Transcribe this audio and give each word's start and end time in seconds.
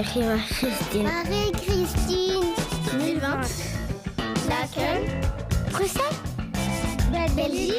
Marie-Christine. 0.00 1.02
Marie-Christine. 1.02 2.54
2020. 2.90 3.48
Laquelle 4.48 5.20
Bruxelles 5.70 6.02
Belgique 7.36 7.74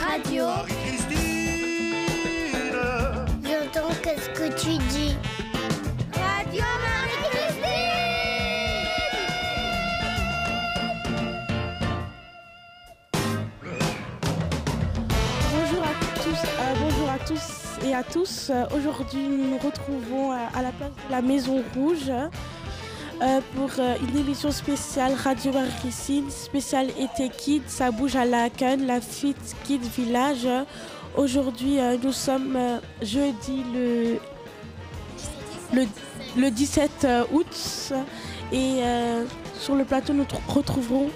Radio. 0.00 0.79
À 18.00 18.12
tous. 18.12 18.48
Euh, 18.50 18.64
Aujourd'hui, 18.76 19.28
nous 19.28 19.50
nous 19.50 19.58
retrouvons 19.58 20.32
euh, 20.32 20.36
à 20.54 20.62
la 20.62 20.72
place 20.72 20.90
de 20.90 21.10
la 21.12 21.20
Maison 21.20 21.62
Rouge 21.74 22.08
euh, 22.08 23.40
pour 23.54 23.68
une 23.78 24.16
émission 24.16 24.50
spéciale 24.50 25.12
Radio 25.22 25.52
Marie-Christine, 25.52 26.30
spéciale 26.30 26.88
été 26.98 27.28
Kids. 27.28 27.62
Ça 27.66 27.90
bouge 27.90 28.16
à 28.16 28.24
la 28.24 28.48
la 28.86 29.00
Fit 29.02 29.36
Kids 29.64 29.88
Village. 29.96 30.48
Aujourd'hui, 31.16 31.78
nous 32.02 32.12
sommes 32.12 32.56
jeudi 33.02 33.64
le, 33.74 34.18
le, 35.74 35.86
le 36.36 36.50
17 36.50 37.06
août 37.32 37.92
et 38.52 38.80
sur 39.58 39.74
le 39.74 39.84
plateau, 39.84 40.12
nous 40.14 40.24
tr- 40.24 40.38
retrouverons. 40.48 41.10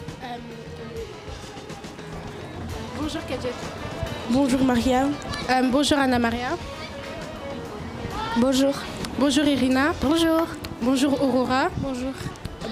Bonjour 3.00 3.24
Kadjet. 3.26 3.52
Bonjour 4.30 4.62
Mariam. 4.64 5.12
Euh, 5.50 5.70
bonjour 5.70 5.98
Anna 5.98 6.18
Maria. 6.18 6.50
Bonjour. 8.38 8.74
Bonjour 9.18 9.44
Irina. 9.44 9.92
Bonjour. 10.00 10.46
Bonjour 10.82 11.22
Aurora. 11.22 11.68
Bonjour. 11.78 12.12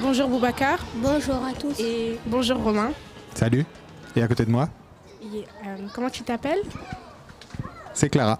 Bonjour 0.01 0.29
Boubacar. 0.29 0.79
Bonjour 0.97 1.35
à 1.37 1.53
tous. 1.59 1.79
Et 1.79 2.19
bonjour 2.27 2.59
Romain. 2.59 2.91
Salut. 3.35 3.65
Et 4.17 4.23
à 4.23 4.29
côté 4.29 4.45
de 4.45 4.51
moi, 4.51 4.69
Et, 5.23 5.45
euh, 5.67 5.77
comment 5.95 6.11
tu 6.11 6.23
t'appelles? 6.23 6.63
C'est 7.95 8.09
Clara. 8.09 8.39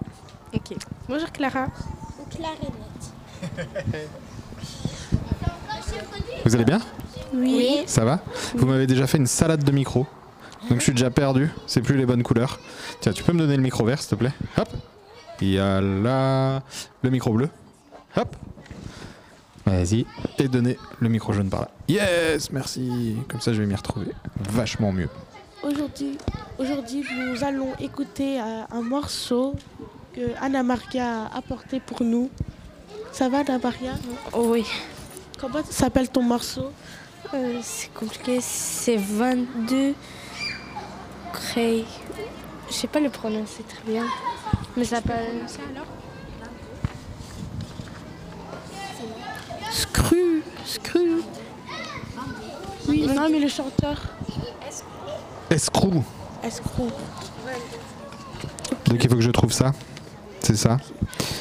Ok. 0.53 0.75
Bonjour 1.07 1.31
Clara. 1.31 1.67
Vous 6.45 6.55
allez 6.55 6.65
bien? 6.65 6.79
Oui. 7.33 7.83
Ça 7.87 8.03
va? 8.05 8.19
Vous 8.55 8.65
m'avez 8.65 8.85
déjà 8.87 9.07
fait 9.07 9.17
une 9.17 9.27
salade 9.27 9.63
de 9.63 9.71
micro. 9.71 10.05
Donc 10.69 10.79
je 10.79 10.83
suis 10.83 10.91
déjà 10.93 11.09
perdu. 11.09 11.49
C'est 11.67 11.81
plus 11.81 11.97
les 11.97 12.05
bonnes 12.05 12.23
couleurs. 12.23 12.59
Tiens, 13.01 13.11
tu 13.13 13.23
peux 13.23 13.33
me 13.33 13.39
donner 13.39 13.57
le 13.57 13.63
micro 13.63 13.83
vert, 13.85 13.99
s'il 13.99 14.09
te 14.09 14.15
plaît? 14.15 14.33
Hop. 14.57 14.69
Il 15.41 15.49
y 15.49 15.59
a 15.59 15.81
là 15.81 16.61
le 17.01 17.09
micro 17.09 17.31
bleu. 17.31 17.49
Hop. 18.15 18.35
Vas-y. 19.65 20.05
Et 20.39 20.47
donner 20.47 20.77
le 20.99 21.09
micro 21.09 21.33
jaune 21.33 21.49
par 21.49 21.61
là. 21.61 21.69
Yes, 21.87 22.51
merci. 22.51 23.15
Comme 23.29 23.41
ça, 23.41 23.53
je 23.53 23.61
vais 23.61 23.67
m'y 23.67 23.75
retrouver 23.75 24.07
vachement 24.51 24.91
mieux. 24.91 25.09
Aujourd'hui, 25.63 26.17
aujourd'hui, 26.57 27.05
nous 27.17 27.43
allons 27.43 27.73
écouter 27.79 28.39
euh, 28.41 28.63
un 28.69 28.81
morceau 28.81 29.55
que 30.13 30.21
Anna 30.41 30.61
Maria 30.63 31.23
a 31.23 31.37
apporté 31.37 31.79
pour 31.79 32.03
nous. 32.03 32.29
Ça 33.13 33.29
va, 33.29 33.39
Anna 33.39 33.59
Maria? 33.59 33.93
Oui, 34.33 34.65
Comment 35.43 35.59
s'appelle 35.69 36.07
ton 36.09 36.23
morceau? 36.23 36.71
Euh, 37.33 37.59
c'est 37.61 37.93
compliqué. 37.93 38.39
C'est 38.41 38.95
22 38.95 39.93
Cray. 41.33 41.85
Je 42.69 42.73
sais 42.73 42.87
pas 42.87 42.99
le 42.99 43.09
prononcer 43.09 43.63
très 43.63 43.83
bien. 43.91 44.05
Mais 44.77 44.85
ça 44.85 44.97
s'appelle. 44.97 45.45
Scru, 49.71 50.43
Scru. 50.65 51.21
Oui, 52.87 53.07
non, 53.07 53.29
mais 53.29 53.39
le 53.39 53.47
chanteur. 53.47 54.01
Escrew. 55.49 56.01
Escrew. 56.43 56.89
Donc 58.85 59.03
il 59.03 59.09
faut 59.09 59.15
que 59.15 59.21
je 59.21 59.31
trouve 59.31 59.51
ça. 59.51 59.71
C'est 60.39 60.57
ça 60.57 60.77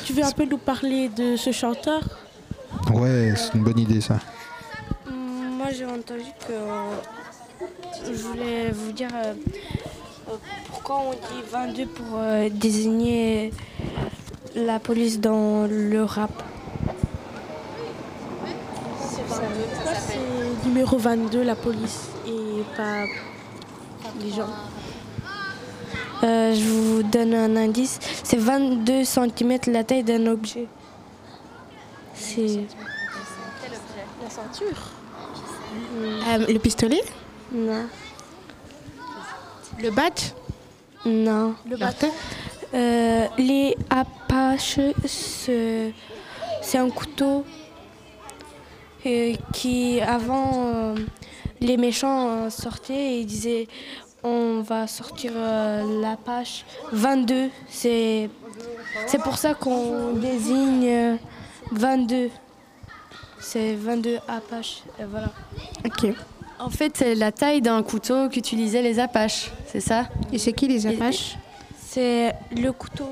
Tu 0.04 0.12
veux 0.12 0.22
un 0.22 0.30
peu 0.32 0.44
nous 0.44 0.58
parler 0.58 1.08
de 1.08 1.36
ce 1.36 1.50
chanteur? 1.52 2.02
Ouais, 2.92 3.34
c'est 3.36 3.54
une 3.54 3.64
bonne 3.64 3.78
idée 3.78 4.00
ça. 4.00 4.18
Moi 5.10 5.70
j'ai 5.70 5.86
entendu 5.86 6.24
que. 6.46 6.52
Je 8.06 8.12
voulais 8.12 8.70
vous 8.70 8.92
dire 8.92 9.08
euh, 9.14 9.34
pourquoi 10.68 11.00
on 11.00 11.12
dit 11.12 11.42
22 11.50 11.86
pour 11.86 12.06
euh, 12.18 12.48
désigner 12.50 13.52
la 14.54 14.78
police 14.78 15.20
dans 15.20 15.66
le 15.68 16.02
rap? 16.04 16.30
Pourquoi 19.74 19.94
c'est 19.94 20.66
numéro 20.68 20.98
22, 20.98 21.42
la 21.42 21.54
police, 21.54 22.08
et 22.26 22.62
pas 22.76 23.04
les 24.20 24.30
gens 24.30 24.48
Euh, 26.24 26.54
je 26.54 26.64
vous 26.64 27.02
donne 27.02 27.34
un 27.34 27.56
indice. 27.56 27.98
C'est 28.22 28.36
22 28.36 29.02
cm 29.04 29.58
la 29.66 29.82
taille 29.82 30.04
d'un 30.04 30.26
objet. 30.26 30.68
C'est. 32.14 32.66
La 34.22 34.30
ceinture. 34.30 34.90
Euh, 36.28 36.46
le 36.46 36.58
pistolet? 36.60 37.02
Non. 37.52 37.86
Le 39.80 39.90
badge 39.90 40.32
Non. 41.04 41.54
Le 41.68 41.76
bâton. 41.76 42.10
Euh, 42.74 43.26
les 43.38 43.76
Apaches, 43.90 44.78
ce- 45.06 45.90
c'est 46.62 46.78
un 46.78 46.88
couteau 46.90 47.44
euh, 49.04 49.34
qui, 49.52 50.00
avant, 50.00 50.72
euh, 50.74 50.94
les 51.60 51.76
méchants 51.76 52.48
sortaient 52.50 53.20
et 53.20 53.24
disaient 53.24 53.68
on 54.24 54.62
va 54.62 54.86
sortir 54.86 55.32
l'Apache 55.34 56.64
22. 56.92 57.50
C'est 57.68 58.30
c'est 59.06 59.20
pour 59.22 59.36
ça 59.36 59.54
qu'on 59.54 60.12
désigne 60.14 60.86
euh, 60.88 61.16
22. 61.72 62.30
C'est 63.40 63.74
22 63.74 64.18
Apaches. 64.28 64.82
Et 65.00 65.04
voilà. 65.04 65.28
Ok. 65.84 66.14
En 66.62 66.70
fait, 66.70 66.96
c'est 66.96 67.16
la 67.16 67.32
taille 67.32 67.60
d'un 67.60 67.82
couteau 67.82 68.28
qu'utilisaient 68.28 68.82
les 68.82 69.00
Apaches, 69.00 69.50
c'est 69.66 69.80
ça? 69.80 70.06
Et 70.32 70.38
c'est 70.38 70.52
qui 70.52 70.68
les 70.68 70.86
Apaches? 70.86 71.36
C'est 71.84 72.32
le 72.56 72.70
couteau 72.70 73.08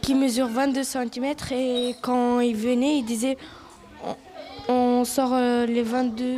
qui 0.00 0.14
mesure 0.14 0.46
22 0.46 0.84
cm 0.84 1.34
et 1.50 1.94
quand 2.02 2.38
il 2.40 2.54
venait, 2.54 2.98
il 2.98 3.04
disait 3.04 3.36
on, 4.68 4.72
on 4.72 5.04
sort 5.04 5.32
euh, 5.32 5.66
les 5.66 5.82
22. 5.82 6.36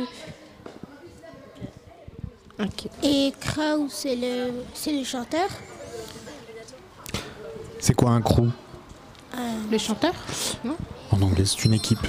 Ok. 2.59 2.87
Et 3.03 3.31
Kraus, 3.39 3.91
c'est 3.91 4.15
le, 4.15 4.63
c'est 4.73 4.93
le 4.93 5.03
chanteur? 5.03 5.47
C'est 7.79 7.93
quoi 7.93 8.09
un 8.11 8.21
crew? 8.21 8.49
Le 9.71 9.77
chanteur 9.77 10.13
En 11.11 11.21
anglais, 11.21 11.45
c'est 11.45 11.63
une 11.65 11.73
équipe. 11.73 12.07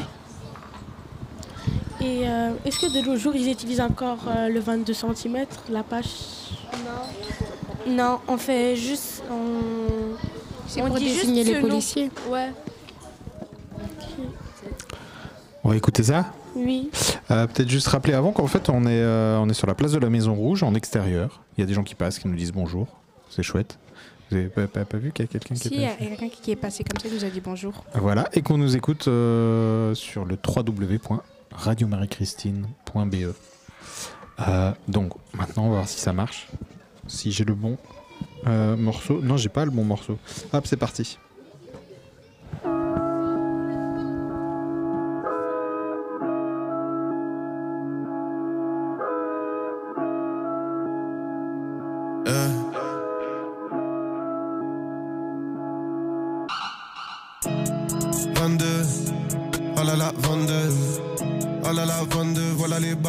Et 2.00 2.26
euh, 2.28 2.52
est-ce 2.64 2.78
que 2.78 2.86
de 2.92 3.06
nos 3.06 3.16
jours, 3.16 3.34
ils 3.36 3.50
utilisent 3.50 3.80
encore 3.80 4.18
euh, 4.28 4.48
le 4.48 4.58
22 4.60 4.92
cm, 4.94 5.46
la 5.70 5.82
page? 5.82 6.06
Non, 7.86 8.20
on 8.28 8.36
fait 8.38 8.76
juste. 8.76 9.22
On, 9.30 10.16
C'est 10.66 10.82
on 10.82 10.86
pour 10.86 10.96
dit 10.96 11.08
juste 11.08 11.20
désigner 11.22 11.44
les 11.44 11.54
ce 11.54 11.58
nom. 11.60 11.68
policiers. 11.68 12.10
Ouais. 12.30 12.50
On 15.62 15.68
va 15.70 15.76
écouter 15.76 16.02
ça? 16.02 16.26
Oui. 16.56 16.90
Euh, 17.30 17.46
Peut-être 17.46 17.68
juste 17.68 17.86
rappeler 17.88 18.14
avant 18.14 18.32
qu'en 18.32 18.46
fait 18.46 18.68
on 18.70 18.82
est, 18.84 18.88
euh, 19.02 19.38
on 19.38 19.48
est 19.48 19.54
sur 19.54 19.66
la 19.66 19.74
place 19.74 19.92
de 19.92 19.98
la 19.98 20.08
Maison 20.10 20.34
Rouge 20.34 20.62
en 20.62 20.74
extérieur. 20.74 21.42
Il 21.56 21.60
y 21.60 21.64
a 21.64 21.66
des 21.66 21.74
gens 21.74 21.84
qui 21.84 21.94
passent, 21.94 22.18
qui 22.18 22.28
nous 22.28 22.34
disent 22.36 22.52
bonjour. 22.52 22.88
C'est 23.28 23.42
chouette. 23.42 23.78
Vous 24.30 24.36
avez 24.36 24.48
pas, 24.48 24.66
pas- 24.66 24.84
pas 24.84 24.96
vu 24.96 25.12
qu'il 25.12 25.24
y 25.24 25.28
a 25.28 25.30
quelqu'un 25.30 25.54
qui 25.54 25.60
Si, 25.60 25.68
est 25.68 25.76
il 25.76 25.82
y 25.82 25.86
passé? 25.86 26.04
a 26.04 26.06
quelqu'un 26.16 26.28
qui 26.42 26.50
est 26.50 26.56
passé 26.56 26.84
comme 26.84 26.98
ça, 27.00 27.08
il 27.08 27.14
nous 27.14 27.24
a 27.24 27.28
dit 27.30 27.40
bonjour. 27.40 27.84
Voilà, 27.94 28.28
et 28.32 28.42
qu'on 28.42 28.58
nous 28.58 28.74
écoute 28.76 29.06
euh, 29.08 29.94
sur 29.94 30.24
le 30.24 30.36
www.radiomarie-christine.be. 31.52 33.34
Euh, 34.48 34.72
donc 34.88 35.12
maintenant 35.34 35.64
on 35.64 35.68
va 35.68 35.74
voir 35.76 35.88
si 35.88 35.98
ça 35.98 36.12
marche. 36.12 36.48
Si 37.06 37.32
j'ai 37.32 37.44
le 37.44 37.54
bon 37.54 37.76
euh, 38.46 38.76
morceau. 38.76 39.20
Non, 39.22 39.36
j'ai 39.36 39.48
pas 39.48 39.64
le 39.64 39.70
bon 39.70 39.84
morceau. 39.84 40.18
Hop, 40.52 40.66
c'est 40.66 40.76
parti. 40.76 41.18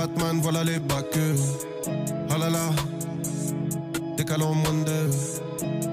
Batman, 0.02 0.40
voilà 0.42 0.64
les 0.64 0.80
backers. 0.80 1.38
Oh 2.32 2.38
là 2.40 2.50
là, 2.50 2.72
décalons 4.18 4.56
moins 4.56 4.84
de. 4.84 5.10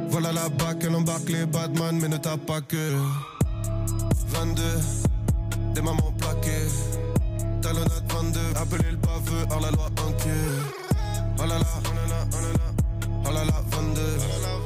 Voilà 0.09 0.33
la 0.33 0.49
bac, 0.49 0.79
elle 0.83 0.95
embarque 0.95 1.29
les 1.29 1.45
badman, 1.45 1.99
mais 2.01 2.09
ne 2.09 2.17
tape 2.17 2.41
pas 2.47 2.63
que. 2.63 2.95
22, 4.29 4.63
des 5.75 5.83
mamans 5.83 6.15
plaquées. 6.17 6.71
Talonnade 7.61 8.11
22, 8.11 8.41
appelez 8.57 8.91
le 8.93 8.97
baveux, 8.97 9.45
hors 9.51 9.61
la 9.61 9.71
loi 9.73 9.91
en 9.99 10.13
queue 10.13 10.57
Oh 11.39 11.43
là 11.43 11.59
là, 11.59 11.59
là 11.59 12.05
là, 12.09 12.21
là 12.33 12.51
là 13.25 13.31
là 13.31 13.45
là, 13.45 13.63
22 13.71 14.01
là 14.01 14.39
là, 14.43 14.53
22, 14.55 14.58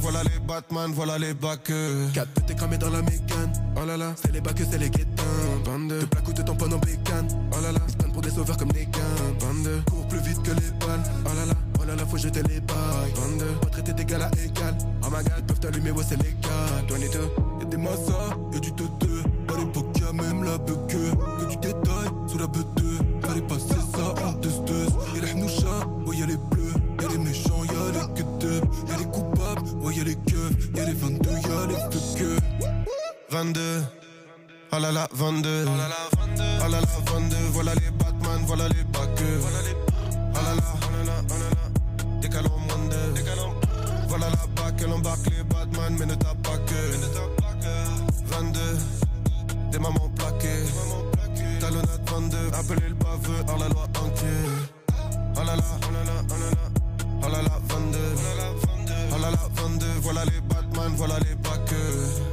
voilà 0.00 0.22
les 0.22 0.38
Batman, 0.40 0.92
voilà 0.94 1.18
les 1.18 1.34
bacs. 1.34 1.72
4 2.14 2.46
t'es 2.46 2.54
cramé 2.54 2.78
dans 2.78 2.90
la 2.90 3.02
mécane. 3.02 3.52
Oh 3.76 3.86
là 3.86 3.96
là, 3.96 4.14
c'est 4.16 4.32
les 4.32 4.40
bacs, 4.40 4.60
c'est 4.70 4.78
les 4.78 4.90
guettins. 4.90 5.22
22 5.64 5.98
Te 6.00 6.04
plaque 6.06 6.28
ou 6.28 6.32
te 6.32 6.42
tamponne 6.42 6.74
en 6.74 6.78
bécane. 6.78 7.28
Oh 7.52 7.60
là 7.62 7.72
là, 7.72 7.80
se 7.88 8.06
pour 8.08 8.22
des 8.22 8.30
sauveurs 8.30 8.56
comme 8.56 8.72
des 8.72 8.86
gains. 8.86 9.00
22 9.40 9.82
Cours 9.90 10.08
plus 10.08 10.20
vite 10.20 10.42
que 10.42 10.50
les 10.50 10.70
balles. 10.86 11.02
Oh 11.24 11.30
là 11.36 11.46
là, 11.46 11.54
oh 11.80 11.84
là 11.84 11.94
là, 11.96 12.06
faut 12.06 12.16
jeter 12.16 12.42
les 12.42 12.60
bails. 12.60 13.12
22 13.14 13.44
Pas 13.60 13.66
traiter 13.68 13.92
d'égal 13.92 14.22
à 14.22 14.30
égal. 14.44 14.76
Oh 15.02 15.06
my 15.10 15.24
god, 15.24 15.46
peuvent 15.46 15.60
t'allumer, 15.60 15.90
ouais 15.90 16.04
c'est 16.08 16.16
légal. 16.16 16.84
22 16.88 17.30
Y'a 17.60 17.64
des 17.66 17.76
massas, 17.76 18.36
y'a 18.52 18.60
du 18.60 18.72
teuteux. 18.72 19.22
À 19.48 19.58
l'époque 19.58 19.98
y'a 20.00 20.12
même 20.12 20.44
la 20.44 20.58
bugue 20.58 20.86
Que 20.88 21.48
du 21.48 21.56
détail 21.56 22.08
sous 22.26 22.38
la 22.38 22.46
butte 22.46 22.83
22 33.34 33.82
Oh 34.70 34.78
là 34.78 34.92
là, 34.92 35.08
22 35.12 35.64
Oh 35.66 35.76
là 35.76 35.88
là, 35.88 36.86
22 37.04 37.34
Voilà 37.50 37.74
les 37.74 37.90
Batman, 37.90 38.40
voilà 38.46 38.68
les 38.68 38.84
backeux 38.84 39.40
Oh 39.42 39.50
là 40.36 40.54
là, 40.54 40.62
oh 40.62 40.88
là 40.96 41.04
là, 41.04 41.20
oh 41.28 41.32
là 41.32 41.50
là. 41.50 42.20
Décalons 42.20 42.50
moins 42.50 44.06
Voilà 44.06 44.26
la 44.30 44.46
bac, 44.54 44.74
elle 44.78 44.92
embarque 44.92 45.26
les 45.36 45.42
Batman 45.42 45.96
Mais 45.98 46.06
ne 46.06 46.14
tape 46.14 46.42
pas 46.44 46.58
que. 46.58 46.80
22 48.26 48.60
Des 49.72 49.78
mamans 49.80 50.10
plaquées. 50.14 51.58
Talonnade 51.58 52.08
22 52.08 52.36
Appelez 52.52 52.88
le 52.88 52.94
baveux, 52.94 53.44
hors 53.48 53.58
la 53.58 53.68
loi 53.68 53.88
en 53.98 54.10
Oh 55.36 55.44
là 55.44 55.56
là, 55.56 55.62
oh 55.82 55.92
là 55.92 56.04
là, 56.04 56.22
oh 56.30 56.34
là 56.38 56.50
là. 56.50 56.68
Oh 57.20 57.28
là 57.32 57.42
là, 57.42 57.58
22 57.68 57.98
Oh 57.98 58.20
là 58.22 58.44
là, 58.44 58.52
22 58.68 58.73
Voilà 60.02 60.24
les 60.26 60.40
Batman, 60.42 60.92
voilà 60.96 61.14
les 61.20 61.34
backeux 61.36 61.76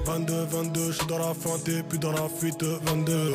22, 0.06 0.46
22, 0.46 0.92
je 0.92 0.98
suis 0.98 1.08
dans 1.08 1.20
la 1.20 1.34
feinte 1.34 1.68
et 1.70 1.84
puis 1.84 1.98
dans 1.98 2.12
la 2.12 2.28
fuite. 2.28 2.64
22 2.64 3.34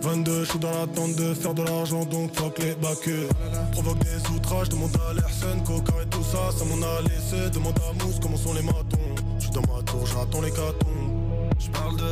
22, 0.00 0.44
je 0.44 0.50
suis 0.50 0.58
dans 0.58 0.70
l'attente 0.72 1.14
de 1.14 1.32
faire 1.34 1.54
de 1.54 1.62
l'argent 1.62 2.04
donc 2.04 2.34
fuck 2.34 2.58
les 2.58 2.74
backeux 2.74 3.28
Provoque 3.70 3.98
des 4.00 4.30
outrages, 4.34 4.68
demande 4.68 4.96
à 5.08 5.14
l'Airsen, 5.14 5.62
coca 5.64 6.02
et 6.02 6.06
tout 6.06 6.24
ça, 6.24 6.50
ça 6.56 6.64
m'en 6.64 6.84
a 6.84 7.02
laissé. 7.02 7.50
Demande 7.50 7.78
à 7.88 8.04
Mousse 8.04 8.18
comment 8.20 8.36
sont 8.36 8.54
les 8.54 8.62
matons. 8.62 9.14
Je 9.38 9.44
suis 9.44 9.52
dans 9.52 9.62
ma 9.72 9.82
tour, 9.84 10.04
j'attends 10.04 10.40
les 10.40 10.50
catons. 10.50 11.54
Je 11.60 11.70
parle 11.70 11.96
de 11.96 12.10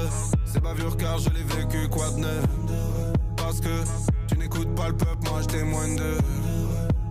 ces 0.52 0.60
bavures 0.60 0.96
car 0.96 1.18
je 1.18 1.30
l'ai 1.30 1.42
vécu 1.42 1.88
quoi 1.88 2.10
de 2.10 2.20
neuf. 2.20 2.44
Parce 3.36 3.60
que 3.60 3.82
tu 4.28 4.38
n'écoutes 4.38 4.72
pas 4.76 4.88
le 4.88 4.96
peuple, 4.96 5.28
moi 5.28 5.40
je 5.42 5.46
témoigne 5.46 5.96
de 5.96 6.16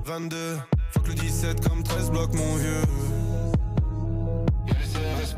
22, 0.05 0.57
faut 0.91 0.99
que 1.01 1.09
le 1.09 1.15
17 1.15 1.67
comme 1.67 1.83
13 1.83 2.09
bloque 2.09 2.33
mon 2.33 2.55
vieux 2.55 2.81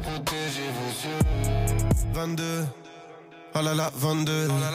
protégez 0.01 0.69
vos 0.77 0.91
yeux. 1.07 1.19
22 2.13 2.65
Oh 3.57 3.61
là 3.61 3.73
là 3.73 3.89
22 3.95 4.47
Oh 4.49 4.53
là 4.61 4.71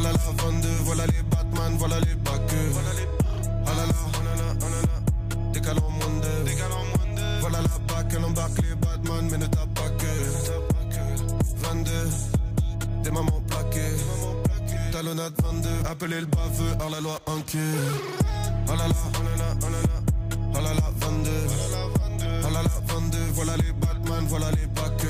là 0.00 0.10
22 0.36 0.68
Voilà 0.84 1.06
les 1.06 1.22
Batman, 1.22 1.74
voilà 1.78 2.00
les 2.00 2.14
backeux 2.16 2.70
Oh 2.74 2.80
là 2.84 2.92
là, 2.92 3.02
oh 3.66 4.24
là 4.24 4.34
là, 4.36 4.54
oh 4.60 4.64
là 4.64 4.80
là. 4.82 5.52
Décalons 5.52 5.90
moins 5.90 6.20
de 6.20 7.40
Voilà 7.40 7.58
la 7.62 7.78
bac, 7.94 8.06
elle 8.16 8.24
embarque 8.24 8.58
les 8.62 8.74
Batman 8.74 9.28
Mais 9.30 9.38
ne 9.38 9.46
tape 9.46 9.74
pas 9.74 9.88
que. 9.98 10.12
22 11.68 11.90
Des 13.04 13.10
mamans 13.10 13.42
plaquées. 13.48 13.96
Talonnade 14.92 15.32
22 15.42 15.68
Appelez 15.90 16.20
le 16.20 16.26
baveux, 16.26 16.72
hors 16.80 16.90
la 16.90 17.00
loi 17.00 17.18
en 17.26 17.40
queue 17.40 17.58
Oh 18.68 18.70
là 18.76 18.88
là, 18.88 18.94
oh 18.94 19.22
là 19.22 19.36
là, 19.44 19.54
oh 19.62 19.70
là 19.70 19.80
là. 19.82 20.00
Oh 20.56 20.60
là 20.62 20.74
là 20.74 20.90
22 21.00 21.30
Oh 21.30 21.70
là 21.72 21.78
là 21.78 21.86
22 21.96 22.03
Voilà 22.44 23.56
les 23.56 23.72
Batman, 23.72 24.24
voilà 24.28 24.50
les 24.50 24.66
backeux. 24.66 25.08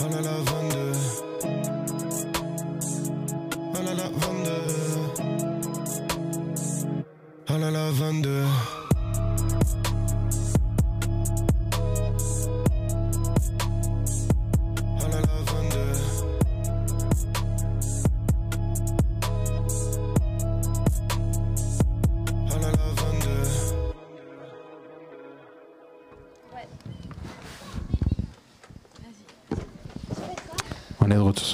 Oh 0.00 0.08
là 0.10 0.20
là 0.20 0.36
22 0.44 0.92
Oh 3.72 3.82
là 3.84 3.94
là 3.94 4.08
22 4.16 4.50
Oh 7.50 7.58
là 7.58 7.70
là 7.70 7.90
22 7.90 8.44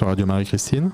Radio 0.06 0.26
Marie-Christine. 0.26 0.90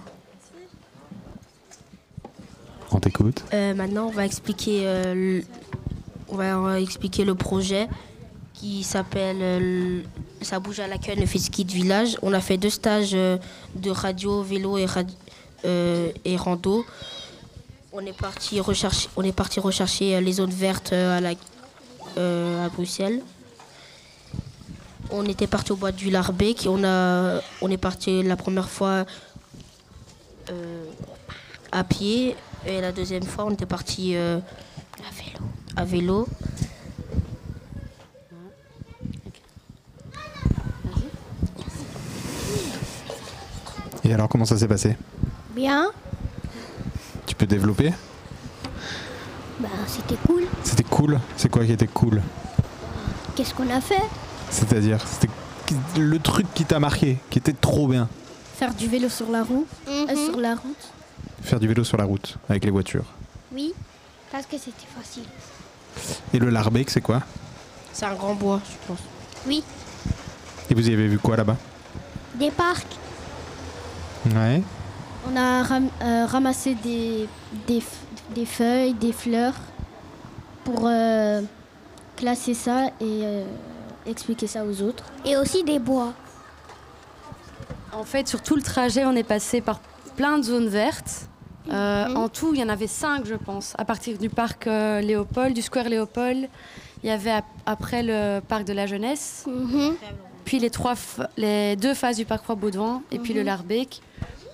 On 2.93 2.99
t'écoute. 2.99 3.45
Euh, 3.53 3.75
maintenant, 3.75 4.07
on 4.07 4.11
va 4.11 4.25
expliquer, 4.25 4.83
euh, 4.85 5.15
le, 5.15 5.45
on 6.29 6.37
va, 6.37 6.81
expliquer 6.81 7.25
le 7.25 7.35
projet 7.35 7.89
qui 8.55 8.83
s'appelle 8.83 9.39
euh, 9.41 10.01
Ça 10.41 10.61
bouge 10.61 10.81
à 10.81 10.87
la 10.87 10.99
queue, 10.99 11.15
le 11.15 11.27
Fiski 11.27 11.65
de 11.65 11.73
village. 11.73 12.17
On 12.23 12.33
a 12.33 12.41
fait 12.41 12.57
deux 12.57 12.71
stages 12.71 13.13
de 13.13 13.91
radio, 13.91 14.43
vélo 14.43 14.79
et, 14.79 14.87
et 16.25 16.37
rando. 16.37 16.85
On 17.93 18.01
est 18.01 18.17
parti 18.17 18.61
rechercher, 18.61 20.21
les 20.21 20.33
zones 20.33 20.51
vertes 20.51 20.93
à 20.93 22.69
Bruxelles. 22.73 23.21
On 25.11 25.25
était 25.25 25.47
parti 25.47 25.73
au 25.73 25.77
bois 25.77 25.93
du 25.93 26.11
Larbec. 26.11 26.67
On, 26.69 26.85
a, 26.85 27.41
on 27.63 27.71
est 27.71 27.77
parti 27.77 28.23
la 28.23 28.37
première 28.37 28.69
fois 28.69 29.05
euh, 30.51 30.85
à 31.73 31.85
pied 31.85 32.37
et 32.67 32.81
la 32.81 32.93
deuxième 32.93 33.25
fois 33.25 33.45
on 33.47 33.51
était 33.51 33.67
parti 33.67 34.17
euh, 34.17 34.39
à 34.99 35.15
vélo. 35.15 35.47
À 35.77 35.85
vélo. 35.85 36.29
Et 44.05 44.15
alors, 44.15 44.29
comment 44.29 44.45
ça 44.45 44.57
s'est 44.57 44.69
passé? 44.69 44.97
Bien. 45.51 45.91
Tu 47.27 47.35
peux 47.35 47.47
développer? 47.47 47.93
Bah, 49.59 49.69
c'était 49.89 50.15
cool. 50.25 50.45
C'était 50.63 50.85
cool? 50.85 51.19
C'est 51.37 51.49
quoi 51.49 51.65
qui 51.65 51.73
était 51.73 51.89
cool? 51.89 52.23
Qu'est-ce 53.35 53.53
qu'on 53.53 53.69
a 53.69 53.81
fait? 53.81 54.05
C'est-à-dire, 54.51 55.01
c'était 55.07 55.33
le 55.99 56.19
truc 56.19 56.47
qui 56.55 56.65
t'a 56.65 56.79
marqué, 56.79 57.19
qui 57.31 57.39
était 57.39 57.53
trop 57.53 57.89
bien. 57.89 58.09
Faire 58.57 58.73
du 58.75 58.87
vélo 58.89 59.09
sur 59.09 59.31
la 59.31 59.43
roue. 59.43 59.67
euh, 59.89 60.07
sur 60.31 60.39
la 60.41 60.55
route. 60.55 60.93
Faire 61.43 61.61
du 61.61 61.69
vélo 61.69 61.85
sur 61.85 61.97
la 61.99 62.05
route, 62.05 62.37
avec 62.49 62.65
les 62.65 62.71
voitures. 62.71 63.05
Oui, 63.53 63.73
parce 64.33 64.47
que 64.47 64.57
c'était 64.59 64.87
facile. 64.97 65.25
Et 66.33 66.39
le 66.39 66.51
Larbec, 66.51 66.91
c'est 66.91 67.01
quoi? 67.01 67.23
C'est 67.93 68.07
un 68.07 68.15
grand 68.15 68.35
bois, 68.35 68.61
je 68.65 68.87
pense. 68.89 68.99
Oui, 69.47 69.63
Et 70.71 70.75
vous 70.75 70.89
y 70.89 70.93
avez 70.93 71.07
vu 71.09 71.19
quoi 71.19 71.37
là-bas? 71.37 71.57
Des 72.35 72.51
parcs. 72.51 72.97
Ouais. 74.35 74.63
On 75.29 75.37
a 75.37 75.63
ram- 75.63 75.89
euh, 76.03 76.27
ramassé 76.27 76.75
des, 76.75 77.29
des, 77.67 77.83
des 78.35 78.47
feuilles, 78.47 78.95
des 78.95 79.13
fleurs 79.13 79.55
pour 80.65 80.83
euh, 80.87 81.43
classer 82.17 82.55
ça 82.55 82.87
et 83.01 83.21
euh, 83.23 83.45
expliquer 84.07 84.47
ça 84.47 84.65
aux 84.65 84.83
autres. 84.83 85.05
Et 85.25 85.37
aussi 85.37 85.65
des 85.65 85.79
bois. 85.79 86.13
En 87.93 88.05
fait, 88.05 88.29
sur 88.29 88.43
tout 88.43 88.57
le 88.57 88.63
trajet, 88.63 89.05
on 89.05 89.13
est 89.13 89.23
passé 89.23 89.61
par 89.61 89.81
plein 90.17 90.39
de 90.39 90.43
zones 90.43 90.69
vertes. 90.69 91.29
Euh, 91.71 92.15
En 92.15 92.29
tout, 92.29 92.53
il 92.55 92.61
y 92.61 92.65
en 92.65 92.69
avait 92.69 92.87
cinq, 92.87 93.27
je 93.27 93.35
pense. 93.35 93.75
À 93.79 93.85
partir 93.85 94.19
du 94.19 94.29
parc 94.29 94.67
euh, 94.67 95.01
Léopold, 95.01 95.53
du 95.55 95.63
square 95.63 95.89
Léopold, 95.89 96.49
il 97.03 97.09
y 97.09 97.13
avait 97.13 97.31
ap- 97.33 97.45
après 97.65 98.03
le 98.03 98.41
parc 98.41 98.65
de 98.65 98.73
la 98.73 98.87
jeunesse, 98.87 99.45
Mhm. 99.47 99.97
puis 100.45 100.59
les, 100.61 100.71
trois 100.71 100.95
les 101.37 101.75
deux 101.77 101.95
phases 101.95 102.17
du 102.17 102.25
parc 102.25 102.45
Froid-Baudouin 102.45 103.03
et 103.11 103.19
puis 103.19 103.33
le 103.35 103.43
Larbec. 103.43 104.01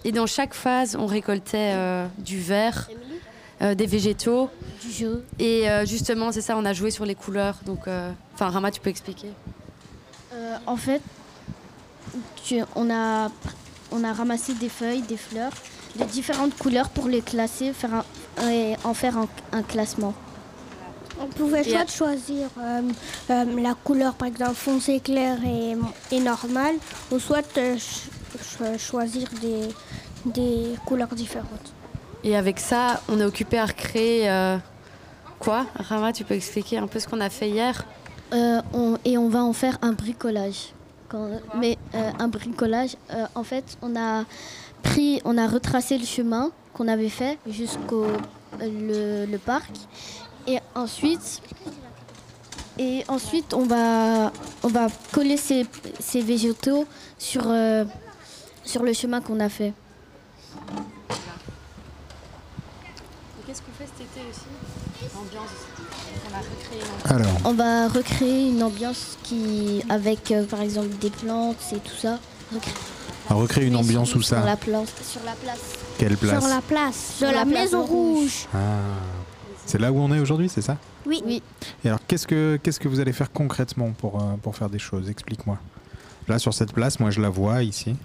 Et 0.04 0.12
dans 0.12 0.26
chaque 0.26 0.54
phase, 0.54 0.96
on 0.98 1.06
récoltait 1.06 1.72
euh, 1.74 2.06
du 2.18 2.38
verre, 2.40 2.88
des 3.74 3.86
végétaux. 3.86 4.50
Du 4.82 4.90
jeu. 4.90 5.24
Et 5.38 5.70
euh, 5.70 5.84
justement, 5.86 6.32
c'est 6.32 6.40
ça, 6.40 6.56
on 6.56 6.64
a 6.64 6.72
joué 6.72 6.90
sur 6.90 7.04
les 7.04 7.14
couleurs. 7.14 7.56
Donc, 7.64 7.86
euh, 7.86 8.10
enfin, 8.34 8.48
Rama, 8.50 8.70
tu 8.70 8.80
peux 8.80 8.90
expliquer 8.90 9.28
Euh, 10.34 10.56
en 10.66 10.76
fait, 10.76 11.00
tu- 12.44 12.62
on, 12.74 12.90
a, 12.90 13.30
on 13.92 14.02
a 14.04 14.12
ramassé 14.12 14.54
des 14.54 14.68
feuilles, 14.68 15.02
des 15.02 15.16
fleurs, 15.16 15.52
de 15.98 16.04
différentes 16.04 16.56
couleurs 16.56 16.88
pour 16.88 17.06
les 17.08 17.20
classer 17.20 17.72
faire 17.72 17.94
un- 18.40 18.50
et 18.50 18.74
en 18.84 18.94
faire 18.94 19.16
un, 19.18 19.28
un 19.52 19.62
classement. 19.62 20.14
On 21.20 21.26
pouvait 21.26 21.62
soit 21.62 21.86
choisir 21.88 22.48
euh, 22.58 22.80
euh, 23.30 23.44
la 23.62 23.74
couleur, 23.74 24.14
par 24.14 24.26
exemple, 24.28 24.54
foncé 24.54 24.98
clair 25.00 25.36
et, 25.44 25.76
et 26.16 26.20
normal, 26.20 26.74
ou 27.12 27.18
soit 27.18 27.44
euh, 27.58 27.76
ch- 27.78 28.08
ch- 28.58 28.80
choisir 28.80 29.28
des, 29.40 29.68
des 30.24 30.74
couleurs 30.86 31.14
différentes. 31.14 31.72
Et 32.24 32.36
avec 32.36 32.60
ça, 32.60 33.00
on 33.08 33.20
est 33.20 33.24
occupé 33.24 33.58
à 33.58 33.66
recréer 33.66 34.30
euh, 34.30 34.56
quoi? 35.38 35.66
Rama, 35.74 36.12
tu 36.12 36.24
peux 36.24 36.34
expliquer 36.34 36.78
un 36.78 36.86
peu 36.86 37.00
ce 37.00 37.08
qu'on 37.08 37.20
a 37.20 37.30
fait 37.30 37.48
hier? 37.48 37.84
Euh, 38.32 38.60
et 39.04 39.18
on 39.18 39.28
va 39.28 39.42
en 39.42 39.52
faire 39.52 39.78
un 39.82 39.92
bricolage. 39.92 40.72
Mais 41.58 41.76
euh, 41.94 42.10
un 42.18 42.28
bricolage, 42.28 42.96
en 43.34 43.44
fait, 43.44 43.76
on 43.82 43.96
a 43.96 44.24
pris, 44.82 45.20
on 45.24 45.36
a 45.36 45.46
retracé 45.46 45.98
le 45.98 46.06
chemin 46.06 46.50
qu'on 46.72 46.88
avait 46.88 47.10
fait 47.10 47.38
jusqu'au 47.46 48.06
le, 48.60 49.36
parc, 49.36 49.70
et 50.46 50.58
ensuite, 50.74 51.42
et 52.78 53.04
ensuite 53.08 53.52
on 53.52 53.66
va, 53.66 54.32
on 54.62 54.68
va 54.68 54.86
coller 55.12 55.36
ces, 55.36 55.66
ces 56.00 56.22
végétaux 56.22 56.86
sur 57.18 57.42
sur 58.64 58.82
le 58.82 58.92
chemin 58.92 59.20
qu'on 59.20 59.40
a 59.40 59.48
fait. 59.48 59.74
Qu'est-ce 63.46 63.60
qu'on 63.62 63.72
fait 63.72 63.86
cet 63.96 64.06
été 64.06 64.20
aussi? 64.30 65.12
L'ambiance. 65.14 65.50
On 66.30 66.34
a 66.34 66.38
recréé 66.38 66.82
Alors, 67.04 67.40
On 67.44 67.54
va 67.54 67.88
recréer 67.88 68.48
une 68.50 68.62
ambiance 68.62 69.18
qui, 69.24 69.82
avec 69.88 70.30
euh, 70.30 70.44
par 70.44 70.60
exemple 70.60 70.88
des 71.00 71.10
plantes 71.10 71.56
et 71.72 71.78
tout 71.78 71.96
ça. 71.96 72.18
Recré- 72.54 72.70
on 73.30 73.38
recrée 73.38 73.66
une 73.66 73.76
ambiance 73.76 74.14
où 74.14 74.22
sur 74.22 74.36
ça 74.38 74.44
la 74.44 74.56
place. 74.56 74.92
Sur 75.02 75.22
la 75.24 75.32
place. 75.32 75.58
Quelle 75.98 76.16
place 76.16 76.40
Sur 76.44 76.48
la 76.54 76.60
place 76.60 77.08
de 77.12 77.26
Sur 77.26 77.32
la, 77.32 77.44
Maison 77.44 77.84
rouge. 77.84 78.20
Rouge. 78.20 78.46
Ah. 78.54 78.58
C'est 79.66 79.78
là 79.78 79.90
où 79.92 79.98
on 79.98 80.12
est 80.12 80.18
aujourd'hui, 80.20 80.48
c'est 80.48 80.60
ça? 80.62 80.76
Oui. 81.06 81.22
Oui. 81.24 81.42
Et 81.84 81.88
alors, 81.88 82.00
qu'est-ce 82.06 82.26
que, 82.26 82.58
qu'est-ce 82.62 82.78
que 82.80 82.88
vous 82.88 83.00
allez 83.00 83.12
faire 83.12 83.32
concrètement 83.32 83.90
pour, 83.92 84.20
euh, 84.20 84.34
pour 84.42 84.54
faire 84.56 84.68
des 84.68 84.78
choses? 84.78 85.08
Explique-moi. 85.08 85.58
Là, 86.28 86.38
sur 86.38 86.52
cette 86.54 86.72
place, 86.72 87.00
moi, 87.00 87.10
je 87.10 87.20
la 87.20 87.28
vois 87.28 87.62
ici. 87.62 87.96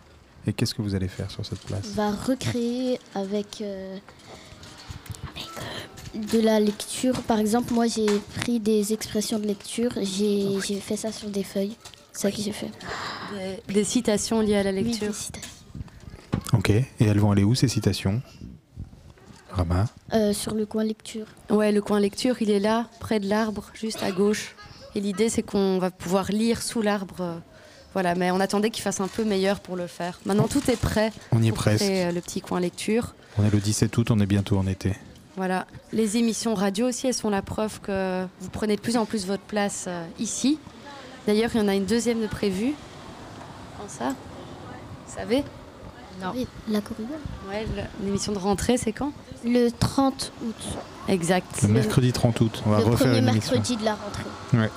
Et 0.46 0.53
qu'est-ce 0.53 0.74
que 0.74 0.82
vous 0.82 0.96
allez 0.96 1.10
faire 1.10 1.29
sur 1.29 1.46
cette 1.46 1.60
place? 1.60 1.82
On 1.91 1.96
va 1.96 2.12
recréer 2.12 3.00
avec, 3.15 3.25
avec, 3.25 3.62
euh, 3.62 3.98
de 6.15 6.39
la 6.39 6.60
lecture. 6.60 7.22
Par 7.24 7.39
exemple, 7.39 7.74
moi 7.74 7.88
j'ai 7.88 8.06
pris 8.39 8.60
des 8.60 8.94
expressions 8.94 9.39
de 9.39 9.46
lecture. 9.48 9.91
J'ai 10.01 10.60
j'ai 10.65 10.79
fait 10.79 10.98
ça 10.98 11.12
sur 11.12 11.29
des 11.29 11.44
feuilles. 11.44 11.75
C'est 12.13 12.22
ça 12.24 12.32
que 12.32 12.41
j'ai 12.41 12.51
fait. 12.51 12.72
des, 13.67 13.74
des 13.74 13.84
citations 13.84 14.41
liées 14.41 14.56
à 14.58 14.63
la 14.63 14.72
Oui, 14.72 14.84
lecture. 14.86 15.08
des 15.10 15.13
citations. 15.13 15.51
Ok. 16.53 16.70
Et 16.72 16.86
elles 17.00 17.20
vont 17.20 17.32
aller 17.32 17.44
où, 17.44 17.53
ces 17.56 17.67
citations? 17.67 18.22
Rama 19.51 19.86
Euh, 20.13 20.34
sur 20.34 20.53
le 20.56 20.65
coin 20.65 20.84
lecture. 20.84 21.25
Ouais, 21.50 21.72
le 21.72 21.82
coin 21.82 22.00
lecture, 22.00 22.41
il 22.41 22.50
est 22.51 22.60
là, 22.60 22.89
près 23.00 23.20
de 23.20 23.27
l'arbre, 23.27 23.70
juste 23.74 24.01
à 24.03 24.12
gauche. 24.12 24.56
Et 24.96 25.01
l'idée, 25.01 25.29
c'est 25.29 25.44
qu'on 25.44 25.77
va 25.79 25.91
pouvoir 25.91 26.32
lire 26.32 26.62
sous 26.62 26.82
l'arbre. 26.82 27.15
euh, 27.22 27.38
Voilà, 27.94 28.15
mais 28.15 28.32
on 28.32 28.39
attendait 28.39 28.70
qu'il 28.70 28.84
fasse 28.84 29.00
un 29.00 29.08
peu 29.08 29.24
meilleur 29.24 29.60
pour 29.60 29.75
le 29.75 29.88
faire. 29.88 30.20
Maintenant, 30.25 30.48
tout 30.48 30.62
est 30.72 30.79
prêt. 30.79 31.12
On 31.32 31.41
y 31.41 31.48
est 31.50 31.51
presque. 31.51 31.84
euh, 31.86 32.12
le 32.12 32.22
petit 32.22 32.41
coin 32.41 32.60
lecture. 32.60 33.13
On 33.38 33.46
est 33.46 33.51
le 33.51 33.60
17 33.60 33.96
août, 33.98 34.10
on 34.12 34.20
est 34.20 34.25
bientôt 34.25 34.58
en 34.58 34.65
été. 34.67 34.94
Voilà. 35.38 35.67
Les 35.94 36.17
émissions 36.17 36.56
radio 36.56 36.88
aussi, 36.88 37.08
elles 37.08 37.13
sont 37.13 37.29
la 37.29 37.44
preuve 37.44 37.79
que 37.79 38.25
vous 38.41 38.50
prenez 38.50 38.75
de 38.75 38.82
plus 38.82 38.98
en 38.98 39.06
plus 39.06 39.27
votre 39.27 39.44
place 39.44 39.86
euh, 39.88 40.03
ici. 40.20 40.60
D'ailleurs, 41.27 41.51
il 41.53 41.62
y 41.62 41.63
en 41.63 41.67
a 41.67 41.75
une 41.75 41.86
deuxième 41.86 42.22
de 42.22 42.27
prévue. 42.27 42.74
Quand 43.77 43.88
ça? 43.88 44.10
Vous 44.10 45.15
savez? 45.15 45.44
Non. 46.22 46.32
Oui, 46.34 46.48
la 46.67 46.82
corrida. 46.82 47.13
Ouais, 47.48 47.67
l'émission 48.03 48.34
de 48.34 48.39
rentrée, 48.39 48.77
c'est 48.77 48.91
quand? 48.91 49.12
Le 49.46 49.70
30 49.70 50.32
août. 50.44 50.77
Exact. 51.08 51.62
Le 51.62 51.67
mercredi 51.67 52.12
30 52.12 52.41
août, 52.41 52.63
on 52.65 52.72
va 52.72 52.79
le 52.79 52.86
refaire 52.86 52.98
premier 52.98 53.20
une 53.20 53.29
émission. 53.29 53.53
mercredi 53.53 53.77
de 53.77 53.86
la 53.86 53.94
rentrée. 53.94 54.70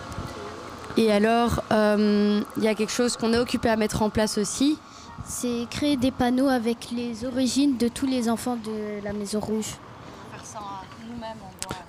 Et 0.98 1.10
alors, 1.10 1.62
euh, 1.72 2.42
il 2.58 2.62
y 2.62 2.68
a 2.68 2.74
quelque 2.74 2.92
chose 2.92 3.16
qu'on 3.16 3.32
est 3.32 3.38
occupé 3.38 3.70
à 3.70 3.76
mettre 3.76 4.02
en 4.02 4.10
place 4.10 4.36
aussi. 4.36 4.76
C'est 5.26 5.66
créer 5.70 5.96
des 5.96 6.10
panneaux 6.10 6.48
avec 6.48 6.88
les 6.94 7.24
origines 7.24 7.78
de 7.78 7.88
tous 7.88 8.06
les 8.06 8.28
enfants 8.28 8.56
de 8.56 9.02
la 9.02 9.14
Maison 9.14 9.40
Rouge. 9.40 9.76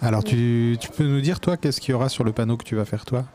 Alors, 0.02 0.24
tu, 0.24 0.78
tu 0.80 0.90
peux 0.90 1.06
nous 1.06 1.22
dire, 1.22 1.40
toi, 1.40 1.58
qu'est-ce 1.58 1.80
qu'il 1.82 1.92
y 1.92 1.94
aura 1.94 2.10
sur 2.10 2.24
le 2.24 2.32
panneau 2.32 2.58
que 2.58 2.64
tu 2.64 2.76
vas 2.76 2.86
faire, 2.86 3.06
toi? 3.06 3.26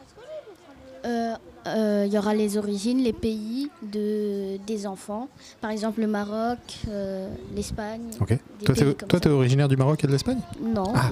Euh, 1.05 1.35
euh, 1.67 2.05
Il 2.07 2.13
y 2.13 2.19
aura 2.19 2.35
les 2.35 2.57
origines, 2.57 3.03
les 3.03 3.13
pays 3.13 3.71
de, 3.83 4.57
des 4.67 4.87
enfants. 4.87 5.29
Par 5.61 5.71
exemple, 5.71 6.01
le 6.01 6.07
Maroc, 6.07 6.59
euh, 6.89 7.29
l'Espagne. 7.55 8.03
Ok. 8.21 8.39
Toi, 8.65 8.75
ça. 8.75 9.21
t'es 9.21 9.29
originaire 9.29 9.69
du 9.69 9.77
Maroc 9.77 10.03
et 10.05 10.07
de 10.07 10.13
l'Espagne? 10.13 10.39
Non. 10.63 10.93
Ah. 10.95 11.11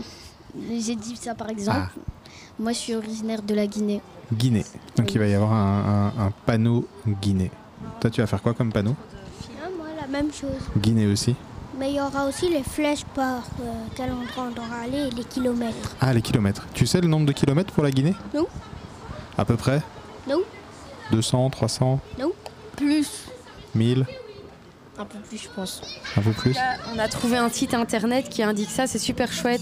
J'ai 0.71 0.95
dit 0.95 1.17
ça 1.17 1.35
par 1.35 1.50
exemple. 1.50 1.88
Ah. 1.97 2.00
Moi, 2.59 2.71
je 2.73 2.79
suis 2.79 2.95
originaire 2.95 3.43
de 3.43 3.55
la 3.55 3.67
Guinée. 3.67 4.00
Guinée. 4.33 4.64
Donc, 4.97 5.07
Oui. 5.07 5.12
il 5.14 5.19
va 5.19 5.26
y 5.26 5.35
avoir 5.35 5.53
un, 5.53 6.12
un- 6.17 6.26
un 6.26 6.33
panneau 6.47 6.87
Guinée. 7.21 7.50
Toi, 8.00 8.11
tu 8.11 8.21
vas 8.21 8.26
faire 8.29 8.41
quoi 8.41 8.55
comme 8.55 8.73
panneau? 8.73 8.95
Ah, 9.61 9.69
moi, 9.76 9.87
la 10.00 10.07
même 10.07 10.33
chose. 10.33 10.50
Guinée 10.79 11.07
aussi. 11.07 11.35
Mais 11.78 11.90
il 11.90 11.97
y 11.97 12.00
aura 12.00 12.26
aussi 12.26 12.49
les 12.49 12.62
flèches 12.62 13.04
par 13.14 13.43
euh, 13.61 13.73
quel 13.97 14.11
endroit 14.12 14.45
on 14.49 14.50
doit 14.52 14.64
aller 14.85 15.09
et 15.09 15.11
les 15.11 15.25
kilomètres. 15.25 15.97
Ah, 16.00 16.12
les 16.12 16.23
kilomètres. 16.23 16.66
Tu 16.73 16.87
sais 16.87 17.00
le 17.00 17.09
nombre 17.09 17.26
de 17.26 17.33
kilomètres 17.33 17.73
pour 17.73 17.83
la 17.83 17.90
Guinée? 17.90 18.14
Non. 18.33 18.47
À 19.37 19.45
peu 19.45 19.57
près? 19.57 19.83
Non. 20.28 20.40
200, 21.11 21.50
300, 21.50 22.00
Plus. 22.76 23.25
1000, 23.75 24.07
Un 24.99 25.04
peu 25.04 25.19
plus, 25.19 25.38
je 25.38 25.49
pense. 25.49 25.83
un 26.16 26.21
peu 26.23 26.31
plus? 26.31 26.52
Là, 26.54 26.76
on 26.95 26.99
a 26.99 27.09
trouvé 27.09 27.37
un 27.37 27.49
site 27.49 27.75
internet 27.75 28.28
qui 28.28 28.43
indique 28.43 28.71
ça, 28.71 28.87
c'est 28.87 28.99
super 29.00 29.33
chouette. 29.33 29.61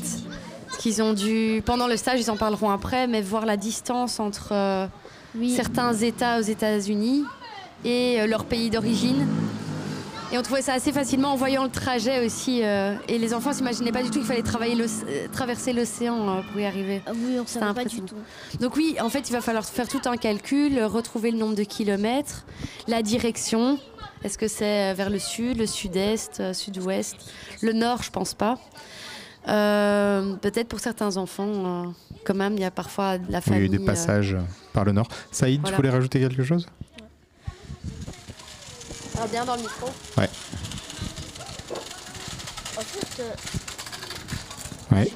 Parce 0.66 0.78
qu'ils 0.82 1.02
ont 1.02 1.12
dû, 1.14 1.62
pendant 1.64 1.86
le 1.88 1.96
stage, 1.96 2.20
ils 2.20 2.30
en 2.30 2.36
parleront 2.36 2.70
après, 2.70 3.06
mais 3.06 3.20
voir 3.22 3.44
la 3.46 3.56
distance 3.56 4.20
entre 4.20 4.48
euh, 4.52 4.86
Oui. 5.34 5.54
certains 5.54 5.92
États 5.94 6.38
aux 6.38 6.42
États-Unis 6.42 7.24
et 7.84 8.20
euh, 8.20 8.26
leur 8.26 8.44
pays 8.44 8.68
d'origine. 8.70 9.26
Et 10.32 10.38
on 10.38 10.42
trouvait 10.42 10.62
ça 10.62 10.72
assez 10.72 10.92
facilement 10.92 11.32
en 11.32 11.36
voyant 11.36 11.62
le 11.64 11.70
trajet 11.70 12.24
aussi. 12.24 12.60
euh, 12.64 12.94
et 13.06 13.18
les 13.18 13.34
enfants 13.34 13.52
s'imaginaient 13.52 13.92
pas 13.92 14.02
du 14.02 14.08
tout 14.08 14.18
qu'il 14.18 14.26
fallait 14.26 14.42
travailler 14.42 14.80
euh, 14.80 15.28
traverser 15.30 15.74
l'océan 15.74 16.26
euh, 16.38 16.40
pour 16.50 16.58
y 16.58 16.64
arriver. 16.64 17.02
Ah 17.06 17.10
oui, 17.14 17.36
on 17.38 17.46
savait 17.46 17.74
pas 17.74 17.84
du 17.84 18.00
tout. 18.00 18.14
Donc 18.58 18.74
oui, 18.76 18.96
en 19.00 19.10
fait, 19.10 19.28
il 19.28 19.32
va 19.32 19.42
falloir 19.42 19.64
faire 19.64 19.88
tout 19.88 20.00
un 20.06 20.16
calcul, 20.16 20.82
retrouver 20.84 21.32
le 21.32 21.36
nombre 21.38 21.54
de 21.54 21.64
kilomètres, 21.64 22.46
la 22.88 23.02
direction. 23.02 23.78
Est-ce 24.24 24.38
que 24.38 24.48
c'est 24.48 24.94
vers 24.94 25.10
le 25.10 25.18
sud, 25.18 25.58
le 25.58 25.66
sud-est, 25.66 26.40
euh, 26.40 26.52
sud-ouest? 26.54 27.16
Le 27.60 27.74
nord, 27.74 28.02
je 28.02 28.10
pense 28.10 28.32
pas. 28.32 28.58
Euh, 29.48 30.34
Peut-être 30.36 30.68
pour 30.68 30.80
certains 30.80 31.16
enfants, 31.18 31.46
euh, 31.48 31.90
quand 32.24 32.34
même, 32.34 32.54
il 32.54 32.60
y 32.60 32.64
a 32.64 32.70
parfois 32.70 33.18
de 33.18 33.30
la 33.30 33.38
Oui, 33.40 33.44
il 33.46 33.52
y 33.52 33.52
a 33.52 33.54
famille. 33.56 33.64
eu 33.66 33.68
des 33.68 33.82
euh, 33.82 33.86
passages 33.86 34.36
par 34.72 34.84
le 34.84 34.92
nord. 34.92 35.08
Saïd, 35.30 35.60
Voilà. 35.60 35.76
tu 35.76 35.76
voulais 35.76 35.90
rajouter 35.90 36.20
quelque 36.20 36.44
chose? 36.44 36.66
Parle 39.16 39.28
bien 39.30 39.44
dans 39.44 39.56
le 39.56 39.62
micro. 39.62 39.86
Ouais. 40.18 40.28
En 42.76 42.80
fait, 42.80 43.22
Ouais. 44.94 45.10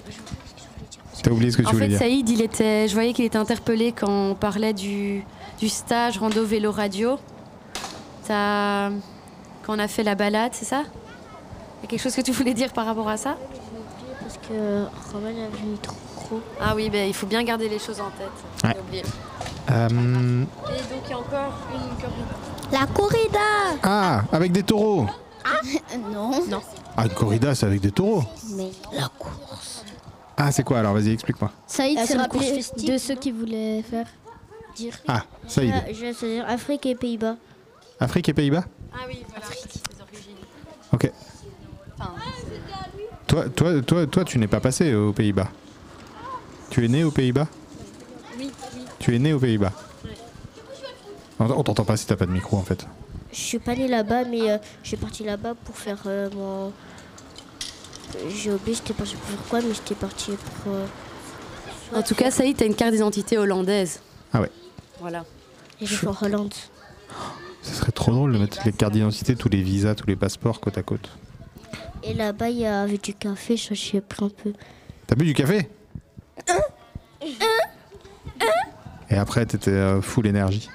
T'as 1.23 1.31
oublié 1.33 1.51
ce 1.51 1.57
que 1.57 1.63
tu 1.63 1.69
En 1.69 1.73
voulais 1.73 1.87
fait, 1.87 1.91
dire 1.91 1.99
Saïd, 1.99 2.29
il 2.29 2.41
était, 2.41 2.87
je 2.89 2.95
voyais 2.95 3.13
qu'il 3.13 3.25
était 3.25 3.37
interpellé 3.39 3.93
quand 3.93 4.09
on 4.09 4.35
parlait 4.35 4.73
du, 4.73 5.25
du 5.59 5.69
stage 5.69 6.19
rando 6.19 6.45
vélo 6.45 6.71
radio. 6.71 7.19
T'as- 8.27 8.91
Quand 9.65 9.75
on 9.75 9.79
a 9.81 9.89
fait 9.89 10.05
la 10.05 10.15
balade, 10.15 10.53
c'est 10.55 10.65
ça? 10.65 10.83
Il 10.85 11.83
y 11.83 11.87
a 11.87 11.89
quelque 11.89 12.01
chose 12.03 12.15
que 12.15 12.21
tu 12.21 12.31
voulais 12.33 12.55
dire 12.55 12.73
par 12.73 12.87
rapport 12.87 13.09
à 13.09 13.17
ça? 13.17 13.37
Parce 14.21 14.39
que 14.49 14.85
Roman 15.13 15.29
a 15.29 15.49
vu 15.57 15.77
trop. 15.83 16.41
Ah 16.61 16.75
oui, 16.77 16.89
ben, 16.91 17.07
il 17.09 17.15
faut 17.15 17.27
bien 17.27 17.43
garder 17.43 17.69
les 17.69 17.79
choses 17.81 18.01
en 18.01 18.11
tête. 18.11 18.31
Ouais. 18.65 18.77
Oublié. 18.81 19.03
Euh, 19.71 19.89
Et 19.89 20.95
donc 20.95 21.03
il 21.05 21.11
y 21.11 21.13
a 21.13 21.19
encore 21.19 21.55
une. 21.75 22.56
La 22.73 22.87
corrida 22.87 23.39
Ah, 23.83 24.25
avec 24.33 24.53
des 24.53 24.63
taureaux 24.63 25.07
non. 26.13 26.45
Non. 26.49 26.61
Ah, 26.97 27.05
une 27.07 27.13
corrida, 27.15 27.55
c'est 27.55 27.67
avec 27.67 27.81
des 27.81 27.93
taureaux 27.93 28.25
Mais 28.57 28.71
la 28.93 29.09
Ah, 30.37 30.51
c'est 30.51 30.65
quoi 30.65 30.81
alors 30.81 30.95
Vas-y, 30.95 31.11
explique-moi. 31.13 31.53
Saïd 31.67 31.99
Ah, 32.01 32.07
s'est 32.07 32.17
rappelé 32.17 32.41
course 32.41 32.53
festive, 32.53 32.93
de 32.93 32.99
ceux 32.99 33.15
qui 33.15 33.31
voulaient 33.31 33.83
faire. 33.83 34.07
Dire. 34.75 34.95
Ah, 35.07 35.23
Saïd. 35.47 35.73
je 35.93 36.01
vais 36.01 36.13
dire 36.13 36.45
Afrique 36.49 36.85
et 36.87 36.95
Pays-Bas. 36.97 37.37
Afrique 38.01 38.29
et 38.29 38.35
Pays-Bas 38.35 38.65
Ah 38.93 38.97
oui, 39.09 39.25
voilà. 39.29 39.47
Les 39.49 40.01
origines. 40.03 40.45
Ok. 40.93 41.13
Enfin, 41.99 42.11
Toi, 43.27 43.49
toi, 43.51 43.83
toi, 43.83 44.07
toi, 44.07 44.25
tu 44.25 44.39
n'es 44.39 44.49
pas 44.49 44.61
passé 44.61 44.95
aux 44.95 45.13
Pays-Bas. 45.13 45.49
Tu 46.71 46.85
es 46.85 46.89
né 46.89 47.05
aux 47.05 47.11
Pays-Bas 47.13 47.47
oui, 48.39 48.51
oui. 48.75 48.83
Tu 48.99 49.15
es 49.15 49.19
né 49.19 49.33
aux 49.33 49.39
Pays-Bas. 49.39 49.73
On 51.39 51.63
t'entend 51.63 51.85
pas 51.85 51.97
si 51.97 52.07
t'as 52.07 52.17
pas 52.17 52.27
de 52.27 52.33
micro 52.33 52.57
en 52.57 52.63
fait. 52.63 52.87
Je 53.33 53.41
suis 53.41 53.59
pas 53.59 53.75
née 53.75 53.89
là-bas, 53.89 54.25
mais 54.25 54.51
euh, 54.51 54.59
je 54.83 54.89
suis 54.89 54.97
partie 54.97 55.23
là-bas 55.25 55.55
pour 55.65 55.77
faire 55.77 55.99
euh, 56.07 56.31
mon. 56.35 56.73
J'ai 58.35 58.53
oublié, 58.53 58.75
j'étais 58.77 58.95
partie 58.95 59.17
pour 59.17 59.29
faire 59.29 59.49
quoi, 59.51 59.61
mais 59.61 59.75
j'étais 59.75 59.95
partie 59.95 60.33
pour. 60.33 60.73
euh, 60.73 60.87
En 61.95 62.03
tout 62.03 62.15
cas, 62.15 62.31
Saïd, 62.31 62.57
t'as 62.57 62.65
une 62.67 62.75
carte 62.75 62.93
d'identité 62.93 63.37
hollandaise. 63.37 64.01
Ah 64.33 64.41
ouais. 64.41 64.51
Voilà. 65.01 65.25
Et 65.81 65.87
j'ai 65.87 65.97
fait 65.97 66.07
en 66.07 66.17
Hollande. 66.23 66.55
Ce 67.63 67.75
serait 67.75 67.93
trop 67.93 68.13
drôle 68.13 68.33
de 68.33 68.39
mettre 68.39 68.59
les 68.65 68.73
cartes 68.73 68.95
d'identité, 68.95 69.37
tous 69.37 69.49
les 69.51 69.61
visas, 69.61 69.95
tous 69.95 70.07
les 70.07 70.17
passeports 70.17 70.61
côte 70.61 70.79
à 70.79 70.83
côte. 70.83 71.11
Et 72.03 72.15
là-bas, 72.15 72.49
il 72.49 72.59
y 72.59 72.67
avait 72.67 72.97
du 72.99 73.13
café, 73.13 73.57
je 73.57 73.75
suis 73.75 74.01
pris 74.01 74.25
un 74.25 74.29
peu. 74.31 74.53
T'as 75.07 75.17
bu 75.17 75.25
du 75.27 75.35
café? 75.35 75.69
Et 79.11 79.17
après, 79.17 79.45
t'étais 79.47 79.71
euh, 79.71 80.01
full 80.01 80.27
énergie. 80.27 80.69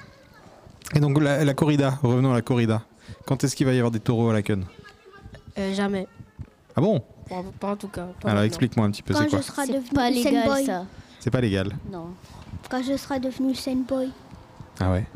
Et 0.94 1.00
donc, 1.00 1.20
la, 1.20 1.44
la 1.44 1.54
corrida, 1.54 1.98
revenons 2.02 2.32
à 2.32 2.34
la 2.34 2.42
corrida. 2.42 2.82
Quand 3.26 3.42
est-ce 3.44 3.56
qu'il 3.56 3.66
va 3.66 3.72
y 3.72 3.78
avoir 3.78 3.90
des 3.90 4.00
taureaux 4.00 4.30
à 4.30 4.32
la 4.32 4.42
queue 4.42 4.58
Euh, 5.58 5.74
jamais. 5.74 6.06
Ah 6.76 6.80
bon? 6.80 7.02
Pas, 7.28 7.42
pas 7.60 7.70
en 7.72 7.76
tout 7.76 7.88
cas. 7.88 8.08
pas 8.20 8.30
Alors, 8.30 8.42
explique-moi 8.42 8.86
un 8.86 8.90
petit 8.90 9.02
peu, 9.02 9.14
Quand 9.14 9.20
c'est 9.20 9.26
je 9.26 9.30
quoi 9.30 9.42
serai 9.42 9.66
C'est 9.66 9.72
devenu 9.72 9.88
pas 9.90 10.10
légal, 10.10 10.46
Boy. 10.46 10.64
ça. 10.66 10.86
C'est 11.20 11.30
pas 11.30 11.40
légal. 11.40 11.72
Non. 11.90 12.08
Quand 12.70 12.82
je 12.82 12.96
serai 12.96 13.20
devenu 13.20 13.54
Boy. 13.88 14.10
Ah 14.80 14.90
ouais 14.90 15.06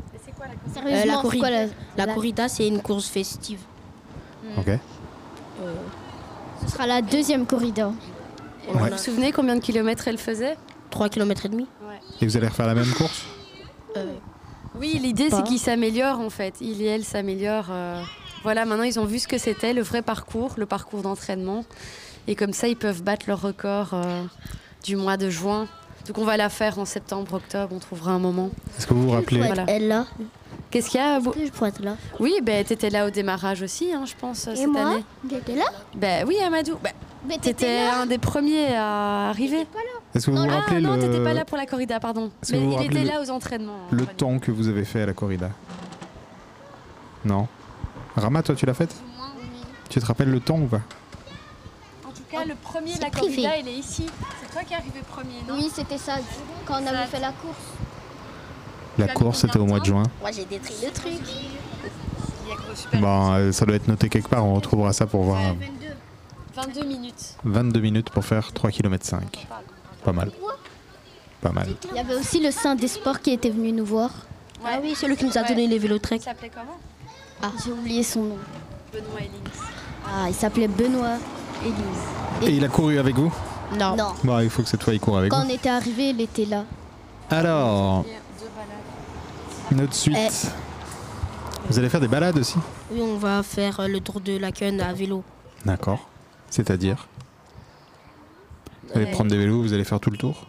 Euh, 0.85 1.05
la, 1.05 1.15
corrida, 1.21 1.39
quoi, 1.39 1.49
la- 1.49 1.65
la 1.97 2.05
la- 2.05 2.13
corrida, 2.13 2.47
c'est 2.47 2.67
une 2.67 2.81
course 2.81 3.07
festive. 3.07 3.59
Ok. 4.57 4.67
Euh, 4.69 5.73
Ce 6.65 6.71
sera 6.71 6.85
la 6.87 7.01
deuxième 7.01 7.45
corrida. 7.45 7.87
Ouais. 7.87 7.93
Vous 8.73 8.83
a 8.85 8.89
vous 8.91 8.97
souvenez 8.97 9.31
combien 9.31 9.55
de 9.55 9.61
kilomètres 9.61 10.07
elle 10.07 10.17
faisait? 10.17 10.57
3 10.89 11.09
km 11.09 11.45
et 11.45 11.49
demi. 11.49 11.67
Et 12.21 12.25
vous 12.25 12.37
allez 12.37 12.47
refaire 12.47 12.67
la 12.67 12.75
même 12.75 12.91
course? 12.93 13.25
Euh, 13.95 14.13
Oui, 14.79 14.99
l'idée 15.01 15.29
c'est 15.29 15.43
qu'ils 15.43 15.59
s'améliorent 15.59 16.19
en 16.19 16.29
fait. 16.29 16.55
Il 16.61 16.81
et 16.81 16.85
elle 16.85 17.03
s'améliorent. 17.03 17.67
euh, 17.71 18.01
Voilà, 18.43 18.65
maintenant 18.65 18.83
ils 18.83 18.99
ont 18.99 19.05
vu 19.05 19.19
ce 19.19 19.27
que 19.27 19.37
c'était, 19.37 19.73
le 19.73 19.81
vrai 19.81 20.01
parcours, 20.01 20.53
le 20.57 20.65
parcours 20.65 21.01
d'entraînement. 21.01 21.63
Et 22.27 22.35
comme 22.35 22.53
ça, 22.53 22.67
ils 22.67 22.75
peuvent 22.75 23.03
battre 23.03 23.25
leur 23.27 23.41
record 23.41 23.91
euh, 23.93 24.23
du 24.83 24.95
mois 24.97 25.15
de 25.17 25.29
juin. 25.29 25.67
Donc 26.07 26.17
on 26.17 26.25
va 26.25 26.37
la 26.37 26.49
faire 26.49 26.77
en 26.79 26.85
septembre, 26.85 27.33
octobre, 27.33 27.73
on 27.75 27.79
trouvera 27.79 28.11
un 28.11 28.19
moment. 28.19 28.49
Est-ce 28.77 28.87
que 28.87 28.93
vous 28.93 29.03
vous 29.03 29.11
rappelez 29.11 29.39
Voilà. 29.39 29.65
Elle 29.67 29.87
là? 29.87 30.05
Qu'est-ce 30.69 30.89
qu'il 30.89 30.99
y 30.99 31.03
a 31.03 31.19
que 31.19 31.45
je 31.45 31.51
pourrais 31.51 31.69
être 31.69 31.81
là? 31.83 31.95
Oui, 32.19 32.35
ben 32.43 32.63
t'étais 32.65 32.89
là 32.89 33.05
au 33.07 33.09
démarrage 33.09 33.61
aussi, 33.61 33.93
hein, 33.93 34.03
je 34.05 34.13
pense, 34.19 34.47
Et 34.47 34.55
cette 34.55 34.67
moi? 34.67 34.81
année. 34.81 35.03
J'étais 35.29 35.55
là? 35.55 35.65
Ben 35.95 36.25
oui, 36.27 36.37
Amadou. 36.45 36.75
Ben, 36.83 36.91
Mais 37.27 37.37
t'étais 37.37 37.79
un 37.87 38.05
des 38.05 38.17
premiers 38.17 38.75
à 38.75 39.29
arriver. 39.29 39.65
Est-ce 40.13 40.25
que 40.25 40.31
vous 40.31 40.37
vous 40.37 40.43
ah 40.49 40.59
rappelez 40.59 40.81
non, 40.81 40.95
le... 40.95 41.01
t'étais 41.01 41.23
pas 41.23 41.33
là 41.33 41.45
pour 41.45 41.57
la 41.57 41.65
corrida, 41.65 41.99
pardon. 41.99 42.31
Mais 42.51 42.59
vous 42.59 42.71
vous 42.71 42.81
il 42.81 42.85
était 42.87 43.03
le- 43.03 43.07
là 43.11 43.21
aux 43.21 43.29
entraînements. 43.29 43.79
le 43.91 44.05
temps 44.05 44.39
que 44.39 44.51
vous 44.51 44.67
avez 44.67 44.83
fait 44.83 45.03
à 45.03 45.05
la 45.05 45.13
corrida? 45.13 45.49
Non 47.25 47.47
Rama, 48.15 48.41
toi, 48.43 48.55
tu 48.55 48.65
l'as 48.65 48.73
faite? 48.73 48.95
Tu 49.89 49.99
te 49.99 50.05
rappelles 50.05 50.31
le 50.31 50.39
temps 50.39 50.57
ou 50.59 50.65
pas? 50.67 50.81
En 52.05 52.09
tout 52.11 52.23
cas, 52.29 52.43
le 52.45 52.55
premier 52.55 52.95
de 52.95 53.01
la 53.01 53.09
privé. 53.09 53.27
corrida, 53.43 53.57
il 53.57 53.67
est 53.69 53.73
ici. 53.79 54.05
C'est 54.41 54.51
toi 54.51 54.63
qui 54.63 54.73
es 54.73 54.77
arrivé 54.77 54.99
premier, 55.09 55.35
non? 55.47 55.55
Oui, 55.55 55.69
c'était 55.73 55.97
ça. 55.97 56.15
Quand 56.65 56.81
on 56.81 56.87
avait 56.87 57.05
fait 57.05 57.19
la 57.21 57.31
course. 57.31 57.55
La 58.97 59.07
course, 59.07 59.39
c'était 59.41 59.59
au 59.59 59.65
mois 59.65 59.79
de 59.79 59.85
juin. 59.85 60.03
Moi, 60.21 60.31
j'ai 60.31 60.45
détruit 60.45 60.75
le 60.83 60.91
truc. 60.91 61.13
Il. 62.93 62.99
Bon, 62.99 63.33
euh, 63.33 63.51
ça 63.51 63.65
doit 63.65 63.75
être 63.75 63.87
noté 63.87 64.07
quelque 64.09 64.29
part, 64.29 64.45
on 64.45 64.53
retrouvera 64.55 64.93
ça 64.93 65.05
pour 65.05 65.23
voir. 65.23 65.39
euh, 65.41 65.53
22 66.55 66.85
minutes. 66.85 67.35
22 67.43 67.79
minutes 67.81 68.09
pour 68.09 68.23
faire 68.25 68.51
3 68.53 68.71
km 68.71 69.05
5. 69.05 69.47
Pas 70.03 70.11
mal. 70.13 70.31
Pas 71.41 71.51
mal. 71.51 71.67
Il 71.91 71.97
y 71.97 71.99
avait 71.99 72.15
aussi 72.15 72.41
le 72.41 72.49
Saint 72.51 72.75
des 72.75 72.87
Sports 72.87 73.19
qui 73.21 73.31
était 73.31 73.49
venu 73.49 73.71
nous 73.71 73.85
voir. 73.85 74.09
Ah 74.65 74.79
oui, 74.81 74.95
celui 74.95 75.15
qui 75.15 75.25
nous 75.25 75.37
a 75.37 75.41
Ouais. 75.41 75.49
donné 75.49 75.67
les 75.67 75.77
vélos 75.77 75.97
Il 75.97 76.01
trek. 76.01 76.19
s'appelait 76.19 76.49
comment? 76.53 76.77
Ah, 77.43 77.51
j'ai 77.63 77.71
oublié 77.71 78.01
son 78.03 78.21
nom. 78.23 78.37
Benoît 78.91 79.19
Ellis. 79.19 79.29
Ah, 80.05 80.25
il 80.29 80.33
s'appelait 80.33 80.67
Benoît 80.67 81.17
Élise. 81.63 82.47
Et 82.49 82.55
il 82.57 82.63
a 82.63 82.67
couru 82.69 82.97
avec 82.97 83.15
vous? 83.15 83.31
Non. 83.77 83.95
Non. 83.95 84.13
Bah, 84.23 84.43
il 84.43 84.49
faut 84.49 84.63
que 84.63 84.69
cette 84.69 84.81
fois 84.83 84.93
il 84.93 84.99
court 84.99 85.17
avec 85.17 85.29
Quand 85.31 85.41
vous. 85.43 85.51
on 85.51 85.53
était 85.53 85.69
arrivé, 85.69 86.09
il 86.09 86.21
était 86.21 86.45
là. 86.45 86.63
Alors, 87.29 88.05
Balades. 89.69 89.81
notre 89.81 89.93
suite. 89.95 90.15
Eh. 90.17 91.67
Vous 91.69 91.77
allez 91.79 91.89
faire 91.89 91.99
des 91.99 92.07
balades 92.07 92.37
aussi? 92.37 92.57
Oui, 92.91 93.01
on 93.01 93.17
va 93.17 93.43
faire 93.43 93.79
euh, 93.79 93.87
le 93.87 93.99
tour 93.99 94.21
de 94.21 94.37
la 94.37 94.47
à 94.47 94.93
vélo. 94.93 95.23
D'accord. 95.65 96.07
C'est-à-dire? 96.49 97.07
Vous 98.83 98.93
allez 98.95 99.05
Ouais. 99.05 99.11
prendre 99.11 99.29
des 99.29 99.37
vélos, 99.37 99.61
vous 99.61 99.73
allez 99.73 99.83
faire 99.83 99.99
tout 99.99 100.09
le 100.09 100.17
tour? 100.17 100.47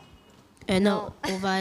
Euh, 0.70 0.80
non, 0.80 1.04
on 1.28 1.36
va, 1.38 1.60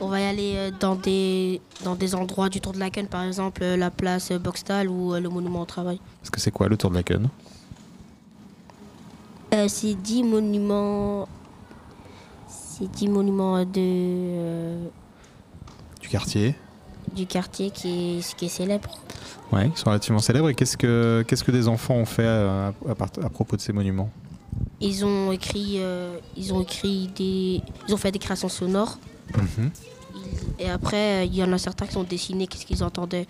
on 0.00 0.08
va 0.08 0.20
y 0.20 0.24
aller 0.24 0.52
euh, 0.56 0.70
dans 0.78 0.96
des, 0.96 1.60
dans 1.84 1.94
des 1.94 2.14
endroits 2.16 2.48
du 2.48 2.60
Tour 2.60 2.72
de 2.72 2.78
la 2.80 2.90
Queue, 2.90 3.04
par 3.06 3.22
exemple 3.22 3.62
euh, 3.62 3.76
la 3.76 3.90
place 3.92 4.32
euh, 4.32 4.38
Boxtal 4.40 4.88
ou 4.88 5.14
euh, 5.14 5.20
le 5.20 5.28
Monument 5.28 5.62
au 5.62 5.66
Travail. 5.66 6.00
Parce 6.20 6.30
que 6.30 6.40
c'est 6.40 6.50
quoi 6.50 6.68
le 6.68 6.76
tour 6.76 6.90
de 6.90 6.96
la 6.96 7.02
Euh, 9.54 9.68
c'est 9.68 9.94
10 9.94 10.24
monuments. 10.24 11.28
C'est 12.48 12.90
10 12.90 13.08
monuments 13.08 13.64
de, 13.64 13.70
euh, 13.78 14.84
Du 16.00 16.08
quartier 16.08 16.56
du 17.14 17.26
quartier 17.26 17.70
qui 17.70 18.18
est, 18.18 18.34
qui 18.36 18.46
est 18.46 18.48
célèbre. 18.48 18.98
Ouais, 19.52 19.66
ils 19.74 19.76
sont 19.78 19.90
relativement 19.90 20.20
célèbres. 20.20 20.48
Et 20.48 20.54
qu'est-ce 20.54 20.76
que, 20.76 21.24
qu'est-ce 21.26 21.44
que 21.44 21.50
des 21.52 21.68
enfants 21.68 21.94
ont 21.94 22.04
fait 22.06 22.22
euh, 22.24 22.70
à, 22.86 22.90
à 22.90 22.94
part- 22.94 23.10
à 23.22 23.28
propos 23.30 23.56
de 23.56 23.60
ces 23.60 23.72
monuments? 23.72 24.10
Ils 24.80 25.04
ont 25.04 25.32
écrit, 25.32 25.74
euh, 25.78 26.16
ils 26.36 26.52
ont 26.54 26.62
écrit 26.62 27.08
des, 27.16 27.60
ils 27.88 27.94
ont 27.94 27.96
fait 27.96 28.12
des 28.12 28.18
créations 28.18 28.48
sonores. 28.48 28.98
Mhm. 29.36 29.70
Ils- 30.14 30.64
et 30.64 30.70
après, 30.70 31.26
il 31.26 31.34
y 31.34 31.42
en 31.42 31.52
a 31.52 31.58
certains 31.58 31.86
qui 31.86 31.96
ont 31.96 32.04
dessiné 32.04 32.46
qu'est-ce 32.46 32.66
qu'ils 32.66 32.82
entendaient 32.84 33.26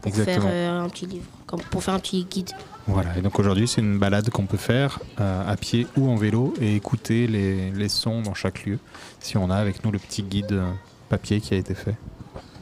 pour 0.00 0.08
Exactement. 0.08 0.42
faire 0.42 0.50
euh, 0.52 0.80
un 0.84 0.88
petit 0.88 1.06
livre, 1.06 1.24
comme 1.46 1.60
pour 1.60 1.82
faire 1.82 1.94
un 1.94 1.98
petit 1.98 2.24
guide. 2.24 2.50
Voilà, 2.86 3.16
et 3.16 3.22
donc 3.22 3.38
aujourd'hui 3.38 3.66
c'est 3.66 3.80
une 3.80 3.98
balade 3.98 4.28
qu'on 4.28 4.44
peut 4.44 4.58
faire 4.58 4.98
euh, 5.18 5.50
à 5.50 5.56
pied 5.56 5.86
ou 5.96 6.06
en 6.10 6.16
vélo 6.16 6.52
et 6.60 6.76
écouter 6.76 7.26
les, 7.26 7.70
les 7.70 7.88
sons 7.88 8.20
dans 8.20 8.34
chaque 8.34 8.66
lieu, 8.66 8.78
si 9.20 9.38
on 9.38 9.48
a 9.48 9.56
avec 9.56 9.82
nous 9.82 9.90
le 9.90 9.98
petit 9.98 10.22
guide 10.22 10.60
papier 11.08 11.40
qui 11.40 11.54
a 11.54 11.56
été 11.56 11.74
fait. 11.74 11.94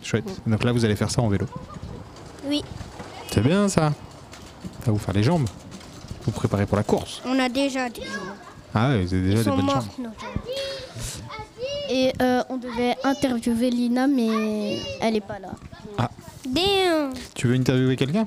Chouette. 0.03 0.41
Donc 0.47 0.65
là 0.65 0.73
vous 0.73 0.85
allez 0.85 0.97
faire 0.97 1.11
ça 1.11 1.23
en 1.23 1.29
vélo. 1.29 1.47
Oui. 2.47 2.63
C'est 3.31 3.41
bien 3.43 3.69
ça. 3.69 3.93
Ça 4.81 4.87
va 4.87 4.93
vous 4.93 4.99
faire 4.99 5.15
les 5.15 5.23
jambes. 5.23 5.47
Vous 6.25 6.33
préparez 6.33 6.67
pour 6.67 6.77
la 6.77 6.83
course. 6.83 7.21
On 7.25 7.39
a 7.39 7.49
déjà 7.49 7.89
des 7.89 8.03
gens. 8.03 8.09
Ah 8.75 8.91
ouais, 8.91 9.05
vous 9.05 9.15
avez 9.15 9.23
déjà 9.23 9.37
Ils 9.37 9.39
des 9.39 9.45
sont 9.45 9.57
bonnes 9.57 9.69
jambes. 9.71 9.85
nos. 9.99 10.11
Et 11.91 12.13
euh, 12.23 12.43
on 12.49 12.57
devait 12.57 12.97
interviewer 13.05 13.71
Lina, 13.71 14.07
mais 14.07 14.79
elle 15.01 15.17
est 15.17 15.21
pas 15.21 15.39
là. 15.39 15.51
Damn 16.47 17.13
Tu 17.35 17.47
veux 17.49 17.55
interviewer 17.55 17.97
quelqu'un? 17.97 18.27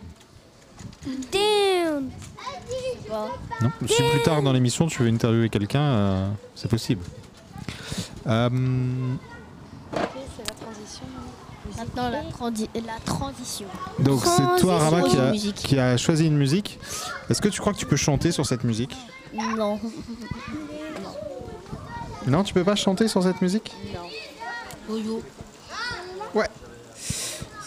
Damn 1.32 2.10
Non 3.62 3.72
Si 3.88 4.02
plus 4.12 4.22
tard 4.24 4.42
dans 4.42 4.54
l'émission 4.54 4.88
tu 4.88 5.04
veux 5.04 5.10
interviewer 5.10 5.50
quelqu'un, 5.50 5.82
euh, 5.82 6.30
c'est 6.56 6.70
possible. 6.70 7.02
Euh. 8.28 8.50
Maintenant, 11.78 12.10
la, 12.10 12.24
transition. 13.06 13.68
donc 14.00 14.22
c'est 14.24 14.62
toi 14.62 14.78
Rama 14.78 15.02
qui 15.04 15.18
a, 15.18 15.32
musique. 15.32 15.56
qui 15.56 15.78
a 15.80 15.98
choisi 15.98 16.26
une 16.28 16.38
musique. 16.38 16.80
Est-ce 17.30 17.42
que 17.42 17.50
tu 17.50 17.60
crois 17.60 17.74
que 17.74 17.78
tu 17.78 17.86
peux 17.86 17.98
chanter 17.98 18.32
sur 18.32 18.46
cette 18.46 18.64
musique? 18.64 18.96
Non. 19.58 19.80
Non, 22.28 22.44
tu 22.44 22.56
peux 22.56 22.64
pas 22.64 22.76
chanter 22.76 23.08
sur 23.08 23.22
cette 23.22 23.40
musique? 23.40 23.72
Yo-yo. 24.90 25.22
Ouais. 26.34 26.50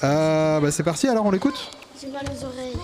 Euh, 0.03 0.59
bah 0.59 0.71
c'est 0.73 0.83
parti, 0.83 1.07
alors 1.07 1.27
on 1.27 1.31
l'écoute? 1.31 1.71
J'ai 2.01 2.09
mal 2.09 2.25
aux 2.25 2.45
oreilles? 2.45 2.77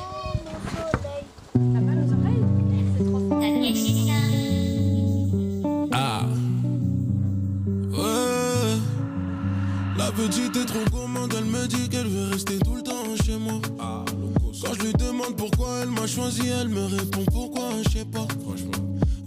Ah. 5.92 6.22
Petite 10.14 10.56
est 10.56 10.66
trop 10.66 10.84
gourmande, 10.90 11.34
elle 11.36 11.44
me 11.44 11.66
dit 11.66 11.88
qu'elle 11.88 12.06
veut 12.06 12.30
rester 12.30 12.58
tout 12.58 12.74
le 12.74 12.82
temps 12.82 13.04
chez 13.24 13.36
moi. 13.36 13.60
Quand 13.78 14.74
je 14.74 14.86
lui 14.86 14.92
demande 14.92 15.36
pourquoi 15.36 15.80
elle 15.82 15.90
m'a 15.90 16.06
choisi, 16.06 16.42
elle 16.48 16.68
me 16.68 16.84
répond 16.84 17.24
pourquoi, 17.32 17.70
je 17.84 17.98
sais 17.98 18.04
pas. 18.04 18.26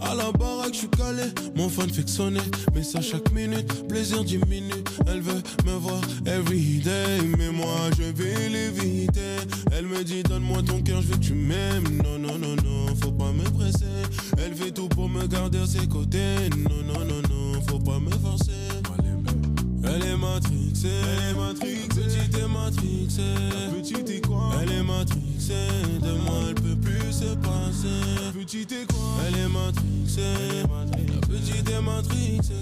À 0.00 0.14
la 0.14 0.30
baraque, 0.32 0.72
je 0.72 0.78
suis 0.78 0.88
calé, 0.88 1.24
mon 1.54 1.68
fan 1.68 1.90
fait 1.90 2.04
que 2.04 2.10
sonner. 2.10 2.40
Mais 2.74 2.82
ça 2.82 3.00
chaque 3.00 3.30
minute, 3.32 3.88
plaisir 3.88 4.24
diminue. 4.24 4.84
Elle 5.06 5.20
veut 5.20 5.42
me 5.66 5.72
voir 5.72 6.00
everyday, 6.24 7.20
mais 7.36 7.50
moi 7.50 7.90
je 7.96 8.04
vais 8.04 8.48
l'éviter. 8.48 9.36
Elle 9.72 9.86
me 9.86 10.02
dit 10.02 10.22
donne-moi 10.22 10.62
ton 10.62 10.80
cœur, 10.82 11.02
je 11.02 11.08
veux 11.08 11.16
que 11.16 11.24
tu 11.24 11.34
m'aimes. 11.34 12.00
Non, 12.02 12.18
non, 12.18 12.38
non, 12.38 12.56
non, 12.64 12.94
faut 13.02 13.12
pas 13.12 13.32
me 13.32 13.44
presser. 13.44 13.84
Elle 14.38 14.54
fait 14.54 14.70
tout 14.70 14.88
pour 14.88 15.08
me 15.08 15.26
garder 15.26 15.58
à 15.58 15.66
ses 15.66 15.86
côtés. 15.86 16.48
Non, 16.56 16.82
non, 16.86 17.04
non, 17.04 17.22
non, 17.28 17.60
faut 17.68 17.80
pas 17.80 17.98
me 17.98 18.10
forcer. 18.10 18.57
Elle 19.90 20.04
est 20.04 20.16
matrixée, 20.16 20.88
elle 20.88 21.30
est 21.30 21.34
matrixée, 21.34 21.88
petite 21.88 22.38
est 22.38 22.48
matrixée, 22.48 23.22
petite 23.74 24.10
est 24.10 24.26
quoi? 24.26 24.50
Elle 24.60 24.72
est 24.72 24.82
matrixée, 24.82 25.68
de 26.02 26.12
moi 26.12 26.40
elle 26.48 26.54
peut 26.54 26.76
plus 26.76 27.12
se 27.12 27.34
passer. 27.36 28.32
Petite 28.34 28.72
est 28.72 28.86
quoi? 28.92 29.16
Elle 29.26 29.38
est 29.40 29.48
matrixée, 29.48 30.62
la 30.62 31.20
petite 31.26 31.70
est 31.70 31.80
matrixée, 31.80 32.54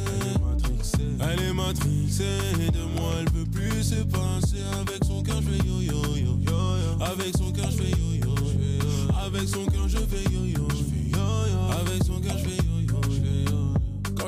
elle 1.21 1.43
est 1.43 1.53
matrixée, 1.53 2.71
de 2.73 2.85
moi 2.99 3.11
elle 3.21 3.31
peut 3.31 3.51
plus 3.53 3.83
se 3.83 4.03
passer. 4.05 4.63
Avec 4.81 5.05
son 5.05 5.23
cœur 5.23 5.43
je 5.43 5.49
fais 5.49 5.67
yo 5.67 5.81
yo 5.81 6.01
yo 6.17 6.39
yo, 6.47 7.05
avec 7.05 7.37
son 7.37 7.51
cœur 7.53 7.71
je 7.71 7.77
fais 7.77 7.91
yo 7.91 8.15
yo, 8.25 8.35
avec 9.25 9.49
son 9.49 9.67
cœur 9.67 9.89
je 9.89 9.99
fais 9.99 10.25
yo 10.33 10.45
yo, 10.45 10.69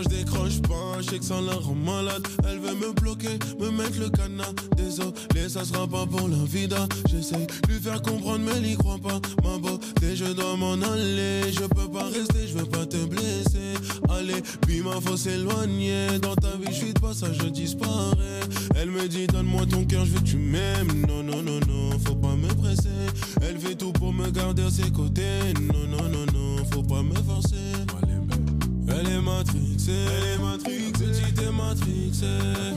je 0.03 0.09
décroche 0.09 0.61
pas, 0.63 1.01
je 1.01 1.11
sais 1.11 1.19
que 1.19 1.25
ça 1.25 1.41
la 1.41 1.55
rend 1.55 1.75
malade. 1.75 2.27
Elle 2.49 2.59
veut 2.59 2.75
me 2.75 2.93
bloquer, 2.93 3.39
me 3.59 3.71
mettre 3.71 3.99
le 3.99 4.09
canard. 4.11 4.53
Désolé, 4.77 5.49
ça 5.49 5.65
sera 5.65 5.87
pas 5.87 6.07
pour 6.07 6.29
la 6.29 6.45
vida. 6.45 6.87
J'essaye 7.11 7.47
de 7.47 7.73
lui 7.73 7.81
faire 7.81 8.01
comprendre, 8.03 8.41
mais 8.45 8.59
il 8.59 8.73
y 8.73 8.77
croit 8.77 8.99
pas. 8.99 9.21
Ma 9.43 9.59
beauté, 9.59 10.15
je 10.15 10.27
dois 10.27 10.57
m'en 10.57 10.75
aller. 10.75 11.53
Je 11.53 11.67
peux 11.67 11.89
pas 11.89 12.05
rester, 12.05 12.47
je 12.49 12.59
veux 12.59 12.67
pas 12.67 12.87
te 12.87 13.05
blesser. 13.05 13.75
Allez, 14.09 14.43
puis 14.67 14.81
ma 14.81 15.01
faut 15.01 15.17
s'éloigner. 15.17 16.19
Dans 16.21 16.35
ta 16.35 16.51
vie, 16.57 16.69
je 16.71 16.85
suis 16.85 16.93
de 16.93 17.01
passage, 17.01 17.39
je 17.43 17.49
disparais. 17.49 18.41
Elle 18.77 18.91
me 18.91 19.09
dit, 19.09 19.27
donne-moi 19.27 19.67
ton 19.67 19.85
cœur, 19.85 20.05
je 20.05 20.13
veux 20.13 20.21
que 20.21 20.25
tu 20.25 20.37
m'aimes. 20.37 21.07
Non, 21.09 21.23
non, 21.23 21.43
non, 21.43 21.61
non, 21.67 21.99
faut 22.05 22.15
pas 22.15 22.37
me 22.37 22.49
presser. 22.55 22.89
Elle 23.41 23.59
fait 23.59 23.75
tout 23.75 23.93
pour 23.93 24.13
me 24.13 24.31
garder 24.31 24.63
à 24.63 24.71
ses 24.71 24.91
côtés. 24.91 25.55
Non, 25.61 25.87
non, 25.89 26.09
non, 26.09 26.27
non, 26.33 26.65
faut 26.73 26.83
pas 26.83 27.03
me 27.03 27.15
forcer. 27.15 27.57
Elle 28.91 29.09
est 29.11 29.21
elle 29.93 30.27
est 30.35 30.39
matrixée, 30.39 31.05
petite 31.05 31.41
est 31.41 31.53
matrixée, 31.53 32.27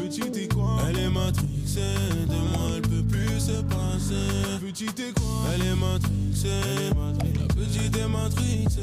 petite 0.04 0.38
est 0.38 0.54
quoi? 0.54 0.78
Elle 0.90 1.00
est 1.00 1.10
matrixée, 1.10 1.98
de 2.28 2.36
moi 2.52 2.70
elle 2.76 2.82
peut 2.82 3.04
plus 3.04 3.40
se 3.40 3.62
passer. 3.64 4.60
Petite 4.62 5.00
est 5.00 5.14
quoi? 5.20 5.44
Elle 5.54 5.64
est 5.68 5.76
matrixée, 5.76 6.92
la 7.40 7.48
petite 7.54 7.98
est 7.98 8.08
matrixée, 8.08 8.82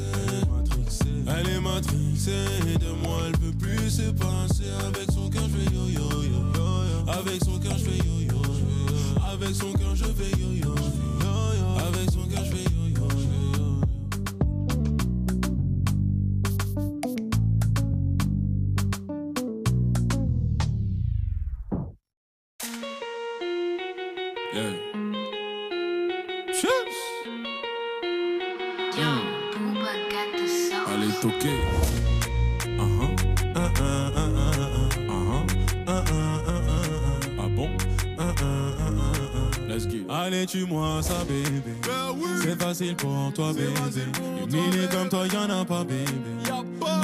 elle 1.27 1.49
est 1.49 1.59
matrixée, 1.59 2.77
de 2.79 2.91
moi 3.03 3.17
elle 3.27 3.37
peut 3.37 3.57
plus 3.57 3.89
se 3.89 4.11
passer. 4.11 4.69
Avec 4.87 5.11
son 5.11 5.29
cœur 5.29 5.43
je 5.43 5.57
fais 5.57 5.75
yo 5.75 5.87
yo 5.89 6.09
avec 7.07 7.43
son 7.43 7.57
cœur 7.59 7.77
je 7.77 7.85
fais 7.85 7.97
yo 7.97 8.19
yo, 8.21 8.41
avec 9.31 9.55
son 9.55 9.73
cœur 9.73 9.95
je 9.95 10.05
fais 10.05 10.31
yo 10.39 10.53
yo, 10.53 10.75
avec 11.87 12.09
son 12.11 12.25
cœur 12.27 12.45
je 12.45 12.51
fais 12.51 12.63
yo 12.63 12.88
Allez, 40.29 40.45
tue-moi 40.45 41.01
ça, 41.01 41.25
bébé. 41.27 41.73
C'est 42.43 42.61
facile 42.61 42.95
pour 42.95 43.33
toi, 43.33 43.51
bébé. 43.51 43.73
Milliers 44.47 44.87
comme 44.91 45.09
toi, 45.09 45.25
y'en 45.25 45.49
a 45.49 45.65
pas, 45.65 45.83
bébé. 45.83 46.05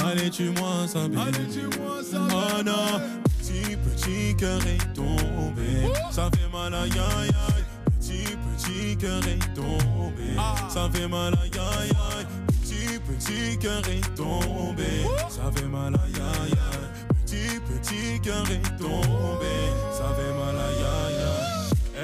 Allez, 0.05 0.29
tue-moi 0.29 0.87
ça, 0.87 1.07
bébé. 1.07 1.39
Oh 2.13 2.63
non, 2.63 3.01
petit, 3.39 3.75
petit 3.77 4.35
cœur 4.35 4.59
est 4.67 4.93
tombé. 4.93 5.91
Ça 6.11 6.29
fait 6.35 6.47
mal, 6.53 6.71
aïe, 6.75 6.91
aïe, 6.91 7.31
aïe. 7.47 7.63
Petit, 7.99 8.37
petit 8.45 8.95
cœur 8.95 9.21
est 9.27 9.55
tombé. 9.55 10.35
Ça 10.69 10.87
fait 10.93 11.07
mal, 11.07 11.33
aïe, 11.41 11.49
aïe, 11.79 11.89
aïe. 11.89 12.25
Petit, 12.61 12.99
petit 12.99 13.57
cœur 13.57 13.81
est 13.87 14.15
tombé. 14.15 15.01
Ça 15.29 15.51
fait 15.51 15.67
mal, 15.67 15.95
aïe, 15.95 16.13
aïe, 16.13 16.51
aïe. 16.51 17.07
Petit, 17.25 17.59
petit 17.59 18.21
cœur 18.21 18.45
est 18.51 18.77
tombé. 18.77 19.55
Ça 19.91 20.13
fait 20.13 20.31
mal, 20.37 20.55
aïe, 20.55 20.75
aïe, 20.77 21.15
aïe. 21.15 21.54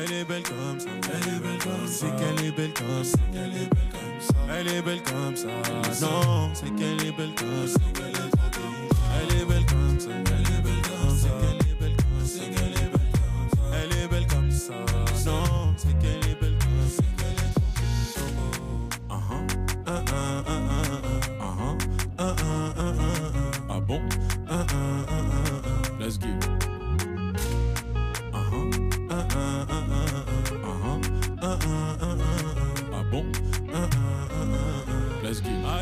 Elle 0.03 0.13
est 0.13 0.25
belle 0.25 0.41
comme 0.41 0.79
ça, 0.79 0.89
elle 1.13 1.35
est 1.35 1.39
belle 1.39 1.57
comme 1.59 1.87
ça. 1.87 2.07
C'est 2.07 2.15
qu'elle 2.15 2.45
est 2.47 2.51
belle 2.51 2.73
comme 2.73 3.03
ça, 3.03 3.17
qu'elle 3.31 3.53
est 3.53 3.69
belle 3.69 3.89
comme 3.91 4.19
ça. 4.19 4.33
Elle 4.57 4.67
est 4.67 4.81
belle 4.81 5.03
comme 5.03 5.35
ça. 5.35 5.47
Non, 6.01 6.49
c'est 6.55 6.75
qu'elle 6.75 7.07
est 7.07 7.11
belle 7.11 7.35
comme 7.35 7.67
ça. 7.67 7.79
Elle 7.97 8.40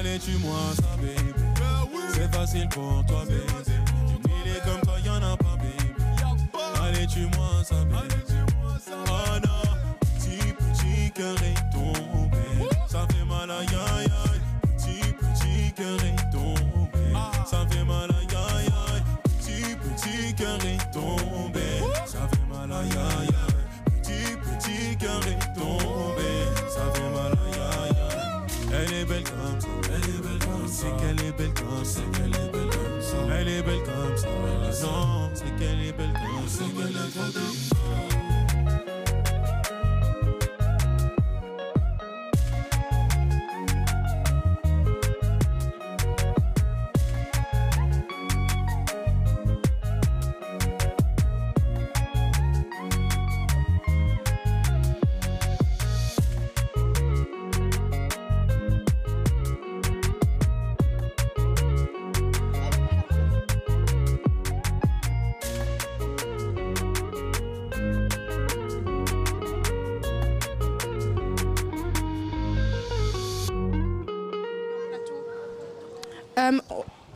Allez, 0.10 0.20
tue-moi 0.20 0.58
ça, 0.76 0.98
baby. 0.98 1.34
C'est 2.16 2.36
facile 2.36 2.68
pour 2.70 3.06
toi, 3.06 3.26
bébé. 3.28 3.44
Une 4.08 4.32
milliers 4.32 4.60
comme 4.66 4.82
toi, 4.82 5.00
y'en 5.06 5.22
a 5.22 5.38
pas, 5.38 5.56
bébé. 5.58 5.94
Allez, 6.82 7.06
tue-moi 7.06 7.64
ça, 7.64 7.76
bébé. 7.86 8.16
Oh 8.90 9.38
non, 9.46 9.62
petit, 10.18 10.54
petit 10.54 11.12
cœur 11.12 11.36
est 11.44 11.72
tombé. 11.72 12.70
Ça 12.88 13.06
fait 13.12 13.24
mal, 13.24 13.52
aïe, 13.52 13.68
aïe, 13.68 14.08
aïe. 14.26 14.42
Petit, 14.78 15.14
petit 15.14 15.74
cœur 15.74 16.04
est 16.04 16.32
tombé. 16.32 17.14
Ça 17.46 17.68
fait 17.70 17.84
mal, 17.84 18.10
aïe, 18.10 18.36
aïe, 18.36 18.66
aïe. 18.66 19.04
Petit, 19.38 19.76
petit 19.76 20.34
cœur 20.34 20.58
est 20.66 20.92
tombé. 20.92 21.68
Ça 22.08 22.28
fait 22.28 22.48
mal. 22.52 22.70
Petit, 24.02 24.38
petit 24.38 24.98
cœur 24.98 25.22
est 25.28 25.38
tombé. 25.38 25.49
C'est 30.80 30.96
qu'elle 30.96 31.20
est 31.28 31.38
belle 31.38 31.54
comme 31.56 31.84
ça. 31.84 32.00
Elle 33.38 33.50
est 33.50 33.62
belle 33.62 33.84
comme 33.84 34.16
ça. 34.16 34.28
Non, 34.82 35.30
c'est 35.34 35.54
qu'elle 35.58 35.82
est 35.82 35.92
belle 35.92 36.14
comme 36.14 36.48
ça, 36.48 36.64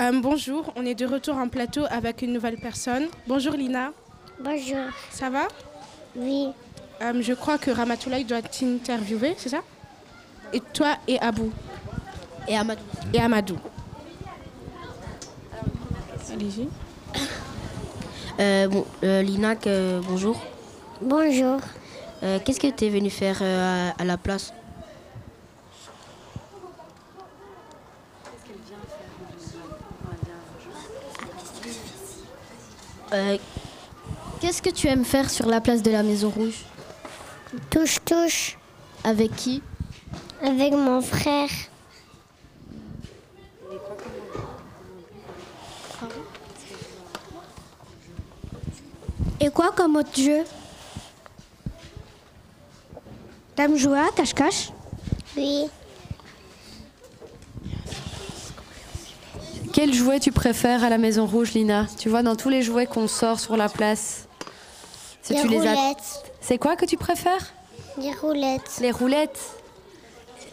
euh, 0.04 0.12
bonjour, 0.22 0.72
on 0.76 0.86
est 0.86 0.96
de 0.96 1.06
retour 1.06 1.36
en 1.38 1.48
plateau 1.48 1.82
avec 1.90 2.22
une 2.22 2.34
nouvelle 2.34 2.58
personne. 2.58 3.08
Bonjour 3.28 3.54
Lina, 3.54 3.92
Bonjour. 4.44 4.86
ça 5.12 5.30
va? 5.30 5.48
Oui. 6.16 6.48
Euh, 7.02 7.22
Je 7.22 7.34
crois 7.34 7.58
que 7.58 7.72
Ramatoulaye 7.72 8.24
doit 8.26 8.42
t'interviewer, 8.42 9.36
c'est 9.38 9.50
ça? 9.50 9.62
Et 10.54 10.60
toi 10.74 10.98
et 11.08 11.20
Abou? 11.20 11.52
Et 12.48 12.56
Amadou. 12.58 12.82
et 13.14 13.20
Amadou. 13.20 13.58
Allez-y. 16.32 16.68
Euh, 18.40 18.68
bon, 18.68 18.86
euh, 19.04 19.22
Lina, 19.22 19.56
que- 19.56 20.00
bonjour. 20.08 20.40
Bonjour. 21.02 21.60
Euh, 22.24 22.40
Qu'est-ce 22.44 22.60
que 22.60 22.68
tu 22.72 22.86
es 22.86 22.90
venu 22.90 23.10
faire 23.10 23.38
euh, 23.42 23.92
à, 23.98 24.02
à 24.02 24.06
la 24.06 24.18
place? 24.18 24.52
Euh, 33.14 33.38
Qu'est-ce 34.42 34.62
que 34.62 34.70
tu 34.72 34.88
aimes 34.88 35.06
faire 35.06 35.30
sur 35.30 35.46
la 35.46 35.62
place 35.62 35.82
de 35.82 35.92
la 35.92 36.04
Maison 36.04 36.30
Rouge? 36.30 36.66
Touche, 37.70 38.00
touche. 38.04 38.58
Avec 39.04 39.36
qui? 39.36 39.62
Avec 40.42 40.74
mon 40.74 41.02
frère. 41.02 41.50
Et 49.40 49.50
quoi 49.50 49.72
comme 49.72 49.96
autre 49.96 50.18
jeu? 50.18 50.44
T'aimes 53.56 53.78
jouer 53.78 54.00
à 54.00 54.10
cache-cache 54.16 54.72
Oui. 55.38 55.66
Quel 59.74 59.94
jouet 59.94 60.20
tu 60.20 60.32
préfères 60.32 60.84
à 60.84 60.90
la 60.90 60.98
Maison 60.98 61.26
Rouge, 61.26 61.54
Lina? 61.54 61.88
Tu 61.98 62.10
vois, 62.10 62.22
dans 62.24 62.36
tous 62.36 62.50
les 62.50 62.62
jouets 62.62 62.86
qu'on 62.86 63.08
sort 63.08 63.40
sur 63.40 63.58
la 63.58 63.70
place, 63.70 64.28
si 65.24 65.34
Les 65.34 65.42
tu 65.42 65.48
les 65.48 65.68
as- 65.68 65.74
roulettes. 65.74 66.24
C'est 66.42 66.58
quoi 66.58 66.76
que 66.76 66.86
tu 66.86 66.98
préfères? 66.98 67.54
Les 67.98 68.14
roulettes. 68.14 68.80
Les 68.82 68.92
roulettes. 68.92 69.40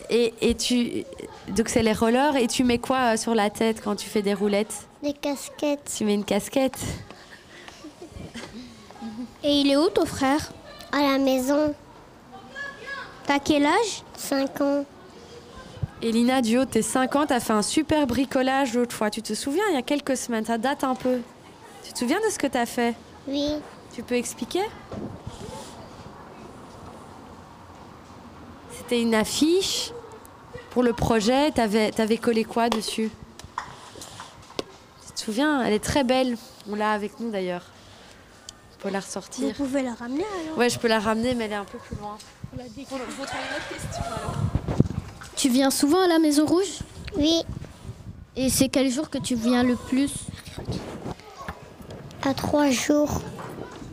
Et, 0.08 0.32
et 0.40 0.54
tu. 0.54 1.04
Donc 1.48 1.68
c'est 1.68 1.82
les 1.82 1.92
rollers. 1.92 2.36
Et 2.36 2.46
tu 2.46 2.64
mets 2.64 2.78
quoi 2.78 3.14
euh, 3.14 3.16
sur 3.16 3.34
la 3.34 3.50
tête 3.50 3.82
quand 3.84 3.96
tu 3.96 4.08
fais 4.08 4.22
des 4.22 4.34
roulettes? 4.34 4.74
Des 5.02 5.12
casquettes. 5.12 5.92
Tu 5.96 6.04
mets 6.04 6.14
une 6.14 6.24
casquette. 6.24 6.78
Et 9.44 9.52
il 9.60 9.70
est 9.70 9.76
où 9.76 9.88
ton 9.88 10.06
frère? 10.06 10.50
À 10.92 11.00
la 11.02 11.18
maison. 11.18 11.74
T'as 13.26 13.38
quel 13.38 13.64
âge? 13.66 14.02
5 14.16 14.60
ans. 14.62 14.84
Elina, 16.02 16.40
du 16.40 16.56
haut 16.56 16.64
de 16.64 16.70
tes 16.70 16.82
5 16.82 17.16
ans, 17.16 17.26
t'as 17.26 17.40
fait 17.40 17.52
un 17.52 17.62
super 17.62 18.06
bricolage 18.06 18.74
l'autre 18.74 18.94
fois. 18.96 19.10
Tu 19.10 19.20
te 19.20 19.34
souviens, 19.34 19.64
il 19.68 19.74
y 19.74 19.78
a 19.78 19.82
quelques 19.82 20.16
semaines, 20.16 20.46
ça 20.46 20.56
date 20.56 20.82
un 20.82 20.94
peu. 20.94 21.20
Tu 21.84 21.92
te 21.92 21.98
souviens 21.98 22.18
de 22.26 22.32
ce 22.32 22.38
que 22.38 22.46
t'as 22.46 22.64
fait? 22.64 22.94
Oui. 23.28 23.56
Tu 23.94 24.02
peux 24.02 24.14
expliquer? 24.14 24.62
C'était 28.72 29.02
une 29.02 29.14
affiche 29.14 29.92
pour 30.70 30.82
le 30.82 30.94
projet. 30.94 31.50
T'avais 31.50 31.98
avais 32.00 32.16
collé 32.16 32.44
quoi 32.44 32.70
dessus? 32.70 33.10
Tu 35.06 35.12
te 35.12 35.20
souviens? 35.20 35.62
Elle 35.62 35.74
est 35.74 35.84
très 35.84 36.02
belle. 36.02 36.38
On 36.70 36.76
l'a 36.76 36.92
avec 36.92 37.20
nous 37.20 37.30
d'ailleurs. 37.30 37.64
On 38.78 38.82
peut 38.82 38.90
la 38.90 39.00
ressortir. 39.00 39.48
Vous 39.48 39.64
pouvez 39.64 39.82
la 39.82 39.92
ramener 39.92 40.24
alors 40.24 40.56
Ouais, 40.56 40.70
je 40.70 40.78
peux 40.78 40.88
la 40.88 40.98
ramener, 40.98 41.34
mais 41.34 41.44
elle 41.44 41.52
est 41.52 41.56
un 41.56 41.64
peu 41.64 41.78
plus 41.78 41.96
loin. 41.96 42.16
Tu 45.40 45.48
viens 45.48 45.70
souvent 45.70 46.02
à 46.02 46.06
la 46.06 46.18
Maison 46.18 46.44
Rouge? 46.44 46.80
Oui. 47.16 47.40
Et 48.36 48.50
c'est 48.50 48.68
quel 48.68 48.90
jour 48.90 49.08
que 49.08 49.16
tu 49.16 49.36
viens 49.36 49.62
le 49.62 49.74
plus? 49.74 50.12
À 52.20 52.34
3 52.34 52.68
jours. 52.68 53.22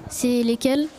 C'est 0.10 0.44
lesquels? 0.44 0.90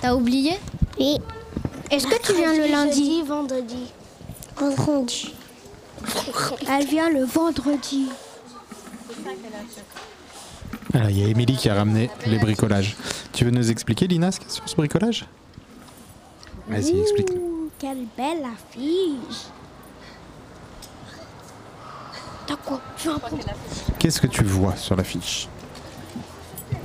T'as 0.00 0.14
oublié? 0.14 0.58
Oui. 0.98 1.18
Est-ce 1.90 2.06
que 2.06 2.18
tu 2.22 2.32
viens 2.32 2.54
le 2.54 2.70
lundi? 2.70 3.20
Vendredi. 3.20 3.92
Vendredi. 4.56 5.34
Elle 6.70 6.86
vient 6.86 7.10
le 7.10 7.24
vendredi. 7.24 8.08
Alors, 10.94 11.10
il 11.10 11.18
y 11.18 11.24
a 11.24 11.28
Émilie 11.28 11.56
qui 11.56 11.68
a 11.68 11.74
ramené 11.74 12.10
les 12.26 12.38
bricolages. 12.38 12.96
Tu 13.32 13.44
veux 13.44 13.50
nous 13.50 13.70
expliquer, 13.70 14.06
Lina, 14.06 14.30
sur 14.32 14.68
ce 14.68 14.76
bricolage? 14.76 15.26
Vas-y, 16.68 17.00
explique. 17.00 17.30
Ouh, 17.30 17.70
quelle 17.78 18.06
belle 18.16 18.44
affiche. 18.44 19.46
Qu'est-ce 23.98 24.20
que 24.20 24.28
tu 24.28 24.44
vois 24.44 24.76
sur 24.76 24.96
l'affiche? 24.96 25.48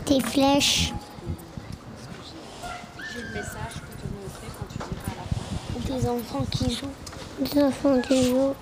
Des 0.07 0.19
flèches. 0.19 0.93
Des 5.85 6.07
enfants 6.07 6.45
qui 6.49 6.75
jouent. 6.75 6.87
Des 7.39 7.63
enfants 7.63 8.01
qui 8.01 8.29
jouent. 8.29 8.55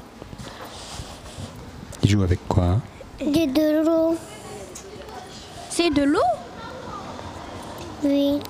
Il 2.04 2.10
joue 2.10 2.23
avec 2.23 2.45
quoi? 2.47 2.82
Des 3.19 3.47
de 3.47 3.86
l'eau. 3.86 4.17
C'est 5.81 5.91
de 5.91 6.01
l'eau 6.01 6.19
Oui. 8.03 8.41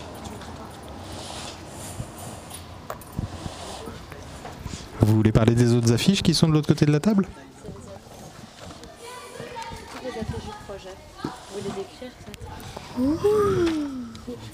Vous 5.01 5.15
voulez 5.15 5.31
parler 5.31 5.53
des 5.53 5.75
autres 5.75 5.93
affiches 5.93 6.23
qui 6.23 6.33
sont 6.33 6.49
de 6.49 6.53
l'autre 6.53 6.69
côté 6.69 6.87
de 6.87 6.91
la 6.91 6.99
table 6.99 7.27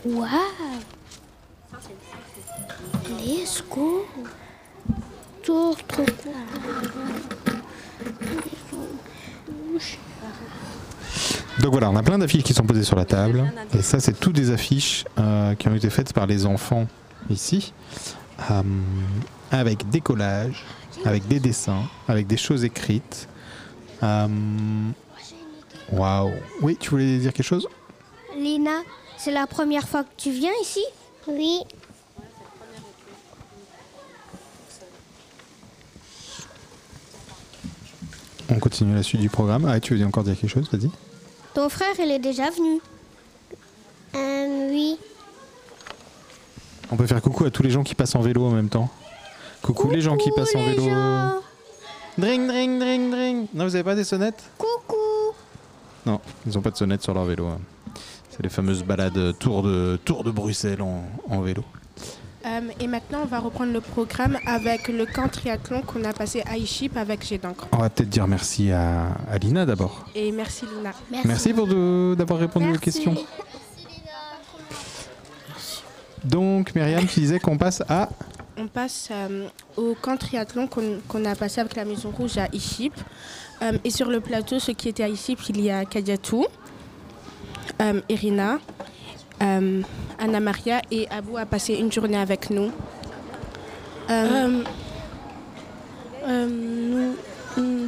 Waouh. 0.04 0.30
Let's 3.26 3.64
go. 3.70 4.06
Trop, 5.42 5.78
trop 5.88 6.06
Donc 11.60 11.72
voilà, 11.72 11.90
on 11.90 11.96
a 11.96 12.04
plein 12.04 12.18
d'affiches 12.18 12.44
qui 12.44 12.54
sont 12.54 12.64
posées 12.64 12.84
sur 12.84 12.96
la 12.96 13.06
table. 13.06 13.52
Et 13.74 13.82
ça, 13.82 14.00
c'est 14.00 14.20
toutes 14.20 14.36
des 14.36 14.52
affiches 14.52 15.06
euh, 15.18 15.56
qui 15.56 15.68
ont 15.68 15.76
été 15.76 15.90
faites 15.90 16.12
par 16.14 16.26
les 16.28 16.46
enfants 16.46 16.88
ici, 17.30 17.74
euh, 18.52 18.62
avec 19.52 19.90
des 19.90 20.02
collages, 20.02 20.66
avec 21.06 21.28
des 21.28 21.40
dessins, 21.40 21.84
avec 22.08 22.28
des 22.28 22.38
choses 22.38 22.64
écrites. 22.64 23.28
Euh, 24.04 24.28
Waouh. 25.92 26.34
Oui, 26.62 26.78
tu 26.80 26.90
voulais 26.90 27.18
dire 27.18 27.32
quelque 27.32 27.46
chose? 27.46 27.68
Lina, 28.38 28.82
c'est 29.18 29.32
la 29.32 29.48
première 29.48 29.88
fois 29.88 30.04
que 30.04 30.10
tu 30.18 30.32
viens 30.32 30.52
ici? 30.62 30.84
Oui. 31.28 31.60
On 38.56 38.60
continue 38.60 38.96
la 38.96 39.04
suite 39.04 39.20
du 39.22 39.30
programme. 39.30 39.66
Ah, 39.68 39.80
tu 39.82 39.96
veux 39.96 40.06
encore 40.06 40.24
dire 40.24 40.36
quelque 40.40 40.50
chose? 40.50 40.70
Vas-y. 40.72 40.90
Ton 41.54 41.68
frère, 41.70 41.94
il 42.00 42.10
est 42.12 42.20
déjà 42.20 42.50
venu 42.50 42.80
Euh, 44.16 44.70
oui. 44.70 44.98
On 46.92 46.96
peut 46.96 47.06
faire 47.08 47.22
coucou 47.22 47.46
à 47.46 47.50
tous 47.52 47.64
les 47.64 47.70
gens 47.72 47.84
qui 47.84 47.96
passent 47.96 48.16
en 48.16 48.22
vélo 48.22 48.46
en 48.46 48.52
même 48.52 48.70
temps. 48.70 48.90
Coucou, 49.62 49.90
les 49.90 50.02
gens 50.02 50.16
qui 50.16 50.30
passent 50.32 50.56
en 50.56 50.64
vélo. 50.64 50.84
gens. 50.84 51.34
Dring, 52.18 52.48
dring, 52.48 52.80
dring, 52.80 53.12
dring. 53.12 53.48
Non, 53.54 53.66
vous 53.66 53.76
avez 53.76 53.84
pas 53.84 53.96
des 53.96 54.04
sonnettes? 54.06 54.42
Coucou. 54.58 54.96
Non, 56.06 56.22
ils 56.48 56.58
ont 56.58 56.62
pas 56.62 56.72
de 56.72 56.78
sonnettes 56.78 57.02
sur 57.04 57.14
leur 57.14 57.26
vélo. 57.26 57.48
hein. 57.48 57.60
C'est 58.30 58.44
les 58.44 58.50
fameuses 58.50 58.84
balades 58.84 59.38
tour 59.40 59.64
de, 59.64 59.98
tour 60.06 60.24
de 60.24 60.32
Bruxelles 60.32 60.82
en, 60.82 61.04
en 61.30 61.42
vélo. 61.42 61.64
Euh, 62.46 62.62
et 62.80 62.86
maintenant, 62.86 63.22
on 63.24 63.26
va 63.26 63.40
reprendre 63.40 63.74
le 63.74 63.82
programme 63.82 64.38
avec 64.46 64.88
le 64.88 65.08
camp 65.08 65.28
triathlon 65.28 65.82
qu'on 65.82 66.04
a 66.04 66.14
passé 66.14 66.44
à 66.46 66.58
Iship 66.58 66.96
avec 66.96 67.26
Jet 67.26 67.40
d'encre. 67.40 67.68
On 67.72 67.78
va 67.78 67.90
peut-être 67.90 68.10
dire 68.10 68.28
merci 68.28 68.72
à, 68.72 69.08
à 69.32 69.38
Lina 69.40 69.66
d'abord. 69.66 70.06
Et 70.14 70.32
merci 70.32 70.66
Lina. 70.66 70.92
Merci, 71.26 71.54
pour 71.54 71.68
d'avoir 72.16 72.40
répondu 72.40 72.76
aux 72.76 72.78
questions. 72.80 73.16
Donc, 76.24 76.76
Myriam, 76.76 77.06
tu 77.08 77.20
disais 77.20 77.40
qu'on 77.40 77.58
passe 77.58 77.82
à. 77.90 78.10
On 78.58 78.68
passe 78.68 79.10
euh, 79.12 79.48
au 79.76 79.96
camp 80.00 80.18
triathlon 80.18 80.68
qu'on 80.68 81.26
a 81.26 81.36
passé 81.36 81.62
avec 81.62 81.76
la 81.76 81.84
Maison 81.84 82.12
Rouge 82.12 82.38
à 82.38 82.48
Iship. 82.54 82.94
Euh, 83.62 83.78
et 83.84 83.90
sur 83.90 84.10
le 84.10 84.20
plateau, 84.20 84.60
ceux 84.60 84.74
qui 84.74 84.90
étaient 84.90 85.04
à 85.04 85.10
Iship, 85.10 85.40
il 85.50 85.62
y 85.62 85.72
a 85.72 85.84
Kadiatou, 85.84 86.46
Irina, 88.08 88.60
euh, 89.42 89.82
Anna 90.20 90.40
Maria 90.40 90.82
et 90.92 91.08
Abou 91.10 91.38
a 91.38 91.46
passé 91.46 91.76
une 91.76 91.92
journée 91.92 92.18
avec 92.18 92.50
nous. 92.50 92.72
Euh, 94.10 94.64
Euh, 96.28 96.48
nous- 96.48 97.16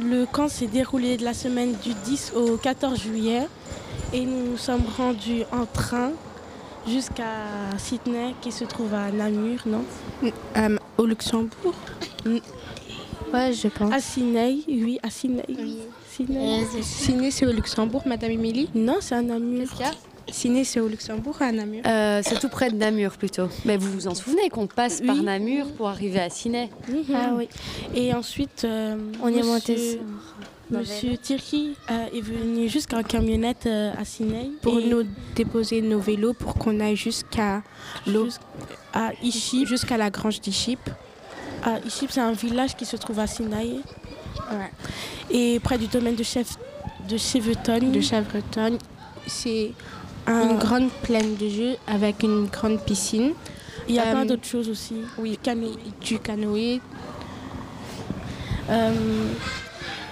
le 0.08 0.24
camp 0.26 0.46
s'est 0.48 0.68
déroulé 0.68 1.16
de 1.16 1.24
la 1.24 1.34
semaine 1.34 1.72
du 1.82 1.92
10 2.04 2.32
au 2.36 2.56
14 2.56 3.00
juillet 3.00 3.48
et 4.12 4.24
nous 4.24 4.52
nous 4.52 4.56
sommes 4.56 4.84
rendus 4.96 5.42
en 5.52 5.66
train 5.66 6.12
jusqu'à 6.86 7.24
Sydney 7.78 8.34
qui 8.40 8.52
se 8.52 8.64
trouve 8.64 8.94
à 8.94 9.10
Namur, 9.10 9.58
non? 9.66 9.82
Euh, 10.56 10.76
au 10.96 11.04
Luxembourg? 11.04 11.74
Ouais, 13.34 13.52
je 13.52 13.66
pense. 13.68 13.92
À 13.92 14.00
Sydney, 14.00 14.60
oui, 14.68 15.00
à 15.02 15.10
Sydney. 15.10 15.44
Sydney. 16.08 16.64
Ciné, 16.82 17.30
c'est 17.32 17.46
au 17.46 17.52
Luxembourg, 17.52 18.02
Madame 18.06 18.30
Émilie? 18.30 18.70
Non, 18.74 18.98
c'est 19.00 19.16
à 19.16 19.22
Namur. 19.22 19.66
Ciné, 20.30 20.64
c'est 20.64 20.80
au 20.80 20.88
Luxembourg, 20.88 21.36
à 21.40 21.52
Namur. 21.52 21.82
Euh, 21.86 22.20
c'est 22.24 22.38
tout 22.38 22.48
près 22.48 22.70
de 22.70 22.76
Namur 22.76 23.12
plutôt. 23.16 23.48
Mais 23.64 23.76
vous 23.76 23.90
vous 23.92 24.08
en 24.08 24.14
souvenez 24.14 24.48
qu'on 24.50 24.66
passe 24.66 25.00
par. 25.00 25.16
Namur 25.16 25.66
pour 25.72 25.88
arriver 25.88 26.20
à 26.20 26.30
Ciné 26.30 26.70
Ah 27.14 27.30
oui. 27.34 27.48
Et 27.94 28.12
ensuite, 28.14 28.62
euh, 28.64 28.96
On 29.22 29.28
y 29.28 29.34
est 29.34 29.36
monsieur- 29.38 29.50
monté. 29.52 30.00
Monsieur 30.70 31.16
Thierry 31.16 31.74
euh, 31.90 32.06
est 32.14 32.20
venu 32.20 32.68
jusqu'en 32.68 33.02
camionnette 33.02 33.64
euh, 33.64 33.90
à 33.98 34.04
Sydney 34.04 34.50
Pour 34.60 34.78
et 34.78 34.84
nous 34.84 35.02
déposer 35.34 35.80
nos 35.80 35.98
vélos 35.98 36.34
pour 36.34 36.56
qu'on 36.56 36.78
aille 36.80 36.94
jusqu'à 36.94 37.62
à 38.92 39.12
Iship. 39.22 39.66
jusqu'à 39.66 39.96
la 39.96 40.10
grange 40.10 40.42
d'Iship. 40.42 40.78
Ah, 41.64 41.78
Iship, 41.86 42.10
c'est 42.10 42.20
un 42.20 42.32
village 42.32 42.76
qui 42.76 42.84
se 42.84 42.96
trouve 42.96 43.18
à 43.18 43.26
Sinaï. 43.26 43.80
Et 45.30 45.58
près 45.60 45.78
du 45.78 45.86
domaine 45.86 46.16
de, 46.16 46.22
chef, 46.22 46.56
de 47.08 47.16
Cheveton. 47.16 47.90
de 47.90 48.00
Chevreton. 48.02 48.76
C'est 49.26 49.72
Un- 50.28 50.50
une 50.50 50.58
grande 50.58 50.90
plaine 51.02 51.36
de 51.36 51.48
jeu 51.48 51.76
avec 51.86 52.22
une 52.22 52.46
grande 52.46 52.80
piscine. 52.80 53.32
Il 53.88 53.94
y 53.94 53.98
a 53.98 54.06
Euh, 54.06 54.10
plein 54.12 54.26
d'autres 54.26 54.44
choses 54.46 54.68
aussi? 54.68 54.96
Oui, 55.18 55.38
du 56.02 56.18
canoë. 56.18 56.80
Euh, 58.70 58.92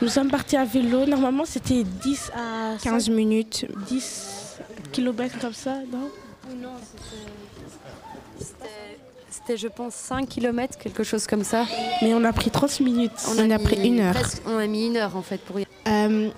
nous 0.00 0.08
sommes 0.08 0.30
partis 0.30 0.56
à 0.56 0.64
vélo. 0.64 1.04
Normalement, 1.04 1.44
c'était 1.44 1.84
10 1.84 2.30
à 2.34 2.76
15 2.82 3.10
minutes. 3.10 3.66
10 3.86 4.56
km 4.92 5.38
comme 5.38 5.52
ça, 5.52 5.74
non? 5.92 6.08
C'était, 9.30 9.58
je 9.58 9.68
pense, 9.68 9.94
5 9.94 10.28
km, 10.28 10.78
quelque 10.78 11.04
chose 11.04 11.26
comme 11.26 11.44
ça. 11.44 11.66
Mais 12.02 12.14
on 12.14 12.24
a 12.24 12.32
pris 12.32 12.50
30 12.50 12.80
minutes. 12.80 13.12
On 13.28 13.50
a 13.50 13.58
pris 13.58 13.86
une 13.86 14.00
heure. 14.00 14.14
presque- 14.14 14.42
on 14.46 14.56
a 14.56 14.66
mis 14.66 14.86
une 14.86 14.96
heure 14.96 15.14
en 15.16 15.22
fait 15.22 15.38
pour 15.42 15.60
y 15.60 15.66
Euh, 15.88 16.30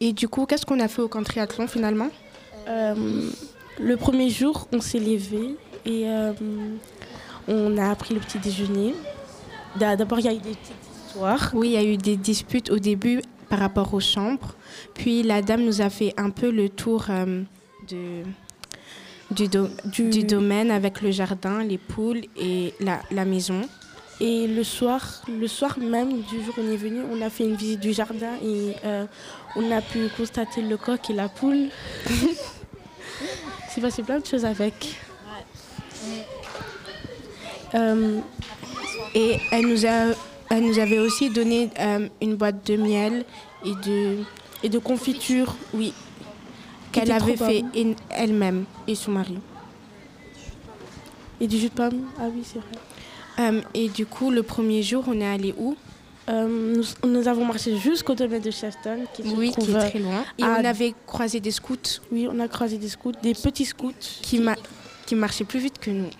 et 0.00 0.12
du 0.12 0.26
coup, 0.28 0.46
qu'est-ce 0.46 0.64
qu'on 0.66 0.80
a 0.80 0.88
fait 0.88 1.02
au 1.02 1.08
camp 1.08 1.22
triathlon 1.22 1.66
finalement? 1.68 2.08
Euh, 2.68 2.94
le 3.80 3.96
premier 3.96 4.28
jour, 4.30 4.68
on 4.72 4.80
s'est 4.80 4.98
levé 5.00 5.56
et 5.84 6.08
euh, 6.08 6.32
on 7.48 7.76
a 7.78 7.90
appris 7.90 8.14
le 8.14 8.20
petit 8.20 8.38
déjeuner. 8.38 8.94
D'abord, 9.78 10.18
il 10.20 10.26
y 10.26 10.28
a 10.28 10.32
eu 10.34 10.38
des 10.38 10.50
petites 10.50 10.76
histoires. 11.08 11.50
Oui, 11.54 11.68
il 11.68 11.72
y 11.72 11.76
a 11.76 11.82
eu 11.84 11.96
des 11.96 12.16
disputes 12.16 12.70
au 12.70 12.78
début 12.78 13.22
par 13.48 13.58
rapport 13.58 13.92
aux 13.94 14.00
chambres. 14.00 14.54
Puis 14.94 15.22
la 15.22 15.42
dame 15.42 15.62
nous 15.64 15.80
a 15.80 15.90
fait 15.90 16.14
un 16.16 16.30
peu 16.30 16.50
le 16.50 16.68
tour 16.68 17.06
euh, 17.10 17.42
de, 17.90 18.22
du, 19.30 19.48
do- 19.48 19.68
Du- 19.86 20.10
du 20.10 20.24
domaine 20.24 20.70
avec 20.70 21.02
le 21.02 21.10
jardin, 21.10 21.62
les 21.64 21.78
poules 21.78 22.22
et 22.38 22.74
la, 22.80 23.00
la 23.10 23.24
maison. 23.24 23.62
Et 24.20 24.46
le 24.46 24.62
soir, 24.62 25.22
le 25.28 25.48
soir 25.48 25.78
même 25.80 26.20
du 26.22 26.44
jour 26.44 26.54
où 26.56 26.60
on 26.60 26.70
est 26.70 26.76
venu, 26.76 27.00
on 27.12 27.20
a 27.22 27.28
fait 27.30 27.44
une 27.44 27.56
visite 27.56 27.80
du 27.80 27.92
jardin 27.92 28.34
et 28.44 28.74
euh, 28.84 29.04
on 29.56 29.70
a 29.70 29.80
pu 29.80 30.08
constater 30.16 30.62
le 30.62 30.76
coq 30.76 31.10
et 31.10 31.12
la 31.12 31.28
poule. 31.28 31.68
C'est 33.70 33.80
passé 33.80 34.02
plein 34.02 34.18
de 34.20 34.26
choses 34.26 34.44
avec. 34.44 34.96
Euh, 37.74 38.20
Et 39.14 39.38
elle 39.50 39.66
nous, 39.66 39.84
a, 39.86 40.14
elle 40.50 40.64
nous 40.66 40.78
avait 40.78 40.98
aussi 40.98 41.28
donné 41.30 41.70
euh, 41.78 42.08
une 42.20 42.36
boîte 42.36 42.66
de 42.66 42.76
miel 42.76 43.24
et 43.64 43.74
de, 43.86 44.18
et 44.62 44.68
de 44.68 44.78
confiture, 44.78 45.54
oui, 45.74 45.92
qu'elle 46.92 47.12
avait 47.12 47.36
fait 47.36 47.62
elle-même 48.10 48.64
et 48.86 48.94
son 48.94 49.12
mari. 49.12 49.38
et 51.42 51.46
du 51.46 51.58
jus 51.58 51.68
de 51.68 51.74
pomme? 51.74 52.06
Ah 52.18 52.28
oui, 52.32 52.42
c'est 52.44 52.60
vrai. 52.60 52.78
Euh, 53.40 53.60
et 53.74 53.88
du 53.88 54.06
coup, 54.06 54.30
le 54.30 54.42
premier 54.42 54.82
jour, 54.82 55.04
on 55.08 55.20
est 55.20 55.26
allé 55.26 55.54
où? 55.58 55.76
Euh, 56.28 56.46
nous, 56.76 56.84
nous 57.08 57.26
avons 57.28 57.44
marché 57.44 57.76
jusqu'au 57.76 58.14
domaine 58.14 58.42
de 58.42 58.50
Chaston, 58.50 59.00
qui 59.12 59.22
se 59.28 59.34
Oui, 59.34 59.48
qui 59.50 59.56
trouve, 59.60 59.70
est 59.70 59.78
euh, 59.78 59.88
très 59.90 59.98
loin. 59.98 60.24
Et 60.38 60.44
à- 60.44 60.56
on 60.60 60.64
avait 60.64 60.94
croisé 61.06 61.40
des 61.40 61.50
scouts 61.50 61.76
Oui, 62.12 62.28
on 62.30 62.38
a 62.38 62.46
croisé 62.48 62.78
des 62.78 62.88
scouts, 62.88 63.12
des 63.22 63.34
petits 63.34 63.64
scouts. 63.64 63.92
qui, 64.22 64.38
ma- 64.38 64.56
qui 65.06 65.14
marchaient 65.16 65.44
plus 65.44 65.58
vite 65.58 65.78
que 65.80 65.90
nous. 65.90 66.10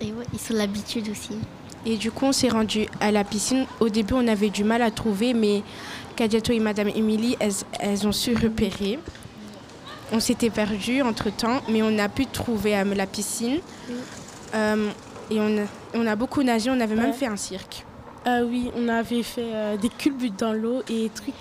Et 0.00 0.06
ouais, 0.12 0.24
ils 0.32 0.38
sont 0.40 0.54
l'habitude 0.54 1.08
aussi. 1.10 1.36
Et 1.84 1.96
du 1.96 2.10
coup, 2.10 2.26
on 2.26 2.32
s'est 2.32 2.48
rendu 2.48 2.86
à 3.00 3.10
la 3.10 3.24
piscine. 3.24 3.66
Au 3.80 3.88
début, 3.88 4.14
on 4.14 4.26
avait 4.28 4.50
du 4.50 4.64
mal 4.64 4.80
à 4.82 4.90
trouver, 4.90 5.34
mais 5.34 5.62
Kadiato 6.16 6.52
et 6.52 6.60
Madame 6.60 6.88
Émilie, 6.88 7.36
elles, 7.40 7.52
elles 7.80 8.06
ont 8.06 8.12
su 8.12 8.34
repérer. 8.34 8.98
On 10.12 10.20
s'était 10.20 10.50
perdus 10.50 11.02
entre-temps, 11.02 11.60
mais 11.68 11.82
on 11.82 11.98
a 11.98 12.08
pu 12.08 12.26
trouver 12.26 12.76
euh, 12.78 12.84
la 12.94 13.06
piscine. 13.06 13.58
Euh, 14.54 14.88
et 15.30 15.40
on 15.40 15.58
a, 15.58 15.62
on 15.94 16.06
a 16.06 16.14
beaucoup 16.16 16.42
nagé, 16.42 16.70
on 16.70 16.80
avait 16.80 16.94
même 16.94 17.12
fait 17.14 17.26
un 17.26 17.36
cirque. 17.36 17.84
Ah 18.24 18.40
oui, 18.44 18.70
on 18.76 18.88
avait 18.88 19.22
fait 19.22 19.50
euh, 19.52 19.76
des 19.76 19.88
culbutes 19.88 20.38
dans 20.38 20.52
l'eau 20.52 20.82
et 20.88 21.10
trucs, 21.14 21.34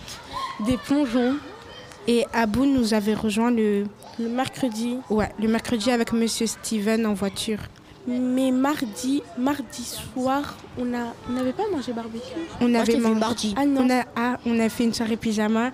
des 0.65 0.77
plongeons. 0.77 1.35
Et 2.07 2.25
Abou 2.33 2.65
nous 2.65 2.93
avait 2.95 3.13
rejoint 3.13 3.51
le, 3.51 3.83
Le 4.19 4.27
mercredi, 4.27 4.97
ouais, 5.09 5.31
le 5.39 5.47
mercredi 5.47 5.91
avec 5.91 6.11
Monsieur 6.13 6.47
Steven 6.47 7.05
en 7.05 7.13
voiture. 7.13 7.59
mais 8.07 8.49
mardi, 8.51 9.21
mardi 9.37 9.83
soir, 9.83 10.55
on 10.79 10.91
a, 10.95 11.13
on 11.29 11.33
n'avait 11.33 11.53
pas 11.53 11.69
mangé 11.71 11.93
barbecue. 11.93 12.19
On 12.59 12.67
Moi, 12.67 12.79
avait 12.79 12.97
mangé- 12.97 13.19
mardi. 13.19 13.53
Ah 13.55 13.65
non. 13.65 13.81
On 13.85 13.89
a, 13.91 14.03
ah, 14.15 14.37
on 14.47 14.59
a 14.59 14.67
fait 14.69 14.85
une 14.85 14.93
soirée 14.93 15.17
pyjama. 15.17 15.69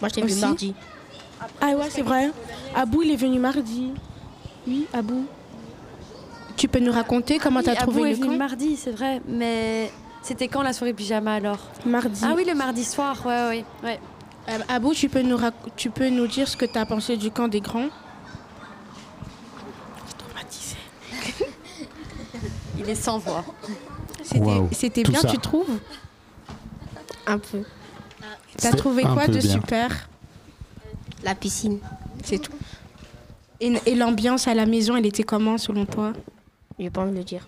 Moi, 0.00 0.08
je 0.08 0.14
t'ai 0.14 0.22
vu 0.22 0.34
mardi. 0.40 0.74
Ah 1.60 1.68
ouais, 1.76 1.86
c'est 1.90 2.02
vrai. 2.02 2.30
Abou, 2.74 3.02
il 3.02 3.12
est 3.12 3.16
venu 3.16 3.38
mardi. 3.38 3.92
Oui, 4.66 4.86
Abou. 4.92 5.24
Tu 6.56 6.68
peux 6.68 6.78
nous 6.80 6.92
raconter 6.92 7.38
comment 7.38 7.62
tu 7.62 7.68
as 7.68 7.72
Oui, 7.72 7.78
Abou 7.78 7.92
trouvé 7.92 8.10
est 8.10 8.12
le 8.14 8.18
venu 8.18 8.28
camp? 8.30 8.36
mardi, 8.38 8.76
c'est 8.76 8.90
vrai. 8.90 9.20
Mais 9.28 9.90
c'était 10.22 10.48
quand 10.48 10.62
la 10.62 10.72
soirée 10.72 10.94
pyjama 10.94 11.34
alors? 11.34 11.58
Mardi. 11.84 12.20
Ah 12.24 12.32
oui, 12.36 12.44
le 12.46 12.54
mardi 12.54 12.84
soir, 12.84 13.16
ouais, 13.26 13.48
ouais. 13.48 13.64
ouais. 13.84 14.00
Euh, 14.48 14.58
Abou, 14.68 14.94
tu 14.94 15.08
peux, 15.08 15.22
nous 15.22 15.36
rac- 15.36 15.52
tu 15.76 15.90
peux 15.90 16.08
nous 16.08 16.26
dire 16.26 16.48
ce 16.48 16.56
que 16.56 16.64
tu 16.64 16.78
as 16.78 16.86
pensé 16.86 17.16
du 17.16 17.30
camp 17.30 17.48
des 17.48 17.60
grands? 17.60 17.88
Traumatisé. 20.18 20.76
Il 22.78 22.88
est 22.88 22.94
sans 22.94 23.18
voix. 23.18 23.44
C'était 24.72 25.02
bien, 25.02 25.20
ça. 25.20 25.28
tu 25.28 25.38
trouves? 25.38 25.78
Un 27.26 27.38
peu. 27.38 27.62
T'as 28.56 28.72
trouvé 28.72 29.02
quoi 29.02 29.26
de 29.26 29.38
bien. 29.38 29.52
super? 29.52 30.08
La 31.24 31.34
piscine. 31.34 31.80
C'est 32.24 32.38
tout. 32.38 32.52
Et, 33.60 33.72
et 33.86 33.94
l'ambiance 33.94 34.48
à 34.48 34.54
la 34.54 34.64
maison, 34.66 34.96
elle 34.96 35.06
était 35.06 35.22
comment 35.22 35.58
selon 35.58 35.84
toi? 35.86 36.12
J'ai 36.78 36.90
pas 36.90 37.02
envie 37.02 37.12
de 37.12 37.16
le 37.18 37.24
dire. 37.24 37.46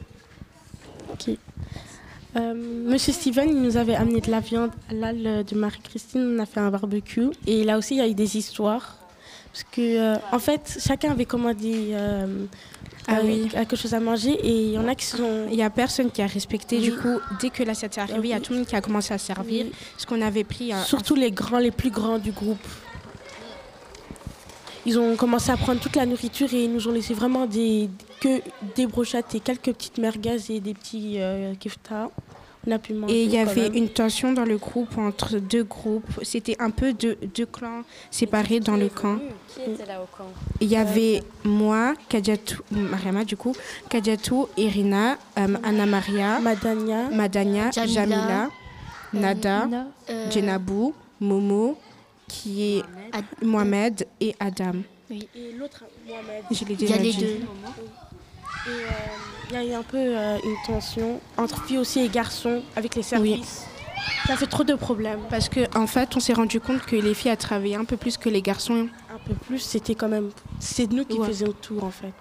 Euh, 2.36 2.54
Monsieur 2.54 3.12
Steven, 3.12 3.48
il 3.48 3.60
nous 3.62 3.76
avait 3.76 3.94
amené 3.94 4.20
de 4.20 4.30
la 4.30 4.40
viande 4.40 4.70
à 4.90 4.94
l'âle 4.94 5.44
de 5.44 5.54
Marie-Christine. 5.56 6.36
On 6.36 6.42
a 6.42 6.46
fait 6.46 6.60
un 6.60 6.70
barbecue. 6.70 7.28
Et 7.46 7.64
là 7.64 7.78
aussi, 7.78 7.94
il 7.94 7.98
y 7.98 8.00
a 8.02 8.08
eu 8.08 8.14
des 8.14 8.36
histoires. 8.36 8.96
Parce 9.52 9.64
que, 9.64 9.80
euh, 9.80 10.16
en 10.32 10.38
fait, 10.38 10.78
chacun 10.80 11.12
avait 11.12 11.24
commandé 11.24 11.88
euh, 11.92 12.44
Ah 13.08 13.20
oui. 13.24 13.48
quelque 13.50 13.76
chose 13.76 13.94
à 13.94 14.00
manger. 14.00 14.30
Et 14.32 14.64
il 14.66 14.70
y 14.72 14.78
en 14.78 14.86
a 14.86 14.94
qui 14.94 15.06
sont. 15.06 15.46
Il 15.50 15.56
y 15.56 15.62
a 15.62 15.70
personne 15.70 16.10
qui 16.10 16.22
a 16.22 16.26
respecté. 16.26 16.80
Du 16.80 16.90
Oui. 16.92 16.96
coup, 17.00 17.18
dès 17.40 17.50
que 17.50 17.62
l'assiette 17.62 17.96
est 17.96 18.00
arrivée, 18.00 18.28
il 18.28 18.30
y 18.30 18.32
a 18.34 18.36
Oui. 18.36 18.42
tout 18.42 18.52
le 18.52 18.58
monde 18.60 18.68
qui 18.68 18.76
a 18.76 18.80
commencé 18.80 19.12
à 19.14 19.18
servir. 19.18 19.66
Ce 19.96 20.06
qu'on 20.06 20.20
avait 20.20 20.44
pris. 20.44 20.72
Surtout 20.84 21.14
les 21.16 21.30
grands, 21.32 21.58
les 21.58 21.70
plus 21.72 21.90
grands 21.90 22.18
du 22.18 22.30
groupe. 22.32 22.58
Ils 24.88 24.98
ont 24.98 25.16
commencé 25.16 25.50
à 25.50 25.56
prendre 25.58 25.78
toute 25.80 25.96
la 25.96 26.06
nourriture 26.06 26.48
et 26.54 26.64
ils 26.64 26.72
nous 26.72 26.88
ont 26.88 26.92
laissé 26.92 27.12
vraiment 27.12 27.44
des, 27.44 27.90
que 28.22 28.40
des 28.74 28.86
brochettes 28.86 29.34
et 29.34 29.40
quelques 29.40 29.70
petites 29.74 29.98
merguez 29.98 30.38
et 30.48 30.60
des 30.60 30.72
petits 30.72 31.16
euh, 31.18 31.52
kefta. 31.60 32.10
On 32.66 32.70
a 32.72 32.78
pu 32.78 32.94
manger. 32.94 33.14
Et 33.14 33.24
il 33.24 33.30
y 33.30 33.36
avait 33.36 33.68
même. 33.68 33.74
une 33.74 33.88
tension 33.90 34.32
dans 34.32 34.46
le 34.46 34.56
groupe 34.56 34.96
entre 34.96 35.36
deux 35.40 35.64
groupes. 35.64 36.08
C'était 36.22 36.56
un 36.58 36.70
peu 36.70 36.94
deux, 36.94 37.18
deux 37.36 37.44
clans 37.44 37.82
séparés 38.10 38.60
dans 38.60 38.76
le 38.76 38.88
camp. 38.88 39.18
Qui 39.54 39.70
était 39.72 39.84
là 39.84 40.00
au 40.00 40.06
camp? 40.06 40.30
Il 40.62 40.68
y 40.68 40.76
avait 40.76 41.22
moi, 41.44 41.92
Kadiatou, 42.08 42.62
Mariama 42.70 43.24
du 43.24 43.36
coup, 43.36 43.54
Kadiatou, 43.90 44.48
Irina, 44.56 45.18
euh, 45.38 45.54
Anna 45.64 45.84
Maria, 45.84 46.40
Madania. 46.40 47.10
Madania, 47.10 47.70
Jamila, 47.72 47.92
Jamila, 47.92 48.48
Nada, 49.12 49.68
Euh, 50.08 50.30
Jenabou, 50.30 50.94
Momo, 51.20 51.76
qui 52.28 52.76
est 52.78 52.82
Mohamed 53.42 54.06
et 54.20 54.34
Adam. 54.38 54.72
Et 55.10 55.52
l'autre, 55.58 55.84
Mohamed. 56.06 56.44
Je 56.50 56.64
l'ai 56.66 56.74
Il 56.74 56.88
y 56.90 56.92
a 56.92 56.98
déjà 56.98 57.02
les 57.02 57.12
deux. 57.14 57.40
Et 58.66 58.70
euh, 58.70 58.74
il 59.50 59.54
y 59.54 59.56
a 59.56 59.64
eu 59.64 59.72
un 59.72 59.82
peu 59.82 59.96
euh, 59.96 60.36
une 60.44 60.56
tension 60.66 61.20
entre 61.38 61.64
filles 61.64 61.78
aussi 61.78 62.00
et 62.00 62.08
garçons 62.08 62.62
avec 62.76 62.94
les 62.94 63.02
services. 63.02 63.62
Ça 64.26 64.36
fait 64.36 64.46
trop 64.46 64.64
de 64.64 64.74
problèmes. 64.74 65.20
Parce 65.30 65.48
qu'en 65.48 65.64
en 65.82 65.86
fait, 65.86 66.14
on 66.16 66.20
s'est 66.20 66.34
rendu 66.34 66.60
compte 66.60 66.82
que 66.82 66.96
les 66.96 67.14
filles 67.14 67.30
a 67.30 67.36
travaillé 67.36 67.76
un 67.76 67.84
peu 67.84 67.96
plus 67.96 68.16
que 68.18 68.28
les 68.28 68.42
garçons. 68.42 68.88
Un 69.14 69.18
peu 69.26 69.34
plus, 69.34 69.58
c'était 69.60 69.94
quand 69.94 70.08
même. 70.08 70.30
C'est 70.60 70.90
nous 70.92 71.04
qui 71.04 71.16
Ouais. 71.18 71.26
faisions 71.28 71.54
tout 71.62 71.78
en 71.80 71.90
fait. 71.90 72.12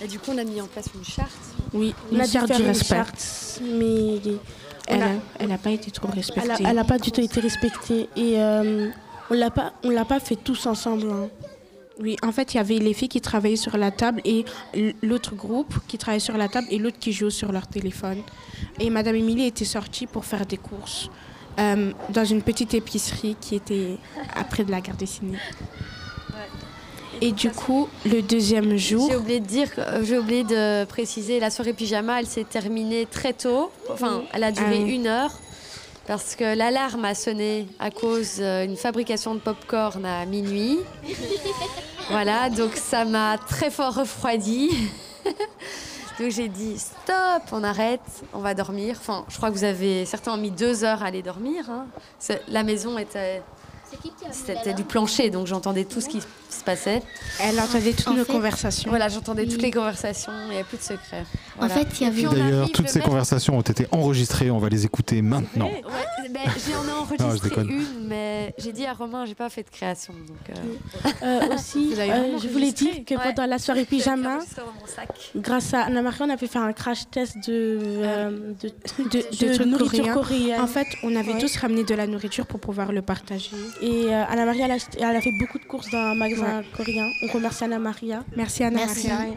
Et 0.00 0.06
du 0.06 0.18
coup, 0.18 0.30
on 0.32 0.38
a 0.38 0.44
mis 0.44 0.60
en 0.60 0.66
place 0.66 0.86
une 0.94 1.04
charte. 1.04 1.30
Oui, 1.72 1.94
On 2.10 2.14
une 2.14 2.20
a 2.20 2.26
charte 2.26 2.52
du 2.52 2.60
une 2.62 2.68
respect. 2.68 2.94
charte, 2.94 3.60
mais 3.62 4.18
Elle 4.88 5.02
a- 5.02 5.46
n'a 5.46 5.58
pas 5.58 5.70
été 5.70 5.90
trop 5.90 6.08
respectée. 6.08 6.64
elle 6.66 6.76
n'a 6.76 6.84
pas 6.84 6.98
du 6.98 7.10
tout 7.12 7.20
été 7.20 7.40
respectée. 7.40 8.08
Et 8.16 8.40
euh, 8.40 8.88
on 9.30 9.34
l'a 9.34 9.50
pas, 9.50 9.72
on 9.84 9.90
l'a 9.90 10.04
pas 10.04 10.20
fait 10.20 10.36
tous 10.36 10.66
ensemble. 10.66 11.10
hein. 11.10 11.28
Oui, 12.00 12.16
en 12.22 12.30
fait, 12.30 12.54
il 12.54 12.58
y 12.58 12.60
avait 12.60 12.78
les 12.78 12.94
filles 12.94 13.08
qui 13.08 13.20
travaillaient 13.20 13.56
sur 13.56 13.76
la 13.76 13.90
table 13.90 14.20
et 14.24 14.44
l'autre 15.02 15.34
groupe 15.34 15.74
qui 15.88 15.98
travaillait 15.98 16.20
sur 16.20 16.36
la 16.38 16.48
table 16.48 16.68
et 16.70 16.78
l'autre 16.78 16.98
qui 17.00 17.12
jouait 17.12 17.30
sur 17.30 17.50
leur 17.50 17.66
téléphone. 17.66 18.22
Et 18.78 18.88
Madame 18.88 19.16
Émilie 19.16 19.46
était 19.46 19.64
sortie 19.64 20.06
pour 20.06 20.24
faire 20.24 20.46
des 20.46 20.58
courses 20.58 21.10
euh, 21.58 21.90
dans 22.10 22.24
une 22.24 22.42
petite 22.42 22.72
épicerie 22.74 23.36
qui 23.40 23.56
était 23.56 23.96
après 24.36 24.62
de 24.64 24.70
la 24.70 24.80
gare 24.80 24.94
dessinée. 24.96 25.38
Et 27.20 27.32
du 27.32 27.50
coup, 27.50 27.88
le 28.04 28.22
deuxième 28.22 28.76
jour, 28.76 29.08
J'ai 29.10 29.16
oublié 29.16 29.40
de 29.40 29.46
dire, 29.46 29.68
euh, 29.78 30.04
j'ai 30.04 30.18
oublié 30.18 30.44
de 30.44 30.84
préciser, 30.84 31.40
la 31.40 31.50
soirée 31.50 31.72
pyjama, 31.72 32.20
elle 32.20 32.26
s'est 32.26 32.44
terminée 32.44 33.06
très 33.06 33.32
tôt. 33.32 33.70
Enfin, 33.90 34.22
elle 34.32 34.44
a 34.44 34.52
duré 34.52 34.78
Ah 34.80 34.84
oui. 34.84 34.94
une 34.94 35.06
heure 35.06 35.32
parce 36.06 36.36
que 36.36 36.56
l'alarme 36.56 37.04
a 37.04 37.14
sonné 37.14 37.66
à 37.78 37.90
cause 37.90 38.36
d'une 38.38 38.76
fabrication 38.76 39.34
de 39.34 39.40
pop-corn 39.40 40.06
à 40.06 40.24
minuit. 40.26 40.78
voilà, 42.10 42.48
donc 42.50 42.76
ça 42.76 43.04
m'a 43.04 43.36
très 43.36 43.70
fort 43.70 43.94
refroidi. 43.94 44.70
donc 46.20 46.30
j'ai 46.30 46.48
dit 46.48 46.78
stop, 46.78 47.42
on 47.52 47.62
arrête, 47.64 48.00
on 48.32 48.38
va 48.38 48.54
dormir. 48.54 48.96
Enfin, 49.00 49.24
je 49.28 49.36
crois 49.36 49.50
que 49.50 49.56
vous 49.56 49.64
avez 49.64 50.06
certainement 50.06 50.38
mis 50.38 50.50
deux 50.50 50.82
heures 50.84 51.02
à 51.02 51.06
aller 51.06 51.22
dormir. 51.22 51.68
hein. 51.68 51.86
C'est- 52.18 52.42
La 52.48 52.62
maison 52.62 52.96
était, 52.96 53.42
c'était 54.32 54.72
du 54.74 54.84
plancher, 54.84 55.28
donc 55.30 55.46
j'entendais 55.46 55.84
tout 55.84 56.00
ce 56.00 56.08
qui 56.08 56.20
se 56.58 56.64
passait. 56.64 57.02
elle 57.40 57.58
entendait 57.60 57.92
toutes 57.92 58.08
En 58.08 58.14
nos 58.14 58.24
fait, 58.24 58.32
conversations. 58.32 58.90
Voilà, 58.90 59.08
j'entendais 59.08 59.46
toutes 59.46 59.62
les 59.62 59.70
conversations, 59.70 60.32
il 60.48 60.54
n'y 60.54 60.60
a 60.60 60.64
plus 60.64 60.78
de 60.78 60.82
secret. 60.82 61.24
En 61.60 61.68
fait, 61.68 61.86
il 62.00 62.04
y 62.04 62.06
avait. 62.06 62.22
D'ailleurs, 62.36 62.70
toutes 62.70 62.88
ces 62.88 63.00
conversations 63.00 63.56
ont 63.56 63.60
été 63.62 63.86
enregistrées. 63.90 64.50
On 64.50 64.58
va 64.58 64.68
les 64.68 64.84
écouter 64.84 65.22
maintenant. 65.22 65.66
Ouais, 65.66 65.82
ben, 66.30 66.40
j'en 66.70 66.86
ai 66.86 67.22
enregistré 67.22 67.62
une, 67.62 67.84
mais 68.08 68.54
j'ai 68.58 68.72
dit 68.72 68.84
à 68.86 68.92
Romain, 68.92 69.24
j'ai 69.26 69.34
pas 69.34 69.48
fait 69.48 69.62
de 69.62 69.70
création. 69.70 70.12
Donc, 70.12 70.56
euh, 70.56 70.60
Euh, 71.22 71.54
aussi, 71.54 71.94
euh, 71.98 72.38
je 72.42 72.48
voulais 72.48 72.72
dire 72.72 73.04
que 73.06 73.14
Ouais. 73.14 73.20
pendant 73.34 73.46
la 73.46 73.58
soirée 73.58 73.84
pyjama, 73.84 74.34
enregistré 74.36 74.62
dans 74.62 74.72
mon 74.80 74.86
sac. 74.86 75.08
grâce 75.36 75.74
à 75.74 75.82
Anna 75.84 76.02
Maria, 76.02 76.26
on 76.26 76.30
avait 76.30 76.46
fait 76.46 76.58
un 76.58 76.72
crash 76.72 77.08
test 77.10 77.36
de, 77.46 77.78
euh, 77.80 78.52
de, 78.62 78.68
De, 78.98 79.58
de 79.58 79.64
nourriture 79.64 80.12
coréenne. 80.14 80.60
En 80.60 80.66
fait, 80.66 80.86
on 81.02 81.14
avait 81.16 81.32
Ouais. 81.32 81.38
tous 81.40 81.56
ramené 81.56 81.84
de 81.84 81.94
la 81.94 82.06
nourriture 82.06 82.46
pour 82.46 82.60
pouvoir 82.60 82.92
le 82.92 83.02
partager. 83.02 83.50
Et 83.82 84.06
euh, 84.14 84.24
Anna 84.28 84.44
Maria, 84.44 84.66
elle 84.66 84.78
elle 85.00 85.16
a 85.16 85.20
fait 85.20 85.32
beaucoup 85.40 85.58
de 85.58 85.64
courses 85.64 85.90
dans 85.90 85.98
un 85.98 86.14
magasin 86.14 86.44
coréen. 86.76 87.08
On 87.22 87.32
remercie 87.32 87.64
Anna 87.64 87.78
Maria. 87.78 88.24
Merci 88.36 88.64
Anna 88.64 88.76
Merci. 88.86 89.08
Maria. 89.08 89.34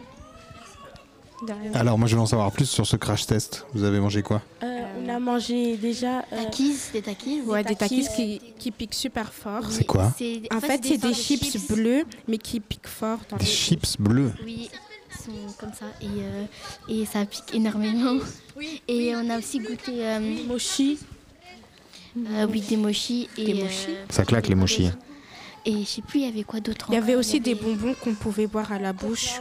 Alors, 1.74 1.98
moi, 1.98 2.06
je 2.06 2.14
veux 2.14 2.22
en 2.22 2.26
savoir 2.26 2.52
plus 2.52 2.66
sur 2.70 2.86
ce 2.86 2.94
crash 2.96 3.26
test. 3.26 3.66
Vous 3.74 3.82
avez 3.82 3.98
mangé 3.98 4.22
quoi? 4.22 4.42
Euh, 4.62 4.82
on 5.04 5.08
a 5.08 5.18
mangé 5.18 5.76
déjà. 5.76 6.20
euh, 6.32 6.44
Takis, 6.44 6.76
des 6.92 7.02
takis. 7.02 7.40
Ouais, 7.40 7.64
des 7.64 7.74
takis. 7.74 8.04
takis 8.04 8.14
qui, 8.14 8.40
qui 8.58 8.70
piquent 8.70 8.94
super 8.94 9.32
fort. 9.32 9.64
C'est 9.70 9.82
quoi? 9.84 10.14
En 10.54 10.60
fait, 10.60 10.80
c'est 10.84 10.98
des 10.98 11.08
de 11.08 11.12
chips 11.12 11.68
bleus, 11.68 12.04
mais 12.28 12.38
qui 12.38 12.60
piquent 12.60 12.86
fort. 12.86 13.18
Dans 13.28 13.36
Des 13.38 13.44
les- 13.44 13.50
chips 13.50 13.96
bleus. 13.98 14.30
Oui, 14.44 14.70
ils 15.10 15.18
sont 15.24 15.54
comme 15.58 15.72
ça 15.72 15.86
et, 16.00 16.06
euh, 16.06 16.44
et 16.88 17.04
ça 17.06 17.24
pique 17.26 17.52
énormément. 17.54 18.20
Et 18.86 19.12
on 19.16 19.28
a 19.28 19.38
aussi 19.38 19.58
goûté 19.58 20.06
euh, 20.06 20.20
mochi. 20.46 21.00
euh, 22.18 22.46
oui, 22.48 22.60
des 22.60 22.76
mochis. 22.76 23.28
Et, 23.36 23.46
Des 23.46 23.54
mochis 23.64 23.86
euh, 23.88 24.04
Ça 24.10 24.24
claque 24.24 24.46
les 24.46 24.54
mochis. 24.54 24.90
Et 25.64 25.80
je 25.80 25.88
sais 25.88 26.02
plus, 26.02 26.20
il 26.20 26.26
y 26.26 26.28
avait 26.28 26.42
quoi 26.42 26.60
d'autre 26.60 26.86
Il 26.88 26.94
y 26.94 26.98
avait 26.98 27.14
aussi 27.14 27.38
des 27.40 27.52
avait 27.52 27.62
bonbons 27.62 27.94
qu'on 27.94 28.14
pouvait 28.14 28.46
boire 28.46 28.72
à 28.72 28.78
la 28.78 28.92
bouche, 28.92 29.40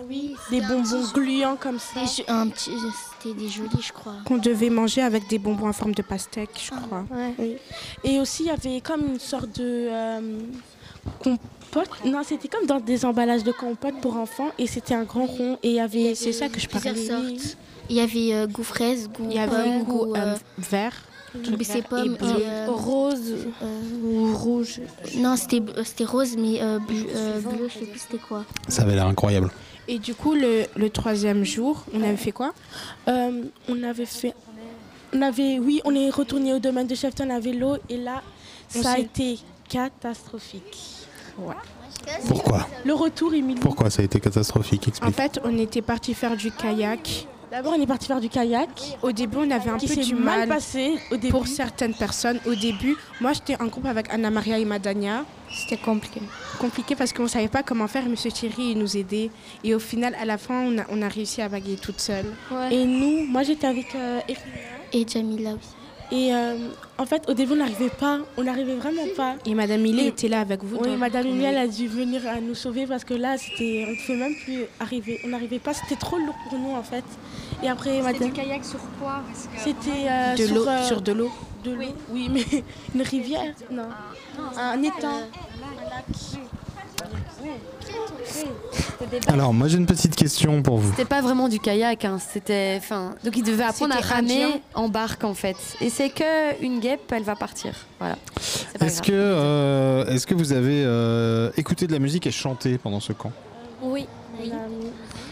Des 0.52 0.62
bonbons 0.62 1.04
gluants 1.14 1.58
comme 1.60 1.80
ça. 1.80 2.06
C'était 2.06 3.34
des 3.34 3.50
jolis, 3.50 3.82
je 3.82 3.92
crois. 3.92 4.16
qu'on 4.26 4.38
devait 4.38 4.70
manger 4.70 5.02
avec 5.02 5.28
des 5.28 5.40
bonbons 5.40 5.68
en 5.68 5.74
forme 5.74 5.94
de 5.94 6.02
pastèque, 6.02 6.62
je 6.64 6.70
crois. 6.70 7.06
Oui. 7.40 7.58
Et 8.04 8.20
aussi, 8.20 8.44
il 8.44 8.48
y 8.48 8.52
avait 8.52 8.82
comme 8.82 9.02
une 9.14 9.20
sorte 9.20 9.58
de 9.60 9.88
euh, 9.90 10.40
compote. 11.20 11.90
Non, 12.06 12.22
c'était 12.24 12.48
comme 12.48 12.66
dans 12.66 12.80
des 12.80 13.06
emballages 13.06 13.44
de 13.44 13.52
compote 13.52 14.00
pour 14.02 14.18
enfants. 14.18 14.52
Et 14.58 14.68
c'était 14.68 14.94
un 14.94 15.04
grand 15.04 15.26
rond. 15.26 15.58
Et 15.64 15.70
il 15.70 15.76
y 15.76 15.80
avait. 15.80 16.16
C'est 16.16 16.34
ça 16.34 16.50
que 16.50 16.60
je 16.60 16.68
parlais. 16.68 16.94
Il 17.90 17.98
y 17.98 18.00
avait 18.00 18.34
euh, 18.34 18.48
goût 18.48 18.64
fraise, 18.64 19.10
goût 19.10 19.28
Il 19.30 19.36
y 19.36 19.40
avait 19.40 19.80
goût 19.80 20.06
goût, 20.06 20.16
euh, 20.16 20.36
vert. 20.58 20.94
Goût 21.36 21.64
c'est 21.64 21.88
pomme 21.88 22.16
bleu. 22.16 22.28
et, 22.40 22.46
euh, 22.48 22.68
Rose 22.70 23.34
ou 24.04 24.34
rouge. 24.36 24.82
Non, 25.18 25.36
c'était 25.36 25.62
c'était 25.84 26.06
rose, 26.06 26.36
mais 26.38 26.62
euh, 26.62 26.80
bleu, 26.80 27.06
euh, 27.16 27.40
bleu, 27.40 27.68
je 27.74 27.80
sais 27.80 27.86
plus 27.86 28.00
c'était 28.00 28.18
quoi. 28.18 28.44
Ça 28.68 28.82
avait 28.84 28.96
l'air 28.96 29.08
incroyable. 29.08 29.50
Et 29.88 29.98
du 30.00 30.14
coup, 30.14 30.34
le, 30.36 30.66
le 30.76 30.90
troisième 30.90 31.44
jour, 31.44 31.84
on 31.94 32.02
avait 32.04 32.16
fait 32.18 32.32
quoi? 32.32 32.54
Euh, 33.08 33.44
on 33.68 33.84
avait 33.84 34.06
fait. 34.06 34.34
On 35.14 35.22
avait, 35.22 35.60
oui, 35.60 35.82
on 35.84 35.94
est 35.96 36.10
retourné 36.10 36.54
au 36.54 36.60
domaine 36.60 36.88
de 36.88 36.96
Chefton 36.96 37.30
à 37.32 37.40
vélo 37.40 37.76
et 37.90 37.98
là, 37.98 38.22
On 38.76 38.82
ça 38.82 38.92
a 38.94 39.00
été 39.00 39.40
catastrophique. 39.68 40.78
Pourquoi? 42.28 42.68
Le 42.86 42.94
retour, 42.94 43.34
Émilie. 43.34 43.60
Pourquoi 43.60 43.90
ça 43.90 44.02
a 44.02 44.06
été 44.06 44.20
catastrophique? 44.20 44.84
En 44.86 44.90
Explique. 44.90 45.16
fait, 45.16 45.40
on 45.44 45.58
était 45.58 45.82
parti 45.82 46.14
faire 46.14 46.36
du 46.38 46.52
kayak. 46.52 47.28
D'abord, 47.52 47.74
on 47.78 47.82
est 47.82 47.86
parti 47.86 48.08
faire 48.08 48.22
du 48.22 48.30
kayak 48.30 48.70
Au 49.02 49.12
début, 49.12 49.36
on 49.42 49.52
avait 49.52 49.70
un 49.70 49.78
qui 49.78 49.88
peu 49.88 50.02
du 50.02 50.16
mal 50.16 50.40
mal 50.40 50.48
passé 50.48 50.98
au 51.12 51.18
début. 51.18 51.32
pour 51.32 51.48
certaines 51.48 51.94
personnes. 51.94 52.40
Au 52.46 52.56
début, 52.56 52.96
moi, 53.20 53.34
j'étais 53.34 53.62
en 53.62 53.66
groupe 53.66 53.86
avec 53.88 54.08
Anna 54.10 54.32
Maria 54.32 54.58
et 54.58 54.64
Madania. 54.64 55.26
C'était 55.50 55.76
compliqué. 55.76 56.22
Compliqué 56.60 56.96
parce 56.96 57.12
qu'on 57.12 57.24
ne 57.24 57.28
savait 57.28 57.50
pas 57.50 57.62
comment 57.62 57.90
faire. 57.90 58.06
Monsieur 58.08 58.32
Thierry 58.32 58.72
il 58.72 58.78
nous 58.78 58.96
aidait. 58.96 59.32
Et 59.66 59.76
au 59.76 59.80
final, 59.80 60.16
à 60.16 60.24
la 60.24 60.38
fin, 60.38 60.62
on 60.62 60.78
a, 60.78 60.84
on 60.90 61.02
a 61.02 61.10
réussi 61.10 61.42
à 61.42 61.50
baguer 61.50 61.76
toute 61.76 62.00
seule. 62.00 62.28
Et 62.72 62.86
nous, 62.86 63.26
moi 63.28 63.44
j'étais 63.44 63.68
avec 63.68 63.94
euh, 63.96 64.22
Erina. 64.30 64.46
Et 64.94 65.06
Jamila 65.06 65.50
aussi. 65.52 65.81
Et 66.14 66.34
euh, 66.34 66.56
en 66.98 67.06
fait, 67.06 67.24
au 67.30 67.34
début, 67.34 67.54
on 67.54 67.58
n'arrivait 67.58 67.90
pas. 67.90 68.20
On 68.38 68.44
n'arrivait 68.44 68.76
vraiment 68.76 69.04
pas. 69.16 69.36
Et 69.46 69.56
Madame 69.56 69.82
Millet 69.82 70.04
Et- 70.04 70.08
était 70.08 70.28
là 70.28 70.42
avec 70.42 70.62
vous. 70.64 70.78
Oui, 70.78 70.98
Madame 70.98 71.26
est- 71.28 71.44
elle 71.44 71.58
a 71.58 71.68
dû 71.68 71.88
venir 71.88 72.22
à 72.28 72.42
nous 72.42 72.54
sauver 72.56 72.86
parce 72.86 73.06
que 73.06 73.14
là, 73.14 73.38
c'était, 73.38 73.86
on 73.88 73.92
ne 73.92 73.96
pouvait 73.96 74.18
même 74.18 74.36
plus 74.44 74.66
arriver. 74.82 75.22
On 75.24 75.30
n'arrivait 75.30 75.60
pas. 75.60 75.74
C'était 75.74 75.96
trop 75.96 76.18
lourd 76.18 76.36
pour 76.50 76.60
nous, 76.60 76.72
en 76.76 76.84
fait. 76.84 77.06
Et 77.64 77.70
après, 77.70 78.02
Madame. 78.02 78.32
kayak 78.34 78.66
sur 78.66 78.80
quoi? 79.00 79.22
C'était 79.58 79.90
euh, 80.10 80.36
de 80.36 80.46
sur, 80.46 80.56
l'eau, 80.56 80.68
euh, 80.68 80.84
sur 80.86 81.02
de 81.02 81.12
l'eau. 81.14 81.32
de 81.64 81.72
l'eau. 81.72 81.82
Oui. 82.12 82.30
mais 82.30 82.44
une 82.96 83.02
rivière 83.04 83.54
Non. 83.72 83.84
Un 84.58 84.82
étang. 84.84 85.22
Alors, 89.28 89.54
moi 89.54 89.68
j'ai 89.68 89.78
une 89.78 89.86
petite 89.86 90.16
question 90.16 90.62
pour 90.62 90.78
vous. 90.78 90.90
C'était 90.92 91.06
pas 91.06 91.22
vraiment 91.22 91.50
du 91.50 91.60
kayak, 91.60 92.06
hein, 92.06 92.20
c'était. 92.20 92.76
Enfin, 92.78 93.16
donc 93.24 93.36
il 93.36 93.44
devait 93.44 93.64
apprendre 93.64 93.96
à 93.96 94.00
ramer 94.00 94.62
en 94.74 94.90
barque 94.90 95.24
en 95.24 95.34
fait. 95.34 95.58
Et 95.82 95.90
c'est 95.90 96.10
que 96.10 96.62
une 96.64 96.80
guêpe, 96.80 97.12
elle 97.12 97.24
va 97.24 97.36
partir. 97.36 97.74
Voilà. 98.00 98.18
Est-ce 98.80 99.02
que, 99.02 99.12
euh, 99.12 100.06
est-ce 100.08 100.26
que 100.26 100.34
vous 100.34 100.54
avez 100.54 100.84
euh, 100.86 101.52
écouté 101.58 101.88
de 101.88 101.92
la 101.92 102.00
musique 102.00 102.28
et 102.28 102.32
chanté 102.32 102.78
pendant 102.78 103.00
ce 103.00 103.14
camp? 103.14 103.32
Oui. 103.82 104.08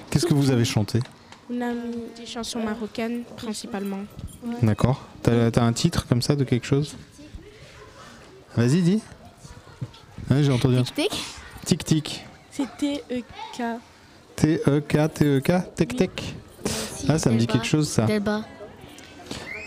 Qu'est-ce 0.10 0.26
que 0.26 0.34
vous 0.34 0.52
avez 0.52 0.66
chanté? 0.66 1.00
On 1.52 1.62
a 1.62 1.72
mis 1.72 2.04
Des 2.18 2.26
chansons 2.26 2.60
marocaines, 2.60 3.24
principalement. 3.38 4.02
D'accord. 4.62 5.02
T'as 5.24 5.50
as 5.50 5.62
un 5.62 5.74
titre 5.74 6.08
comme 6.08 6.22
ça 6.22 6.36
de 6.36 6.44
quelque 6.44 6.66
chose? 6.66 6.96
Vas-y, 8.56 8.82
dis. 8.82 9.02
Ouais, 10.30 10.44
j'ai 10.44 10.52
entendu 10.52 10.78
un 10.78 10.84
truc. 10.84 10.96
Tic 10.96 11.26
Tic 11.70 11.86
tic. 11.86 12.26
C'était 12.50 13.04
EK. 13.12 13.62
T-E-K, 14.36 15.14
T-E-K, 15.14 15.76
tec 15.76 15.96
tec. 15.96 16.36
Ah, 17.08 17.20
ça 17.20 17.30
me 17.30 17.38
dit 17.38 17.46
quelque 17.46 17.68
chose 17.68 17.88
ça. 17.88 18.08
Delba. 18.08 18.42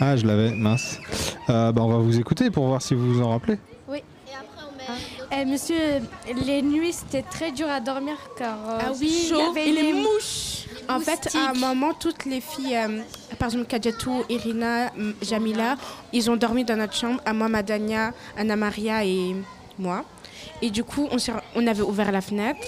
Ah, 0.00 0.16
je 0.16 0.26
l'avais, 0.26 0.50
mince. 0.50 0.98
Euh, 1.48 1.70
bah, 1.70 1.80
on 1.80 1.88
va 1.88 1.98
vous 1.98 2.18
écouter 2.18 2.50
pour 2.50 2.66
voir 2.66 2.82
si 2.82 2.96
vous 2.96 3.14
vous 3.14 3.22
en 3.22 3.30
rappelez. 3.30 3.57
Eh, 5.30 5.44
monsieur, 5.44 5.76
les 6.44 6.61
nuits 6.61 6.92
c'était 6.92 7.22
très 7.22 7.53
dur 7.53 7.68
à 7.70 7.78
dormir 7.78 8.16
car 8.36 8.59
euh, 8.68 8.78
Ah 8.80 8.92
oui, 9.00 9.09
il 9.09 9.26
y 9.26 9.28
Chaud 9.28 9.50
avait 9.53 9.68
et 9.68 9.72
les 9.72 9.82
les 9.82 9.92
mouches. 9.92 10.66
En 10.88 10.98
fait, 10.98 11.28
à 11.36 11.50
un 11.50 11.55
moment, 11.55 11.94
toutes 11.94 12.24
les 12.24 12.40
filles, 12.40 12.76
euh, 12.76 13.03
par 13.38 13.46
exemple 13.46 13.66
Kadjatou, 13.66 14.24
Irina, 14.28 14.90
Jamila, 15.22 15.76
ils 16.12 16.28
ont 16.32 16.36
dormi 16.36 16.64
dans 16.64 16.76
notre 16.76 16.94
chambre, 16.94 17.20
à 17.24 17.32
moi, 17.32 17.48
Madania, 17.48 18.12
Anna 18.36 18.57
Maria 18.57 19.05
et 19.05 19.36
moi. 19.78 20.05
Et 20.61 20.70
du 20.70 20.84
coup, 20.84 21.09
on, 21.11 21.16
on 21.55 21.66
avait 21.66 21.82
ouvert 21.82 22.11
la 22.12 22.20
fenêtre. 22.20 22.66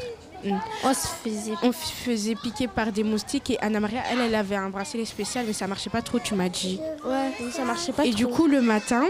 on 0.83 0.93
se 0.95 1.07
faisait. 1.07 1.55
On 1.62 1.70
f- 1.70 1.93
faisait 2.05 2.35
piquer 2.35 2.68
par 2.68 2.93
des 2.93 3.03
moustiques 3.05 3.51
et 3.51 3.59
Anna 3.61 3.81
Maria, 3.81 4.03
elle, 4.11 4.20
elle 4.20 4.35
avait 4.35 4.57
un 4.57 4.68
bracelet 4.68 5.05
spécial, 5.05 5.45
mais 5.47 5.53
ça 5.53 5.66
marchait 5.66 5.91
pas 5.91 6.03
trop, 6.03 6.18
tu 6.18 6.35
m'as 6.35 6.49
dit. 6.49 6.79
Ouais, 7.05 7.31
ça 7.53 7.64
marchait 7.64 7.93
pas 7.93 8.05
Et 8.05 8.11
trop. 8.11 8.16
du 8.18 8.27
coup, 8.27 8.47
le 8.47 8.61
matin, 8.61 9.05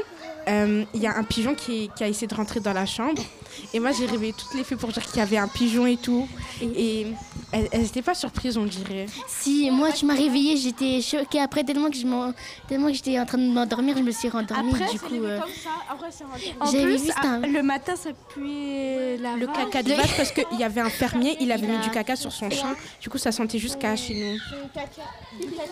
euh, 0.49 0.85
il 0.95 1.01
y 1.03 1.07
a 1.07 1.17
un 1.17 1.25
pigeon 1.25 1.55
qui, 1.55 1.91
qui 1.97 2.05
a 2.05 2.09
essayé 2.09 2.27
de 2.27 2.35
rentrer 2.35 2.61
dans 2.61 2.73
la 2.73 2.87
chambre. 2.87 3.23
Et 3.73 3.81
moi, 3.81 3.91
j'ai 3.93 4.07
réveillé 4.07 4.33
toutes 4.33 4.55
les 4.55 4.65
filles 4.65 4.77
pour 4.77 4.91
dire 4.93 5.03
qu'il 5.05 5.17
y 5.19 5.21
avait 5.21 5.37
un 5.39 5.49
pigeon 5.49 5.87
et 5.87 5.97
tout. 5.97 6.29
Et 6.63 7.07
elles 7.53 7.83
n'étaient 7.83 8.03
pas 8.03 8.15
surprises, 8.15 8.57
on 8.57 8.65
dirait. 8.65 9.07
Si, 9.29 9.71
moi, 9.71 9.93
tu 9.93 10.07
m'as 10.07 10.15
réveillée, 10.15 10.57
j'étais 10.57 11.01
choquée. 11.01 11.41
Après, 11.41 11.63
tellement 11.65 11.91
que 11.91 11.97
je 11.97 12.07
m'en- 12.07 12.33
tellement 12.69 12.89
que 12.89 12.95
j'étais 12.95 13.19
en 13.19 13.27
train 13.27 13.39
de 13.39 13.49
m'endormir, 13.53 13.97
je 13.97 14.03
me 14.03 14.11
suis 14.11 14.29
rendormie. 14.29 14.73
Après, 14.75 14.91
du 14.93 14.99
coup, 15.01 15.15
euh, 15.15 15.41
comme 15.41 15.49
ça. 15.51 15.71
Après, 15.91 16.09
c'est 16.11 16.25
rendu. 16.25 16.45
En 16.61 16.67
J'avais 16.67 16.85
plus, 16.85 16.93
vu, 16.93 16.99
c'était 16.99 17.27
un- 17.27 17.41
ah, 17.43 17.47
le 17.47 17.63
matin 17.63 17.95
ça 17.97 18.11
puait 18.31 19.17
la 19.21 19.37
Le 19.37 19.47
vache. 19.47 19.57
caca 19.57 19.83
de 19.83 19.93
vache, 19.95 20.17
parce 20.17 20.33
qu'il 20.33 20.59
y 20.59 20.65
avait 20.65 20.81
un 20.81 20.91
fermier, 20.91 21.37
il 21.41 21.51
avait 21.53 21.65
Il 21.67 21.71
mis 21.71 21.77
a- 21.77 21.81
du 21.81 21.91
caca 21.91 22.17
sur 22.17 22.33
son 22.33 22.51
champ. 22.51 22.75
Du 23.01 23.09
coup, 23.09 23.19
ça 23.19 23.33
sentait 23.33 23.59
jusqu'à 23.59 23.95
chez 23.97 24.15
nous. 24.15 24.39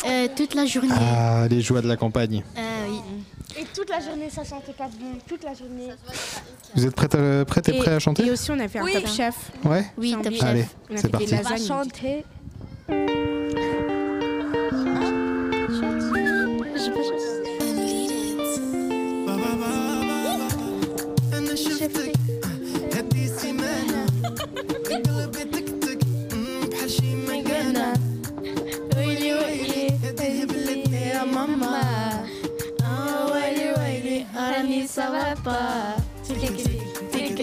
euh, 0.07 0.29
toute 0.37 0.55
la 0.55 0.67
journée. 0.67 0.95
Ah, 0.95 1.47
les 1.49 1.61
joies 1.61 1.81
de 1.83 1.89
la 1.89 1.97
campagne. 1.97 2.43
Ah 2.57 2.61
oui. 2.89 2.99
Et 3.59 3.65
toute 3.75 3.91
la 3.91 4.01
journée, 4.01 4.31
ça 4.31 4.45
sentait 4.45 4.73
pas 4.73 4.89
bon. 4.89 5.19
Toute 5.29 5.45
la 5.45 5.53
journée. 5.53 5.89
Vous 6.75 6.87
êtes 6.87 6.95
prêts 6.95 7.15
à, 7.15 7.45
prêtes 7.45 7.69
et 7.69 7.72
Et- 7.74 7.78
prêts 7.80 7.94
à 7.94 8.00
chanter 8.00 8.26
Et 8.26 8.32
aussi, 8.32 8.52
on 8.52 8.60
avait 8.60 8.80
un 8.80 8.84
Oui. 8.84 8.94
top 8.94 9.08
chef. 9.08 9.36
Ouais 9.66 9.86
Oui, 9.98 10.12
Sans 10.12 10.18
top 10.22 10.28
billet. 10.34 10.40
chef. 10.40 10.50
Allez, 10.50 10.66
On 10.90 10.96
c'est 10.96 11.00
avait 11.00 11.10
parti. 11.10 11.26
des 11.28 11.34
On 11.34 11.38
va 11.42 11.50
lasagnes. 11.50 11.68
chanter. 11.68 12.26
انا 21.34 21.56
شفتك 21.56 22.14
هدي 22.96 23.28
سيمانة 23.28 24.06
قلبي 24.90 25.44
تكتك 25.44 26.00
مم، 26.34 26.70
بحال 26.70 26.92
شي 26.92 27.16
مكانة 27.16 27.94
ويلي 28.98 29.34
ويلي 29.34 29.88
هدي 30.04 30.46
بلدني 30.46 31.02
يا 31.10 31.24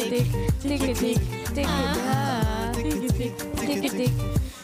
tick, 0.10 0.28
tick 0.60 0.82
a 0.82 0.94
tick, 0.94 1.18
tick 1.54 1.68
a 1.68 2.72
tick, 2.74 3.14
tick 3.14 3.38
tick, 3.58 3.82
tick 3.82 3.92
tick, 3.92 4.12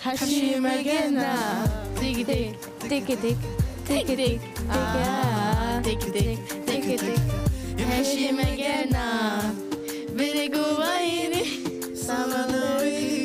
Hashim 0.02 0.62
Magena, 0.62 1.86
tick 1.96 2.18
a 2.18 2.24
tick, 2.24 2.56
tick 2.80 3.10
a 3.10 3.16
tick, 3.16 3.38
tick 3.86 4.10
a 4.10 4.16
tick, 4.16 4.42
ah, 4.70 5.80
tick 5.84 6.02
a 6.02 6.12
tick, 6.12 6.66
tick 6.66 6.86
a 6.86 6.98
tick, 6.98 7.20
Hashim 7.78 8.36
Magena, 8.38 9.54
Birigu 10.16 10.66
Vaini, 10.80 11.44
Samaloi. 11.94 13.25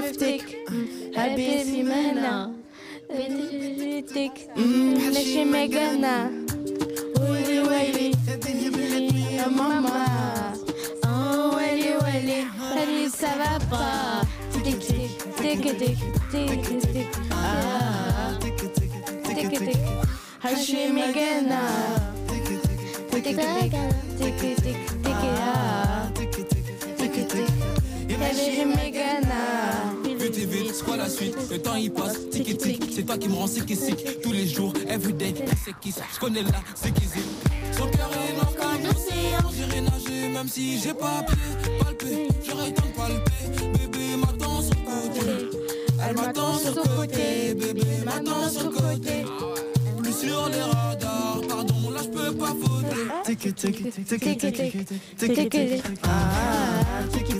Stiftik, 0.00 0.56
Habis 1.14 1.68
Himena, 1.68 2.50
Bidilitik, 3.08 4.48
Nashi 4.56 5.44
Megana, 5.44 6.30
Willy 7.20 7.60
Willy, 7.60 8.14
Mama, 9.54 10.54
Oh 11.04 11.54
Willy 11.56 11.92
Willy, 12.00 12.46
Salut, 12.72 13.10
ça 13.10 13.32
va 13.36 13.58
pas, 13.68 14.22
Tic 14.64 14.78
Tic, 14.80 15.10
Tic 15.36 15.60
Tic, 15.78 15.98
Tic 16.30 16.92
Tic, 16.92 17.08
Ah, 17.30 18.38
Tic 18.40 18.56
Tic, 18.56 19.50
Tic 19.50 19.58
Tic, 19.58 19.78
Hashi 20.40 20.88
Megana, 20.88 21.60
Tic 22.26 22.44
Tic, 22.44 23.36
Tic 23.36 23.36
Tic, 24.16 24.36
Tic 24.40 24.56
Tic, 24.62 24.76
Ah, 25.04 26.08
It. 28.20 28.36
Hashi 28.36 28.64
Megana. 28.64 29.94
Vite 30.04 30.38
et 30.38 30.72
c'est 30.72 30.84
quoi 30.84 30.96
la 30.96 31.08
suite? 31.08 31.36
Le 31.50 31.58
temps 31.58 31.76
il 31.76 31.90
passe, 31.90 32.28
tic 32.30 32.48
et 32.48 32.56
tic. 32.56 32.82
C'est 32.94 33.04
toi 33.04 33.16
qui 33.16 33.28
me 33.28 33.34
rends 33.34 33.46
sick 33.46 33.70
et 33.70 33.74
sick. 33.74 34.20
Tous 34.22 34.32
les 34.32 34.46
jours, 34.46 34.72
everyday, 34.88 35.34
c'est 35.64 35.74
qui 35.80 35.90
ça 35.92 36.02
Je 36.12 36.18
connais 36.20 36.42
là, 36.42 36.60
c'est 36.74 36.92
qui 36.92 37.06
c'est. 37.06 37.76
Son 37.76 37.88
cœur 37.88 38.10
est 38.28 38.34
noir 38.34 38.52
comme 38.56 38.82
l'océan. 38.84 39.50
J'irai 39.54 39.80
nager 39.80 40.28
même 40.28 40.48
si 40.48 40.78
j'ai 40.80 40.92
pas 40.94 41.22
pied. 41.26 41.36
Palpé, 41.82 42.28
j'aurais 42.46 42.70
de 42.70 42.80
palper. 42.94 43.78
Bébé 43.78 44.16
m'attend 44.18 44.60
sur 44.60 44.84
côté. 44.84 45.48
Elle 46.06 46.16
m'attend 46.16 46.58
sur 46.58 46.74
côté. 46.74 47.54
Bébé 47.54 47.86
m'attend 48.04 48.48
sur 48.50 48.70
côté. 48.70 49.24
Plus 50.02 50.12
sur 50.12 50.48
les 50.50 50.62
radars, 50.62 51.40
pardon, 51.48 51.90
là 51.90 52.00
je 52.02 52.08
peux 52.08 52.34
pas 52.36 52.54
faute. 52.60 53.24
Tic 53.24 53.46
et 53.46 53.52
tic, 53.52 53.76
tic 53.76 54.26
et 54.26 54.36
tic, 54.36 54.52
tic 55.16 55.38
et 55.38 55.48
tic, 55.48 55.82
tic 57.12 57.39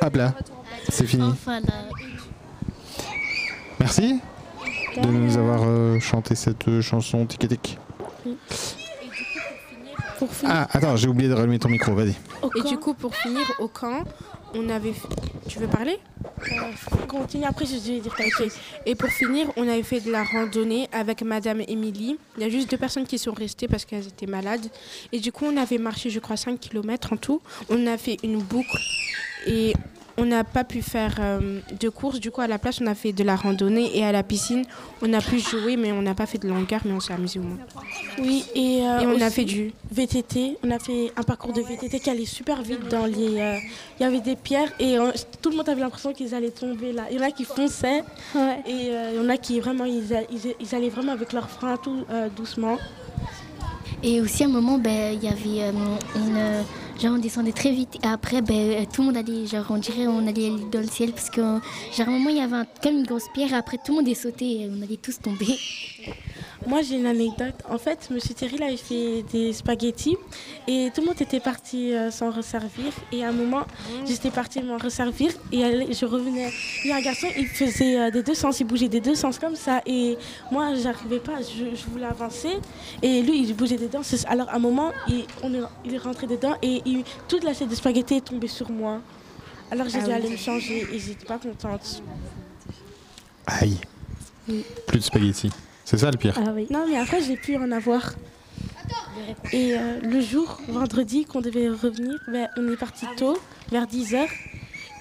Hop 0.00 0.16
là, 0.16 0.34
c'est 0.88 1.06
fini. 1.06 1.32
Merci 3.78 4.20
de 4.96 5.06
nous 5.06 5.36
avoir 5.36 5.60
euh, 5.64 6.00
chanté 6.00 6.34
cette 6.34 6.68
euh, 6.68 6.82
chanson 6.82 7.24
tic 7.24 7.44
et 7.44 7.48
tic. 7.48 7.78
Pour 10.22 10.32
finir, 10.32 10.54
Ah, 10.54 10.68
attends, 10.70 10.94
j'ai 10.96 11.08
oublié 11.08 11.28
de 11.28 11.34
rallumer 11.34 11.58
ton 11.58 11.68
micro, 11.68 11.94
vas-y. 11.94 12.14
Et 12.56 12.62
du 12.68 12.78
coup, 12.78 12.94
pour 12.94 13.12
finir, 13.16 13.42
au 13.58 13.66
camp, 13.66 14.04
on 14.54 14.68
avait. 14.68 14.92
fait- 14.92 15.08
Tu 15.48 15.58
veux 15.58 15.66
parler? 15.66 15.98
Continue 17.08 17.44
après, 17.44 17.66
je 17.66 17.72
vais 17.72 17.98
dire. 18.00 18.14
Et 18.86 18.94
pour 18.94 19.08
finir, 19.08 19.48
on 19.56 19.66
avait 19.68 19.82
fait 19.82 19.98
de 20.00 20.12
la 20.12 20.22
randonnée 20.22 20.88
avec 20.92 21.22
Madame 21.22 21.62
Émilie. 21.66 22.16
Il 22.36 22.42
y 22.44 22.46
a 22.46 22.48
juste 22.48 22.70
deux 22.70 22.76
personnes 22.76 23.04
qui 23.06 23.18
sont 23.18 23.32
restées 23.32 23.66
parce 23.66 23.84
qu'elles 23.84 24.06
étaient 24.06 24.26
malades. 24.26 24.64
Et 25.10 25.18
du 25.18 25.32
coup, 25.32 25.44
on 25.46 25.56
avait 25.56 25.78
marché, 25.78 26.08
je 26.08 26.20
crois, 26.20 26.36
5 26.36 26.60
km 26.60 27.12
en 27.14 27.16
tout. 27.16 27.40
On 27.68 27.84
a 27.88 27.98
fait 27.98 28.18
une 28.22 28.38
boucle 28.38 28.78
et 29.48 29.72
on 30.18 30.24
n'a 30.26 30.44
pas 30.44 30.64
pu 30.64 30.82
faire 30.82 31.16
euh, 31.20 31.60
de 31.80 31.88
course. 31.88 32.20
Du 32.20 32.30
coup, 32.30 32.40
à 32.40 32.46
la 32.46 32.58
place, 32.58 32.80
on 32.82 32.86
a 32.86 32.94
fait 32.94 33.12
de 33.12 33.24
la 33.24 33.34
randonnée 33.36 33.96
et 33.96 34.04
à 34.04 34.12
la 34.12 34.22
piscine, 34.22 34.64
on 35.00 35.12
a 35.12 35.20
pu 35.20 35.38
jouer, 35.40 35.76
mais 35.76 35.90
on 35.92 36.02
n'a 36.02 36.14
pas 36.14 36.26
fait 36.26 36.38
de 36.38 36.48
longueur, 36.48 36.80
mais 36.84 36.92
on 36.92 37.00
s'est 37.00 37.14
amusé 37.14 37.38
au 37.38 37.42
moins. 37.42 37.58
Oui, 38.18 38.44
et, 38.54 38.80
euh, 38.82 39.00
Et 39.00 39.06
on 39.06 39.20
a 39.20 39.30
fait 39.30 39.44
du. 39.44 39.72
VTT. 39.90 40.58
On 40.62 40.70
a 40.70 40.78
fait 40.78 41.12
un 41.16 41.22
parcours 41.22 41.52
de 41.52 41.62
VTT 41.62 41.98
qui 42.00 42.10
allait 42.10 42.24
super 42.26 42.62
vite 42.62 42.88
dans 42.88 43.06
les. 43.06 43.40
euh, 43.40 43.56
Il 43.98 44.02
y 44.02 44.06
avait 44.06 44.20
des 44.20 44.36
pierres 44.36 44.72
et 44.78 44.96
tout 45.40 45.50
le 45.50 45.56
monde 45.56 45.68
avait 45.68 45.80
l'impression 45.80 46.12
qu'ils 46.12 46.34
allaient 46.34 46.50
tomber 46.50 46.92
là. 46.92 47.04
Il 47.10 47.16
y 47.16 47.20
en 47.20 47.26
a 47.26 47.30
qui 47.30 47.44
fonçaient 47.44 48.02
Ouais. 48.34 48.58
et 48.66 48.90
euh, 48.90 49.10
il 49.14 49.22
y 49.22 49.24
en 49.24 49.28
a 49.28 49.36
qui 49.36 49.60
vraiment 49.60 49.84
ils, 49.84 50.12
a- 50.14 50.22
ils- 50.30 50.54
ils 50.60 50.74
allaient 50.74 50.88
vraiment 50.90 51.12
avec 51.12 51.32
leurs 51.32 51.48
freins 51.48 51.76
tout 51.76 52.04
euh, 52.10 52.28
doucement. 52.36 52.78
Et 54.02 54.20
aussi 54.20 54.42
à 54.42 54.46
un 54.46 54.50
moment, 54.50 54.78
ben, 54.78 55.14
il 55.14 55.22
y 55.24 55.28
avait 55.28 55.68
euh, 55.68 55.72
une... 56.16 56.64
genre 57.02 57.14
on 57.14 57.18
descendait 57.18 57.52
très 57.52 57.72
vite 57.72 57.96
et 58.02 58.06
après 58.06 58.42
ben, 58.42 58.54
euh, 58.54 58.84
tout 58.92 59.02
le 59.02 59.06
monde 59.08 59.16
allait, 59.16 59.46
genre 59.46 59.64
on 59.70 59.78
dirait 59.78 60.06
on 60.06 60.26
allait 60.26 60.50
dans 60.70 60.80
le 60.80 60.86
ciel 60.86 61.12
parce 61.12 61.30
que 61.30 61.40
genre 61.40 62.08
un 62.08 62.12
moment 62.12 62.30
il 62.30 62.36
y 62.36 62.40
avait 62.40 62.64
comme 62.82 62.98
une 62.98 63.04
grosse 63.06 63.26
pierre 63.34 63.54
après 63.54 63.78
tout 63.84 63.92
le 63.92 63.98
monde 63.98 64.08
est 64.08 64.14
sauté 64.14 64.44
et 64.62 64.70
on 64.72 64.80
allait 64.82 64.96
tous 64.98 65.18
tomber. 65.20 65.46
Moi 66.66 66.80
j'ai 66.82 66.94
une 66.94 67.06
anecdote. 67.06 67.56
En 67.68 67.76
fait, 67.76 68.08
Monsieur 68.12 68.34
Thierry 68.36 68.62
avait 68.62 68.76
fait 68.76 69.24
des 69.32 69.52
spaghettis 69.52 70.16
et 70.68 70.90
tout 70.94 71.00
le 71.00 71.08
monde 71.08 71.20
était 71.20 71.40
parti 71.40 71.92
euh, 71.92 72.12
s'en 72.12 72.30
resservir. 72.30 72.92
Et 73.10 73.24
à 73.24 73.30
un 73.30 73.32
moment, 73.32 73.62
j'étais 74.06 74.30
partie 74.30 74.62
m'en 74.62 74.76
resservir 74.76 75.32
et 75.50 75.58
je 75.92 76.06
revenais. 76.06 76.52
Il 76.84 76.90
y 76.90 76.92
a 76.92 76.96
un 76.98 77.00
garçon, 77.00 77.26
il 77.36 77.48
faisait 77.48 77.98
euh, 77.98 78.10
des 78.12 78.22
deux 78.22 78.34
sens, 78.36 78.60
il 78.60 78.64
bougeait 78.68 78.86
des 78.88 79.00
deux 79.00 79.16
sens 79.16 79.40
comme 79.40 79.56
ça. 79.56 79.80
Et 79.86 80.16
moi, 80.52 80.72
j'arrivais 80.80 81.18
pas, 81.18 81.38
je, 81.40 81.74
je 81.74 81.84
voulais 81.90 82.06
avancer 82.06 82.50
et 83.02 83.22
lui, 83.22 83.42
il 83.42 83.56
bougeait 83.56 83.76
dedans. 83.78 84.02
C'est- 84.04 84.24
Alors 84.28 84.48
à 84.48 84.54
un 84.54 84.60
moment, 84.60 84.92
il, 85.08 85.24
on 85.42 85.52
est, 85.52 85.62
il 85.84 85.94
est 85.94 85.98
rentré 85.98 86.28
dedans 86.28 86.54
et 86.62 86.80
il- 86.86 86.91
toute 87.28 87.44
l'assiette 87.44 87.68
de 87.68 87.74
spaghettis 87.74 88.14
est 88.16 88.20
tombée 88.24 88.48
sur 88.48 88.70
moi. 88.70 89.00
Alors 89.70 89.88
j'ai 89.88 89.98
Ah 89.98 90.02
dû 90.02 90.08
oui. 90.08 90.12
aller 90.14 90.28
me 90.30 90.36
changer 90.36 90.86
et 90.92 90.98
j'étais 90.98 91.24
pas 91.24 91.38
contente. 91.38 92.02
Aïe. 93.46 93.78
Plus 94.86 94.98
de 94.98 95.04
spaghettis. 95.04 95.50
C'est 95.84 95.98
ça 95.98 96.10
le 96.10 96.16
pire. 96.18 96.34
Ah 96.36 96.50
oui. 96.54 96.66
Non, 96.70 96.86
mais 96.88 96.96
après, 96.98 97.20
j'ai 97.22 97.36
pu 97.36 97.56
en 97.56 97.70
avoir. 97.72 98.12
Et 99.52 99.74
euh, 99.76 100.00
le 100.00 100.20
jour, 100.20 100.58
vendredi, 100.68 101.24
qu'on 101.24 101.40
devait 101.40 101.68
revenir, 101.68 102.18
ben, 102.28 102.48
on 102.56 102.70
est 102.72 102.76
parti 102.76 103.06
tôt, 103.16 103.38
vers 103.70 103.86
10h. 103.86 104.26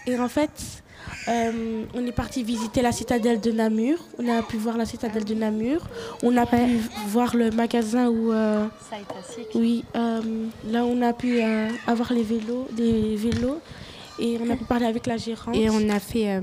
Et 0.07 0.17
en 0.19 0.27
fait, 0.27 0.83
euh, 1.27 1.83
on 1.93 2.05
est 2.05 2.11
parti 2.11 2.43
visiter 2.43 2.81
la 2.81 2.91
citadelle 2.91 3.39
de 3.39 3.51
Namur. 3.51 3.97
On 4.19 4.27
a 4.27 4.41
pu 4.41 4.57
voir 4.57 4.77
la 4.77 4.85
citadelle 4.85 5.23
de 5.25 5.33
Namur. 5.35 5.81
On 6.23 6.35
a 6.37 6.45
pu 6.45 6.55
voir 7.07 7.35
le 7.35 7.51
magasin 7.51 8.09
où. 8.09 8.31
euh, 8.31 8.65
oui, 9.55 9.83
euh, 9.95 10.21
là, 10.67 10.83
on 10.85 11.01
a 11.01 11.13
pu 11.13 11.41
euh, 11.41 11.69
avoir 11.87 12.11
les 12.13 12.23
vélos, 12.23 12.67
des 12.71 13.15
vélos. 13.15 13.59
Et 14.19 14.37
on 14.41 14.49
a 14.49 14.55
pu 14.55 14.65
parler 14.65 14.85
avec 14.85 15.05
la 15.07 15.17
gérante. 15.17 15.55
Et 15.55 15.69
on 15.69 15.89
a 15.89 15.99
fait 15.99 16.39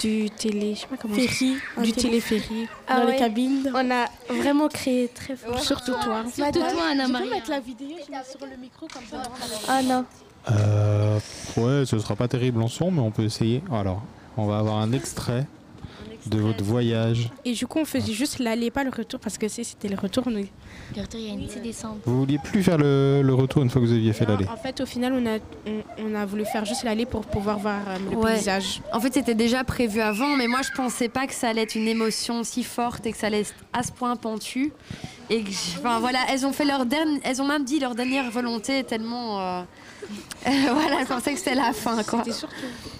du 0.00 0.28
télé. 0.30 0.74
Je 0.74 0.80
sais 0.80 0.86
pas 0.86 0.96
comment. 0.96 1.14
Ferry, 1.14 1.56
Du 1.82 1.92
télé- 1.92 2.08
téléphérique. 2.20 2.68
dans 2.88 2.94
Ah 2.94 3.00
les 3.04 3.12
ouais. 3.12 3.18
cabines. 3.18 3.72
On 3.74 3.90
a 3.90 4.06
vraiment 4.28 4.68
créé 4.68 5.08
très 5.08 5.36
fort. 5.36 5.58
Surtout 5.60 5.92
toi. 6.02 6.24
Surtout 6.32 6.58
toi 6.58 6.68
Anna 6.90 7.02
Je 7.04 7.06
peux 7.06 7.12
Maria. 7.12 7.30
mettre 7.30 7.50
la 7.50 7.60
vidéo, 7.60 7.88
je 8.06 8.10
mets 8.10 8.18
sur 8.28 8.44
le 8.46 8.56
micro 8.60 8.86
comme 8.92 9.04
ça. 9.10 9.22
Ah 9.68 9.82
non. 9.82 10.04
Euh, 10.50 11.18
ouais, 11.56 11.84
ce 11.86 11.98
sera 11.98 12.16
pas 12.16 12.28
terrible 12.28 12.60
en 12.62 12.68
son, 12.68 12.90
mais 12.90 13.00
on 13.00 13.10
peut 13.10 13.24
essayer. 13.24 13.62
Alors, 13.72 14.02
on 14.36 14.46
va 14.46 14.58
avoir 14.58 14.78
un 14.78 14.92
extrait 14.92 15.46
de 16.26 16.38
votre 16.38 16.62
voyage. 16.62 17.30
Et 17.44 17.52
du 17.52 17.66
coup, 17.66 17.80
on 17.80 17.84
faisait 17.84 18.12
juste 18.12 18.38
l'aller, 18.38 18.70
pas 18.70 18.84
le 18.84 18.90
retour, 18.90 19.18
parce 19.18 19.38
que 19.38 19.48
si 19.48 19.64
c'était 19.64 19.88
le 19.88 19.96
retour, 19.96 20.22
on 20.26 20.30
Le 20.30 20.46
retour, 20.96 21.18
il 21.18 21.26
y 21.26 21.30
a 21.30 21.32
une 21.34 21.46
petite 21.46 21.62
descente. 21.62 21.98
Vous 22.06 22.20
vouliez 22.20 22.38
plus 22.38 22.62
faire 22.62 22.78
le, 22.78 23.22
le 23.24 23.34
retour 23.34 23.62
une 23.62 23.70
fois 23.70 23.80
que 23.82 23.86
vous 23.86 23.92
aviez 23.92 24.12
fait 24.12 24.24
l'aller 24.24 24.46
En 24.48 24.56
fait, 24.56 24.80
au 24.80 24.86
final, 24.86 25.12
on 25.14 25.26
a, 25.26 25.38
on, 25.66 25.82
on 26.12 26.14
a 26.14 26.24
voulu 26.24 26.44
faire 26.44 26.64
juste 26.64 26.84
l'aller 26.84 27.06
pour 27.06 27.22
pouvoir 27.22 27.58
voir 27.58 27.80
euh, 27.88 27.98
le 28.10 28.16
Ouais. 28.16 28.34
paysage. 28.34 28.82
En 28.92 29.00
fait, 29.00 29.12
c'était 29.14 29.34
déjà 29.34 29.64
prévu 29.64 30.00
avant, 30.00 30.36
mais 30.36 30.46
moi, 30.46 30.60
je 30.62 30.70
pensais 30.76 31.08
pas 31.08 31.26
que 31.26 31.34
ça 31.34 31.48
allait 31.48 31.62
être 31.62 31.74
une 31.74 31.88
émotion 31.88 32.44
si 32.44 32.62
forte 32.62 33.04
et 33.06 33.10
que 33.12 33.18
ça 33.18 33.26
allait 33.26 33.40
être 33.40 33.54
à 33.72 33.82
ce 33.82 33.90
point 33.90 34.14
pentu. 34.14 34.72
Et 35.28 35.42
que, 35.42 35.50
enfin, 35.78 35.98
voilà, 35.98 36.20
elles 36.30 36.46
ont 36.46 36.52
fait 36.52 36.64
leur 36.64 36.86
dernière, 36.86 37.20
elles 37.24 37.42
ont 37.42 37.46
même 37.48 37.64
dit 37.64 37.80
leur 37.80 37.96
dernière 37.96 38.30
volonté 38.30 38.84
tellement, 38.84 39.40
euh, 39.40 39.62
voilà, 40.44 41.00
elles 41.00 41.06
pensaient 41.06 41.32
que 41.32 41.38
c'était 41.38 41.54
la 41.54 41.72
fin, 41.72 42.02
quoi. 42.02 42.24
Surtout. 42.24 42.54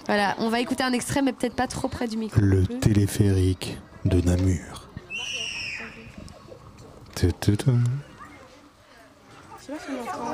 Voilà, 0.05 0.35
on 0.39 0.49
va 0.49 0.59
écouter 0.59 0.83
un 0.83 0.93
extrait, 0.93 1.21
mais 1.21 1.33
peut-être 1.33 1.55
pas 1.55 1.67
trop 1.67 1.87
près 1.87 2.07
du 2.07 2.17
micro. 2.17 2.39
Le 2.41 2.65
téléphérique 2.65 3.77
de 4.05 4.21
Namur. 4.21 4.89
Tututum. 7.15 7.83
Je 9.59 9.65
sais 9.65 9.73
pas 9.73 9.79
si 9.79 9.91
on 9.91 10.01
entend. 10.01 10.33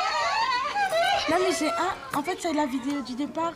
Non 1.31 1.37
mais 1.39 1.55
j'ai 1.57 1.67
un, 1.67 2.19
en 2.19 2.23
fait 2.23 2.37
c'est 2.39 2.53
la 2.53 2.65
vidéo 2.65 3.01
du 3.05 3.15
départ. 3.15 3.53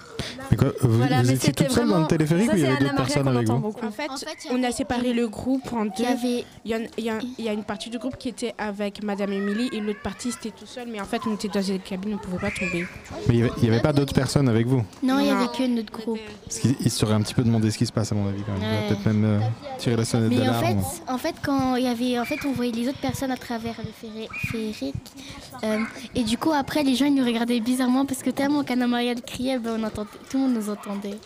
Mais 0.52 0.58
quoi, 0.58 0.68
vous, 0.82 0.98
Voilà, 0.98 1.22
vous 1.22 1.28
mais 1.28 1.34
étiez 1.36 1.54
toute 1.54 1.70
seule 1.72 1.88
dans 1.90 2.00
le 2.02 2.08
téléphérique 2.08 2.48
ça, 2.48 2.54
ou 2.54 2.58
il 2.58 2.64
y 2.64 2.66
avait 2.66 2.80
d'autres 2.80 2.96
personnes 2.96 3.28
avec 3.28 3.48
vous 3.48 3.58
beaucoup. 3.58 3.86
En 3.86 3.92
fait, 3.92 4.10
En 4.10 4.18
fait, 4.18 4.48
on 4.52 4.64
a 4.64 4.72
séparé 4.72 5.14
le 5.14 5.28
groupe 5.28 5.72
en 5.74 5.86
deux. 5.86 5.92
Il 6.00 6.04
y 6.04 6.74
avait 6.74 6.88
y, 6.98 7.04
y 7.04 7.10
a, 7.10 7.20
il 7.38 7.46
y 7.46 7.50
a 7.50 7.54
une 7.54 7.64
partie 7.64 7.90
du 7.90 7.98
groupe 7.98 8.18
qui 8.18 8.30
était 8.30 8.54
avec 8.58 9.04
Madame 9.04 9.32
Émilie 9.34 9.70
et 9.74 9.80
l'autre 9.80 10.02
partie 10.02 10.32
c'était 10.32 10.52
tout 10.52 10.66
seul. 10.66 10.88
Mais 10.90 11.00
en 11.02 11.06
fait, 11.06 11.22
on 11.28 11.34
était 11.36 11.48
dans 11.48 11.62
une 11.62 11.80
cabine, 11.80 12.14
on 12.14 12.16
ne 12.18 12.20
pouvait 12.22 12.40
pas 12.50 12.52
tomber. 12.52 12.86
Mais 13.28 13.36
il 13.58 13.64
y 13.64 13.68
avait, 13.68 13.82
pas 13.82 13.94
d'autres 13.94 14.14
personnes 14.14 14.48
avec 14.50 14.68
vous? 14.68 14.84
Non, 15.04 15.20
il 15.20 15.28
y 15.28 15.30
Non. 15.32 15.38
avait 15.38 15.48
que 15.58 15.68
notre 15.68 15.92
groupe. 15.92 16.20
Parce 16.46 16.60
se 16.60 16.90
serait 16.90 17.14
un 17.14 17.22
petit 17.22 17.34
peu 17.34 17.44
demandé 17.44 17.72
ce 17.72 17.78
qui 17.78 17.86
se 17.86 17.92
passe 17.92 18.12
à 18.12 18.16
mon 18.16 18.28
avis 18.28 18.42
quand 18.44 18.54
même. 18.54 18.62
Il 18.62 18.68
va 18.68 18.76
Ouais. 18.82 18.88
peut-être 18.88 19.06
même 19.06 19.26
euh, 19.26 19.40
tirer 19.78 19.96
la 19.98 20.06
sonnette 20.06 20.30
Mais 20.30 20.38
en 20.42 20.46
d'alarme. 20.52 20.80
fait, 20.82 21.12
en 21.12 21.18
fait, 21.18 21.36
quand 21.44 21.76
il 21.76 21.84
y 21.84 21.88
avait, 21.88 22.20
en 22.20 22.26
fait, 22.26 22.40
on 22.46 22.52
voyait 22.52 22.72
les 22.72 22.88
autres 22.90 23.00
personnes 23.00 23.32
à 23.32 23.38
travers 23.38 23.76
le 23.84 23.92
féerique. 24.50 24.96
Euh, 25.64 25.80
et 26.14 26.24
du 26.24 26.38
coup, 26.38 26.52
après, 26.52 26.84
les 26.84 26.96
gens 26.96 27.06
ils 27.06 27.16
nous 27.16 27.26
regardaient 27.26 27.60
bizarrement 27.66 28.06
parce 28.06 28.24
que 28.24 28.30
tellement 28.30 28.64
qu'Anna 28.64 28.88
Maria 28.88 29.16
criait, 29.16 29.60
ben, 29.60 29.78
on 29.80 29.84
entendait, 29.84 30.10
tout 30.30 30.38
le 30.38 30.44
monde 30.44 30.54
nous 30.54 30.70
entendait. 30.70 31.18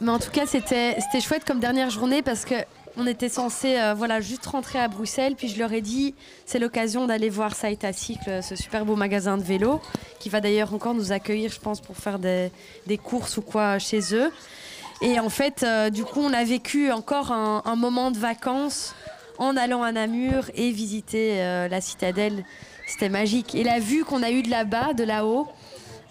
Mais 0.00 0.10
en 0.10 0.18
tout 0.18 0.30
cas, 0.30 0.46
c'était 0.46 0.96
chouette 1.20 1.44
comme 1.44 1.58
dernière 1.58 1.90
journée 1.90 2.22
parce 2.22 2.44
que 2.44 2.54
on 2.98 3.06
était 3.06 3.30
censé 3.30 3.78
euh, 3.78 3.94
voilà 3.94 4.20
juste 4.20 4.44
rentrer 4.44 4.78
à 4.78 4.86
Bruxelles. 4.86 5.34
Puis 5.34 5.48
je 5.48 5.58
leur 5.58 5.72
ai 5.72 5.80
dit, 5.80 6.14
c'est 6.44 6.58
l'occasion 6.58 7.06
d'aller 7.06 7.30
voir 7.30 7.54
Saïta 7.54 7.90
Cycle, 7.92 8.42
ce 8.42 8.54
super 8.54 8.84
beau 8.84 8.96
magasin 8.96 9.38
de 9.38 9.42
vélo, 9.42 9.80
qui 10.20 10.28
va 10.28 10.42
d'ailleurs 10.42 10.74
encore 10.74 10.92
nous 10.92 11.10
accueillir, 11.10 11.50
je 11.50 11.58
pense, 11.58 11.80
pour 11.80 11.96
faire 11.96 12.18
des, 12.18 12.50
des 12.86 12.98
courses 12.98 13.38
ou 13.38 13.42
quoi 13.42 13.78
chez 13.78 14.14
eux. 14.14 14.30
Et 15.00 15.18
en 15.18 15.30
fait, 15.30 15.62
euh, 15.62 15.88
du 15.88 16.04
coup, 16.04 16.20
on 16.20 16.34
a 16.34 16.44
vécu 16.44 16.92
encore 16.92 17.32
un, 17.32 17.62
un 17.64 17.76
moment 17.76 18.10
de 18.10 18.18
vacances 18.18 18.94
en 19.38 19.56
allant 19.56 19.82
à 19.82 19.90
Namur 19.90 20.50
et 20.54 20.70
visiter 20.70 21.42
euh, 21.42 21.68
la 21.68 21.80
citadelle. 21.80 22.44
C'était 22.86 23.08
magique. 23.08 23.54
Et 23.54 23.64
la 23.64 23.78
vue 23.80 24.04
qu'on 24.04 24.22
a 24.22 24.30
eue 24.30 24.42
de 24.42 24.50
là-bas, 24.50 24.92
de 24.94 25.04
là-haut, 25.04 25.48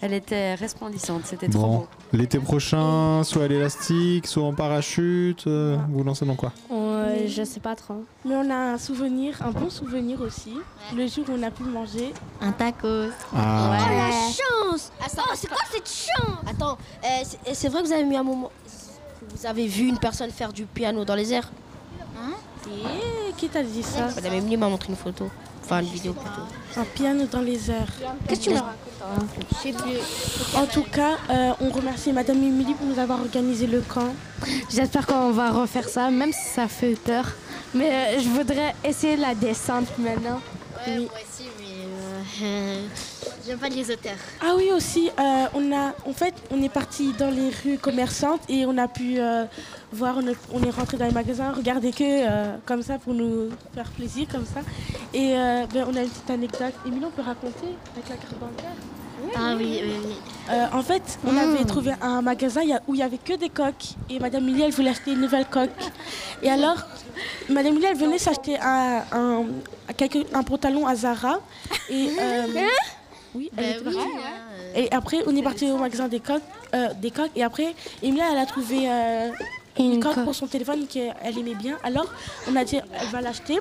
elle 0.00 0.12
était 0.14 0.54
resplendissante. 0.54 1.22
C'était 1.24 1.48
trop 1.48 1.66
beau. 1.66 1.86
l'été 2.12 2.38
prochain, 2.38 3.22
soit 3.24 3.44
à 3.44 3.48
l'élastique, 3.48 4.26
soit 4.26 4.42
en 4.44 4.52
parachute, 4.54 5.46
euh, 5.46 5.76
vous 5.88 5.98
vous 5.98 6.04
lancez 6.04 6.24
dans 6.26 6.34
quoi 6.34 6.52
je 7.26 7.44
sais 7.44 7.60
pas 7.60 7.76
trop. 7.76 8.04
Mais 8.24 8.34
on 8.34 8.50
a 8.50 8.54
un 8.74 8.78
souvenir, 8.78 9.40
un 9.42 9.50
bon 9.50 9.70
souvenir 9.70 10.20
aussi. 10.20 10.54
Le 10.96 11.06
jour 11.06 11.24
où 11.28 11.32
on 11.38 11.42
a 11.42 11.50
pu 11.50 11.62
manger. 11.62 12.12
Un 12.40 12.52
tacos. 12.52 13.10
Ah, 13.34 13.78
la 13.90 14.10
chance 14.10 14.90
Attends, 15.04 15.22
c'est 15.34 15.46
quoi? 15.48 15.58
cette 15.70 15.88
chance? 15.88 16.36
Attends, 16.50 16.76
euh, 17.04 17.06
c'est- 17.24 17.54
c'est 17.54 17.68
vrai 17.68 17.82
que 17.82 17.86
vous 17.86 17.92
avez 17.92 18.04
mis 18.04 18.16
un 18.16 18.22
moment. 18.22 18.50
Vous 19.36 19.46
avez 19.46 19.66
vu 19.66 19.86
une 19.86 19.98
personne 19.98 20.30
faire 20.30 20.52
du 20.52 20.64
piano 20.64 21.04
dans 21.04 21.14
les 21.14 21.32
airs? 21.32 21.50
Et 22.68 23.32
qui 23.36 23.48
t'a 23.48 23.62
dit 23.62 23.82
ça? 23.82 24.08
Madame 24.14 24.34
Emily 24.34 24.56
m'a 24.56 24.68
montré 24.68 24.88
une 24.90 24.96
photo. 24.96 25.28
Enfin, 25.64 25.80
une 25.80 25.88
vidéo 25.88 26.12
plutôt. 26.12 26.80
Un 26.80 26.84
piano 26.84 27.24
dans 27.30 27.40
les 27.40 27.70
airs. 27.70 27.92
Qu'est-ce 28.28 28.40
que 28.40 28.44
tu 28.44 28.50
me 28.50 28.56
racontes 28.56 30.54
En 30.54 30.66
tout 30.66 30.82
cas, 30.84 31.18
euh, 31.30 31.52
on 31.60 31.70
remercie 31.70 32.12
Madame 32.12 32.42
Émilie 32.42 32.74
pour 32.74 32.86
nous 32.86 32.98
avoir 32.98 33.20
organisé 33.20 33.66
le 33.66 33.80
camp. 33.80 34.14
J'espère 34.70 35.06
qu'on 35.06 35.30
va 35.30 35.50
refaire 35.50 35.88
ça, 35.88 36.10
même 36.10 36.32
si 36.32 36.48
ça 36.54 36.68
fait 36.68 36.94
peur. 36.94 37.26
Mais 37.74 37.90
euh, 37.90 38.20
je 38.20 38.28
voudrais 38.28 38.74
essayer 38.84 39.16
la 39.16 39.34
descente 39.34 39.86
maintenant. 39.98 40.40
Ouais, 40.86 40.98
moi 40.98 41.10
aussi, 41.14 41.48
mais 41.58 42.44
euh, 42.46 42.86
j'aime 43.46 43.58
pas 43.58 43.68
les 43.68 43.90
auteurs. 43.90 44.16
Ah 44.40 44.54
oui 44.56 44.70
aussi, 44.72 45.08
euh, 45.08 45.46
on 45.54 45.72
a, 45.72 45.94
en 46.06 46.12
fait, 46.12 46.34
on 46.50 46.62
est 46.62 46.68
parti 46.68 47.12
dans 47.18 47.30
les 47.30 47.50
rues 47.62 47.78
commerçantes 47.78 48.42
et 48.48 48.66
on 48.66 48.76
a 48.78 48.88
pu 48.88 49.18
euh, 49.18 49.44
voir, 49.92 50.16
on 50.18 50.26
est, 50.26 50.36
on 50.52 50.62
est 50.62 50.70
rentré 50.70 50.96
dans 50.96 51.06
les 51.06 51.12
magasins, 51.12 51.52
regarder 51.52 51.92
que 51.92 52.02
euh, 52.02 52.56
comme 52.66 52.82
ça 52.82 52.98
pour 52.98 53.14
nous 53.14 53.50
faire 53.74 53.90
plaisir 53.90 54.26
comme 54.30 54.46
ça. 54.46 54.60
Et 55.14 55.34
ben, 55.72 55.86
on 55.90 55.96
a 55.96 56.02
une 56.02 56.08
petite 56.08 56.30
anecdote. 56.30 56.74
Émilie, 56.86 57.04
on 57.04 57.10
peut 57.10 57.22
raconter 57.22 57.68
avec 57.94 58.08
la 58.08 58.16
carte 58.16 58.38
bancaire? 58.38 58.70
Ah 59.36 59.54
oui, 59.56 59.80
oui, 59.84 59.92
oui. 60.04 60.54
En 60.72 60.82
fait, 60.82 61.18
on 61.24 61.36
avait 61.36 61.64
trouvé 61.64 61.92
un 62.00 62.22
magasin 62.22 62.62
où 62.88 62.94
il 62.94 63.00
y 63.00 63.02
avait 63.02 63.18
que 63.18 63.34
des 63.34 63.50
coques 63.50 63.94
et 64.10 64.18
Madame 64.18 64.48
Émilie, 64.48 64.62
elle 64.62 64.72
voulait 64.72 64.90
acheter 64.90 65.12
une 65.12 65.20
nouvelle 65.20 65.46
coque. 65.46 65.70
Et 66.42 66.50
alors, 66.50 66.76
Madame 67.48 67.72
Émilie, 67.72 67.86
elle 67.90 67.96
venait 67.96 68.18
s'acheter 68.18 68.58
un, 68.58 69.02
un, 69.12 69.44
un 70.34 70.42
pantalon 70.42 70.86
à 70.86 70.96
Zara 70.96 71.38
et 71.88 72.08
euh, 72.20 72.46
oui, 73.34 73.50
elle 73.56 73.64
était 73.76 73.78
oui, 73.86 73.94
partie. 73.94 74.08
hein, 74.08 74.72
Et 74.76 74.92
après, 74.92 75.18
on 75.26 75.34
est 75.36 75.42
parti 75.42 75.70
au 75.70 75.76
magasin 75.78 76.08
des 76.08 76.20
coques, 76.20 76.42
euh, 76.74 76.88
des 77.00 77.10
coques. 77.10 77.30
Et 77.36 77.42
après, 77.42 77.74
Emilia, 78.02 78.24
elle 78.32 78.38
a 78.38 78.46
trouvé 78.46 78.88
euh, 78.90 79.28
une, 79.78 79.94
Une 79.94 80.00
coque 80.00 80.14
coque. 80.14 80.24
pour 80.24 80.34
son 80.34 80.46
téléphone 80.46 80.86
qu'elle 80.86 81.38
aimait 81.38 81.54
bien. 81.54 81.78
Alors, 81.84 82.06
on 82.50 82.56
a 82.56 82.64
dit, 82.64 82.76
elle 82.76 83.08
va 83.08 83.20
l'acheter. 83.20 83.58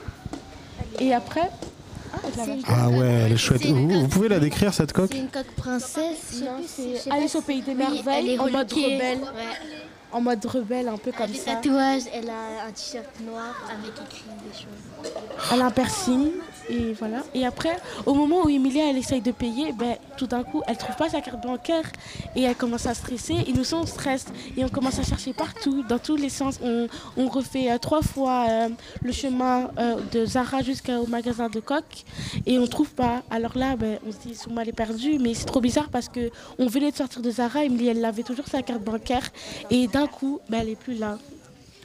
Et 1.00 1.14
après, 1.14 1.50
ah, 2.14 2.18
ah 2.68 2.90
ouais, 2.90 3.06
elle 3.26 3.32
est 3.34 3.38
chouette. 3.38 3.66
Vous, 3.66 4.08
pouvez 4.10 4.28
la 4.28 4.40
décrire 4.40 4.74
cette 4.74 4.92
coque 4.92 5.10
C'est 5.14 5.20
une 5.20 5.30
coque 5.30 5.52
princesse. 5.56 6.44
c'est 6.68 7.10
Alice 7.12 7.36
au 7.36 7.42
pays 7.42 7.62
des 7.62 7.74
merveilles 7.74 8.38
en 8.40 8.50
mode 8.50 8.72
rebelle. 8.72 9.20
Ouais. 9.20 9.28
En 10.12 10.20
mode 10.20 10.46
rebelle, 10.46 10.90
un 10.90 10.98
peu 10.98 11.12
Elle 11.12 11.16
a 11.16 11.18
comme 11.20 11.32
des 11.32 11.38
ça. 11.40 11.52
tatouages, 11.56 12.02
elle 12.14 12.30
a 12.30 12.66
un 12.68 12.72
t-shirt 12.72 13.08
noir 13.22 13.56
avec 13.70 13.92
écrit 13.94 14.26
des 14.46 14.54
choses. 14.54 15.14
Elle 15.54 15.62
a 15.62 15.66
un 15.68 15.72
piercing. 15.72 16.32
Et 16.72 16.94
voilà. 16.94 17.24
Et 17.34 17.46
après, 17.46 17.76
au 18.06 18.14
moment 18.14 18.44
où 18.46 18.50
Emilia, 18.50 18.90
elle 18.90 18.98
essaye 18.98 19.20
de 19.22 19.32
payer, 19.32 19.74
ben, 19.74 19.98
tout 20.18 20.26
d'un 20.26 20.44
coup, 20.44 20.62
elle 20.68 20.78
trouve 20.78 20.96
pas 20.96 21.10
sa 21.10 21.20
carte 21.20 21.44
bancaire. 21.44 21.84
Et 22.36 22.44
elle 22.44 22.56
commence 22.56 22.86
à 22.86 22.94
stresser. 22.94 23.36
Et 23.46 23.52
nous, 23.52 23.74
on 23.74 23.86
stresse. 23.86 24.26
Et 24.56 24.64
on 24.64 24.70
commence 24.70 24.98
à 24.98 25.04
chercher 25.04 25.34
partout, 25.34 25.84
dans 25.84 26.00
tous 26.00 26.16
les 26.16 26.30
sens. 26.30 26.60
On, 26.64 26.88
on 27.18 27.28
refait 27.28 27.70
euh, 27.70 27.78
trois 27.78 28.02
fois 28.02 28.46
euh, 28.50 28.70
le 29.04 29.12
chemin 29.12 29.70
euh, 29.78 29.98
de 30.14 30.26
Zara 30.26 30.62
jusqu'au 30.62 31.06
magasin 31.08 31.50
de 31.50 31.60
coque. 31.60 32.06
Et 32.46 32.58
on 32.58 32.68
trouve 32.68 32.92
pas. 32.92 33.22
Alors 33.30 33.58
là, 33.58 33.76
ben, 33.76 34.00
on 34.08 34.12
se 34.12 34.18
dit, 34.26 34.36
sûrement 34.36 34.62
elle 34.62 34.70
est 34.70 34.74
perdue. 34.74 35.20
Mais 35.20 35.34
c'est 35.34 35.46
trop 35.46 35.60
bizarre 35.60 35.90
parce 35.90 36.08
que 36.08 36.32
on 36.58 36.68
venait 36.68 36.92
de 36.92 36.96
sortir 36.96 37.22
de 37.22 37.32
Zara. 37.32 37.66
Emilie, 37.66 37.90
elle 37.90 38.06
avait 38.06 38.24
toujours 38.24 38.48
sa 38.48 38.62
carte 38.62 38.82
bancaire. 38.82 39.30
Et 39.70 39.88
d'un 39.88 40.08
coup, 40.08 40.40
ben, 40.50 40.60
elle 40.62 40.70
est 40.70 40.76
plus 40.76 40.96
là. 40.96 41.18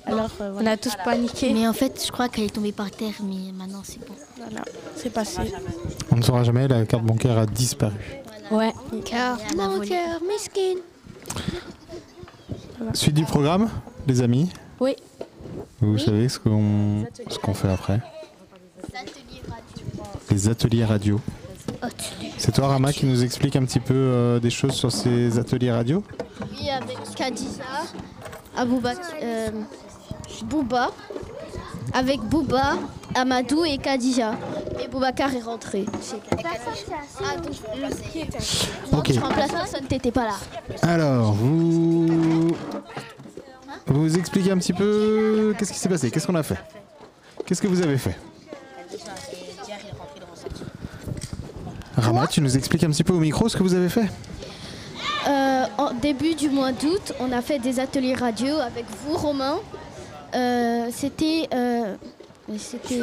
Alors, 0.07 0.31
euh, 0.41 0.51
On 0.51 0.53
voilà. 0.55 0.73
a 0.73 0.77
tous 0.77 0.95
paniqué. 1.05 1.53
Mais 1.53 1.67
en 1.67 1.73
fait, 1.73 2.03
je 2.07 2.13
crois 2.13 2.29
qu'elle 2.29 2.45
est 2.45 2.55
tombée 2.55 2.73
par 2.73 2.91
terre, 2.91 3.15
mais 3.23 3.53
maintenant 3.53 3.83
c'est 3.85 3.99
bon. 4.01 4.15
Voilà. 4.37 4.63
c'est 4.95 5.11
passé. 5.11 5.41
On 6.13 6.17
ne 6.17 6.23
saura 6.23 6.45
jamais, 6.45 6.69
la 6.69 6.85
carte 6.87 7.05
bancaire 7.05 7.37
a 7.39 7.47
disparu. 7.47 7.97
Ouais. 8.51 8.73
Car 9.05 9.39
mon 9.57 9.81
cœur 9.81 10.21
mesquine. 10.27 10.79
Suite 12.95 13.15
du 13.15 13.25
programme, 13.25 13.69
les 14.07 14.21
amis 14.23 14.49
Oui. 14.81 14.95
Vous 15.81 15.99
savez 15.99 16.29
ce 16.29 16.39
qu'on 16.39 17.05
ce 17.29 17.39
qu'on 17.39 17.55
fait 17.55 17.71
après 17.71 18.01
Les 20.31 20.49
ateliers 20.49 20.85
radio. 20.85 21.21
C'est 22.39 22.53
toi, 22.53 22.69
Rama, 22.69 22.93
qui 22.93 23.07
nous 23.07 23.25
explique 23.25 23.57
un 23.57 23.65
petit 23.65 23.81
peu 23.81 23.95
euh, 23.95 24.39
des 24.39 24.51
choses 24.51 24.73
sur 24.75 24.93
ces 24.93 25.39
ateliers 25.39 25.73
radio? 25.73 26.03
Oui, 26.53 26.71
avec 26.71 26.97
Kadisa, 27.17 27.63
Aboubak, 28.57 28.99
euh, 29.23 29.51
Bouba, 30.45 30.91
avec 31.93 32.21
Bouba, 32.21 32.75
Amadou 33.15 33.65
et 33.65 33.79
Kadija. 33.79 34.33
Et 34.85 34.89
Boubacar 34.89 35.35
est 35.35 35.41
rentré. 35.41 35.87
Ah, 37.25 37.37
Ok. 38.93 39.13
tu 39.13 39.19
remplaces 39.19 39.51
personne, 39.53 39.85
t'étais 39.87 40.11
pas 40.11 40.25
là. 40.25 40.35
Alors, 40.83 41.33
vous 41.33 42.51
vous 43.87 44.19
expliquez 44.19 44.51
un 44.51 44.59
petit 44.59 44.73
peu 44.75 45.55
qu'est-ce 45.59 45.73
qui 45.73 45.79
s'est 45.79 45.89
passé, 45.89 46.11
qu'est-ce 46.11 46.27
qu'on 46.27 46.35
a 46.35 46.43
fait, 46.43 46.59
qu'est-ce 47.47 47.63
que 47.63 47.69
vous 47.69 47.83
avez 47.83 47.97
fait? 47.99 48.17
Rama, 51.97 52.27
tu 52.27 52.41
nous 52.43 52.57
expliques 52.57 52.85
un 52.85 52.91
petit 52.91 53.05
peu 53.05 53.15
au 53.15 53.19
micro 53.21 53.49
ce 53.49 53.57
que 53.57 53.63
vous 53.63 53.75
avez 53.75 53.89
fait? 53.89 54.07
Euh, 55.29 55.65
en 55.79 55.93
début 55.95 56.35
du 56.35 56.51
mois 56.51 56.73
d'août, 56.73 57.15
on 57.21 57.33
a 57.33 57.41
fait 57.41 57.59
des 57.59 57.81
ateliers 57.81 58.15
radio 58.15 58.57
avec 58.59 58.85
vous, 59.05 59.17
Romain. 59.17 59.57
Euh, 60.37 60.89
c'était, 60.93 61.49
euh, 61.55 61.97
c'était 62.59 63.03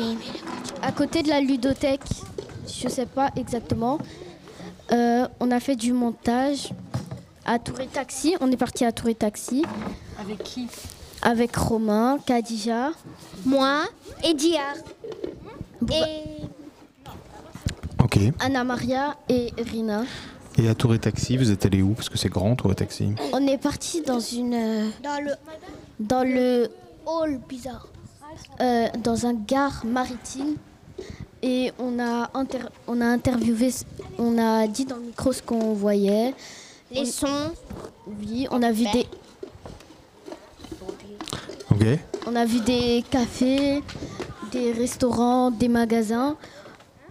à 0.82 0.92
côté 0.92 1.24
de 1.24 1.30
la 1.30 1.42
ludothèque, 1.42 2.02
je 2.68 2.88
sais 2.88 3.06
pas 3.08 3.32
exactement. 3.36 3.98
Euh, 4.92 5.28
on 5.40 5.50
a 5.52 5.60
fait 5.60 5.76
du 5.76 5.94
montage 5.94 6.70
à 7.46 7.58
Touré 7.58 7.88
Taxi. 7.88 8.36
On 8.40 8.52
est 8.52 8.58
parti 8.58 8.86
à 8.86 8.92
Touré 8.92 9.16
Taxi 9.16 9.64
Avec 10.20 10.44
qui 10.44 10.68
avec 11.26 11.56
Romain, 11.56 12.20
Kadija. 12.26 12.92
Moi 13.46 13.84
et 14.26 14.34
Diar. 14.34 14.76
Et 15.90 16.42
Ok. 18.04 18.20
Anna 18.40 18.66
Maria 18.66 19.16
et 19.30 19.54
Rina. 19.72 20.04
Et 20.58 20.68
à 20.68 20.76
Tour 20.76 20.94
et 20.94 21.00
Taxi, 21.00 21.38
vous 21.38 21.50
êtes 21.50 21.66
allé 21.66 21.82
où? 21.82 21.94
Parce 21.94 22.10
que 22.10 22.18
c'est 22.18 22.28
grand, 22.28 22.56
Tour 22.58 22.74
et 22.74 22.76
Taxi. 22.76 23.16
On 23.32 23.48
est 23.48 23.58
parti 23.58 24.02
dans 24.02 24.20
une 24.20 24.92
dans 25.02 25.24
le 25.24 25.32
dans 26.02 26.24
le 26.24 26.70
hall 27.06 27.40
bizarre. 27.50 27.88
euh, 28.62 28.88
dans 29.04 29.26
un 29.26 29.34
gare 29.34 29.84
maritime 29.86 30.56
et 31.42 31.72
on 31.78 32.00
a 32.00 32.30
inter- 32.34 32.70
on 32.88 33.00
a 33.02 33.06
interviewé 33.06 33.70
on 34.18 34.38
a 34.38 34.66
dit 34.68 34.86
dans 34.86 34.96
le 34.96 35.04
micro 35.04 35.32
ce 35.34 35.42
qu'on 35.42 35.74
voyait 35.74 36.34
Les 36.92 37.06
sons. 37.06 37.52
oui 38.08 38.48
on 38.52 38.62
a 38.64 38.72
vu 38.72 38.86
des 38.94 39.06
Ok. 41.72 41.86
on 42.28 42.36
a 42.36 42.46
vu 42.46 42.60
des 42.62 43.04
cafés 43.10 43.82
des 44.52 44.72
restaurants 44.72 45.50
des 45.52 45.68
magasins 45.68 46.36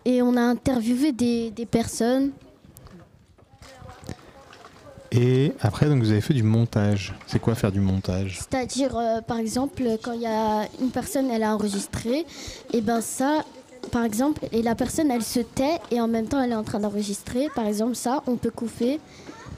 et 0.05 0.23
on 0.23 0.37
a 0.37 0.41
interviewé 0.43 1.13
des, 1.13 1.51
des 1.51 1.67
personnes 1.67 2.31
Et 5.15 5.53
après, 5.61 5.87
donc, 5.87 5.99
vous 6.03 6.11
avez 6.11 6.23
fait 6.23 6.33
du 6.35 6.43
montage. 6.43 7.15
C'est 7.27 7.39
quoi 7.39 7.55
faire 7.55 7.71
du 7.71 7.81
montage? 7.81 8.39
C'est-à-dire, 8.39 8.97
euh, 8.97 9.21
par 9.21 9.37
exemple, 9.39 9.83
quand 10.03 10.13
il 10.13 10.23
y 10.23 10.27
a 10.27 10.63
une 10.81 10.91
personne, 10.91 11.31
elle 11.31 11.43
a 11.43 11.55
enregistré, 11.55 12.25
et 12.73 12.81
ben 12.81 13.03
ça, 13.03 13.45
par 13.91 14.05
exemple, 14.05 14.41
et 14.53 14.63
la 14.63 14.75
personne, 14.75 15.11
elle 15.11 15.23
se 15.23 15.41
tait 15.41 15.79
et 15.91 16.01
en 16.01 16.09
même 16.09 16.27
temps, 16.27 16.41
elle 16.41 16.53
est 16.53 16.57
en 16.57 16.63
train 16.63 16.81
d'enregistrer. 16.81 17.49
Par 17.55 17.67
exemple, 17.67 17.95
ça, 17.95 18.23
on 18.27 18.37
peut 18.37 18.51
couper 18.51 19.01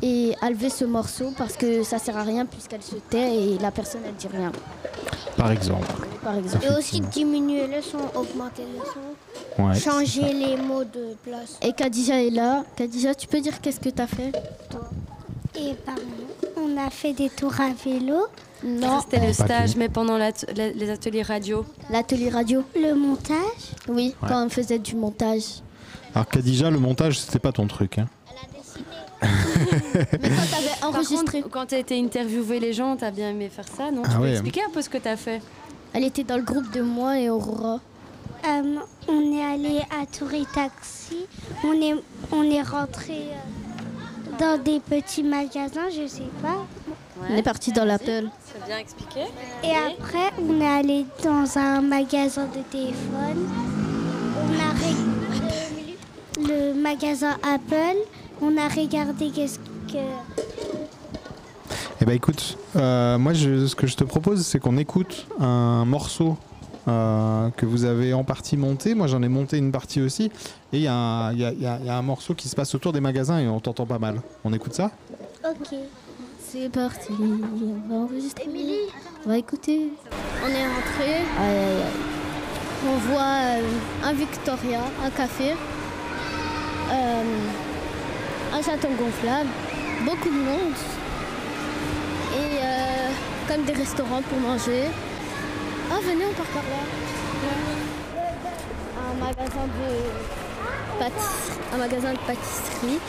et 0.03 0.35
enlever 0.43 0.71
ce 0.71 0.85
morceau 0.85 1.33
parce 1.39 1.57
que 1.57 1.83
ça 1.85 1.99
sert 1.99 2.17
à 2.17 2.23
rien 2.25 2.47
puisqu'elle 2.47 2.83
se 2.83 2.97
tait 2.97 3.37
et 3.37 3.59
la 3.59 3.71
personne, 3.71 4.01
elle 4.07 4.15
dit 4.15 4.27
rien. 4.27 4.51
Par 5.37 5.53
exemple. 5.53 5.87
Par 6.23 6.37
exemple. 6.37 6.65
Et 6.67 6.77
aussi 6.77 7.01
diminuer 7.01 7.67
le 7.67 7.81
son, 7.83 7.99
augmenter 8.19 8.63
le 8.63 8.83
son, 8.85 9.63
Ouais. 9.63 9.79
changer 9.79 10.33
les 10.33 10.57
mots 10.57 10.83
de 10.85 11.15
place. 11.23 11.59
Et 11.63 11.73
Khadija 11.73 12.21
est 12.25 12.31
là. 12.31 12.65
Khadija, 12.77 13.15
tu 13.15 13.29
peux 13.29 13.41
dire 13.41 13.61
qu'est-ce 13.61 13.79
que 13.79 13.91
tu 13.91 14.03
as 14.03 14.07
fait 14.09 14.33
Et 15.57 15.75
pardon, 15.87 16.03
on 16.57 16.77
a 16.77 16.91
fait 16.91 17.13
des 17.13 17.31
tours 17.31 17.61
à 17.61 17.71
vélo. 17.85 18.27
Non, 18.65 19.01
C'était 19.03 19.25
le 19.27 19.33
stage, 19.33 19.77
mais 19.77 19.89
pendant 19.89 20.17
la- 20.17 20.31
les 20.57 20.91
ateliers 20.91 21.23
radio. 21.23 21.65
l'atelier 21.91 22.31
radio. 22.31 22.63
Le 22.75 22.95
montage. 22.95 23.37
Oui, 23.89 24.15
Ouais. 24.23 24.29
quand 24.29 24.47
on 24.47 24.49
faisait 24.49 24.79
du 24.79 24.97
montage. 24.97 25.61
Alors, 26.15 26.27
Khadija, 26.29 26.71
le 26.71 26.79
montage, 26.79 27.21
c'était 27.21 27.39
pas 27.39 27.53
ton 27.53 27.67
truc. 27.67 27.99
Hein. 27.99 28.09
Mais 29.23 29.29
quand 30.03 30.11
t'avais 30.21 30.81
Par 30.81 30.89
enregistré, 30.91 31.41
contre, 31.43 31.51
quand 31.53 31.67
tu 31.67 31.75
as 31.75 31.79
été 31.79 31.99
interviewer 31.99 32.61
les 32.61 32.73
gens, 32.73 32.97
tu 32.97 33.05
as 33.05 33.11
bien 33.11 33.31
aimé 33.31 33.49
faire 33.51 33.67
ça, 33.69 33.91
non? 33.91 34.03
Ah 34.05 34.09
Tu 34.11 34.17
peux 34.17 34.23
ouais. 34.23 34.33
expliquer 34.33 34.63
un 34.67 34.71
peu 34.71 34.83
ce 34.83 34.89
que 34.89 34.99
tu 34.99 35.09
as 35.09 35.17
fait? 35.17 35.41
Elle 35.93 36.05
était 36.05 36.25
dans 36.25 36.37
le 36.37 36.43
groupe 36.43 36.71
de 36.73 36.81
moi 36.83 37.19
et 37.19 37.31
Aurora. 37.31 37.81
Euh, 38.47 38.77
on 39.09 39.33
est 39.33 39.43
allé 39.45 39.79
à 39.91 40.05
Touré 40.07 40.43
Taxi. 40.55 41.27
On 41.65 41.73
est, 41.81 41.95
on 42.33 42.43
est 42.51 42.63
rentré 42.63 43.15
euh, 43.31 43.64
dans 44.39 44.63
des 44.63 44.81
petits 44.81 45.23
magasins, 45.23 45.89
je 45.91 46.07
sais 46.07 46.23
pas. 46.43 46.65
On 47.31 47.35
est 47.37 47.43
parti 47.43 47.73
dans 47.73 47.85
l'Apple. 47.85 48.29
C'est 48.45 48.65
bien 48.67 48.79
expliqué. 48.79 49.21
Et 49.63 49.71
après, 49.71 50.31
on 50.41 50.61
est 50.61 50.67
allé 50.67 51.07
dans 51.23 51.47
un 51.59 51.81
magasin 51.81 52.47
de 52.47 52.61
téléphone. 52.71 53.49
On 54.43 54.59
a 54.61 54.73
le 56.49 56.75
magasin 56.75 57.37
Apple. 57.43 57.99
On 58.43 58.57
a 58.59 58.69
regardé 58.69 59.31
qu'est-ce 59.31 59.59
que. 59.59 59.99
Eh 62.01 62.05
ben 62.05 62.13
écoute, 62.17 62.59
euh, 62.77 63.17
moi 63.19 63.33
je- 63.33 63.67
ce 63.67 63.75
que 63.77 63.87
je 63.87 63.95
te 63.97 64.05
propose 64.05 64.45
c'est 64.45 64.59
qu'on 64.59 64.77
écoute 64.77 65.27
un 65.41 65.85
morceau 65.85 66.37
euh, 66.89 67.51
que 67.57 67.67
vous 67.67 67.85
avez 67.85 68.13
en 68.15 68.25
partie 68.25 68.57
monté. 68.57 68.95
Moi 68.95 69.07
j'en 69.07 69.23
ai 69.23 69.29
monté 69.29 69.59
une 69.59 69.73
partie 69.73 70.01
aussi. 70.03 70.25
Et 70.73 70.79
il 70.79 70.81
y, 70.83 70.87
a 70.89 70.95
un- 70.95 71.33
y 71.33 71.39
y 71.43 71.63
y 71.63 71.91
a 71.91 72.03
morceau 72.03 72.35
qui 72.35 72.49
se 72.49 72.57
passe 72.57 72.75
autour 72.75 72.93
des 72.93 73.01
magasins 73.01 73.39
et 73.39 73.49
on 73.49 73.61
t'entend 73.61 73.87
pas 73.87 73.99
mal. 73.99 74.21
On 74.45 74.53
écoute 74.53 74.75
ça 74.75 74.91
Ok. 75.49 75.77
C'est 76.41 76.69
parti, 76.71 77.09
on 77.21 77.89
va 77.93 78.01
enregistrer. 78.05 78.47
On 79.27 79.29
va 79.29 79.39
écouter. 79.39 79.89
On 80.45 80.49
est 80.49 80.67
rentré. 80.67 81.15
Aïe, 81.41 81.57
aïe, 81.57 81.81
aïe. 81.83 81.93
On 82.87 82.97
voit 83.13 83.23
euh, 83.23 83.63
un 84.05 84.13
Victoria, 84.13 84.81
un 85.05 85.11
café, 85.11 85.53
euh, 86.93 87.23
un 88.53 88.63
château 88.63 88.89
gonflable, 88.99 89.49
beaucoup 90.05 90.29
de 90.29 90.35
monde 90.35 90.77
et 92.37 92.59
euh, 92.63 93.09
comme 93.49 93.65
des 93.65 93.73
restaurants 93.73 94.23
pour 94.29 94.39
manger. 94.39 94.85
Ah, 95.91 95.99
venez, 96.03 96.25
on 96.27 96.33
part 96.35 96.47
par 96.47 96.63
là. 96.63 96.83
Un 99.07 99.15
magasin 99.25 99.67
de 99.67 100.99
pâtisserie, 100.99 101.61
un 101.73 101.77
magasin 101.79 102.13
de 102.13 102.19
pâtisserie, 102.19 103.01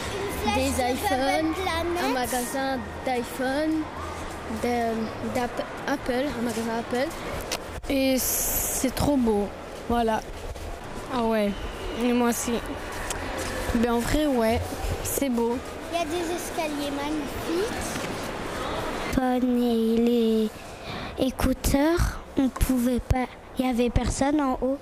des 0.55 0.93
iPhones, 0.93 1.53
un 2.03 2.09
magasin 2.13 2.79
d'iPhone, 3.05 3.83
de- 4.63 5.33
d'App- 5.33 5.65
Apple, 5.87 6.25
un 6.39 6.41
magasin 6.43 6.79
Apple. 6.79 7.09
Et 7.89 8.17
c'est 8.19 8.93
trop 8.93 9.15
beau. 9.17 9.47
Voilà. 9.89 10.21
Ah 11.13 11.23
ouais. 11.23 11.51
Et 12.03 12.11
moi 12.13 12.29
aussi. 12.29 12.53
Ben 13.75 13.93
en 13.93 13.99
vrai, 13.99 14.25
ouais. 14.27 14.59
C'est 15.03 15.29
beau. 15.29 15.57
Il 15.93 15.99
y 15.99 16.01
a 16.01 16.05
des 16.05 16.33
escaliers 16.33 16.91
magnifiques. 16.91 17.81
et 19.17 19.97
les 20.01 20.49
écouteurs, 21.25 22.19
on 22.37 22.49
pouvait 22.49 22.99
pas. 22.99 23.25
Il 23.57 23.65
y 23.65 23.69
avait 23.69 23.89
personne 23.89 24.41
en 24.41 24.57
haut. 24.61 24.77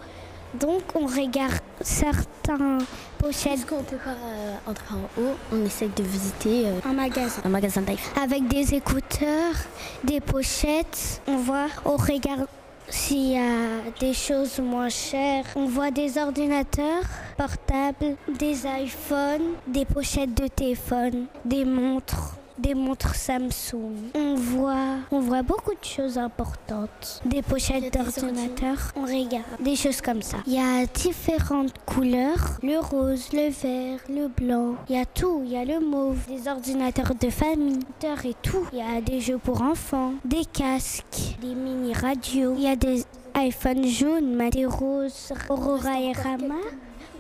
Donc 0.60 0.82
on 0.96 1.06
regarde 1.06 1.60
certains 1.82 2.78
pochettes. 3.18 3.54
Puisqu'on 3.54 3.84
peut 3.84 3.98
pas 3.98 4.12
euh, 4.12 4.56
entrer 4.68 4.96
en 4.96 5.22
haut, 5.22 5.36
on 5.52 5.66
essaye 5.66 5.90
de 5.96 6.04
visiter 6.04 6.68
euh, 6.68 6.80
Un 6.86 6.94
magasin. 6.94 7.42
un 7.44 7.50
magasin. 7.50 7.84
Avec 8.22 8.48
des 8.48 8.76
écouteurs, 8.76 9.56
des 10.04 10.20
pochettes. 10.20 11.22
On 11.28 11.38
voit, 11.38 11.68
on 11.86 11.96
regarde 11.98 12.46
s'il 12.90 13.32
y 13.32 13.38
a 13.38 13.82
des 14.00 14.14
choses 14.14 14.60
moins 14.60 14.90
chères. 14.90 15.46
On 15.56 15.66
voit 15.66 15.90
des 15.90 16.18
ordinateurs 16.20 17.04
portables, 17.38 18.16
des 18.38 18.66
iPhones, 18.68 19.56
des 19.68 19.86
pochettes 19.86 20.36
de 20.36 20.48
téléphone, 20.48 21.26
des 21.46 21.66
montres. 21.66 22.36
Des 22.58 22.76
montres 22.76 23.16
Samsung. 23.16 24.12
On 24.14 24.36
voit, 24.36 24.98
on 25.12 25.20
voit 25.20 25.42
beaucoup 25.42 25.72
de 25.72 25.86
choses 25.86 26.18
importantes. 26.18 27.22
Des 27.26 27.42
pochettes 27.42 27.92
d'ordinateurs. 27.94 28.92
On 28.96 29.06
regarde 29.06 29.44
des 29.60 29.76
choses 29.76 30.02
comme 30.02 30.22
ça. 30.22 30.38
Il 30.46 30.54
y 30.54 30.60
a 30.60 30.86
différentes 30.86 31.74
couleurs. 31.86 32.60
Le 32.62 32.78
rose, 32.80 33.30
le 33.34 33.50
vert, 33.50 34.00
le 34.08 34.28
blanc. 34.28 34.76
Il 34.88 34.96
y 34.96 35.00
a 35.00 35.06
tout. 35.06 35.42
Il 35.44 35.52
y 35.52 35.58
a 35.58 35.66
le 35.66 35.80
mauve. 35.80 36.20
Des 36.28 36.48
ordinateurs 36.48 37.16
de 37.16 37.30
famille. 37.30 37.80
Et 38.24 38.36
tout. 38.42 38.68
Il 38.72 38.80
y 38.80 38.82
a 38.82 39.02
des 39.02 39.20
jeux 39.20 39.40
pour 39.40 39.62
enfants. 39.62 40.14
Des 40.24 40.46
casques. 40.46 41.38
Des 41.42 41.56
mini 41.56 41.94
radios. 41.94 42.54
Il 42.56 42.64
y 42.64 42.68
a 42.68 42.76
des 42.76 43.04
iPhones 43.36 43.88
jaunes, 43.88 44.50
des 44.52 44.66
roses. 44.66 45.34
Aurora 45.50 46.00
et 46.00 46.12
Rama. 46.12 46.56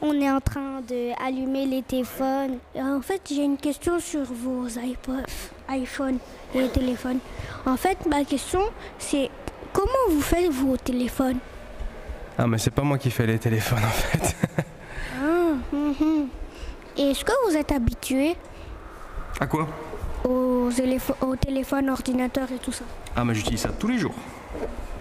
On 0.06 0.20
est 0.20 0.30
en 0.30 0.42
train 0.42 0.82
d'allumer 0.82 1.66
les 1.66 1.82
téléphones. 1.82 2.58
En 2.76 3.02
fait, 3.02 3.22
j'ai 3.32 3.44
une 3.46 3.56
question 3.56 4.00
sur 4.00 4.24
vos 4.26 4.68
iPods, 4.68 5.24
iPhone 5.70 6.18
et 6.54 6.68
téléphones. 6.68 7.20
En 7.66 7.78
fait, 7.78 8.06
ma 8.06 8.26
question, 8.26 8.60
c'est 9.00 9.30
comment 9.72 10.06
vous 10.10 10.20
faites 10.22 10.52
vos 10.52 10.76
téléphones? 10.76 11.38
Ah, 12.38 12.48
mais 12.48 12.58
c'est 12.58 12.72
pas 12.72 12.82
moi 12.82 12.98
qui 12.98 13.12
fais 13.12 13.26
les 13.26 13.40
téléphones 13.40 13.80
en 13.86 13.96
fait. 14.10 14.36
Ah, 15.24 15.54
mhm. 15.72 16.28
Et 16.98 17.12
Est-ce 17.12 17.24
que 17.24 17.32
vous 17.50 17.56
êtes 17.56 17.72
habitué 17.72 18.36
À 19.40 19.48
quoi? 19.48 19.68
aux, 20.26 20.70
aux 21.22 21.36
téléphones, 21.38 21.90
ordinateurs 21.90 22.52
et 22.52 22.58
tout 22.60 22.72
ça? 22.74 22.84
Ah, 23.16 23.24
mais 23.24 23.34
j'utilise 23.36 23.62
ça 23.62 23.70
tous 23.70 23.88
les 23.88 23.98
jours. 24.00 24.16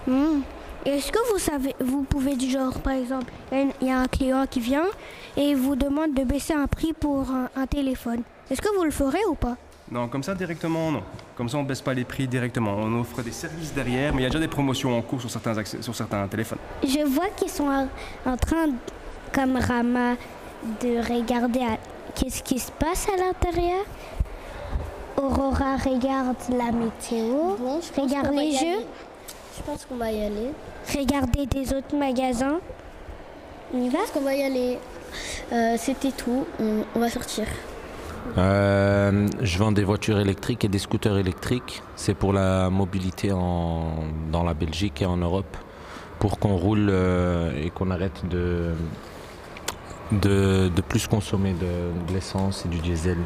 Hmm. 0.07 0.43
Est-ce 0.85 1.13
que 1.13 1.19
vous 1.33 1.39
savez, 1.39 1.75
vous 1.81 2.03
pouvez 2.03 2.35
du 2.35 2.51
genre, 2.51 2.73
par 2.81 2.95
exemple, 2.95 3.33
il 3.53 3.87
y 3.87 3.91
a 3.91 3.99
un 4.01 4.07
client 4.07 4.45
qui 4.51 4.59
vient 4.61 4.87
et 5.37 5.51
il 5.51 5.57
vous 5.57 5.77
demande 5.77 6.13
de 6.15 6.25
baisser 6.25 6.55
un 6.55 6.67
prix 6.67 6.93
pour 6.93 7.31
un, 7.31 7.49
un 7.55 7.67
téléphone. 7.67 8.23
Est-ce 8.51 8.61
que 8.61 8.75
vous 8.77 8.85
le 8.85 8.91
ferez 8.91 9.25
ou 9.31 9.35
pas? 9.35 9.57
Non, 9.91 10.09
comme 10.09 10.23
ça 10.23 10.35
directement, 10.35 10.91
non. 10.91 11.03
Comme 11.37 11.49
ça, 11.49 11.59
on 11.59 11.63
baisse 11.63 11.81
pas 11.83 11.95
les 11.95 12.05
prix 12.05 12.27
directement. 12.27 12.75
On 12.79 13.01
offre 13.01 13.23
des 13.23 13.31
services 13.31 13.73
derrière, 13.73 14.13
mais 14.13 14.23
il 14.23 14.25
y 14.25 14.27
a 14.27 14.31
déjà 14.31 14.41
des 14.41 14.49
promotions 14.49 14.97
en 14.97 15.03
cours 15.03 15.21
sur 15.21 15.31
certains, 15.31 15.55
accès- 15.55 15.83
sur 15.83 15.95
certains 15.95 16.27
téléphones. 16.27 16.59
Je 16.83 17.05
vois 17.07 17.29
qu'ils 17.37 17.51
sont 17.51 17.69
en, 18.27 18.37
train, 18.37 18.69
comme 19.33 19.57
Rama, 19.57 20.15
de 20.81 20.99
regarder 21.15 21.61
qu'est-ce 22.17 22.43
qui 22.43 22.59
se 22.59 22.73
passe 22.73 23.07
à 23.09 23.17
l'intérieur? 23.17 23.85
Aurora 25.17 25.77
regarde 25.77 26.37
la 26.51 26.73
météo, 26.73 27.57
Bon, 27.59 27.81
je 27.81 27.93
pense 27.93 28.11
regarde 28.11 28.33
les 28.35 28.53
jeux, 28.53 28.59
aller. 28.67 28.87
Je 29.57 29.63
pense 29.63 29.85
qu'on 29.85 29.97
va 29.97 30.11
y 30.13 30.23
aller. 30.25 30.51
regarder 30.97 31.47
des 31.47 31.73
autres 31.75 31.97
magasins. 31.97 32.61
On 33.75 33.79
y 33.83 33.89
va 33.89 33.99
Je 33.99 34.05
pense 34.05 34.11
qu'on 34.13 34.21
va 34.23 34.35
y 34.35 34.43
aller. 34.43 34.79
Euh, 35.53 35.77
C'était 35.79 36.13
tout. 36.13 36.47
On, 36.61 36.85
on 36.95 37.01
va 37.01 37.09
sortir. 37.11 37.47
Euh, 38.39 39.27
je 39.41 39.59
vends 39.59 39.73
des 39.73 39.85
voitures 39.85 40.19
électriques 40.21 40.65
et 40.65 40.69
des 40.69 40.79
scooters 40.79 41.19
électriques. 41.19 41.83
C'est 41.97 42.15
pour 42.15 42.33
la 42.33 42.71
mobilité 42.71 43.33
en, 43.33 44.05
dans 44.31 44.43
la 44.45 44.55
Belgique 44.55 45.03
et 45.03 45.07
en 45.07 45.17
Europe. 45.17 45.57
Pour 46.19 46.39
qu'on 46.39 46.57
roule 46.57 46.89
euh, 46.91 47.51
et 47.61 47.71
qu'on 47.71 47.91
arrête 47.91 48.27
de, 48.29 48.75
de, 50.13 50.69
de 50.75 50.81
plus 50.83 51.09
consommer 51.09 51.53
de, 51.53 52.09
de 52.09 52.15
l'essence 52.15 52.65
et 52.65 52.69
du 52.69 52.79
diesel 52.79 53.19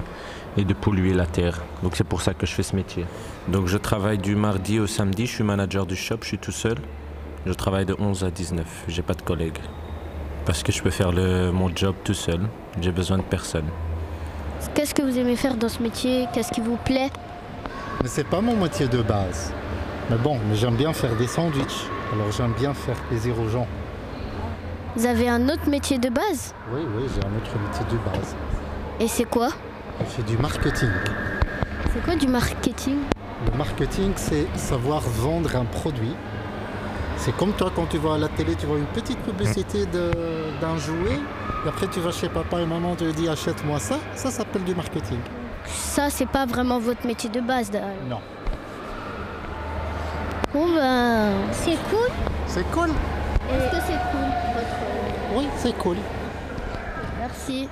et 0.57 0.65
de 0.65 0.75
polluer 0.75 1.13
la 1.13 1.27
terre. 1.27 1.63
Donc 1.83 1.97
c'est 1.97 2.05
pour 2.05 2.23
ça 2.23 2.35
que 2.35 2.47
je 2.47 2.53
fais 2.53 2.63
ce 2.63 2.75
métier. 2.75 3.05
Donc 3.49 3.67
je 3.67 3.77
travaille 3.77 4.19
du 4.19 4.37
mardi 4.37 4.79
au 4.79 4.87
samedi. 4.87 5.27
Je 5.27 5.35
suis 5.35 5.45
manager 5.45 5.87
du 5.87 5.97
shop. 5.97 6.19
Je 6.23 6.29
suis 6.29 6.39
tout 6.39 6.53
seul. 6.53 6.77
Je 7.47 7.53
travaille 7.53 7.87
de 7.87 7.95
11 7.99 8.25
à 8.25 8.31
19. 8.31 8.85
J'ai 8.89 9.03
pas 9.03 9.15
de 9.15 9.23
collègues. 9.23 9.59
Parce 10.45 10.63
que 10.63 10.73
je 10.73 10.83
peux 10.83 10.91
faire 10.91 11.13
le, 11.13 11.51
mon 11.51 11.75
job 11.75 11.95
tout 12.05 12.15
seul. 12.15 12.41
J'ai 12.81 12.93
besoin 12.93 13.19
de 13.19 13.23
personne. 13.23 13.67
Qu'est-ce 14.75 14.95
que 14.95 15.03
vous 15.03 15.19
aimez 15.19 15.37
faire 15.37 15.57
dans 15.57 15.69
ce 15.69 15.83
métier? 15.83 16.27
Qu'est-ce 16.33 16.53
qui 16.53 16.61
vous 16.61 16.77
plaît? 16.77 17.11
Mais 18.03 18.09
c'est 18.09 18.25
pas 18.27 18.41
mon 18.41 18.57
métier 18.57 18.89
de 18.89 19.03
base. 19.03 19.53
Mais 20.11 20.17
bon, 20.17 20.39
mais 20.49 20.57
j'aime 20.57 20.77
bien 20.77 20.93
faire 20.93 21.15
des 21.17 21.27
sandwichs. 21.27 21.87
Alors 22.13 22.31
j'aime 22.33 22.53
bien 22.53 22.73
faire 22.75 22.97
plaisir 23.09 23.39
aux 23.41 23.49
gens. 23.49 23.67
Vous 24.97 25.05
avez 25.05 25.29
un 25.29 25.49
autre 25.49 25.69
métier 25.69 25.99
de 25.99 26.09
base? 26.09 26.55
Oui, 26.73 26.81
oui, 26.97 27.05
j'ai 27.15 27.27
un 27.27 27.37
autre 27.37 27.59
métier 27.59 27.85
de 27.91 27.99
base. 28.11 28.37
Et 28.99 29.09
c'est 29.09 29.25
quoi? 29.25 29.49
Je 30.01 30.05
fais 30.05 30.23
du 30.23 30.37
marketing. 30.39 30.91
C'est 31.93 32.05
quoi 32.05 32.17
du 32.17 32.29
marketing? 32.29 32.99
Le 33.51 33.59
marketing, 33.59 34.13
c'est 34.17 34.47
savoir 34.57 35.01
vendre 35.01 35.57
un 35.57 35.65
produit. 35.65 36.15
C'est 37.17 37.35
comme 37.37 37.53
toi 37.53 37.71
quand 37.75 37.87
tu 37.87 37.99
vas 37.99 38.15
à 38.15 38.19
la 38.19 38.29
télé, 38.29 38.55
tu 38.55 38.67
vois 38.67 38.79
une 38.79 38.87
petite 38.87 39.19
publicité 39.21 39.87
d'un 39.87 40.77
jouet, 40.77 41.19
et 41.65 41.69
après 41.69 41.87
tu 41.89 42.01
vas 42.01 42.13
chez 42.13 42.29
papa 42.29 42.61
et 42.61 42.67
maman, 42.67 42.95
tu 42.95 43.05
lui 43.05 43.13
dis 43.15 43.29
achète-moi 43.29 43.79
ça, 43.79 43.99
ça 44.15 44.31
s'appelle 44.31 44.65
du 44.65 44.75
marketing. 44.75 45.19
Ça, 45.67 46.11
c'est 46.11 46.27
pas 46.29 46.47
vraiment 46.47 46.79
votre 46.79 47.07
métier 47.07 47.31
de 47.31 47.41
base. 47.41 47.71
d'ailleurs. 47.71 47.89
Non. 48.09 48.21
Bon, 50.53 50.75
ben. 50.75 51.33
C'est 51.53 51.79
cool. 51.91 52.11
C'est 52.47 52.71
cool. 52.71 52.91
Est-ce 53.51 53.71
que 53.71 53.83
c'est 53.87 54.01
cool 54.13 54.29
votre... 54.55 55.39
Oui, 55.39 55.49
c'est 55.57 55.77
cool. 55.79 55.97
Merci. 57.19 57.69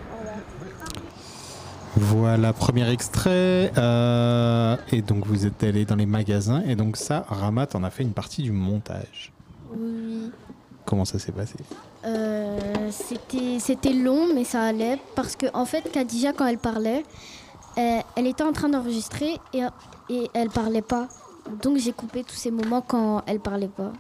Voilà, 1.97 2.53
premier 2.53 2.89
extrait. 2.91 3.73
euh, 3.79 4.77
et 4.91 5.03
donc 5.03 5.27
vous 5.27 5.47
êtes 5.47 5.63
allé 5.63 5.85
dans 5.85 5.97
les 5.97 6.07
magasins. 6.07 6.63
Et 6.67 6.75
donc 6.75 6.97
ça, 6.97 7.25
Ramat 7.29 7.69
en 7.75 7.85
a 7.85 7.91
fait 7.91 8.03
une 8.03 8.13
partie 8.13 8.43
du 8.43 8.53
montage. 8.53 9.33
Oui. 9.77 10.31
Comment 10.85 11.05
ça 11.05 11.19
s'est 11.19 11.33
passé? 11.33 11.55
Euh, 12.05 12.91
c'était 12.91 13.93
long, 13.93 14.35
mais 14.35 14.45
ça 14.45 14.63
allait. 14.63 14.99
Parce 15.15 15.35
que, 15.37 15.47
en 15.55 15.65
fait, 15.65 15.91
Khadija, 15.91 16.33
quand 16.35 16.47
elle 16.47 16.59
parlait, 16.59 17.03
euh, 17.79 18.01
elle 18.17 18.27
était 18.27 18.43
en 18.45 18.53
train 18.53 18.69
d'enregistrer 18.69 19.39
et, 19.55 19.63
et 20.11 20.29
elle 20.35 20.51
parlait 20.51 20.83
pas. 20.83 21.09
Donc, 21.63 21.79
j'ai 21.79 21.93
coupé 21.93 22.23
tous 22.23 22.35
ces 22.35 22.51
moments 22.51 22.83
quand 22.83 23.23
elle 23.27 23.41
parlait 23.41 23.69
pas. 23.69 23.93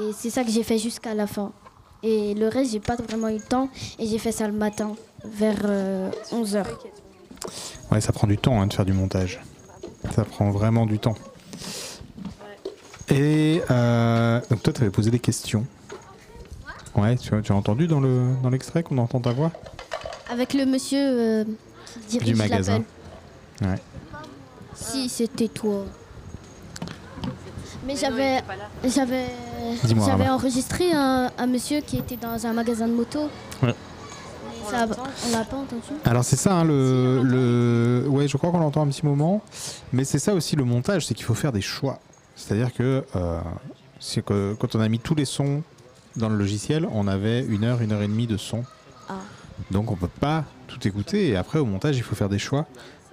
Et 0.00 0.12
c'est 0.14 0.30
ça 0.30 0.42
que 0.44 0.50
j'ai 0.50 0.62
fait 0.62 0.78
jusqu'à 0.78 1.14
la 1.14 1.26
fin. 1.26 1.52
Et 2.02 2.34
le 2.34 2.48
reste, 2.48 2.72
j'ai 2.72 2.80
pas 2.80 2.96
vraiment 2.96 3.28
eu 3.28 3.34
le 3.34 3.40
temps. 3.40 3.68
Et 3.98 4.06
j'ai 4.06 4.18
fait 4.18 4.32
ça 4.32 4.46
le 4.46 4.54
matin, 4.54 4.94
vers 5.24 5.56
11h. 6.32 6.64
Ouais, 7.90 8.00
ça 8.00 8.12
prend 8.12 8.26
du 8.26 8.36
temps 8.38 8.60
hein, 8.60 8.66
de 8.66 8.72
faire 8.74 8.84
du 8.84 8.92
montage. 8.92 9.40
Ça 10.14 10.24
prend 10.24 10.50
vraiment 10.50 10.86
du 10.86 10.98
temps. 10.98 11.14
Et 13.08 13.62
euh, 13.70 14.40
donc 14.50 14.62
toi, 14.62 14.72
tu 14.72 14.82
avais 14.82 14.90
posé 14.90 15.10
des 15.10 15.18
questions. 15.20 15.64
Ouais, 16.96 17.16
tu, 17.16 17.34
as- 17.34 17.42
tu 17.42 17.52
as 17.52 17.54
entendu 17.54 17.86
dans 17.86 18.00
le 18.00 18.34
dans 18.42 18.50
l'extrait 18.50 18.82
qu'on 18.82 18.98
entend 18.98 19.20
ta 19.20 19.32
voix? 19.32 19.52
Avec 20.30 20.54
le 20.54 20.66
monsieur 20.66 20.98
euh, 21.00 21.44
qui 22.08 22.18
dirige 22.18 22.26
du 22.28 22.34
magasin. 22.34 22.82
Ouais. 23.62 23.76
Si, 24.74 25.08
c'était 25.08 25.48
toi. 25.48 25.84
Mais 27.86 27.94
j'avais 27.96 28.42
j'avais 28.84 29.26
j'avais 29.84 30.28
enregistré 30.28 30.92
un, 30.92 31.30
un 31.38 31.46
monsieur 31.46 31.80
qui 31.80 31.98
était 31.98 32.16
dans 32.16 32.44
un 32.46 32.52
magasin 32.52 32.88
de 32.88 32.92
moto. 32.94 33.28
Ouais. 33.62 33.74
On 34.68 35.32
l'a 35.32 35.44
pas 35.44 35.56
entendu. 35.56 35.82
Alors 36.04 36.24
c'est 36.24 36.36
ça, 36.36 36.54
hein, 36.56 36.64
le, 36.64 37.22
le... 37.22 38.08
Ouais, 38.08 38.28
je 38.28 38.36
crois 38.36 38.50
qu'on 38.50 38.58
l'entend 38.58 38.82
un 38.82 38.88
petit 38.88 39.06
moment. 39.06 39.42
Mais 39.92 40.04
c'est 40.04 40.18
ça 40.18 40.34
aussi 40.34 40.56
le 40.56 40.64
montage, 40.64 41.06
c'est 41.06 41.14
qu'il 41.14 41.24
faut 41.24 41.34
faire 41.34 41.52
des 41.52 41.60
choix. 41.60 42.00
C'est-à-dire 42.34 42.72
que, 42.72 43.04
euh, 43.16 43.40
c'est 44.00 44.24
que 44.24 44.54
quand 44.58 44.74
on 44.74 44.80
a 44.80 44.88
mis 44.88 44.98
tous 44.98 45.14
les 45.14 45.24
sons 45.24 45.62
dans 46.16 46.28
le 46.28 46.36
logiciel, 46.36 46.88
on 46.92 47.08
avait 47.08 47.44
une 47.44 47.64
heure, 47.64 47.80
une 47.80 47.92
heure 47.92 48.02
et 48.02 48.08
demie 48.08 48.26
de 48.26 48.36
son. 48.36 48.64
Ah. 49.08 49.14
Donc 49.70 49.90
on 49.90 49.96
peut 49.96 50.08
pas 50.08 50.44
tout 50.66 50.86
écouter. 50.86 51.28
Et 51.28 51.36
après 51.36 51.58
au 51.58 51.64
montage, 51.64 51.96
il 51.96 52.02
faut 52.02 52.14
faire 52.14 52.28
des 52.28 52.38
choix 52.38 52.66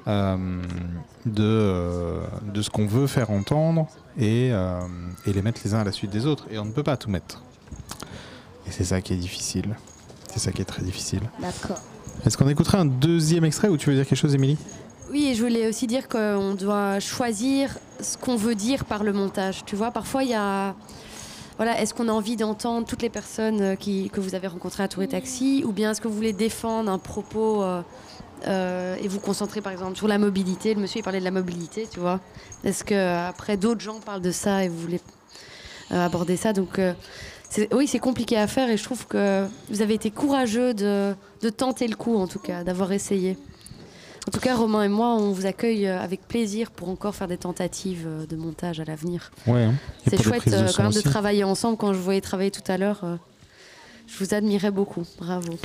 euh, 0.08 0.62
de, 1.26 1.43
euh, 1.43 2.22
de 2.54 2.62
ce 2.62 2.70
qu'on 2.70 2.86
veut 2.88 3.08
faire 3.08 3.32
entendre 3.32 3.88
et, 4.18 4.49
euh, 4.51 4.80
et 5.26 5.34
les 5.34 5.41
mettre 5.41 5.62
les 5.64 5.74
uns 5.74 5.80
à 5.80 5.84
la 5.84 5.91
suite 5.91 6.12
des 6.12 6.26
autres. 6.26 6.45
Et 6.51 6.58
on 6.60 6.66
ne 6.66 6.72
peut 6.72 6.84
pas 6.84 6.97
tout 6.97 7.10
mettre. 7.10 7.41
Et 8.68 8.72
c'est 8.72 8.84
ça 8.84 9.01
qui 9.01 9.14
est 9.14 9.18
difficile. 9.18 9.76
C'est 10.34 10.39
ça 10.39 10.51
qui 10.51 10.63
est 10.63 10.65
très 10.65 10.81
difficile. 10.81 11.21
D'accord. 11.39 11.77
Est-ce 12.25 12.38
qu'on 12.38 12.49
écouterait 12.49 12.79
un 12.79 12.86
deuxième 12.86 13.45
extrait 13.45 13.67
ou 13.67 13.77
tu 13.77 13.89
veux 13.89 13.95
dire 13.95 14.07
quelque 14.07 14.17
chose, 14.17 14.34
Émilie? 14.34 14.57
Oui, 15.11 15.27
et 15.27 15.36
je 15.36 15.43
voulais 15.43 15.67
aussi 15.67 15.86
dire 15.86 16.09
qu'on 16.09 16.55
doit 16.55 16.99
choisir 16.99 17.77
ce 18.01 18.17
qu'on 18.17 18.36
veut 18.36 18.55
dire 18.55 18.86
par 18.86 19.03
le 19.03 19.13
montage. 19.13 19.63
Tu 19.63 19.75
vois, 19.75 19.91
parfois 19.91 20.23
il 20.23 20.31
y 20.31 20.34
a. 20.34 20.73
Voilà, 21.57 21.79
est-ce 21.79 21.93
qu'on 21.93 22.09
a 22.09 22.11
envie 22.11 22.36
d'entendre 22.36 22.88
toutes 22.88 23.03
les 23.03 23.11
personnes 23.11 23.61
euh, 23.61 23.75
qui, 23.75 24.09
que 24.09 24.19
vous 24.19 24.34
avez 24.34 24.47
rencontrées 24.47 24.81
à 24.81 24.88
Tour 24.88 25.03
et 25.03 25.07
Taxi 25.07 25.63
ou 25.67 25.71
bien 25.71 25.91
est-ce 25.91 26.01
que 26.01 26.07
vous 26.07 26.15
voulez 26.15 26.34
défendre 26.34 26.89
un 26.89 26.97
propos 26.97 27.61
euh, 27.61 27.84
euh, 28.47 28.95
et 28.99 29.07
vous 29.07 29.19
concentrer 29.19 29.61
par 29.61 29.71
exemple 29.71 29.95
sur 29.95 30.07
la 30.07 30.17
mobilité? 30.17 30.73
Le 30.73 30.81
monsieur 30.81 31.01
il 31.01 31.03
parlait 31.03 31.19
de 31.19 31.25
la 31.25 31.31
mobilité, 31.31 31.88
tu 31.91 31.99
vois. 31.99 32.19
Est-ce 32.63 32.84
que 32.84 33.27
après 33.27 33.55
d'autres 33.55 33.81
gens 33.81 33.99
parlent 33.99 34.23
de 34.23 34.31
ça 34.31 34.63
et 34.63 34.67
vous 34.67 34.79
voulez 34.79 35.01
euh, 35.91 36.03
aborder 36.03 36.38
ça? 36.38 36.53
Donc 36.53 36.79
oui, 37.72 37.88
c'est 37.88 37.99
compliqué 37.99 38.38
à 38.38 38.47
faire 38.47 38.70
et 38.70 38.78
je 38.78 38.84
trouve 38.84 39.06
que 39.08 39.45
vous 39.70 39.82
avez 39.82 39.93
été 39.93 40.12
courageux 40.12 40.74
de, 40.74 41.14
de 41.41 41.49
tenter 41.49 41.88
le 41.88 41.95
coup 41.95 42.16
en 42.18 42.28
tout 42.28 42.39
cas, 42.39 42.64
d'avoir 42.64 42.91
essayé. 42.91 43.38
En 44.28 44.32
tout 44.32 44.39
cas, 44.39 44.56
Romain 44.56 44.84
et 44.84 44.88
moi, 44.89 45.16
on 45.16 45.32
vous 45.32 45.45
accueille 45.45 45.86
euh, 45.86 45.99
avec 45.99 46.26
plaisir 46.28 46.72
pour 46.72 46.88
encore 46.88 47.14
faire 47.14 47.28
des 47.28 47.38
tentatives 47.38 48.06
euh, 48.08 48.26
de 48.26 48.38
montage 48.38 48.80
à 48.80 48.86
l'avenir. 48.86 49.32
Ouais. 49.47 49.64
hein. 49.64 49.74
C'est 50.08 50.22
chouette 50.22 50.47
euh, 50.47 50.70
quand 50.74 50.84
même 50.84 50.93
de 50.93 51.01
travailler 51.01 51.43
ensemble. 51.43 51.76
Quand 51.76 51.91
je 51.91 51.99
voyais 51.99 52.22
travailler 52.22 52.49
tout 52.51 52.64
à 52.72 52.78
l'heure, 52.78 53.01
euh, 53.04 53.18
je 54.08 54.18
vous 54.24 54.34
admirais 54.34 54.72
beaucoup. 54.72 55.04
Bravo. 55.20 55.60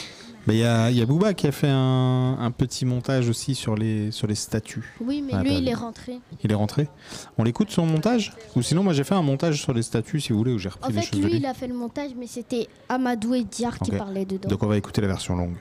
Mais 0.49 0.55
il 0.55 0.61
y 0.61 0.65
a, 0.65 0.91
il 0.91 0.97
y 0.97 1.03
a 1.03 1.05
Booba 1.07 1.35
qui 1.35 1.47
a 1.47 1.53
fait 1.53 1.69
un, 1.69 2.39
un 2.41 2.51
petit 2.51 2.87
montage 2.87 3.29
aussi 3.29 3.55
sur 3.55 3.75
les, 3.77 4.11
sur 4.11 4.27
les 4.27 4.35
statues. 4.35 4.95
Oui, 4.99 5.21
mais 5.21 5.35
Ah, 5.35 5.43
lui, 5.43 5.51
bah, 5.51 5.57
il 5.59 5.69
est 5.69 5.75
rentré. 5.75 6.21
Il 6.43 6.51
est 6.51 6.55
rentré 6.55 6.89
On 7.37 7.45
l'écoute 7.45 7.71
son 7.71 7.85
montage? 7.85 8.33
Ou 8.57 8.63
sinon, 8.63 8.83
moi 8.83 8.95
j'ai 8.95 9.05
fait 9.05 9.15
un 9.15 9.21
montage 9.21 9.61
sur 9.61 9.75
les 9.75 9.83
statues 9.83 10.21
si 10.23 10.33
vous 10.33 10.39
voulez, 10.39 10.53
où 10.55 10.59
j'ai 10.59 10.71
repris 10.71 10.91
En 10.91 10.95
fait, 11.01 11.03
choses 11.07 11.21
de 11.21 11.25
lui, 11.27 11.33
lui. 11.33 11.39
il 11.41 11.45
a 11.47 11.53
fait 11.53 11.67
le 11.67 11.75
montage, 11.75 12.13
mais 12.19 12.27
c'était 12.27 12.67
Amadou 12.89 13.35
et 13.35 13.45
Diar 13.45 13.79
qui 13.79 13.91
parlaient 13.91 14.25
dedans. 14.25 14.49
Donc 14.49 14.63
on 14.63 14.67
va 14.69 14.79
écouter 14.79 15.03
la 15.03 15.09
version 15.09 15.37
longue. 15.37 15.57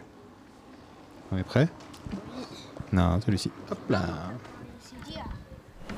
On 1.34 1.38
est 1.38 1.44
prêt? 1.44 1.68
Non, 2.94 3.20
celui-ci. 3.26 3.52
Hop 3.70 3.80
là. 3.90 4.00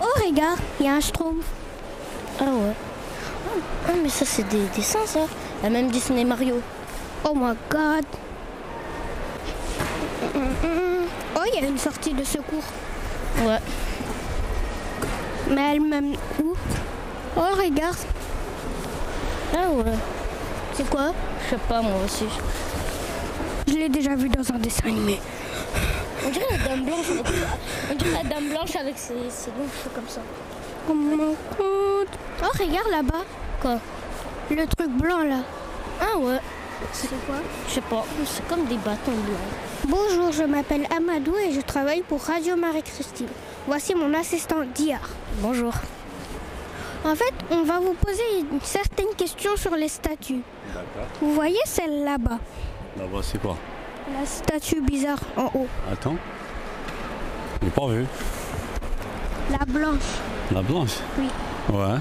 Oh, 0.02 0.06
regarde, 0.28 0.60
il 0.80 0.88
y 0.88 0.90
a 0.90 0.96
un 0.96 1.00
Schtroumpf. 1.00 1.46
Ah 2.40 2.46
ouais. 2.46 2.74
Ah, 3.88 3.92
mais 4.02 4.10
ça, 4.10 4.26
c'est 4.26 4.48
des 4.50 4.66
dessins, 4.76 5.06
ça. 5.06 5.28
La 5.62 5.70
même 5.70 5.92
Disney 5.92 6.24
Mario. 6.26 6.56
Oh 7.26 7.34
my 7.36 7.54
god. 7.70 8.06
Oh, 10.22 11.43
il 11.47 11.61
y 11.61 11.63
a 11.63 11.67
une 11.67 11.78
sortie 11.78 12.13
de 12.13 12.24
secours. 12.24 12.63
Ouais. 13.43 13.59
Mais 15.49 15.76
elle 15.76 15.82
mène 15.82 16.15
où? 16.41 16.53
Oh, 17.38 17.55
regarde. 17.57 17.97
Ah 19.53 19.70
ouais. 19.72 19.97
C'est 20.74 20.89
quoi? 20.89 21.11
Je 21.45 21.49
sais 21.51 21.61
pas, 21.67 21.82
moi 21.82 21.93
aussi. 22.05 22.26
Je 23.67 23.74
l'ai 23.74 23.89
déjà 23.89 24.15
vu 24.15 24.30
dans 24.30 24.51
un 24.53 24.57
dessin 24.57 24.88
animé. 24.88 25.20
On 26.26 26.30
dirait 26.30 26.45
la 26.51 26.57
dame 26.57 26.86
blanche. 26.86 27.05
On 27.91 27.95
dirait 27.95 28.24
la 28.24 28.30
dame 28.30 28.49
blanche 28.49 28.76
avec 28.76 28.97
ses, 28.97 29.30
ses 29.30 29.51
longs 29.51 29.70
cheveux 29.78 29.91
comme 29.95 30.07
ça. 30.07 30.22
Oh 30.89 30.93
compte. 31.57 32.17
Oh, 32.43 32.51
regarde 32.59 32.89
là-bas. 32.91 33.24
Quoi? 33.61 33.80
Le 34.49 34.65
truc 34.67 34.89
blanc 34.89 35.24
là. 35.24 35.43
Ah 36.01 36.17
ouais. 36.17 36.39
C'est 36.93 37.09
quoi? 37.26 37.36
Je 37.67 37.74
sais 37.74 37.82
pas. 37.82 38.05
C'est 38.26 38.47
comme 38.47 38.65
des 38.65 38.78
bâtons 38.78 39.11
blancs. 39.11 39.79
Bonjour, 39.90 40.32
je 40.32 40.44
m'appelle 40.44 40.86
Amadou 40.96 41.34
et 41.36 41.52
je 41.52 41.62
travaille 41.62 42.04
pour 42.04 42.22
Radio 42.22 42.56
Marie-Christine. 42.56 43.26
Voici 43.68 43.96
mon 43.96 44.14
assistant 44.14 44.58
Diar. 44.76 45.02
Bonjour. 45.42 45.74
En 47.04 47.16
fait, 47.16 47.34
on 47.50 47.64
va 47.64 47.80
vous 47.80 47.94
poser 47.96 48.22
une 48.52 48.62
certaine 48.62 49.08
question 49.18 49.56
sur 49.56 49.76
les 49.76 49.88
statues. 49.88 50.42
D'accord. 50.68 51.10
Vous 51.22 51.34
voyez 51.34 51.60
celle 51.66 52.04
là-bas? 52.04 52.38
Là-bas, 53.00 53.20
c'est 53.24 53.42
quoi? 53.42 53.58
La 54.14 54.26
statue 54.28 54.82
bizarre 54.82 55.22
en 55.36 55.46
haut. 55.56 55.68
Attends. 55.92 56.18
J'ai 57.64 57.70
pas 57.70 57.88
vu. 57.88 58.06
La 59.52 59.66
blanche. 59.66 60.10
La 60.52 60.62
blanche? 60.62 60.98
Oui. 61.18 61.28
Ouais. 61.74 61.98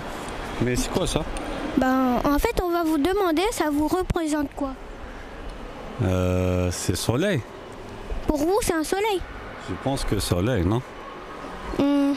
Mais 0.61 0.77
c'est 0.77 0.91
quoi 0.91 1.07
ça? 1.07 1.23
Ben, 1.79 2.21
en 2.23 2.39
fait, 2.39 2.61
on 2.63 2.71
va 2.71 2.83
vous 2.83 2.99
demander, 2.99 3.45
ça 3.53 3.71
vous 3.73 3.89
représente 3.89 4.53
quoi? 4.55 4.73
Euh, 6.03 6.71
C'est 6.71 6.97
soleil. 6.97 7.41
Pour 8.29 8.37
vous, 8.37 8.59
c'est 8.63 8.75
un 8.75 8.85
soleil. 8.85 9.21
Je 9.69 9.75
pense 9.83 10.05
que 10.05 10.19
soleil, 10.21 10.65
non 10.65 10.81
Mhm. 11.79 12.15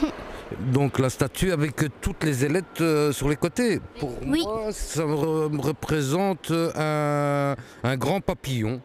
Donc 0.73 0.99
la 0.99 1.09
statue 1.09 1.51
avec 1.53 1.73
toutes 2.01 2.23
les 2.25 2.43
ailettes 2.45 2.81
euh, 2.81 3.11
sur 3.13 3.27
les 3.29 3.37
côtés. 3.37 3.79
Pour 3.99 4.11
Oui. 4.27 4.41
moi, 4.43 4.71
ça 4.71 5.05
me 5.05 5.15
re- 5.15 5.49
me 5.49 5.61
représente 5.61 6.51
euh, 6.51 7.55
un, 7.83 7.89
un 7.89 7.97
grand 7.97 8.19
papillon. 8.21 8.79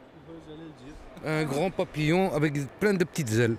Un 1.27 1.45
grand 1.45 1.71
papillon 1.71 2.33
avec 2.33 2.53
plein 2.79 2.95
de 2.95 3.03
petites 3.05 3.33
ailes. 3.33 3.57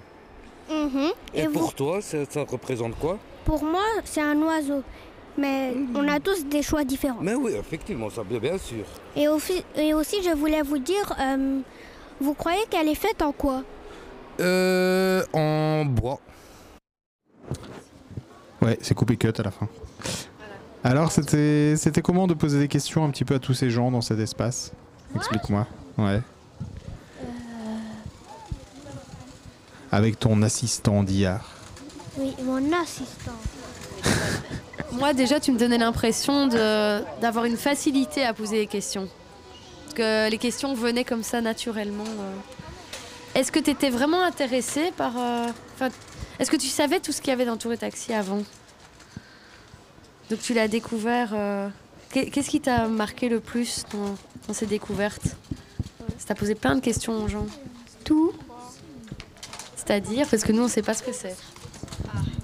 Mhm. 0.70 1.12
Et, 1.34 1.42
Et, 1.42 1.48
pour 1.50 1.64
vous 1.64 1.72
toi, 1.74 2.02
ça, 2.02 2.18
ça 2.30 2.46
représente 2.50 2.98
quoi? 2.98 3.18
Pour 3.44 3.62
moi, 3.64 3.84
c'est 4.06 4.22
un 4.22 4.42
oiseau. 4.42 4.82
Mais 5.38 5.74
on 5.94 6.08
a 6.08 6.20
tous 6.20 6.46
des 6.46 6.64
choix 6.64 6.84
différents. 6.86 7.20
Mais 7.22 7.36
oui, 7.36 7.52
effectivement, 7.60 8.10
ça 8.10 8.24
bien, 8.24 8.40
bien 8.40 8.58
sûr. 8.58 8.86
Et, 9.16 9.28
aussi- 9.28 9.64
et 9.76 9.94
aussi, 9.94 10.18
je 10.24 10.32
voulais 10.34 10.62
vous 10.64 10.80
dire, 10.80 11.14
euh, 11.20 11.60
vous 12.20 12.34
croyez 12.34 12.64
qu'elle 12.70 12.88
est 12.88 12.96
faite 12.96 13.22
en 13.22 13.32
quoi? 13.32 13.64
Euh, 14.40 15.24
en 15.34 15.86
bois. 15.86 16.20
Ouais, 18.62 18.78
c'est 18.82 18.94
coupé 18.94 19.18
cut 19.18 19.32
à 19.38 19.44
la 19.44 19.52
fin. 19.52 19.68
Alors, 20.84 21.12
c'était 21.12 21.76
c'était 21.78 22.02
comment 22.02 22.28
de 22.28 22.34
poser 22.34 22.60
des 22.60 22.68
questions 22.68 23.04
un 23.04 23.10
petit 23.10 23.26
peu 23.26 23.36
à 23.36 23.40
tous 23.40 23.54
ces 23.54 23.70
gens 23.70 23.92
dans 23.92 24.02
cet 24.02 24.20
espace? 24.20 24.72
Explique-moi. 25.16 25.68
Ouais. 25.98 26.22
Avec 29.92 30.20
ton 30.20 30.42
assistant 30.42 31.04
d'hier. 31.04 31.42
Oui, 32.18 32.36
mon 32.44 32.58
assistant. 32.74 33.32
Moi, 34.94 35.14
déjà, 35.14 35.40
tu 35.40 35.52
me 35.52 35.58
donnais 35.60 35.78
l'impression 35.78 36.48
de- 36.48 37.02
d'avoir 37.22 37.46
une 37.46 37.58
facilité 37.58 38.24
à 38.26 38.34
poser 38.34 38.58
les 38.58 38.68
questions. 38.68 39.08
Que 39.98 40.30
les 40.30 40.38
questions 40.38 40.76
venaient 40.76 41.04
comme 41.04 41.24
ça 41.24 41.42
naturellement. 41.42 42.04
euh. 42.06 42.36
Est-ce 43.34 43.52
que 43.52 43.58
tu 43.60 43.72
étais 43.72 43.90
vraiment 43.90 44.22
intéressée 44.22 44.92
par. 44.96 45.18
euh, 45.18 45.48
enfin, 45.74 45.90
Est-ce 46.38 46.52
que 46.52 46.56
tu 46.56 46.68
savais 46.68 47.00
tout 47.00 47.12
ce 47.12 47.20
qu'il 47.20 47.30
y 47.30 47.34
avait 47.34 47.46
dans 47.46 47.58
Tour 47.58 47.74
et 47.74 47.78
Taxi 47.80 48.14
avant? 48.14 48.44
Donc 50.30 50.40
tu 50.40 50.54
l'as 50.54 50.68
découvert. 50.68 51.32
euh, 51.34 51.68
qu'est- 52.12 52.30
Qu'est-ce 52.30 52.50
qui 52.52 52.62
t'a 52.62 52.88
marqué 52.88 53.28
le 53.28 53.40
plus 53.40 53.86
dans, 53.92 54.16
dans 54.48 54.54
ces 54.54 54.68
découvertes? 54.68 55.36
Ça 56.20 56.28
t'a 56.28 56.36
posé 56.36 56.54
plein 56.54 56.76
de 56.76 56.82
questions 56.82 57.14
aux 57.24 57.28
gens. 57.28 57.48
Tout. 58.04 58.34
C'est-à-dire 59.76 60.28
Parce 60.30 60.44
que 60.44 60.52
nous, 60.52 60.62
on 60.62 60.66
ne 60.66 60.70
sait 60.70 60.84
pas 60.84 60.94
ce 60.94 61.02
que 61.02 61.12
c'est. 61.14 61.36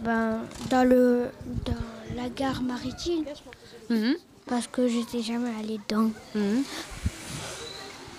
Ben, 0.01 0.39
dans, 0.71 0.83
le, 0.87 1.27
dans 1.65 2.15
la 2.15 2.29
gare 2.29 2.63
maritime. 2.63 3.25
Mhm. 3.91 4.15
Parce 4.47 4.65
que 4.67 4.87
j'étais 4.87 5.21
jamais 5.21 5.51
allée 5.59 5.79
dedans. 5.87 6.09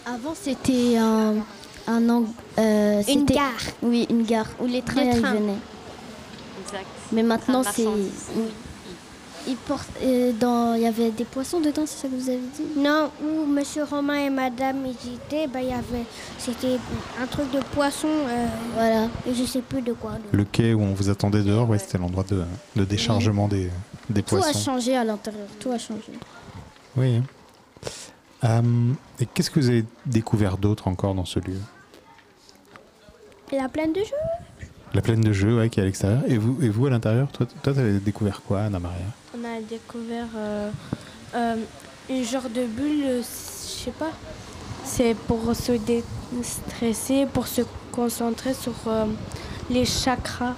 Avant, 0.06 0.34
c'était 0.34 0.96
un, 0.96 1.34
un 1.86 2.08
ang- 2.10 2.26
euh, 2.58 3.02
Une 3.08 3.24
gare. 3.24 3.52
Oui, 3.82 4.06
une 4.10 4.24
gare 4.24 4.46
où 4.60 4.66
les 4.66 4.82
trains 4.82 5.04
Le 5.04 5.10
ils 5.16 5.22
train. 5.22 5.34
venaient. 5.34 5.52
Exact. 6.64 6.86
Mais 7.12 7.22
maintenant, 7.22 7.62
c'est. 7.62 7.86
euh, 10.02 10.32
dans, 10.40 10.74
il 10.74 10.82
y 10.82 10.86
avait 10.86 11.10
des 11.10 11.24
poissons 11.24 11.60
dedans, 11.60 11.82
c'est 11.86 12.02
ça 12.02 12.08
que 12.08 12.14
vous 12.14 12.28
avez 12.30 12.38
dit? 12.38 12.64
Non, 12.80 13.10
où 13.22 13.44
Monsieur 13.44 13.84
Romain 13.84 14.24
et 14.26 14.30
Madame 14.30 14.86
ils 14.86 15.14
étaient, 15.14 15.46
ben, 15.46 15.60
il 15.60 15.68
y 15.68 15.72
avait, 15.72 16.04
c'était 16.38 16.78
un 17.22 17.26
truc 17.26 17.50
de 17.50 17.60
poisson. 17.74 18.08
euh, 18.08 18.46
voilà. 18.74 19.04
Et 19.26 19.34
je 19.34 19.44
sais 19.44 19.60
plus 19.60 19.82
de 19.82 19.92
quoi. 19.92 20.12
Le 20.32 20.44
quai 20.44 20.72
où 20.72 20.80
on 20.82 20.94
vous 20.94 21.10
attendait 21.10 21.42
dehors, 21.42 21.68
ouais, 21.68 21.78
c'était 21.78 21.98
l'endroit 21.98 22.24
de, 22.28 22.42
de 22.76 22.84
déchargement 22.84 23.46
des, 23.48 23.68
des 24.08 24.22
Tout 24.22 24.36
a 24.36 24.40
poissons. 24.40 24.58
changé 24.58 24.96
à 24.96 25.04
l'intérieur, 25.04 25.46
tout 25.60 25.70
a 25.72 25.78
changé. 25.78 26.12
Oui. 26.96 27.20
Euh, 28.44 28.92
et 29.20 29.26
qu'est-ce 29.26 29.50
que 29.50 29.60
vous 29.60 29.68
avez 29.68 29.84
découvert 30.06 30.58
d'autre 30.58 30.88
encore 30.88 31.14
dans 31.14 31.24
ce 31.24 31.40
lieu? 31.40 31.58
Il 33.52 33.58
y 33.58 33.60
a 33.60 33.68
plein 33.68 33.88
de 33.88 34.00
jeux. 34.00 34.68
La 34.92 35.02
plaine 35.02 35.22
de 35.22 35.32
jeux, 35.32 35.58
ouais, 35.58 35.70
qui 35.70 35.80
est 35.80 35.82
à 35.82 35.86
l'extérieur. 35.86 36.22
Et 36.28 36.38
vous, 36.38 36.62
et 36.62 36.68
vous 36.68 36.86
à 36.86 36.90
l'intérieur, 36.90 37.30
toi, 37.32 37.46
toi, 37.46 37.72
t'avais 37.74 37.98
découvert 37.98 38.42
quoi, 38.46 38.62
Anna 38.62 38.78
Maria? 38.78 38.98
On 39.36 39.44
a 39.44 39.60
découvert 39.60 40.28
euh, 40.36 40.70
euh, 41.34 41.56
une 42.08 42.24
genre 42.24 42.48
de 42.48 42.66
bulle, 42.66 43.22
je 43.22 43.22
sais 43.24 43.90
pas. 43.90 44.12
C'est 44.84 45.14
pour 45.14 45.54
se 45.56 45.72
déstresser, 45.72 47.26
pour 47.26 47.46
se 47.46 47.62
concentrer 47.90 48.54
sur 48.54 48.74
euh, 48.86 49.06
les 49.70 49.84
chakras. 49.84 50.54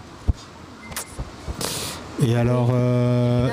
Et 2.21 2.35
alors, 2.37 2.71
euh, 2.73 3.49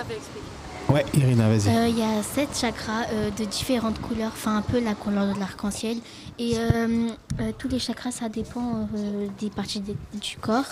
ouais, 0.89 1.05
Irina, 1.13 1.49
vas-y. 1.49 1.69
Euh, 1.69 1.87
Il 1.87 1.97
y 1.97 2.01
a 2.01 2.21
sept 2.23 2.49
chakras 2.57 3.05
euh, 3.11 3.29
de 3.31 3.45
différentes 3.45 3.99
couleurs, 3.99 4.31
enfin 4.33 4.57
un 4.57 4.61
peu 4.61 4.79
la 4.79 4.93
couleur 4.93 5.33
de 5.33 5.39
l'arc-en-ciel. 5.39 5.97
Et 6.39 6.53
euh, 6.57 7.09
tous 7.57 7.67
les 7.67 7.79
chakras, 7.79 8.11
ça 8.11 8.27
dépend 8.27 8.89
des 9.39 9.49
parties 9.49 9.81
du 9.81 10.37
corps. 10.41 10.65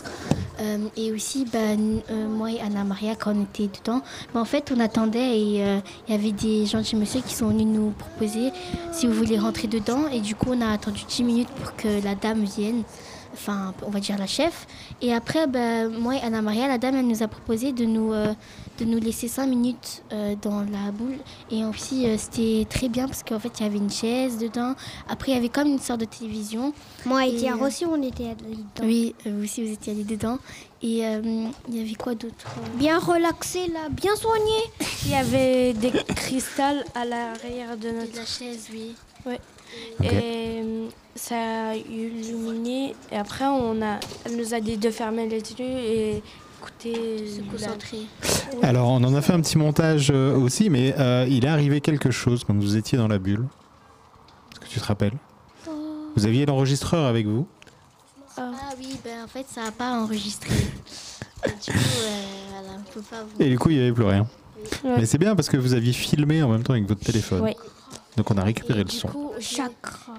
Et 0.98 1.12
aussi, 1.12 1.46
euh, 1.54 2.28
moi 2.28 2.52
et 2.52 2.60
Anna 2.60 2.84
Maria, 2.84 3.16
quand 3.16 3.36
on 3.36 3.44
était 3.44 3.68
dedans, 3.68 4.02
ben, 4.34 4.42
en 4.42 4.46
fait, 4.46 4.72
on 4.76 4.80
attendait 4.80 5.38
et 5.38 5.82
il 6.08 6.12
y 6.12 6.14
avait 6.14 6.32
des 6.32 6.66
gentils 6.66 6.96
messieurs 6.96 7.22
qui 7.26 7.36
sont 7.36 7.50
venus 7.50 7.68
nous 7.68 7.92
proposer 7.92 8.52
si 8.92 9.06
vous 9.06 9.14
voulez 9.14 9.38
rentrer 9.38 9.68
dedans. 9.68 10.08
Et 10.12 10.20
du 10.20 10.36
coup, 10.36 10.50
on 10.52 10.62
a 10.62 10.72
attendu 10.72 11.02
10 11.08 11.24
minutes 11.24 11.50
pour 11.50 11.76
que 11.76 12.04
la 12.04 12.16
dame 12.16 12.44
vienne 12.44 12.84
enfin 13.34 13.74
on 13.86 13.90
va 13.90 14.00
dire 14.00 14.18
la 14.18 14.28
chef. 14.28 14.68
Et 15.02 15.14
après, 15.14 15.48
ben, 15.48 15.90
moi 15.90 16.16
et 16.16 16.22
Anna 16.22 16.42
Maria, 16.42 16.68
la 16.68 16.78
dame, 16.78 16.96
elle 16.96 17.08
nous 17.08 17.24
a 17.24 17.28
proposé 17.28 17.72
de 17.72 17.86
nous, 17.86 18.14
de 18.80 18.86
nous 18.86 19.00
laisser 19.00 19.28
5 19.28 19.48
minutes 19.48 20.04
euh, 20.12 20.36
dans 20.42 20.62
la 20.62 20.92
boule. 20.92 21.18
Et 21.52 21.64
aussi, 21.66 22.08
euh, 22.08 22.16
c'était 22.18 22.66
très 22.70 22.90
bien 22.90 23.08
parce 23.08 23.24
qu'en 23.24 23.40
fait, 23.40 23.60
il 23.60 23.64
y 23.64 23.66
avait 23.66 23.78
une 23.78 23.92
chaise 23.92 24.38
dedans. 24.38 24.76
Après, 25.10 25.32
il 25.32 25.36
y 25.36 25.38
avait 25.38 25.50
comme 25.50 25.68
une 25.68 25.80
sorte 25.80 26.00
de 26.02 26.06
télévision. 26.06 26.74
Moi 27.06 27.28
et 27.28 27.30
Et, 27.30 27.38
Tiara 27.38 27.64
euh, 27.64 27.68
aussi, 27.68 27.86
on 27.86 28.02
était 28.02 28.26
allés 28.26 28.56
dedans. 28.56 28.84
Oui, 28.84 29.16
vous 29.26 29.44
aussi, 29.44 29.66
vous 29.66 29.74
étiez 29.74 29.94
allés 29.94 30.04
dedans. 30.04 30.38
Et 30.84 31.06
euh, 31.06 31.22
il 31.70 31.78
y 31.78 31.82
avait 31.82 31.94
quoi 31.94 32.16
d'autre 32.16 32.48
Bien 32.76 32.98
relaxé 32.98 33.68
là, 33.68 33.90
bien 33.90 34.16
soigné. 34.16 34.58
Il 35.06 35.12
y 35.12 35.16
avait 35.16 35.74
des 35.74 35.92
cristals 35.92 36.84
à 36.96 37.06
l'arrière 37.06 37.78
de 37.78 37.90
notre 37.92 38.16
la 38.16 38.26
chaise, 38.26 38.68
oui. 38.74 38.96
Ouais. 39.26 39.40
Et 40.04 40.64
ça 41.16 41.70
a 41.70 41.76
illuminé. 41.76 42.96
Et 43.12 43.18
après, 43.18 43.46
on 43.46 43.82
a, 43.82 44.00
elle 44.26 44.38
nous 44.38 44.54
a 44.56 44.60
dit 44.60 44.78
de 44.78 44.90
fermer 44.90 45.28
les 45.28 45.38
yeux 45.38 45.60
et 45.60 46.24
écouter. 46.62 47.28
Se 47.28 47.42
concentrer. 47.42 48.06
Alors, 48.62 48.90
on 48.90 49.04
en 49.04 49.16
a 49.16 49.22
fait 49.22 49.34
un 49.34 49.42
petit 49.42 49.58
montage 49.58 50.12
euh, 50.14 50.36
aussi, 50.38 50.70
mais 50.70 50.94
euh, 51.00 51.26
il 51.28 51.46
est 51.46 51.50
arrivé 51.50 51.82
quelque 51.82 52.12
chose 52.12 52.44
quand 52.46 52.54
vous 52.56 52.78
étiez 52.78 52.98
dans 52.98 53.08
la 53.08 53.18
bulle. 53.18 53.48
Est-ce 54.52 54.60
que 54.60 54.66
tu 54.68 54.80
te 54.80 54.86
rappelles? 54.86 55.18
Vous 56.16 56.26
aviez 56.26 56.46
l'enregistreur 56.46 57.08
avec 57.08 57.26
vous? 57.26 57.48
Ah 58.38 58.52
oui, 58.78 58.98
ben, 59.04 59.24
en 59.24 59.28
fait, 59.28 59.46
ça 59.50 59.64
n'a 59.64 59.72
pas 59.72 59.92
enregistré. 60.02 60.54
Et 61.46 61.50
du 61.50 61.72
coup, 61.72 61.80
euh, 62.04 62.22
voilà, 62.52 62.80
on 62.80 62.94
peut 62.94 63.02
pas 63.02 63.24
vous... 63.24 63.42
Et 63.44 63.50
du 63.50 63.58
coup, 63.58 63.70
il 63.70 63.78
n'y 63.78 63.82
avait 63.84 63.94
plus 63.94 64.04
rien. 64.04 64.28
Ouais. 64.84 64.98
Mais 64.98 65.06
c'est 65.06 65.18
bien 65.18 65.36
parce 65.36 65.50
que 65.50 65.58
vous 65.58 65.74
aviez 65.74 65.94
filmé 65.94 66.44
en 66.44 66.50
même 66.50 66.64
temps 66.64 66.74
avec 66.74 66.88
votre 66.88 67.04
téléphone. 67.04 67.42
Ouais. 67.42 67.58
Donc 68.18 68.30
on 68.30 68.38
a 68.38 68.44
récupéré 68.44 68.82
Et 68.82 68.84
le 68.84 68.90
du 68.90 68.96
son. 68.96 69.08
coup. 69.08 69.32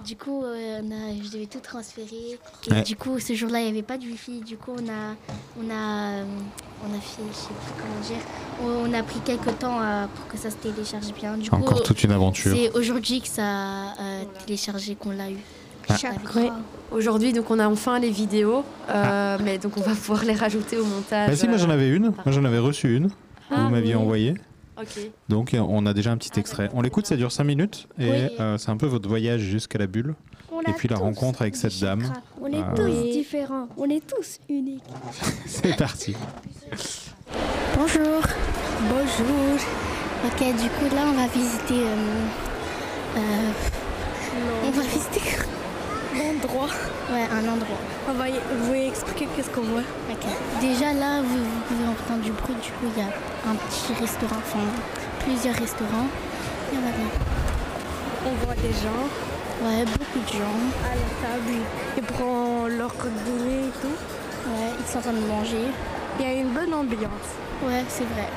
Du 0.04 0.16
coup, 0.16 0.42
euh, 0.44 0.80
on 0.82 0.90
a, 0.90 1.22
je 1.24 1.30
devais 1.30 1.46
tout 1.46 1.60
transférer. 1.60 2.38
Et 2.68 2.72
Ouais. 2.72 2.82
du 2.82 2.96
coup, 2.96 3.18
ce 3.18 3.34
jour-là, 3.34 3.60
il 3.60 3.64
n'y 3.64 3.70
avait 3.70 3.82
pas 3.82 3.98
de 3.98 4.04
wifi. 4.04 4.40
Du 4.40 4.56
coup, 4.56 4.72
on 4.74 4.88
a, 4.88 5.14
on 5.58 5.70
a, 5.70 6.18
euh, 6.20 6.24
on 6.84 6.96
a 6.96 7.00
fait, 7.00 7.22
je 7.30 7.36
sais 7.36 7.46
plus 7.48 7.72
comment 7.78 8.00
dire, 8.06 8.24
on, 8.62 8.90
on 8.90 8.94
a 8.98 9.02
pris 9.02 9.20
quelques 9.20 9.58
temps 9.58 9.80
euh, 9.80 10.06
pour 10.14 10.26
que 10.28 10.36
ça 10.36 10.50
se 10.50 10.56
télécharge 10.56 11.12
bien. 11.14 11.36
Du 11.36 11.48
Encore 11.50 11.78
coup, 11.78 11.82
toute 11.84 12.02
une 12.02 12.12
aventure. 12.12 12.56
C'est 12.56 12.76
aujourd'hui 12.76 13.20
que 13.20 13.28
ça 13.28 13.42
a 13.44 14.00
euh, 14.00 14.22
téléchargé 14.44 14.94
qu'on 14.96 15.10
l'a 15.10 15.30
eu. 15.30 15.36
Ah. 15.88 15.94
Ouais. 16.36 16.50
Aujourd'hui, 16.92 17.32
donc 17.32 17.50
on 17.50 17.58
a 17.58 17.66
enfin 17.68 17.98
les 17.98 18.10
vidéos, 18.10 18.64
euh, 18.88 19.36
mais 19.44 19.58
donc 19.58 19.76
on 19.76 19.80
va 19.80 19.94
pouvoir 19.94 20.24
les 20.24 20.34
rajouter 20.34 20.76
au 20.78 20.84
montage. 20.84 21.28
Bah 21.28 21.36
si, 21.36 21.48
moi 21.48 21.56
j'en 21.56 21.70
avais 21.70 21.88
une. 21.88 22.04
Moi 22.24 22.32
j'en 22.32 22.44
avais 22.44 22.58
reçu 22.60 22.96
une. 22.96 23.10
Ah 23.50 23.64
vous 23.64 23.70
m'aviez 23.70 23.94
oui. 23.96 24.00
envoyée. 24.00 24.34
Donc 25.28 25.54
on 25.58 25.86
a 25.86 25.94
déjà 25.94 26.10
un 26.12 26.16
petit 26.16 26.38
extrait. 26.40 26.70
On 26.74 26.82
l'écoute, 26.82 27.06
ça 27.06 27.16
dure 27.16 27.30
5 27.32 27.44
minutes. 27.44 27.88
Et 27.98 28.10
Oui. 28.10 28.16
euh, 28.40 28.58
c'est 28.58 28.70
un 28.70 28.76
peu 28.76 28.86
votre 28.86 29.08
voyage 29.08 29.40
jusqu'à 29.40 29.78
la 29.78 29.86
bulle. 29.86 30.14
On 30.50 30.60
et 30.60 30.72
puis 30.76 30.88
la 30.88 30.96
rencontre 30.96 31.42
avec 31.42 31.56
cette 31.56 31.78
dame. 31.80 32.12
On 32.40 32.46
est 32.46 32.56
Euh, 32.56 32.74
tous 32.76 33.12
différents. 33.12 33.68
On 33.76 33.88
est 33.88 34.06
tous 34.06 34.38
uniques. 34.48 34.82
C'est 35.46 35.76
parti. 35.76 36.14
Bonjour. 37.76 38.20
Bonjour. 38.80 39.58
Ok, 40.26 40.38
du 40.38 40.68
coup, 40.68 40.94
là, 40.94 41.02
on 41.08 41.12
va 41.12 41.26
visiter. 41.28 41.74
euh, 41.74 42.26
euh, 43.16 43.50
on 44.66 44.70
va 44.70 44.82
visiter. 44.82 45.20
L'endroit. 46.14 46.68
Ouais, 47.10 47.26
un 47.32 47.48
endroit. 47.48 47.78
On 48.08 48.12
va 48.12 48.28
y, 48.28 48.34
vous 48.60 48.74
expliquer 48.74 49.28
qu'est-ce 49.34 49.50
qu'on 49.50 49.62
voit? 49.62 49.80
Ok. 50.10 50.26
Déjà 50.60 50.92
là, 50.92 51.22
vous, 51.22 51.38
vous 51.38 51.60
pouvez 51.68 51.88
entendre 51.88 52.22
du 52.22 52.32
bruit. 52.32 52.54
Du 52.62 52.70
coup, 52.72 52.86
il 52.96 53.02
y 53.02 53.04
a 53.04 53.08
un 53.50 53.54
petit 53.54 53.92
restaurant, 54.00 54.36
enfin 54.38 54.60
plusieurs 55.24 55.54
restaurants. 55.54 56.08
A 56.72 56.74
là. 56.74 56.90
On 58.26 58.44
voit 58.44 58.54
des 58.54 58.72
gens 58.72 59.08
Ouais, 59.64 59.84
beaucoup 59.84 60.18
de 60.18 60.32
gens. 60.32 60.58
à 60.84 60.94
la 60.94 61.08
table. 61.22 61.58
Ils 61.96 62.02
prennent 62.02 62.78
leur 62.78 62.92
dîner 63.24 63.68
et 63.68 63.80
tout. 63.80 64.50
Ouais, 64.50 64.72
ils 64.80 64.90
sont 64.90 64.98
en 64.98 65.02
train 65.02 65.12
de 65.12 65.26
manger. 65.26 65.66
Il 66.18 66.26
y 66.26 66.28
a 66.28 66.34
une 66.34 66.48
bonne 66.48 66.74
ambiance. 66.74 67.28
Ouais, 67.64 67.84
c'est 67.88 68.04
vrai. 68.04 68.28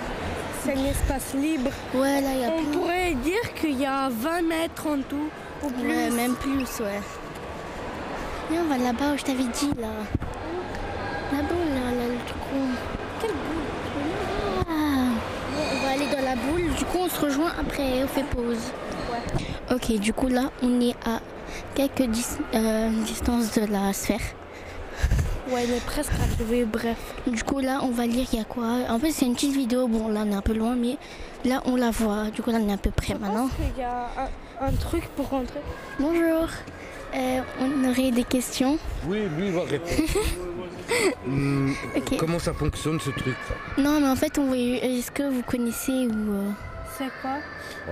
C'est 0.63 0.73
un 0.73 0.85
espace 0.85 1.33
libre. 1.33 1.71
Ouais, 1.93 2.21
là, 2.21 2.29
il 2.33 2.41
y 2.41 2.45
a 2.45 2.49
On 2.49 2.63
pourrait 2.77 3.13
dire 3.15 3.53
qu'il 3.59 3.79
y 3.79 3.85
a 3.85 4.09
20 4.09 4.41
mètres 4.43 4.85
en 4.87 5.01
tout. 5.01 5.29
Ou 5.63 5.69
plus. 5.69 5.87
Ouais, 5.87 6.09
même 6.11 6.35
plus, 6.35 6.79
ouais. 6.83 7.01
Viens, 8.49 8.61
on 8.63 8.69
va 8.69 8.77
là-bas 8.77 9.13
où 9.13 9.17
je 9.17 9.23
t'avais 9.23 9.43
dit, 9.43 9.71
là. 9.79 9.87
Là-bas, 11.31 11.55
là, 11.73 11.91
là, 11.91 12.07
le 12.07 12.17
truc 12.27 12.41
rond. 12.53 12.67
Quelle 13.21 13.31
boule 13.31 14.65
Ah. 14.69 15.11
On 15.73 15.85
va 15.85 15.91
aller 15.93 16.07
dans 16.15 16.23
la 16.23 16.35
boule. 16.35 16.73
Du 16.77 16.85
coup, 16.85 16.97
on 17.01 17.09
se 17.09 17.19
rejoint 17.19 17.51
après. 17.59 18.03
On 18.03 18.07
fait 18.07 18.23
pause. 18.23 18.71
Ok, 19.71 19.99
du 19.99 20.13
coup, 20.13 20.27
là, 20.27 20.51
on 20.61 20.79
est 20.81 20.95
à 21.05 21.19
quelques 21.73 22.03
dis- 22.09 22.25
euh, 22.53 22.89
distances 23.05 23.53
de 23.55 23.65
la 23.65 23.93
sphère. 23.93 24.19
Ouais, 25.49 25.65
mais 25.69 25.79
presque 25.85 26.11
arrivé, 26.21 26.65
bref. 26.65 26.97
Du 27.27 27.43
coup, 27.43 27.59
là, 27.59 27.79
on 27.83 27.89
va 27.89 28.05
lire, 28.07 28.27
il 28.33 28.39
y 28.39 28.41
a 28.41 28.45
quoi? 28.45 28.65
En 28.89 28.99
fait, 28.99 29.11
c'est 29.11 29.25
une 29.25 29.33
petite 29.35 29.55
vidéo. 29.55 29.87
Bon, 29.87 30.07
là, 30.07 30.23
on 30.25 30.31
est 30.31 30.35
un 30.35 30.41
peu 30.41 30.53
loin, 30.53 30.75
mais 30.75 30.97
là, 31.45 31.61
on 31.65 31.75
la 31.75 31.91
voit. 31.91 32.25
Du 32.31 32.41
coup, 32.41 32.51
là, 32.51 32.57
on 32.61 32.69
est 32.69 32.73
à 32.73 32.77
peu 32.77 32.91
près 32.91 33.13
maintenant. 33.15 33.49
Il 33.75 33.79
y 33.79 33.83
a 33.83 34.07
un, 34.61 34.67
un 34.67 34.71
truc 34.73 35.07
pour 35.15 35.29
rentrer. 35.29 35.59
Bonjour. 35.99 36.47
Euh, 37.15 37.39
on 37.61 37.89
aurait 37.89 38.11
des 38.11 38.23
questions. 38.23 38.77
Oui, 39.07 39.19
lui 39.37 39.47
il 39.47 39.53
va 39.53 39.61
répondre. 39.63 39.91
Hmm. 41.25 41.71
Comment 42.19 42.37
ça 42.37 42.53
fonctionne 42.53 42.99
ce 42.99 43.09
truc 43.09 43.35
Non, 43.79 43.99
mais 43.99 44.07
en 44.07 44.15
fait, 44.15 44.37
on 44.37 44.45
voulait- 44.45 44.77
est-ce 44.99 45.09
que 45.09 45.23
vous 45.23 45.41
connaissez 45.41 45.91
ou. 46.07 46.31
euh, 46.31 46.51
C'est 46.95 47.09
quoi 47.21 47.37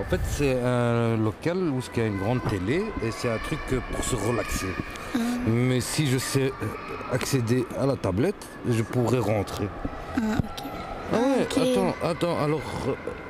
En 0.00 0.04
fait, 0.08 0.20
c'est 0.30 0.60
un 0.62 1.16
local 1.16 1.56
où 1.58 1.80
il 1.96 1.98
y 1.98 2.04
a 2.04 2.06
une 2.06 2.18
grande 2.18 2.40
télé 2.48 2.84
et 3.02 3.10
c'est 3.10 3.28
un 3.28 3.38
truc 3.38 3.58
pour 3.92 4.04
se 4.04 4.14
relaxer. 4.14 4.68
Ah. 5.16 5.18
Mais 5.48 5.80
si 5.80 6.06
je 6.06 6.18
sais 6.18 6.52
euh, 6.62 6.66
accéder 7.12 7.66
à 7.80 7.84
la 7.86 7.96
tablette, 7.96 8.46
je 8.68 8.82
pourrais 8.82 9.18
rentrer. 9.18 9.68
Ah, 10.16 10.20
ok. 10.38 10.64
Ah 11.12 11.16
ouais, 11.16 11.70
attends, 11.72 11.94
attends, 12.02 12.38
alors, 12.44 12.62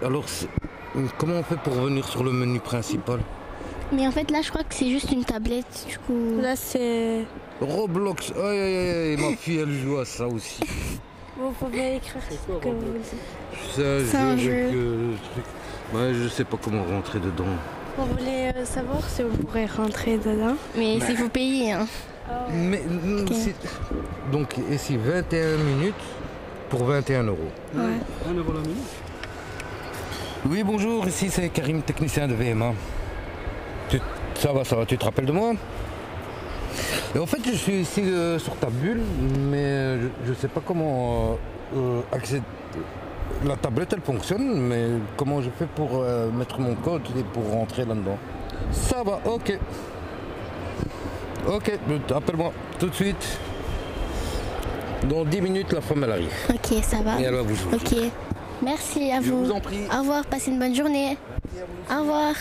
alors 0.02 0.24
comment 1.16 1.36
on 1.36 1.42
fait 1.42 1.56
pour 1.58 1.74
revenir 1.76 2.06
sur 2.06 2.22
le 2.22 2.32
menu 2.32 2.60
principal? 2.60 3.20
Mais 3.92 4.06
en 4.06 4.10
fait, 4.10 4.30
là, 4.30 4.40
je 4.42 4.50
crois 4.50 4.64
que 4.64 4.74
c'est 4.74 4.88
juste 4.90 5.10
une 5.12 5.24
tablette, 5.24 5.86
du 5.88 5.98
coup. 5.98 6.40
Là, 6.40 6.56
c'est. 6.56 7.20
Roblox, 7.60 8.32
aïe 8.32 8.58
aïe 8.58 8.76
aïe, 8.78 9.12
aïe, 9.12 9.16
ma 9.16 9.36
fille 9.36 9.58
elle 9.58 9.70
joue 9.72 9.98
à 9.98 10.04
ça 10.04 10.26
aussi. 10.26 10.60
Vous 11.38 11.50
pouvez 11.52 11.96
écrire 11.96 12.20
ce 12.28 12.34
que 12.34 12.52
vous 12.68 12.80
voulez. 12.80 13.00
C'est 14.10 14.16
un 14.16 14.36
jeu 14.36 14.52
avec 14.52 14.74
euh, 14.74 15.10
le 15.12 15.16
truc. 15.32 15.44
Ouais, 15.94 16.12
je 16.14 16.28
sais 16.28 16.44
pas 16.44 16.56
comment 16.62 16.82
rentrer 16.84 17.20
dedans. 17.20 17.44
Vous 17.96 18.06
voulez 18.06 18.50
euh, 18.56 18.64
savoir 18.64 19.08
si 19.08 19.22
vous 19.22 19.36
pourrez 19.36 19.66
rentrer 19.66 20.18
dedans 20.18 20.56
Mais 20.76 20.98
Bah. 20.98 21.06
s'il 21.06 21.16
faut 21.16 21.28
payer, 21.28 21.72
hein. 21.72 21.86
Mais 22.52 22.82
donc 24.32 24.56
ici 24.72 24.96
21 24.96 25.56
minutes 25.58 25.94
pour 26.70 26.84
21 26.84 27.22
euros. 27.24 27.38
Ouais. 27.74 27.82
1 28.28 28.34
euro 28.34 28.52
la 28.52 28.60
minute? 28.60 28.78
Oui 30.48 30.62
bonjour, 30.64 31.06
ici 31.06 31.28
c'est 31.30 31.48
Karim, 31.50 31.82
technicien 31.82 32.26
de 32.26 32.34
VMA. 32.34 32.72
Tu- 33.88 34.00
ça 34.34 34.52
va, 34.52 34.64
ça 34.64 34.76
va, 34.76 34.86
tu 34.86 34.96
te 34.98 35.04
rappelles 35.04 35.26
de 35.26 35.32
moi 35.32 35.52
Et 37.14 37.18
En 37.18 37.26
fait 37.26 37.38
je 37.44 37.52
suis 37.56 37.80
ici 37.80 38.02
euh, 38.02 38.38
sur 38.38 38.56
ta 38.56 38.68
bulle, 38.68 39.00
mais 39.50 39.56
euh, 39.64 40.08
je 40.24 40.30
ne 40.30 40.34
sais 40.34 40.48
pas 40.48 40.60
comment 40.66 41.36
euh, 41.74 41.78
euh, 41.78 42.00
accéder. 42.12 42.42
La 43.44 43.56
tablette 43.56 43.92
elle 43.92 44.00
fonctionne, 44.02 44.58
mais 44.60 44.86
comment 45.16 45.40
je 45.40 45.50
fais 45.58 45.66
pour 45.66 45.90
euh, 45.94 46.30
mettre 46.30 46.58
mon 46.60 46.74
code 46.74 47.02
et 47.18 47.22
pour 47.32 47.50
rentrer 47.50 47.84
là-dedans 47.84 48.18
Ça 48.72 49.02
va, 49.02 49.20
ok. 49.26 49.58
Ok, 51.46 51.72
appelle-moi 52.14 52.52
tout 52.78 52.88
de 52.88 52.94
suite. 52.94 53.38
Dans 55.08 55.24
10 55.24 55.40
minutes, 55.42 55.72
la 55.74 55.82
femme 55.82 56.02
elle 56.04 56.12
arrive. 56.12 56.32
Ok, 56.48 56.82
ça 56.82 57.02
va. 57.02 57.20
Et 57.20 57.24
elle 57.24 57.34
va 57.34 57.42
vous 57.42 57.54
jouer. 57.54 57.74
Ok. 57.74 57.94
Merci 58.62 59.10
à 59.12 59.20
Je 59.20 59.30
vous. 59.30 59.44
vous 59.44 59.50
en 59.52 59.60
prie. 59.60 59.80
Au 59.94 59.98
revoir, 60.00 60.24
passez 60.24 60.50
une 60.50 60.58
bonne 60.58 60.74
journée. 60.74 61.18
Au 61.90 62.00
revoir. 62.00 62.32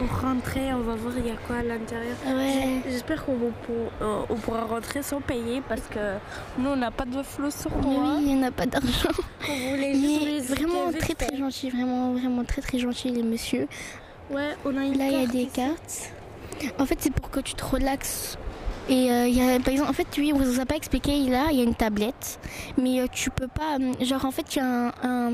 On 0.00 0.26
rentrait, 0.26 0.72
on 0.72 0.80
va 0.80 0.94
voir 0.94 1.14
il 1.18 1.26
y 1.26 1.30
a 1.30 1.36
quoi 1.46 1.56
à 1.56 1.62
l'intérieur. 1.62 2.16
Ouais. 2.26 2.80
J- 2.84 2.90
J'espère 2.90 3.24
qu'on 3.24 3.32
pour- 3.36 3.92
euh, 4.02 4.22
on 4.28 4.34
pourra 4.36 4.64
rentrer 4.64 5.02
sans 5.02 5.20
payer 5.20 5.62
parce 5.68 5.82
que 5.82 6.16
nous 6.58 6.70
on 6.70 6.76
n'a 6.76 6.90
pas 6.90 7.04
de 7.04 7.22
flow 7.22 7.50
sur 7.50 7.70
moi. 7.76 8.16
Oui, 8.18 8.26
on 8.30 8.36
n'a 8.36 8.50
pas 8.50 8.66
d'argent. 8.66 9.08
On 9.48 9.70
voulait 9.70 9.94
juste 9.94 10.50
vraiment 10.50 10.90
très 10.98 11.14
très 11.14 11.36
gentil, 11.36 11.70
vraiment 11.70 12.12
vraiment 12.12 12.44
très 12.44 12.62
très 12.62 12.78
gentil 12.78 13.10
les 13.10 13.22
messieurs. 13.22 13.68
Ouais, 14.30 14.56
on 14.64 14.76
a 14.76 14.84
une 14.84 14.98
Là 14.98 15.06
il 15.08 15.20
y 15.20 15.24
a 15.24 15.26
des 15.26 15.38
ici. 15.42 15.50
cartes. 15.52 16.12
En 16.78 16.86
fait 16.86 16.96
c'est 17.00 17.12
pour 17.12 17.30
que 17.30 17.40
tu 17.40 17.54
te 17.54 17.64
relaxes. 17.64 18.36
Et 18.86 19.10
euh, 19.10 19.26
il 19.26 19.34
y 19.34 19.40
a, 19.40 19.58
par 19.60 19.68
exemple, 19.72 19.88
en 19.88 19.94
fait, 19.94 20.06
oui, 20.18 20.30
on 20.34 20.38
vous 20.38 20.60
a 20.60 20.66
pas 20.66 20.76
expliqué, 20.76 21.12
là, 21.30 21.46
il 21.50 21.56
y 21.56 21.60
a 21.62 21.64
une 21.64 21.74
tablette, 21.74 22.38
mais 22.76 23.00
euh, 23.00 23.06
tu 23.10 23.30
peux 23.30 23.48
pas, 23.48 23.76
hum, 23.76 23.94
genre, 24.04 24.26
en 24.26 24.30
fait, 24.30 24.44
il 24.54 24.58
y 24.58 24.60
a 24.60 24.66
un, 24.66 24.92
un- 25.02 25.32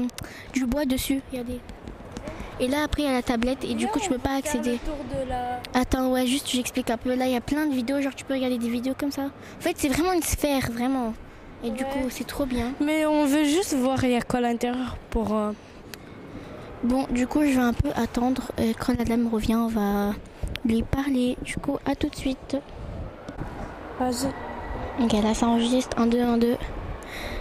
du 0.52 0.66
bois 0.66 0.84
dessus, 0.84 1.20
regardez. 1.32 1.58
Et 2.60 2.68
là, 2.68 2.82
après, 2.84 3.02
il 3.02 3.06
y 3.06 3.08
a 3.08 3.12
la 3.12 3.22
tablette, 3.22 3.64
et 3.64 3.72
du 3.74 3.86
coup, 3.86 3.98
tu 3.98 4.10
peux 4.10 4.18
pas 4.18 4.34
accéder. 4.36 4.78
Attends, 5.72 6.08
ouais, 6.12 6.26
juste, 6.26 6.48
j'explique 6.50 6.90
un 6.90 6.98
peu. 6.98 7.14
Là, 7.14 7.26
il 7.26 7.32
y 7.32 7.36
a 7.36 7.40
plein 7.40 7.66
de 7.66 7.72
vidéos, 7.74 8.00
genre, 8.02 8.14
tu 8.14 8.24
peux 8.24 8.34
regarder 8.34 8.58
des 8.58 8.68
vidéos 8.68 8.94
comme 8.98 9.10
ça. 9.12 9.22
En 9.22 9.60
fait, 9.60 9.74
c'est 9.78 9.88
vraiment 9.88 10.12
une 10.12 10.22
sphère, 10.22 10.70
vraiment. 10.70 11.14
Et 11.64 11.70
du 11.70 11.84
coup, 11.84 12.08
c'est 12.10 12.26
trop 12.26 12.44
bien. 12.46 12.72
Mais 12.80 13.04
on 13.06 13.24
veut 13.26 13.44
juste 13.44 13.74
voir 13.74 14.02
il 14.04 14.10
y 14.10 14.16
a 14.16 14.20
quoi 14.22 14.38
à 14.38 14.42
l'intérieur 14.42 14.96
pour. 15.10 15.34
euh, 15.34 15.52
Bon, 16.82 17.06
du 17.10 17.26
coup, 17.26 17.40
je 17.42 17.50
vais 17.50 17.56
un 17.58 17.74
peu 17.74 17.90
attendre. 17.96 18.42
euh, 18.58 18.72
quand 18.78 18.96
la 18.96 19.04
dame 19.04 19.28
revient, 19.32 19.56
on 19.56 19.68
va 19.68 20.12
lui 20.64 20.82
parler. 20.82 21.36
Du 21.42 21.56
coup, 21.56 21.78
à 21.86 21.94
tout 21.94 22.08
de 22.08 22.16
suite. 22.16 22.56
Vas-y. 23.98 24.28
Ok, 25.04 25.12
là, 25.22 25.34
ça 25.34 25.46
enregistre. 25.48 25.98
1, 25.98 26.06
2, 26.06 26.20
1, 26.20 26.38
2. 26.38 26.56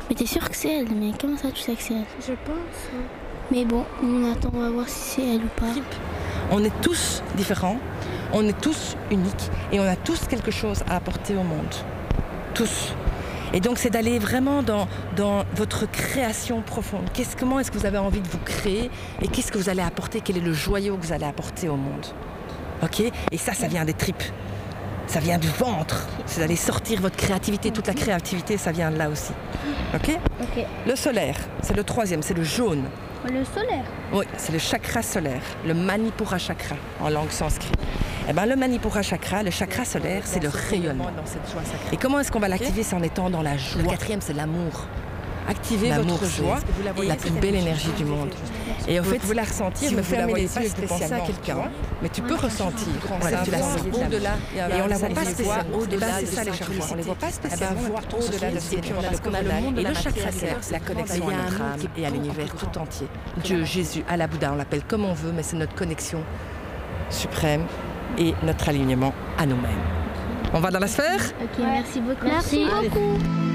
Mais 0.09 0.15
t'es 0.15 0.25
sûr 0.25 0.49
que 0.49 0.55
c'est 0.55 0.79
elle 0.79 0.89
Mais 0.91 1.11
comment 1.19 1.37
ça, 1.37 1.51
tu 1.51 1.61
sais 1.61 1.73
que 1.75 1.81
c'est 1.81 1.93
elle? 1.93 2.05
Je 2.21 2.33
pense. 2.33 2.89
Mais 3.51 3.65
bon, 3.65 3.83
on 4.03 4.31
attend, 4.31 4.51
on 4.53 4.59
va 4.59 4.69
voir 4.69 4.87
si 4.87 5.15
c'est 5.15 5.35
elle 5.35 5.43
ou 5.43 5.49
pas. 5.59 5.73
On 6.51 6.63
est 6.63 6.81
tous 6.81 7.23
différents, 7.35 7.77
on 8.31 8.47
est 8.47 8.59
tous 8.59 8.95
uniques 9.09 9.49
et 9.71 9.79
on 9.79 9.87
a 9.87 9.95
tous 9.95 10.27
quelque 10.27 10.51
chose 10.51 10.83
à 10.89 10.95
apporter 10.95 11.35
au 11.35 11.43
monde. 11.43 11.73
Tous. 12.53 12.93
Et 13.51 13.59
donc 13.59 13.79
c'est 13.79 13.89
d'aller 13.89 14.19
vraiment 14.19 14.61
dans, 14.61 14.87
dans 15.15 15.43
votre 15.55 15.89
création 15.89 16.61
profonde. 16.61 17.09
Qu'est-ce, 17.13 17.35
comment 17.35 17.59
est-ce 17.59 17.71
que 17.71 17.79
vous 17.79 17.87
avez 17.87 17.97
envie 17.97 18.21
de 18.21 18.27
vous 18.27 18.37
créer 18.45 18.91
et 19.21 19.27
qu'est-ce 19.27 19.51
que 19.51 19.57
vous 19.57 19.69
allez 19.69 19.81
apporter? 19.81 20.21
Quel 20.21 20.37
est 20.37 20.41
le 20.41 20.53
joyau 20.53 20.97
que 20.97 21.05
vous 21.05 21.13
allez 21.13 21.25
apporter 21.25 21.69
au 21.69 21.75
monde? 21.75 22.05
Ok? 22.83 23.01
Et 23.31 23.37
ça, 23.37 23.53
ça 23.53 23.67
vient 23.67 23.83
des 23.83 23.93
tripes. 23.93 24.23
Ça 25.07 25.19
vient 25.19 25.39
du 25.39 25.47
ventre. 25.47 26.07
C'est 26.27 26.41
d'aller 26.41 26.55
sortir 26.55 27.01
votre 27.01 27.17
créativité. 27.17 27.71
Toute 27.71 27.87
la 27.87 27.95
créativité, 27.95 28.57
ça 28.57 28.71
vient 28.71 28.91
de 28.91 28.97
là 28.97 29.09
aussi. 29.09 29.33
Ok? 29.95 30.15
Ok. 30.39 30.63
Le 30.85 30.95
solaire, 30.95 31.35
c'est 31.63 31.75
le 31.75 31.83
troisième, 31.83 32.21
c'est 32.21 32.35
le 32.35 32.43
jaune. 32.43 32.83
Le 33.25 33.43
solaire 33.43 33.83
Oui, 34.13 34.25
c'est 34.37 34.53
le 34.53 34.59
chakra 34.59 35.01
solaire, 35.01 35.41
le 35.65 35.73
Manipura 35.73 36.37
chakra 36.37 36.75
en 37.01 37.09
langue 37.09 37.31
sanskrit. 37.31 37.71
Eh 38.29 38.33
ben, 38.33 38.45
le 38.45 38.55
Manipura 38.55 39.01
chakra, 39.01 39.43
le 39.43 39.51
chakra 39.51 39.83
solaire, 39.83 40.21
c'est 40.23 40.41
le 40.41 40.49
rayonnement. 40.49 41.07
Et 41.91 41.97
comment 41.97 42.19
est-ce 42.19 42.31
qu'on 42.31 42.39
va 42.39 42.47
l'activer 42.47 42.83
C'est 42.83 42.95
en 42.95 43.03
étant 43.03 43.29
dans 43.29 43.41
la 43.41 43.57
joie. 43.57 43.81
Le 43.81 43.89
quatrième, 43.89 44.21
c'est 44.21 44.33
l'amour. 44.33 44.87
Activez 45.47 45.89
L'amour, 45.89 46.17
votre 46.17 46.25
joie 46.31 46.59
vous 46.95 47.03
et 47.03 47.07
la 47.07 47.15
plus 47.15 47.31
belle 47.31 47.55
énergie 47.55 47.91
du 47.97 48.05
monde. 48.05 48.29
Et 48.87 48.99
Vous 48.99 49.09
fait, 49.09 49.19
pouvez 49.19 49.35
la 49.35 49.43
ressentir, 49.43 49.89
si 49.89 49.95
vous 49.95 50.01
vous 50.01 50.11
la 50.11 50.17
fermez 50.17 50.31
voyez 50.31 50.47
les 50.47 50.53
pas 50.53 50.61
yeux 50.61 50.65
et 50.65 50.69
vous 50.69 50.87
pensez 50.87 50.93
à 50.93 51.07
spécialement, 51.07 51.25
quelqu'un, 51.25 51.57
mais 52.01 52.09
tu 52.09 52.21
peux 52.21 52.35
ressentir. 52.35 52.87
Voilà, 53.19 53.37
tu 53.43 53.51
la 53.51 53.59
sens 53.59 53.81
au-delà. 53.91 54.31
Et 54.55 54.81
on 54.81 54.87
la 54.87 54.97
voit 54.97 55.09
pas 55.09 55.25
spécialement. 55.25 55.77
au-delà 55.77 56.07
Eh 56.09 56.11
ben, 56.13 56.21
de 56.21 56.25
c'est 56.25 56.35
ça 56.35 56.43
les 56.43 56.53
chakras. 56.53 56.87
On 56.91 56.95
les 56.95 57.01
voit 57.03 57.15
pas 57.15 57.31
spécialement. 57.31 57.75
Eh 57.79 57.83
ben, 57.83 57.89
voir 57.89 58.03
au-delà 58.13 58.51
de 58.51 59.01
parce 59.01 59.19
qu'on 59.21 59.33
a 59.33 59.41
de 59.43 59.79
Et 59.79 59.83
la 59.83 59.89
le 59.89 59.95
chakra 59.95 60.29
c'est 60.31 60.71
la 60.71 60.79
connexion 60.79 61.27
à 61.29 61.33
notre 61.33 61.61
âme 61.61 61.79
et 61.97 62.05
à 62.05 62.09
l'univers 62.09 62.47
tout 62.55 62.77
entier. 62.79 63.07
Dieu, 63.43 63.63
Jésus, 63.65 64.03
Allah, 64.09 64.27
Bouddha, 64.27 64.51
on 64.53 64.55
l'appelle 64.55 64.83
comme 64.87 65.05
on 65.05 65.13
veut, 65.13 65.31
mais 65.31 65.43
c'est 65.43 65.57
notre 65.57 65.75
connexion 65.75 66.19
suprême 67.09 67.65
et 68.17 68.33
notre 68.43 68.69
alignement 68.69 69.13
à 69.37 69.45
nous-mêmes. 69.45 69.69
On 70.53 70.59
va 70.59 70.71
dans 70.71 70.79
la 70.79 70.87
sphère 70.87 71.21
Ok, 71.41 71.59
merci 71.59 72.01
beaucoup. 72.01 72.25
Merci 72.25 72.65
beaucoup. 72.65 73.48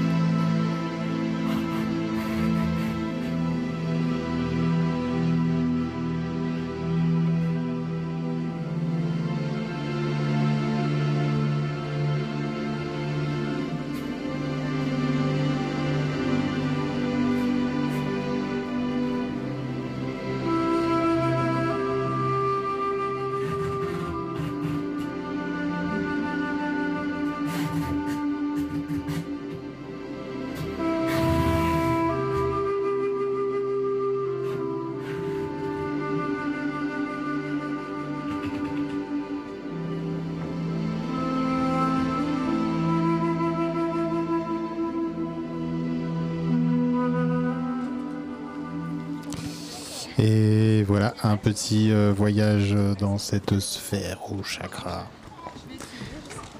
Un 51.23 51.37
petit 51.37 51.91
euh, 51.91 52.13
voyage 52.15 52.75
dans 52.99 53.17
cette 53.17 53.59
sphère 53.59 54.19
au 54.31 54.43
chakra. 54.43 55.05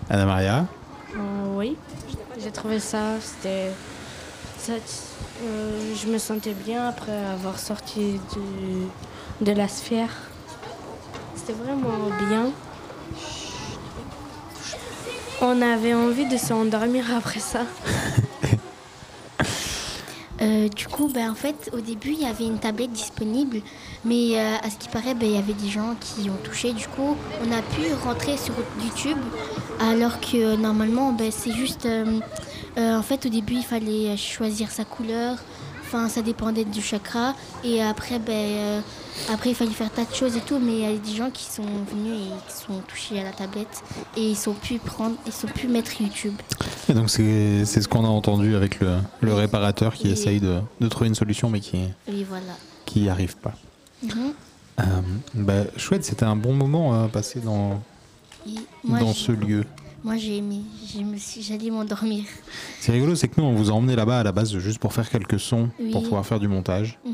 Anna 0.09 0.25
Maria 0.25 0.65
Euh, 1.15 1.17
oui, 1.55 1.77
j'ai 2.41 2.51
trouvé 2.51 2.79
ça, 2.79 3.19
c'était. 3.21 3.71
euh, 4.69 5.93
je 5.95 6.07
me 6.07 6.17
sentais 6.17 6.53
bien 6.53 6.87
après 6.89 7.15
avoir 7.33 7.59
sorti 7.59 8.19
du- 8.33 9.45
de 9.45 9.51
la 9.51 9.67
sphère. 9.67 10.09
C'était 11.35 11.53
vraiment 11.53 12.09
bien. 12.29 12.51
On 15.41 15.61
avait 15.61 15.93
envie 15.93 16.27
de 16.27 16.37
s'endormir 16.37 17.05
après 17.15 17.39
ça. 17.41 17.61
Euh, 20.41 20.67
du 20.67 20.87
coup, 20.87 21.09
ben, 21.13 21.31
en 21.31 21.35
fait, 21.35 21.69
au 21.73 21.79
début, 21.79 22.11
il 22.11 22.21
y 22.21 22.25
avait 22.25 22.45
une 22.45 22.57
tablette 22.57 22.91
disponible, 22.91 23.61
mais 24.03 24.37
euh, 24.37 24.55
à 24.61 24.69
ce 24.69 24.77
qui 24.77 24.89
paraît, 24.89 25.13
ben, 25.13 25.27
il 25.29 25.35
y 25.35 25.37
avait 25.37 25.53
des 25.53 25.69
gens 25.69 25.95
qui 25.99 26.29
ont 26.29 26.37
touché. 26.43 26.73
Du 26.73 26.87
coup, 26.87 27.15
on 27.41 27.51
a 27.51 27.61
pu 27.61 27.93
rentrer 28.03 28.37
sur 28.37 28.53
YouTube, 28.83 29.17
alors 29.79 30.19
que 30.19 30.37
euh, 30.37 30.57
normalement, 30.57 31.13
ben, 31.13 31.31
c'est 31.31 31.53
juste. 31.53 31.87
en 32.77 33.01
fait, 33.01 33.25
au 33.25 33.29
début, 33.29 33.55
il 33.55 33.63
fallait 33.63 34.17
choisir 34.17 34.71
sa 34.71 34.83
couleur. 34.83 35.37
Enfin, 35.81 36.09
ça 36.09 36.21
dépendait 36.21 36.65
du 36.65 36.81
chakra. 36.81 37.33
Et 37.63 37.81
après, 37.81 38.19
ben, 38.19 38.83
après, 39.31 39.49
il 39.51 39.55
fallait 39.55 39.71
faire 39.71 39.91
tas 39.91 40.05
de 40.05 40.13
choses 40.13 40.35
et 40.35 40.41
tout. 40.41 40.59
Mais 40.59 40.73
il 40.73 40.79
y 40.81 40.85
a 40.85 40.95
des 40.97 41.15
gens 41.15 41.29
qui 41.31 41.43
sont 41.45 41.63
venus 41.63 42.13
et 42.13 42.49
qui 42.51 42.63
sont 42.65 42.79
touchés 42.87 43.19
à 43.19 43.23
la 43.23 43.31
tablette. 43.31 43.83
Et 44.17 44.29
ils 44.31 44.35
sont 44.37 44.53
pu 44.53 44.77
prendre, 44.77 45.15
ils 45.25 45.31
sont 45.33 45.47
pu 45.47 45.67
mettre 45.67 45.99
YouTube. 46.01 46.33
Et 46.89 46.93
donc 46.93 47.09
c'est 47.09 47.65
ce 47.65 47.87
qu'on 47.87 48.05
a 48.05 48.09
entendu 48.09 48.55
avec 48.55 48.79
le, 48.79 48.97
le 49.21 49.33
réparateur 49.33 49.93
qui 49.93 50.09
essaye 50.09 50.39
de, 50.39 50.59
de 50.79 50.87
trouver 50.87 51.07
une 51.07 51.15
solution 51.15 51.49
mais 51.49 51.59
qui 51.59 51.77
Oui, 52.07 52.25
voilà. 52.27 52.43
qui 52.85 53.01
n'y 53.01 53.09
arrive 53.09 53.35
pas. 53.37 53.53
Mhm. 54.03 54.33
Euh, 54.79 54.83
bah, 55.33 55.63
chouette, 55.77 56.03
c'était 56.03 56.25
un 56.25 56.35
bon 56.35 56.53
moment 56.53 57.01
à 57.03 57.07
passer 57.07 57.39
dans, 57.39 57.81
moi, 58.83 58.99
dans 58.99 59.13
ce 59.13 59.31
lieu. 59.31 59.63
Moi, 60.03 60.17
j'ai 60.17 60.37
aimé. 60.37 60.59
J'allais 61.41 61.71
m'endormir. 61.71 62.25
C'est 62.79 62.91
rigolo, 62.91 63.15
c'est 63.15 63.27
que 63.27 63.39
nous 63.41 63.47
on 63.47 63.53
vous 63.55 63.71
a 63.71 63.73
emmené 63.73 63.95
là-bas 63.95 64.19
à 64.19 64.23
la 64.23 64.31
base 64.31 64.55
juste 64.59 64.77
pour 64.77 64.93
faire 64.93 65.09
quelques 65.09 65.39
sons, 65.39 65.69
Oui. 65.79 65.91
pour 65.91 66.03
pouvoir 66.03 66.25
faire 66.25 66.39
du 66.39 66.47
montage. 66.47 66.99
Mhm. 67.05 67.13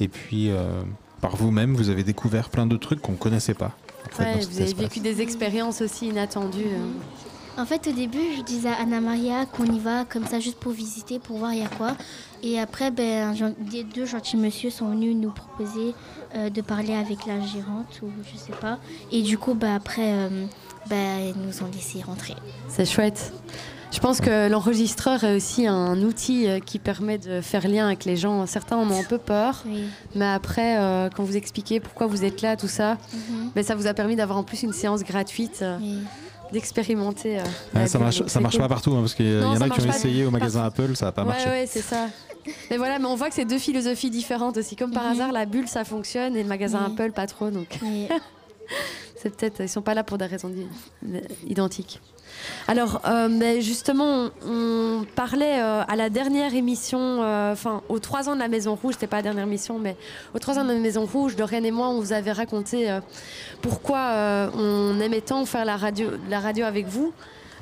Et 0.00 0.08
puis 0.08 0.50
euh, 0.50 0.82
par 1.22 1.36
vous-même, 1.36 1.74
vous 1.74 1.88
avez 1.88 2.02
découvert 2.04 2.50
plein 2.50 2.66
de 2.66 2.76
trucs 2.76 3.00
qu'on 3.00 3.14
connaissait 3.14 3.54
pas. 3.54 3.70
en 4.04 4.14
fait, 4.14 4.22
Ouais, 4.24 4.34
dans 4.34 4.40
cet 4.42 4.50
vous 4.50 4.56
avez 4.60 4.64
espace. 4.70 4.82
vécu 4.82 5.00
des 5.00 5.22
expériences 5.22 5.80
aussi 5.80 6.08
inattendues. 6.08 6.66
euh. 6.66 7.60
En 7.60 7.66
fait, 7.66 7.86
au 7.86 7.92
début, 7.92 8.18
je 8.36 8.42
disais 8.42 8.68
à 8.70 8.80
Anna 8.80 9.00
Maria 9.00 9.44
qu'on 9.46 9.64
y 9.66 9.78
va 9.78 10.04
comme 10.06 10.26
ça 10.26 10.40
juste 10.40 10.58
pour 10.58 10.72
visiter, 10.72 11.18
pour 11.18 11.36
voir 11.38 11.52
il 11.52 11.60
y 11.60 11.64
a 11.64 11.68
quoi. 11.68 11.96
Et 12.42 12.58
après, 12.58 12.90
ben, 12.90 13.34
des 13.70 13.84
deux 13.84 14.06
gentils 14.06 14.36
monsieur 14.38 14.70
sont 14.70 14.88
venus 14.88 15.14
nous 15.14 15.30
proposer 15.30 15.94
euh, 16.34 16.48
de 16.50 16.60
parler 16.62 16.94
avec 16.94 17.26
la 17.26 17.40
gérante 17.40 18.00
ou 18.02 18.06
je 18.32 18.38
sais 18.38 18.52
pas. 18.58 18.78
Et 19.12 19.22
du 19.22 19.36
coup, 19.38 19.52
ben, 19.54 19.74
après, 19.74 20.12
euh, 20.14 20.46
ben, 20.88 21.20
ils 21.36 21.40
nous 21.46 21.62
ont 21.62 21.70
laissé 21.72 22.00
rentrer. 22.02 22.34
C'est 22.68 22.86
chouette. 22.86 23.32
Je 23.92 24.00
pense 24.00 24.20
que 24.20 24.48
l'enregistreur 24.48 25.22
est 25.22 25.36
aussi 25.36 25.66
un 25.66 26.00
outil 26.02 26.48
euh, 26.48 26.60
qui 26.60 26.78
permet 26.78 27.18
de 27.18 27.40
faire 27.42 27.68
lien 27.68 27.86
avec 27.86 28.04
les 28.06 28.16
gens. 28.16 28.46
Certains 28.46 28.76
en 28.76 28.90
ont 28.90 28.98
un 29.00 29.04
peu 29.04 29.18
peur, 29.18 29.62
mais 30.14 30.24
après, 30.24 30.78
euh, 30.80 31.10
quand 31.14 31.22
vous 31.24 31.36
expliquez 31.36 31.78
pourquoi 31.78 32.06
vous 32.06 32.24
êtes 32.24 32.40
là, 32.40 32.56
tout 32.56 32.68
ça, 32.68 32.96
Mhm. 33.12 33.50
ben, 33.54 33.62
ça 33.62 33.74
vous 33.74 33.86
a 33.86 33.92
permis 33.94 34.16
d'avoir 34.16 34.38
en 34.38 34.44
plus 34.44 34.62
une 34.62 34.72
séance 34.72 35.02
gratuite, 35.04 35.58
euh, 35.62 35.78
d'expérimenter. 36.52 37.38
euh, 37.40 37.44
Ouais, 37.74 37.86
ça 37.86 37.98
marche, 37.98 38.22
ça 38.26 38.40
marche 38.40 38.54
cool. 38.54 38.62
pas 38.62 38.68
partout, 38.68 38.92
hein, 38.92 39.00
parce 39.00 39.14
qu'il 39.14 39.30
y 39.40 39.42
en 39.44 39.60
a 39.60 39.68
qui 39.68 39.80
ont 39.82 39.88
essayé 39.90 40.24
au 40.24 40.30
magasin 40.30 40.64
Apple, 40.64 40.96
ça 40.96 41.08
a 41.08 41.12
pas 41.12 41.22
ouais, 41.22 41.28
marché. 41.28 41.48
Ouais, 41.48 41.66
c'est 41.68 41.82
ça. 41.82 42.08
Mais 42.70 42.78
voilà, 42.78 42.98
mais 42.98 43.06
on 43.06 43.14
voit 43.14 43.28
que 43.28 43.34
c'est 43.34 43.44
deux 43.44 43.58
philosophies 43.58 44.10
différentes 44.10 44.56
aussi. 44.56 44.74
Comme 44.74 44.90
par 44.90 45.06
hasard, 45.06 45.32
la 45.32 45.44
bulle, 45.46 45.68
ça 45.68 45.84
fonctionne 45.84 46.34
et 46.34 46.42
le 46.42 46.48
magasin 46.48 46.80
Mhm. 46.88 46.92
Apple, 46.94 47.12
pas 47.12 47.26
trop. 47.26 47.50
Donc, 47.50 47.78
c'est 49.22 49.36
peut-être, 49.36 49.60
ils 49.60 49.68
sont 49.68 49.82
pas 49.82 49.94
là 49.94 50.02
pour 50.02 50.16
des 50.18 50.26
raisons 50.26 50.50
identiques. 51.46 52.00
Alors, 52.68 53.00
euh, 53.06 53.28
mais 53.28 53.60
justement, 53.60 54.30
on, 54.46 55.04
parlait 55.14 55.60
euh, 55.60 55.82
à 55.86 55.96
la 55.96 56.10
dernière 56.10 56.54
émission, 56.54 57.22
euh, 57.22 57.52
enfin, 57.52 57.82
aux 57.88 57.98
trois 57.98 58.28
ans 58.28 58.34
de 58.34 58.40
la 58.40 58.48
Maison 58.48 58.74
Rouge, 58.74 58.94
c'était 58.94 59.06
pas 59.06 59.16
la 59.16 59.22
dernière 59.22 59.44
émission, 59.44 59.78
mais 59.78 59.96
aux 60.34 60.38
trois 60.38 60.58
ans 60.58 60.64
de 60.64 60.72
la 60.72 60.78
Maison 60.78 61.04
Rouge, 61.04 61.36
Dorian 61.36 61.64
et 61.64 61.70
moi, 61.70 61.88
on 61.88 62.00
vous 62.00 62.12
avait 62.12 62.32
raconté 62.32 62.98
pourquoi 63.60 64.50
on 64.56 65.00
aimait 65.00 65.20
tant 65.20 65.44
faire 65.44 65.64
la 65.64 65.76
radio, 65.76 66.10
la 66.28 66.40
radio 66.40 66.64
avec 66.64 66.86
vous 66.86 67.12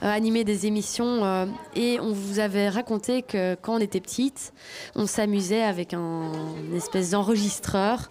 animer 0.02 0.44
des 0.44 0.66
émissions 0.66 1.46
et 1.76 1.98
on 2.00 2.12
vous 2.12 2.38
avait 2.38 2.70
raconté 2.70 3.22
que 3.22 3.54
quand 3.60 3.74
on 3.74 3.78
était 3.78 4.00
petite, 4.00 4.52
on 4.96 5.06
s'amusait 5.06 5.62
avec 5.62 5.92
un 5.92 6.32
une 6.70 6.76
espèce 6.76 7.10
d'enregistreur 7.10 8.10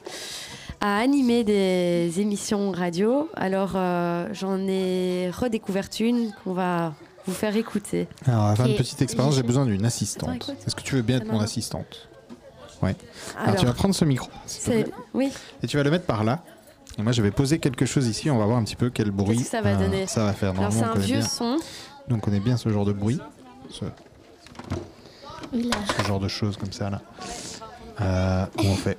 à 0.81 0.97
animer 0.99 1.43
des 1.43 2.19
émissions 2.19 2.71
radio. 2.71 3.29
Alors 3.35 3.71
euh, 3.75 4.27
j'en 4.33 4.57
ai 4.67 5.29
redécouvert 5.31 5.87
une 5.99 6.31
qu'on 6.43 6.53
va 6.53 6.93
vous 7.25 7.33
faire 7.33 7.55
écouter. 7.55 8.07
Alors, 8.25 8.45
à 8.45 8.55
faire 8.55 8.65
une 8.65 8.75
petite 8.75 9.01
expérience, 9.01 9.35
j'ai 9.35 9.43
besoin 9.43 9.65
d'une 9.65 9.85
assistante. 9.85 10.51
Est-ce 10.65 10.75
que 10.75 10.81
tu 10.81 10.95
veux 10.95 11.01
bien 11.01 11.17
être 11.17 11.27
mon 11.31 11.39
assistante? 11.39 12.07
Ouais. 12.81 12.95
Alors, 13.35 13.49
Alors, 13.49 13.59
tu 13.59 13.65
vas 13.65 13.73
prendre 13.73 13.93
ce 13.93 14.05
micro, 14.05 14.29
s'il 14.45 14.59
te 14.61 14.65
C'est 14.77 14.83
plaît. 14.85 14.93
oui. 15.13 15.31
Et 15.61 15.67
tu 15.67 15.75
vas 15.77 15.83
le 15.83 15.91
mettre 15.91 16.05
par 16.05 16.23
là. 16.23 16.39
Et 16.97 17.01
moi, 17.03 17.11
je 17.11 17.21
vais 17.21 17.29
poser 17.31 17.59
quelque 17.59 17.85
chose 17.85 18.07
ici. 18.07 18.31
On 18.31 18.37
va 18.37 18.45
voir 18.45 18.57
un 18.57 18.63
petit 18.63 18.75
peu 18.77 18.89
quel 18.89 19.11
bruit 19.11 19.37
que 19.43 19.43
ça 19.49 19.61
va 19.61 19.71
euh, 19.71 19.77
donner 19.77 20.07
ça 20.07 20.23
va 20.25 20.33
faire. 20.33 20.57
Alors 20.57 20.71
c'est 20.71 20.79
on 20.83 20.85
un 20.85 20.93
connaît 20.93 21.05
vieux 21.05 21.17
bien. 21.19 21.27
son. 21.27 21.57
Nous, 22.07 22.15
on 22.15 22.19
connaît 22.19 22.39
bien 22.39 22.57
ce 22.57 22.69
genre 22.69 22.85
de 22.85 22.93
bruit, 22.93 23.19
ce, 23.69 23.85
Oui, 25.53 25.63
là. 25.69 25.77
ce 25.97 26.07
genre 26.07 26.19
de 26.19 26.27
choses 26.27 26.57
comme 26.57 26.71
ça 26.71 26.89
là. 26.89 27.01
Euh, 28.01 28.45
où 28.57 28.67
on 28.67 28.75
fait. 28.75 28.97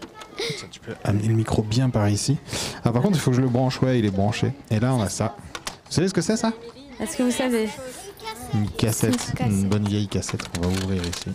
Ça, 0.58 0.66
tu 0.70 0.80
peux 0.80 0.94
amener 1.04 1.28
le 1.28 1.34
micro 1.34 1.62
bien 1.62 1.90
par 1.90 2.08
ici. 2.08 2.36
Ah, 2.84 2.92
par 2.92 3.02
contre, 3.02 3.16
il 3.16 3.20
faut 3.20 3.30
que 3.30 3.36
je 3.36 3.42
le 3.42 3.48
branche. 3.48 3.80
Ouais, 3.82 3.98
il 3.98 4.04
est 4.04 4.10
branché. 4.10 4.52
Et 4.70 4.80
là, 4.80 4.94
on 4.94 5.02
a 5.02 5.08
ça. 5.08 5.36
Vous 5.86 5.92
savez 5.92 6.08
ce 6.08 6.14
que 6.14 6.20
c'est 6.20 6.36
ça? 6.36 6.52
Est-ce 7.00 7.16
que 7.16 7.22
vous 7.22 7.30
savez? 7.30 7.68
Une 8.54 8.68
cassette, 8.68 9.32
une 9.40 9.68
bonne 9.68 9.86
vieille 9.86 10.08
cassette 10.08 10.42
qu'on 10.48 10.62
va 10.62 10.68
ouvrir 10.68 11.02
ici. 11.02 11.30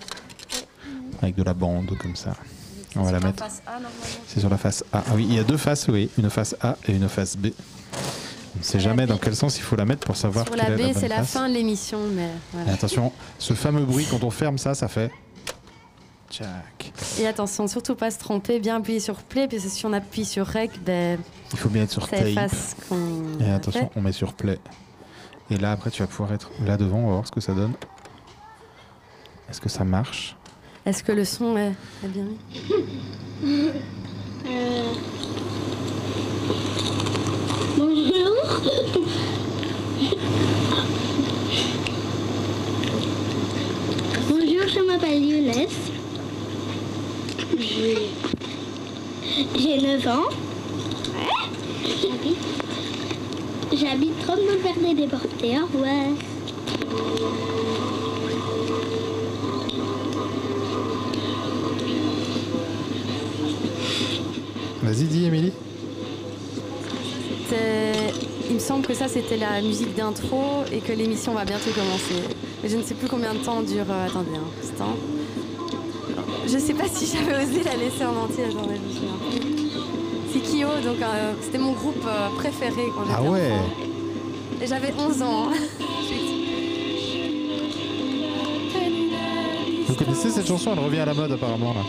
Avec 1.22 1.36
de 1.36 1.44
la 1.44 1.53
bande 1.53 1.98
comme 1.98 2.15
ça. 2.15 2.34
On 2.95 3.03
va 3.03 3.11
la 3.11 3.19
mettre. 3.19 3.44
C'est 4.27 4.40
sur 4.40 4.49
la 4.49 4.57
face 4.57 4.84
A. 4.94 5.03
Ah 5.07 5.11
oui, 5.15 5.26
il 5.30 5.36
y 5.36 5.40
a 5.40 5.44
deux 5.44 5.57
faces, 5.57 5.88
oui. 5.88 6.10
Une 6.18 6.30
face 6.30 6.56
A 6.61 6.77
et 6.88 6.94
une 6.94 7.10
face 7.10 7.36
B. 7.38 7.48
On 8.56 8.60
ne 8.60 8.64
sait 8.64 8.80
jamais 8.80 9.06
dans 9.06 9.18
quel 9.18 9.36
sens 9.36 9.57
il 9.57 9.64
faut 9.64 9.76
la 9.76 9.86
mettre 9.86 10.06
pour 10.06 10.15
savoir 10.15 10.45
Sur 10.45 10.56
la 10.56 10.69
B, 10.69 10.80
la 10.80 10.94
c'est 10.94 11.10
la 11.10 11.23
fin 11.23 11.49
de 11.49 11.53
l'émission, 11.53 11.99
mais 12.14 12.30
attention, 12.72 13.11
ce 13.38 13.53
fameux 13.53 13.84
bruit, 13.84 14.07
quand 14.10 14.23
on 14.23 14.30
ferme 14.30 14.57
ça, 14.57 14.73
ça 14.73 14.88
fait... 14.88 15.11
Et 17.20 17.28
attention, 17.28 17.68
surtout 17.68 17.95
pas 17.95 18.12
se 18.12 18.20
tromper, 18.20 18.60
bien 18.60 18.78
appuyer 18.78 18.99
sur 18.99 19.16
play, 19.18 19.48
parce 19.48 19.64
que 19.64 19.70
si 19.70 19.86
on 19.86 19.94
appuie 19.94 20.26
sur 20.26 20.45
rec, 20.45 20.72
ben, 20.86 21.20
Il 21.53 21.57
faut 21.60 21.70
bien 21.70 21.84
être 21.84 21.91
sur 21.91 22.03
ça 22.07 22.18
tape. 22.18 22.28
efface 22.28 22.76
ce 22.82 22.90
qu'on 22.90 23.40
Et 23.40 23.52
attention, 23.52 23.82
fait. 23.82 23.91
on 23.95 24.02
met 24.02 24.12
sur 24.12 24.34
play. 24.34 24.60
Et 25.49 25.57
là, 25.57 25.72
après, 25.72 25.91
tu 25.91 26.02
vas 26.02 26.07
pouvoir 26.07 26.34
être 26.34 26.49
là 26.66 26.76
devant. 26.78 26.98
On 26.99 27.06
va 27.07 27.12
voir 27.14 27.28
ce 27.28 27.32
que 27.32 27.41
ça 27.41 27.53
donne. 27.53 27.74
Est-ce 29.49 29.62
que 29.62 29.70
ça 29.70 29.84
marche? 29.84 30.36
Est-ce 30.86 31.03
que 31.03 31.12
le 31.12 31.24
son 31.26 31.56
est, 31.57 31.74
est 32.03 32.07
bien 32.07 32.24
mis? 32.24 32.38
Bonjour. 37.78 38.62
Bonjour, 44.30 44.68
je 44.68 44.80
m'appelle 44.88 45.24
Younes. 45.24 45.68
J'ai- 47.68 48.10
J'ai 49.58 49.82
9 49.82 50.08
ans. 50.08 50.30
Ouais. 51.16 51.50
J'habite. 52.02 52.38
J'habite 53.74 54.20
39 54.26 54.62
Vernet 54.62 54.94
des 54.96 55.08
Porteurs, 55.08 55.68
ouais. 55.76 56.14
Vas-y, 64.84 65.06
dis, 65.06 65.26
Émilie. 65.26 65.52
C'était- 67.48 68.14
Il 68.48 68.56
me 68.56 68.60
semble 68.60 68.86
que 68.86 68.94
ça 68.94 69.08
c'était 69.08 69.38
la 69.38 69.60
musique 69.60 69.96
d'intro 69.96 70.64
et 70.72 70.78
que 70.80 70.94
l'émission 70.94 71.34
va 71.34 71.46
bientôt 71.46 71.72
commencer. 71.72 72.22
Mais 72.62 72.70
je 72.70 72.78
ne 72.78 72.84
sais 72.84 72.94
plus 72.94 73.08
combien 73.08 73.34
de 73.34 73.40
temps 73.40 73.62
dure. 73.64 73.86
euh, 73.90 74.06
attendez 74.06 74.30
un 74.36 74.62
instant. 74.64 74.96
Je 76.48 76.58
sais 76.60 76.74
pas 76.74 76.88
si 76.88 77.06
j'avais 77.08 77.44
osé 77.44 77.64
la 77.64 77.76
laisser 77.76 78.06
en 78.06 78.16
entier. 78.24 78.46
Attendez, 78.46 78.76
je 78.76 78.88
me 78.88 78.94
souviens 78.94 79.18
plus. 79.30 79.42
C'est 80.32 80.40
Kyo, 80.42 80.68
donc 80.84 81.02
euh, 81.02 81.34
c'était 81.42 81.58
mon 81.58 81.72
groupe 81.72 82.04
euh, 82.06 82.30
préféré 82.38 82.84
quand 82.94 83.04
j'étais 83.06 83.16
Ah 83.18 83.24
ouais 83.24 83.52
enfant. 83.52 83.70
Et 84.62 84.68
j'avais 84.68 84.94
11 84.98 85.22
ans. 85.22 85.48
Vous 89.88 89.94
connaissez 89.96 90.30
cette 90.30 90.48
chanson 90.48 90.72
Elle 90.74 90.80
revient 90.84 91.00
à 91.00 91.06
la 91.06 91.14
mode 91.14 91.32
apparemment 91.32 91.74
là. 91.74 91.82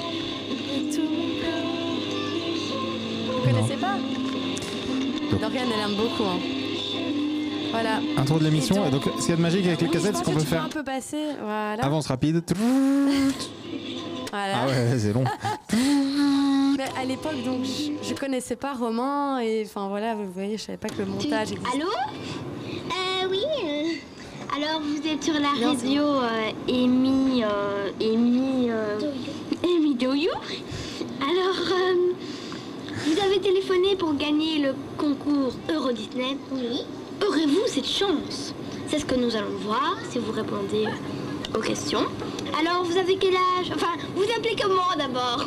Vous 3.33 3.41
connaissez 3.45 3.77
pas? 3.77 3.97
Dorian, 5.41 5.63
elle 5.65 5.91
aime 5.91 5.97
beaucoup. 5.97 6.25
hein. 6.25 6.39
Voilà. 7.73 8.01
Intro 8.17 8.39
de 8.39 8.45
l'émission. 8.45 8.87
Et 8.87 8.91
donc, 8.91 9.03
ce 9.19 9.21
qu'il 9.23 9.31
y 9.31 9.33
a 9.33 9.37
de 9.37 9.43
magique 9.43 9.67
avec 9.67 9.81
les 9.81 9.87
Oui, 9.89 9.93
cassettes, 9.93 10.17
c'est 10.17 10.25
qu'on 10.25 10.33
peut 10.33 10.41
faire 10.41 10.65
un 10.65 10.69
peu 10.69 10.83
passer. 10.85 11.19
Voilà. 11.43 11.85
avance 11.85 12.07
rapide. 12.07 12.43
Voilà. 14.31 14.55
Ah 14.63 14.67
ouais, 14.67 14.99
c'est 14.99 15.13
long. 15.13 15.25
Mais 16.77 16.85
à 17.01 17.05
l'époque, 17.05 17.43
donc, 17.45 17.65
je, 17.65 18.09
je 18.09 18.15
connaissais 18.15 18.57
pas 18.57 18.75
Romain 18.75 19.39
et 19.41 19.65
enfin 19.67 19.89
voilà, 19.89 20.15
vous 20.15 20.31
voyez, 20.33 20.57
je 20.59 20.63
savais 20.65 20.79
pas 20.79 20.89
que 20.89 20.99
le 20.99 21.07
montage 21.07 21.53
existait. 21.53 21.69
Allô 21.75 21.87
Euh, 21.89 23.29
oui. 23.31 23.41
euh, 23.65 24.57
alors, 24.57 24.81
vous 24.81 25.07
êtes 25.09 25.23
sur 25.23 25.35
la 25.35 25.53
Non, 25.61 25.73
radio 25.75 26.03
euh, 26.03 26.51
Amy, 26.69 27.45
euh, 27.45 27.91
Amy, 28.01 28.71
euh, 28.71 28.99
Amy 29.65 29.95
Doyou. 29.95 30.31
Alors, 31.21 31.57
euh, 31.73 32.13
vous 33.07 33.21
avez 33.25 33.41
téléphoné 33.41 33.97
pour 33.97 34.15
gagner 34.15 34.59
le 34.59 34.75
concours 34.97 35.53
Euro 35.73 35.93
Disney. 35.93 36.37
Oui. 36.53 36.83
Aurez-vous 37.27 37.67
cette 37.67 37.87
chance? 37.89 38.55
C'est 38.89 38.99
ce 39.01 39.05
que 39.05 39.15
nous 39.17 39.35
allons 39.35 39.57
voir 39.65 39.97
si 40.11 40.19
vous 40.19 40.31
répondez 40.33 40.85
aux 41.55 41.61
questions. 41.61 42.05
Alors, 42.59 42.85
vous 42.85 42.97
avez 42.97 43.17
quel 43.17 43.35
âge? 43.35 43.71
Enfin, 43.75 43.93
vous 44.15 44.25
appelez 44.37 44.57
comment 44.61 44.97
d'abord? 44.99 45.47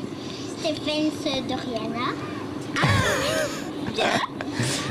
Stéphane 0.59 1.47
Doriana. 1.47 2.13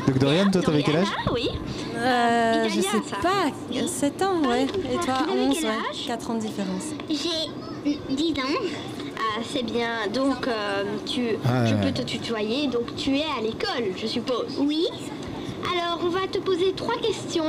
Donc, 0.06 0.18
Dorian, 0.18 0.50
toi, 0.50 0.62
t'avais 0.62 0.82
quel 0.82 0.96
âge? 0.96 1.06
Ah 1.26 1.30
oui. 1.32 1.48
Euh, 1.96 2.68
je 2.68 2.80
sais 2.80 2.88
ça. 3.10 3.16
pas, 3.22 3.86
7 3.86 4.22
ans, 4.22 4.40
ouais. 4.48 4.64
Et 4.64 4.96
toi, 5.04 5.14
Vous 5.26 5.32
avez 5.32 5.42
11, 5.42 5.54
quel 5.54 5.64
ouais. 5.64 5.70
âge? 5.90 6.06
4 6.06 6.30
ans 6.30 6.34
de 6.34 6.40
différence. 6.40 6.84
J'ai 7.10 7.94
10 8.14 8.32
ans. 8.40 8.58
Ah, 9.16 9.40
c'est 9.52 9.64
bien. 9.64 9.88
Donc, 10.12 10.46
euh, 10.46 10.84
tu, 11.06 11.36
Ah, 11.44 11.66
je 11.66 11.74
ouais. 11.74 11.80
peux 11.82 11.92
te 11.92 12.02
tutoyer. 12.02 12.68
Donc, 12.68 12.94
tu 12.96 13.16
es 13.16 13.24
à 13.24 13.42
l'école, 13.42 13.92
je 13.96 14.06
suppose. 14.06 14.46
Oui. 14.58 14.86
Alors, 15.72 16.00
on 16.04 16.08
va 16.08 16.26
te 16.30 16.38
poser 16.38 16.72
trois 16.72 16.96
questions. 16.96 17.44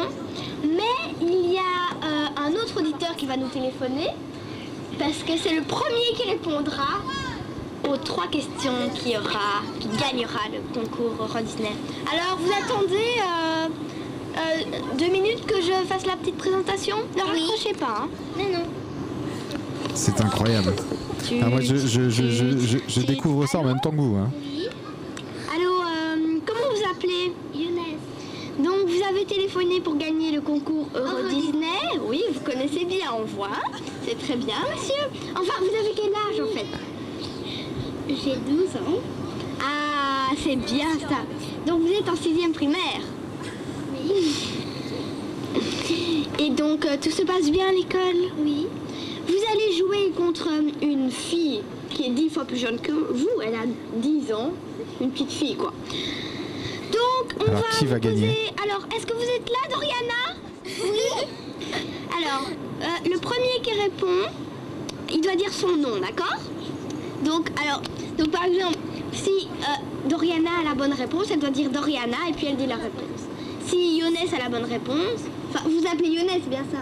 Mais 0.63 1.13
il 1.21 1.53
y 1.53 1.57
a 1.57 1.61
euh, 2.05 2.25
un 2.47 2.51
autre 2.51 2.79
auditeur 2.79 3.15
qui 3.15 3.25
va 3.25 3.37
nous 3.37 3.47
téléphoner. 3.47 4.07
Parce 4.97 5.19
que 5.25 5.37
c'est 5.41 5.55
le 5.55 5.61
premier 5.63 6.11
qui 6.15 6.29
répondra 6.29 6.87
aux 7.89 7.95
trois 7.97 8.27
questions 8.27 8.73
qui, 8.95 9.15
aura, 9.15 9.61
qui 9.79 9.87
gagnera 9.87 10.39
le 10.51 10.59
concours 10.77 11.13
Euro 11.19 11.39
Disney. 11.41 11.71
Alors, 12.11 12.37
vous 12.37 12.51
attendez 12.51 12.95
euh, 13.21 13.67
euh, 14.37 14.97
deux 14.97 15.07
minutes 15.09 15.45
que 15.45 15.61
je 15.61 15.71
fasse 15.87 16.05
la 16.05 16.17
petite 16.17 16.37
présentation? 16.37 16.97
Ne 17.15 17.21
raccrochez 17.23 17.73
pas. 17.73 18.03
Hein. 18.03 18.09
Non, 18.37 18.43
non. 18.59 18.65
C'est 19.95 20.19
incroyable. 20.21 20.73
Ah, 21.41 21.47
moi, 21.47 21.61
je, 21.61 21.75
je- 21.77 22.09
je- 22.09 22.29
je- 22.29 22.57
je- 22.57 22.77
je 22.87 23.01
découvre 23.01 23.45
ça 23.47 23.59
en 23.59 23.63
même 23.63 23.79
temps 23.79 23.91
que 23.91 23.95
vous. 23.97 24.15
hein. 24.17 24.29
Allô, 25.55 25.71
euh, 25.81 26.39
comment 26.45 26.69
vous 26.75 26.89
appelez 26.91 27.33
Younes. 27.55 27.97
Donc 28.59 28.87
vous 28.87 29.01
avez 29.09 29.23
téléphoné 29.25 29.79
pour 29.79 29.95
gagner 29.95 30.31
le 30.31 30.41
concours 30.41 30.89
Euro 30.93 31.29
Disney. 31.29 31.65
Oui, 32.05 32.23
vous 32.33 32.41
connaissez 32.41 32.83
bien, 32.83 33.05
on 33.17 33.23
voit. 33.23 33.47
C'est 34.05 34.19
très 34.19 34.35
bien, 34.35 34.55
monsieur. 34.69 35.05
Enfin, 35.33 35.53
vous 35.59 35.67
avez 35.67 35.93
quel 35.95 36.11
âge 36.11 36.41
en 36.41 36.53
fait? 36.53 36.65
J'ai 38.09 38.35
12 38.35 38.75
ans. 38.75 38.99
Ah, 39.61 40.31
c'est 40.43 40.57
bien 40.57 40.89
ça. 40.99 41.19
Donc 41.65 41.81
vous 41.81 41.93
êtes 41.93 42.09
en 42.09 42.17
sixième 42.17 42.51
primaire 42.51 43.01
Oui. 44.03 44.49
Et 46.39 46.49
donc 46.49 46.85
euh, 46.85 46.97
tout 47.01 47.11
se 47.11 47.21
passe 47.23 47.49
bien 47.49 47.67
à 47.69 47.71
l'école? 47.71 48.31
Oui. 48.39 48.67
Vous 49.27 49.35
allez 49.53 49.77
jouer 49.77 50.11
contre 50.17 50.49
euh, 50.49 50.69
une 50.81 51.11
fille 51.11 51.61
qui 51.89 52.05
est 52.07 52.09
dix 52.09 52.29
fois 52.29 52.43
plus 52.43 52.57
jeune 52.57 52.79
que 52.79 52.91
vous. 52.91 53.29
Elle 53.41 53.55
a 53.55 53.65
10 53.95 54.33
ans. 54.33 54.51
Une 54.99 55.11
petite 55.11 55.31
fille, 55.31 55.55
quoi. 55.55 55.73
On 57.39 57.45
Alors, 57.47 57.61
va. 57.61 57.67
qui 57.77 57.85
va 57.85 57.95
vous 57.95 58.01
poser- 58.01 58.15
gagner 58.15 58.37
Alors, 58.63 58.85
est-ce 58.95 59.05
que 59.05 59.13
vous 59.13 59.21
êtes 59.21 59.49
là, 59.49 59.69
Doriana 59.73 60.35
Oui. 60.65 61.27
Alors, 62.17 62.49
euh, 62.81 63.09
le 63.09 63.17
premier 63.19 63.61
qui 63.63 63.71
répond, 63.79 64.29
il 65.13 65.21
doit 65.21 65.35
dire 65.35 65.51
son 65.53 65.75
nom, 65.77 65.99
d'accord? 65.99 66.37
Donc, 67.23 67.49
alors, 67.63 67.81
donc 68.17 68.29
par 68.31 68.43
exemple, 68.45 68.77
si 69.13 69.29
euh, 69.61 70.09
Doriana 70.09 70.49
a 70.61 70.69
la 70.69 70.75
bonne 70.75 70.93
réponse, 70.93 71.27
elle 71.31 71.39
doit 71.39 71.49
dire 71.49 71.69
Doriana 71.69 72.17
et 72.29 72.33
puis 72.33 72.47
elle 72.47 72.57
dit 72.57 72.67
la 72.67 72.75
réponse. 72.75 73.21
Si 73.67 73.97
Younes 73.97 74.15
a 74.33 74.37
la 74.43 74.49
bonne 74.49 74.65
réponse, 74.69 75.21
enfin, 75.53 75.67
vous 75.69 75.85
appelez 75.87 76.09
Younes, 76.09 76.29
c'est 76.29 76.49
bien 76.49 76.65
ça 76.71 76.79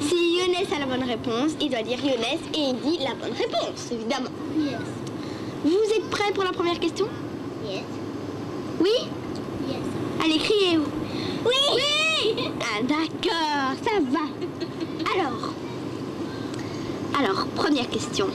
Si 0.00 0.14
Younes 0.14 0.66
a 0.74 0.78
la 0.78 0.86
bonne 0.86 1.08
réponse, 1.08 1.52
il 1.60 1.70
doit 1.70 1.82
dire 1.82 1.98
Younes 2.04 2.40
et 2.54 2.58
il 2.70 2.76
dit 2.80 2.98
la 2.98 3.14
bonne 3.14 3.36
réponse, 3.36 3.90
évidemment. 3.92 4.30
Vous 5.64 5.70
êtes 5.96 6.10
prêts 6.10 6.32
pour 6.34 6.44
la 6.44 6.52
première 6.52 6.78
question? 6.78 7.06
Oui? 8.80 8.90
Allez, 10.22 10.38
criez 10.38 10.78
Oui 10.78 11.52
Oui 11.74 12.34
Ah, 12.60 12.82
d'accord, 12.82 13.74
ça 13.84 14.00
va. 14.10 15.14
Alors, 15.14 15.52
alors, 17.18 17.46
première 17.54 17.88
question. 17.88 18.26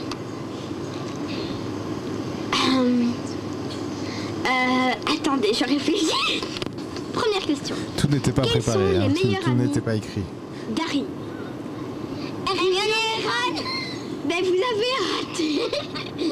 Hum, 2.54 3.12
euh, 4.46 5.12
attendez, 5.14 5.52
je 5.52 5.64
réfléchis. 5.64 6.40
Première 7.12 7.44
question. 7.44 7.74
Tout 7.96 8.06
n'était 8.08 8.32
pas 8.32 8.42
Quels 8.42 8.62
sont 8.62 8.70
préparé, 8.72 8.92
les 8.92 8.98
hein, 8.98 9.08
tout- 9.14 9.26
meilleurs 9.26 9.42
tout 9.42 9.50
amis 9.50 9.62
n'était 9.64 9.80
pas 9.80 9.94
écrit. 9.96 10.22
Dari. 10.70 11.04
Hermione 12.46 13.64
Mais 14.26 14.42
vous 14.42 14.60
avez 14.70 14.92
raté 15.10 15.60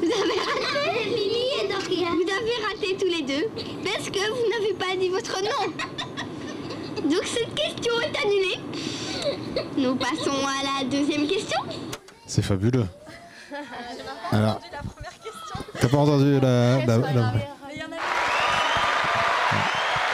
Vous 0.00 0.12
avez 0.12 0.38
raté 0.40 1.37
Vous 1.88 1.94
avez 1.94 2.66
raté 2.66 2.96
tous 2.98 3.06
les 3.08 3.22
deux 3.22 3.48
parce 3.82 4.10
que 4.10 4.18
vous 4.18 4.50
n'avez 4.50 4.74
pas 4.74 4.94
dit 4.98 5.08
votre 5.08 5.40
nom. 5.42 5.72
Donc 7.10 7.24
cette 7.24 7.54
question 7.54 7.92
est 8.00 8.18
annulée. 8.24 8.60
Nous 9.76 9.96
passons 9.96 10.30
à 10.46 10.82
la 10.82 10.84
deuxième 10.88 11.26
question. 11.26 11.58
C'est 12.26 12.42
fabuleux. 12.42 12.86
Alors, 14.32 14.60
t'as 15.80 15.88
pas 15.88 15.96
entendu 15.96 16.38
la. 16.40 16.84
la- 16.84 16.98
la- 16.98 17.32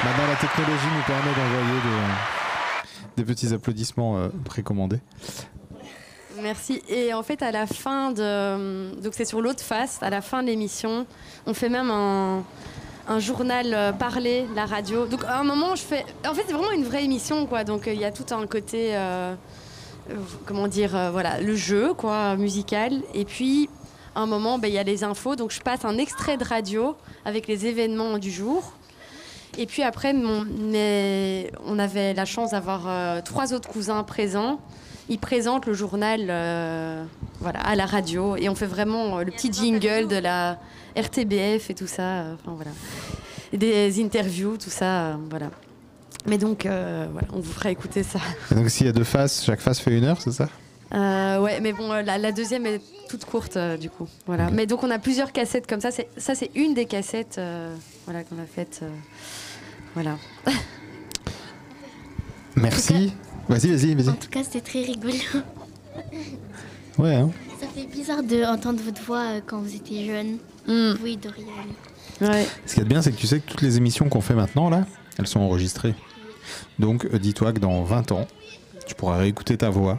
Maintenant, 0.04 0.26
la 0.28 0.36
technologie 0.36 0.86
nous 0.94 1.02
permet 1.06 1.30
d'envoyer 1.30 1.80
des, 3.16 3.22
des 3.22 3.24
petits 3.24 3.54
applaudissements 3.54 4.18
euh, 4.18 4.28
précommandés. 4.44 5.00
Merci. 6.42 6.82
Et 6.88 7.14
en 7.14 7.22
fait, 7.22 7.42
à 7.42 7.50
la 7.52 7.66
fin 7.66 8.10
de. 8.10 8.94
Donc, 9.00 9.12
c'est 9.14 9.24
sur 9.24 9.40
l'autre 9.40 9.62
face, 9.62 9.98
à 10.02 10.10
la 10.10 10.20
fin 10.20 10.42
de 10.42 10.48
l'émission, 10.48 11.06
on 11.46 11.54
fait 11.54 11.68
même 11.68 11.90
un, 11.90 12.42
journal 13.18 13.72
euh, 13.72 13.92
parlé, 13.92 14.46
la 14.54 14.66
radio. 14.66 15.06
Donc, 15.06 15.24
à 15.24 15.38
un 15.38 15.44
moment, 15.44 15.74
je 15.74 15.82
fais. 15.82 16.04
En 16.26 16.34
fait, 16.34 16.42
c'est 16.46 16.52
vraiment 16.52 16.72
une 16.72 16.84
vraie 16.84 17.04
émission, 17.04 17.46
quoi. 17.46 17.64
Donc, 17.64 17.86
euh, 17.86 17.92
il 17.92 18.00
y 18.00 18.04
a 18.04 18.10
tout 18.12 18.26
un 18.34 18.46
côté. 18.46 18.90
euh, 18.94 19.34
comment 20.44 20.68
dire 20.68 20.90
Voilà, 21.12 21.40
le 21.40 21.54
jeu, 21.54 21.94
quoi, 21.94 22.36
musical. 22.36 23.02
Et 23.14 23.24
puis, 23.24 23.68
à 24.14 24.20
un 24.20 24.26
moment, 24.26 24.58
ben, 24.58 24.68
il 24.68 24.74
y 24.74 24.78
a 24.78 24.82
les 24.82 25.04
infos. 25.04 25.36
Donc, 25.36 25.50
je 25.52 25.60
passe 25.60 25.84
un 25.84 25.98
extrait 25.98 26.36
de 26.36 26.44
radio 26.44 26.96
avec 27.24 27.46
les 27.46 27.66
événements 27.66 28.18
du 28.18 28.30
jour. 28.30 28.72
Et 29.56 29.66
puis 29.66 29.84
après, 29.84 30.12
mon- 30.12 30.44
on 31.64 31.78
avait 31.78 32.12
la 32.12 32.24
chance 32.24 32.50
d'avoir 32.50 33.22
trois 33.22 33.54
autres 33.54 33.68
cousins 33.68 34.02
présents. 34.02 34.58
Ils 35.08 35.18
présentent 35.18 35.66
le 35.66 35.74
journal 35.74 36.26
euh, 36.30 37.04
voilà, 37.40 37.60
à 37.60 37.74
la 37.74 37.84
radio 37.86 38.36
et 38.36 38.48
on 38.48 38.54
fait 38.54 38.66
vraiment 38.66 39.18
euh, 39.18 39.24
le 39.24 39.30
petit 39.32 39.52
jingle 39.52 40.08
de 40.08 40.16
la 40.16 40.58
RTBF 40.96 41.68
et 41.70 41.74
tout 41.74 41.86
ça. 41.86 42.02
euh, 42.02 42.34
Enfin, 42.34 42.52
voilà. 42.54 42.70
Et 43.52 43.58
des 43.58 44.02
interviews, 44.02 44.56
tout 44.56 44.70
ça. 44.70 44.84
euh, 45.08 45.14
voilà. 45.30 45.50
Mais 46.26 46.38
donc, 46.38 46.64
euh, 46.64 47.06
voilà, 47.12 47.28
on 47.34 47.40
vous 47.40 47.52
fera 47.52 47.70
écouter 47.70 48.02
ça. 48.02 48.18
Et 48.50 48.54
donc, 48.54 48.70
s'il 48.70 48.86
y 48.86 48.88
a 48.88 48.92
deux 48.92 49.04
faces, 49.04 49.44
chaque 49.44 49.60
face 49.60 49.78
fait 49.78 49.96
une 49.96 50.04
heure, 50.04 50.20
c'est 50.22 50.32
ça? 50.32 50.48
Euh, 50.94 51.38
ouais, 51.40 51.60
mais 51.60 51.72
bon, 51.74 51.92
la, 51.92 52.16
la 52.16 52.32
deuxième 52.32 52.64
est 52.64 52.80
toute 53.10 53.26
courte, 53.26 53.56
euh, 53.58 53.76
du 53.76 53.90
coup. 53.90 54.08
Voilà. 54.26 54.48
Mais 54.50 54.64
donc, 54.64 54.82
on 54.84 54.90
a 54.90 54.98
plusieurs 54.98 55.32
cassettes 55.32 55.66
comme 55.66 55.80
ça. 55.82 55.90
C'est- 55.90 56.08
Ça, 56.16 56.34
c'est 56.34 56.50
une 56.54 56.72
des 56.72 56.86
cassettes 56.86 57.36
euh, 57.36 57.74
voilà, 58.06 58.22
qu'on 58.24 58.36
a 58.38 58.46
faites. 58.46 58.80
euh, 58.82 58.88
voilà. 59.94 60.16
Merci. 62.56 63.12
Vas-y, 63.48 63.68
vas-y, 63.68 63.94
vas-y. 63.94 64.08
En 64.08 64.14
tout 64.14 64.28
cas, 64.28 64.42
c'était 64.42 64.60
très 64.60 64.82
rigolo. 64.82 65.14
Ouais, 66.96 67.16
hein. 67.16 67.30
Ça 67.60 67.66
fait 67.66 67.86
bizarre 67.86 68.22
d'entendre 68.22 68.80
votre 68.80 69.02
voix 69.02 69.24
euh, 69.24 69.40
quand 69.44 69.58
vous 69.58 69.74
étiez 69.74 70.06
jeune. 70.06 70.38
Hmm. 70.66 70.94
Oui, 71.02 71.16
Dorian. 71.16 71.46
Ouais. 72.20 72.46
Ce 72.66 72.74
qui 72.74 72.80
est 72.80 72.84
bien, 72.84 73.02
c'est 73.02 73.10
que 73.10 73.16
tu 73.16 73.26
sais 73.26 73.40
que 73.40 73.50
toutes 73.50 73.62
les 73.62 73.76
émissions 73.76 74.08
qu'on 74.08 74.20
fait 74.20 74.34
maintenant, 74.34 74.70
là, 74.70 74.86
elles 75.18 75.26
sont 75.26 75.40
enregistrées. 75.40 75.94
Donc, 76.78 77.04
euh, 77.06 77.18
dis-toi 77.18 77.52
que 77.52 77.58
dans 77.58 77.82
20 77.82 78.12
ans, 78.12 78.26
tu 78.86 78.94
pourras 78.94 79.16
réécouter 79.16 79.56
ta 79.56 79.70
voix 79.70 79.98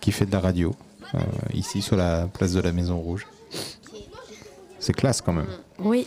qui 0.00 0.12
fait 0.12 0.24
de 0.24 0.32
la 0.32 0.40
radio, 0.40 0.74
euh, 1.14 1.18
ici 1.52 1.82
sur 1.82 1.96
la 1.96 2.26
place 2.26 2.52
de 2.52 2.60
la 2.60 2.72
Maison 2.72 2.98
Rouge. 2.98 3.26
C'est 4.78 4.92
classe 4.92 5.20
quand 5.20 5.32
même. 5.32 5.48
Oui. 5.78 6.04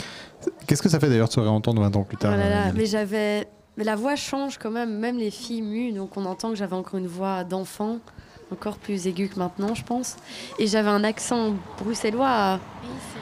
Qu'est-ce 0.66 0.82
que 0.82 0.90
ça 0.90 1.00
fait 1.00 1.10
d'ailleurs 1.10 1.28
de 1.28 1.34
se 1.34 1.40
réentendre 1.40 1.82
20 1.82 1.96
ans 1.96 2.04
plus 2.04 2.18
tard 2.18 2.34
Oh 2.36 2.40
là 2.40 2.50
là, 2.50 2.74
mais 2.74 2.86
j'avais. 2.86 3.48
Mais 3.78 3.84
la 3.84 3.96
voix 3.96 4.16
change 4.16 4.58
quand 4.58 4.72
même, 4.72 4.98
même 4.98 5.18
les 5.18 5.32
filles 5.32 5.62
mues, 5.62 5.92
donc 5.92 6.18
on 6.18 6.26
entend 6.26 6.50
que 6.50 6.56
j'avais 6.56 6.76
encore 6.76 7.00
une 7.00 7.08
voix 7.08 7.44
d'enfant, 7.44 8.00
encore 8.52 8.78
plus 8.78 9.08
aiguë 9.08 9.30
que 9.30 9.38
maintenant, 9.38 9.76
je 9.76 9.84
pense. 9.84 10.16
Et 10.58 10.66
j'avais 10.66 10.90
un 10.90 11.04
accent 11.04 11.54
bruxellois 11.80 12.60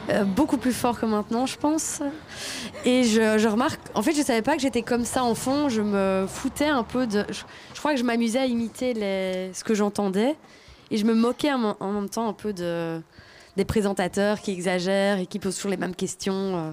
euh, 0.10 0.24
beaucoup 0.24 0.58
plus 0.58 0.72
fort 0.72 1.00
que 1.00 1.06
maintenant, 1.06 1.46
je 1.46 1.58
pense. 1.58 2.02
Et 2.86 3.04
je, 3.04 3.48
remarque, 3.48 3.82
en 3.96 4.02
fait, 4.02 4.14
je 4.14 4.22
savais 4.22 4.42
pas 4.42 4.56
que 4.56 4.62
j'étais 4.62 4.82
comme 4.82 5.04
ça 5.04 5.24
enfant, 5.24 5.68
je 5.68 5.82
me 5.82 6.26
foutais 6.28 6.70
un 6.70 6.84
peu 6.84 7.06
de. 7.06 7.26
Je, 7.30 7.80
crois 7.80 7.92
que 7.92 8.00
je 8.00 8.06
m'amusais 8.06 8.40
à 8.40 8.46
imiter 8.46 8.94
ce 9.54 9.64
que 9.64 9.74
j'entendais, 9.74 10.36
et 10.90 10.98
je 10.98 11.06
me 11.06 11.14
moquais 11.14 11.52
en 11.52 11.92
même 11.92 12.10
temps 12.10 12.30
un 12.30 12.34
peu 12.34 12.54
de 12.54 13.02
des 13.58 13.66
présentateurs 13.66 14.42
qui 14.42 14.52
exagèrent 14.52 15.20
et 15.20 15.26
qui 15.26 15.40
posent 15.40 15.56
toujours 15.56 15.72
les 15.72 15.78
mêmes 15.78 15.96
questions. 15.96 16.34
euh. 16.58 16.72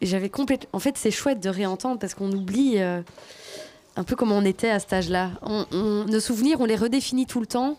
Et 0.00 0.06
j'avais 0.06 0.28
complètement. 0.28 0.68
En 0.72 0.78
fait, 0.78 0.96
c'est 0.96 1.10
chouette 1.10 1.40
de 1.40 1.48
réentendre 1.48 1.98
parce 1.98 2.14
qu'on 2.14 2.30
oublie 2.32 2.74
euh, 2.78 3.00
un 3.96 4.04
peu 4.04 4.16
comment 4.16 4.36
on 4.36 4.44
était 4.44 4.70
à 4.70 4.78
cet 4.78 4.92
âge-là. 4.92 5.30
On, 5.42 5.64
on- 5.72 6.04
nos 6.04 6.20
souvenirs, 6.20 6.60
on 6.60 6.64
les 6.64 6.76
redéfinit 6.76 7.26
tout 7.26 7.40
le 7.40 7.46
temps. 7.46 7.78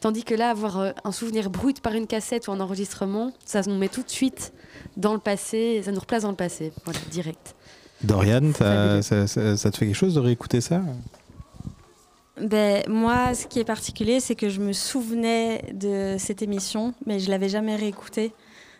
Tandis 0.00 0.24
que 0.24 0.34
là, 0.34 0.50
avoir 0.50 0.78
euh, 0.78 0.90
un 1.04 1.12
souvenir 1.12 1.48
brut 1.48 1.80
par 1.80 1.94
une 1.94 2.06
cassette 2.06 2.48
ou 2.48 2.52
un 2.52 2.60
enregistrement, 2.60 3.32
ça 3.46 3.62
nous 3.62 3.78
met 3.78 3.88
tout 3.88 4.02
de 4.02 4.10
suite 4.10 4.52
dans 4.96 5.14
le 5.14 5.18
passé, 5.20 5.80
ça 5.84 5.90
nous 5.92 6.00
replace 6.00 6.22
dans 6.22 6.30
le 6.30 6.36
passé, 6.36 6.72
voilà, 6.84 7.00
direct. 7.10 7.54
Dorian, 8.02 8.52
t'as- 8.52 9.00
ça, 9.00 9.26
ça- 9.26 9.56
ça 9.56 9.70
te 9.70 9.76
fait 9.78 9.86
quelque 9.86 9.94
chose 9.96 10.14
de 10.14 10.20
réécouter 10.20 10.60
ça? 10.60 10.82
Ben, 12.40 12.82
moi, 12.88 13.34
ce 13.34 13.46
qui 13.46 13.60
est 13.60 13.64
particulier, 13.64 14.20
c'est 14.20 14.34
que 14.34 14.48
je 14.50 14.60
me 14.60 14.72
souvenais 14.74 15.64
de 15.72 16.16
cette 16.18 16.42
émission, 16.42 16.92
mais 17.06 17.18
je 17.18 17.30
l'avais 17.30 17.48
jamais 17.48 17.76
réécoutée. 17.76 18.32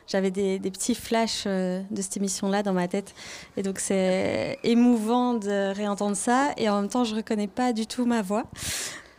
j'avais 0.08 0.30
des, 0.30 0.58
des 0.60 0.70
petits 0.70 0.94
flashs 0.94 1.44
euh, 1.46 1.82
de 1.90 2.00
cette 2.00 2.16
émission-là 2.18 2.62
dans 2.62 2.72
ma 2.74 2.86
tête. 2.86 3.12
Et 3.56 3.62
donc, 3.62 3.80
c'est 3.80 4.56
émouvant 4.62 5.34
de 5.34 5.74
réentendre 5.74 6.16
ça. 6.16 6.50
Et 6.58 6.68
en 6.68 6.80
même 6.82 6.88
temps, 6.90 7.02
je 7.02 7.14
reconnais 7.16 7.48
pas 7.48 7.72
du 7.72 7.86
tout 7.88 8.04
ma 8.06 8.22
voix. 8.22 8.44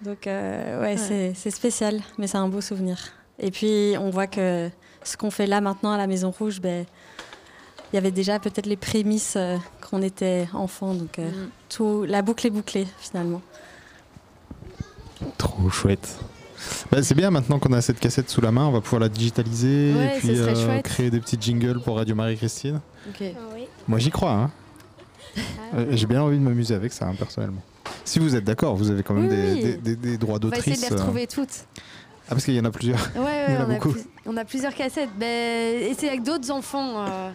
Donc, 0.04 0.28
euh, 0.28 0.80
ouais, 0.82 0.92
Ouais. 0.92 0.98
c'est- 0.98 1.34
c'est 1.36 1.52
spécial, 1.52 2.00
mais 2.18 2.28
c'est 2.28 2.38
un 2.38 2.48
beau 2.48 2.62
souvenir. 2.62 3.00
Et 3.40 3.52
puis, 3.52 3.96
on 4.00 4.12
voit 4.12 4.28
que 4.28 4.70
ce 5.04 5.18
qu'on 5.18 5.30
fait 5.32 5.48
là 5.48 5.60
maintenant 5.60 5.92
à 5.92 5.98
la 5.98 6.08
Maison 6.08 6.32
Rouge, 6.32 6.62
ben, 6.62 6.86
il 7.92 7.96
y 7.96 8.00
avait 8.00 8.12
déjà 8.12 8.40
peut-être 8.40 8.66
les 8.68 8.78
prémices 8.78 9.34
euh, 9.36 9.58
quand 9.82 9.98
on 9.98 10.02
était 10.02 10.48
enfant. 10.54 10.94
Donc, 10.94 11.20
euh, 11.20 11.30
Mm. 11.30 11.50
tout, 11.70 12.06
la 12.08 12.22
boucle 12.22 12.48
est 12.48 12.52
bouclée 12.52 12.88
finalement. 13.00 13.42
Trop 15.38 15.70
chouette. 15.70 16.18
Bah, 16.92 17.04
c'est 17.04 17.16
bien 17.16 17.30
maintenant 17.32 17.60
qu'on 17.60 17.72
a 17.74 17.82
cette 17.82 18.00
cassette 18.00 18.30
sous 18.30 18.42
la 18.42 18.52
main, 18.52 18.66
on 18.66 18.72
va 18.72 18.82
pouvoir 18.82 19.00
la 19.00 19.10
digitaliser 19.10 19.94
Ouais, 19.96 20.16
et 20.18 20.20
puis 20.20 20.30
euh, 20.40 20.82
créer 20.82 21.10
des 21.10 21.20
petits 21.20 21.38
jingles 21.40 21.80
pour 21.82 21.98
Radio 21.98 22.16
Marie-Christine. 22.16 22.80
Ok. 23.10 23.24
Moi 23.88 24.00
j'y 24.00 24.10
crois. 24.10 24.32
hein. 24.32 24.52
Euh, 25.76 25.86
J'ai 25.92 26.08
bien 26.08 26.22
envie 26.22 26.38
de 26.38 26.44
m'amuser 26.44 26.74
avec 26.74 26.92
ça 26.94 27.06
hein, 27.08 27.14
personnellement. 27.18 27.62
Si 28.04 28.20
vous 28.20 28.36
êtes 28.36 28.44
d'accord, 28.44 28.76
vous 28.76 28.90
avez 28.90 29.04
quand 29.04 29.14
même 29.14 29.30
Oui, 29.30 29.36
des, 29.36 29.54
oui. 29.54 29.62
des- 29.62 29.78
des- 29.78 29.96
des 29.96 30.18
droits 30.18 30.40
On 30.44 30.48
va 30.48 30.58
essayer 30.58 30.76
de 30.76 30.82
d'autrice. 30.82 30.90
les 30.90 30.96
euh. 30.96 31.00
retrouver 31.00 31.28
toutes. 31.28 31.66
Ah 32.30 32.32
parce 32.32 32.44
qu'il 32.44 32.56
y 32.56 32.60
en 32.60 32.66
a 32.66 32.72
plusieurs. 32.72 33.00
Ouais, 33.16 33.22
ouais, 33.22 33.46
Il 33.50 33.54
y 33.54 33.58
en 33.58 33.62
a 33.62 33.66
on, 33.66 33.70
a 33.70 33.74
beaucoup. 33.76 33.90
plus- 33.92 34.06
on 34.26 34.38
a 34.38 34.46
plusieurs 34.46 34.74
cassettes. 34.74 35.10
Ben, 35.18 35.28
et 35.84 35.94
c'est 35.98 36.08
avec 36.10 36.24
d'autres 36.24 36.50
enfants. 36.52 37.06
euh, 37.06 37.30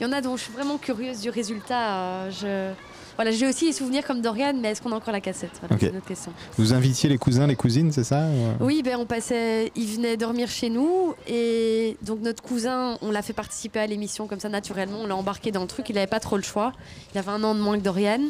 Il 0.00 0.04
y 0.04 0.06
en 0.06 0.12
a 0.12 0.20
dont 0.20 0.36
je 0.36 0.44
suis 0.44 0.52
vraiment 0.52 0.78
curieuse 0.78 1.20
du 1.20 1.30
résultat. 1.30 1.96
euh, 1.96 2.30
je... 2.30 2.72
Voilà, 3.18 3.32
j'ai 3.32 3.48
aussi 3.48 3.66
les 3.66 3.72
souvenirs 3.72 4.06
comme 4.06 4.20
Dorian, 4.22 4.52
mais 4.54 4.68
est-ce 4.68 4.80
qu'on 4.80 4.92
a 4.92 4.94
encore 4.94 5.12
la 5.12 5.20
cassette? 5.20 5.50
Voilà, 5.60 5.74
Ok. 5.74 5.80
C'est 5.82 5.88
une 5.90 5.96
autre 5.96 6.06
question. 6.06 6.32
Vous 6.56 6.72
invitiez 6.72 7.08
les 7.08 7.18
cousins, 7.18 7.48
les 7.48 7.56
cousines, 7.56 7.90
c'est 7.90 8.04
ça? 8.04 8.20
Ou, 8.20 8.44
euh 8.46 8.52
Oui, 8.60 8.82
ben 8.84 8.96
on 8.96 9.06
passait, 9.06 9.72
il 9.74 9.86
venait 9.88 10.16
dormir 10.16 10.48
chez 10.48 10.70
nous 10.70 11.14
et 11.26 11.96
donc 12.02 12.20
notre 12.20 12.44
cousin, 12.44 12.96
on 13.02 13.10
l'a 13.10 13.22
fait 13.22 13.32
participer 13.32 13.80
à 13.80 13.86
l'émission 13.88 14.28
comme 14.28 14.38
ça 14.38 14.48
naturellement, 14.48 14.98
on 15.02 15.06
l'a 15.08 15.16
embarqué 15.16 15.50
dans 15.50 15.62
le 15.62 15.66
truc, 15.66 15.88
il 15.88 15.96
n'avait 15.96 16.06
pas 16.06 16.20
trop 16.20 16.36
le 16.36 16.44
choix, 16.44 16.72
il 17.12 17.18
avait 17.18 17.30
un 17.32 17.42
an 17.42 17.56
de 17.56 17.60
moins 17.60 17.76
que 17.76 17.82
Dorian. 17.82 18.20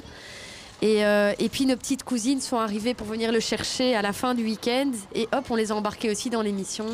Et, 0.80 1.04
euh, 1.04 1.32
et 1.40 1.48
puis 1.48 1.66
nos 1.66 1.74
petites 1.76 2.04
cousines 2.04 2.40
sont 2.40 2.56
arrivées 2.56 2.94
pour 2.94 3.06
venir 3.08 3.32
le 3.32 3.40
chercher 3.40 3.94
à 3.96 4.00
la 4.00 4.12
fin 4.12 4.34
du 4.34 4.44
week-end 4.44 4.90
et 5.12 5.28
hop, 5.32 5.44
on 5.50 5.56
les 5.56 5.70
a 5.72 5.74
embarquées 5.74 6.08
aussi 6.08 6.30
dans 6.30 6.40
l'émission. 6.40 6.86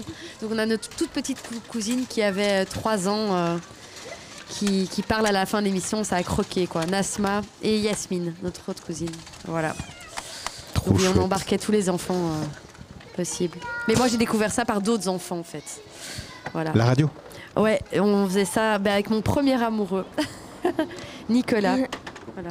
Donc 0.43 0.51
on 0.53 0.59
a 0.59 0.65
notre 0.67 0.89
toute 0.89 1.11
petite 1.11 1.41
cou- 1.47 1.61
cousine 1.69 2.07
qui 2.09 2.23
avait 2.23 2.65
3 2.65 3.09
ans 3.09 3.37
euh, 3.37 3.57
qui, 4.55 4.89
qui 4.89 5.03
parle 5.03 5.27
à 5.27 5.33
la 5.33 5.47
fin 5.47 5.61
de 5.61 5.67
l'émission, 5.67 6.05
ça 6.05 6.17
a 6.17 6.23
croqué 6.23 6.67
quoi. 6.67 6.87
Nasma 6.87 7.41
et 7.63 7.79
Yasmine, 7.79 8.35
notre 8.43 8.69
autre 8.71 8.83
cousine. 8.85 9.11
Voilà. 9.47 9.75
Donc 10.75 10.99
oui, 10.99 11.05
on 11.17 11.21
embarquait 11.23 11.59
tous 11.59 11.73
les 11.73 11.89
enfants 11.91 12.15
euh, 12.15 12.45
possibles. 13.17 13.59
Mais 13.89 13.95
moi 13.95 14.07
j'ai 14.09 14.17
découvert 14.17 14.53
ça 14.53 14.65
par 14.65 14.81
d'autres 14.81 15.09
enfants 15.09 15.39
en 15.39 15.43
fait. 15.45 15.65
Voilà. 16.53 16.73
La 16.75 16.85
radio? 16.85 17.11
Ouais, 17.57 17.81
on 17.95 18.27
faisait 18.27 18.45
ça 18.45 18.79
bah, 18.79 18.93
avec 18.95 19.11
mon 19.11 19.23
premier 19.23 19.61
amoureux, 19.63 20.05
Nicolas. 21.29 21.77
voilà. 22.35 22.51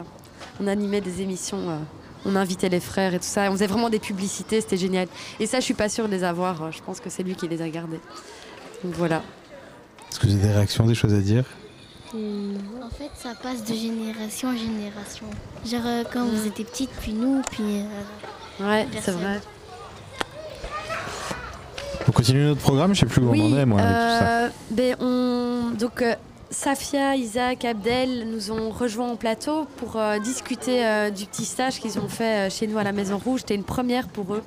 On 0.61 0.67
animait 0.67 1.01
des 1.01 1.21
émissions, 1.21 1.69
euh, 1.69 1.77
on 2.25 2.35
invitait 2.35 2.69
les 2.69 2.79
frères 2.79 3.13
et 3.13 3.19
tout 3.19 3.25
ça. 3.25 3.49
On 3.49 3.53
faisait 3.53 3.67
vraiment 3.67 3.89
des 3.89 3.99
publicités, 3.99 4.61
c'était 4.61 4.77
génial. 4.77 5.07
Et 5.39 5.47
ça, 5.47 5.59
je 5.59 5.65
suis 5.65 5.73
pas 5.73 5.89
sûre 5.89 6.07
de 6.07 6.11
les 6.13 6.23
avoir. 6.23 6.61
euh, 6.63 6.71
Je 6.71 6.81
pense 6.81 6.99
que 6.99 7.09
c'est 7.09 7.23
lui 7.23 7.35
qui 7.35 7.47
les 7.47 7.61
a 7.61 7.69
gardés. 7.69 7.99
Donc 8.83 8.93
voilà. 8.95 9.21
Est-ce 10.09 10.19
que 10.19 10.27
vous 10.27 10.33
avez 10.33 10.43
des 10.43 10.53
réactions, 10.53 10.85
des 10.85 10.95
choses 10.95 11.13
à 11.13 11.19
dire? 11.21 11.43
En 12.15 12.89
fait, 12.89 13.09
ça 13.15 13.29
passe 13.41 13.63
de 13.63 13.73
génération 13.73 14.49
en 14.49 14.55
génération. 14.55 15.25
Genre, 15.65 15.81
euh, 15.85 16.03
quand 16.11 16.25
vous 16.25 16.45
étiez 16.47 16.63
petite, 16.65 16.91
puis 17.01 17.13
nous, 17.13 17.41
puis. 17.51 17.63
euh, 18.61 18.63
Ouais, 18.69 18.87
c'est 19.01 19.11
vrai. 19.11 19.41
On 22.07 22.11
continue 22.11 22.43
notre 22.45 22.61
programme, 22.61 22.93
je 22.93 22.99
sais 22.99 23.05
plus 23.07 23.21
où 23.21 23.29
on 23.33 23.53
en 23.53 23.57
est 23.57 23.65
moi 23.65 23.81
avec 23.81 23.93
tout 23.95 24.25
ça. 24.25 24.27
euh, 24.45 24.49
ben, 24.69 24.95
on... 24.99 25.71
Donc, 25.71 26.01
euh, 26.03 26.13
Safia, 26.51 27.15
Isaac, 27.15 27.65
Abdel 27.65 28.29
nous 28.29 28.51
ont 28.51 28.69
rejoints 28.69 29.09
en 29.09 29.15
plateau 29.15 29.65
pour 29.77 29.95
euh, 29.95 30.19
discuter 30.19 30.85
euh, 30.85 31.09
du 31.09 31.25
petit 31.25 31.45
stage 31.45 31.79
qu'ils 31.79 31.97
ont 31.97 32.07
fait 32.09 32.47
euh, 32.47 32.49
chez 32.51 32.67
nous 32.67 32.77
à 32.77 32.83
la 32.83 32.91
Maison 32.91 33.17
Rouge. 33.17 33.39
C'était 33.39 33.55
une 33.55 33.63
première 33.63 34.07
pour 34.07 34.35
eux. 34.35 34.43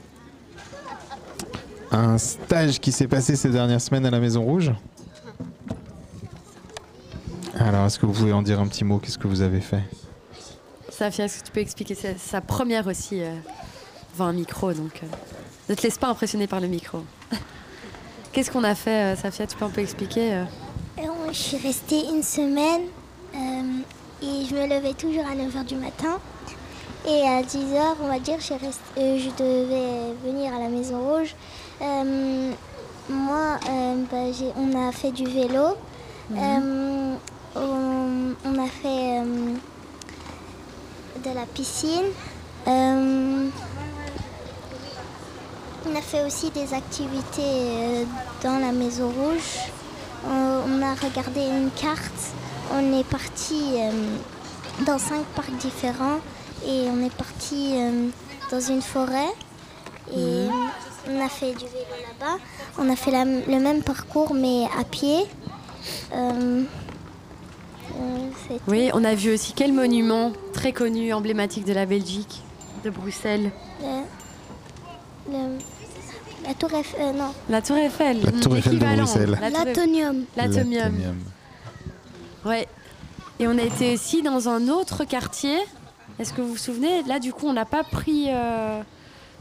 Un 1.90 2.16
stage 2.18 2.78
qui 2.78 2.92
s'est 2.92 3.08
passé 3.08 3.34
ces 3.34 3.48
dernières 3.50 3.80
semaines 3.80 4.06
à 4.06 4.10
la 4.10 4.20
Maison 4.20 4.42
Rouge. 4.42 4.70
Alors, 7.58 7.86
est-ce 7.86 7.98
que 7.98 8.06
vous 8.06 8.12
pouvez 8.12 8.32
en 8.32 8.42
dire 8.42 8.60
un 8.60 8.66
petit 8.68 8.84
mot? 8.84 8.98
Qu'est-ce 8.98 9.18
que 9.18 9.28
vous 9.28 9.40
avez 9.40 9.60
fait? 9.60 9.82
Safia, 10.90 11.24
est-ce 11.24 11.40
que 11.40 11.46
tu 11.46 11.52
peux 11.52 11.60
expliquer 11.60 11.94
C'est 11.94 12.18
sa 12.18 12.40
première 12.40 12.86
aussi 12.86 13.22
euh, 13.22 13.34
devant 14.12 14.26
un 14.26 14.32
micro, 14.32 14.72
donc 14.72 15.00
euh, 15.02 15.06
ne 15.68 15.74
te 15.74 15.82
laisse 15.82 15.98
pas 15.98 16.08
impressionner 16.08 16.46
par 16.46 16.60
le 16.60 16.68
micro. 16.68 17.02
Qu'est-ce 18.32 18.50
qu'on 18.50 18.64
a 18.64 18.74
fait, 18.74 19.12
euh, 19.12 19.16
Safia? 19.16 19.46
Tu 19.46 19.56
peux 19.56 19.64
un 19.64 19.70
peu 19.70 19.80
expliquer 19.80 20.44
Je 20.98 21.32
suis 21.32 21.56
restée 21.56 22.04
une 22.06 22.22
semaine 22.22 22.82
euh, 23.34 23.38
et 24.22 24.44
je 24.48 24.54
me 24.54 24.66
levais 24.66 24.94
toujours 24.94 25.24
à 25.26 25.34
9h 25.34 25.64
du 25.66 25.76
matin. 25.76 26.18
Et 27.06 27.22
à 27.22 27.40
10h, 27.42 27.96
on 28.02 28.08
va 28.08 28.18
dire, 28.18 28.36
rest- 28.38 28.80
euh, 28.98 29.18
je 29.18 29.30
devais 29.42 30.14
venir 30.24 30.52
à 30.54 30.58
la 30.58 30.68
Maison 30.68 30.98
Rouge. 31.00 31.34
Euh, 31.80 32.52
moi, 33.08 33.58
euh, 33.70 34.02
bah, 34.10 34.32
j'ai- 34.36 34.52
on 34.56 34.88
a 34.88 34.92
fait 34.92 35.12
du 35.12 35.24
vélo. 35.24 35.76
Euh, 36.36 37.14
on, 37.56 38.34
on 38.44 38.64
a 38.64 38.68
fait 38.68 39.20
euh, 39.20 39.54
de 41.24 41.34
la 41.34 41.46
piscine. 41.46 42.10
Euh, 42.68 43.48
on 45.88 45.96
a 45.96 46.00
fait 46.02 46.24
aussi 46.24 46.50
des 46.50 46.74
activités 46.74 47.42
euh, 47.42 48.04
dans 48.42 48.58
la 48.58 48.72
Maison 48.72 49.08
Rouge. 49.08 49.70
On, 50.26 50.62
on 50.68 50.82
a 50.82 50.94
regardé 50.94 51.40
une 51.46 51.70
carte. 51.70 52.32
On 52.72 52.98
est 52.98 53.04
parti 53.04 53.74
dans 54.84 54.98
cinq 54.98 55.24
parcs 55.36 55.56
différents 55.58 56.18
et 56.66 56.88
on 56.90 57.04
est 57.04 57.14
parti 57.14 57.74
euh, 57.76 58.08
dans 58.50 58.60
une 58.60 58.82
forêt 58.82 59.30
et 60.12 60.48
on 61.08 61.24
a 61.24 61.28
fait 61.28 61.52
du 61.52 61.64
vélo 61.66 61.94
là-bas. 62.08 62.38
On 62.78 62.90
a 62.90 62.96
fait 62.96 63.12
la- 63.12 63.24
le 63.24 63.60
même 63.60 63.82
parcours 63.82 64.34
mais 64.34 64.64
à 64.78 64.82
pied. 64.82 65.20
Euh, 66.12 66.64
Oui, 68.68 68.90
on 68.94 69.04
a 69.04 69.14
vu 69.14 69.32
aussi 69.32 69.52
quel 69.54 69.72
monument 69.72 70.32
très 70.52 70.72
connu, 70.72 71.12
emblématique 71.12 71.64
de 71.64 71.72
la 71.72 71.86
Belgique, 71.86 72.42
de 72.84 72.90
Bruxelles. 72.90 73.50
le- 75.28 75.32
le- 75.32 75.58
la 76.46 76.54
tour 76.54 76.72
Eiffel, 76.74 77.00
euh, 77.00 77.12
non. 77.12 77.32
La 77.48 77.60
Tour 77.60 77.76
Eiffel. 77.76 78.20
La 78.22 78.30
Tour 78.32 78.56
Eiffel 78.56 78.78
de. 78.78 78.84
Bruxelles. 78.96 79.38
L'Atomium. 80.36 81.14
Ouais. 82.44 82.68
Et 83.40 83.48
on 83.48 83.58
a 83.58 83.62
été 83.62 83.94
aussi 83.94 84.22
dans 84.22 84.48
un 84.48 84.68
autre 84.68 85.04
quartier. 85.04 85.58
Est-ce 86.20 86.32
que 86.32 86.40
vous 86.40 86.50
vous 86.50 86.56
souvenez? 86.56 87.02
Là, 87.02 87.18
du 87.18 87.32
coup, 87.32 87.46
on 87.48 87.52
n'a 87.52 87.64
pas 87.64 87.82
pris 87.82 88.26
euh, 88.28 88.80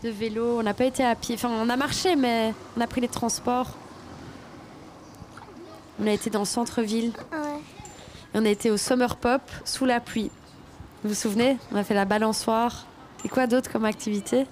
de 0.04 0.10
vélo, 0.10 0.58
on 0.60 0.64
n'a 0.64 0.74
pas 0.74 0.86
été 0.86 1.04
à 1.06 1.14
pied. 1.16 1.36
Enfin, 1.36 1.50
on 1.52 1.70
a 1.70 1.76
marché, 1.78 2.16
mais 2.16 2.54
on 2.76 2.82
a 2.82 2.88
pris 2.88 3.02
les 3.02 3.08
transports. 3.08 3.68
On 6.02 6.08
a 6.08 6.12
été 6.12 6.30
dans 6.32 6.40
le 6.40 6.46
centre-ville. 6.46 7.12
Ouais. 7.32 7.62
On 8.38 8.46
a 8.46 8.50
été 8.50 8.70
au 8.70 8.78
Summer 8.78 9.16
Pop 9.16 9.42
sous 9.64 9.86
la 9.86 10.00
pluie. 10.02 10.30
Vous 11.04 11.10
vous 11.10 11.16
souvenez? 11.16 11.58
On 11.72 11.78
a 11.78 11.84
fait 11.84 11.94
la 11.94 12.04
balançoire. 12.06 12.86
Et 13.24 13.30
quoi 13.30 13.48
d'autre 13.48 13.72
comme 13.72 13.86
activité? 13.86 14.46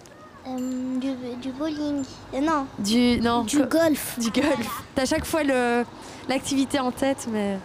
Euh, 0.47 0.99
du, 0.99 1.13
du 1.41 1.51
bowling. 1.51 2.03
Euh, 2.33 2.39
non. 2.39 2.65
Du 2.79 3.19
non. 3.21 3.43
Du 3.43 3.57
golf. 3.65 4.17
Du 4.19 4.29
golf. 4.31 4.83
T'as 4.95 5.05
chaque 5.05 5.25
fois 5.25 5.43
le 5.43 5.83
l'activité 6.29 6.79
en 6.79 6.91
tête, 6.91 7.27
mais 7.29 7.57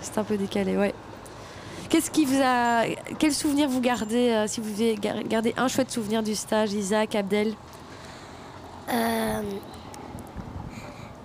c'est 0.00 0.16
un 0.16 0.24
peu 0.24 0.38
décalé, 0.38 0.76
ouais. 0.76 0.94
Qu'est-ce 1.90 2.10
qui 2.10 2.24
vous 2.24 2.40
a 2.42 2.84
quel 3.18 3.32
souvenir 3.34 3.68
vous 3.68 3.80
gardez 3.80 4.30
euh, 4.30 4.46
si 4.46 4.60
vous 4.60 4.70
devez 4.70 4.94
gar- 4.96 5.22
garder 5.24 5.52
un 5.58 5.68
chouette 5.68 5.90
souvenir 5.90 6.22
du 6.22 6.34
stage, 6.34 6.72
Isaac, 6.72 7.14
Abdel? 7.14 7.54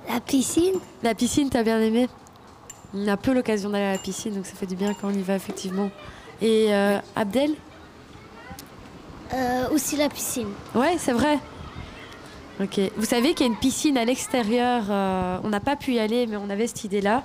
La 0.10 0.20
piscine. 0.26 0.76
La 1.02 1.15
piscine, 1.15 1.49
t'as 1.49 1.64
bien 1.64 1.80
aimé? 1.80 2.07
On 2.95 3.07
a 3.07 3.18
peu 3.18 3.34
l'occasion 3.34 3.70
d'aller 3.70 3.86
à 3.86 3.91
la 3.94 3.98
piscine, 3.98 4.34
donc 4.36 4.45
ça 4.45 4.53
fait 4.53 4.65
du 4.68 4.76
bien 4.76 4.94
quand 4.94 5.07
on 5.07 5.14
y 5.14 5.22
va 5.22 5.36
effectivement. 5.36 5.90
Et 6.41 6.68
euh, 6.74 6.98
Abdel? 7.15 7.52
Euh, 9.34 9.70
aussi 9.72 9.95
la 9.98 10.10
piscine. 10.10 10.49
Ouais, 10.76 10.95
c'est 10.99 11.14
vrai. 11.14 11.40
Ok. 12.61 12.80
Vous 12.98 13.06
savez 13.06 13.34
qu'il 13.34 13.48
y 13.48 13.49
a 13.49 13.52
une 13.52 13.57
piscine 13.60 13.98
à 13.98 14.06
l'extérieur. 14.06 14.84
euh, 14.90 15.38
on 15.44 15.49
n'a 15.49 15.60
pas 15.60 15.76
pu 15.76 15.94
y 15.94 15.99
aller, 15.99 16.28
mais 16.28 16.38
on 16.38 16.49
avait 16.52 16.68
cette 16.68 16.84
idée-là. 16.84 17.24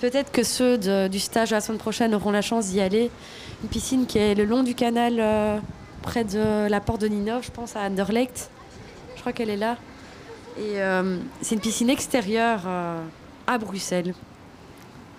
Peut-être 0.00 0.32
que 0.32 0.42
ceux 0.42 0.78
de- 0.78 1.08
du 1.08 1.20
stage 1.20 1.50
la 1.50 1.60
semaine 1.60 1.78
prochaine 1.78 2.14
auront 2.14 2.30
la 2.30 2.40
chance 2.40 2.68
d'y 2.68 2.80
aller. 2.80 3.10
Une 3.62 3.68
piscine 3.68 4.06
qui 4.06 4.16
est 4.18 4.34
le 4.34 4.44
long 4.46 4.62
du 4.62 4.74
canal, 4.74 5.60
près 6.00 6.24
de 6.24 6.68
la 6.68 6.80
porte 6.80 7.02
de 7.02 7.08
Ninov, 7.08 7.44
je 7.44 7.50
pense, 7.50 7.76
à 7.76 7.80
Anderlecht. 7.82 8.50
Je 9.14 9.20
crois 9.20 9.32
qu'elle 9.34 9.50
est 9.50 9.56
là. 9.58 9.76
Et 10.58 10.78
c'est 11.42 11.54
une 11.54 11.60
piscine 11.60 11.90
extérieure 11.90 12.62
à 13.46 13.58
Bruxelles. 13.58 14.14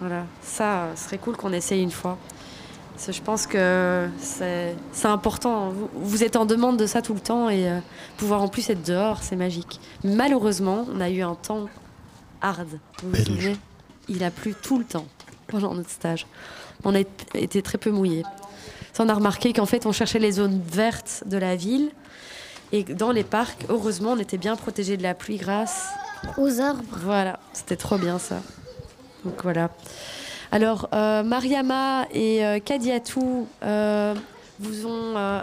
Voilà. 0.06 0.26
Ça, 0.42 0.84
euh, 0.84 0.96
ce 0.98 1.06
serait 1.06 1.18
cool 1.18 1.38
qu'on 1.38 1.54
essaye 1.54 1.82
une 1.82 1.90
fois. 1.90 2.18
Je 3.08 3.22
pense 3.22 3.48
que 3.48 4.10
c'est 4.20 4.76
important. 5.06 5.70
Vous, 5.70 5.90
vous 5.94 6.24
êtes 6.24 6.36
en 6.36 6.46
demande 6.46 6.76
de 6.76 6.86
ça 6.86 7.02
tout 7.02 7.14
le 7.14 7.22
temps 7.22 7.50
et 7.50 7.70
euh, 7.70 7.80
pouvoir 8.18 8.42
en 8.42 8.50
plus 8.50 8.70
être 8.70 8.84
dehors, 8.86 9.24
c'est 9.24 9.38
magique. 9.38 9.80
Malheureusement, 10.04 10.86
on 10.94 11.00
a 11.00 11.10
eu 11.10 11.22
un 11.22 11.36
temps 11.36 11.70
hard. 12.42 12.68
Vous 13.02 13.10
vous 13.12 13.16
souvenez? 13.16 13.56
Il 14.10 14.26
a 14.26 14.30
plu 14.30 14.56
tout 14.62 14.78
le 14.78 14.84
temps 14.84 15.06
pendant 15.48 15.74
notre 15.74 15.90
stage. 15.90 16.28
On 16.84 16.94
a 16.96 17.00
été 17.34 17.62
très 17.62 17.78
peu 17.78 17.90
mouillés. 17.90 18.24
Ça, 18.92 19.04
on 19.04 19.10
a 19.10 19.14
remarqué 19.14 19.54
qu'en 19.54 19.66
fait, 19.66 19.86
on 19.86 19.94
cherchait 19.94 20.20
les 20.20 20.34
zones 20.34 20.62
vertes 20.62 21.24
de 21.26 21.38
la 21.38 21.56
ville. 21.56 21.92
Et 22.74 22.84
dans 22.84 23.12
les 23.12 23.24
parcs, 23.24 23.66
heureusement, 23.70 24.12
on 24.12 24.20
était 24.20 24.38
bien 24.38 24.58
protégés 24.58 24.98
de 24.98 25.04
la 25.04 25.14
pluie 25.14 25.38
grâce 25.38 25.88
aux 26.38 26.60
arbres. 26.60 26.84
Voilà, 27.04 27.40
c'était 27.54 27.78
trop 27.78 27.98
bien 27.98 28.20
ça. 28.20 28.42
Donc 29.26 29.42
voilà. 29.44 29.70
Alors, 30.52 30.88
euh, 30.94 31.24
Mariama 31.24 32.06
et 32.12 32.46
euh, 32.46 32.60
Kadiatou 32.60 33.48
euh, 33.64 34.14
vous 34.60 34.86
ont 34.86 35.18
euh, 35.18 35.42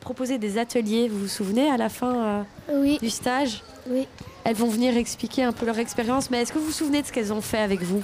proposé 0.00 0.38
des 0.38 0.58
ateliers, 0.58 1.08
vous 1.08 1.20
vous 1.20 1.28
souvenez, 1.28 1.68
à 1.70 1.76
la 1.76 1.88
fin 1.88 2.44
euh, 2.70 2.98
du 2.98 3.10
stage? 3.10 3.62
Oui. 3.88 4.06
Elles 4.44 4.54
vont 4.56 4.68
venir 4.68 4.96
expliquer 4.96 5.44
un 5.44 5.52
peu 5.52 5.66
leur 5.66 5.78
expérience, 5.78 6.30
mais 6.30 6.42
est-ce 6.42 6.52
que 6.52 6.58
vous 6.58 6.66
vous 6.66 6.72
souvenez 6.72 7.02
de 7.02 7.06
ce 7.06 7.12
qu'elles 7.12 7.32
ont 7.32 7.40
fait 7.40 7.58
avec 7.60 7.82
vous? 7.82 8.02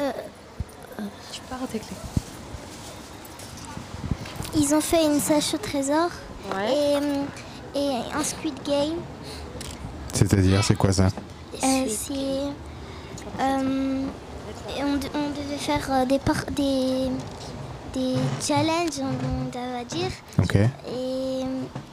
Euh, 0.00 0.10
Tu 1.32 1.40
pars 1.42 1.58
tes 1.70 1.78
clés. 1.78 1.96
Ils 4.56 4.74
ont 4.74 4.80
fait 4.80 5.04
une 5.04 5.20
sèche 5.20 5.54
au 5.54 5.58
trésor 5.58 6.10
Ouais. 6.56 6.98
et, 7.74 7.78
et 7.78 7.96
un 8.14 8.24
Squid 8.24 8.54
Game. 8.64 8.96
C'est-à-dire, 10.12 10.64
c'est 10.64 10.74
quoi 10.76 10.92
ça? 10.92 11.08
Euh, 11.62 11.84
c'est. 11.88 12.40
Et 14.76 14.82
on, 14.84 14.96
de- 14.96 15.08
on 15.14 15.30
devait 15.30 15.56
faire 15.58 15.86
euh, 15.90 16.04
des, 16.04 16.18
par- 16.18 16.44
des, 16.52 17.08
des 17.94 18.14
challenges, 18.40 19.00
on, 19.00 19.50
va 19.76 19.84
dire. 19.84 20.10
Et, 20.86 21.42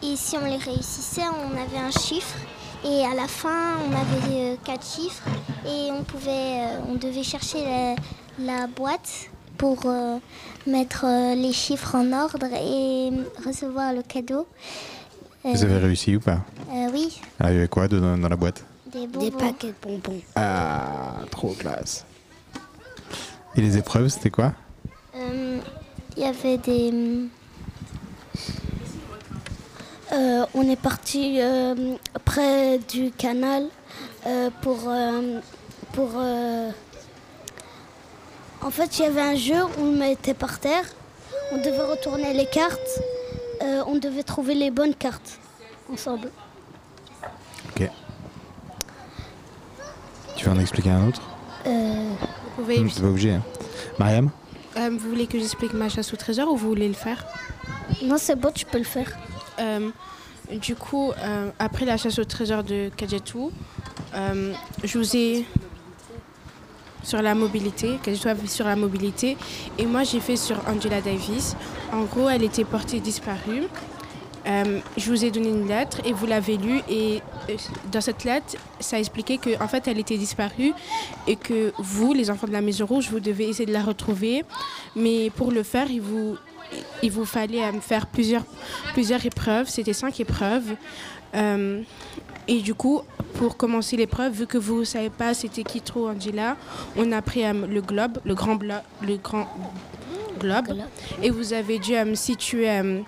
et 0.08 0.16
si 0.16 0.36
on 0.38 0.46
les 0.46 0.58
réussissait, 0.58 1.22
on 1.28 1.52
avait 1.58 1.78
un 1.86 1.92
chiffre. 1.92 2.38
Et 2.84 3.04
à 3.04 3.16
la 3.16 3.28
fin, 3.28 3.78
on 3.88 3.92
avait 3.94 4.54
euh, 4.54 4.56
quatre 4.64 4.86
chiffres. 4.86 5.24
Et 5.66 5.90
on, 5.92 6.04
pouvait, 6.04 6.62
euh, 6.66 6.80
on 6.90 6.96
devait 6.96 7.24
chercher 7.24 7.64
la, 7.66 7.96
la 8.40 8.68
boîte 8.68 9.30
pour 9.58 9.80
euh, 9.86 10.18
mettre 10.68 11.06
euh, 11.06 11.34
les 11.36 11.54
chiffres 11.54 11.96
en 11.96 12.12
ordre 12.14 12.46
et 12.54 13.10
recevoir 13.46 13.94
le 13.94 14.04
cadeau. 14.04 14.46
Euh, 15.46 15.52
Vous 15.54 15.64
avez 15.64 15.78
réussi 15.78 16.16
ou 16.16 16.20
pas? 16.20 16.40
euh, 16.72 16.90
Oui, 16.94 17.20
Ah, 17.40 17.52
il 17.52 17.56
y 17.56 17.58
avait 17.60 17.68
quoi 17.68 17.88
dans 17.88 18.16
la 18.18 18.36
boîte? 18.36 18.64
Des 18.92 19.08
bonbons. 19.08 19.32
paquets 19.32 19.68
de 19.68 19.76
bonbons. 19.82 20.22
Ah, 20.36 21.16
trop 21.32 21.54
classe. 21.54 22.06
Et 23.58 23.62
les 23.62 23.78
épreuves, 23.78 24.10
c'était 24.10 24.30
quoi 24.30 24.54
Euh, 25.16 25.60
Il 26.18 26.24
y 26.24 26.26
avait 26.26 26.58
des. 26.58 27.28
Euh, 30.14 30.46
on 30.54 30.70
est 30.70 30.76
parti 30.80 31.38
euh, 31.42 31.96
près 32.26 32.78
du 32.80 33.12
canal 33.12 33.68
euh, 34.28 34.50
pour. 34.62 34.80
euh, 34.88 35.40
pour 35.94 36.12
euh, 36.16 36.70
En 38.62 38.70
fait, 38.72 39.00
il 39.00 39.04
y 39.04 39.06
avait 39.06 39.22
un 39.22 39.36
jeu 39.36 39.64
où 39.64 39.70
on 39.82 39.92
le 39.92 39.98
mettait 39.98 40.34
par 40.34 40.60
terre. 40.60 40.84
On 41.52 41.58
devait 41.58 41.84
retourner 41.84 42.34
les 42.34 42.46
cartes. 42.48 43.00
Euh, 43.62 43.84
on 43.88 43.96
devait 43.98 44.24
trouver 44.24 44.54
les 44.56 44.72
bonnes 44.72 44.96
cartes 44.96 45.40
ensemble. 45.92 46.30
Ok. 47.70 47.90
Tu 50.36 50.46
veux 50.46 50.52
en 50.52 50.60
expliquer 50.60 50.90
un 50.90 51.08
autre? 51.08 51.22
Pouvez. 52.56 52.84
Pas 52.84 53.08
obligé. 53.08 53.32
Hein. 53.32 53.44
Mariam 54.00 54.30
Euh, 54.78 54.90
vous 54.92 55.10
voulez 55.10 55.28
que 55.28 55.40
j'explique 55.40 55.74
ma 55.74 55.90
chasse 55.90 56.14
au 56.14 56.18
trésor 56.18 56.52
ou 56.52 56.58
vous 56.58 56.70
voulez 56.70 56.88
le 56.88 56.94
faire? 56.94 57.26
Non, 58.04 58.16
c'est 58.18 58.36
bon, 58.36 58.52
tu 58.54 58.66
peux 58.66 58.78
le 58.78 58.84
faire. 58.84 59.12
Euh, 59.60 59.90
du 60.52 60.76
coup, 60.76 61.12
euh, 61.12 61.50
après 61.60 61.86
la 61.86 61.98
chasse 61.98 62.20
au 62.20 62.26
trésor 62.26 62.64
de 62.64 62.90
Kajetou, 62.96 63.52
euh, 64.14 64.54
je 64.84 64.98
vous 64.98 65.16
ai 65.16 65.46
sur 67.04 67.22
la 67.22 67.36
mobilité, 67.36 68.00
Kajetou 68.04 68.28
a 68.28 68.36
fait 68.36 68.48
sur 68.48 68.66
la 68.66 68.76
mobilité, 68.76 69.38
et 69.78 69.86
moi 69.86 70.04
j'ai 70.04 70.20
fait 70.20 70.36
sur 70.36 70.58
Angela 70.68 71.02
Davis. 71.02 71.56
En 71.94 72.04
gros, 72.04 72.30
elle 72.30 72.44
était 72.44 72.66
portée 72.66 73.00
disparue. 73.00 73.64
Euh, 74.48 74.80
je 74.98 75.10
vous 75.12 75.26
ai 75.26 75.32
donné 75.32 75.50
une 75.50 75.68
lettre 75.68 76.02
et 76.06 76.14
vous 76.14 76.28
l'avez 76.28 76.58
lue 76.58 76.82
et 76.88 77.22
dans 77.92 78.02
cette 78.02 78.24
lettre, 78.24 78.58
ça 78.80 79.00
expliquait 79.00 79.38
que 79.38 79.62
en 79.62 79.68
fait 79.68 79.88
elle 79.88 80.00
était 80.00 80.18
disparue 80.18 80.74
et 81.28 81.36
que 81.36 81.74
vous, 81.78 82.14
les 82.14 82.30
enfants 82.30 82.48
de 82.48 82.54
la 82.54 82.62
Maison 82.62 82.86
Rouge, 82.86 83.10
vous 83.12 83.20
devez 83.20 83.50
essayer 83.50 83.66
de 83.66 83.74
la 83.74 83.84
retrouver. 83.84 84.44
Mais 84.96 85.30
pour 85.30 85.52
le 85.52 85.64
faire, 85.64 85.90
il 85.90 86.02
vous, 86.02 86.38
il 87.04 87.12
vous 87.12 87.26
fallait 87.26 87.64
euh, 87.64 87.80
faire 87.82 88.08
plusieurs, 88.08 88.44
plusieurs 88.94 89.26
épreuves. 89.26 89.68
C'était 89.70 89.94
cinq 89.94 90.20
épreuves. 90.20 90.76
Euh, 91.36 91.82
et 92.48 92.62
du 92.62 92.74
coup, 92.76 93.02
pour 93.34 93.58
commencer 93.58 93.98
l'épreuve, 93.98 94.34
vu 94.34 94.48
que 94.48 94.58
vous 94.58 94.82
ne 94.82 94.86
savez 94.86 95.10
pas 95.10 95.34
c'était 95.34 95.64
qui 95.64 95.82
trop 95.82 96.08
Angela, 96.10 96.56
on 96.96 97.12
a 97.12 97.22
pris 97.22 97.44
euh, 97.44 97.54
le 97.68 97.82
globe, 97.82 98.20
le 98.24 98.36
grand, 98.36 98.56
blo- 98.56 98.84
le 99.02 99.18
grand 99.18 99.48
globe, 100.40 100.68
et 101.24 101.30
vous 101.30 101.54
avez 101.54 101.80
dû 101.80 101.96
euh, 101.96 102.14
situer 102.16 102.70
euh, 102.70 103.00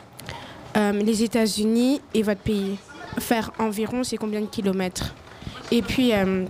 euh, 0.75 0.91
les 0.91 1.23
États-Unis 1.23 2.01
et 2.13 2.23
votre 2.23 2.41
pays. 2.41 2.77
Faire 3.19 3.51
environ, 3.59 4.03
c'est 4.03 4.17
combien 4.17 4.41
de 4.41 4.45
kilomètres? 4.45 5.13
Et 5.71 5.81
puis, 5.81 6.13
euh, 6.13 6.45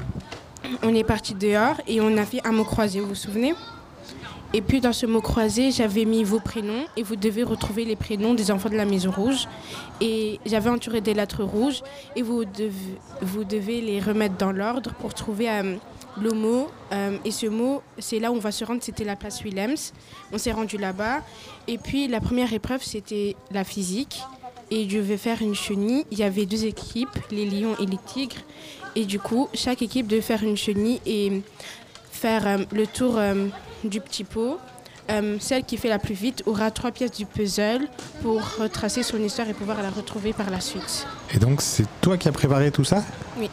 on 0.84 0.94
est 0.94 1.04
parti 1.04 1.34
dehors 1.34 1.80
et 1.88 2.02
on 2.02 2.18
a 2.18 2.26
fait 2.26 2.46
un 2.46 2.52
mot 2.52 2.64
croisé, 2.64 3.00
vous 3.00 3.10
vous 3.10 3.16
souvenez? 3.16 3.54
Et 4.54 4.62
puis, 4.62 4.80
dans 4.80 4.94
ce 4.94 5.06
mot 5.06 5.22
croisé, 5.22 5.72
j'avais 5.72 6.06
mis 6.06 6.24
vos 6.24 6.40
prénoms 6.40 6.86
et 6.96 7.04
vous 7.04 7.18
devez 7.18 7.44
retrouver 7.44 7.84
les 7.84 7.98
prénoms 7.98 8.34
des 8.34 8.50
enfants 8.50 8.70
de 8.70 8.76
la 8.76 8.86
Maison 8.86 9.12
Rouge. 9.12 9.48
Et 10.00 10.40
j'avais 10.46 10.70
entouré 10.70 11.02
des 11.02 11.14
lettres 11.14 11.44
rouges 11.44 11.84
et 12.16 12.22
vous 12.22 12.46
devez, 12.46 12.98
vous 13.22 13.44
devez 13.44 13.82
les 13.82 14.00
remettre 14.00 14.38
dans 14.38 14.54
l'ordre 14.54 14.94
pour 14.94 15.14
trouver 15.14 15.50
euh, 15.50 15.76
le 16.22 16.32
mot. 16.32 16.70
Euh, 16.94 17.18
et 17.26 17.32
ce 17.32 17.48
mot, 17.48 17.82
c'est 18.00 18.20
là 18.20 18.32
où 18.32 18.36
on 18.36 18.40
va 18.40 18.54
se 18.54 18.64
rendre, 18.64 18.82
c'était 18.82 19.04
la 19.04 19.18
place 19.18 19.44
Willems. 19.44 19.92
On 20.32 20.38
s'est 20.38 20.54
rendu 20.54 20.78
là-bas. 20.78 21.24
Et 21.68 21.78
puis, 21.78 22.08
la 22.08 22.22
première 22.22 22.54
épreuve, 22.54 22.82
c'était 22.84 23.36
la 23.52 23.66
physique. 23.66 24.22
Et 24.70 24.90
je 24.90 25.00
vais 25.00 25.18
faire 25.18 25.42
une 25.42 25.56
chenille. 25.56 26.06
Il 26.12 26.20
y 26.20 26.24
avait 26.24 26.46
deux 26.46 26.66
équipes, 26.66 27.18
les 27.32 27.46
lions 27.46 27.76
et 27.80 27.86
les 27.86 27.98
tigres. 28.06 28.36
Et 28.96 29.06
du 29.06 29.20
coup, 29.20 29.48
chaque 29.54 29.82
équipe 29.82 30.08
devait 30.08 30.22
faire 30.22 30.44
une 30.44 30.58
chenille 30.58 31.00
et 31.06 31.42
faire 32.12 32.48
euh, 32.48 32.58
le 32.72 32.88
tour 32.88 33.18
euh, 33.18 33.48
du 33.84 34.02
petit 34.02 34.24
pot. 34.24 34.60
Euh, 35.10 35.38
celle 35.40 35.64
qui 35.64 35.78
fait 35.78 35.88
la 35.88 36.00
plus 36.00 36.16
vite 36.16 36.44
aura 36.46 36.70
trois 36.70 36.92
pièces 36.92 37.12
du 37.12 37.26
puzzle 37.26 37.88
pour 38.22 38.42
retracer 38.60 39.04
son 39.04 39.22
histoire 39.24 39.48
et 39.48 39.54
pouvoir 39.54 39.82
la 39.82 39.90
retrouver 39.90 40.34
par 40.34 40.50
la 40.50 40.60
suite. 40.60 41.08
Et 41.34 41.38
donc, 41.38 41.62
c'est 41.62 41.86
toi 42.02 42.18
qui 42.18 42.28
as 42.28 42.34
préparé 42.34 42.72
tout 42.72 42.84
ça? 42.84 43.06
Oui. 43.38 43.50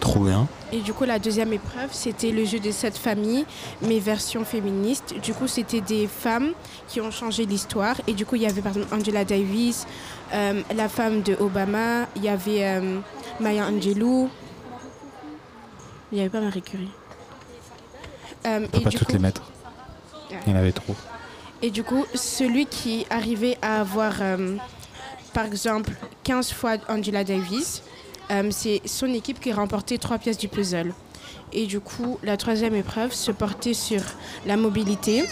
Trop 0.00 0.20
bien. 0.20 0.46
Et 0.72 0.80
du 0.80 0.92
coup, 0.92 1.04
la 1.04 1.18
deuxième 1.18 1.52
épreuve, 1.52 1.88
c'était 1.92 2.30
le 2.30 2.44
jeu 2.44 2.58
des 2.60 2.72
sept 2.72 2.96
familles, 2.96 3.44
mais 3.82 3.98
version 3.98 4.44
féministe. 4.44 5.14
Du 5.22 5.34
coup, 5.34 5.46
c'était 5.48 5.80
des 5.80 6.06
femmes 6.06 6.52
qui 6.88 7.00
ont 7.00 7.10
changé 7.10 7.46
l'histoire. 7.46 7.96
Et 8.06 8.12
du 8.12 8.24
coup, 8.26 8.36
il 8.36 8.42
y 8.42 8.46
avait 8.46 8.60
par 8.62 8.76
exemple 8.76 8.94
Angela 8.94 9.24
Davis, 9.24 9.86
euh, 10.34 10.62
la 10.76 10.88
femme 10.88 11.22
de 11.22 11.34
Obama, 11.40 12.06
il 12.16 12.22
y 12.24 12.28
avait 12.28 12.64
euh, 12.64 12.98
Maya 13.40 13.66
Angelou. 13.66 14.28
Il 16.12 16.14
n'y 16.16 16.20
avait 16.20 16.30
pas 16.30 16.40
Marie 16.40 16.62
Curie. 16.62 16.90
Euh, 18.46 18.60
On 18.64 18.68
peut 18.68 18.78
et 18.78 18.84
pas 18.84 18.90
du 18.90 18.96
toutes 18.98 19.06
coup- 19.08 19.12
les 19.14 19.18
mettre. 19.18 19.42
Il 20.46 20.52
y 20.52 20.56
en 20.56 20.58
avait 20.58 20.72
trop. 20.72 20.94
Et 21.60 21.70
du 21.70 21.82
coup, 21.82 22.04
celui 22.14 22.66
qui 22.66 23.04
arrivait 23.10 23.58
à 23.62 23.80
avoir, 23.80 24.14
euh, 24.20 24.56
par 25.34 25.44
exemple, 25.46 25.90
15 26.22 26.52
fois 26.52 26.76
Angela 26.88 27.24
Davis, 27.24 27.82
euh, 27.82 27.87
c'est 28.50 28.80
son 28.86 29.12
équipe 29.12 29.40
qui 29.40 29.52
remportait 29.52 29.98
trois 29.98 30.18
pièces 30.18 30.38
du 30.38 30.48
puzzle. 30.48 30.92
Et 31.52 31.66
du 31.66 31.80
coup, 31.80 32.18
la 32.22 32.36
troisième 32.36 32.74
épreuve 32.74 33.12
se 33.12 33.32
portait 33.32 33.74
sur 33.74 34.02
la 34.46 34.56
mobilité. 34.56 35.24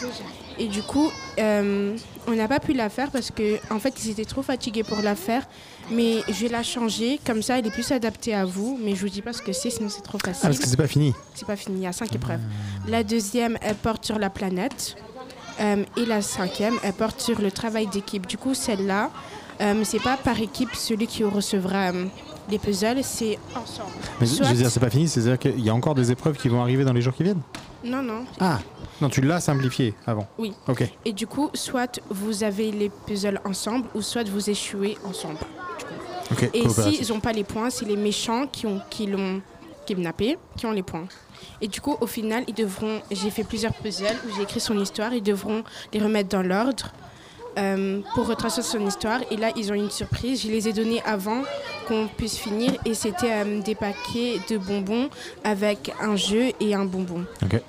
Et 0.59 0.69
du 0.69 0.83
coup, 0.83 1.11
euh, 1.39 1.95
on 2.27 2.33
n'a 2.33 2.49
pas 2.49 2.61
pu 2.61 2.73
la 2.73 2.89
faire 2.89 3.11
parce 3.11 3.31
que 3.31 3.59
en 3.71 3.79
fait, 3.79 4.05
ils 4.05 4.11
étaient 4.13 4.25
trop 4.25 4.43
fatigués 4.43 4.85
pour 4.85 5.03
la 5.03 5.15
faire. 5.15 5.47
Mais 5.91 6.23
je 6.29 6.47
vais 6.47 6.49
la 6.49 6.63
changer, 6.63 7.21
comme 7.25 7.43
ça, 7.43 7.59
elle 7.59 7.67
est 7.67 7.71
plus 7.71 7.93
adaptée 7.93 8.35
à 8.35 8.47
vous. 8.47 8.79
Mais 8.83 8.95
je 8.95 9.03
vous 9.03 9.11
dis 9.11 9.21
pas 9.21 9.35
ce 9.35 9.43
que 9.43 9.53
c'est, 9.53 9.71
sinon 9.71 9.91
c'est 9.91 10.03
trop 10.03 10.19
facile. 10.19 10.41
Ah, 10.45 10.49
parce 10.49 10.59
que 10.59 10.67
c'est 10.67 10.77
pas 10.77 10.87
fini. 10.87 11.13
C'est 11.35 11.47
pas 11.47 11.57
fini, 11.57 11.81
il 11.81 11.83
y 11.83 11.87
a 11.87 11.93
cinq 11.93 12.15
épreuves. 12.15 12.41
La 12.89 13.05
deuxième, 13.05 13.59
elle 13.61 13.77
porte 13.77 14.07
sur 14.07 14.19
la 14.19 14.31
planète. 14.31 14.97
Euh, 15.61 15.85
et 15.97 16.05
la 16.05 16.23
cinquième, 16.23 16.79
elle 16.83 16.93
porte 16.93 17.21
sur 17.21 17.41
le 17.41 17.51
travail 17.51 17.87
d'équipe. 17.87 18.27
Du 18.27 18.37
coup, 18.37 18.55
celle-là, 18.55 19.11
euh, 19.61 19.83
c'est 19.85 20.03
pas 20.03 20.17
par 20.17 20.41
équipe 20.41 20.75
celui 20.75 21.07
qui 21.07 21.25
recevra 21.25 21.93
euh, 21.93 22.07
les 22.51 22.59
puzzles, 22.59 23.03
c'est 23.03 23.39
ensemble. 23.55 23.91
Mais 24.21 24.27
je 24.27 24.35
Soit- 24.35 24.47
veux 24.47 24.55
dire, 24.55 24.71
c'est 24.71 24.81
pas 24.81 24.91
fini, 24.91 25.09
c'est-à-dire 25.09 25.39
qu'il 25.39 25.61
y 25.61 25.71
a 25.71 25.75
encore 25.75 25.95
des 25.95 26.11
épreuves 26.11 26.37
qui 26.37 26.49
vont 26.49 26.61
arriver 26.63 26.85
dans 26.85 26.93
les 26.93 27.03
jours 27.03 27.15
qui 27.15 27.23
viennent 27.25 27.41
Non, 27.85 28.03
non. 28.03 28.25
Ah 28.41 28.59
Non, 29.01 29.09
tu 29.09 29.21
l'as 29.21 29.41
simplifié 29.41 29.95
avant. 30.07 30.27
Oui. 30.39 30.53
Ok. 30.69 30.89
Et 31.05 31.13
du 31.13 31.27
coup, 31.27 31.51
soit 31.55 32.01
vous 32.11 32.45
avez 32.45 32.71
les 32.73 32.89
puzzles 33.07 33.41
ensemble, 33.45 33.87
ou 33.95 34.01
soit 34.03 34.29
vous 34.29 34.49
échouez 34.51 34.97
ensemble. 35.05 35.39
Ok, 36.33 36.51
Et 36.55 36.69
s'ils 36.69 37.09
n'ont 37.13 37.21
pas 37.21 37.33
les 37.33 37.45
points, 37.45 37.71
c'est 37.71 37.85
les 37.85 37.97
méchants 37.97 38.47
qui 38.51 38.67
ont 38.67 38.81
qui 38.91 39.07
l'ont 39.07 39.41
kidnappé 39.87 40.39
qui 40.57 40.67
ont 40.67 40.73
les 40.73 40.83
points. 40.83 41.07
Et 41.61 41.69
du 41.69 41.81
coup, 41.81 41.97
au 42.01 42.07
final, 42.07 42.43
ils 42.49 42.55
devront. 42.55 43.01
J'ai 43.11 43.31
fait 43.31 43.45
plusieurs 43.45 43.73
puzzles 43.75 44.17
où 44.27 44.35
j'ai 44.35 44.43
écrit 44.43 44.59
son 44.61 44.77
histoire. 44.81 45.13
Ils 45.15 45.23
devront 45.23 45.63
les 45.93 46.01
remettre 46.01 46.29
dans 46.31 46.43
l'ordre 46.43 46.93
euh, 47.59 48.01
pour 48.15 48.27
retracer 48.27 48.63
son 48.63 48.87
histoire. 48.87 49.21
Et 49.31 49.37
là, 49.37 49.51
ils 49.57 49.71
ont 49.71 49.75
une 49.75 49.91
surprise. 49.91 50.43
Je 50.43 50.49
les 50.49 50.69
ai 50.69 50.73
donnés 50.73 51.03
avant 51.05 51.43
qu'on 51.89 52.09
puisse 52.09 52.37
finir. 52.37 52.73
Et 52.85 52.95
c'était 52.95 53.33
euh, 53.33 53.61
des 53.63 53.75
paquets 53.75 54.41
de 54.49 54.59
bonbons 54.59 55.09
avec 55.45 55.93
un 56.01 56.17
jeu 56.17 56.53
et 56.61 56.75
un 56.75 56.85
bonbon. 56.85 57.25
Ok. 57.43 57.61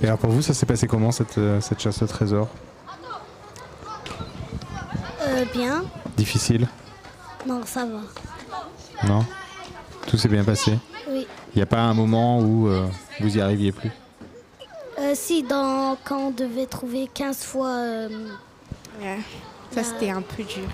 Et 0.00 0.06
alors 0.06 0.18
pour 0.18 0.30
vous, 0.30 0.42
ça 0.42 0.54
s'est 0.54 0.66
passé 0.66 0.86
comment 0.86 1.10
cette, 1.12 1.38
euh, 1.38 1.60
cette 1.60 1.80
chasse 1.80 2.02
au 2.02 2.06
trésor? 2.06 2.48
Euh, 5.22 5.44
bien. 5.52 5.84
Difficile? 6.16 6.68
Non, 7.46 7.62
ça 7.64 7.84
va. 7.84 8.00
Non? 9.06 9.24
Tout 10.06 10.16
s'est 10.16 10.28
bien 10.28 10.44
passé? 10.44 10.78
Oui. 11.08 11.26
Il 11.54 11.58
n'y 11.58 11.62
a 11.62 11.66
pas 11.66 11.80
un 11.80 11.94
moment 11.94 12.40
où 12.40 12.68
euh, 12.68 12.86
vous 13.20 13.36
y 13.36 13.40
arriviez 13.40 13.72
plus? 13.72 13.90
Euh, 14.98 15.12
si, 15.14 15.42
dans, 15.42 15.96
quand 16.04 16.28
on 16.28 16.30
devait 16.30 16.66
trouver 16.66 17.08
15 17.12 17.38
fois. 17.44 18.08
Ouais. 19.00 19.18
Ça, 19.70 19.82
c'était 19.84 20.10
un 20.10 20.22
peu 20.22 20.42
dur. 20.42 20.68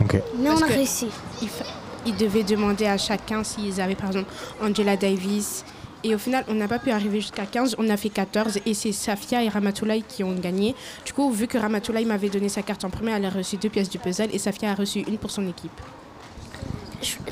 Ok. 0.00 0.14
Mais 0.38 0.48
Parce 0.48 0.60
on 0.60 0.64
a 0.64 0.68
réussi. 0.68 1.08
Il, 1.42 1.48
fa- 1.48 1.64
il 2.06 2.16
devait 2.16 2.44
demander 2.44 2.86
à 2.86 2.96
chacun 2.98 3.42
s'ils 3.42 3.80
avaient, 3.80 3.94
par 3.96 4.08
exemple, 4.08 4.30
Angela 4.62 4.96
Davis. 4.96 5.64
Et 6.04 6.14
au 6.14 6.18
final, 6.18 6.44
on 6.48 6.54
n'a 6.54 6.68
pas 6.68 6.78
pu 6.78 6.92
arriver 6.92 7.20
jusqu'à 7.20 7.44
15, 7.44 7.74
on 7.78 7.90
a 7.90 7.96
fait 7.96 8.08
14 8.10 8.60
et 8.64 8.72
c'est 8.74 8.92
Safia 8.92 9.42
et 9.42 9.48
Ramatoulaye 9.48 10.04
qui 10.06 10.22
ont 10.22 10.32
gagné. 10.34 10.76
Du 11.04 11.12
coup, 11.12 11.32
vu 11.32 11.48
que 11.48 11.58
Ramatoulaye 11.58 12.04
m'avait 12.04 12.28
donné 12.28 12.48
sa 12.48 12.62
carte 12.62 12.84
en 12.84 12.90
premier, 12.90 13.10
elle 13.10 13.24
a 13.24 13.30
reçu 13.30 13.56
deux 13.56 13.68
pièces 13.68 13.90
du 13.90 13.98
puzzle 13.98 14.28
et 14.32 14.38
Safia 14.38 14.70
a 14.70 14.74
reçu 14.76 15.00
une 15.00 15.18
pour 15.18 15.32
son 15.32 15.48
équipe. 15.48 15.72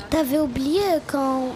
T'avais 0.09 0.39
oublié 0.39 0.81
quand, 1.07 1.47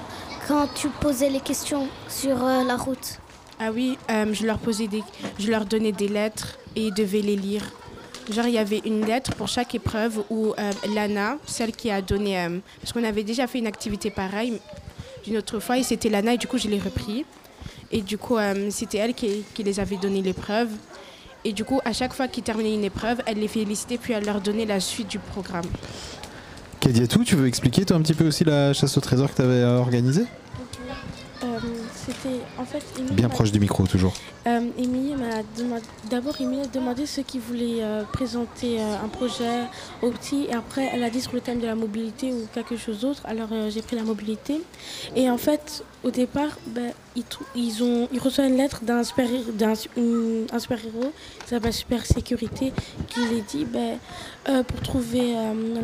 quand 0.47 0.67
tu 0.73 0.87
posais 0.87 1.29
les 1.29 1.41
questions 1.41 1.87
sur 2.07 2.43
euh, 2.45 2.63
la 2.63 2.77
route. 2.77 3.19
Ah 3.59 3.71
oui, 3.73 3.97
euh, 4.09 4.33
je 4.33 4.45
leur 4.45 4.57
posais 4.57 4.87
des, 4.87 5.03
je 5.37 5.49
leur 5.51 5.65
donnais 5.65 5.91
des 5.91 6.07
lettres 6.07 6.57
et 6.77 6.87
ils 6.87 6.93
devaient 6.93 7.21
les 7.21 7.35
lire. 7.35 7.63
Genre 8.29 8.45
il 8.45 8.53
y 8.53 8.57
avait 8.57 8.81
une 8.85 9.05
lettre 9.05 9.33
pour 9.35 9.47
chaque 9.47 9.73
épreuve 9.75 10.23
où 10.29 10.53
euh, 10.57 10.71
Lana, 10.93 11.37
celle 11.45 11.71
qui 11.71 11.89
a 11.89 12.01
donné, 12.01 12.39
euh, 12.39 12.59
parce 12.79 12.93
qu'on 12.93 13.03
avait 13.03 13.23
déjà 13.23 13.47
fait 13.47 13.59
une 13.59 13.67
activité 13.67 14.11
pareille 14.11 14.59
d'une 15.25 15.37
autre 15.37 15.59
fois 15.59 15.77
et 15.77 15.83
c'était 15.83 16.09
Lana 16.09 16.35
et 16.35 16.37
du 16.37 16.47
coup 16.47 16.57
je 16.57 16.67
l'ai 16.67 16.79
repris. 16.79 17.25
Et 17.91 18.01
du 18.01 18.17
coup 18.17 18.37
euh, 18.37 18.69
c'était 18.69 18.99
elle 18.99 19.13
qui, 19.13 19.43
qui 19.53 19.63
les 19.63 19.79
avait 19.79 19.97
donné 19.97 20.21
l'épreuve. 20.21 20.69
Et 21.43 21.51
du 21.51 21.65
coup 21.65 21.81
à 21.83 21.93
chaque 21.93 22.13
fois 22.13 22.27
qu'ils 22.27 22.43
terminaient 22.43 22.75
une 22.75 22.83
épreuve, 22.83 23.21
elle 23.25 23.39
les 23.39 23.47
félicitait 23.47 23.97
puis 23.97 24.13
elle 24.13 24.25
leur 24.25 24.39
donnait 24.39 24.65
la 24.65 24.79
suite 24.79 25.07
du 25.07 25.19
programme. 25.19 25.65
Kadiatou, 26.79 27.23
tu 27.23 27.35
veux 27.35 27.47
expliquer 27.47 27.85
toi 27.85 27.97
un 27.97 28.01
petit 28.01 28.13
peu 28.13 28.27
aussi 28.27 28.43
la 28.43 28.73
chasse 28.73 28.97
au 28.97 29.01
trésor 29.01 29.29
que 29.31 29.35
tu 29.35 29.41
avais 29.41 29.63
organisée? 29.63 30.25
Euh, 31.43 31.59
C'était 32.05 32.39
en 32.57 32.65
fait. 32.65 32.83
Émilie 32.97 33.15
Bien 33.15 33.29
proche 33.29 33.51
du 33.51 33.59
micro 33.59 33.85
toujours. 33.85 34.13
Euh, 34.47 34.61
Émilie 34.77 35.15
m'a 35.15 35.43
demandé. 35.55 35.83
D'abord, 36.09 36.39
Émilie 36.41 36.63
a 36.63 36.67
demandé 36.67 37.05
ceux 37.05 37.21
qui 37.21 37.37
voulaient 37.37 37.81
euh, 37.81 38.03
présenter 38.11 38.79
euh, 38.79 38.95
un 39.03 39.07
projet 39.07 39.65
au 40.01 40.09
petit. 40.09 40.47
Et 40.49 40.53
après, 40.53 40.89
elle 40.91 41.03
a 41.03 41.11
dit 41.11 41.21
sur 41.21 41.33
le 41.33 41.41
thème 41.41 41.59
de 41.59 41.67
la 41.67 41.75
mobilité 41.75 42.33
ou 42.33 42.47
quelque 42.53 42.75
chose 42.75 43.01
d'autre. 43.01 43.21
Alors, 43.25 43.49
j'ai 43.69 43.83
pris 43.83 43.95
la 43.95 44.03
mobilité. 44.03 44.61
Et 45.15 45.29
en 45.29 45.37
fait, 45.37 45.83
au 46.03 46.09
départ, 46.09 46.57
ben, 46.65 46.91
ils, 47.55 47.83
ont, 47.83 48.07
ils 48.11 48.19
reçoivent 48.19 48.47
une 48.47 48.57
lettre 48.57 48.83
d'un 48.83 49.03
super, 49.03 49.27
d'un, 49.53 49.73
un 49.73 50.59
super 50.59 50.79
héros 50.83 51.11
qui 51.43 51.49
s'appelle 51.49 51.73
Super 51.73 52.05
Sécurité 52.05 52.73
qui 53.09 53.19
les 53.27 53.41
dit 53.41 53.65
ben, 53.65 53.99
pour 54.63 54.81
trouver 54.81 55.35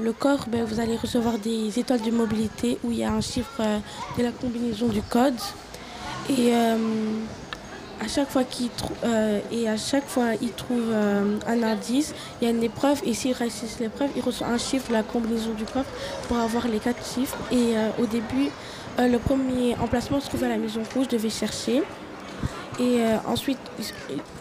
le 0.01 0.13
corps, 0.13 0.45
ben, 0.47 0.63
vous 0.63 0.79
allez 0.79 0.95
recevoir 0.95 1.37
des 1.37 1.77
étoiles 1.77 2.01
de 2.01 2.11
mobilité 2.11 2.79
où 2.83 2.91
il 2.91 2.99
y 2.99 3.03
a 3.03 3.11
un 3.11 3.21
chiffre 3.21 3.61
de 4.17 4.23
la 4.23 4.31
combinaison 4.31 4.87
du 4.87 5.01
code. 5.03 5.35
Et 6.29 6.53
euh, 6.53 6.77
à 8.03 8.07
chaque 8.07 8.29
fois 8.29 8.43
trou- 8.43 8.93
euh, 9.05 9.39
et 9.51 9.67
à 9.69 9.77
chaque 9.77 10.07
fois 10.07 10.35
ils 10.41 10.51
trouvent 10.51 10.91
euh, 10.91 11.37
un 11.47 11.63
indice, 11.63 12.13
il 12.41 12.45
y 12.45 12.47
a 12.47 12.53
une 12.53 12.63
épreuve 12.63 13.01
et 13.05 13.13
s'ils 13.13 13.33
réussissent 13.33 13.79
l'épreuve, 13.79 14.09
ils 14.15 14.21
reçoivent 14.21 14.51
un 14.51 14.57
chiffre 14.57 14.89
de 14.89 14.93
la 14.93 15.03
combinaison 15.03 15.51
du 15.53 15.63
coffre 15.63 15.89
pour 16.27 16.37
avoir 16.37 16.67
les 16.67 16.79
quatre 16.79 17.03
chiffres. 17.05 17.37
Et 17.51 17.77
euh, 17.77 17.89
au 18.01 18.05
début, 18.05 18.49
le 18.99 19.17
premier 19.19 19.75
emplacement 19.79 20.19
se 20.19 20.27
trouvait 20.27 20.47
à 20.47 20.49
la 20.49 20.57
Maison 20.57 20.81
Rouge, 20.93 21.05
je 21.11 21.17
devais 21.17 21.29
chercher. 21.29 21.83
Et 22.79 22.99
ensuite, 23.27 23.57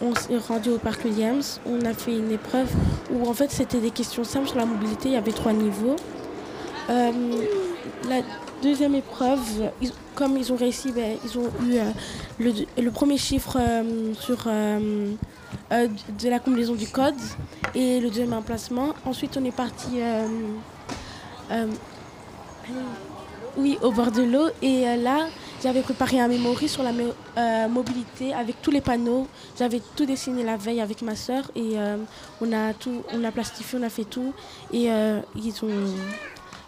on 0.02 0.14
s'est 0.14 0.36
rendu 0.48 0.70
au 0.70 0.78
parc 0.78 1.04
Williams. 1.04 1.60
On 1.66 1.80
a 1.86 1.94
fait 1.94 2.16
une 2.16 2.30
épreuve 2.32 2.68
où 3.10 3.26
en 3.28 3.32
fait 3.32 3.50
c'était 3.50 3.80
des 3.80 3.90
questions 3.90 4.24
simples 4.24 4.48
sur 4.48 4.58
la 4.58 4.66
mobilité. 4.66 5.08
Il 5.08 5.14
y 5.14 5.16
avait 5.16 5.32
trois 5.32 5.52
niveaux. 5.54 5.96
Deuxième 8.62 8.94
épreuve, 8.94 9.70
comme 10.14 10.36
ils 10.36 10.52
ont 10.52 10.56
réussi, 10.56 10.92
ben, 10.92 11.16
ils 11.24 11.38
ont 11.38 11.50
eu 11.64 11.76
euh, 11.76 12.54
le, 12.78 12.90
premier 12.90 13.18
chiffre 13.18 13.58
euh, 13.60 14.14
sur 14.14 14.44
euh, 14.46 14.88
de 15.70 16.28
la 16.28 16.38
combinaison 16.38 16.74
du 16.74 16.86
code 16.88 17.14
et 17.74 18.00
le 18.00 18.08
deuxième 18.08 18.32
emplacement. 18.32 18.94
Ensuite, 19.04 19.36
on 19.40 19.44
est 19.44 19.54
parti 19.54 20.00
oui, 23.58 23.78
au 23.82 23.90
bord 23.90 24.10
de 24.10 24.22
l'eau. 24.22 24.48
Et 24.60 24.84
là, 24.96 25.28
j'avais 25.62 25.80
préparé 25.80 26.20
un 26.20 26.28
memory 26.28 26.68
sur 26.68 26.82
la 26.82 26.92
mo- 26.92 27.14
mobilité 27.70 28.34
avec 28.34 28.60
tous 28.60 28.70
les 28.70 28.82
panneaux. 28.82 29.26
J'avais 29.58 29.80
tout 29.96 30.04
dessiné 30.04 30.44
la 30.44 30.56
veille 30.56 30.80
avec 30.80 31.00
ma 31.02 31.16
soeur 31.16 31.50
et 31.54 31.76
on 32.42 32.52
a 32.52 32.74
tout, 32.74 33.02
on 33.14 33.24
a 33.24 33.30
plastifié, 33.30 33.78
on 33.78 33.82
a 33.82 33.88
fait 33.88 34.04
tout. 34.04 34.34
Et 34.72 34.88
ils 35.36 35.64
ont 35.64 35.94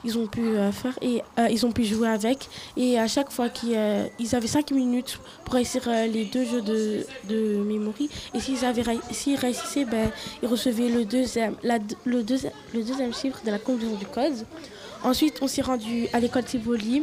ils 0.04 0.18
ont 0.18 0.26
pu 0.26 0.40
euh, 0.40 0.72
faire 0.72 0.96
et 1.02 1.22
euh, 1.38 1.48
ils 1.50 1.66
ont 1.66 1.72
pu 1.72 1.84
jouer 1.84 2.08
avec. 2.08 2.48
Et 2.76 2.98
à 2.98 3.06
chaque 3.06 3.30
fois 3.30 3.48
qu'ils 3.48 3.74
euh, 3.76 4.06
avaient 4.32 4.46
5 4.46 4.70
minutes 4.72 5.18
pour 5.44 5.54
réussir 5.54 5.88
les 5.88 6.24
deux 6.24 6.44
jeux 6.44 6.62
de, 6.62 7.06
de 7.28 7.56
memory 7.58 8.08
et 8.34 8.40
s'ils 8.40 9.36
réussissaient 9.36 9.84
ben, 9.84 10.10
ils 10.42 10.48
recevaient 10.48 10.88
le 10.88 11.04
deuxième 11.04 11.54
le 12.04 12.22
deuxième 12.22 12.52
le 12.74 12.82
deuxième 12.82 13.14
chiffre 13.14 13.40
de 13.44 13.50
la 13.50 13.58
combinaison 13.58 13.96
du 13.96 14.06
code. 14.06 14.46
Ensuite 15.02 15.38
on 15.42 15.46
s'est 15.46 15.62
rendu 15.62 16.08
à 16.12 16.20
l'école 16.20 16.44
Tivoli 16.44 17.02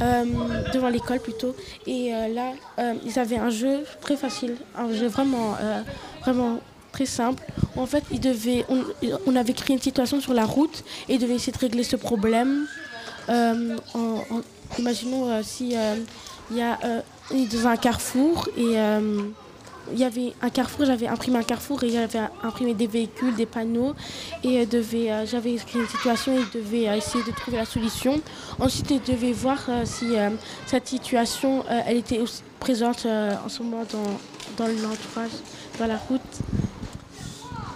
devant 0.00 0.88
l'école 0.88 1.20
plutôt. 1.20 1.54
Et 1.86 2.10
là 2.10 2.52
ils 3.04 3.18
avaient 3.18 3.38
un 3.38 3.50
jeu 3.50 3.84
très 4.00 4.16
facile 4.16 4.56
un 4.76 4.92
jeu 4.92 5.06
vraiment 5.06 5.56
vraiment 6.22 6.58
très 6.92 7.06
simple 7.06 7.42
en 7.76 7.86
fait 7.86 8.04
on, 9.26 9.36
avait 9.36 9.52
créé 9.54 9.74
une 9.76 9.82
situation 9.82 10.20
sur 10.20 10.34
la 10.34 10.44
route 10.44 10.84
et 11.08 11.14
ils 11.14 11.18
devaient 11.18 11.34
essayer 11.34 11.52
de 11.52 11.58
régler 11.58 11.84
ce 11.84 11.96
problème 11.96 12.66
Euh, 13.28 13.76
imaginons 14.78 15.28
euh, 15.28 15.42
si 15.44 15.76
euh, 15.76 15.96
il 16.50 16.56
y 16.56 16.62
a 16.62 16.78
dans 17.30 17.66
un 17.66 17.76
carrefour 17.76 18.48
et 18.56 18.76
il 19.92 19.98
y 19.98 20.04
avait 20.04 20.32
un 20.40 20.50
carrefour, 20.50 20.86
j'avais 20.86 21.08
imprimé 21.08 21.38
un 21.38 21.42
carrefour 21.42 21.82
et 21.82 21.90
j'avais 21.90 22.20
imprimé 22.42 22.72
des 22.74 22.86
véhicules, 22.86 23.34
des 23.34 23.46
panneaux 23.46 23.94
et 24.44 24.64
devait, 24.66 25.26
j'avais 25.26 25.54
écrit 25.54 25.80
une 25.80 25.88
situation 25.88 26.36
et 26.36 26.40
ils 26.40 26.60
devaient 26.60 26.88
euh, 26.88 26.96
essayer 26.96 27.24
de 27.24 27.30
trouver 27.32 27.56
la 27.56 27.64
solution. 27.64 28.20
Ensuite, 28.60 28.90
ils 28.90 29.02
devaient 29.02 29.32
voir 29.32 29.58
si 29.84 30.14
cette 30.66 30.88
situation 30.88 31.64
elle 31.86 31.98
était 31.98 32.18
aussi 32.18 32.42
présente 32.60 33.06
en 33.06 33.48
ce 33.48 33.62
moment 33.62 33.84
dans, 33.92 34.64
dans 34.64 34.70
l'entourage, 34.70 35.30
dans 35.78 35.86
la 35.86 35.96
route. 35.96 36.20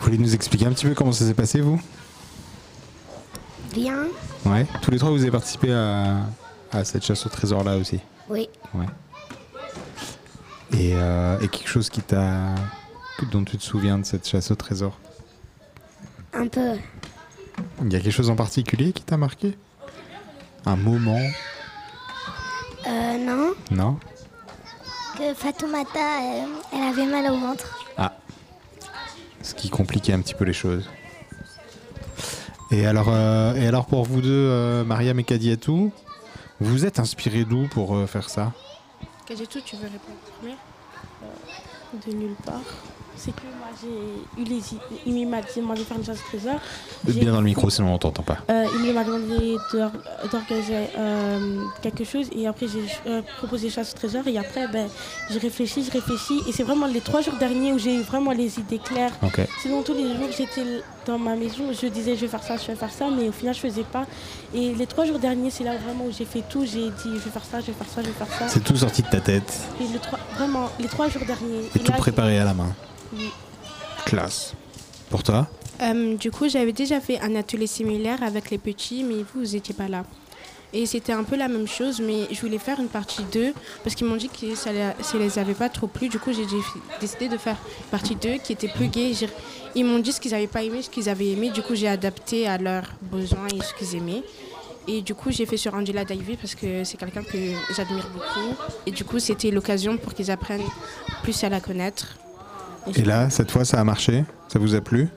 Vous 0.07 0.13
voulez 0.13 0.23
nous 0.23 0.37
expliquer 0.37 0.67
un 0.67 0.73
petit 0.73 0.87
peu 0.87 0.95
comment 0.95 1.11
ça 1.11 1.27
s'est 1.27 1.35
passé, 1.35 1.61
vous? 1.61 1.81
Bien. 3.73 4.05
Ouais. 4.45 4.65
Tous 4.81 4.93
les 4.93 4.99
trois, 4.99 5.11
vous 5.11 5.21
avez 5.21 5.33
participé 5.33 5.73
à, 5.75 6.19
à 6.71 6.85
cette 6.85 7.05
chasse 7.05 7.27
au 7.27 7.29
trésor 7.29 7.65
là 7.65 7.77
aussi? 7.77 7.99
Oui. 8.29 8.49
Ouais. 8.73 8.87
Et, 10.79 10.93
euh, 10.95 11.41
et 11.41 11.49
quelque 11.49 11.67
chose 11.67 11.91
qui 11.91 12.03
t'a, 12.03 12.55
dont 13.33 13.43
tu 13.43 13.59
te 13.59 13.65
souviens 13.65 13.99
de 13.99 14.05
cette 14.05 14.29
chasse 14.29 14.53
au 14.53 14.55
trésor? 14.55 14.97
Un 16.35 16.47
peu. 16.47 16.77
Il 17.83 17.93
y 17.93 17.97
a 17.97 17.99
quelque 17.99 18.13
chose 18.13 18.31
en 18.31 18.37
particulier 18.37 18.93
qui 18.93 19.03
t'a 19.03 19.17
marqué? 19.17 19.59
Un 20.67 20.77
moment? 20.77 21.19
Euh, 22.87 23.19
non. 23.19 23.55
Non? 23.73 23.99
Que 25.19 25.35
Fatoumata, 25.35 25.99
euh, 25.99 26.47
elle 26.73 26.83
avait 26.93 27.07
mal 27.07 27.29
au 27.33 27.41
ventre. 27.41 27.81
Ah. 27.99 28.13
Ce 29.47 29.55
qui 29.55 29.71
compliquait 29.71 30.13
un 30.13 30.21
petit 30.23 30.35
peu 30.35 30.45
les 30.45 30.53
choses. 30.53 30.91
Et 32.73 32.85
alors, 32.85 33.11
euh, 33.11 33.55
et 33.55 33.65
alors 33.69 33.87
pour 33.87 34.05
vous 34.05 34.21
deux, 34.21 34.31
euh, 34.33 34.83
Mariam 34.83 35.21
et 35.21 35.23
Kadiatou, 35.23 35.93
vous 36.59 36.85
êtes 36.85 36.99
inspirés 36.99 37.45
d'où 37.45 37.69
pour 37.69 37.95
euh, 37.95 38.07
faire 38.07 38.29
ça? 38.29 38.53
Tout, 39.29 39.61
tu 39.65 39.77
veux 39.77 39.85
répondre 39.85 40.19
premier? 40.41 40.57
De 42.05 42.13
nulle 42.13 42.35
part. 42.45 42.61
C'est 43.27 43.33
que 43.35 43.43
moi 43.59 43.67
j'ai 43.83 44.41
eu 44.41 44.45
les 44.45 44.61
il 45.05 45.27
m'a 45.29 45.41
demandé 45.43 45.81
de 45.81 45.85
faire 45.85 45.97
une 45.99 46.05
chasse 46.05 46.19
au 46.21 46.29
trésor. 46.29 46.55
Bien 47.05 47.33
dans 47.33 47.41
le 47.41 47.47
micro, 47.47 47.69
sinon 47.69 47.93
on 47.95 47.99
t'entend 47.99 48.23
pas. 48.23 48.39
Euh, 48.49 48.65
il 48.85 48.93
m'a 48.95 49.03
demandé 49.03 49.57
d'or- 49.73 49.91
d'organiser 50.31 50.87
euh, 50.97 51.61
quelque 51.83 52.05
chose 52.05 52.29
et 52.33 52.47
après 52.47 52.67
j'ai 52.69 52.85
euh, 53.11 53.23
proposé 53.39 53.69
chasse 53.69 53.93
au 53.93 53.97
trésor 53.97 54.23
et 54.29 54.39
après 54.39 54.69
ben, 54.69 54.89
j'ai 55.31 55.39
réfléchi, 55.41 55.83
j'ai 55.83 55.91
réfléchi 55.91 56.41
et 56.49 56.53
c'est 56.53 56.63
vraiment 56.63 56.87
les 56.87 57.01
trois 57.01 57.21
jours 57.21 57.35
derniers 57.35 57.73
où 57.73 57.79
j'ai 57.79 57.97
eu 57.97 58.03
vraiment 58.03 58.31
les 58.31 58.61
idées 58.61 58.79
claires. 58.79 59.11
Sinon 59.61 59.83
tous 59.83 59.95
les 59.95 60.05
jours 60.17 60.29
j'étais 60.37 60.63
dans 61.05 61.19
ma 61.19 61.35
maison, 61.35 61.65
je 61.73 61.89
disais 61.89 62.15
je 62.15 62.21
vais 62.23 62.29
faire 62.29 62.43
ça, 62.45 62.57
je 62.57 62.67
vais 62.69 62.77
faire 62.77 62.93
ça 62.93 63.07
mais 63.11 63.29
au 63.29 63.33
final 63.33 63.55
je 63.55 63.61
faisais 63.61 63.83
pas. 63.85 64.07
Et 64.55 64.73
les 64.73 64.87
trois 64.87 65.05
jours 65.05 65.19
derniers 65.19 65.51
c'est 65.51 65.65
là 65.65 65.77
vraiment 65.77 66.05
où 66.05 66.13
j'ai 66.17 66.25
fait 66.27 66.45
tout, 66.49 66.65
j'ai 66.65 66.91
dit 66.91 67.11
je 67.15 67.25
vais 67.25 67.31
faire 67.31 67.45
ça, 67.45 67.59
je 67.61 67.67
vais 67.67 67.73
faire 67.73 67.89
ça, 67.93 68.03
je 68.03 68.07
vais 68.07 68.13
faire 68.13 68.39
ça. 68.39 68.47
C'est 68.49 68.63
tout 68.63 68.77
sorti 68.77 69.03
de 69.03 69.09
ta 69.09 69.21
tête 69.21 69.53
Et 69.81 69.85
les 69.93 69.99
trois, 69.99 70.21
vraiment 70.37 70.71
les 70.79 70.87
trois 70.89 71.09
jours 71.09 71.23
derniers. 71.27 71.65
et 71.75 71.79
Et 71.79 71.83
tout 71.83 71.91
là, 71.91 71.99
préparé 71.99 72.39
à 72.39 72.45
la 72.45 72.55
main. 72.55 72.73
Oui. 73.13 73.31
Classe. 74.05 74.55
Pour 75.11 75.23
toi 75.23 75.47
Euh, 75.83 76.17
du 76.17 76.31
coup, 76.31 76.49
j'avais 76.49 76.73
déjà 76.73 77.01
fait 77.01 77.21
un 77.21 77.35
atelier 77.37 77.67
similaire 77.67 78.23
avec 78.23 78.51
les 78.51 78.59
petits, 78.59 79.05
mais 79.05 79.17
vous, 79.17 79.45
vous 79.45 79.53
n'étiez 79.53 79.75
pas 79.75 79.89
là. 79.89 80.05
Et 80.73 80.85
c'était 80.87 81.13
un 81.13 81.23
peu 81.23 81.37
la 81.37 81.49
même 81.49 81.69
chose, 81.69 82.01
mais 82.01 82.27
je 82.31 82.41
voulais 82.41 82.59
faire 82.59 82.81
une 82.81 82.89
partie 82.89 83.23
2 83.33 83.53
parce 83.85 83.95
qu'ils 83.95 84.07
m'ont 84.07 84.17
dit 84.17 84.29
que 84.29 84.55
ça 84.55 84.71
ça 85.01 85.17
les 85.19 85.39
avait 85.39 85.55
pas 85.55 85.69
trop 85.69 85.87
plu. 85.87 86.09
Du 86.09 86.19
coup, 86.19 86.33
j'ai 86.33 86.45
dé- 86.45 86.57
décidé 87.01 87.29
de 87.29 87.37
faire 87.39 87.57
une 87.79 87.91
partie 87.91 88.17
2 88.17 88.39
qui 88.39 88.53
était 88.53 88.69
plus 88.69 88.89
gay. 88.89 89.13
Ils 89.75 89.85
m'ont 89.85 90.01
dit 90.01 90.13
ce 90.13 90.21
qu'ils 90.21 90.33
n'avaient 90.33 90.47
pas 90.49 90.63
aimé, 90.65 90.83
ce 90.83 90.91
qu'ils 90.91 91.09
avaient 91.09 91.29
aimé. 91.29 91.51
Du 91.51 91.63
coup, 91.63 91.75
j'ai 91.75 91.89
adapté 91.89 92.47
à 92.49 92.59
leurs 92.59 92.89
besoins 93.03 93.47
et 93.55 93.61
ce 93.63 93.73
qu'ils 93.75 93.97
aimaient. 93.97 94.23
Et 94.89 95.03
du 95.03 95.15
coup, 95.15 95.31
j'ai 95.31 95.47
fait 95.47 95.57
sur 95.57 95.73
Angela 95.75 96.05
Davy 96.05 96.37
parce 96.37 96.55
que 96.55 96.85
c'est 96.85 96.97
quelqu'un 96.97 97.23
que 97.23 97.39
j'admire 97.75 98.09
beaucoup. 98.13 98.55
Et 98.87 98.91
du 98.91 99.05
coup, 99.05 99.19
c'était 99.19 99.51
l'occasion 99.51 99.97
pour 99.97 100.15
qu'ils 100.15 100.31
apprennent 100.31 100.67
plus 101.23 101.43
à 101.45 101.49
la 101.49 101.61
connaître. 101.61 102.17
Et 102.95 103.03
là, 103.03 103.31
cette 103.31 103.51
fois, 103.51 103.65
ça 103.65 103.81
a 103.81 103.85
marché? 103.85 104.25
Ça 104.49 104.59
vous 104.59 104.75
a 104.75 104.81
plu? 104.81 105.09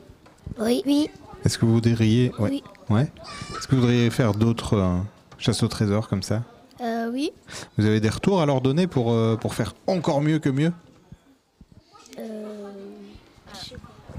Oui. 0.59 0.81
Oui. 0.85 1.09
Est-ce 1.45 1.57
que 1.57 1.65
vous 1.65 1.73
voudriez... 1.73 2.31
Ouais. 2.39 2.49
Oui. 2.49 2.63
Ouais. 2.89 3.11
Est-ce 3.57 3.67
que 3.67 3.75
vous 3.75 3.81
voudriez 3.81 4.09
faire 4.09 4.33
d'autres 4.33 4.75
euh, 4.77 4.97
chasses 5.37 5.61
au 5.63 5.67
trésor 5.67 6.07
comme 6.09 6.23
ça? 6.23 6.43
Euh, 6.81 7.09
oui. 7.11 7.31
Vous 7.77 7.85
avez 7.85 7.99
des 7.99 8.09
retours 8.09 8.41
à 8.41 8.45
leur 8.45 8.61
donner 8.61 8.87
pour, 8.87 9.11
euh, 9.11 9.35
pour 9.35 9.53
faire 9.53 9.75
encore 9.87 10.21
mieux 10.21 10.39
que 10.39 10.49
mieux? 10.49 10.71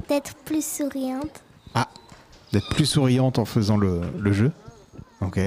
D'être 0.09 0.35
plus 0.44 0.64
souriante. 0.64 1.43
Ah 1.74 1.89
D'être 2.52 2.68
plus 2.70 2.86
souriante 2.86 3.39
en 3.39 3.44
faisant 3.44 3.77
le, 3.77 4.01
le 4.18 4.32
jeu 4.32 4.51
Ok. 5.20 5.39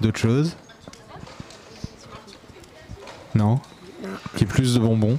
D'autres 0.00 0.18
choses? 0.18 0.56
Non 3.34 3.60
Qui 4.36 4.44
est 4.44 4.46
plus 4.46 4.74
de 4.74 4.78
bonbons? 4.80 5.18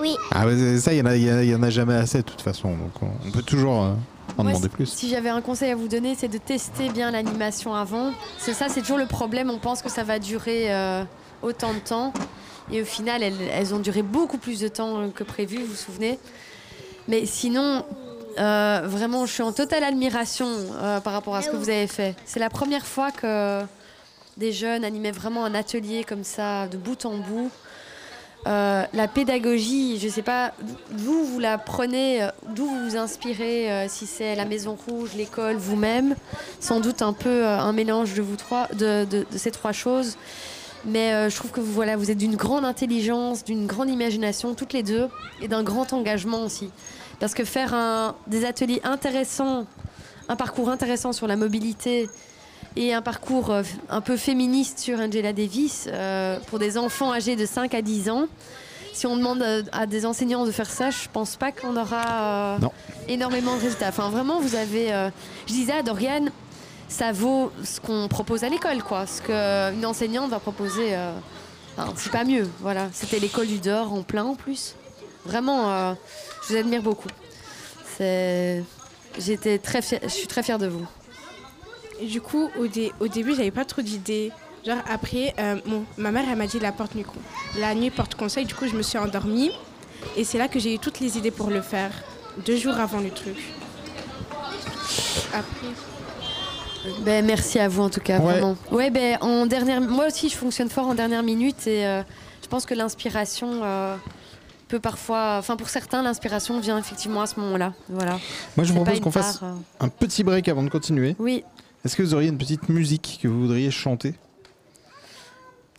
Oui. 0.00 0.16
Ah 0.30 0.44
ça, 0.78 0.92
il 0.92 0.98
y, 0.98 1.02
en 1.02 1.06
a- 1.06 1.56
en 1.58 1.62
en 1.62 1.70
jamais 1.70 1.94
assez 1.94 2.18
de 2.18 2.22
toute 2.22 2.40
façon. 2.40 2.70
Donc 2.70 2.92
on, 3.02 3.30
peut 3.30 3.42
toujours 3.42 3.82
euh, 3.82 3.92
en 4.36 4.42
Moi, 4.42 4.52
demander 4.52 4.68
plus. 4.68 4.86
Si 4.86 5.08
j'avais 5.08 5.28
un 5.28 5.40
conseil 5.40 5.70
à 5.70 5.76
vous 5.76 5.88
donner, 5.88 6.14
c'est 6.18 6.28
de 6.28 6.38
tester 6.38 6.88
bien 6.88 7.10
l'animation 7.10 7.74
avant. 7.74 8.12
C'est 8.38 8.54
ça, 8.54 8.68
c'est 8.68 8.80
toujours 8.80 8.98
le 8.98 9.06
problème. 9.06 9.50
On 9.50 9.58
pense 9.58 9.82
que 9.82 9.88
ça 9.90 10.02
va 10.02 10.18
durer 10.18 10.72
euh, 10.72 11.04
autant 11.42 11.74
de 11.74 11.78
temps. 11.78 12.12
Et 12.72 12.82
au 12.82 12.84
final, 12.84 13.22
elles, 13.22 13.36
elles 13.52 13.74
ont 13.74 13.78
duré 13.78 14.02
beaucoup 14.02 14.38
plus 14.38 14.60
de 14.60 14.68
temps 14.68 15.00
euh, 15.00 15.08
que 15.08 15.24
prévu, 15.24 15.58
vous 15.58 15.66
vous 15.66 15.74
souvenez. 15.74 16.18
Mais 17.08 17.26
sinon, 17.26 17.84
euh, 18.38 18.82
vraiment, 18.84 19.26
je 19.26 19.32
suis 19.32 19.42
en 19.42 19.52
totale 19.52 19.84
admiration 19.84 20.48
par 21.04 21.12
rapport 21.12 21.36
à 21.36 21.42
ce 21.42 21.50
que 21.50 21.56
vous 21.56 21.68
avez 21.68 21.86
fait. 21.86 22.16
C'est 22.24 22.40
la 22.40 22.48
première 22.48 22.86
fois 22.86 23.10
que 23.10 23.60
des 24.36 24.52
jeunes 24.52 24.84
animaient 24.84 25.12
vraiment 25.12 25.44
un 25.44 25.54
atelier 25.54 26.04
comme 26.04 26.24
ça, 26.24 26.66
de 26.66 26.76
bout 26.76 27.04
en 27.04 27.18
bout. 27.18 27.50
Euh, 28.46 28.84
la 28.92 29.08
pédagogie, 29.08 29.98
je 29.98 30.06
ne 30.06 30.12
sais 30.12 30.22
pas 30.22 30.52
d'où 30.90 31.24
vous 31.24 31.38
la 31.38 31.56
prenez, 31.56 32.22
euh, 32.22 32.28
d'où 32.54 32.66
vous 32.66 32.90
vous 32.90 32.96
inspirez, 32.96 33.72
euh, 33.72 33.86
si 33.88 34.06
c'est 34.06 34.34
la 34.34 34.44
Maison 34.44 34.76
Rouge, 34.86 35.10
l'école, 35.16 35.56
vous-même? 35.56 36.14
Sans 36.60 36.80
doute 36.80 37.00
un 37.00 37.14
peu 37.14 37.46
un 37.46 37.72
mélange 37.72 38.14
de, 38.14 38.22
vous 38.22 38.36
trois, 38.36 38.68
de, 38.74 39.06
ces 39.30 39.50
trois 39.50 39.72
choses. 39.72 40.16
Mais 40.84 41.30
je 41.30 41.36
trouve 41.36 41.50
que 41.50 41.60
vous, 41.60 41.72
voilà, 41.72 41.96
vous 41.96 42.10
êtes 42.10 42.18
d'une 42.18 42.36
grande 42.36 42.66
intelligence, 42.66 43.42
d'une 43.42 43.66
grande 43.66 43.88
imagination, 43.88 44.54
toutes 44.54 44.74
les 44.74 44.82
deux, 44.82 45.08
et 45.40 45.48
d'un 45.48 45.62
grand 45.62 45.94
engagement 45.94 46.44
aussi. 46.44 46.70
Parce 47.20 47.32
que 47.32 47.44
faire 47.46 48.14
des 48.26 48.44
ateliers 48.44 48.82
intéressants, 48.84 49.64
un 50.28 50.36
parcours 50.36 50.68
intéressant 50.68 51.14
sur 51.14 51.26
la 51.26 51.36
mobilité 51.36 52.10
et 52.76 52.92
un 52.94 53.02
parcours 53.02 53.50
euh, 53.50 53.62
un 53.88 54.00
peu 54.00 54.16
féministe 54.16 54.78
sur 54.78 54.98
Angela 54.98 55.32
Davis 55.32 55.88
euh, 55.92 56.38
pour 56.48 56.58
des 56.58 56.76
enfants 56.78 57.12
âgés 57.12 57.36
de 57.36 57.46
5 57.46 57.72
à 57.74 57.82
10 57.82 58.10
ans. 58.10 58.26
Si 58.92 59.06
on 59.06 59.16
demande 59.16 59.42
euh, 59.42 59.62
à 59.72 59.86
des 59.86 60.06
enseignants 60.06 60.44
de 60.44 60.50
faire 60.52 60.70
ça, 60.70 60.90
je 60.90 61.08
pense 61.12 61.36
pas 61.36 61.52
qu'on 61.52 61.76
aura 61.76 62.04
euh, 62.12 62.58
énormément 63.08 63.56
de 63.56 63.60
résultats. 63.62 63.88
Enfin, 63.88 64.08
vraiment, 64.10 64.40
vous 64.40 64.54
avez. 64.54 64.92
euh, 64.92 65.10
je 65.46 65.52
disais 65.52 65.72
à 65.72 65.82
Dorian, 65.82 66.26
ça 66.88 67.10
vaut 67.12 67.50
ce 67.64 67.80
qu'on 67.80 68.06
propose 68.08 68.44
à 68.44 68.48
l'école, 68.48 68.82
quoi. 68.82 69.06
Ce 69.06 69.20
qu'une 69.22 69.84
enseignante 69.86 70.30
va 70.30 70.38
proposer, 70.38 70.94
euh, 70.94 71.12
enfin, 71.76 71.92
c'est 71.96 72.12
pas 72.12 72.24
mieux. 72.24 72.48
Voilà, 72.60 72.88
c'était 72.92 73.18
l'école 73.18 73.46
du 73.48 73.58
dehors 73.58 73.92
en 73.92 74.02
plein 74.02 74.24
en 74.24 74.34
plus. 74.36 74.74
Vraiment, 75.26 75.94
je 76.46 76.52
vous 76.52 76.58
admire 76.60 76.82
beaucoup. 76.82 77.08
J'étais 77.98 79.58
très, 79.62 79.80
fière- 79.82 80.00
je 80.02 80.08
suis 80.08 80.26
très 80.26 80.42
fière 80.42 80.58
de 80.58 80.66
vous. 80.66 80.86
Et 82.00 82.06
du 82.06 82.20
coup, 82.20 82.50
au, 82.58 82.66
dé- 82.66 82.92
au 83.00 83.08
début, 83.08 83.34
j'avais 83.34 83.50
pas 83.50 83.64
trop 83.64 83.82
d'idées. 83.82 84.32
Genre 84.66 84.78
après, 84.90 85.34
euh, 85.38 85.56
mon- 85.66 85.84
ma 85.98 86.10
mère 86.10 86.24
elle 86.30 86.36
m'a 86.38 86.46
dit 86.46 86.58
la 86.58 86.72
porte 86.72 86.94
nuit, 86.94 87.04
la 87.58 87.74
nuit 87.74 87.90
porte 87.90 88.14
conseil. 88.14 88.46
Du 88.46 88.54
coup, 88.54 88.66
je 88.66 88.74
me 88.74 88.82
suis 88.82 88.96
endormie 88.98 89.50
et 90.16 90.24
c'est 90.24 90.38
là 90.38 90.48
que 90.48 90.58
j'ai 90.58 90.74
eu 90.74 90.78
toutes 90.78 91.00
les 91.00 91.18
idées 91.18 91.30
pour 91.30 91.50
le 91.50 91.60
faire, 91.60 91.90
deux 92.46 92.56
jours 92.56 92.74
avant 92.78 93.00
le 93.00 93.10
truc. 93.10 93.36
Après. 95.32 95.68
Ben, 97.00 97.24
merci 97.24 97.58
à 97.58 97.68
vous 97.68 97.82
en 97.82 97.90
tout 97.90 98.00
cas, 98.00 98.18
Ouais. 98.18 98.32
vraiment. 98.34 98.56
Ouais, 98.70 98.90
ben, 98.90 99.16
en 99.22 99.46
dernière, 99.46 99.80
moi 99.80 100.06
aussi 100.06 100.28
je 100.28 100.36
fonctionne 100.36 100.68
fort 100.68 100.86
en 100.86 100.94
dernière 100.94 101.22
minute 101.22 101.66
et 101.66 101.86
euh, 101.86 102.02
je 102.42 102.48
pense 102.48 102.66
que 102.66 102.74
l'inspiration 102.74 103.60
euh, 103.62 103.96
peut 104.68 104.80
parfois, 104.80 105.36
enfin 105.38 105.56
pour 105.56 105.68
certains, 105.70 106.02
l'inspiration 106.02 106.60
vient 106.60 106.76
effectivement 106.78 107.22
à 107.22 107.26
ce 107.26 107.40
moment-là. 107.40 107.72
Voilà. 107.88 108.18
Moi, 108.56 108.64
je 108.64 108.72
vous 108.72 108.82
propose 108.82 109.00
qu'on 109.00 109.10
fasse 109.10 109.40
euh, 109.42 109.52
un 109.80 109.88
petit 109.88 110.22
break 110.24 110.48
avant 110.48 110.62
de 110.62 110.68
continuer. 110.68 111.16
Oui. 111.18 111.42
Est-ce 111.84 111.96
que 111.96 112.02
vous 112.02 112.14
auriez 112.14 112.28
une 112.30 112.38
petite 112.38 112.68
musique 112.68 113.18
que 113.22 113.28
vous 113.28 113.40
voudriez 113.42 113.70
chanter? 113.70 114.14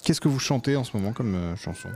Qu'est-ce 0.04 0.22
que 0.22 0.28
vous 0.28 0.40
chantez 0.40 0.76
en 0.76 0.84
ce 0.84 0.96
moment 0.96 1.14
comme 1.14 1.34
euh, 1.34 1.56
chanson? 1.56 1.90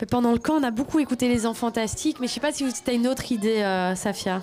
Mais 0.00 0.06
Pendant 0.06 0.32
le 0.32 0.38
camp, 0.38 0.54
on 0.54 0.62
a 0.62 0.70
beaucoup 0.70 0.98
écouté 0.98 1.28
les 1.28 1.46
enfants 1.46 1.68
fantastiques, 1.68 2.18
mais 2.20 2.26
je 2.26 2.32
sais 2.34 2.40
pas 2.40 2.52
si 2.52 2.64
tu 2.70 2.90
as 2.90 2.92
une 2.92 3.06
autre 3.06 3.32
idée, 3.32 3.62
euh, 3.62 3.94
Safia. 3.94 4.42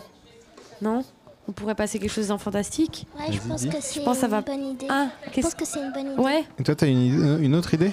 Non? 0.82 1.04
On 1.48 1.52
pourrait 1.52 1.76
passer 1.76 2.00
quelque 2.00 2.12
chose 2.12 2.28
d'enfant 2.28 2.46
fantastique 2.52 3.06
Ouais, 3.18 3.32
je 3.34 3.40
pense 3.40 3.66
que 3.66 3.72
c'est 3.82 4.00
Je 4.00 4.06
pense 4.06 4.16
que 4.18 4.22
ça 4.22 4.28
une 4.28 4.32
va- 4.32 4.42
bonne 4.42 4.64
idée. 4.66 4.88
Ah, 4.90 5.08
je 5.26 5.30
qu'est-ce- 5.32 5.48
pense 5.48 5.56
que 5.56 5.66
c'est 5.66 5.80
une 5.82 5.92
bonne 5.92 6.14
idée. 6.14 6.22
Ouais. 6.22 6.44
Et 6.60 6.64
toi, 6.64 6.76
t'as 6.76 6.88
une, 6.88 7.00
idée- 7.02 7.44
une 7.46 7.56
autre 7.56 7.74
idée? 7.74 7.92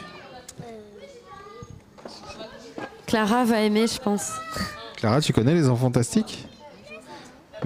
Clara 3.07 3.45
va 3.45 3.61
aimer, 3.63 3.87
je 3.87 3.99
pense. 4.01 4.33
Clara, 4.97 5.21
tu 5.21 5.33
connais 5.33 5.55
les 5.55 5.69
enfants 5.69 5.87
fantastiques? 5.87 6.47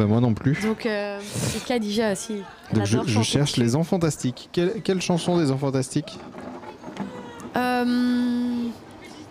Bah 0.00 0.06
moi 0.06 0.18
non 0.22 0.32
plus. 0.32 0.58
Donc, 0.62 0.86
euh, 0.86 1.20
et 1.54 1.58
Khadija 1.58 2.12
aussi. 2.12 2.42
elle 2.70 2.78
Donc 2.78 2.86
je, 2.86 2.94
adore 2.96 3.06
je 3.08 3.12
chanter 3.12 3.26
cherche 3.26 3.56
les 3.58 3.76
enfants 3.76 3.96
fantastiques. 3.98 4.48
Quelle, 4.50 4.80
quelle 4.82 5.02
chanson 5.02 5.36
des 5.36 5.50
enfants 5.50 5.66
fantastiques? 5.66 6.18
Euh, 7.54 7.84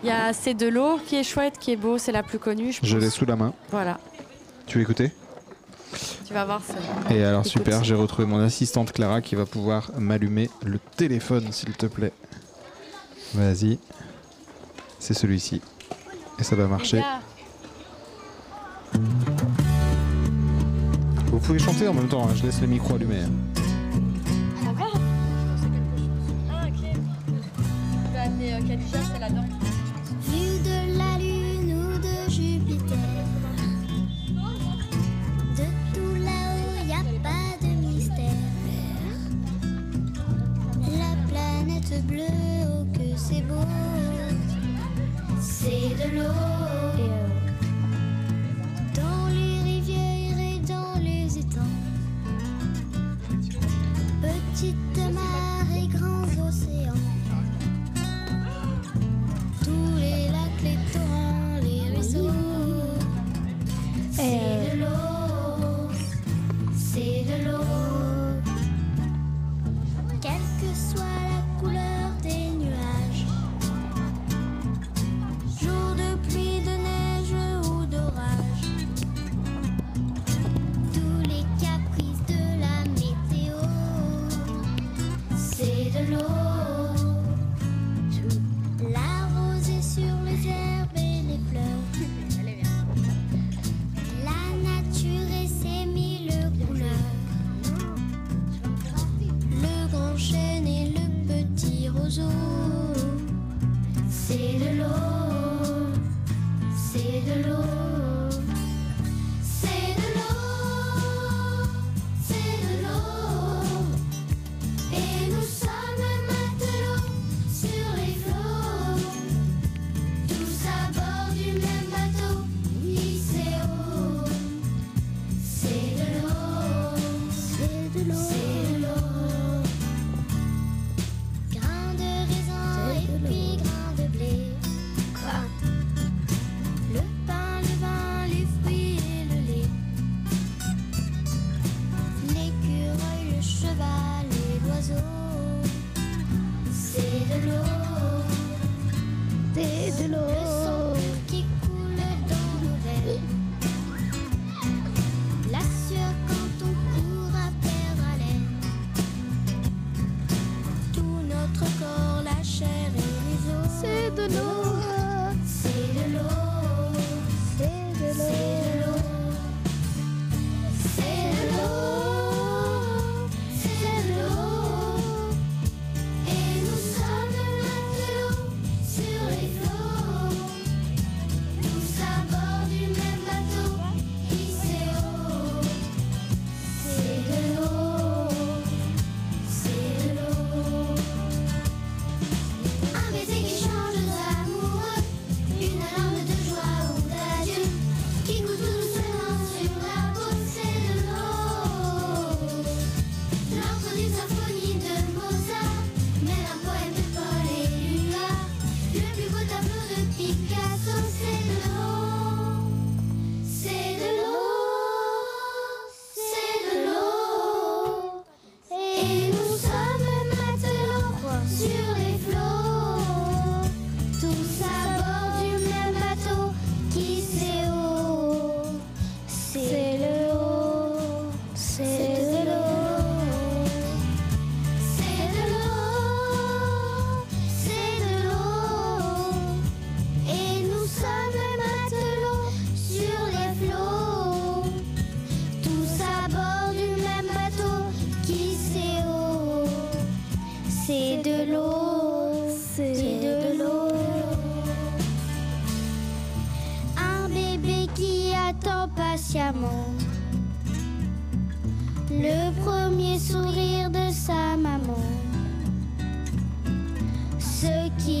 Il 0.04 0.08
y 0.08 0.12
a 0.12 0.32
C'est 0.32 0.54
de 0.54 0.68
l'eau 0.68 1.00
qui 1.04 1.16
est 1.16 1.24
chouette, 1.24 1.58
qui 1.58 1.72
est 1.72 1.76
beau, 1.76 1.98
c'est 1.98 2.12
la 2.12 2.22
plus 2.22 2.38
connue, 2.38 2.70
je 2.72 2.78
pense. 2.78 2.88
Je 2.88 2.98
l'ai 2.98 3.10
sous 3.10 3.26
la 3.26 3.34
main. 3.34 3.52
Voilà, 3.72 3.98
Tu 4.66 4.78
veux 4.78 4.82
écouter? 4.84 5.10
Tu 6.24 6.32
vas 6.34 6.44
voir. 6.44 6.60
c'est- 6.64 7.16
Et 7.16 7.24
alors 7.24 7.40
Écoute. 7.40 7.50
super, 7.50 7.82
j'ai 7.82 7.96
retrouvé 7.96 8.28
mon 8.28 8.38
assistante 8.38 8.92
Clara 8.92 9.20
qui 9.22 9.34
va 9.34 9.46
pouvoir 9.46 9.90
m'allumer 9.98 10.50
le 10.64 10.78
téléphone 10.96 11.50
s'il 11.50 11.72
te 11.72 11.86
plaît. 11.86 12.12
Vas-y. 13.34 13.80
C'est 15.00 15.14
celui-ci. 15.14 15.60
Et 16.38 16.44
ça 16.44 16.54
va 16.54 16.68
marcher. 16.68 17.02
Vous 21.30 21.38
pouvez 21.38 21.58
chanter 21.58 21.86
en 21.88 21.94
même 21.94 22.08
temps, 22.08 22.24
hein, 22.28 22.34
je 22.34 22.42
laisse 22.44 22.60
le 22.60 22.66
micro 22.66 22.94
allumé. 22.94 23.20
hein. 23.20 23.30
Vue 30.22 30.58
de 30.64 30.98
la 30.98 31.18
Lune 31.18 31.74
ou 31.74 31.98
de 31.98 32.30
Jupiter, 32.30 32.96
de 35.56 35.66
tout 35.94 36.14
là-haut, 36.24 36.86
y 36.86 36.92
a 36.92 37.02
pas 37.22 37.56
de 37.60 37.68
mystère. 37.86 38.40
La 40.98 41.12
planète 41.28 42.06
bleue, 42.06 42.64
oh 42.66 42.84
que 42.92 43.16
c'est 43.16 43.42
beau, 43.42 43.66
c'est 45.40 45.94
de 45.96 46.18
l'eau. 46.18 46.59
Petites 54.60 55.14
mares 55.14 55.74
et 55.74 55.88
grands 55.88 56.46
océans. 56.46 57.09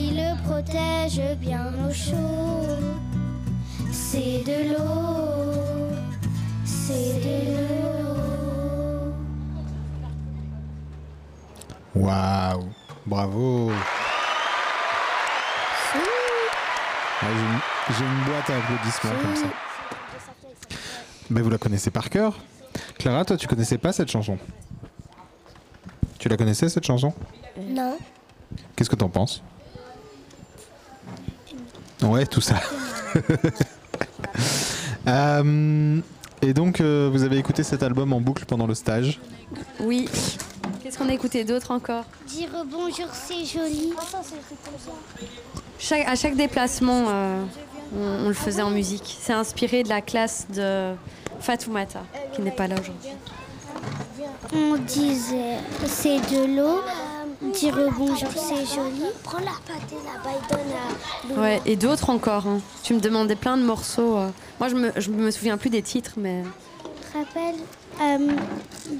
Qui 0.00 0.10
le 0.14 0.34
protège 0.44 1.20
bien 1.38 1.66
au 1.86 1.92
chaud. 1.92 2.66
C'est 3.92 4.42
de 4.44 4.72
l'eau, 4.72 5.92
c'est 6.64 7.20
de 7.26 7.38
l'eau. 7.56 9.12
Waouh, 11.94 12.68
bravo. 13.04 13.70
Ah, 17.22 17.26
J'ai 17.26 17.28
une, 17.28 17.60
j'ai 17.98 18.04
une 18.04 18.24
boîte 18.24 18.48
à 18.48 18.56
applaudissements 18.56 19.22
comme 19.22 19.36
ça. 19.36 19.46
Mais 21.28 21.42
vous 21.42 21.50
la 21.50 21.58
connaissez 21.58 21.90
par 21.90 22.08
cœur 22.08 22.38
Clara, 22.98 23.24
toi, 23.24 23.36
tu 23.36 23.46
connaissais 23.46 23.78
pas 23.78 23.92
cette 23.92 24.10
chanson? 24.10 24.38
Tu 26.18 26.28
la 26.28 26.36
connaissais 26.36 26.68
cette 26.68 26.84
chanson? 26.86 27.12
Non. 27.58 27.98
Qu'est-ce 28.74 28.90
que 28.90 28.96
t'en 28.96 29.08
penses? 29.08 29.42
Ouais, 32.02 32.26
tout 32.26 32.40
ça. 32.40 32.56
Euh, 35.08 35.98
et 36.42 36.52
donc, 36.52 36.80
euh, 36.80 37.08
vous 37.10 37.22
avez 37.22 37.38
écouté 37.38 37.62
cet 37.62 37.82
album 37.82 38.12
en 38.12 38.20
boucle 38.20 38.44
pendant 38.44 38.66
le 38.66 38.74
stage 38.74 39.18
Oui. 39.80 40.08
Qu'est-ce 40.82 40.98
qu'on 40.98 41.08
a 41.08 41.12
écouté 41.14 41.42
d'autre 41.44 41.70
encore 41.70 42.04
Dire 42.26 42.50
bonjour, 42.70 43.06
c'est 43.12 43.44
joli. 43.46 43.92
Chaque- 45.78 46.06
À 46.06 46.14
chaque 46.16 46.36
déplacement, 46.36 47.06
euh, 47.08 47.42
on, 47.96 48.26
on 48.26 48.28
le 48.28 48.34
faisait 48.34 48.60
en 48.62 48.70
musique. 48.70 49.16
C'est 49.20 49.32
inspiré 49.32 49.82
de 49.82 49.88
la 49.88 50.02
classe 50.02 50.46
de 50.54 50.92
Fatoumata, 51.40 52.02
qui 52.34 52.42
n'est 52.42 52.50
pas 52.52 52.66
là 52.68 52.76
aujourd'hui. 52.78 53.10
On 54.54 54.76
disait 54.76 55.56
c'est 55.86 56.18
de 56.18 56.56
l'eau. 56.60 56.80
Dire 57.42 57.74
bonjour, 57.96 58.28
c'est 58.34 58.66
joli. 58.66 59.02
Prends 59.22 59.38
la 59.38 59.52
pâté 59.66 59.96
là-bas 60.04 60.30
et 60.36 60.52
donne 60.52 61.38
à. 61.38 61.40
Ouais, 61.40 61.62
et 61.64 61.76
d'autres 61.76 62.10
encore. 62.10 62.46
hein. 62.46 62.60
Tu 62.82 62.92
me 62.92 63.00
demandais 63.00 63.34
plein 63.34 63.56
de 63.56 63.62
morceaux. 63.62 64.18
euh. 64.18 64.28
Moi, 64.58 64.68
je 64.68 64.74
me, 64.74 64.92
je 64.96 65.10
me 65.10 65.30
souviens 65.30 65.56
plus 65.56 65.70
des 65.70 65.80
titres, 65.80 66.12
mais. 66.18 66.42
rappelle 67.14 67.54
euh, 68.02 68.32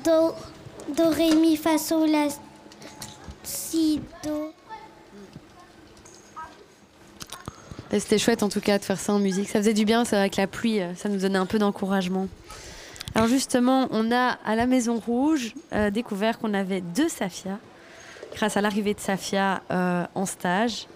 do, 0.05 0.33
do, 0.97 1.11
ré, 1.11 1.35
mi, 1.35 1.57
fa, 1.57 1.77
sol, 1.77 2.09
la, 2.11 2.29
si, 3.43 4.01
do. 4.25 4.53
Et 7.93 8.01
C'était 8.01 8.19
chouette 8.19 8.43
en 8.43 8.49
tout 8.49 8.61
cas 8.61 8.79
de 8.79 8.85
faire 8.85 8.99
ça 8.99 9.13
en 9.13 9.19
musique. 9.19 9.49
Ça 9.51 9.59
faisait 9.59 9.75
du 9.75 9.85
bien, 9.85 10.05
c'est 10.07 10.17
vrai 10.17 10.31
que 10.31 10.41
la 10.41 10.47
pluie, 10.47 10.81
euh, 10.81 10.95
ça 10.95 11.11
nous 11.11 11.19
donnait 11.19 11.39
un 11.39 11.47
peu 11.47 11.59
d'encouragement. 11.59 12.27
Alors 13.15 13.29
justement, 13.29 13.89
on 13.91 14.11
a 14.13 14.39
à 14.47 14.55
la 14.55 14.67
Maison 14.67 14.99
Rouge 15.05 15.55
euh, 15.75 15.91
découvert 15.91 16.39
qu'on 16.39 16.55
avait 16.55 16.81
deux 16.81 17.09
Safia, 17.09 17.59
grâce 18.35 18.57
à 18.57 18.61
l'arrivée 18.61 18.95
de 18.95 19.01
Safia 19.01 19.63
euh, 19.71 20.05
en 20.15 20.27
stage. 20.27 20.87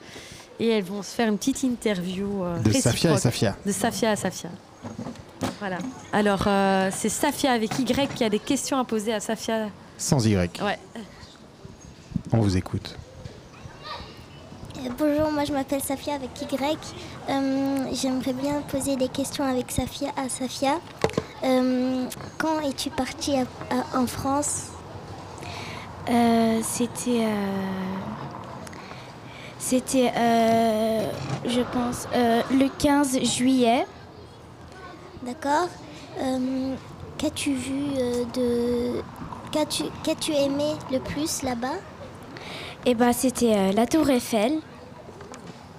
Et 0.60 0.68
elles 0.68 0.84
vont 0.84 1.02
se 1.02 1.10
faire 1.14 1.28
une 1.28 1.36
petite 1.38 1.62
interview. 1.64 2.44
euh, 2.44 2.58
De 2.60 2.72
Safia 2.72 3.12
et 3.12 3.16
Safia. 3.18 3.56
De 3.66 3.72
Safia 3.72 4.10
à 4.12 4.16
Safia. 4.16 4.50
Voilà. 5.58 5.78
Alors, 6.12 6.44
euh, 6.46 6.90
c'est 6.94 7.08
Safia 7.08 7.52
avec 7.52 7.76
Y 7.78 8.14
qui 8.14 8.22
a 8.24 8.28
des 8.30 8.38
questions 8.38 8.78
à 8.78 8.84
poser 8.84 9.12
à 9.12 9.20
Safia. 9.20 9.68
Sans 9.98 10.24
Y. 10.26 10.60
Ouais. 10.62 10.78
On 12.32 12.38
vous 12.38 12.56
écoute. 12.56 12.96
Bonjour, 14.98 15.30
moi 15.32 15.44
je 15.44 15.52
m'appelle 15.52 15.80
Safia 15.82 16.14
avec 16.14 16.30
Y. 16.40 16.78
Euh, 17.30 17.86
J'aimerais 17.92 18.32
bien 18.34 18.60
poser 18.68 18.96
des 18.96 19.08
questions 19.08 19.44
avec 19.44 19.70
Safia 19.70 20.08
à 20.16 20.28
Safia. 20.28 20.78
Euh, 21.42 22.04
quand 22.38 22.60
es-tu 22.60 22.90
partie 22.90 23.36
à- 23.36 23.46
à- 23.74 23.98
en 23.98 24.06
France? 24.06 24.64
Euh, 26.08 26.60
c'était. 26.62 27.24
euh, 27.24 27.46
C'était, 29.58 30.12
euh, 30.14 31.10
je 31.46 31.60
pense, 31.62 32.06
le 32.14 32.68
15 32.78 33.20
juillet. 33.22 33.86
D'accord. 35.22 35.68
Qu'as-tu 37.16 37.54
vu 37.54 37.94
de. 38.34 39.00
Qu'as-tu 39.52 39.84
qu'as-tu 40.02 40.32
aimé 40.32 40.74
le 40.92 40.98
plus 40.98 41.42
là-bas? 41.42 41.76
Et 42.84 42.94
bah, 42.94 43.12
c'était 43.14 43.72
la 43.72 43.86
Tour 43.86 44.10
Eiffel. 44.10 44.58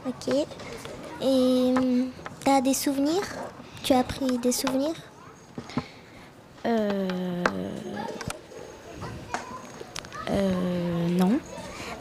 Ok. 0.07 0.33
Et 1.21 1.73
tu 2.43 2.49
as 2.49 2.61
des 2.61 2.73
souvenirs? 2.73 3.21
Tu 3.83 3.93
as 3.93 4.03
pris 4.03 4.39
des 4.39 4.51
souvenirs? 4.51 4.95
Euh... 6.65 7.43
Euh, 10.29 11.07
non. 11.09 11.39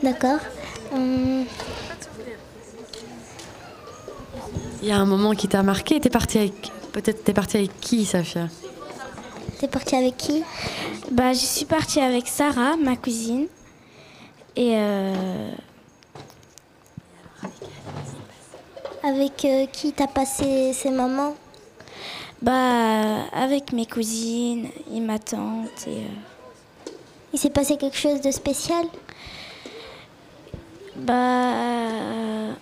D'accord. 0.02 0.38
Hum, 0.92 1.44
Il 4.82 4.88
y 4.88 4.92
a 4.92 4.98
un 4.98 5.06
moment 5.06 5.32
qui 5.32 5.48
t'a 5.48 5.62
marqué. 5.62 5.98
T'es 6.00 6.10
partie 6.10 6.38
avec. 6.38 6.70
Peut-être 6.92 7.24
t'es 7.24 7.32
partie 7.32 7.56
avec 7.56 7.80
qui, 7.80 8.04
Safia? 8.04 8.48
T'es 9.58 9.68
partie 9.68 9.96
avec 9.96 10.16
qui? 10.16 10.42
Bah, 11.10 11.32
je 11.32 11.38
suis 11.38 11.64
partie 11.64 12.00
avec 12.00 12.28
Sarah, 12.28 12.76
ma 12.76 12.96
cousine. 12.96 13.46
Et 14.56 14.74
euh, 14.76 15.50
Avec 19.02 19.44
euh, 19.44 19.66
qui 19.66 19.92
t'as 19.92 20.06
passé 20.06 20.72
ces 20.72 20.90
moments? 20.90 21.34
Bah, 22.40 23.24
avec 23.32 23.72
mes 23.72 23.86
cousines 23.86 24.68
et 24.94 25.00
ma 25.00 25.18
tante. 25.18 25.86
Et, 25.86 25.90
euh, 25.90 26.08
Il 27.34 27.38
s'est 27.38 27.50
passé 27.50 27.76
quelque 27.76 27.96
chose 27.96 28.20
de 28.20 28.30
spécial? 28.30 28.86
Bah, 30.94 32.54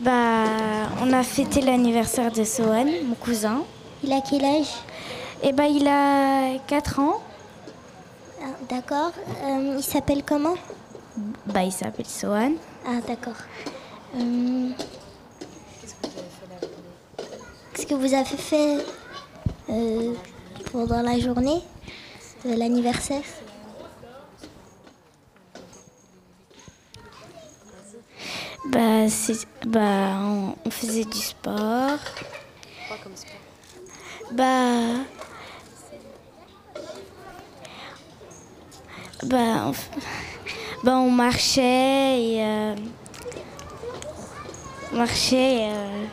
bah, 0.00 0.44
on 1.00 1.10
a 1.10 1.22
fêté 1.22 1.62
l'anniversaire 1.62 2.30
de 2.30 2.44
Sohan, 2.44 2.84
mon 3.06 3.14
cousin. 3.14 3.62
Il 4.04 4.12
a 4.12 4.20
quel 4.20 4.44
âge? 4.44 4.68
Et 5.42 5.52
bah, 5.52 5.68
il 5.68 5.88
a 5.88 6.58
4 6.66 7.00
ans. 7.00 7.22
Ah, 8.42 8.48
D'accord. 8.68 9.12
Euh, 9.44 9.76
il 9.78 9.82
s'appelle 9.82 10.22
comment? 10.22 10.56
Bah, 11.46 11.62
il 11.62 11.72
s'appelle 11.72 12.06
Sohan. 12.06 12.52
Ah, 12.86 13.00
d'accord. 13.08 13.40
Euh, 14.16 14.68
Qu'est-ce 17.72 17.86
que 17.86 17.94
vous 17.94 18.12
avez 18.12 18.36
fait 18.36 18.84
euh, 19.70 20.12
pendant 20.70 21.02
la 21.02 21.18
journée 21.18 21.60
de 22.44 22.54
l'anniversaire 22.58 23.22
Bah, 28.70 29.08
c'est- 29.08 29.46
bah 29.66 30.18
on, 30.22 30.54
on 30.64 30.70
faisait 30.70 31.04
du 31.04 31.18
sport. 31.18 31.98
Bah. 34.32 35.04
Bah, 39.24 39.66
on, 39.68 39.72
bah, 40.84 40.96
on 40.96 41.10
marchait 41.10 42.22
et. 42.22 42.42
euh, 42.44 42.74
on 44.92 44.96
marchait 44.96 45.54
et, 45.54 45.70
euh, 45.72 46.04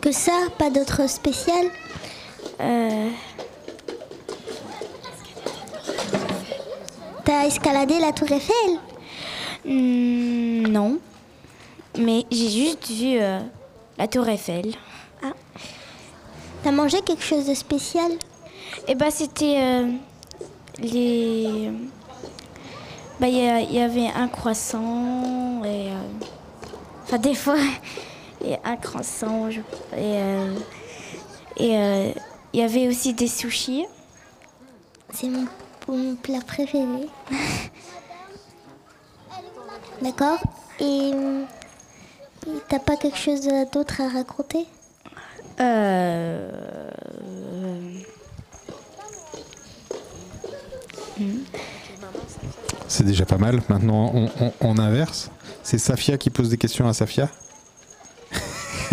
Que 0.00 0.10
ça 0.12 0.32
Pas 0.58 0.70
d'autre 0.70 1.08
spécial? 1.08 1.66
Euh, 2.60 3.08
T'as 7.24 7.46
escaladé 7.46 7.98
la 8.00 8.12
tour 8.12 8.30
Eiffel? 8.30 8.78
Hmm, 9.64 10.66
non. 10.68 10.98
Mais 11.98 12.24
j'ai 12.30 12.48
juste 12.50 12.88
vu 12.90 13.18
euh, 13.20 13.38
la 13.98 14.08
tour 14.08 14.28
Eiffel. 14.28 14.74
Ah. 15.22 15.32
T'as 16.64 16.72
mangé 16.72 17.00
quelque 17.02 17.22
chose 17.22 17.46
de 17.46 17.54
spécial? 17.54 18.10
Et 18.88 18.94
bah 18.94 19.10
c'était 19.10 19.56
euh, 19.58 19.88
les. 20.80 21.70
Bah 23.20 23.28
il 23.28 23.72
y, 23.72 23.78
avait 23.80 24.08
un 24.08 24.26
croissant 24.26 25.62
et. 25.64 25.90
Enfin 27.04 27.18
des 27.18 27.34
fois 27.34 27.56
il 28.40 28.50
y 28.50 28.54
a 28.54 28.60
un 28.64 28.76
croissant 28.76 29.48
je- 29.50 29.60
et 29.96 30.18
et 31.58 32.14
il 32.52 32.60
y 32.60 32.62
avait 32.62 32.88
aussi 32.88 33.14
des 33.14 33.28
sushis. 33.28 33.86
C'est 35.12 35.28
mon, 35.28 35.46
mon 35.88 36.14
plat 36.16 36.40
préféré. 36.46 37.06
D'accord. 40.00 40.38
Et 40.80 41.12
t'as 42.68 42.78
pas 42.78 42.96
quelque 42.96 43.18
chose 43.18 43.46
d'autre 43.72 44.00
à 44.00 44.08
raconter? 44.08 44.66
Euh... 45.60 46.50
C'est 52.88 53.04
déjà 53.04 53.24
pas 53.24 53.38
mal. 53.38 53.60
Maintenant, 53.68 54.10
on, 54.14 54.30
on- 54.40 54.52
on 54.60 54.78
inverse. 54.78 55.30
C'est 55.62 55.78
Safia 55.78 56.18
qui 56.18 56.30
pose 56.30 56.48
des 56.48 56.58
questions 56.58 56.86
à 56.88 56.92
Safia. 56.92 57.28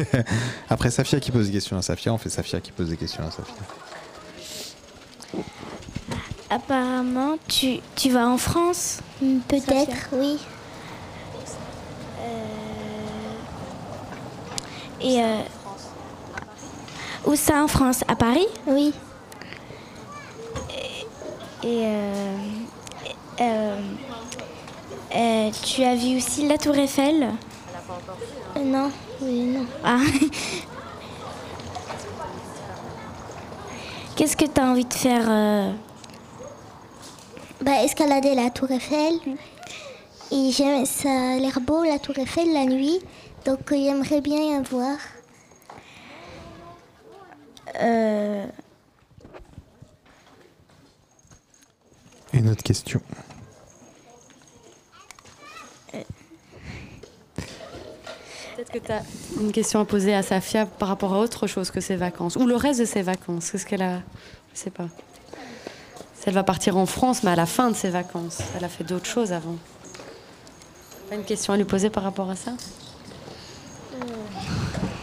Après 0.69 0.91
Safia 0.91 1.19
qui 1.19 1.31
pose 1.31 1.47
des 1.47 1.53
questions 1.53 1.77
à 1.77 1.81
Safia, 1.81 2.13
on 2.13 2.17
fait 2.17 2.29
Safia 2.29 2.59
qui 2.59 2.71
pose 2.71 2.89
des 2.89 2.97
questions 2.97 3.23
à 3.23 3.31
Safia. 3.31 3.53
Apparemment 6.49 7.37
tu, 7.47 7.79
tu 7.95 8.09
vas 8.09 8.27
en 8.27 8.37
France 8.37 8.99
Peut-être, 9.47 10.09
oui. 10.13 10.39
Et 15.01 15.21
euh, 15.21 15.41
où 17.25 17.35
ça 17.35 17.63
en 17.63 17.67
France? 17.67 18.03
À 18.07 18.15
Paris? 18.15 18.47
Oui. 18.67 18.93
Et, 21.63 21.67
et, 21.67 21.85
euh, 21.85 22.37
euh, 23.39 23.77
euh, 25.15 25.51
tu 25.63 25.83
as 25.83 25.95
vu 25.95 26.17
aussi 26.17 26.47
la 26.47 26.57
Tour 26.57 26.75
Eiffel? 26.75 27.29
Euh, 28.57 28.63
Non, 28.63 28.91
oui, 29.21 29.43
non. 29.45 29.65
Ah. 29.83 29.99
Qu'est-ce 34.15 34.35
que 34.35 34.45
tu 34.45 34.59
as 34.59 34.65
envie 34.65 34.85
de 34.85 34.93
faire 34.93 35.25
euh, 35.29 35.71
Bah, 37.61 37.83
escalader 37.83 38.35
la 38.35 38.49
tour 38.49 38.69
Eiffel. 38.71 39.13
Et 40.31 40.51
j'aime, 40.51 40.85
ça 40.85 41.09
a 41.09 41.37
l'air 41.37 41.59
beau, 41.61 41.83
la 41.83 41.99
tour 41.99 42.17
Eiffel, 42.17 42.51
la 42.53 42.65
nuit. 42.65 42.99
Donc, 43.45 43.71
euh, 43.71 43.75
j'aimerais 43.75 44.21
bien 44.21 44.59
y 44.59 44.63
voir. 44.63 44.97
euh, 47.81 48.45
Une 52.33 52.49
autre 52.49 52.63
question. 52.63 53.01
Peut-être 58.59 58.71
que 58.73 58.85
tu 58.85 58.91
as 58.91 59.03
une 59.39 59.53
question 59.53 59.79
à 59.79 59.85
poser 59.85 60.13
à 60.13 60.21
Safia 60.21 60.65
par 60.65 60.89
rapport 60.89 61.13
à 61.13 61.19
autre 61.19 61.47
chose 61.47 61.71
que 61.71 61.79
ses 61.79 61.95
vacances. 61.95 62.35
Ou 62.35 62.45
le 62.45 62.57
reste 62.57 62.81
de 62.81 62.85
ses 62.85 63.01
vacances. 63.01 63.51
Qu'est-ce 63.51 63.65
qu'elle 63.65 63.81
a 63.81 64.01
Je 64.53 64.59
sais 64.59 64.69
pas. 64.69 64.89
Elle 66.25 66.33
va 66.33 66.43
partir 66.43 66.75
en 66.75 66.85
France, 66.85 67.23
mais 67.23 67.31
à 67.31 67.37
la 67.37 67.45
fin 67.45 67.71
de 67.71 67.75
ses 67.75 67.89
vacances. 67.89 68.39
Elle 68.57 68.65
a 68.65 68.67
fait 68.67 68.83
d'autres 68.83 69.05
choses 69.05 69.31
avant. 69.31 69.55
Pas 71.09 71.15
une 71.15 71.23
question 71.23 71.53
à 71.53 71.57
lui 71.57 71.63
poser 71.63 71.89
par 71.89 72.03
rapport 72.03 72.29
à 72.29 72.35
ça? 72.35 72.51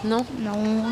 Non? 0.04 0.26
Non. 0.40 0.84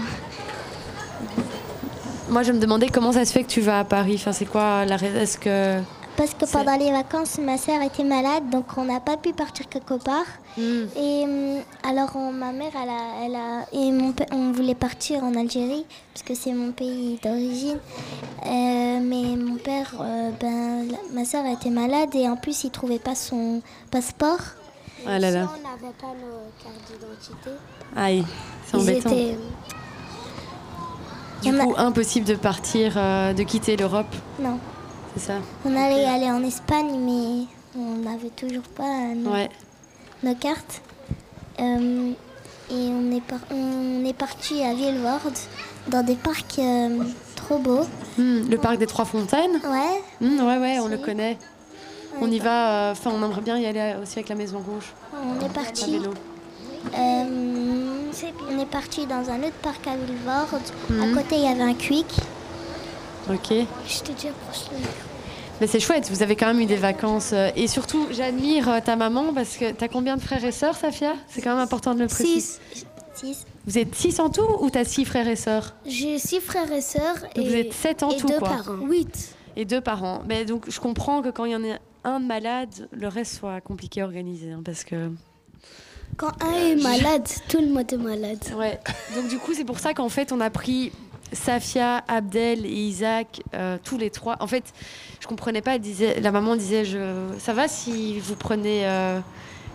Moi, 2.31 2.45
je 2.45 2.53
me 2.53 2.59
demandais 2.59 2.89
comment 2.89 3.13
ça 3.13 3.27
se 3.27 3.33
fait 3.33 3.45
que 3.45 3.51
tu 3.51 3.61
vas 3.61 3.81
à 3.81 3.85
Paris. 3.85 4.15
Enfin, 4.15 4.33
c'est 4.33 4.47
quoi 4.47 4.87
la 4.87 4.97
raison? 4.97 5.19
Est-ce 5.19 5.37
que. 5.37 5.81
Parce 6.17 6.33
que 6.33 6.45
pendant 6.51 6.77
les 6.77 6.93
vacances, 6.93 7.39
ma 7.39 7.59
sœur 7.59 7.83
était 7.83 8.05
malade, 8.05 8.49
donc 8.49 8.67
on 8.77 8.85
n'a 8.85 9.01
pas 9.01 9.17
pu 9.17 9.33
partir 9.33 9.69
quelque 9.69 9.95
part. 9.95 10.25
Et 10.57 11.25
hum, 11.25 11.61
alors 11.83 12.11
on- 12.15 12.31
ma 12.31 12.53
mère, 12.53 12.71
elle 12.81 12.89
a, 12.89 13.25
elle 13.25 13.35
a, 13.35 13.67
et 13.73 13.91
mon 13.91 14.15
on 14.31 14.53
voulait 14.53 14.77
partir 14.77 15.25
en 15.25 15.35
Algérie 15.35 15.85
parce 16.13 16.23
que 16.23 16.35
c'est 16.37 16.53
mon 16.53 16.71
pays 16.71 17.19
d'origine. 17.23 17.79
Euh, 18.47 19.01
mais 19.03 19.35
mon 19.37 19.57
père, 19.57 19.93
euh, 20.01 20.31
ben, 20.41 20.87
la- 20.89 20.99
ma 21.13 21.25
sœur 21.25 21.45
était 21.47 21.71
malade 21.71 22.15
et 22.15 22.29
en 22.29 22.37
plus 22.37 22.63
il 22.63 22.71
trouvait 22.71 23.01
pas 23.01 23.17
son 23.17 23.61
passeport. 23.91 24.39
Ah 25.07 25.19
là 25.19 25.33
là. 25.33 25.49
On 25.53 25.69
n'avait 25.69 25.95
pas 26.01 26.07
nos 26.07 26.63
cartes 26.63 26.93
d'identité. 26.93 27.51
Aïe, 27.97 28.25
c'est 28.67 28.77
embêtant. 28.77 29.11
étaient- 29.11 29.39
Du 31.43 31.53
coup, 31.59 31.75
impossible 31.77 32.27
de 32.27 32.37
partir, 32.37 32.95
euh, 32.97 33.33
de 33.35 33.43
quitter 33.43 33.77
l'Europe. 33.77 34.15
Non. 34.39 34.59
C'est 35.17 35.21
ça 35.27 35.35
On 35.65 35.77
allait 35.77 36.05
aller 36.05 36.31
en 36.31 36.43
Espagne, 36.43 36.99
mais 36.99 37.45
on 37.79 37.97
n'avait 38.03 38.31
toujours 38.31 38.65
pas 38.77 38.83
euh, 38.85 39.15
nos, 39.15 39.31
Ouais. 39.31 39.49
nos 40.23 40.35
cartes. 40.35 40.83
Euh, 41.61 42.11
et 42.71 42.75
on 42.75 43.13
est, 43.15 43.21
par- 43.21 43.39
on 43.53 44.05
est 44.05 44.13
parti 44.13 44.63
à 44.63 44.75
Villevorde, 44.75 45.37
dans 45.89 46.03
des 46.03 46.17
parcs 46.17 46.59
euh, 46.59 46.99
trop 47.37 47.59
beaux. 47.59 47.85
Hmm, 48.19 48.49
le 48.51 48.57
parc 48.57 48.79
des 48.79 48.87
Trois 48.87 49.05
Fontaines? 49.05 49.61
Ouais. 49.65 50.01
Hmm, 50.27 50.41
ouais, 50.41 50.59
ouais, 50.59 50.79
on 50.81 50.89
le 50.89 50.99
connaît. 50.99 51.39
On 52.21 52.31
y 52.31 52.39
va, 52.39 52.89
euh, 52.89 52.93
enfin, 52.93 53.11
on 53.13 53.23
aimerait 53.25 53.41
bien 53.41 53.59
y 53.59 53.67
aller 53.67 53.95
aussi 54.03 54.19
avec 54.19 54.29
la 54.29 54.35
Maison 54.37 54.59
Rouge. 54.59 54.93
On 55.13 55.45
est 55.45 55.53
parti. 55.53 55.99
Euh, 56.97 57.25
on 58.51 58.59
est 58.61 58.67
parti 58.67 59.07
dans 59.07 59.29
un 59.31 59.39
autre 59.41 59.59
parc 59.63 59.87
à 59.87 59.97
Villevorde. 59.97 60.63
Mhm. 60.91 61.03
À 61.03 61.15
côté, 61.23 61.37
il 61.37 61.43
y 61.43 61.49
avait 61.49 61.63
un 61.63 61.75
quick. 61.75 62.07
Ok. 63.31 63.49
Je 63.49 63.55
le 63.55 64.79
micro. 64.79 64.91
Mais 65.61 65.67
c'est 65.69 65.81
chouette, 65.81 66.11
vous 66.11 66.23
avez 66.23 66.35
quand 66.37 66.47
même 66.49 66.61
eu 66.61 66.67
des 66.67 66.77
vacances. 66.77 67.31
euh, 67.33 67.51
Et 67.57 67.69
surtout, 67.69 68.07
j'admire 68.11 68.69
euh, 68.69 68.81
ta 68.85 68.97
maman 68.97 69.33
parce 69.33 69.57
que 69.57 69.71
t'as 69.71 69.89
combien 69.89 70.17
de 70.17 70.21
frères 70.21 70.45
et 70.45 70.51
sœurs, 70.53 70.77
Safia? 70.77 71.15
C'est 71.29 71.41
quand 71.43 71.51
même 71.51 71.63
important 71.63 71.95
de 71.95 72.01
le 72.01 72.07
préciser. 72.09 72.59
Six. 73.15 73.47
Vous 73.67 73.79
êtes 73.79 73.95
six 73.95 74.19
en 74.19 74.29
tout 74.31 74.43
ou 74.61 74.69
t'as 74.71 74.85
six 74.85 75.05
frères 75.05 75.29
et 75.29 75.37
sœurs? 75.37 75.75
J'ai 75.87 76.19
six 76.19 76.41
frères 76.41 76.71
et 76.73 76.81
sœurs. 76.81 77.17
Et, 77.37 77.49
vous 77.49 77.55
êtes 77.55 77.73
sept 77.73 78.03
en 78.03 78.11
et 78.11 78.17
tout, 78.17 78.27
deux 78.27 78.39
quoi. 78.39 78.49
parents. 78.49 78.77
Huit. 78.85 79.35
Et 79.57 79.65
deux 79.65 79.81
parents. 79.81 80.23
Mais 80.29 80.45
donc 80.45 80.69
je 80.69 80.81
comprends 80.81 81.23
que 81.23 81.29
quand 81.31 81.45
il 81.45 81.53
y 81.53 81.57
en 81.57 81.63
a 81.65 81.77
un 82.03 82.19
de 82.19 82.27
malade, 82.27 82.89
le 82.91 83.07
reste 83.09 83.37
soit 83.37 83.61
compliqué 83.61 84.01
à 84.01 84.05
organiser. 84.05 84.51
hein, 84.51 84.63
parce 84.65 84.83
que. 84.83 85.11
Quand 86.17 86.33
un 86.43 86.53
est 86.53 86.77
malade, 86.83 87.27
tout 87.49 87.61
le 87.61 87.69
monde 87.69 87.91
est 87.93 87.97
malade. 87.97 88.39
Ouais. 88.57 88.79
Donc 89.15 89.29
du 89.29 89.39
coup, 89.39 89.53
c'est 89.55 89.65
pour 89.65 89.79
ça 89.79 89.95
qu'en 89.95 90.09
fait, 90.09 90.33
on 90.33 90.41
a 90.41 90.51
pris 90.51 90.93
Safia, 91.35 92.03
Abdel 92.09 92.65
et 92.65 92.69
Isaac, 92.69 93.43
euh, 93.55 93.77
tous 93.83 93.99
les 93.99 94.11
trois. 94.11 94.37
En 94.41 94.47
fait, 94.47 94.65
je 95.21 95.27
comprenais 95.27 95.61
pas. 95.63 95.75
elle 95.75 95.81
disait, 95.81 96.21
la 96.21 96.31
maman 96.31 96.57
disait, 96.57 96.85
je, 96.85 97.29
ça 97.39 97.53
va 97.53 97.69
si 97.69 98.19
vous 98.21 98.37
prenez 98.37 98.87
euh, 98.87 99.21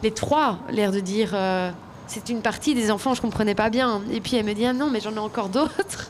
les 0.04 0.12
trois, 0.12 0.60
l'air 0.72 0.92
de 0.92 1.00
dire. 1.00 1.32
euh, 1.34 1.72
c'est 2.08 2.30
une 2.30 2.42
partie 2.42 2.74
des 2.74 2.90
enfants, 2.90 3.14
je 3.14 3.22
comprenais 3.22 3.54
pas 3.54 3.70
bien. 3.70 4.02
Et 4.12 4.20
puis 4.20 4.36
elle 4.36 4.46
me 4.46 4.54
dit, 4.54 4.66
ah 4.66 4.74
non, 4.74 4.90
mais 4.90 5.00
j'en 5.00 5.14
ai 5.14 5.20
encore 5.20 5.50
d'autres. 5.50 6.10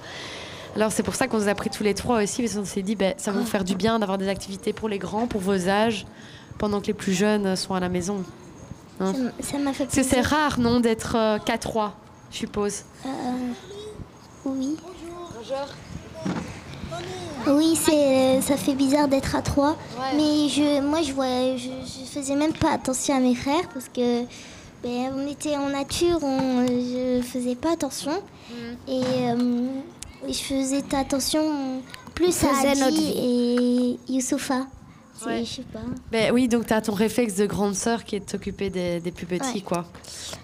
Alors 0.75 0.91
c'est 0.91 1.03
pour 1.03 1.15
ça 1.15 1.27
qu'on 1.27 1.39
nous 1.39 1.47
a 1.49 1.55
pris 1.55 1.69
tous 1.69 1.83
les 1.83 1.93
trois 1.93 2.23
aussi, 2.23 2.41
parce 2.41 2.55
qu'on 2.55 2.63
s'est 2.63 2.83
dit, 2.83 2.95
ben, 2.95 3.13
ça 3.17 3.31
va 3.31 3.39
vous 3.39 3.45
faire 3.45 3.63
du 3.63 3.75
bien 3.75 3.99
d'avoir 3.99 4.17
des 4.17 4.29
activités 4.29 4.71
pour 4.71 4.87
les 4.87 4.99
grands, 4.99 5.27
pour 5.27 5.41
vos 5.41 5.67
âges, 5.67 6.05
pendant 6.57 6.79
que 6.79 6.87
les 6.87 6.93
plus 6.93 7.13
jeunes 7.13 7.55
sont 7.55 7.73
à 7.73 7.79
la 7.79 7.89
maison. 7.89 8.23
Hein. 9.01 9.13
Ça 9.41 9.57
m'a 9.57 9.73
fait 9.73 9.85
Parce 9.85 9.97
que 9.97 10.03
c'est 10.03 10.21
rare, 10.21 10.59
non, 10.59 10.79
d'être 10.79 11.39
qu'à 11.43 11.57
trois, 11.57 11.97
je 12.31 12.37
suppose. 12.37 12.83
Euh, 13.05 13.09
oui. 15.49 16.99
Oui, 17.47 17.75
c'est, 17.75 18.41
ça 18.41 18.57
fait 18.57 18.75
bizarre 18.75 19.07
d'être 19.07 19.35
à 19.35 19.41
trois. 19.41 19.77
Mais 20.15 20.49
je, 20.49 20.81
moi, 20.81 21.01
je, 21.01 21.13
vois, 21.13 21.55
je, 21.55 21.69
je 21.85 22.05
faisais 22.05 22.35
même 22.35 22.53
pas 22.53 22.71
attention 22.71 23.15
à 23.15 23.19
mes 23.19 23.35
frères 23.35 23.67
parce 23.73 23.89
que 23.89 24.23
ben, 24.83 25.11
on 25.15 25.27
était 25.27 25.55
en 25.55 25.69
nature, 25.69 26.19
on, 26.21 26.65
je 26.67 27.21
faisais 27.21 27.55
pas 27.55 27.73
attention. 27.73 28.11
Et, 28.87 29.01
euh, 29.01 29.67
et 30.27 30.33
je 30.33 30.39
faisais 30.39 30.83
attention 30.95 31.81
plus 32.13 32.43
On 32.43 32.47
à 32.47 32.75
notre 32.75 32.87
Adi 32.87 33.99
et 34.07 34.13
Youssoufa. 34.13 34.67
C'est- 35.19 35.25
Ouais. 35.25 35.43
Je 35.45 35.49
sais 35.55 35.61
pas. 35.73 35.79
Ben 36.11 36.31
oui, 36.33 36.47
donc 36.47 36.65
tu 36.67 36.73
as 36.73 36.81
ton 36.81 36.93
réflexe 36.93 37.35
de 37.35 37.45
grande 37.45 37.75
sœur 37.75 38.03
qui 38.05 38.15
est 38.15 38.19
de 38.21 38.25
t'occuper 38.25 38.69
des, 38.69 38.99
des 38.99 39.11
plus 39.11 39.25
petits, 39.25 39.55
Ouais. 39.55 39.61
quoi. 39.61 39.85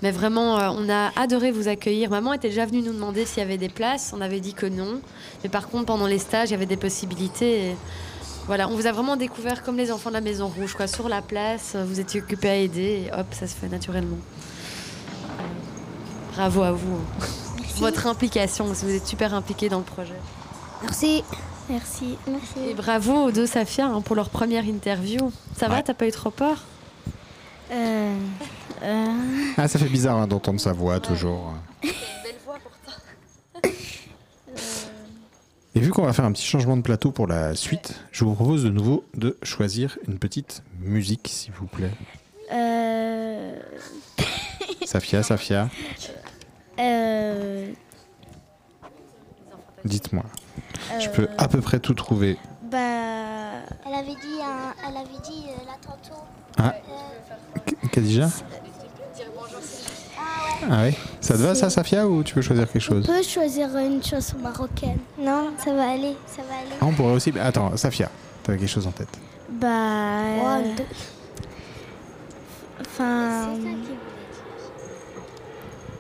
Mais 0.02 0.12
vraiment, 0.12 0.60
euh, 0.60 0.70
on 0.78 0.90
a 0.90 1.12
adoré 1.20 1.52
vous 1.52 1.68
accueillir. 1.68 2.10
Maman 2.10 2.34
était 2.34 2.50
déjà 2.50 2.66
venue 2.66 2.82
nous 2.82 2.94
demander 2.94 3.26
s'il 3.26 3.40
y 3.40 3.42
avait 3.42 3.58
des 3.58 3.70
places. 3.70 4.12
On 4.16 4.22
avait 4.22 4.40
dit 4.42 4.54
que 4.54 4.66
non. 4.66 5.00
Mais 5.44 5.50
par 5.50 5.70
contre, 5.70 5.86
pendant 5.86 6.08
les 6.08 6.20
stages, 6.20 6.50
il 6.50 6.52
y 6.52 6.56
avait 6.56 6.66
des 6.66 6.78
possibilités. 6.78 7.70
et 7.72 7.76
Voilà, 8.48 8.68
on 8.70 8.76
vous 8.76 8.86
a 8.86 8.92
vraiment 8.92 9.16
découvert 9.16 9.64
comme 9.64 9.78
les 9.78 9.92
enfants 9.92 10.10
de 10.10 10.16
la 10.16 10.22
Maison 10.22 10.48
Rouge, 10.48 10.74
quoi. 10.76 10.88
Sur 10.88 11.10
la 11.10 11.22
place, 11.22 11.74
euh, 11.76 11.84
vous 11.84 12.00
étiez 12.00 12.22
occupés 12.22 12.50
à 12.50 12.56
aider 12.58 13.08
et 13.08 13.12
hop, 13.18 13.28
ça 13.32 13.48
se 13.48 13.56
fait 13.56 13.70
naturellement. 13.70 14.18
Bravo 16.34 16.64
à 16.64 16.72
vous. 16.72 16.96
hein. 16.98 17.26
Votre 17.78 18.08
implication, 18.08 18.66
vous 18.66 18.90
êtes 18.94 19.08
super 19.08 19.34
impliqués 19.34 19.70
dans 19.70 19.80
le 19.80 19.84
projet. 19.84 20.14
Merci. 20.82 21.24
Merci. 21.70 22.18
Merci. 22.28 22.70
Et 22.70 22.74
bravo 22.74 23.26
aux 23.26 23.32
deux 23.32 23.46
Safia 23.48 23.88
hein, 23.88 24.02
pour 24.02 24.16
leur 24.16 24.30
première 24.30 24.66
interview. 24.66 25.32
Ça 25.58 25.68
va, 25.68 25.82
t'as 25.82 25.94
pas 25.94 26.08
eu 26.08 26.12
trop 26.12 26.30
peur? 26.30 26.64
Euh, 27.72 28.16
Ah, 29.58 29.68
ça 29.68 29.80
fait 29.80 29.90
bizarre 29.90 30.18
hein, 30.18 30.28
d'entendre 30.28 30.60
sa 30.60 30.74
voix 30.74 31.00
toujours. 31.00 31.54
Belle 31.82 31.92
voix 32.46 32.58
pourtant. 32.62 33.72
Et 35.74 35.80
vu 35.80 35.90
qu'on 35.92 36.06
va 36.06 36.14
faire 36.14 36.26
un 36.26 36.32
petit 36.32 36.46
changement 36.46 36.78
de 36.78 36.82
plateau 36.84 37.12
pour 37.12 37.28
la 37.28 37.56
suite, 37.56 37.96
je 38.12 38.24
vous 38.24 38.34
propose 38.34 38.64
de 38.64 38.70
nouveau 38.70 39.04
de 39.16 39.38
choisir 39.44 39.98
une 40.08 40.20
petite 40.20 40.62
musique, 40.80 41.28
s'il 41.28 41.52
vous 41.54 41.66
plaît. 41.66 41.92
Euh, 42.54 43.60
Safia, 44.86 45.24
Safia, 45.24 45.68
euh, 46.80 47.72
dites-moi. 49.84 50.24
Je 51.00 51.08
Euh, 51.08 51.12
peux 51.14 51.28
à 51.38 51.48
peu 51.48 51.62
près 51.62 51.80
tout 51.80 51.94
trouver. 51.94 52.38
bah, 52.72 52.78
elle 53.88 53.94
avait 53.94 54.06
dit, 54.16 54.40
un- 54.42 54.74
elle 54.90 54.98
avait 54.98 55.22
dit 55.24 55.46
euh, 55.50 55.66
là 55.66 55.74
tantôt. 55.82 56.22
Ah, 56.58 56.74
K- 57.66 57.90
Khadija 57.90 58.30
Ah 60.70 60.84
oui 60.86 60.96
Ça 61.22 61.36
te 61.36 61.40
va 61.42 61.54
ça, 61.54 61.70
Safia, 61.70 62.08
ou 62.08 62.24
tu 62.24 62.34
veux 62.36 62.42
choisir 62.42 62.66
quelque 62.72 62.82
chose? 62.82 63.06
On 63.08 63.14
peut 63.14 63.22
choisir 63.24 63.76
une 63.78 64.02
chanson 64.04 64.38
marocaine. 64.40 64.98
Non, 65.20 65.52
ça 65.64 65.74
va 65.74 65.90
aller, 65.92 66.16
ça 66.28 66.42
va 66.44 66.56
aller. 66.58 66.70
Ah, 66.82 66.86
on 66.86 66.94
pourrait 66.94 67.14
aussi. 67.14 67.32
Attends, 67.40 67.76
Safia, 67.78 68.10
t'avais 68.44 68.58
quelque 68.58 68.70
chose 68.70 68.88
en 68.88 68.92
tête 68.92 69.10
Bah. 69.50 69.68
euh, 69.68 70.62
Enfin. 72.82 73.50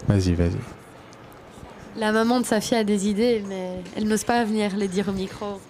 Vas-y, 0.07 0.33
vas-y. 0.33 0.57
La 1.97 2.11
maman 2.11 2.41
de 2.41 2.45
Safia 2.45 2.79
a 2.79 2.83
des 2.83 3.07
idées, 3.07 3.41
mais 3.47 3.81
elle 3.95 4.05
n'ose 4.05 4.25
pas 4.25 4.43
venir 4.43 4.75
les 4.75 4.89
dire 4.89 5.07
au 5.07 5.13
micro. 5.13 5.61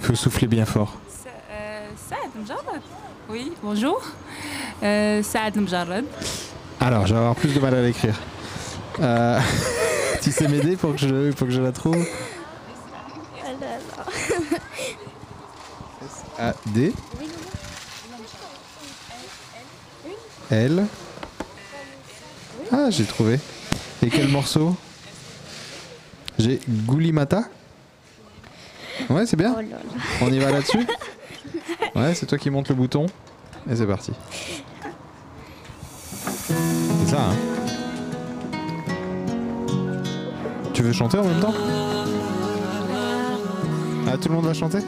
Faut 0.00 0.14
souffler 0.14 0.46
bien 0.46 0.64
fort. 0.64 0.94
Euh, 1.50 1.88
Oui, 3.28 3.52
bonjour. 3.62 4.00
Euh, 4.82 5.22
Saad 5.24 5.56
Mjarrad. 5.56 6.04
Alors, 6.78 7.06
je 7.06 7.14
vais 7.14 7.18
avoir 7.18 7.34
plus 7.34 7.52
de 7.52 7.58
mal 7.58 7.74
à 7.74 7.82
l'écrire. 7.82 8.14
Euh, 9.00 9.40
tu 10.22 10.30
sais 10.30 10.46
m'aider 10.46 10.76
pour 10.76 10.92
que 10.92 10.98
je, 10.98 11.32
pour 11.32 11.48
que 11.48 11.52
je 11.52 11.60
la 11.60 11.72
trouve? 11.72 12.06
A 16.38 16.52
D 16.66 16.92
L 20.50 20.86
Ah, 22.70 22.90
j'ai 22.90 23.04
trouvé. 23.04 23.40
Et 24.04 24.10
quel 24.10 24.28
morceau 24.28 24.76
J'ai 26.38 26.60
Goulimata 26.68 27.44
Ouais, 29.08 29.24
c'est 29.24 29.36
bien. 29.36 29.56
On 30.20 30.30
y 30.30 30.38
va 30.38 30.50
là-dessus 30.50 30.86
Ouais, 31.96 32.14
c'est 32.14 32.26
toi 32.26 32.36
qui 32.36 32.50
montes 32.50 32.68
le 32.68 32.74
bouton. 32.74 33.06
Et 33.70 33.74
c'est 33.74 33.86
parti. 33.86 34.12
C'est 36.26 37.06
ça, 37.06 37.30
hein 37.30 37.34
Tu 40.74 40.82
veux 40.82 40.92
chanter 40.92 41.16
en 41.16 41.24
même 41.24 41.40
temps? 41.40 41.54
Ah, 44.06 44.18
tout 44.18 44.28
le 44.28 44.34
monde 44.34 44.44
va 44.44 44.52
chanter? 44.52 44.80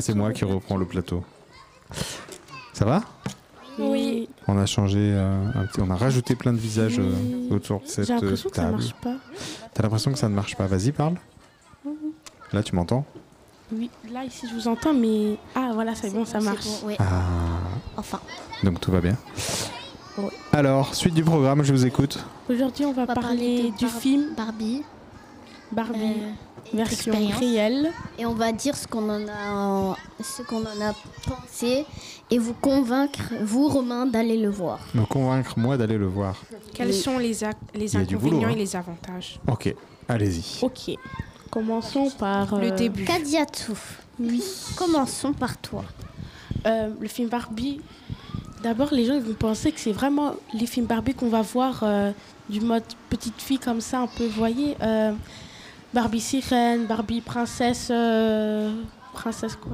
Bah, 0.00 0.04
c'est 0.06 0.14
moi 0.14 0.32
qui 0.32 0.46
reprends 0.46 0.78
le 0.78 0.86
plateau. 0.86 1.22
Ça 2.72 2.86
va? 2.86 3.02
Oui. 3.78 4.30
On 4.48 4.56
a 4.56 4.64
changé, 4.64 4.98
euh, 4.98 5.46
un 5.54 5.66
petit- 5.66 5.82
on 5.82 5.90
a 5.90 5.94
rajouté 5.94 6.34
plein 6.36 6.54
de 6.54 6.58
visages 6.58 6.98
euh, 6.98 7.12
autour 7.54 7.80
de 7.80 7.86
cette 7.86 8.06
J'ai 8.06 8.12
euh, 8.14 8.16
l'impression 8.16 8.48
que 8.48 8.56
ça 8.56 8.62
table. 8.62 8.76
marche 8.78 8.94
pas. 8.94 9.16
T'as 9.74 9.82
l'impression 9.82 10.10
que 10.12 10.18
ça 10.18 10.30
ne 10.30 10.34
marche 10.34 10.56
pas 10.56 10.66
Vas-y, 10.66 10.92
parle. 10.92 11.16
Là, 12.54 12.62
tu 12.62 12.74
m'entends? 12.74 13.04
Oui, 13.72 13.90
là 14.10 14.24
ici 14.24 14.48
je 14.48 14.54
vous 14.54 14.68
entends, 14.68 14.94
mais 14.94 15.36
ah 15.54 15.70
voilà, 15.74 15.94
c'est 15.94 16.10
bon, 16.10 16.24
ça 16.24 16.40
marche. 16.40 16.66
Ah. 16.98 17.04
Enfin. 17.98 18.20
Donc 18.64 18.80
tout 18.80 18.90
va 18.90 19.02
bien. 19.02 19.16
Ouais. 20.16 20.30
Alors, 20.52 20.94
suite 20.94 21.14
du 21.14 21.22
programme, 21.24 21.62
je 21.62 21.72
vous 21.72 21.84
écoute. 21.84 22.24
Aujourd'hui, 22.48 22.86
on 22.86 22.92
va, 22.94 23.06
parler, 23.06 23.70
du 23.78 23.86
film 23.86 24.34
Barbie. 24.34 24.82
Barbie, 25.72 26.16
version 26.74 27.12
expérience. 27.12 27.38
réelle. 27.38 27.90
Et 28.18 28.26
on 28.26 28.34
va 28.34 28.52
dire 28.52 28.76
ce 28.76 28.86
qu'on 28.86 29.08
en 29.08 29.28
a, 29.28 29.96
ce 30.22 30.42
qu'on 30.42 30.62
en 30.62 30.80
a 30.80 30.94
pensé 31.26 31.84
et 32.30 32.38
vous 32.38 32.54
convaincre, 32.54 33.32
vous 33.42 33.68
Romain, 33.68 34.06
d'aller 34.06 34.36
le 34.38 34.48
voir. 34.50 34.78
Me 34.94 35.04
convaincre, 35.04 35.58
moi, 35.58 35.76
d'aller 35.76 35.98
le 35.98 36.06
voir. 36.06 36.36
Quels 36.74 36.94
sont 36.94 37.18
les, 37.18 37.38
les 37.74 37.96
inconvénients 37.96 38.38
boulot, 38.38 38.44
hein. 38.46 38.50
et 38.50 38.56
les 38.56 38.76
avantages 38.76 39.40
Ok, 39.48 39.74
allez-y. 40.08 40.64
Ok. 40.64 40.96
Commençons 41.50 42.10
par 42.10 42.56
Le 42.60 42.70
euh, 42.70 42.76
début. 42.76 43.04
Kadiatou. 43.04 43.76
Oui. 44.20 44.42
Commençons 44.76 45.32
par 45.32 45.58
toi. 45.58 45.84
Euh, 46.66 46.90
le 47.00 47.08
film 47.08 47.28
Barbie. 47.28 47.80
D'abord, 48.62 48.92
les 48.92 49.06
gens 49.06 49.14
ils 49.14 49.22
vont 49.22 49.34
penser 49.34 49.72
que 49.72 49.80
c'est 49.80 49.92
vraiment 49.92 50.34
les 50.54 50.66
films 50.66 50.86
Barbie 50.86 51.14
qu'on 51.14 51.30
va 51.30 51.42
voir 51.42 51.80
euh, 51.82 52.12
du 52.48 52.60
mode 52.60 52.84
petite 53.08 53.40
fille 53.40 53.58
comme 53.58 53.80
ça, 53.80 54.00
un 54.00 54.06
peu, 54.06 54.24
vous 54.26 54.38
voyez. 54.38 54.76
Barbie 55.92 56.20
sirène, 56.20 56.86
Barbie 56.86 57.20
princesse. 57.20 57.88
euh, 57.90 58.72
princesse 59.12 59.56
quoi? 59.56 59.72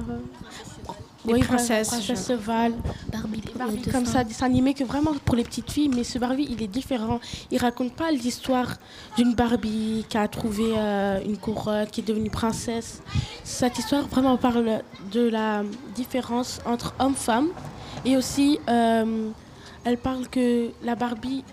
Les 1.25 1.33
Oui, 1.33 1.39
princesses, 1.41 1.89
Princesse 1.89 2.31
Val. 2.31 2.73
Barbie, 3.11 3.43
Barbie 3.53 3.81
comme 3.81 4.05
ça, 4.05 4.23
dessin 4.23 4.45
animé 4.45 4.73
que 4.73 4.85
vraiment 4.85 5.13
pour 5.25 5.35
les 5.35 5.43
petites 5.43 5.69
filles. 5.69 5.89
Mais 5.89 6.05
ce 6.05 6.19
Barbie, 6.19 6.47
il 6.49 6.63
est 6.63 6.67
différent. 6.67 7.19
Il 7.51 7.57
raconte 7.59 7.93
pas 7.93 8.11
l'histoire 8.11 8.77
d'une 9.17 9.35
Barbie 9.35 10.05
qui 10.07 10.17
a 10.17 10.27
trouvé 10.29 10.73
euh, 10.77 11.19
une 11.25 11.37
couronne, 11.37 11.87
qui 11.87 11.99
est 12.01 12.07
devenue 12.07 12.29
princesse. 12.29 13.01
Cette 13.43 13.77
histoire 13.77 14.07
vraiment 14.07 14.37
parle 14.37 14.81
de 15.11 15.27
la 15.27 15.63
différence 15.95 16.61
entre 16.65 16.93
homme-femme. 16.97 17.49
Et 18.05 18.15
aussi, 18.15 18.57
euh, 18.69 19.29
elle 19.83 19.97
parle 19.97 20.29
que 20.29 20.69
la 20.81 20.95
Barbie, 20.95 21.43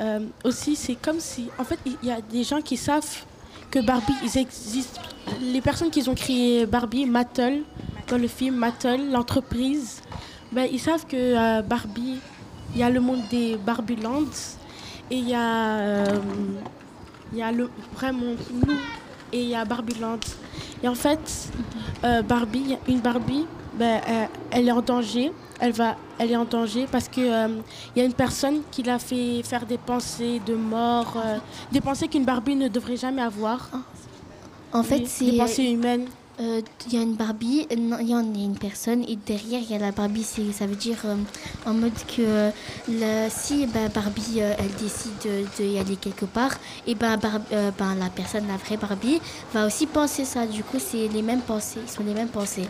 euh, 0.00 0.20
aussi, 0.44 0.74
c'est 0.74 0.94
comme 0.94 1.20
si... 1.20 1.50
En 1.58 1.64
fait, 1.64 1.78
il 1.84 1.96
y 2.02 2.10
a 2.10 2.22
des 2.22 2.44
gens 2.44 2.62
qui 2.62 2.78
savent 2.78 3.24
que 3.70 3.80
Barbie, 3.80 4.14
ils 4.22 4.38
existent. 4.38 5.00
Les 5.40 5.60
personnes 5.60 5.90
qui 5.90 6.08
ont 6.08 6.14
créé 6.14 6.66
Barbie, 6.66 7.06
Mattel, 7.06 7.62
dans 8.08 8.18
le 8.18 8.28
film 8.28 8.56
Mattel, 8.56 9.10
l'entreprise, 9.10 10.02
ben, 10.52 10.66
ils 10.70 10.80
savent 10.80 11.06
que 11.06 11.16
euh, 11.16 11.62
Barbie, 11.62 12.18
il 12.74 12.80
y 12.80 12.82
a 12.82 12.90
le 12.90 13.00
monde 13.00 13.20
des 13.30 13.56
Barbielands 13.56 14.30
et 15.10 15.16
il 15.16 15.28
y 15.28 15.34
a, 15.34 15.78
euh, 15.78 16.18
y 17.34 17.42
a 17.42 17.52
le 17.52 17.70
vrai 17.94 18.12
monde, 18.12 18.38
nous, 18.52 18.74
et 19.32 19.42
il 19.42 19.48
y 19.48 19.54
a 19.54 19.64
Barbieland. 19.64 20.20
Et 20.82 20.88
en 20.88 20.94
fait, 20.94 21.50
euh, 22.04 22.22
Barbie, 22.22 22.76
une 22.88 23.00
Barbie, 23.00 23.46
ben, 23.74 24.00
elle 24.50 24.68
est 24.68 24.72
en 24.72 24.82
danger. 24.82 25.32
Elle, 25.60 25.72
va, 25.72 25.96
elle 26.18 26.30
est 26.30 26.36
en 26.36 26.44
danger 26.44 26.86
parce 26.90 27.08
qu'il 27.08 27.24
il 27.24 27.98
y 27.98 28.00
a 28.00 28.04
une 28.04 28.12
personne 28.14 28.60
qui 28.70 28.82
l'a 28.82 28.98
fait 28.98 29.42
faire 29.42 29.66
des 29.66 29.78
pensées 29.78 30.40
de 30.46 30.54
mort, 30.54 31.14
euh, 31.16 31.38
des 31.72 31.80
pensées 31.80 32.06
qu'une 32.08 32.24
Barbie 32.24 32.54
ne 32.56 32.68
devrait 32.68 32.96
jamais 32.96 33.22
avoir. 33.22 33.68
En 34.72 34.82
fait, 34.82 34.98
Oui, 34.98 35.06
c'est 35.06 35.24
des 35.24 35.38
pensées 35.38 35.64
humaines. 35.64 36.06
euh, 36.40 36.60
Il 36.86 36.92
y 36.94 36.96
a 36.98 37.02
une 37.02 37.14
Barbie, 37.16 37.66
euh, 37.72 37.96
il 38.00 38.08
y 38.08 38.14
en 38.14 38.18
a 38.20 38.38
une 38.38 38.56
personne, 38.56 39.02
et 39.08 39.16
derrière 39.16 39.60
il 39.60 39.70
y 39.72 39.74
a 39.74 39.78
la 39.78 39.90
Barbie. 39.90 40.22
c'est- 40.22 40.52
Ça 40.52 40.66
veut 40.66 40.76
dire 40.76 40.98
euh, 41.06 41.16
en 41.66 41.74
mode 41.74 41.92
que 42.06 42.20
euh, 42.22 42.50
le- 42.88 43.28
si 43.28 43.66
bah, 43.66 43.88
Barbie 43.92 44.36
euh, 44.40 44.54
elle 44.58 44.72
décide 44.80 45.10
de, 45.24 45.44
de 45.58 45.68
y 45.68 45.78
aller 45.80 45.96
quelque 45.96 46.26
part, 46.26 46.52
et 46.86 46.94
ben 46.94 47.18
euh, 47.52 47.70
la 47.98 48.10
personne, 48.10 48.46
la 48.46 48.56
vraie 48.58 48.76
Barbie, 48.76 49.20
va 49.52 49.66
aussi 49.66 49.86
penser 49.86 50.24
ça. 50.24 50.46
Du 50.46 50.62
coup, 50.62 50.78
c'est 50.78 51.08
les 51.08 51.22
mêmes 51.22 51.40
pensées, 51.40 51.80
ils 51.84 51.90
sont 51.90 52.04
les 52.04 52.14
mêmes 52.14 52.28
pensées. 52.28 52.68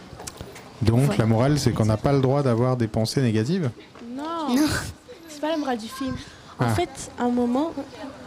Donc, 0.82 1.00
Voilà. 1.00 1.18
la 1.18 1.26
morale, 1.26 1.58
c'est 1.58 1.72
qu'on 1.72 1.84
n'a 1.86 1.96
pas 1.96 2.12
le 2.12 2.20
droit 2.20 2.42
d'avoir 2.42 2.76
des 2.76 2.86
pensées 2.88 3.20
négatives 3.20 3.70
Non, 4.16 4.54
c'est 5.28 5.40
pas 5.40 5.48
la 5.50 5.56
morale 5.56 5.78
du 5.78 5.88
film. 5.88 6.14
En 6.60 6.64
Ah. 6.64 6.68
fait, 6.74 7.10
à 7.18 7.24
un 7.24 7.30
moment, 7.30 7.72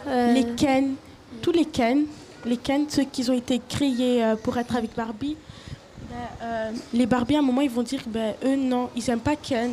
les 0.06 0.46
Ken, 0.56 0.94
tous 1.40 1.52
les 1.52 1.64
Ken, 1.64 2.04
les 2.44 2.56
Ken, 2.56 2.84
ceux 2.88 3.04
qui 3.04 3.28
ont 3.30 3.34
été 3.34 3.60
créés 3.68 4.24
euh, 4.24 4.36
pour 4.36 4.56
être 4.58 4.74
avec 4.76 4.94
Barbie, 4.96 5.36
ben, 6.10 6.16
euh, 6.42 6.70
les 6.92 7.06
Barbie, 7.06 7.36
à 7.36 7.38
un 7.38 7.42
moment, 7.42 7.60
ils 7.62 7.70
vont 7.70 7.82
dire, 7.82 8.00
ben, 8.06 8.34
eux, 8.44 8.56
non, 8.56 8.90
ils 8.96 9.08
aiment 9.10 9.20
pas 9.20 9.36
Ken. 9.36 9.72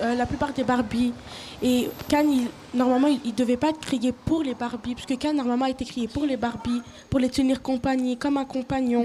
Euh, 0.00 0.14
la 0.14 0.26
plupart 0.26 0.52
des 0.52 0.62
Barbie. 0.62 1.12
Et 1.60 1.90
Ken, 2.08 2.30
il- 2.30 2.48
normalement, 2.72 3.08
il 3.08 3.20
ne 3.32 3.36
devait 3.36 3.56
pas 3.56 3.70
être 3.70 3.80
créé 3.80 4.12
pour 4.12 4.42
les 4.44 4.54
Barbie, 4.54 4.94
puisque 4.94 5.18
Ken, 5.20 5.36
normalement, 5.36 5.64
a 5.64 5.70
été 5.70 5.84
créé 5.84 6.06
pour 6.06 6.24
les 6.24 6.36
Barbie, 6.36 6.80
pour 7.10 7.18
les 7.18 7.28
tenir 7.28 7.60
compagnie, 7.62 8.16
comme 8.16 8.36
un 8.36 8.44
compagnon. 8.44 9.04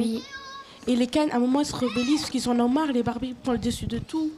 Et 0.88 0.96
les 0.96 1.08
Ken, 1.08 1.30
à 1.32 1.36
un 1.36 1.40
moment, 1.40 1.60
ils 1.62 1.66
se 1.66 1.76
rebellissent 1.76 2.22
parce 2.22 2.30
qu'ils 2.32 2.50
en 2.50 2.60
ont 2.60 2.70
marre, 2.70 2.92
les 2.92 3.04
Barbie 3.04 3.34
prennent 3.42 3.56
le 3.56 3.60
dessus 3.62 3.86
de 3.86 4.00
tout. 4.00 4.32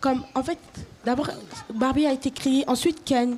Comme, 0.00 0.22
en 0.34 0.42
fait, 0.42 0.58
d'abord, 1.04 1.28
Barbie 1.74 2.06
a 2.06 2.12
été 2.12 2.30
créée, 2.30 2.64
ensuite 2.68 3.02
Ken. 3.04 3.36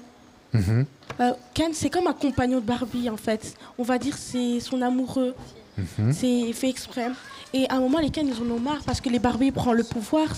Mhm. 0.53 0.85
Euh, 1.20 1.32
Ken, 1.55 1.70
c'est 1.73 1.91
comme 1.91 2.07
un 2.07 2.12
compagnon 2.12 2.59
de 2.61 2.65
Barbie, 2.65 3.09
en 3.09 3.16
fait. 3.16 3.55
On 3.78 3.82
va 3.82 3.99
dire 3.99 4.16
c'est 4.16 4.61
son 4.61 4.82
amoureux. 4.82 5.35
Mhm. 5.78 6.12
C'est 6.12 6.53
fait 6.53 6.69
exprès. 6.69 7.09
Et 7.55 7.69
à 7.69 7.77
un 7.77 7.81
moment, 7.81 7.99
les 7.99 8.11
Ken, 8.11 8.27
ils 8.28 8.35
en 8.43 8.55
ont 8.55 8.61
marre 8.61 8.82
parce 8.85 9.01
que 9.01 9.09
les 9.09 9.19
Barbie 9.19 9.51
prennent 9.53 9.74
le 9.74 9.85
pouvoir. 9.85 10.28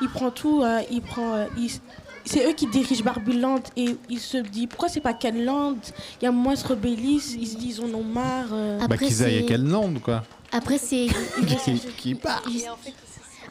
Ils 0.00 0.08
prennent 0.08 0.30
tout. 0.32 0.62
euh, 0.62 0.80
ils 0.90 1.02
prennent, 1.02 1.24
euh, 1.32 1.46
ils- 1.58 1.78
c'est 2.24 2.48
eux 2.48 2.52
qui 2.52 2.66
dirigent 2.66 3.04
Barbie 3.04 3.38
Land. 3.38 3.60
Et 3.76 3.96
ils 4.08 4.18
se 4.20 4.38
disent 4.38 4.66
pourquoi 4.68 4.88
c'est 4.88 5.00
pas 5.00 5.12
Ken 5.14 5.44
Land? 5.44 5.76
Il 6.20 6.24
y 6.24 6.26
a 6.26 6.30
un 6.30 6.32
moment, 6.32 6.52
ils 6.52 6.56
se 6.56 6.66
rebellissent. 6.66 7.36
Ils 7.38 7.46
se 7.46 7.56
disent 7.56 7.78
ils 7.78 7.84
en 7.84 7.94
ont 7.98 8.02
marre. 8.04 8.48
euh. 8.52 8.78
Bah, 8.86 8.96
qu'ils 8.96 9.22
aillent 9.22 9.40
à 9.44 9.46
quelle 9.46 9.64
lande, 9.66 10.00
quoi 10.00 10.22
Après, 10.52 10.78
c'est. 10.78 11.06
Qui, 11.64 11.80
qui 11.96 12.14
part 12.14 12.42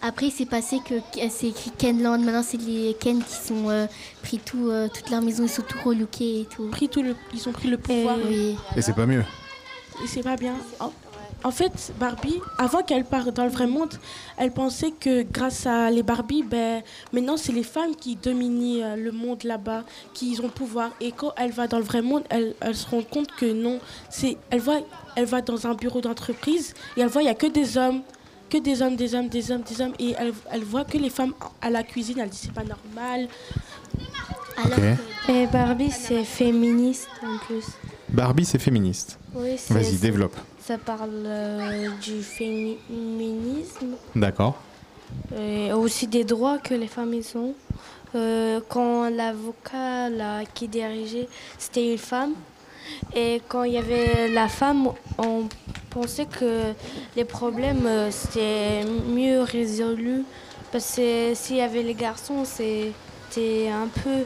Après, 0.02 0.28
il 0.28 0.32
s'est 0.32 0.46
passé 0.46 0.80
que 0.88 0.96
c'est 1.30 1.48
écrit 1.48 1.72
Kenland. 1.78 2.24
Maintenant, 2.24 2.44
c'est 2.44 2.58
les 2.62 2.96
Ken 3.00 3.24
qui 3.24 3.36
sont 3.36 3.70
euh, 3.70 3.88
pris 4.22 4.40
tout, 4.40 4.70
euh, 4.70 4.88
toute 4.88 5.10
leur 5.10 5.22
maison, 5.22 5.44
ils 5.44 5.50
sont 5.50 5.62
tout 5.62 5.80
relookés 5.84 6.42
et 6.42 6.46
tout. 6.46 6.68
Pris 6.70 6.90
tout 6.90 7.02
le, 7.02 7.16
ils 7.34 7.48
ont 7.48 7.52
pris 7.52 7.70
le 7.70 7.78
pouvoir. 7.78 8.18
Oui. 8.28 8.56
Et 8.76 8.82
c'est 8.82 8.94
pas 8.94 9.06
mieux. 9.06 9.24
Et 10.04 10.08
c'est 10.08 10.24
pas 10.24 10.38
bien. 10.38 10.56
En, 10.80 10.92
en 11.44 11.52
fait, 11.52 11.94
Barbie, 12.00 12.40
avant 12.58 12.82
qu'elle 12.84 13.06
parte 13.06 13.30
dans 13.34 13.44
le 13.46 13.50
vrai 13.50 13.66
monde, 13.68 13.94
elle 14.38 14.52
pensait 14.52 14.92
que 14.92 15.24
grâce 15.24 15.66
à 15.66 15.90
les 15.90 16.04
Barbie, 16.04 16.44
ben, 16.44 16.82
maintenant 17.14 17.38
c'est 17.38 17.54
les 17.54 17.64
femmes 17.64 17.96
qui 17.96 18.16
dominent 18.18 18.82
euh, 18.84 18.96
le 18.96 19.12
monde 19.12 19.44
là-bas, 19.46 19.84
qui 20.14 20.38
ont 20.42 20.44
le 20.48 20.50
pouvoir. 20.50 20.92
Et 21.00 21.12
quand 21.14 21.32
elle 21.38 21.52
va 21.52 21.68
dans 21.68 21.78
le 21.78 21.86
vrai 21.86 22.02
monde, 22.02 22.24
elle, 22.30 22.56
elle 22.60 22.76
se 22.76 22.88
rend 22.90 23.02
compte 23.04 23.32
que 23.38 23.52
non. 23.52 23.80
C'est, 24.10 24.38
elle, 24.50 24.60
voit, 24.60 24.82
elle 25.16 25.26
va 25.26 25.42
dans 25.42 25.66
un 25.66 25.74
bureau 25.76 26.02
d'entreprise 26.02 26.74
et 26.98 27.02
elle 27.02 27.08
voit 27.08 27.22
il 27.22 27.26
n'y 27.26 27.32
a 27.32 27.36
que 27.36 27.48
des 27.48 27.78
hommes. 27.78 28.02
Que 28.50 28.58
des 28.58 28.82
hommes, 28.82 28.96
des 28.96 29.14
hommes, 29.14 29.28
des 29.30 29.52
hommes, 29.52 29.62
des 29.62 29.80
hommes. 29.80 29.94
Et 30.00 30.16
elle, 30.18 30.34
elle 30.52 30.64
voit 30.64 30.84
que 30.84 30.98
les 30.98 31.12
femmes 31.12 31.34
à 31.62 31.70
la 31.70 31.84
cuisine, 31.84 32.18
elle 32.20 32.30
dit 32.30 32.40
c'est 32.42 32.52
pas 32.54 32.64
normal. 32.64 33.28
Et 35.30 35.48
Barbie, 35.48 35.92
c'est 35.92 36.24
féministe 36.24 37.08
en 37.24 37.38
plus. 37.46 37.66
Barbie, 38.10 38.46
c'est 38.46 38.60
féministe. 38.60 39.18
Oui, 39.36 39.52
c'est- 39.58 39.74
Vas-y, 39.74 39.86
c'est- 39.86 40.02
développe. 40.02 40.36
Ça 40.70 40.78
parle 40.78 41.24
euh, 41.26 41.90
du 42.00 42.22
féminisme 42.22 43.96
D'accord. 44.16 44.56
et 45.36 45.74
aussi 45.74 46.06
des 46.06 46.24
droits 46.24 46.60
que 46.60 46.76
les 46.76 46.86
femmes 46.86 47.16
ont. 47.34 47.56
Euh, 48.14 48.60
quand 48.70 49.10
l'avocat 49.10 50.10
là, 50.12 50.44
qui 50.54 50.68
dirigeait, 50.68 51.28
c'était 51.58 51.92
une 51.94 51.98
femme. 51.98 52.34
Et 53.16 53.42
quand 53.48 53.64
il 53.64 53.74
y 53.74 53.78
avait 53.80 54.28
la 54.28 54.48
femme, 54.48 54.90
on 55.18 55.46
pensait 55.90 56.28
que 56.28 56.74
les 57.16 57.26
problèmes 57.26 57.88
euh, 57.88 58.12
c'était 58.12 58.86
mieux 59.08 59.42
résolu. 59.42 60.24
Parce 60.72 60.98
que 60.98 61.34
s'il 61.34 61.56
y 61.56 61.62
avait 61.62 61.82
les 61.82 61.96
garçons, 61.96 62.46
c'était 62.46 63.70
un 63.70 63.88
peu. 63.88 64.24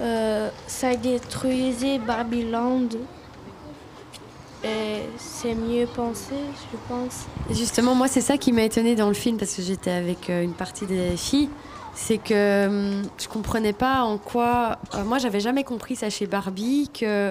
euh, 0.00 0.48
ça 0.66 0.96
détruisait 0.96 1.98
Barbieland. 1.98 2.88
Et 2.88 3.25
c'est 5.16 5.54
mieux 5.54 5.86
pensé, 5.86 6.34
je 6.72 6.76
pense. 6.88 7.26
Justement, 7.50 7.94
moi, 7.94 8.08
c'est 8.08 8.20
ça 8.20 8.36
qui 8.38 8.52
m'a 8.52 8.62
étonnée 8.62 8.94
dans 8.94 9.08
le 9.08 9.14
film 9.14 9.36
parce 9.36 9.54
que 9.54 9.62
j'étais 9.62 9.90
avec 9.90 10.30
euh, 10.30 10.42
une 10.42 10.52
partie 10.54 10.86
des 10.86 11.16
filles. 11.16 11.50
C'est 11.94 12.18
que 12.18 12.66
hum, 12.66 13.02
je 13.18 13.28
comprenais 13.28 13.72
pas 13.72 14.02
en 14.02 14.18
quoi. 14.18 14.78
euh, 14.94 15.04
moi, 15.04 15.18
j'avais 15.18 15.40
jamais 15.40 15.64
compris 15.64 15.96
ça 15.96 16.10
chez 16.10 16.26
Barbie 16.26 16.90
que 16.92 17.30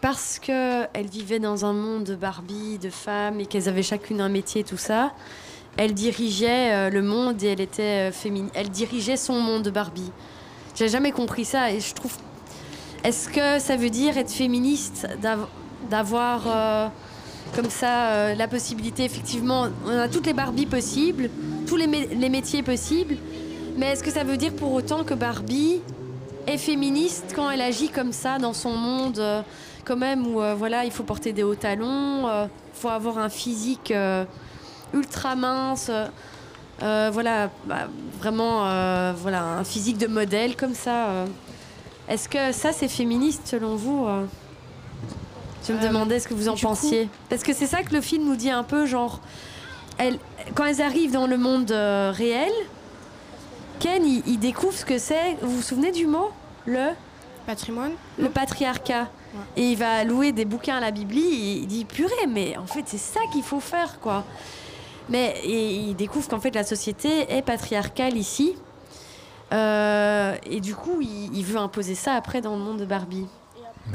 parce 0.00 0.38
que 0.38 0.84
elles 0.92 1.08
vivaient 1.08 1.40
dans 1.40 1.64
un 1.64 1.72
monde 1.72 2.04
de 2.04 2.14
Barbie, 2.14 2.78
de 2.78 2.90
femmes 2.90 3.40
et 3.40 3.46
qu'elles 3.46 3.68
avaient 3.68 3.82
chacune 3.82 4.20
un 4.20 4.28
métier, 4.28 4.62
tout 4.62 4.76
ça, 4.76 5.12
elle 5.76 5.94
dirigeait 5.94 6.72
euh, 6.72 6.90
le 6.90 7.02
monde 7.02 7.42
et 7.42 7.48
elle 7.48 7.60
était 7.60 8.12
féminine. 8.12 8.50
Elle 8.54 8.70
dirigeait 8.70 9.16
son 9.16 9.40
monde 9.40 9.62
de 9.62 9.70
Barbie. 9.70 10.12
J'ai 10.76 10.88
jamais 10.88 11.10
compris 11.10 11.44
ça 11.44 11.72
et 11.72 11.80
je 11.80 11.94
trouve. 11.94 12.12
Est-ce 13.04 13.28
que 13.28 13.58
ça 13.58 13.76
veut 13.76 13.90
dire 13.90 14.18
être 14.18 14.30
féministe, 14.30 15.08
d'avoir 15.90 16.42
euh, 16.46 16.88
comme 17.54 17.70
ça 17.70 18.08
euh, 18.10 18.34
la 18.34 18.46
possibilité, 18.48 19.04
effectivement, 19.04 19.68
on 19.86 19.98
a 19.98 20.08
toutes 20.08 20.26
les 20.26 20.34
Barbies 20.34 20.66
possibles, 20.66 21.30
tous 21.66 21.76
les, 21.76 21.86
mé- 21.86 22.08
les 22.16 22.28
métiers 22.28 22.62
possibles. 22.62 23.16
Mais 23.76 23.92
est-ce 23.92 24.02
que 24.02 24.10
ça 24.10 24.24
veut 24.24 24.36
dire 24.36 24.52
pour 24.54 24.72
autant 24.72 25.04
que 25.04 25.14
Barbie 25.14 25.80
est 26.46 26.58
féministe 26.58 27.32
quand 27.34 27.50
elle 27.50 27.60
agit 27.62 27.88
comme 27.88 28.12
ça 28.12 28.38
dans 28.38 28.52
son 28.52 28.72
monde, 28.72 29.18
euh, 29.18 29.42
quand 29.84 29.96
même, 29.96 30.26
où 30.26 30.40
voilà, 30.56 30.84
il 30.84 30.90
faut 30.90 31.04
porter 31.04 31.32
des 31.32 31.42
hauts 31.42 31.54
talons, 31.54 32.28
il 32.28 32.48
faut 32.74 32.90
avoir 32.90 33.16
un 33.16 33.30
physique 33.30 33.90
ultra 34.92 35.34
mince, 35.34 35.90
voilà, 36.80 37.48
bah, 37.64 37.88
vraiment, 38.20 38.64
voilà, 39.14 39.44
un 39.44 39.64
physique 39.64 39.96
de 39.96 40.06
modèle 40.06 40.56
comme 40.56 40.74
ça. 40.74 41.24
Est-ce 42.06 42.28
que 42.28 42.52
ça, 42.52 42.72
c'est 42.72 42.88
féministe 42.88 43.42
selon 43.46 43.76
vous 43.76 44.06
Je 45.68 45.72
me 45.74 45.78
Euh, 45.78 45.88
demandais 45.88 46.18
ce 46.20 46.26
que 46.28 46.34
vous 46.34 46.48
en 46.48 46.54
coup- 46.54 46.60
pensiez. 46.62 47.08
Parce 47.28 47.42
que 47.42 47.52
c'est 47.52 47.66
ça 47.66 47.82
que 47.82 47.94
le 47.94 48.00
film 48.00 48.24
nous 48.24 48.36
dit 48.36 48.50
un 48.50 48.62
peu, 48.64 48.86
genre, 48.86 49.20
elles- 49.98 50.18
quand 50.54 50.64
elles 50.64 50.80
arrivent 50.82 51.12
dans 51.12 51.26
le 51.26 51.36
monde 51.38 51.70
euh, 51.70 52.12
réel, 52.14 52.52
Ken, 53.78 54.04
il, 54.04 54.22
il 54.26 54.38
découvre 54.38 54.72
ce 54.74 54.84
que 54.84 54.98
c'est. 54.98 55.36
Vous 55.42 55.56
vous 55.56 55.62
souvenez 55.62 55.92
du 55.92 56.06
mot? 56.06 56.30
Le 56.66 56.88
Patrimoine? 57.46 57.92
Le 58.18 58.28
patriarcat. 58.28 59.08
Et 59.56 59.70
il 59.70 59.76
va 59.76 60.02
louer 60.04 60.32
des 60.32 60.44
bouquins 60.44 60.76
à 60.76 60.80
la 60.80 60.90
Bibli. 60.90 61.22
Et 61.22 61.52
il 61.60 61.66
dit 61.66 61.84
purée, 61.84 62.26
mais 62.28 62.56
en 62.56 62.66
fait, 62.66 62.82
c'est 62.86 62.98
ça 62.98 63.20
qu'il 63.32 63.42
faut 63.42 63.60
faire, 63.60 64.00
quoi. 64.00 64.24
Mais 65.08 65.34
et 65.44 65.74
il 65.76 65.94
découvre 65.94 66.28
qu'en 66.28 66.40
fait, 66.40 66.54
la 66.54 66.64
société 66.64 67.32
est 67.32 67.42
patriarcale 67.42 68.16
ici. 68.16 68.54
Euh, 69.52 70.34
et 70.44 70.60
du 70.60 70.74
coup, 70.74 70.98
il, 71.00 71.30
il 71.36 71.44
veut 71.44 71.58
imposer 71.58 71.94
ça 71.94 72.14
après 72.14 72.40
dans 72.40 72.54
le 72.56 72.62
monde 72.62 72.78
de 72.78 72.84
Barbie. 72.84 73.26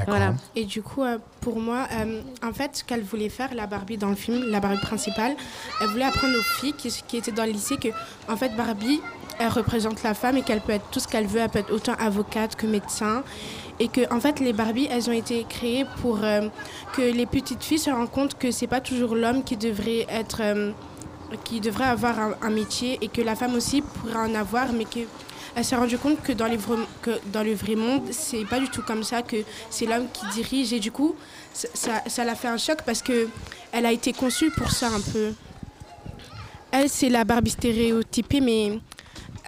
Voilà. 0.07 0.34
Et 0.56 0.65
du 0.65 0.82
coup, 0.82 1.03
euh, 1.03 1.18
pour 1.41 1.60
moi, 1.60 1.88
euh, 1.91 2.22
en 2.44 2.53
fait, 2.53 2.78
ce 2.78 2.84
qu'elle 2.84 3.03
voulait 3.03 3.30
faire, 3.30 3.53
la 3.53 3.68
Barbie 3.68 3.98
dans 3.98 4.10
le 4.10 4.15
film, 4.15 4.44
la 4.49 4.60
Barbie 4.60 4.82
principale, 4.82 5.36
elle 5.82 5.88
voulait 5.88 6.06
apprendre 6.06 6.38
aux 6.38 6.60
filles 6.60 6.74
qui, 6.74 7.18
étaient 7.18 7.32
dans 7.32 7.45
le 7.45 7.52
lycée 7.52 7.78
que, 7.78 7.90
en 8.30 8.36
fait, 8.36 8.56
Barbie, 8.56 9.02
elle 9.40 9.49
représente 9.49 10.03
la 10.03 10.14
femme 10.14 10.38
et 10.38 10.41
qu'elle 10.41 10.61
peut 10.61 10.74
être 10.74 10.90
tout 10.91 10.99
ce 10.99 11.07
qu'elle 11.07 11.28
veut. 11.28 11.40
Elle 11.40 11.49
peut 11.49 11.60
être 11.60 11.74
autant 11.74 11.94
avocate 11.99 12.56
que 12.56 12.65
médecin. 12.65 13.24
Et 13.80 13.88
que, 13.88 14.11
en 14.14 14.20
fait, 14.20 14.40
les 14.40 14.53
Barbies, 14.53 14.88
elles 14.91 15.10
ont 15.10 15.14
été 15.14 15.45
créées 15.49 15.86
pour 16.02 16.20
euh, 16.24 16.48
que 16.95 17.02
les 17.02 17.26
petites 17.26 17.64
filles 17.64 17.80
se 17.80 17.90
rendent 17.90 18.11
compte 18.11 18.38
que 18.38 18.52
c'est 18.52 18.68
pas 18.68 18.82
toujours 18.82 19.15
l'homme 19.15 19.44
qui 19.44 19.57
devrait 19.57 20.06
être. 20.10 20.41
qui 21.44 21.60
devrait 21.60 21.86
avoir 21.86 22.20
un, 22.20 22.34
un 22.44 22.52
métier 22.52 22.99
et 23.02 23.07
que 23.07 23.22
la 23.22 23.36
femme 23.36 23.56
aussi 23.56 23.82
pourrait 23.82 24.30
en 24.30 24.36
avoir, 24.36 24.72
mais 24.74 24.86
que 24.86 24.99
elle 25.56 25.64
s'est 25.66 25.76
rendue 25.76 25.98
compte 25.98 26.22
que 26.22 26.32
dans, 26.32 26.48
les 26.48 26.58
vrais- 26.58 26.88
que 27.02 27.12
dans 27.32 27.44
le 27.44 27.54
vrai 27.54 27.76
monde, 27.76 28.04
c'est 28.12 28.46
pas 28.46 28.60
du 28.60 28.70
tout 28.70 28.82
comme 28.82 29.04
ça, 29.04 29.22
que 29.22 29.38
c'est 29.70 29.86
l'homme 29.86 30.08
qui 30.12 30.26
dirige. 30.34 30.74
Et 30.74 30.80
du 30.80 30.92
coup, 30.92 31.16
ça- 31.54 32.24
l'a 32.26 32.36
fait 32.36 32.48
un 32.48 32.58
choc 32.58 32.80
parce 32.86 33.02
que 33.02 33.28
elle 33.72 33.86
a 33.86 33.92
été 33.92 34.14
conçue 34.14 34.52
pour 34.52 34.72
ça 34.72 34.88
un 34.88 35.02
peu. 35.02 35.34
Elle, 36.72 36.90
c'est 36.90 37.10
la 37.10 37.24
Barbie 37.24 37.52
stéréotypée, 37.52 38.42
mais 38.42 38.80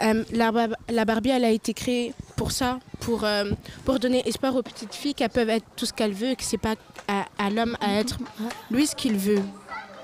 euh, 0.03 0.23
la, 0.32 0.52
Bar- 0.52 0.76
la 0.90 1.06
Barbie, 1.06 1.30
elle 1.32 1.45
a 1.45 1.49
été 1.49 1.73
créée 1.73 2.14
pour 2.36 2.52
ça, 2.52 2.80
pour, 2.99 3.23
euh, 3.23 3.45
pour 3.84 3.98
donner 3.98 4.22
espoir 4.27 4.56
aux 4.56 4.61
petites 4.61 4.94
filles 4.94 5.15
qu'elles 5.15 5.30
peuvent 5.30 5.49
être 5.49 5.65
tout 5.76 5.86
ce 5.88 5.94
qu'elles 5.94 6.14
veulent 6.14 6.32
et 6.32 6.36
que 6.36 6.44
c'est 6.44 6.57
pas 6.60 6.76
à, 7.07 7.26
à 7.40 7.49
l'homme 7.49 7.76
à 7.82 7.99
être 7.99 8.18
lui 8.69 8.86
ce 8.86 8.95
qu'il 8.95 9.15
veut. 9.15 9.36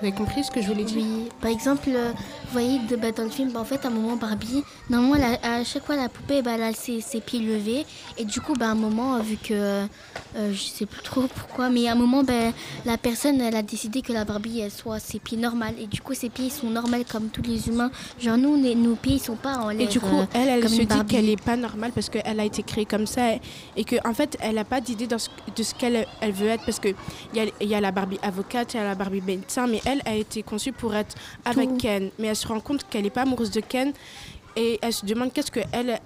Vous 0.00 0.08
avez 0.08 0.12
compris 0.12 0.42
ce 0.42 0.50
que 0.50 0.60
je 0.60 0.66
voulais 0.66 0.82
dire? 0.84 0.96
Oui, 0.96 1.28
par 1.40 1.50
exemple, 1.52 1.88
euh, 1.90 2.10
vous 2.52 2.58
voyez 2.60 2.78
de, 2.80 2.96
bah, 2.96 3.12
dans 3.12 3.24
le 3.24 3.30
film, 3.30 3.50
bah, 3.50 3.60
en 3.60 3.64
fait, 3.64 3.82
à 3.84 3.88
un 3.88 3.90
moment, 3.90 4.16
Barbie, 4.16 4.62
normalement, 4.90 5.16
à 5.42 5.64
chaque 5.64 5.86
fois, 5.86 5.96
la 5.96 6.08
poupée, 6.10 6.42
bah, 6.42 6.52
elle 6.56 6.62
a 6.64 6.72
ses, 6.74 7.00
ses 7.00 7.20
pieds 7.22 7.40
levés. 7.40 7.86
Et 8.18 8.24
du 8.26 8.40
coup, 8.42 8.52
bah, 8.52 8.66
à 8.66 8.70
un 8.72 8.74
moment, 8.74 9.14
euh, 9.16 9.20
vu 9.20 9.36
que 9.36 9.54
euh, 9.54 9.86
euh, 10.36 10.52
je 10.52 10.60
sais 10.62 10.84
plus 10.84 11.02
trop 11.02 11.22
pourquoi, 11.34 11.70
mais 11.70 11.88
à 11.88 11.92
un 11.92 11.94
moment, 11.94 12.22
bah, 12.22 12.52
la 12.84 12.98
personne, 12.98 13.40
elle 13.40 13.56
a 13.56 13.62
décidé 13.62 14.02
que 14.02 14.12
la 14.12 14.24
Barbie, 14.26 14.60
elle 14.60 14.70
soit 14.70 14.98
ses 14.98 15.18
pieds 15.18 15.38
normaux. 15.38 15.64
Et 15.80 15.86
du 15.86 16.00
coup, 16.02 16.12
ses 16.14 16.28
pieds 16.28 16.46
ils 16.46 16.50
sont 16.52 16.68
normaux 16.68 16.98
comme 17.10 17.28
tous 17.28 17.42
les 17.42 17.68
humains. 17.68 17.90
Genre, 18.20 18.36
nous, 18.36 18.60
les- 18.62 18.74
nos 18.74 18.96
pieds, 18.96 19.14
ils 19.14 19.20
sont 19.20 19.36
pas 19.36 19.56
en 19.56 19.70
l'air. 19.70 19.80
Et 19.82 19.86
du 19.86 19.98
coup, 20.00 20.18
euh, 20.18 20.26
elle, 20.34 20.48
elle 20.48 20.68
se 20.68 20.82
dit 20.82 21.04
qu'elle 21.08 21.24
n'est 21.26 21.36
pas 21.36 21.56
normale 21.56 21.92
parce 21.92 22.10
qu'elle 22.10 22.38
a 22.38 22.44
été 22.44 22.62
créée 22.62 22.84
comme 22.84 23.06
ça 23.06 23.32
et, 23.34 23.40
et 23.76 23.84
qu'en 23.84 24.10
en 24.10 24.14
fait, 24.14 24.36
elle 24.40 24.56
n'a 24.56 24.64
pas 24.64 24.80
d'idée 24.82 25.06
ce- 25.16 25.28
de 25.56 25.62
ce 25.62 25.74
qu'elle 25.74 26.06
elle 26.20 26.32
veut 26.32 26.48
être 26.48 26.64
parce 26.66 26.78
qu'il 26.80 26.94
y 27.34 27.40
a, 27.40 27.44
y 27.64 27.74
a 27.74 27.80
la 27.80 27.92
Barbie 27.92 28.18
avocate, 28.22 28.74
il 28.74 28.76
y 28.76 28.80
a 28.80 28.84
la 28.84 28.94
Barbie 28.94 29.22
médecin, 29.22 29.66
mais 29.66 29.80
elle 29.86 30.02
a 30.04 30.14
été 30.14 30.42
conçue 30.42 30.72
pour 30.72 30.94
être 30.94 31.14
avec 31.44 31.68
Tout. 31.70 31.76
Ken. 31.76 32.10
Mais 32.18 32.28
elle 32.28 32.36
se 32.42 32.48
rend 32.48 32.60
compte 32.60 32.84
qu'elle 32.88 33.02
n'est 33.04 33.10
pas 33.10 33.22
amoureuse 33.22 33.50
de 33.50 33.60
Ken 33.60 33.92
et 34.56 34.78
elle 34.82 34.92
se 34.92 35.06
demande 35.06 35.32
qu'est-ce 35.32 35.50
que 35.50 35.60
elle, 35.72 35.98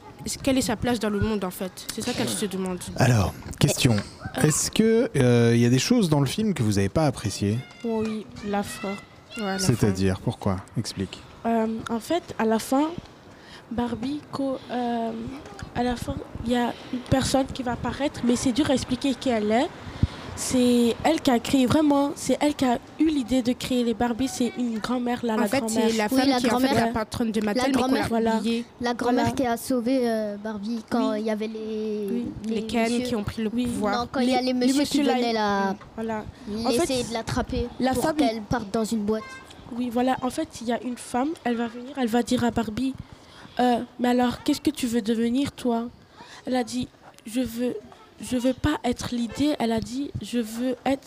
quelle 0.42 0.56
est 0.58 0.62
sa 0.62 0.76
place 0.76 0.98
dans 1.00 1.10
le 1.10 1.18
monde 1.20 1.42
en 1.44 1.50
fait. 1.50 1.72
C'est 1.94 2.02
ça 2.02 2.12
qu'elle 2.12 2.28
se 2.28 2.46
demande. 2.46 2.78
Alors, 2.96 3.32
question. 3.58 3.96
Est-ce 4.42 4.70
que 4.70 5.10
euh, 5.16 5.52
il 5.54 5.60
y 5.60 5.66
a 5.66 5.70
des 5.70 5.78
choses 5.78 6.08
dans 6.08 6.20
le 6.20 6.26
film 6.26 6.52
que 6.54 6.62
vous 6.62 6.72
n'avez 6.72 6.88
pas 6.90 7.06
appréciées? 7.06 7.58
Oui, 7.84 8.26
la 8.46 8.62
fin. 8.62 8.94
C'est-à-dire, 9.58 10.20
pourquoi? 10.20 10.56
Explique. 10.78 11.20
Euh, 11.44 11.66
en 11.90 12.00
fait, 12.00 12.22
à 12.38 12.44
la 12.44 12.58
fin, 12.58 12.84
Barbie, 13.70 14.20
co- 14.32 14.58
euh, 14.70 15.10
à 15.74 15.82
la 15.82 15.96
fin, 15.96 16.14
il 16.44 16.52
y 16.52 16.56
a 16.56 16.72
une 16.92 17.00
personne 17.00 17.46
qui 17.52 17.62
va 17.62 17.72
apparaître, 17.72 18.20
mais 18.24 18.36
c'est 18.36 18.52
dur 18.52 18.70
à 18.70 18.74
expliquer 18.74 19.14
qui 19.14 19.28
elle 19.28 19.50
est. 19.50 19.68
C'est 20.38 20.94
elle 21.02 21.20
qui 21.22 21.30
a 21.30 21.38
créé 21.38 21.64
vraiment, 21.64 22.12
c'est 22.14 22.36
elle 22.42 22.54
qui 22.54 22.66
a 22.66 22.78
eu 23.00 23.06
l'idée 23.08 23.40
de 23.40 23.52
créer 23.52 23.82
les 23.84 23.94
Barbies. 23.94 24.28
C'est 24.28 24.52
une 24.58 24.78
grand-mère 24.78 25.24
là, 25.24 25.34
En 25.34 25.36
la 25.38 25.48
fait, 25.48 25.60
grand-mère. 25.60 25.88
c'est 25.90 25.96
la 25.96 26.08
femme 26.10 26.20
qui 26.38 26.46
est 26.46 26.52
en 26.52 26.60
fait 26.60 26.74
la 26.74 26.86
patronne 26.88 27.32
de 27.32 27.40
Mattel, 27.40 27.62
mais 27.68 27.72
qu'on 27.72 27.78
grand-mère- 27.80 28.02
l'a 28.02 28.08
Voilà. 28.08 28.40
La 28.82 28.92
grand-mère 28.94 29.24
Voilà. 29.24 29.30
qui 29.36 29.46
a 29.46 29.56
sauvé 29.56 30.00
euh, 30.02 30.36
Barbie 30.36 30.84
quand 30.90 31.14
il 31.14 31.24
y 31.24 31.30
avait 31.30 31.46
les, 31.48 32.24
Les 32.54 32.62
Ken 32.66 32.82
messieurs. 32.82 33.06
qui 33.06 33.16
ont 33.16 33.24
pris 33.24 33.42
le 33.42 33.48
pouvoir. 33.48 34.00
Non, 34.02 34.08
quand 34.12 34.20
il 34.20 34.28
y 34.30 34.34
a 34.34 34.42
les 34.42 34.52
messieurs 34.52 34.84
qui 34.84 35.02
là, 35.02 35.14
venaient 35.14 35.32
la, 35.32 35.74
Voilà. 35.94 36.24
ils 36.48 36.66
En 36.66 36.70
fait, 36.70 36.82
essayaient 36.82 37.04
de 37.08 37.12
l'attraper 37.14 37.68
la 37.80 37.94
pour 37.94 38.02
femme- 38.04 38.16
qu'elle 38.16 38.42
parte 38.42 38.70
dans 38.70 38.84
une 38.84 39.00
boîte. 39.04 39.24
Oui, 39.72 39.88
voilà. 39.90 40.16
En 40.22 40.28
fait, 40.30 40.48
il 40.60 40.68
y 40.68 40.72
a 40.72 40.82
une 40.82 40.98
femme, 40.98 41.30
elle 41.44 41.56
va 41.56 41.66
venir, 41.66 41.92
elle 41.96 42.08
va 42.08 42.22
dire 42.22 42.44
à 42.44 42.50
Barbie 42.50 42.94
Euh, 43.58 43.78
Mais 43.98 44.08
alors, 44.08 44.42
qu'est-ce 44.42 44.60
que 44.60 44.70
tu 44.70 44.86
veux 44.86 45.00
devenir, 45.00 45.50
toi? 45.52 45.88
Elle 46.44 46.56
a 46.56 46.62
dit 46.62 46.88
Je 47.24 47.40
veux, 47.40 47.74
je 48.20 48.36
veux 48.36 48.52
pas 48.54 48.78
être 48.84 49.08
l'idée. 49.12 49.54
Elle 49.58 49.72
a 49.72 49.80
dit 49.80 50.10
Je 50.22 50.38
veux 50.38 50.76
être. 50.84 51.06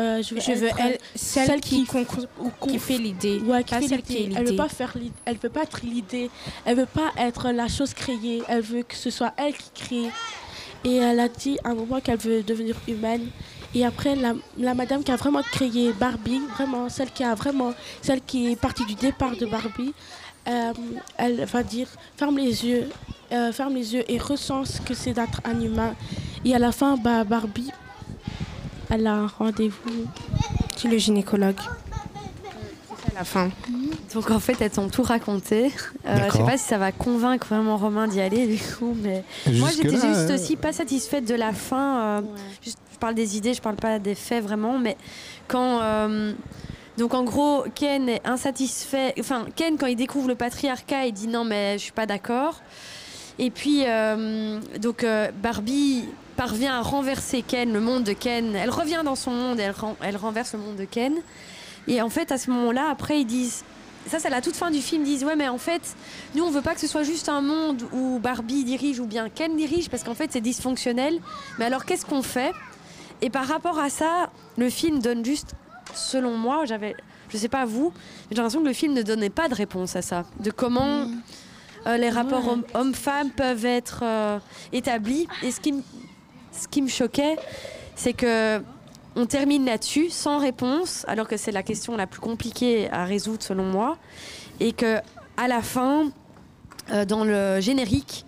euh, 0.00 0.22
je 0.22 0.34
veux, 0.34 0.40
Je 0.40 0.52
veux 0.52 0.66
être, 0.68 0.76
elle- 0.80 0.98
celle 1.14 1.60
qui 1.60 1.84
fait 2.78 2.98
l'idée, 2.98 3.38
Ouais, 3.40 3.64
pas 3.64 3.80
fait 3.80 3.88
celle 3.88 4.02
qui 4.02 4.16
est 4.16 4.20
l'idée. 4.26 4.34
Elle 4.38 4.46
veut 4.50 4.56
pas 4.56 4.68
faire 4.68 4.94
Elle 5.24 5.36
veut 5.38 5.48
pas 5.50 5.62
être 5.62 5.80
l'idée. 5.84 6.30
Elle 6.64 6.76
veut 6.76 6.86
pas 6.86 7.12
être 7.18 7.50
la 7.50 7.68
chose 7.68 7.94
créée. 7.94 8.42
Elle 8.48 8.62
veut 8.62 8.82
que 8.82 8.94
ce 8.96 9.10
soit 9.10 9.32
elle 9.36 9.54
qui 9.54 9.70
crée. 9.74 10.10
Et 10.84 10.96
elle 10.96 11.18
a 11.18 11.28
dit 11.28 11.58
à 11.64 11.70
un 11.70 11.74
moment 11.74 12.00
qu'elle 12.00 12.18
veut 12.18 12.42
devenir 12.42 12.76
humaine. 12.86 13.26
Et 13.74 13.84
après, 13.84 14.14
la, 14.16 14.34
la 14.56 14.74
madame 14.74 15.02
qui 15.04 15.10
a 15.10 15.16
vraiment 15.16 15.42
créé 15.42 15.92
Barbie, 15.92 16.40
vraiment, 16.56 16.88
celle 16.88 17.10
qui 17.10 17.22
a 17.24 17.34
vraiment, 17.34 17.74
celle 18.00 18.20
qui 18.22 18.50
est 18.52 18.56
partie 18.56 18.84
du 18.86 18.94
départ 18.94 19.36
de 19.36 19.44
Barbie, 19.44 19.92
euh, 20.48 20.72
elle 21.18 21.44
va 21.44 21.62
dire 21.62 21.88
ferme 22.16 22.38
les 22.38 22.64
yeux, 22.64 22.88
euh, 23.32 23.52
ferme 23.52 23.74
les 23.74 23.92
yeux 23.94 24.04
et 24.10 24.16
ressens 24.18 24.64
ce 24.64 24.80
que 24.80 24.94
c'est 24.94 25.12
d'être 25.12 25.42
un 25.44 25.60
humain. 25.60 25.94
Et 26.44 26.54
à 26.54 26.58
la 26.58 26.72
fin, 26.72 26.96
bah, 26.96 27.24
Barbie, 27.24 27.70
elle 28.90 29.06
a 29.06 29.14
un 29.14 29.26
rendez-vous. 29.26 30.06
Qui 30.76 30.86
est 30.86 30.90
le 30.90 30.98
gynécologue 30.98 31.56
C'est 31.60 33.08
ça 33.08 33.12
la 33.14 33.24
fin. 33.24 33.50
Donc 34.14 34.30
en 34.30 34.38
fait, 34.38 34.56
elles 34.60 34.70
t'ont 34.70 34.88
tout 34.88 35.02
raconté. 35.02 35.72
Euh, 36.06 36.18
je 36.30 36.36
sais 36.36 36.44
pas 36.44 36.56
si 36.56 36.64
ça 36.64 36.78
va 36.78 36.92
convaincre 36.92 37.46
vraiment 37.48 37.76
Romain 37.76 38.06
d'y 38.06 38.20
aller 38.20 38.46
du 38.46 38.58
coup, 38.58 38.96
mais 39.02 39.24
moi 39.54 39.68
j'étais 39.70 39.90
juste 39.90 40.30
euh, 40.30 40.34
aussi 40.36 40.56
pas 40.56 40.72
satisfaite 40.72 41.24
de 41.26 41.34
la 41.34 41.52
fin. 41.52 42.00
euh, 42.00 42.20
juste- 42.62 42.78
je 42.92 42.98
parle 42.98 43.14
des 43.14 43.36
idées, 43.36 43.54
je 43.54 43.60
parle 43.60 43.76
pas 43.76 43.98
des 43.98 44.14
faits 44.14 44.42
vraiment, 44.44 44.78
mais 44.78 44.96
quand 45.48 45.80
euh, 45.82 46.32
donc 46.96 47.12
en 47.14 47.22
gros 47.24 47.64
Ken 47.74 48.08
est 48.08 48.26
insatisfait. 48.26 49.14
Enfin 49.20 49.46
Ken 49.56 49.76
quand 49.78 49.86
il 49.86 49.96
découvre 49.96 50.28
le 50.28 50.34
patriarcat, 50.36 51.06
il 51.06 51.12
dit 51.12 51.26
non 51.28 51.44
mais 51.44 51.74
je 51.76 51.82
suis 51.82 51.92
pas 51.92 52.06
d'accord. 52.06 52.60
Et 53.38 53.50
puis 53.50 53.82
euh, 53.84 54.58
donc 54.80 55.04
euh, 55.04 55.30
Barbie 55.42 56.04
parvient 56.38 56.78
à 56.78 56.82
renverser 56.82 57.42
Ken, 57.42 57.72
le 57.72 57.80
monde 57.80 58.04
de 58.04 58.12
Ken. 58.14 58.54
Elle 58.54 58.70
revient 58.70 59.02
dans 59.04 59.16
son 59.16 59.32
monde, 59.32 59.58
et 59.60 59.64
elle, 59.64 59.72
ren- 59.72 59.96
elle 60.00 60.16
renverse 60.16 60.52
le 60.54 60.60
monde 60.60 60.76
de 60.76 60.84
Ken. 60.86 61.14
Et 61.88 62.00
en 62.00 62.08
fait, 62.08 62.30
à 62.32 62.38
ce 62.38 62.50
moment-là, 62.50 62.88
après, 62.90 63.20
ils 63.20 63.26
disent. 63.26 63.64
Ça, 64.06 64.18
c'est 64.20 64.28
à 64.28 64.30
la 64.30 64.40
toute 64.40 64.54
fin 64.56 64.70
du 64.70 64.80
film. 64.80 65.02
Ils 65.02 65.16
disent 65.16 65.24
Ouais, 65.24 65.34
mais 65.36 65.48
en 65.48 65.58
fait, 65.58 65.82
nous, 66.34 66.44
on 66.44 66.50
veut 66.50 66.62
pas 66.62 66.74
que 66.74 66.80
ce 66.80 66.86
soit 66.86 67.02
juste 67.02 67.28
un 67.28 67.40
monde 67.42 67.82
où 67.92 68.20
Barbie 68.20 68.62
dirige 68.64 69.00
ou 69.00 69.06
bien 69.06 69.28
Ken 69.28 69.56
dirige, 69.56 69.90
parce 69.90 70.04
qu'en 70.04 70.14
fait, 70.14 70.30
c'est 70.32 70.40
dysfonctionnel. 70.40 71.18
Mais 71.58 71.64
alors, 71.66 71.84
qu'est-ce 71.84 72.06
qu'on 72.06 72.22
fait? 72.22 72.52
Et 73.20 73.30
par 73.30 73.46
rapport 73.46 73.78
à 73.80 73.90
ça, 73.90 74.30
le 74.56 74.70
film 74.70 75.00
donne 75.00 75.24
juste, 75.24 75.54
selon 75.92 76.36
moi, 76.36 76.64
j'avais. 76.66 76.94
Je 77.30 77.36
sais 77.36 77.48
pas 77.48 77.64
vous, 77.66 77.92
j'ai 78.30 78.36
l'impression 78.36 78.62
que 78.62 78.68
le 78.68 78.72
film 78.72 78.94
ne 78.94 79.02
donnait 79.02 79.28
pas 79.28 79.48
de 79.48 79.54
réponse 79.54 79.96
à 79.96 80.02
ça. 80.02 80.24
De 80.40 80.50
comment 80.52 81.06
euh, 81.86 81.96
les 81.98 82.08
rapports 82.10 82.46
Ouais. 82.48 82.62
hommes-femmes 82.74 83.30
peuvent 83.30 83.66
être 83.66 84.00
euh, 84.02 84.38
établis. 84.72 85.26
Et 85.42 85.50
ce 85.50 85.60
qui, 85.60 85.72
me- 85.72 85.82
ce 86.58 86.68
qui 86.68 86.82
me 86.82 86.88
choquait, 86.88 87.36
c'est 87.96 88.12
que 88.12 88.60
on 89.16 89.26
termine 89.26 89.64
là-dessus 89.64 90.10
sans 90.10 90.38
réponse, 90.38 91.04
alors 91.08 91.26
que 91.26 91.36
c'est 91.36 91.50
la 91.50 91.62
question 91.62 91.96
la 91.96 92.06
plus 92.06 92.20
compliquée 92.20 92.88
à 92.90 93.04
résoudre 93.04 93.42
selon 93.42 93.64
moi, 93.64 93.96
et 94.60 94.72
que 94.72 94.98
à 95.36 95.48
la 95.48 95.62
fin, 95.62 96.10
euh, 96.90 97.04
dans 97.04 97.24
le 97.24 97.60
générique, 97.60 98.24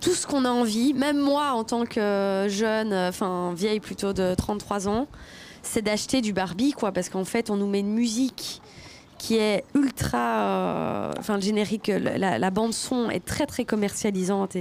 tout 0.00 0.14
ce 0.14 0.26
qu'on 0.26 0.44
a 0.44 0.50
envie, 0.50 0.94
même 0.94 1.18
moi 1.18 1.52
en 1.52 1.64
tant 1.64 1.84
que 1.86 2.46
jeune, 2.48 2.92
euh, 2.92 3.08
enfin 3.08 3.52
vieille 3.54 3.80
plutôt 3.80 4.12
de 4.12 4.34
33 4.34 4.88
ans, 4.88 5.06
c'est 5.62 5.82
d'acheter 5.82 6.20
du 6.20 6.32
Barbie, 6.32 6.72
quoi, 6.72 6.92
parce 6.92 7.08
qu'en 7.08 7.24
fait, 7.24 7.50
on 7.50 7.56
nous 7.56 7.66
met 7.66 7.80
une 7.80 7.92
musique 7.92 8.62
qui 9.18 9.36
est 9.36 9.64
ultra. 9.74 10.18
euh, 10.18 11.12
Enfin, 11.18 11.36
le 11.36 11.42
générique, 11.42 11.88
la, 11.88 12.50
bande 12.50 12.74
son 12.74 13.10
est 13.10 13.24
très 13.24 13.46
très 13.46 13.64
commercialisante. 13.64 14.56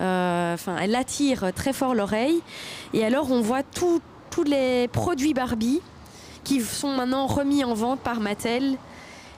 Euh, 0.00 0.54
Enfin, 0.54 0.76
elle 0.80 0.94
attire 0.94 1.52
très 1.54 1.72
fort 1.72 1.94
l'oreille. 1.94 2.40
Et 2.92 3.04
alors, 3.04 3.30
on 3.30 3.40
voit 3.40 3.62
tous 3.62 4.00
les 4.44 4.88
produits 4.88 5.34
Barbie 5.34 5.80
qui 6.44 6.60
sont 6.60 6.92
maintenant 6.92 7.26
remis 7.26 7.64
en 7.64 7.74
vente 7.74 8.00
par 8.00 8.20
Mattel. 8.20 8.76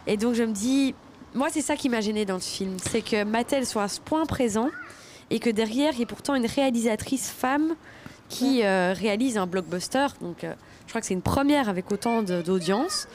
Et 0.07 0.17
donc, 0.17 0.35
je 0.35 0.43
me 0.43 0.53
dis, 0.53 0.95
moi, 1.35 1.49
c'est 1.51 1.61
ça 1.61 1.77
qui 1.77 1.89
m'a 1.89 2.01
gêné 2.01 2.25
dans 2.25 2.35
le 2.35 2.41
film, 2.41 2.77
c'est 2.83 3.03
que 3.03 3.25
Mattel 3.25 3.67
soit 3.67 3.85
à 3.85 3.89
ce 3.89 4.01
point 4.01 4.27
présent 4.27 4.69
et 5.31 5.39
que 5.39 5.51
derrière, 5.51 5.93
il 5.93 6.01
y 6.01 6.03
ait 6.03 6.07
pourtant 6.07 6.35
une 6.35 6.47
réalisatrice 6.47 7.31
femme 7.31 7.75
qui 8.29 8.65
euh, 8.65 8.93
réalise 8.93 9.39
un 9.39 9.47
blockbuster. 9.47 10.07
Donc, 10.21 10.45
euh, 10.45 10.55
je 10.87 10.91
crois 10.91 11.01
que 11.01 11.07
c'est 11.07 11.15
une 11.15 11.23
première 11.23 11.69
avec 11.69 11.91
autant 11.93 12.23
d'audience. 12.23 13.07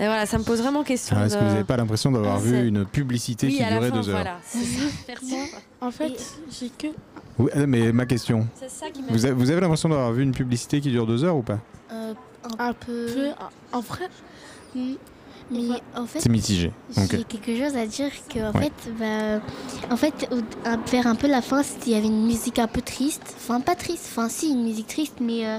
Et 0.00 0.06
voilà, 0.06 0.26
ça 0.26 0.38
me 0.38 0.42
pose 0.44 0.60
vraiment 0.60 0.82
question. 0.82 1.16
Ah, 1.18 1.26
Est-ce 1.26 1.34
de- 1.34 1.40
que 1.40 1.44
vous 1.44 1.50
n'avez 1.52 1.64
pas 1.64 1.76
l'impression 1.76 2.10
d'avoir 2.10 2.36
Ah, 2.36 2.40
vu 2.40 2.66
une 2.66 2.84
publicité 2.84 3.46
Oui, 3.46 3.52
qui 3.56 3.64
durait 3.64 3.90
fin, 3.90 3.94
deux 3.96 4.08
heures 4.08 4.16
Voilà, 4.16 4.38
c'est 4.44 4.64
ça. 4.64 4.82
Merci. 5.08 5.36
En 5.80 5.90
fait, 5.90 6.12
j'ai 6.50 6.68
que. 6.70 6.88
Oui, 7.38 7.50
euh, 7.56 7.66
mais 7.68 7.92
ma 7.92 8.06
question. 8.06 8.46
C'est 8.58 8.70
ça 8.70 8.90
qui 8.90 9.02
m'a- 9.02 9.12
Vous 9.12 9.24
avez, 9.24 9.34
vous 9.34 9.50
avez 9.50 9.60
l'impression 9.60 9.88
d'avoir 9.88 10.12
vu 10.12 10.22
une 10.22 10.32
publicité 10.32 10.80
qui 10.80 10.90
dure 10.90 11.06
deux 11.06 11.22
heures 11.24 11.36
ou 11.36 11.42
pas 11.42 11.58
Euh, 11.92 12.12
un, 12.58 12.72
peu. 12.72 13.06
En 13.72 13.80
vrai. 13.80 14.08
Mm. 14.74 14.94
Mais 15.50 15.68
en 15.94 16.06
fait, 16.06 16.20
C'est 16.20 16.30
mitigé. 16.30 16.72
J'ai 16.96 17.02
Ok. 17.04 17.26
quelque 17.28 17.54
chose 17.56 17.76
à 17.76 17.86
dire 17.86 18.10
que 18.30 18.38
en 18.40 18.52
Ouais. 18.58 18.62
fait, 18.62 18.92
bah, 18.98 19.42
en 19.92 19.96
fait, 19.96 20.26
vers 20.90 21.06
un 21.06 21.14
peu 21.14 21.26
la 21.28 21.42
fin, 21.42 21.60
il 21.86 21.92
y 21.92 21.94
avait 21.94 22.06
une 22.06 22.24
musique 22.26 22.58
un 22.58 22.66
peu 22.66 22.80
triste. 22.80 23.34
Enfin, 23.36 23.60
pas 23.60 23.74
triste. 23.74 24.06
Enfin, 24.10 24.28
si, 24.30 24.50
une 24.52 24.64
musique 24.64 24.86
triste, 24.86 25.16
mais 25.20 25.46
euh, 25.46 25.58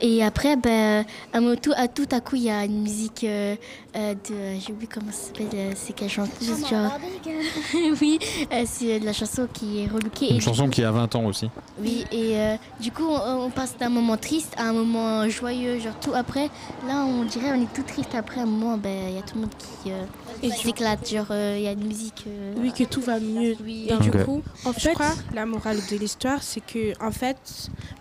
et 0.00 0.22
après, 0.22 0.56
bah, 0.56 1.02
à, 1.32 1.40
mo- 1.40 1.56
tout, 1.56 1.72
à 1.76 1.88
tout 1.88 2.06
à 2.10 2.20
coup, 2.20 2.36
il 2.36 2.42
y 2.44 2.50
a 2.50 2.64
une 2.64 2.82
musique 2.82 3.24
euh, 3.24 3.56
euh, 3.96 4.14
de, 4.14 4.60
j'ai 4.60 4.72
oublié 4.72 4.88
comment 4.92 5.10
ça 5.12 5.26
s'appelle, 5.28 5.48
euh, 5.54 5.72
c'est 5.76 5.92
quelle 5.92 6.08
chanson 6.10 6.30
juste 6.40 6.68
genre- 6.68 6.98
Oui, 8.00 8.18
euh, 8.52 8.62
c'est 8.66 9.00
de 9.00 9.04
la 9.04 9.12
chanson 9.12 9.46
qui 9.52 9.82
est 9.82 9.86
relookée. 9.88 10.30
Une 10.30 10.36
et- 10.36 10.40
chanson 10.40 10.68
qui 10.68 10.82
a 10.84 10.90
20 10.90 11.14
ans 11.16 11.24
aussi. 11.26 11.48
oui, 11.80 12.04
et 12.12 12.36
euh, 12.36 12.56
du 12.80 12.90
coup, 12.92 13.06
on, 13.08 13.44
on 13.46 13.50
passe 13.50 13.76
d'un 13.78 13.88
moment 13.88 14.16
triste 14.16 14.54
à 14.56 14.64
un 14.68 14.72
moment 14.72 15.28
joyeux, 15.28 15.78
genre 15.80 15.98
tout 16.00 16.12
après. 16.14 16.48
Là, 16.86 17.04
on 17.04 17.24
dirait 17.24 17.50
on 17.52 17.62
est 17.62 17.72
tout 17.74 17.82
triste 17.82 18.14
après 18.14 18.40
un 18.40 18.46
moment, 18.46 18.76
ben 18.76 19.08
il 19.08 19.14
y 19.14 19.18
a 19.18 19.22
tout 19.22 19.34
le 19.36 19.42
monde 19.42 19.50
qui, 19.58 19.90
euh, 19.90 20.04
Et 20.42 20.50
s'éclate, 20.50 21.08
genre 21.10 21.26
euh, 21.30 21.54
il 21.58 21.64
y 21.64 21.68
a 21.68 21.74
de 21.74 21.82
musique. 21.82 22.24
euh, 22.26 22.54
Oui, 22.58 22.72
que 22.72 22.84
tout 22.84 23.00
va 23.00 23.18
mieux. 23.18 23.56
Oui. 23.64 23.88
Et 23.90 23.96
du 23.96 24.10
coup, 24.10 24.42
En 24.64 24.72
je 24.72 24.78
fait- 24.80 24.92
crois 24.94 25.14
la 25.34 25.46
morale 25.46 25.78
de 25.90 25.96
l'histoire, 25.96 26.42
c'est 26.42 26.60
que 26.60 26.92
en 27.04 27.10
fait, 27.10 27.36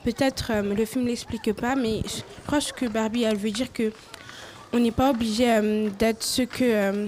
peut-être 0.03 0.51
euh, 0.53 0.73
le 0.75 0.85
film 0.85 1.05
l'explique 1.07 1.51
pas, 1.53 1.75
mais 1.75 2.01
je 2.05 2.21
crois 2.45 2.59
que 2.75 2.85
Barbie, 2.85 3.23
elle 3.23 3.37
veut 3.37 3.51
dire 3.51 3.71
que 3.73 3.91
on 4.73 4.79
n'est 4.79 4.91
pas 4.91 5.09
obligé 5.11 5.45
euh, 5.49 5.89
d'être 5.97 6.23
ce 6.23 6.41
que 6.43 6.63
euh, 6.63 7.07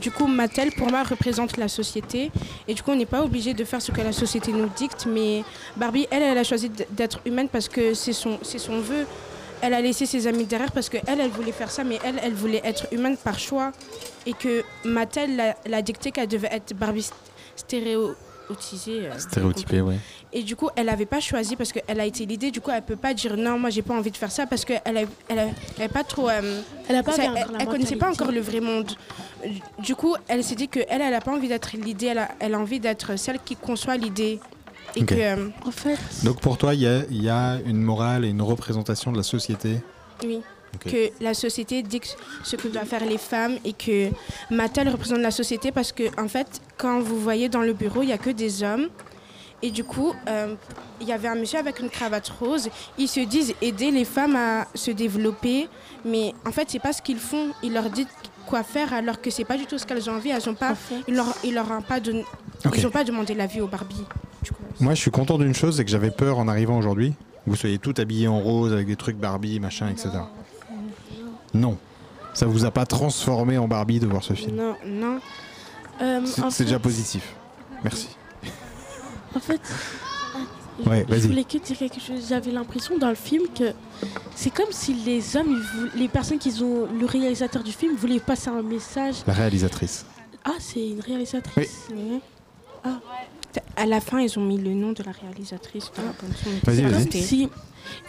du 0.00 0.10
coup 0.10 0.26
Mattel 0.26 0.72
pour 0.72 0.88
moi 0.90 1.02
représente 1.02 1.56
la 1.58 1.68
société 1.68 2.30
et 2.66 2.72
du 2.74 2.82
coup 2.82 2.90
on 2.92 2.96
n'est 2.96 3.04
pas 3.06 3.22
obligé 3.22 3.52
de 3.52 3.64
faire 3.64 3.82
ce 3.82 3.92
que 3.92 4.00
la 4.00 4.12
société 4.12 4.50
nous 4.52 4.68
dicte, 4.76 5.06
mais 5.06 5.44
Barbie, 5.76 6.06
elle, 6.10 6.22
elle 6.22 6.38
a 6.38 6.44
choisi 6.44 6.70
d'être 6.90 7.20
humaine 7.26 7.48
parce 7.52 7.68
que 7.68 7.92
c'est 7.94 8.12
son, 8.14 8.38
c'est 8.42 8.58
son 8.58 8.80
vœu. 8.80 9.06
Elle 9.62 9.74
a 9.74 9.80
laissé 9.80 10.06
ses 10.06 10.26
amis 10.26 10.44
derrière 10.44 10.72
parce 10.72 10.88
qu'elle, 10.88 11.02
elle 11.20 11.30
voulait 11.30 11.52
faire 11.52 11.70
ça, 11.70 11.84
mais 11.84 11.98
elle, 12.04 12.18
elle 12.22 12.32
voulait 12.34 12.62
être 12.64 12.86
humaine 12.92 13.16
par 13.16 13.38
choix. 13.38 13.72
Et 14.26 14.32
que 14.32 14.62
Mattel 14.84 15.54
l'a- 15.66 15.82
dicté 15.82 16.10
qu'elle 16.12 16.28
devait 16.28 16.48
être 16.52 16.74
Barbie 16.74 17.00
st- 17.02 17.12
stéréotisée. 17.56 19.06
euh, 19.06 19.12
ouais. 19.82 19.98
et 20.32 20.42
du 20.42 20.56
coup, 20.56 20.68
elle 20.76 20.86
n'avait 20.86 21.06
pas 21.06 21.20
choisi 21.20 21.56
parce 21.56 21.72
qu'elle 21.72 22.00
a 22.00 22.04
été 22.06 22.26
l'idée. 22.26 22.50
Du 22.50 22.60
coup, 22.60 22.70
elle 22.70 22.82
peut 22.82 22.96
pas 22.96 23.14
dire 23.14 23.36
non, 23.36 23.58
moi 23.58 23.70
j'ai 23.70 23.82
pas 23.82 23.94
envie 23.94 24.10
de 24.10 24.16
faire 24.16 24.30
ça 24.32 24.46
parce 24.46 24.64
qu'elle 24.64 24.80
a, 24.84 25.02
elle 25.28 25.38
a, 25.38 25.46
elle 25.78 25.84
a 25.84 25.88
pas 25.88 26.04
trop. 26.04 26.28
euh, 26.28 26.60
Elle 26.88 26.96
a 26.96 27.02
pas 27.02 27.12
ça- 27.12 27.22
bien 27.22 27.34
elle, 27.36 27.66
connaissait 27.66 27.96
pas 27.96 28.10
encore 28.10 28.32
le 28.32 28.40
vrai 28.40 28.60
monde. 28.60 28.90
Du 29.78 29.94
coup, 29.94 30.14
elle 30.28 30.42
s'est 30.44 30.54
dit 30.56 30.68
que 30.68 30.80
elle, 30.88 31.00
elle 31.00 31.14
a 31.14 31.20
pas 31.20 31.32
envie 31.32 31.48
d'être 31.48 31.72
l'idée. 31.76 32.06
Elle 32.06 32.18
a, 32.18 32.28
elle 32.40 32.54
a 32.54 32.58
envie 32.58 32.80
d'être 32.80 33.16
celle 33.16 33.38
qui 33.40 33.56
conçoit 33.56 33.96
l'idée. 33.96 34.38
Et 34.96 35.04
que, 35.04 35.14
euh, 35.14 35.48
en 35.64 35.70
fait, 35.70 35.98
Donc 36.24 36.40
pour 36.40 36.58
toi, 36.58 36.74
il 36.74 36.80
y 36.80 36.86
a, 36.86 37.02
il 37.10 37.22
y 37.22 37.28
a 37.28 37.58
une 37.64 37.80
morale 37.82 38.24
et 38.24 38.28
une 38.28 38.42
représentation 38.42 39.12
de 39.12 39.16
la 39.16 39.22
société. 39.22 39.80
oui. 40.24 40.40
Que 40.78 41.10
la 41.20 41.34
société 41.34 41.82
dicte 41.82 42.16
ce 42.44 42.54
que 42.54 42.68
doivent 42.68 42.86
faire 42.86 43.04
les 43.04 43.18
femmes 43.18 43.56
et 43.64 43.72
que 43.72 44.08
Mattel 44.52 44.88
représente 44.88 45.18
la 45.18 45.32
société 45.32 45.72
parce 45.72 45.90
que, 45.90 46.04
en 46.16 46.28
fait, 46.28 46.46
quand 46.78 47.00
vous 47.00 47.18
voyez 47.18 47.48
dans 47.48 47.62
le 47.62 47.72
bureau, 47.72 48.02
il 48.02 48.06
n'y 48.06 48.12
a 48.12 48.18
que 48.18 48.30
des 48.30 48.62
hommes. 48.62 48.86
Et 49.62 49.72
du 49.72 49.82
coup, 49.82 50.14
euh, 50.28 50.54
il 51.00 51.08
y 51.08 51.12
avait 51.12 51.26
un 51.26 51.34
monsieur 51.34 51.58
avec 51.58 51.80
une 51.80 51.90
cravate 51.90 52.28
rose. 52.28 52.68
Ils 52.98 53.08
se 53.08 53.18
disent 53.18 53.52
aider 53.60 53.90
les 53.90 54.04
femmes 54.04 54.36
à 54.36 54.68
se 54.76 54.92
développer. 54.92 55.68
Mais 56.04 56.34
en 56.46 56.52
fait, 56.52 56.70
c'est 56.70 56.78
pas 56.78 56.92
ce 56.92 57.02
qu'ils 57.02 57.18
font. 57.18 57.48
Ils 57.64 57.72
leur 57.72 57.90
disent 57.90 58.06
quoi 58.46 58.62
faire 58.62 58.94
alors 58.94 59.20
que 59.20 59.30
c'est 59.30 59.44
pas 59.44 59.56
du 59.56 59.66
tout 59.66 59.76
ce 59.76 59.84
qu'elles 59.84 60.08
ont 60.08 60.14
envie. 60.14 60.30
Elles 60.30 60.48
ont 60.48 60.54
pas, 60.54 60.74
ils 61.08 61.16
leur, 61.16 61.34
ils 61.42 61.52
leur 61.52 61.68
ont 61.68 61.82
pas 61.82 61.98
donné, 61.98 62.24
Ok. 62.64 62.74
ils 62.78 62.86
ont 62.86 62.90
pas 62.90 63.02
demandé 63.02 63.34
l'avis 63.34 63.60
aux 63.60 63.66
Barbie. 63.66 64.04
Moi, 64.80 64.94
je 64.94 65.00
suis 65.00 65.10
content 65.10 65.38
d'une 65.38 65.54
chose, 65.54 65.76
c'est 65.76 65.84
que 65.84 65.90
j'avais 65.90 66.10
peur 66.10 66.38
en 66.38 66.48
arrivant 66.48 66.78
aujourd'hui. 66.78 67.12
que 67.44 67.50
Vous 67.50 67.56
soyez 67.56 67.78
tout 67.78 67.94
habillés 67.98 68.28
en 68.28 68.40
rose 68.40 68.72
avec 68.72 68.86
des 68.86 68.96
trucs 68.96 69.16
Barbie, 69.16 69.60
machin, 69.60 69.88
etc. 69.88 70.08
Non. 71.54 71.76
Ça 72.32 72.46
vous 72.46 72.64
a 72.64 72.70
pas 72.70 72.86
transformé 72.86 73.58
en 73.58 73.68
Barbie 73.68 73.98
de 74.00 74.06
voir 74.06 74.22
ce 74.22 74.32
film. 74.34 74.56
Non, 74.56 74.76
non. 74.86 75.18
euh, 76.00 76.20
C'est 76.24 76.42
en 76.42 76.48
déjà 76.48 76.78
positif. 76.78 77.34
Merci. 77.82 78.08
En 79.34 79.40
fait, 79.40 79.60
Ouais, 80.86 81.04
je 81.10 81.26
voulais 81.28 81.44
que 81.44 81.58
dire 81.58 81.76
quelque 81.76 82.00
chose. 82.00 82.26
J'avais 82.28 82.50
l'impression 82.52 82.96
dans 82.96 83.10
le 83.10 83.14
film 83.14 83.44
que 83.54 83.72
c'est 84.34 84.48
comme 84.50 84.70
si 84.70 84.94
les 84.94 85.36
hommes, 85.36 85.60
voulaient- 85.74 85.90
les 85.96 86.08
personnes 86.08 86.38
qui 86.38 86.50
ont, 86.62 86.86
le 86.98 87.04
réalisateur 87.04 87.62
du 87.62 87.72
film 87.72 87.96
voulait 87.96 88.18
passer 88.20 88.48
un 88.48 88.62
message. 88.62 89.16
La 89.26 89.34
réalisatrice. 89.34 90.06
Ah, 90.44 90.52
c'est 90.58 90.88
une 90.88 91.00
réalisatrice. 91.00 91.88
Oui. 91.94 92.20
Ah. 92.82 92.98
À 93.76 93.86
la 93.86 94.00
fin, 94.00 94.20
ils 94.20 94.38
ont 94.38 94.44
mis 94.44 94.58
le 94.58 94.74
nom 94.74 94.92
de 94.92 95.02
la 95.02 95.12
réalisatrice. 95.12 95.90
dans 95.96 96.02
la 96.02 96.08
bande 96.10 96.36
son. 96.42 96.50
Vas-y, 96.64 96.76
C'est 96.76 96.82
vas-y. 96.82 97.08
comme 97.08 97.20
si 97.22 97.48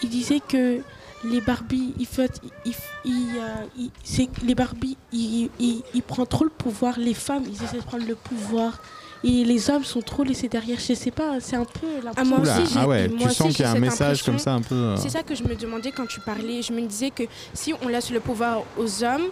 il 0.03 0.09
disait 0.09 0.39
que 0.45 0.81
les 1.23 1.39
Barbie, 1.41 1.93
il 1.99 2.05
fait, 2.05 2.31
il, 2.65 2.73
il, 3.05 3.29
euh, 3.39 3.85
c'est 4.03 4.27
les 4.43 4.55
Barbie, 4.55 4.97
il, 5.13 5.49
il, 5.59 5.81
il 5.93 6.01
prend 6.03 6.25
trop 6.25 6.43
le 6.43 6.49
pouvoir. 6.49 6.99
Les 6.99 7.13
femmes, 7.13 7.43
ils 7.47 7.63
essaient 7.63 7.77
de 7.77 7.83
prendre 7.83 8.05
le 8.07 8.15
pouvoir. 8.15 8.81
Et 9.23 9.45
les 9.45 9.69
hommes 9.69 9.83
sont 9.83 10.01
trop 10.01 10.23
laissés 10.23 10.49
derrière. 10.49 10.79
Je 10.79 10.93
sais 10.95 11.11
pas, 11.11 11.39
c'est 11.39 11.55
un 11.55 11.63
peu 11.65 11.87
Ah, 12.17 12.23
moi 12.23 12.39
Oula, 12.39 12.59
aussi, 12.59 12.73
j'ai 12.73 12.79
ah 12.79 12.87
ouais, 12.87 13.07
moi 13.07 13.17
tu 13.19 13.25
aussi, 13.27 13.35
sens 13.35 13.53
qu'il 13.55 13.63
y 13.63 13.67
a 13.67 13.71
un 13.71 13.79
message 13.79 14.23
comme 14.23 14.39
ça 14.39 14.53
un 14.55 14.61
peu. 14.61 14.73
euh, 14.73 14.95
C'est 14.97 15.09
ça 15.09 15.21
que 15.21 15.35
je 15.35 15.43
me 15.43 15.53
demandais 15.55 15.91
quand 15.91 16.07
tu 16.07 16.19
parlais. 16.21 16.63
Je 16.63 16.73
me 16.73 16.81
disais 16.81 17.11
que 17.11 17.23
si 17.53 17.71
on 17.83 17.87
laisse 17.87 18.09
le 18.09 18.19
pouvoir 18.19 18.63
aux 18.79 19.03
hommes, 19.03 19.27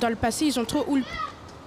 dans 0.00 0.08
le 0.08 0.16
passé, 0.16 0.46
ils 0.46 0.58
ont 0.58 0.64
trop 0.64 0.86
le- 0.96 1.02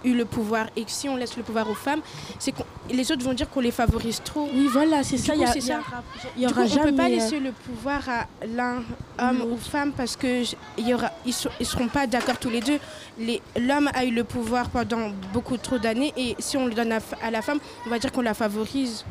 eu 0.07 0.15
le 0.15 0.25
pouvoir. 0.25 0.67
Et 0.75 0.83
que 0.83 0.91
si 0.91 1.07
on 1.09 1.15
laisse 1.15 1.35
le 1.37 1.43
pouvoir 1.43 1.69
aux 1.69 1.73
femmes, 1.75 2.01
c'est 2.39 2.51
que 2.51 2.61
les 2.89 3.11
autres 3.11 3.23
vont 3.23 3.33
dire 3.33 3.49
qu'on 3.49 3.59
les 3.59 3.71
favorise 3.71 4.21
trop. 4.23 4.49
Oui, 4.53 4.67
voilà, 4.71 5.03
c'est 5.03 5.17
ça. 5.17 5.33
coup, 5.33 5.39
Il 5.39 5.41
y 5.41 5.45
a- 5.45 5.57
y 5.57 5.61
ça. 5.61 5.73
aura- 5.79 6.03
y 6.37 6.45
coup, 6.45 6.79
on 6.79 6.83
peut 6.83 6.95
pas 6.95 7.09
laisser 7.09 7.35
euh, 7.37 7.39
le 7.39 7.51
pouvoir 7.51 8.01
à 8.09 8.25
l'un 8.47 8.83
homme 9.19 9.41
ou 9.51 9.57
femme 9.57 9.91
parce 9.95 10.15
que 10.15 10.43
y 10.77 10.93
aura, 10.93 11.11
ils, 11.25 11.33
ils 11.59 11.65
seront 11.65 11.87
pas 11.87 12.07
d'accord 12.07 12.37
tous 12.37 12.49
les 12.49 12.61
deux. 12.61 12.79
Les- 13.19 13.41
L'homme 13.59 13.89
a 13.93 14.05
eu 14.05 14.11
le 14.11 14.23
pouvoir 14.23 14.69
pendant 14.69 15.11
beaucoup 15.33 15.57
trop 15.57 15.77
d'années 15.77 16.13
et 16.15 16.35
si 16.39 16.55
on 16.57 16.65
le 16.67 16.73
donne 16.73 16.91
à, 16.93 16.99
à 17.21 17.31
la 17.31 17.41
femme, 17.41 17.59
on 17.85 17.89
va 17.89 17.99
dire 17.99 18.11
qu'on 18.11 18.21
la 18.21 18.33
favorise. 18.33 19.03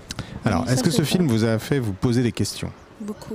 Alors, 0.44 0.68
est-ce 0.70 0.82
que 0.82 0.90
ce 0.90 1.02
film 1.02 1.26
vous 1.26 1.44
a 1.44 1.58
fait 1.58 1.78
vous 1.80 1.92
poser 1.92 2.22
des 2.22 2.32
questions? 2.32 2.70
Beaucoup. 3.00 3.34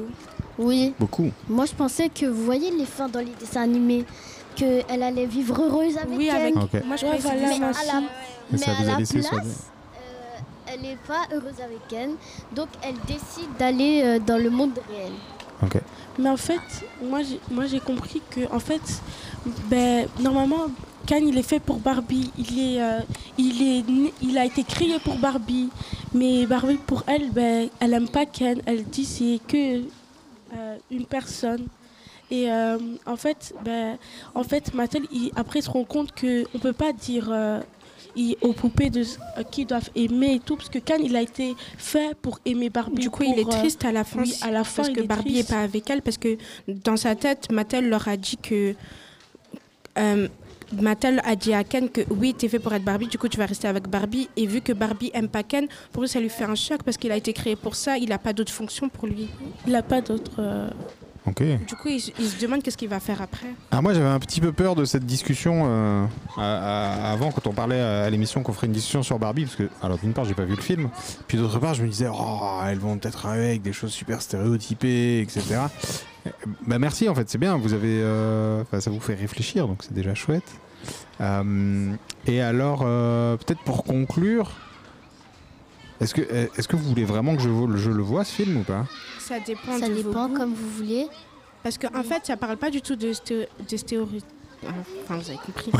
Oui. 0.57 0.93
Beaucoup. 0.99 1.29
Moi, 1.49 1.65
je 1.65 1.73
pensais 1.73 2.09
que 2.09 2.25
vous 2.25 2.45
voyez 2.45 2.71
les 2.71 2.85
fins 2.85 3.09
dans 3.09 3.19
les 3.19 3.33
dessins 3.39 3.61
animés, 3.61 4.05
qu'elle 4.55 5.03
allait 5.03 5.25
vivre 5.25 5.61
heureuse 5.61 5.97
avec 5.97 6.17
Oui, 6.17 6.29
avec- 6.29 6.55
elle. 6.55 6.61
Ok. 6.63 6.85
moi 6.85 6.95
je 6.95 7.05
Ouais, 7.05 7.17
voilà, 7.19 7.57
moi 7.57 7.67
à 7.69 7.85
la, 7.85 8.01
mais 8.51 8.57
ça 8.57 8.71
à 8.71 8.83
la 8.83 8.95
place, 8.95 9.15
euh, 9.15 9.21
elle 10.67 10.81
n'est 10.81 10.97
pas 11.07 11.23
heureuse 11.33 11.59
avec 11.63 11.91
elle, 11.93 12.11
donc 12.55 12.67
elle 12.83 12.95
décide 13.07 13.49
d'aller 13.59 14.01
euh, 14.03 14.19
dans 14.19 14.37
le 14.37 14.49
monde 14.49 14.77
réel. 14.89 15.11
Ok. 15.63 15.81
Mais 16.19 16.29
en 16.29 16.37
fait, 16.37 16.59
moi 17.03 17.21
j'ai, 17.23 17.39
moi 17.49 17.65
j'ai 17.67 17.79
compris 17.79 18.21
que 18.29 18.41
en 18.51 18.59
fait, 18.59 18.81
ben, 19.69 20.07
normalement, 20.19 20.65
Ken 21.05 21.27
il 21.27 21.37
est 21.37 21.43
fait 21.43 21.59
pour 21.59 21.77
Barbie. 21.77 22.31
Il 22.37 22.59
est, 22.59 22.81
euh, 22.81 22.99
il 23.37 23.61
est, 23.61 23.83
il 24.21 24.37
a 24.37 24.45
été 24.45 24.63
créé 24.63 24.99
pour 24.99 25.15
Barbie. 25.15 25.69
Mais 26.13 26.45
Barbie 26.45 26.77
pour 26.85 27.03
elle, 27.07 27.31
ben, 27.31 27.69
elle 27.79 27.93
aime 27.93 28.09
pas 28.09 28.25
Ken. 28.25 28.61
Elle 28.65 28.83
dit 28.85 29.05
c'est 29.05 29.39
que 29.47 29.83
euh, 30.55 30.77
une 30.91 31.05
personne. 31.05 31.65
Et 32.31 32.49
euh, 32.51 32.77
en 33.05 33.17
fait, 33.17 33.53
ben, 33.63 33.97
en 34.33 34.43
fait, 34.43 34.73
Mattel, 34.73 35.03
il- 35.11 35.31
après, 35.35 35.59
il 35.59 35.63
se 35.63 35.69
rend 35.69 35.83
compte 35.83 36.11
que 36.13 36.45
on 36.55 36.59
peut 36.59 36.73
pas 36.73 36.93
dire 36.93 37.27
euh, 37.29 37.59
aux 38.41 38.53
poupées 38.53 38.89
de 38.89 39.01
euh, 39.01 39.43
qui 39.51 39.65
doivent 39.65 39.89
aimer 39.95 40.35
et 40.35 40.39
tout, 40.39 40.55
parce 40.55 40.69
que 40.69 40.79
Ken, 40.79 41.01
il 41.03 41.15
a 41.15 41.21
été 41.21 41.55
fait 41.77 42.15
pour 42.21 42.39
aimer 42.45 42.69
Barbie. 42.69 43.01
Du 43.01 43.09
coup, 43.09 43.23
il 43.23 43.37
est 43.37 43.45
euh, 43.47 43.49
triste 43.49 43.83
à 43.85 43.91
la 43.91 44.03
fin. 44.03 44.21
oui, 44.21 44.33
à 44.41 44.49
la 44.51 44.63
fin, 44.63 44.83
parce 44.83 44.89
que 44.95 45.01
est 45.01 45.07
Barbie 45.07 45.33
n'est 45.33 45.43
pas 45.43 45.61
avec 45.61 45.89
elle 45.89 46.01
parce 46.01 46.17
que 46.17 46.37
dans 46.67 46.97
sa 46.97 47.15
tête, 47.15 47.51
Mattel 47.51 47.89
leur 47.89 48.07
a 48.07 48.15
dit 48.17 48.37
que 48.37 48.75
euh, 49.97 50.27
Mattel 50.81 51.21
a 51.25 51.35
dit 51.35 51.53
à 51.53 51.65
Ken 51.65 51.89
que 51.89 52.01
oui, 52.09 52.33
t'es 52.33 52.47
fait 52.47 52.59
pour 52.59 52.73
être 52.73 52.83
Barbie, 52.85 53.07
du 53.07 53.17
coup 53.17 53.27
tu 53.27 53.37
vas 53.37 53.45
rester 53.45 53.67
avec 53.67 53.89
Barbie. 53.89 54.29
Et 54.37 54.45
vu 54.45 54.61
que 54.61 54.71
Barbie 54.71 55.11
aime 55.13 55.27
pas 55.27 55.43
Ken, 55.43 55.67
pour 55.91 56.01
lui 56.03 56.07
ça 56.09 56.19
lui 56.21 56.29
fait 56.29 56.45
un 56.45 56.55
choc 56.55 56.81
parce 56.83 56.95
qu'il 56.97 57.11
a 57.11 57.17
été 57.17 57.33
créé 57.33 57.57
pour 57.57 57.75
ça, 57.75 57.97
il 57.97 58.07
n'a 58.09 58.17
pas 58.17 58.31
d'autre 58.31 58.53
fonction 58.53 58.87
pour 58.87 59.05
lui. 59.07 59.27
Il 59.67 59.73
n'a 59.73 59.83
pas 59.83 59.99
d'autre. 59.99 60.31
euh, 60.39 60.69
Du 61.67 61.75
coup, 61.75 61.89
il, 61.89 61.99
se- 61.99 62.11
il 62.19 62.27
se 62.27 62.41
demande 62.41 62.63
qu'est-ce 62.63 62.77
qu'il 62.77 62.89
va 62.89 62.99
faire 62.99 63.21
après. 63.21 63.47
Ah, 63.69 63.81
moi 63.81 63.93
j'avais 63.93 64.07
un 64.07 64.19
petit 64.19 64.41
peu 64.41 64.51
peur 64.51 64.73
de 64.75 64.85
cette 64.85 65.05
discussion 65.05 65.63
euh, 65.65 66.05
à- 66.37 66.41
à- 67.09 67.11
avant 67.11 67.31
quand 67.31 67.45
on 67.47 67.53
parlait 67.53 67.79
à, 67.79 68.03
à 68.05 68.09
l'émission 68.09 68.41
qu'on 68.41 68.53
ferait 68.53 68.67
une 68.67 68.73
discussion 68.73 69.03
sur 69.03 69.19
Barbie 69.19 69.43
parce 69.45 69.55
que 69.55 69.69
alors 69.83 69.97
d'une 69.99 70.13
part 70.13 70.25
j'ai 70.25 70.33
pas 70.33 70.45
vu 70.45 70.55
le 70.55 70.61
film 70.61 70.89
puis 71.27 71.37
d'autre 71.37 71.59
part 71.59 71.75
je 71.75 71.83
me 71.83 71.87
disais 71.89 72.07
oh 72.11 72.59
elles 72.67 72.79
vont 72.79 72.97
peut-être 72.97 73.27
avec 73.27 73.61
des 73.61 73.71
choses 73.73 73.91
super 73.91 74.21
stéréotypées 74.21 75.21
etc. 75.21 75.43
Euh, 76.25 76.29
Bah 76.65 76.79
merci 76.79 77.07
en 77.07 77.13
fait 77.15 77.29
c'est 77.29 77.37
bien 77.37 77.55
vous 77.55 77.73
avez 77.73 78.01
euh, 78.01 78.63
ça 78.79 78.89
vous 78.89 78.99
fait 78.99 79.15
réfléchir 79.15 79.67
donc 79.67 79.83
c'est 79.83 79.93
déjà 79.93 80.15
chouette. 80.15 80.51
Euh, 81.21 81.93
et 82.25 82.41
alors 82.41 82.79
peut-être 82.79 83.61
pour 83.63 83.83
conclure 83.83 84.53
est-ce 85.99 86.15
que 86.15 86.21
est-ce 86.57 86.67
que 86.67 86.75
vous 86.75 86.89
voulez 86.89 87.05
vraiment 87.05 87.35
que 87.35 87.43
je, 87.43 87.49
je 87.77 87.91
le 87.91 88.01
vois 88.01 88.23
ce 88.23 88.33
film 88.33 88.57
ou 88.57 88.63
pas? 88.63 88.87
Ça 89.31 89.39
dépend 89.39 89.79
Ça 89.79 89.87
de 89.87 89.93
vos 89.93 90.09
dépend 90.09 90.27
goûts. 90.27 90.35
comme 90.37 90.53
vous 90.53 90.69
voulez. 90.77 91.07
Parce 91.63 91.77
qu'en 91.77 91.87
en 91.97 92.03
fait, 92.03 92.25
ça 92.25 92.35
parle 92.37 92.57
pas 92.57 92.69
du 92.69 92.81
tout 92.81 92.95
de, 92.95 93.13
sté- 93.13 93.47
de 93.69 93.77
stéréotypes. 93.77 94.25
Enfin, 94.63 95.17
vous 95.19 95.29
avez 95.29 95.39
compris. 95.43 95.71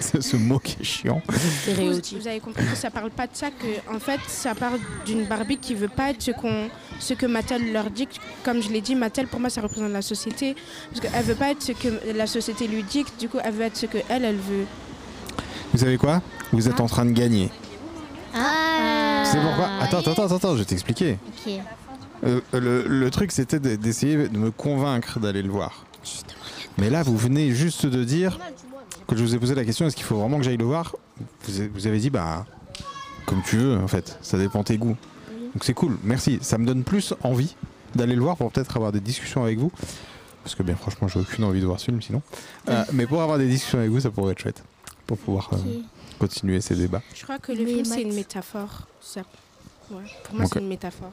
C'est 0.00 0.22
ce 0.30 0.36
mot 0.36 0.58
qui 0.58 0.76
est 0.80 0.84
chiant. 0.84 1.20
Vous, 1.28 2.00
vous 2.18 2.28
avez 2.28 2.40
compris 2.40 2.64
que 2.64 2.76
ça 2.76 2.90
parle 2.90 3.10
pas 3.10 3.26
de 3.26 3.34
ça, 3.34 3.48
que 3.50 3.94
en 3.94 3.98
fait, 3.98 4.20
ça 4.26 4.54
parle 4.54 4.78
d'une 5.04 5.24
Barbie 5.26 5.58
qui 5.58 5.74
veut 5.74 5.88
pas 5.88 6.10
être 6.10 6.22
ce, 6.22 6.30
qu'on, 6.30 6.68
ce 7.00 7.12
que 7.14 7.26
Mattel 7.26 7.72
leur 7.72 7.90
dicte. 7.90 8.20
Comme 8.44 8.62
je 8.62 8.70
l'ai 8.70 8.80
dit, 8.80 8.94
Mattel, 8.94 9.26
pour 9.26 9.40
moi, 9.40 9.50
ça 9.50 9.60
représente 9.60 9.90
la 9.92 10.00
société. 10.02 10.54
Parce 10.90 11.00
qu'elle 11.00 11.24
veut 11.24 11.34
pas 11.34 11.50
être 11.50 11.62
ce 11.62 11.72
que 11.72 11.88
la 12.16 12.26
société 12.26 12.66
lui 12.68 12.82
dicte, 12.84 13.18
du 13.20 13.28
coup, 13.28 13.38
elle 13.44 13.52
veut 13.54 13.64
être 13.64 13.76
ce 13.76 13.86
que 13.86 13.98
elle, 14.08 14.24
elle 14.24 14.36
veut. 14.36 14.64
Vous 15.72 15.78
savez 15.80 15.98
quoi? 15.98 16.22
Vous 16.52 16.68
êtes 16.68 16.80
en 16.80 16.86
train 16.86 17.04
de 17.04 17.10
gagner. 17.12 17.50
Ah 18.34 19.22
C'est 19.24 19.40
pourquoi? 19.40 19.68
Attends, 19.80 19.98
attends, 19.98 20.12
attends, 20.24 20.36
attends, 20.36 20.52
je 20.54 20.60
vais 20.60 20.64
t'expliquer. 20.64 21.18
Ok. 21.46 21.52
Euh, 22.24 22.40
le, 22.52 22.84
le 22.86 23.10
truc, 23.10 23.32
c'était 23.32 23.60
de- 23.60 23.76
d'essayer 23.76 24.28
de 24.28 24.38
me 24.38 24.50
convaincre 24.50 25.20
d'aller 25.20 25.42
le 25.42 25.50
voir. 25.50 25.84
Mais 26.78 26.90
là, 26.90 27.02
vous 27.02 27.16
venez 27.16 27.52
juste 27.52 27.86
de 27.86 28.04
dire 28.04 28.38
que 29.06 29.16
je 29.16 29.22
vous 29.22 29.34
ai 29.34 29.38
posé 29.38 29.54
la 29.54 29.64
question 29.64 29.86
est-ce 29.86 29.96
qu'il 29.96 30.04
faut 30.04 30.16
vraiment 30.18 30.38
que 30.38 30.44
j'aille 30.44 30.56
le 30.56 30.64
voir? 30.64 30.94
Vous, 31.44 31.86
avez- 31.86 31.98
dit 31.98 32.10
bah 32.10 32.46
comme 33.26 33.42
tu 33.42 33.56
veux 33.56 33.76
en 33.76 33.88
fait, 33.88 34.18
ça 34.22 34.38
dépend 34.38 34.62
tes 34.62 34.78
goûts. 34.78 34.96
Donc 35.54 35.64
c'est 35.64 35.74
cool, 35.74 35.96
merci. 36.04 36.38
Ça 36.42 36.58
me 36.58 36.66
donne 36.66 36.84
plus 36.84 37.14
envie 37.22 37.54
d'aller 37.94 38.14
le 38.14 38.22
voir 38.22 38.36
pour 38.36 38.50
peut-être 38.52 38.76
avoir 38.76 38.92
des 38.92 39.00
discussions 39.00 39.42
avec 39.42 39.58
vous. 39.58 39.72
Parce 40.44 40.54
que 40.54 40.62
bien 40.62 40.76
franchement, 40.76 41.08
j'ai 41.08 41.20
aucune 41.20 41.44
envie 41.44 41.60
de 41.60 41.66
voir 41.66 41.80
ce 41.80 41.86
film 41.86 42.00
sinon. 42.00 42.22
Euh, 42.68 42.84
mais 42.92 43.06
pour 43.06 43.22
avoir 43.22 43.38
des 43.38 43.48
discussions 43.48 43.78
avec 43.78 43.90
vous, 43.90 44.00
ça 44.00 44.10
pourrait 44.10 44.32
être 44.32 44.38
chouette. 44.40 44.62
Pour 45.06 45.18
pouvoir 45.18 45.50
euh, 45.54 45.56
continuer 46.18 46.60
ces 46.60 46.74
débats. 46.74 47.02
Je 47.14 47.22
crois 47.24 47.38
que 47.38 47.52
le 47.52 47.64
Mais 47.64 47.72
film, 47.74 47.84
c'est 47.86 48.02
une 48.02 48.14
métaphore. 48.14 48.86
Ça- 49.00 49.22
ouais, 49.90 50.02
Pour 50.24 50.34
moi, 50.36 50.44
c'est 50.46 50.58
une 50.58 50.68
métaphore. 50.68 51.12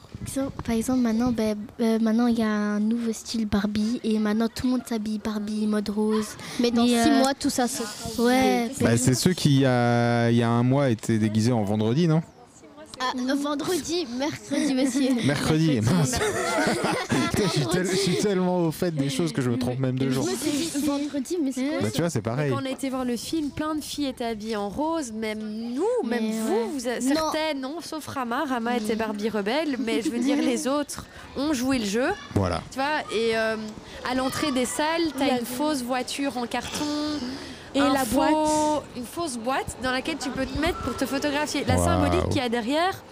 Par 0.64 0.76
exemple, 0.76 0.99
maintenant, 0.99 1.31
ben, 1.31 1.57
euh, 1.80 1.99
maintenant 1.99 2.27
il 2.27 2.39
y 2.39 2.43
a 2.43 2.49
un 2.49 2.80
nouveau 2.80 3.14
style 3.14 3.45
Barbie 3.45 3.99
et 4.03 4.19
maintenant 4.19 4.47
tout 4.47 4.65
le 4.65 4.72
monde 4.72 4.81
s'habille 4.88 5.19
Barbie 5.23 5.68
mode 5.68 5.89
rose. 5.89 6.35
Mais 6.60 6.72
dans 6.72 6.84
Mais, 6.84 7.03
six 7.03 7.10
euh, 7.10 7.19
mois, 7.19 7.34
tout 7.34 7.49
ça 7.49 7.68
se. 7.68 7.84
Ouais. 8.22 8.72
Bah, 8.81 8.97
c'est 8.97 9.14
ceux 9.14 9.34
qui, 9.34 9.56
il 9.56 9.61
y 9.61 9.65
a, 9.65 10.30
il 10.30 10.38
y 10.38 10.43
a 10.43 10.49
un 10.49 10.64
mois, 10.64 10.89
étaient 10.89 11.18
déguisés 11.18 11.52
en 11.52 11.64
vendredi, 11.64 12.07
non? 12.07 12.22
Ah, 12.99 13.11
euh, 13.17 13.35
vendredi, 13.35 14.07
mercredi, 14.17 14.73
monsieur. 14.73 15.13
Mercredi, 15.26 15.81
mince. 15.81 16.11
Putain, 17.31 17.43
je, 17.43 17.49
suis 17.49 17.65
tel- 17.67 17.85
je 17.89 17.95
suis 17.95 18.15
tellement 18.17 18.59
au 18.65 18.72
fait 18.72 18.91
des 18.91 19.09
choses 19.09 19.34
que 19.34 19.41
je 19.41 19.49
me 19.49 19.57
trompe 19.57 19.80
même 19.80 19.99
de 19.99 20.07
Je 20.09 20.13
jour. 20.15 20.26
me 20.26 20.35
suis 20.35 20.51
dit 20.51 20.85
vendredi, 20.85 21.38
mais 21.43 21.51
c'est 21.51 21.67
quoi 21.67 21.80
Bah, 21.81 21.91
tu 21.93 22.01
vois, 22.01 22.09
c'est 22.09 22.22
pareil. 22.22 22.51
Quand 22.51 22.61
on 22.61 22.65
a 22.65 22.69
été 22.69 22.89
voir 22.89 23.03
le 23.03 23.17
film, 23.17 23.49
plein 23.51 23.76
de 23.76 23.81
filles 23.81 24.07
étaient 24.07 24.23
habillées 24.26 24.55
en 24.55 24.69
rose, 24.69 25.11
même 25.11 25.39
nous, 25.39 25.84
même 26.07 26.23
Mais 26.23 26.31
vous, 26.31 26.53
ouais. 26.53 26.67
vous 26.73 26.88
a- 26.88 26.99
Non. 26.99 27.15
certaines, 27.15 27.59
non, 27.61 27.76
sauf 27.81 28.07
Rama. 28.07 28.45
Rama 28.45 28.77
était 28.77 28.95
Barbie 28.95 29.30
rebelle, 29.30 29.76
mais 29.80 30.01
je 30.01 30.09
veux 30.09 30.19
dire, 30.19 30.38
les 30.41 30.67
autres 30.69 31.05
ont 31.35 31.53
joué 31.53 31.80
le 31.80 31.85
jeu. 31.85 32.07
Voilà. 32.35 32.61
Tu 32.72 32.76
vois, 32.80 33.01
et 33.13 33.35
euh, 33.35 33.57
à 34.09 34.15
l'entrée 34.15 34.51
des 34.53 34.65
salles, 34.65 35.11
t'as 35.17 35.38
une 35.39 35.45
fausse 35.45 35.81
voiture 35.84 36.38
en 36.38 36.45
carton. 36.47 36.85
Et 37.76 37.80
un 37.81 37.93
la 37.93 38.06
faux- 38.06 38.15
boîte. 38.15 38.84
Une 38.97 39.06
fausse 39.06 39.38
boîte 39.38 39.77
dans 39.84 39.91
laquelle 39.91 40.18
tu 40.18 40.30
peux 40.30 40.45
te 40.45 40.60
mettre 40.60 40.77
pour 40.80 40.95
te 40.95 41.06
photographier. 41.06 41.64
La 41.68 41.77
symbolique 41.77 42.30
qu'il 42.30 42.38
y 42.41 42.45
a 42.45 42.49
derrière, 42.49 43.03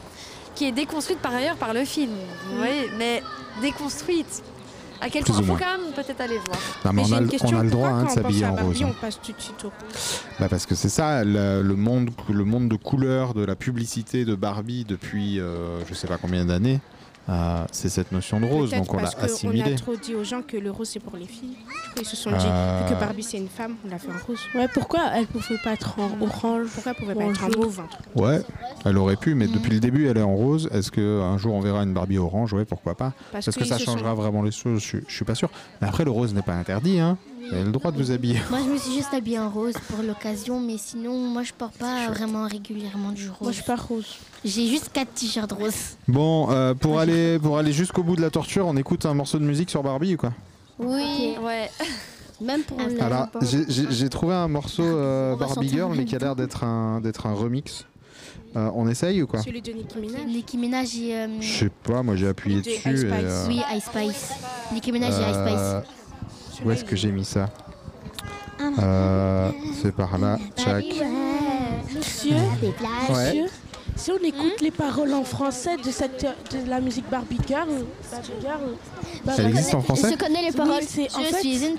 qui 0.56 0.66
est 0.66 0.72
déconstruite 0.72 1.20
par 1.20 1.34
ailleurs 1.34 1.56
par 1.58 1.74
le 1.74 1.84
film. 1.86 2.12
Vous 2.50 2.58
voyez, 2.58 2.90
mais 2.98 3.22
déconstruite. 3.62 4.44
À 5.02 5.10
quel 5.10 5.26
point 5.26 5.38
ou 5.38 5.44
faut 5.44 5.56
quand 5.58 5.78
même 5.78 5.92
peut-être 5.94 6.22
aller 6.22 6.38
voir. 6.38 6.58
Non, 6.86 6.94
mais 6.94 7.02
on 7.02 7.12
a, 7.12 7.18
une 7.18 7.24
le- 7.26 7.30
question. 7.30 7.58
on 7.58 7.60
a 7.60 7.64
le 7.64 7.70
droit 7.70 7.90
hein, 7.90 8.04
de 8.06 8.10
s'habiller 8.10 8.46
en 8.46 8.54
Barbie, 8.54 8.68
rose. 8.68 8.84
hein. 8.84 8.96
On 8.98 9.02
passe 9.02 9.20
tout 9.22 9.34
de 9.34 9.42
suite 9.42 9.66
au 9.66 9.68
rose. 9.68 10.22
Bah, 10.40 10.48
parce 10.50 10.66
que 10.66 10.76
c'est 10.76 10.88
ça, 10.88 11.26
le, 11.26 11.62
le 11.62 11.76
monde, 11.76 12.10
le 12.30 12.46
monde 12.46 12.70
de 12.70 12.78
couleurs 12.78 13.34
de 13.34 13.44
la 13.44 13.58
publicité 13.58 14.24
de 14.24 14.34
Barbie 14.34 14.86
depuis 14.86 15.42
euh, 15.42 15.84
je 15.90 15.94
sais 15.94 16.08
pas 16.08 16.18
combien 16.18 16.46
d'années, 16.46 16.80
euh, 17.30 17.64
c'est 17.72 17.90
cette 17.90 18.12
notion 18.12 18.40
de 18.40 18.46
rose, 18.46 18.72
donc 18.72 18.94
on 18.94 18.98
l'a 18.98 19.10
assimilé. 19.22 19.74
a 19.74 19.76
trop 19.78 19.96
dit 19.96 20.14
aux 20.14 20.24
gens 20.26 20.42
que 20.42 20.58
le 20.58 20.72
rose 20.72 20.90
c'est 20.90 21.00
pour 21.00 21.16
les 21.16 21.26
filles. 21.26 21.56
Du 21.56 21.90
coup, 21.94 22.00
ils 22.02 22.06
se 22.06 22.16
sont 22.18 22.32
dit, 22.32 22.46
Euh. 22.46 22.82
vu 22.88 22.94
que 22.94 23.00
Barbie 23.00 23.24
c'est 23.24 23.38
une 23.38 23.48
femme, 23.48 23.76
on 23.86 23.90
l'a 23.90 23.98
fait 24.00 24.10
en 24.10 24.26
rose. 24.28 24.40
Ouais, 24.56 24.68
pourquoi 24.74 25.02
elle 25.16 25.26
pouvait 25.28 25.58
pas 25.64 25.72
être 25.74 25.98
en 26.00 26.22
orange 26.22 26.68
Pourquoi 26.74 26.92
elle 26.92 26.98
pouvait 26.98 27.14
ou 27.16 27.20
pas 27.20 27.26
être 27.26 27.44
en 27.46 27.60
mauve 27.60 27.82
Ouais, 28.16 28.42
elle 28.86 28.98
aurait 28.98 29.16
pu, 29.16 29.36
mais 29.36 29.48
depuis 29.48 29.72
le 29.72 29.80
début, 29.80 30.08
elle 30.08 30.18
est 30.18 30.22
en 30.22 30.36
rose. 30.36 30.68
Est-ce 30.74 30.92
qu'un 30.92 31.38
jour 31.38 31.54
on 31.54 31.62
verra 31.62 31.84
une 31.84 31.94
Barbie 31.94 32.18
orange? 32.18 32.52
Ouais, 32.54 32.66
pourquoi 32.66 32.96
pas 32.96 33.14
Parce 33.32 33.46
Parce, 33.46 33.58
que 33.58 33.66
ça 33.66 33.78
changera 33.78 34.10
sont- 34.12 34.16
vraiment 34.22 34.42
les 34.42 34.52
choses, 34.52 34.82
je, 34.84 34.98
je 35.08 35.16
suis 35.16 35.26
pas 35.26 35.36
sûr. 35.36 35.50
Mais 35.82 35.88
après, 35.88 36.04
le 36.04 36.12
rose 36.12 36.34
n'est 36.34 36.42
pas 36.42 36.54
interdit, 36.56 37.00
hein. 37.00 37.18
Vous 37.50 37.54
avez 37.56 37.64
le 37.66 37.72
droit 37.72 37.92
de 37.92 37.98
vous 37.98 38.12
habiller. 38.12 38.40
Moi, 38.50 38.60
je 38.66 38.72
me 38.72 38.78
suis 38.78 38.94
juste 38.94 39.14
habillée 39.14 39.40
en 39.40 39.50
rose 39.50 39.74
pour 39.90 40.04
l'occasion, 40.04 40.60
mais 40.60 40.78
sinon, 40.78 41.18
moi, 41.18 41.44
je 41.44 41.52
porte 41.54 41.76
pas 41.78 42.08
vraiment 42.10 42.48
régulièrement 42.48 43.12
du 43.12 43.28
rose. 43.30 43.40
Moi, 43.42 43.52
je 43.52 43.62
pas 43.64 43.76
rose. 43.76 44.16
J'ai 44.46 44.68
juste 44.68 44.92
quatre 44.94 45.14
t-shirts 45.14 45.52
roses. 45.52 45.98
Bon, 46.08 46.50
euh, 46.52 46.74
pour, 46.74 47.00
aller, 47.00 47.40
pour 47.40 47.58
aller 47.58 47.72
jusqu'au 47.74 48.04
bout 48.04 48.16
de 48.16 48.22
la 48.22 48.30
torture, 48.30 48.66
on 48.68 48.78
écoute 48.78 49.06
un 49.06 49.14
morceau 49.14 49.40
de 49.40 49.44
musique 49.46 49.70
sur 49.70 49.84
Barbie 49.84 50.14
ou 50.16 50.18
quoi? 50.18 50.34
Oui, 50.80 51.36
Ouais. 51.44 51.70
même 52.42 52.64
pour 52.64 52.78
le. 52.80 53.02
Alors, 53.02 53.28
j'ai- 53.42 54.10
trouvé 54.10 54.34
un 54.34 54.48
morceau 54.48 54.84
euh, 54.86 55.36
Barbie 55.36 55.70
Girl, 55.70 55.94
mais 55.96 56.06
qui 56.06 56.16
a 56.16 56.20
l'air 56.20 56.36
d'être 56.36 56.64
un, 56.64 57.02
d'être 57.02 57.26
un 57.26 57.34
remix. 57.34 57.86
Euh, 58.56 58.70
on 58.76 58.88
essaye 58.88 59.22
ou 59.24 59.28
quoi? 59.28 59.42
Celui 59.42 59.62
de 59.64 59.72
Nicki 59.72 59.98
Minaj. 59.98 60.26
Nicki 60.28 60.58
Minaj 60.58 60.96
et... 61.00 61.16
euh, 61.16 61.28
Je 61.42 61.54
sais 61.60 61.70
pas, 61.84 62.04
moi 62.04 62.16
j'ai 62.16 62.28
appuyé 62.28 62.58
De 62.58 62.62
dessus. 62.66 62.78
Ice 62.94 63.02
et, 63.04 63.08
euh, 63.12 63.46
Oui, 63.48 63.62
Ice 63.76 63.86
Spice. 63.86 64.32
Nicki 64.72 64.92
Minaj 64.92 65.14
et 65.16 65.22
Ice 65.22 65.36
euh, 65.36 65.80
Spice. 65.82 65.92
Où 66.66 66.72
est-ce 66.72 66.84
que 66.86 66.96
j'ai 66.96 67.12
mis 67.12 67.26
ça 67.26 67.50
Euh, 68.62 69.50
C'est 69.82 69.94
par 69.94 70.18
là, 70.18 70.38
Jack. 70.58 70.86
Monsieur, 71.96 72.36
Ouais. 72.36 72.74
monsieur, 73.10 73.46
si 73.96 74.12
on 74.12 74.18
écoute 74.24 74.62
les 74.62 74.72
paroles 74.72 75.14
en 75.14 75.24
français 75.24 75.78
de, 75.78 75.92
cette, 75.92 76.22
de 76.52 76.70
la 76.70 76.80
musique 76.80 77.10
Barbie 77.10 77.40
Girl, 77.48 77.68
Barbie 78.12 78.28
Girl 78.42 78.60
Barbie 79.26 79.42
Elle 79.42 79.50
existe 79.50 79.74
en 79.76 79.82
français 79.82 80.12
Je 80.12 80.18
connais 80.18 80.42
les 80.42 80.50
Oui, 80.52 80.56
paroles. 80.56 80.84
c'est 80.88 81.14
en 81.16 81.20
je 81.20 81.26
fait- 81.26 81.40
suis 81.40 81.66
une. 81.66 81.76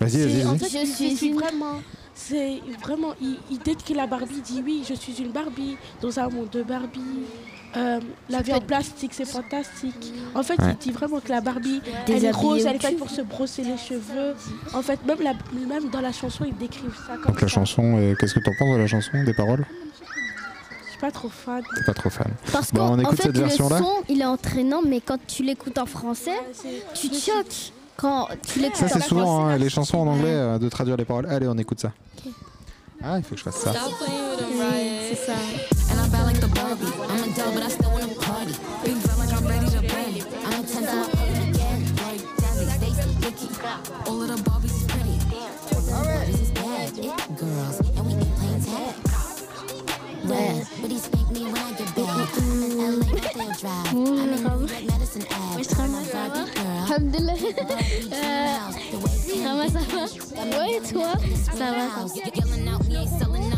Vas-y, 0.00 0.10
c'est- 0.10 0.26
vas-y, 0.26 0.46
En 0.46 0.50
vas-y. 0.54 0.58
fait, 0.70 0.80
Je 0.80 0.86
je 0.86 0.92
suis 0.92 1.16
suis 1.16 1.26
une- 1.28 1.34
vraiment. 1.38 1.80
C'est 2.14 2.60
vraiment. 2.82 3.12
Il, 3.20 3.38
il 3.50 3.58
décrit 3.58 3.94
la 3.94 4.06
Barbie, 4.06 4.40
dit 4.44 4.62
oui, 4.64 4.84
je 4.88 4.94
suis 4.94 5.14
une 5.20 5.30
Barbie 5.30 5.76
dans 6.00 6.18
un 6.20 6.28
monde 6.28 6.50
de 6.50 6.62
Barbie. 6.62 7.00
Euh, 7.76 8.00
la 8.28 8.42
vie 8.42 8.52
en 8.52 8.60
plastique, 8.60 9.12
c'est 9.14 9.24
fantastique. 9.24 10.12
En 10.34 10.42
fait, 10.42 10.60
Ouais. 10.60 10.70
il 10.72 10.76
dit 10.78 10.90
vraiment 10.90 11.20
que 11.20 11.28
la 11.30 11.40
Barbie, 11.40 11.80
elle 12.08 12.24
est 12.24 12.30
rose, 12.32 12.66
elle 12.66 12.76
est 12.76 12.80
faite 12.80 12.98
pour 12.98 13.10
se 13.10 13.20
brosser 13.22 13.62
les 13.62 13.76
cheveux. 13.76 14.34
En 14.74 14.82
fait, 14.82 14.98
même, 15.06 15.18
la, 15.22 15.34
même 15.68 15.88
dans 15.90 16.00
la 16.00 16.10
chanson, 16.12 16.44
ils 16.44 16.56
décrivent 16.56 16.96
ça 17.06 17.14
comme 17.14 17.26
Donc 17.32 17.40
la 17.40 17.46
ça. 17.48 17.54
chanson, 17.54 17.96
euh, 17.98 18.14
qu'est-ce 18.18 18.34
que 18.34 18.40
t'en 18.40 18.50
penses 18.58 18.74
de 18.74 18.80
la 18.80 18.86
chanson, 18.88 19.22
des 19.24 19.34
paroles? 19.34 19.64
Je 20.86 20.90
suis 20.90 21.00
pas 21.00 21.12
trop 21.12 21.28
fan. 21.28 21.62
T'es 21.76 21.84
pas 21.84 21.94
trop 21.94 22.10
fan. 22.10 22.26
Parce 22.52 22.72
Bon, 22.72 22.82
on 22.82 22.88
qu'en 22.96 22.98
écoute 22.98 23.16
fait, 23.18 23.22
cette 23.22 23.36
le 23.36 23.40
version-là 23.44 23.78
son, 23.78 23.92
il 24.08 24.20
est 24.20 24.24
entraînant, 24.24 24.80
mais 24.84 25.00
quand 25.00 25.18
tu 25.28 25.44
l'écoutes 25.44 25.78
en 25.78 25.86
français, 25.86 26.38
tu 26.94 27.08
te 27.08 27.14
choques. 27.14 27.72
Quand 27.96 28.26
tu 28.52 28.58
l'écoutes 28.60 28.76
Ça, 28.78 28.86
en 28.86 28.88
c'est 28.88 29.00
souvent 29.08 29.46
hein, 29.46 29.56
les 29.58 29.68
chansons 29.68 29.98
en 29.98 30.06
anglais 30.08 30.32
euh, 30.32 30.58
de 30.58 30.68
traduire 30.68 30.96
les 30.96 31.04
paroles. 31.04 31.26
Allez, 31.26 31.46
on 31.46 31.56
écoute 31.58 31.78
ça. 31.80 31.92
Ah, 33.02 33.16
il 33.18 33.22
faut 33.22 33.30
que 33.34 33.38
je 33.38 33.44
fasse 33.44 33.56
ça. 33.58 33.72
C'est 35.08 35.14
ça. 35.14 35.32
Bad 36.10 36.24
like 36.26 36.40
the 36.40 36.48
Barbie. 36.48 36.86
I'm 37.08 37.22
a 37.22 37.34
doll, 37.36 37.52
but 37.54 37.62
I 37.62 37.68
still 37.68 37.90
wanna 37.90 38.14
party. 38.14 38.54
Big 38.84 38.96
like 39.18 39.32
I'm 39.32 39.46
ready 39.46 39.68
to 39.70 39.80
bend. 39.80 40.26
I'm 40.44 40.64
a 40.64 40.66
10 40.66 40.82
to 40.82 40.94
my 40.96 41.06
again. 41.48 41.80
Like 42.02 42.22
Stacy, 42.76 43.10
Vicky. 43.22 43.48
All 44.06 44.22
of 44.22 44.28
the 44.28 44.38
Barbies 44.48 44.74
is 44.74 44.84
pretty. 44.90 45.16
Barbies 45.90 46.42
is 46.42 46.50
bad. 46.50 46.98
It 46.98 47.38
girls, 47.38 47.78
and 47.80 48.06
we 48.06 48.14
be 48.14 48.26
playing 48.38 48.62
tag. 48.62 48.94
Yeah, 50.24 50.64
but 50.80 50.90
he 50.90 50.98
me 51.32 51.42
when 51.44 51.56
I 51.56 51.72
get 51.72 51.94
back. 51.94 52.28
I'm 52.36 52.62
in 52.62 52.72
LA, 52.78 53.06
Drive. 53.60 53.88
I'm 53.88 53.96
in 53.96 54.30
New 54.30 54.42
York, 54.42 54.84
Madison 54.86 55.24
Ave. 55.30 55.62
I'm 55.78 55.94
a 55.94 56.02
Barbie 56.12 56.50
girl. 56.54 56.80
Alhamdulillah. 56.84 57.38
Euh, 58.12 58.58
Rama, 59.44 59.68
ça 59.68 59.80
va 61.70 63.49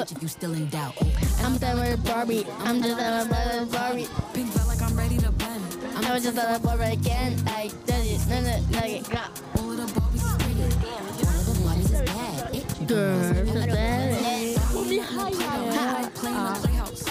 bitch 0.00 0.16
if 0.16 0.22
you 0.22 0.28
still 0.28 0.52
in 0.52 0.68
doubt. 0.68 0.94
I'm 1.42 1.58
done 1.58 1.80
with 1.80 2.04
Barbie. 2.04 2.46
I'm 2.60 2.82
just 2.82 2.96
done 2.96 3.28
with 3.28 3.72
Barbie. 3.72 4.08
Pink 4.32 4.48
felt 4.52 4.68
like 4.68 4.82
I'm 4.82 4.96
ready 4.96 5.18
to 5.18 5.30
bend. 5.32 5.62
I'm 5.96 6.22
just 6.22 6.36
done 6.36 6.52
with 6.52 6.62
Barbie 6.62 6.92
again. 6.94 7.44
Like, 7.44 7.72
does 7.86 8.06
it? 8.06 8.20
No, 8.28 8.40
no, 8.40 8.60
no, 8.70 8.84
yeah. 8.86 9.28
All 9.58 9.70
of 9.70 9.76
the 9.76 9.86
Barbies 10.00 10.24
is 10.24 10.34
pretty. 10.42 10.62
All 10.62 10.68
of 10.68 11.44
the 11.46 11.52
Barbies 11.64 11.92
is 11.92 12.02
bad. 12.02 12.88
Girl, 12.88 13.34
girls 13.34 13.56
are 13.56 13.66
bad. 13.66 14.58
We'll 14.72 14.88
be 14.88 14.98
high 14.98 15.30
now. 15.30 16.08
Play 16.14 16.30
in 16.30 16.44
the 16.44 16.50
playhouse. 16.60 17.04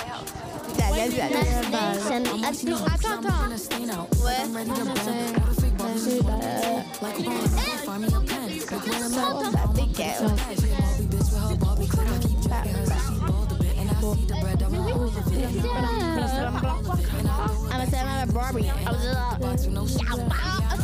That's 0.78 0.98
it. 0.98 1.44
What? 4.20 4.54
That's 4.54 5.08
it. 10.78 11.09
Ah, 17.72 17.78
mais 17.78 17.86
c'est 17.86 17.98
la 17.98 18.26
Barbie. 18.26 18.66
Ah, 18.86 18.92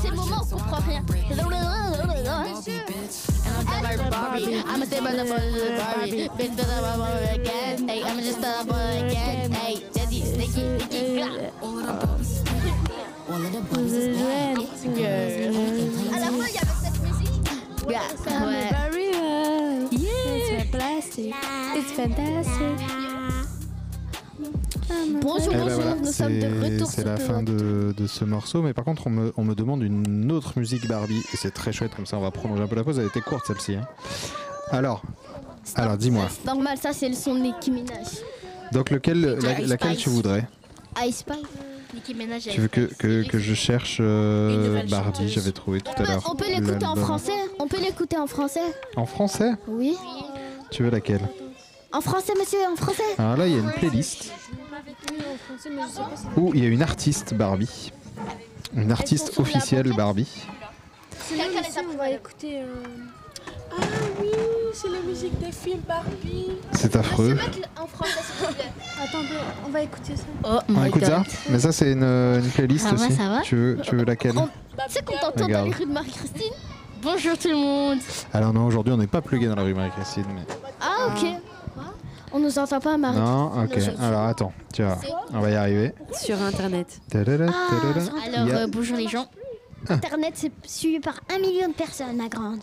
c'est 0.02 0.10
le 0.10 0.16
moment 0.16 0.38
où 0.38 0.40
on 0.54 0.58
comprend 0.58 0.80
rien. 0.88 1.04
I'ma 4.68 4.86
say 4.86 5.00
my 5.02 5.16
Barbie. 5.16 6.30
Bitch, 6.38 6.38
better 6.38 6.82
Barbie 6.82 7.42
again. 7.42 7.90
Hey, 7.90 8.04
I'ma 8.04 8.22
just 8.22 8.42
tell 8.42 8.66
her 8.66 9.06
again. 9.06 9.52
Hey, 9.54 9.76
Desi, 9.94 10.24
Nicky, 10.38 10.64
Nicky, 10.78 11.22
À 11.22 11.24
la 16.20 16.26
fin, 16.26 16.48
il 16.48 16.54
y 16.54 16.58
avait 16.58 16.78
cette 16.84 17.00
musique. 17.02 17.50
Ouais. 17.88 17.96
It's 20.98 21.16
fantastic. 21.16 21.34
It's 21.76 21.92
fantastic. 21.92 22.62
Bonjour, 25.22 25.52
Eh 25.52 25.56
ben 25.56 25.64
bonjour, 25.64 25.76
voilà, 25.82 25.96
nous 25.96 26.12
sommes 26.12 26.40
de 26.40 26.64
retour 26.64 26.88
C'est 26.88 27.04
la 27.04 27.18
fin 27.18 27.42
de, 27.44 27.94
de 27.98 28.08
ce 28.08 28.24
morceau, 28.24 28.62
mais 28.62 28.74
par 28.74 28.86
contre, 28.86 29.08
on 29.08 29.10
me, 29.10 29.34
on 29.38 29.44
me 29.44 29.56
demande 29.56 29.82
une 29.84 30.32
autre 30.32 30.54
musique 30.58 30.88
Barbie, 30.88 31.22
et 31.34 31.38
c'est 31.38 31.52
très 31.52 31.74
chouette, 31.74 31.96
comme 31.96 32.06
ça 32.06 32.18
on 32.18 32.22
va 32.22 32.32
prolonger 32.32 32.64
un 32.64 32.68
peu 32.68 32.76
la 32.76 32.84
pause. 32.84 33.00
Elle 33.00 33.08
était 33.08 33.22
courte 33.22 33.46
celle-ci. 33.48 33.76
hein. 33.76 33.88
Alors, 34.72 35.02
alors 35.76 35.98
dis-moi, 35.98 36.28
C'est 36.30 36.46
normal, 36.46 36.78
ça 36.78 36.94
c'est 36.94 37.10
le 37.10 37.16
son 37.16 37.34
de 37.36 37.40
Nicki 37.40 37.72
Minaj. 37.72 38.08
donc 38.72 38.90
lequel, 38.92 39.22
la- 39.42 39.60
laquelle 39.62 39.98
tu 39.98 40.10
voudrais? 40.10 40.48
Ice 41.06 41.18
Spice. 41.18 41.38
Nicki 41.94 42.14
Minaj. 42.14 42.48
Tu 42.50 42.62
veux 42.62 42.68
que, 42.68 42.82
que, 42.98 43.24
que 43.28 43.40
je 43.40 43.54
cherche 43.54 43.98
euh, 44.02 44.84
Barbie 44.90 45.30
J'avais 45.30 45.52
trouvé 45.54 45.80
tout 45.82 45.92
à 45.98 46.04
l'heure. 46.04 46.30
On 46.30 46.36
peut 46.36 46.48
l'écouter 46.50 46.86
en 46.86 46.96
français 46.96 47.32
On 47.60 47.68
peut 47.68 47.80
l'écouter 47.80 48.18
en 48.18 48.28
français 48.28 48.60
En 48.98 49.06
français? 49.06 49.52
Oui. 49.68 49.96
Tu 50.76 50.84
veux 50.84 50.90
laquelle 50.90 51.22
En 51.94 52.02
français, 52.02 52.34
monsieur, 52.38 52.60
en 52.70 52.76
français 52.76 53.02
Alors 53.18 53.38
là, 53.38 53.48
il 53.48 53.54
y 53.54 53.56
a 53.56 53.60
une 53.60 53.72
playlist 53.72 54.30
où 56.36 56.52
il 56.54 56.64
y 56.66 56.66
a 56.66 56.70
une 56.70 56.82
artiste 56.82 57.34
Barbie. 57.34 57.94
Une 58.76 58.92
artiste 58.92 59.40
officielle 59.40 59.94
Barbie. 59.96 60.28
C'est 61.18 61.38
là 61.38 61.46
aussi, 61.46 61.80
on 61.94 61.98
va 61.98 62.10
écouter. 62.10 62.60
euh, 62.60 62.66
Ah 63.72 63.84
oui, 64.22 64.28
c'est 64.74 64.90
la 64.90 65.00
musique 65.00 65.40
des 65.40 65.54
films 65.54 65.80
Barbie. 65.88 66.52
C'est 66.74 66.94
affreux. 66.98 67.38
En 67.82 67.88
français, 67.88 68.12
s'il 68.22 68.46
vous 68.46 68.54
plaît. 68.54 68.66
Attendez, 69.02 69.28
on 69.66 69.70
va 69.70 69.82
écouter 69.82 70.18
ça. 70.18 70.24
Oh 70.44 70.60
On 70.76 70.84
écoute 70.84 71.06
ça 71.06 71.24
Mais 71.50 71.60
ça, 71.60 71.72
c'est 71.72 71.94
une, 71.94 72.04
une 72.04 72.52
playlist 72.54 72.88
va, 72.88 72.96
aussi. 72.96 73.14
ça 73.14 73.30
va 73.30 73.42
Tu 73.44 73.56
veux, 73.56 73.78
tu 73.82 73.96
veux 73.96 74.04
laquelle 74.04 74.34
Tu 74.34 74.94
sais 74.94 75.02
qu'on 75.06 75.18
t'entend 75.20 75.48
dans 75.48 75.64
les 75.64 75.72
rues 75.72 75.86
de 75.86 75.92
Marie-Christine 75.94 76.52
Bonjour 77.06 77.38
tout 77.38 77.50
le 77.50 77.56
monde. 77.56 78.00
Alors 78.34 78.52
non, 78.52 78.66
aujourd'hui, 78.66 78.92
on 78.92 78.98
n'est 78.98 79.06
pas 79.06 79.22
plugué 79.22 79.46
dans 79.46 79.54
la 79.54 79.62
rue 79.62 79.76
Marie-Christine. 79.76 80.26
Mais... 80.34 80.42
Ah, 80.82 81.10
ok. 81.10 81.28
On 82.34 82.40
nous 82.40 82.58
entend 82.58 82.80
pas, 82.80 82.98
Marie 82.98 83.20
Non, 83.20 83.64
ok. 83.64 83.78
Alors 84.02 84.24
attends, 84.24 84.54
tu 84.74 84.82
vois, 84.84 84.98
on 85.32 85.40
va 85.40 85.52
y 85.52 85.56
arriver. 85.56 85.94
Sur 86.20 86.42
Internet. 86.42 87.00
Tadada, 87.08 87.46
Ah, 87.48 87.76
alors, 88.26 88.56
euh, 88.56 88.68
bonjour 88.68 88.98
les 88.98 89.08
gens. 89.08 89.28
Internet, 89.88 90.34
c'est 90.34 90.52
suivi 90.66 91.00
par 91.00 91.20
un 91.32 91.38
million 91.38 91.68
de 91.68 91.74
personnes, 91.74 92.18
ma 92.18 92.28
grande. 92.28 92.62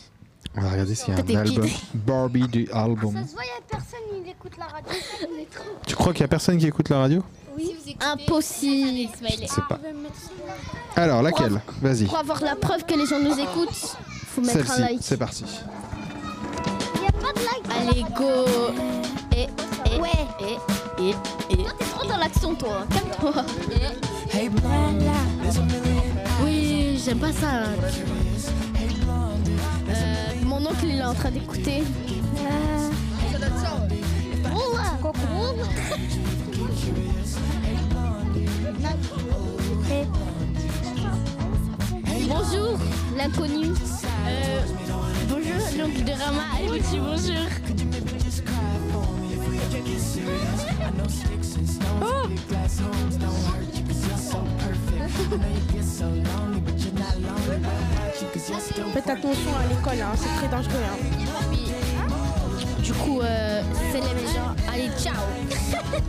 On 0.57 0.61
va 0.61 0.71
regarder 0.71 0.97
s'il 0.97 1.15
y 1.15 1.17
a 1.17 1.21
un 1.21 1.41
album. 1.47 1.69
Barbie 1.95 2.49
du 2.49 2.69
album. 2.73 3.15
Ça 3.15 3.29
se 3.29 3.33
voit, 3.35 3.43
il 3.45 3.47
y 3.47 3.51
a 3.51 3.79
personne, 3.79 4.25
il 4.25 4.29
écoute 4.29 4.57
la 4.59 4.65
radio. 4.65 4.93
Tu 5.87 5.95
crois 5.95 6.13
qu'il 6.13 6.23
y 6.23 6.25
a 6.25 6.29
personne 6.29 6.59
qui 6.59 6.67
écoute 6.67 6.89
la 6.89 6.99
radio? 6.99 7.23
Oui, 7.57 7.77
impossible. 8.01 9.09
C'est 9.47 9.65
pas. 9.69 9.79
Alors, 10.97 11.23
laquelle? 11.23 11.63
Vas-y. 11.81 12.07
Pour 12.07 12.19
avoir 12.19 12.43
la 12.43 12.57
preuve 12.57 12.85
que 12.85 12.95
les 12.95 13.07
gens 13.07 13.21
nous 13.21 13.39
écoutent, 13.39 13.97
faut 14.33 14.41
mettre 14.41 14.71
un 14.71 14.79
like. 14.79 15.01
c'est 15.03 15.19
parti. 15.19 15.45
Il 16.97 17.03
y 17.03 17.07
a 17.07 17.13
pas 17.13 17.33
de 17.33 17.41
like. 17.41 17.63
Allez, 17.91 18.05
go. 18.17 18.47
Et, 19.37 19.43
et, 19.95 20.01
ouais. 20.01 20.11
et, 20.41 21.03
et, 21.03 21.11
et. 21.51 21.57
T'es 21.79 21.85
trop 21.85 22.07
dans 22.09 22.17
l'action, 22.17 22.55
toi. 22.55 22.87
Calme-toi. 22.91 23.45
Hey 24.33 24.51
Oui, 26.43 27.01
j'aime 27.05 27.19
pas 27.19 27.33
ça. 27.33 27.65
Euh, 29.89 30.33
mon 30.45 30.65
oncle, 30.65 30.85
il 30.85 30.99
est 30.99 31.05
en 31.05 31.15
train 31.15 31.31
d'écouter. 31.31 31.83
Euh... 32.39 32.91
Bonjour, 42.29 42.79
l'inconnu. 43.17 43.67
Euh, 44.27 44.61
bonjour, 45.29 45.79
l'oncle 45.79 46.05
de 46.05 46.13
Rama. 46.13 46.43
Elle 46.61 46.69
vous 46.69 46.79
dit 46.79 46.99
bonjour. 46.99 47.49
Oh 52.01 52.29
Faites 58.93 59.09
attention 59.09 59.51
à 59.57 59.67
l'école, 59.69 60.01
hein, 60.03 60.13
c'est 60.17 60.29
très 60.39 60.49
dangereux. 60.49 60.83
hein. 60.91 60.97
Du 62.83 62.93
coup, 62.93 63.21
euh, 63.21 63.63
c'est 63.91 64.01
les 64.01 64.21
méchants. 64.23 64.55
Allez, 64.73 64.91
ciao. 64.99 65.15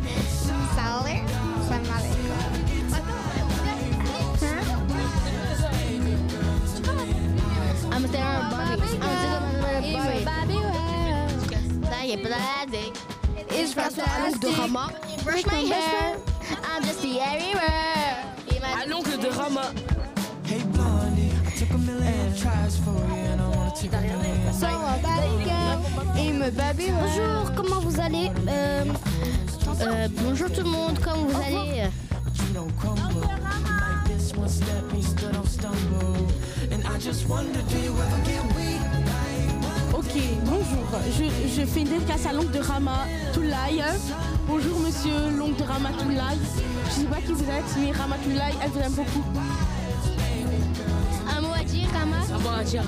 Salut. 0.76 1.22
Salam 1.68 2.63
I'm. 7.94 8.06
I'm 8.06 8.80
is 12.10 12.28
plastic. 12.28 12.94
It's 13.50 13.74
fantastic. 13.74 14.42
de 14.42 14.48
Rama. 14.58 14.92
Brush 15.24 15.46
my 15.46 15.60
hair. 15.60 16.18
I'm 16.64 16.84
just 16.84 17.02
the 17.02 17.20
everywhere. 17.20 18.16
À 18.82 18.86
l'oncle 18.88 19.18
de 19.18 19.30
Rama. 19.30 19.72
Hey 20.46 20.62
blondie, 20.74 21.32
I 21.46 21.52
took 21.58 21.70
a 21.70 21.78
million 21.78 22.36
tries 22.36 22.78
for 22.78 22.92
you 22.92 23.32
and 23.32 23.42
I 23.42 23.48
wanna 23.56 23.72
take 23.76 23.94
a 23.94 24.02
million. 24.02 24.54
So, 24.54 24.68
Barbie 24.68 25.44
girl, 25.46 26.18
et 26.18 26.32
me 26.32 26.50
Barbie. 26.52 26.92
Bonjour, 26.92 27.52
comment 27.56 27.80
vous 27.82 28.00
allez? 28.00 28.32
Euh, 28.48 28.86
Euh, 29.82 30.08
bonjour 30.24 30.50
tout 30.52 30.62
le 30.64 30.70
monde, 30.70 31.00
comment 31.04 31.24
vous 31.26 31.42
allez? 31.42 31.90
Ok, 39.94 40.14
bonjour. 40.46 41.00
Je, 41.18 41.24
je 41.48 41.66
fais 41.66 41.82
une 41.82 41.88
dédicace 41.90 42.26
à 42.26 42.34
l'oncle 42.34 42.52
de 42.52 42.60
Rama 42.60 43.06
Toulaye. 43.34 43.84
Bonjour 44.48 44.80
monsieur 44.80 45.12
l'oncle 45.38 45.56
de 45.58 45.64
Rama 45.64 45.90
Toulaye. 46.00 46.40
Je 46.88 46.92
sais 46.92 47.06
pas 47.06 47.18
qui 47.18 47.34
vous 47.34 47.44
êtes, 47.44 47.78
mais 47.80 47.92
Rama 47.92 48.16
Toulaye, 48.24 48.54
elle 48.64 48.70
vous 48.72 48.80
aime 48.80 48.92
beaucoup. 48.94 49.24
Un 51.38 51.42
mot 51.42 51.54
à 51.60 51.64
dire, 51.64 51.88
Rama? 51.94 52.18
Un 52.34 52.40
mot 52.40 52.60
à 52.60 52.64
dire. 52.64 52.84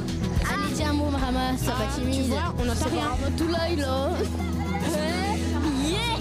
Allez, 0.51 0.73
dis 0.73 0.83
un 0.83 0.93
mot, 0.93 1.05
Rama, 1.05 1.57
ça 1.57 1.71
va 1.71 1.85
timide. 1.95 2.23
tu 2.25 2.29
vois, 2.31 2.53
on 2.59 2.65
n'entend 2.65 2.89
rien. 2.91 3.05
Rama 3.09 3.31
Toulaye, 3.37 3.75
là. 3.77 4.09
Yeah 5.87 6.17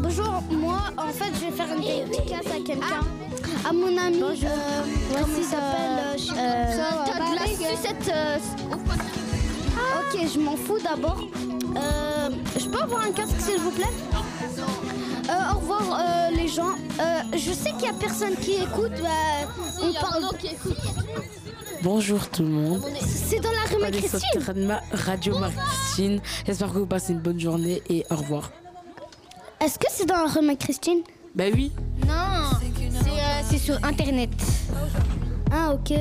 Bonjour, 0.00 0.42
moi 0.50 0.78
en 0.96 1.08
fait 1.08 1.32
je 1.34 1.46
vais 1.46 1.50
faire 1.52 1.66
une 1.76 1.82
dédicace 2.10 2.46
à 2.46 2.60
quelqu'un. 2.64 3.02
À 3.66 3.72
mon 3.72 3.96
ami, 3.98 4.22
euh, 4.22 4.82
comment 5.12 5.26
il 5.36 5.44
s'appelle 5.44 5.98
euh, 5.98 6.16
je- 6.16 6.32
euh, 6.32 6.84
T'as 7.06 7.30
de 7.30 7.34
la 7.36 7.46
sucette. 7.46 8.10
euh, 8.14 8.36
Ok, 10.00 10.20
je 10.32 10.38
m'en 10.40 10.56
fous 10.56 10.78
d'abord. 10.82 11.20
Euh, 11.76 12.30
je 12.58 12.66
peux 12.68 12.80
avoir 12.80 13.02
un 13.02 13.12
casque 13.12 13.38
s'il 13.40 13.60
vous 13.60 13.70
plaît 13.70 13.84
Euh, 15.30 15.52
Au 15.54 15.58
revoir 15.58 15.82
euh, 16.00 16.30
les 16.34 16.48
gens. 16.48 16.70
Euh, 17.00 17.20
je 17.34 17.52
sais 17.52 17.72
qu'il 17.72 17.82
y 17.82 17.88
a 17.88 17.92
personne 17.92 18.34
qui 18.36 18.54
écoute. 18.54 18.92
bah, 19.02 19.48
on 19.82 19.92
parle. 19.92 20.24
Bonjour 21.82 22.28
tout 22.30 22.42
le 22.42 22.48
monde. 22.48 22.82
C'est 23.06 23.40
dans 23.40 23.50
la 23.52 23.62
rue 23.70 23.80
Marie-Christine. 23.80 24.66
Ma- 24.66 24.80
Radio 24.92 25.38
Marie-Christine. 25.38 26.20
J'espère 26.46 26.72
que 26.72 26.78
vous 26.78 26.86
passez 26.86 27.12
une 27.12 27.20
bonne 27.20 27.38
journée 27.38 27.82
et 27.90 28.04
au 28.10 28.16
revoir. 28.16 28.50
Est-ce 29.60 29.78
que 29.78 29.86
c'est 29.90 30.06
dans 30.06 30.16
la 30.16 30.26
rue 30.26 30.40
Marie-Christine 30.40 31.02
Bah 31.34 31.44
oui. 31.52 31.70
Non, 32.06 32.57
c'est 33.08 33.20
euh, 33.20 33.42
c'est 33.44 33.58
sur 33.58 33.84
internet. 33.84 34.30
Ah 35.50 35.72
ok, 35.72 35.92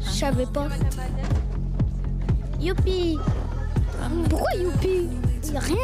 je 0.00 0.10
savais 0.10 0.46
pas. 0.46 0.68
Youpi 2.60 3.18
Pourquoi 4.30 4.54
youpi? 4.54 5.08
Y'a 5.52 5.60
rien. 5.60 5.76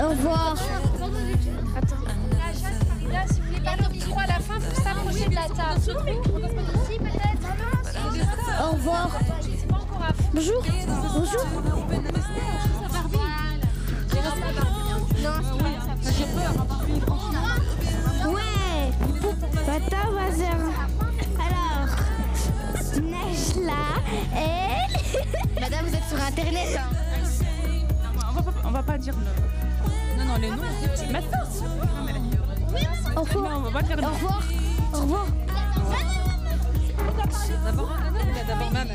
Au 0.00 0.10
revoir. 0.10 0.54
Là, 3.10 3.24
si 3.26 3.40
vous 3.40 3.46
voulez 3.46 3.60
pas 3.60 3.76
top 3.76 3.98
3 3.98 4.22
à 4.22 4.26
la 4.26 4.34
fin, 4.34 4.60
faut 4.60 4.82
s'approcher 4.82 5.28
de 5.28 5.34
la 5.34 5.48
table. 5.48 5.80
Au 8.62 8.72
revoir. 8.72 9.10
Bonjour. 10.32 10.62
Bonjour. 11.14 11.44
Attends, 19.68 20.12
Bazar. 20.12 20.60
Alors, 21.38 21.90
là 23.64 23.82
et. 24.34 25.60
Madame, 25.60 25.86
vous 25.86 25.94
êtes 25.94 26.08
sur 26.08 26.20
Internet. 26.20 26.78
hein. 26.78 26.88
On 28.28 28.32
va 28.32 28.42
pas, 28.42 28.52
on 28.64 28.70
va 28.70 28.82
pas 28.82 28.98
dire 28.98 29.14
le... 29.18 30.18
Non, 30.18 30.32
non, 30.32 30.36
les 30.40 30.50
noms, 30.50 30.56
maintenant. 31.12 31.44
Au 33.16 33.20
revoir. 33.22 33.50
Non, 33.50 33.56
on 33.56 33.60
va 33.60 33.70
pas 33.70 33.82
dire 33.82 33.96
Au 34.02 34.06
revoir. 34.10 34.42
Au 34.92 35.00
revoir. 35.00 35.26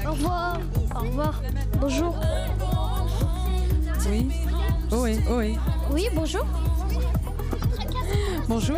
Au 0.06 0.12
revoir. 0.12 0.60
Au 0.96 1.00
revoir. 1.00 1.42
Bonjour. 1.80 2.16
Oui. 4.10 4.30
Oh 4.92 5.04
oui, 5.04 5.18
oh 5.30 5.36
oui. 5.38 5.58
Oui, 5.92 6.08
bonjour. 6.14 6.46
Bonjour. 8.48 8.78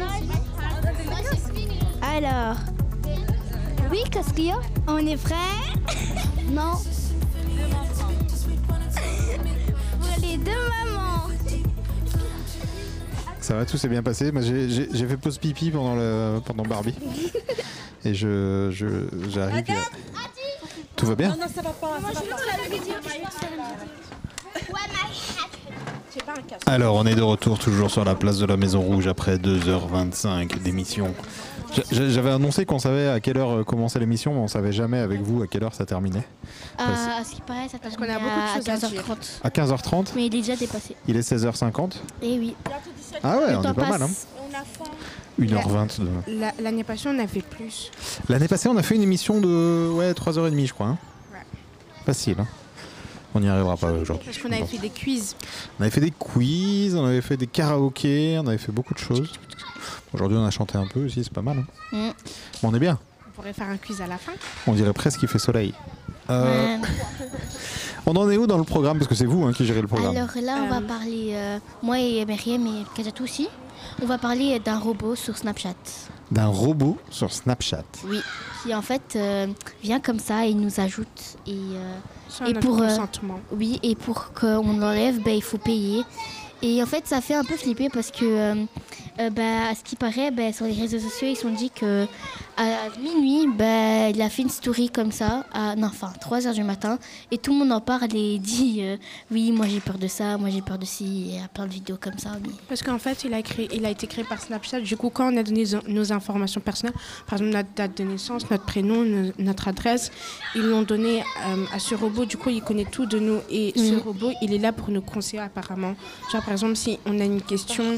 Alors. 2.02 2.56
Oui, 3.92 4.00
qu'est-ce 4.12 4.34
qu'il 4.34 4.46
y 4.46 4.52
a? 4.52 4.60
On 4.88 4.98
est 4.98 5.18
prêts? 5.18 5.36
Non. 6.52 6.74
Pour 10.00 10.10
les 10.22 10.38
deux 10.38 10.52
mamans. 10.52 11.28
Ça 13.42 13.56
va, 13.56 13.66
tout 13.66 13.78
s'est 13.78 13.88
bien 13.90 14.04
passé. 14.04 14.32
Moi, 14.32 14.42
j'ai- 14.44 15.08
fait 15.08 15.18
pause 15.18 15.38
pipi 15.40 15.72
pendant, 15.72 15.96
le, 15.96 16.40
pendant 16.46 16.64
Barbie. 16.64 16.94
Et 18.06 18.14
je, 18.14 18.70
je, 18.72 18.86
j'arrive. 19.30 19.64
Tout 20.96 21.08
va 21.08 21.16
bien? 21.16 21.30
Non, 21.30 21.48
ça 21.54 21.62
va 21.64 21.72
pas. 21.72 22.00
ça 22.14 22.14
va 22.14 22.22
pas. 22.22 22.38
Alors, 26.66 26.96
on 26.96 27.06
est 27.06 27.16
de 27.16 27.22
retour 27.22 27.60
toujours 27.60 27.92
sur 27.92 28.04
la 28.06 28.16
place 28.16 28.38
de 28.38 28.46
la 28.46 28.58
Maison 28.58 28.82
Rouge 28.82 29.08
après 29.08 29.38
2h25 29.38 30.60
d'émission. 30.62 31.14
J'a- 31.92 32.10
J'avais 32.10 32.32
annoncé 32.32 32.66
qu'on 32.66 32.80
savait 32.80 33.10
à 33.10 33.20
quelle 33.20 33.38
heure 33.38 33.52
euh, 33.60 33.64
commençait 33.64 34.00
l'émission, 34.00 34.34
mais 34.34 34.40
on 34.40 34.48
savait 34.48 34.72
jamais 34.72 35.00
avec 35.00 35.22
vous 35.22 35.42
à 35.44 35.48
quelle 35.48 35.64
heure 35.64 35.74
ça 35.74 35.86
terminait. 35.86 36.24
À, 36.78 37.20
à 37.20 37.24
ce 37.24 37.32
qui 37.36 37.42
paraît, 37.42 37.68
ça 37.70 37.78
Parce 37.82 37.98
qu'on 37.98 38.04
a 38.04 38.20
beaucoup 38.20 38.60
de 38.60 38.64
choses 38.64 38.70
à 38.70 38.88
dire. 38.88 39.02
15h30. 39.04 39.40
À 39.44 39.50
15h30 39.50 40.06
Mais 40.16 40.22
il 40.24 40.36
est 40.36 40.42
déjà 40.42 40.56
dépassé. 40.56 40.96
Il 41.08 41.18
est 41.18 41.30
16h50 41.30 41.94
Eh 42.22 42.40
oui. 42.40 42.56
Ah 43.24 43.38
ouais, 43.40 43.52
Le 43.52 43.58
on 43.58 43.64
est 43.64 43.74
pas 43.74 43.90
mal. 43.90 44.02
Hein. 44.04 44.10
passe. 44.10 44.28
1h20. 45.40 46.00
de- 46.00 46.40
La- 46.40 46.54
L'année 46.62 46.84
passée, 46.86 47.10
on 47.10 47.20
avait 47.20 47.42
plus. 47.42 47.92
L'année 48.30 48.48
passée, 48.48 48.70
on 48.70 48.78
a 48.78 48.84
fait 48.84 48.96
une 48.96 49.02
émission 49.04 49.42
de 49.42 49.90
ouais, 49.94 50.14
3h30, 50.14 50.66
je 50.68 50.74
crois. 50.74 50.88
hein. 50.88 50.98
Ouais. 51.34 51.40
Facile. 52.06 52.36
hein. 52.40 52.48
On 53.36 53.42
n'y 53.42 53.50
arrivera 53.50 53.76
pas 53.76 53.92
aujourd'hui. 53.92 54.26
Parce 54.26 54.38
qu'on 54.38 54.52
avait 54.52 54.66
fait 54.66 54.78
des 54.78 54.90
quiz. 54.90 55.36
On 55.78 55.82
avait 55.82 55.92
fait 55.92 56.00
des 56.00 56.12
quiz, 56.12 56.96
on 56.96 57.06
avait 57.06 57.22
fait 57.22 57.36
des 57.36 57.48
karaokés, 57.48 58.40
on 58.42 58.48
avait 58.48 58.58
fait 58.58 58.72
beaucoup 58.72 58.94
de 58.94 59.00
choses. 59.00 59.30
Aujourd'hui, 60.14 60.38
on 60.38 60.46
a 60.46 60.52
chanté 60.52 60.78
un 60.78 60.88
peu 60.88 61.06
aussi, 61.06 61.22
c'est 61.26 61.34
pas 61.34 61.42
mal. 61.42 61.58
hein. 61.92 62.12
Mm. 62.12 62.12
Bon, 62.64 62.70
on 62.70 62.74
est 62.74 62.80
bien. 62.80 62.98
On 63.28 63.32
pourrait 63.36 63.52
faire 63.52 63.68
un 63.68 63.76
quiz 63.76 64.00
à 64.00 64.08
la 64.08 64.18
fin. 64.18 64.32
On 64.68 64.72
dirait 64.72 64.94
presque 64.94 65.20
qu'il 65.20 65.28
fait 65.28 65.38
soleil. 65.40 65.74
Euh, 66.30 66.78
on 68.06 68.16
en 68.16 68.30
est 68.30 68.38
où 68.38 68.48
dans 68.48 68.58
le 68.58 68.64
programme? 68.64 68.98
Parce 69.00 69.10
que 69.10 69.16
c'est 69.16 69.26
vous 69.26 69.44
hein, 69.44 69.52
qui 69.52 69.66
gérez 69.66 69.82
le 69.82 69.88
programme. 69.88 70.16
Alors 70.16 70.30
là, 70.42 70.62
on 70.64 70.70
va 70.70 70.80
parler, 70.80 71.32
euh, 71.34 71.60
moi 71.84 72.00
et 72.00 72.26
Myriam 72.26 72.66
et 72.68 72.86
Kajatou 72.96 73.26
aussi, 73.26 73.50
on 74.02 74.06
va 74.06 74.18
parler 74.18 74.58
d'un 74.60 74.80
robot 74.80 75.16
sur 75.16 75.38
Snapchat. 75.38 75.74
D'un 76.32 76.48
robot 76.48 76.98
sur 77.10 77.32
Snapchat. 77.32 77.84
Oui. 78.08 78.20
Qui 78.64 78.74
en 78.74 78.82
fait 78.82 79.16
euh, 79.16 79.48
vient 79.84 80.00
comme 80.00 80.20
ça 80.20 80.46
et 80.46 80.54
nous 80.54 80.80
ajoute. 80.80 81.38
Et, 81.46 81.52
euh, 81.52 81.98
Sans 82.30 82.46
et 82.46 82.54
notre 82.54 82.68
pour, 82.68 82.82
euh, 82.82 83.36
oui, 83.52 83.80
et 83.84 83.96
pour 83.96 84.34
qu'on 84.34 84.78
l'enlève, 84.78 85.22
ben, 85.22 85.36
il 85.36 85.44
faut 85.44 85.60
payer. 85.60 86.02
Et 86.62 86.82
en 86.82 86.86
fait, 86.86 87.06
ça 87.06 87.22
fait 87.22 87.36
un 87.36 87.44
peu 87.44 87.56
flipper 87.56 87.90
parce 87.90 88.10
que, 88.12 88.66
euh, 89.20 89.30
bah, 89.30 89.70
à 89.70 89.76
ce 89.76 89.84
qui 89.84 89.96
paraît, 89.96 90.32
ben, 90.32 90.52
sur 90.54 90.66
les 90.66 90.74
réseaux 90.74 91.00
sociaux, 91.00 91.28
ils 91.30 91.36
se 91.36 91.44
sont 91.44 91.52
dit 91.54 91.70
que 91.72 92.06
à 92.58 92.90
minuit, 93.02 93.48
ben, 93.54 94.12
il 94.16 94.22
a 94.22 94.30
fait 94.30 94.42
une 94.44 94.50
story 94.50 94.90
comme 94.90 95.12
ça, 95.12 95.46
à, 95.54 95.76
non, 95.76 95.88
enfin, 95.88 96.12
3 96.22 96.48
heures 96.48 96.54
du 96.54 96.64
matin, 96.64 97.00
et 97.32 97.38
tout 97.38 97.52
le 97.54 97.60
monde 97.60 97.72
en 97.72 97.82
parle 97.82 98.16
et 98.16 98.38
dit 98.40 98.80
euh, 98.82 98.98
Oui, 99.32 99.52
moi 99.52 99.68
j'ai 99.68 99.80
peur 99.80 99.98
de 99.98 100.08
ça, 100.08 100.38
moi 100.38 100.50
j'ai 100.50 100.62
peur 100.62 100.78
de 100.78 100.86
ci, 100.86 101.32
et 101.36 101.40
a 101.44 101.48
plein 101.48 101.66
de 101.68 101.72
vidéos 101.72 101.98
comme 102.00 102.18
ça. 102.18 102.32
mais- 102.42 102.50
Parce 102.68 102.82
qu'en 102.84 103.00
fait, 103.00 103.24
il 103.26 103.34
a, 103.34 103.42
créé, 103.42 103.68
il 103.74 103.86
a 103.86 103.90
été 103.90 104.08
créé 104.08 104.24
par 104.24 104.42
Snapchat. 104.42 104.82
Du 104.82 104.96
coup, 104.98 105.10
quand 105.10 105.34
on 105.34 105.38
a 105.38 105.44
donné 105.44 105.64
nos 105.88 106.12
informations 106.14 106.62
personnelles, 106.62 106.96
par 107.28 107.40
exemple 107.40 107.52
notre 107.56 107.70
date 107.76 107.98
de 107.98 108.04
naissance, 108.04 108.50
notre 108.50 108.66
prénom, 108.66 109.04
no- 109.04 109.32
notre 109.40 109.68
adresse, 109.68 110.12
ils 110.56 110.64
l'ont 110.70 110.82
donné 110.84 111.22
euh, 111.22 111.66
à 111.74 111.80
ce 111.80 111.96
robot. 111.96 112.26
Du 112.26 112.38
coup, 112.38 112.50
il 112.50 112.62
connaît 112.62 112.86
tout 112.86 113.06
de 113.06 113.20
nous. 113.20 113.40
Et 113.50 113.74
ce 113.76 113.94
Mhm. 113.94 114.00
robot, 114.00 114.32
il 114.42 114.54
est 114.54 114.58
là 114.60 114.72
pour 114.72 114.90
nous 114.90 115.02
conseiller 115.02 115.42
apparemment. 115.42 115.96
Genre, 116.32 116.42
par 116.44 116.52
exemple, 116.54 116.76
si 116.76 117.00
on 117.06 117.20
a 117.20 117.24
une 117.24 117.42
question, 117.42 117.98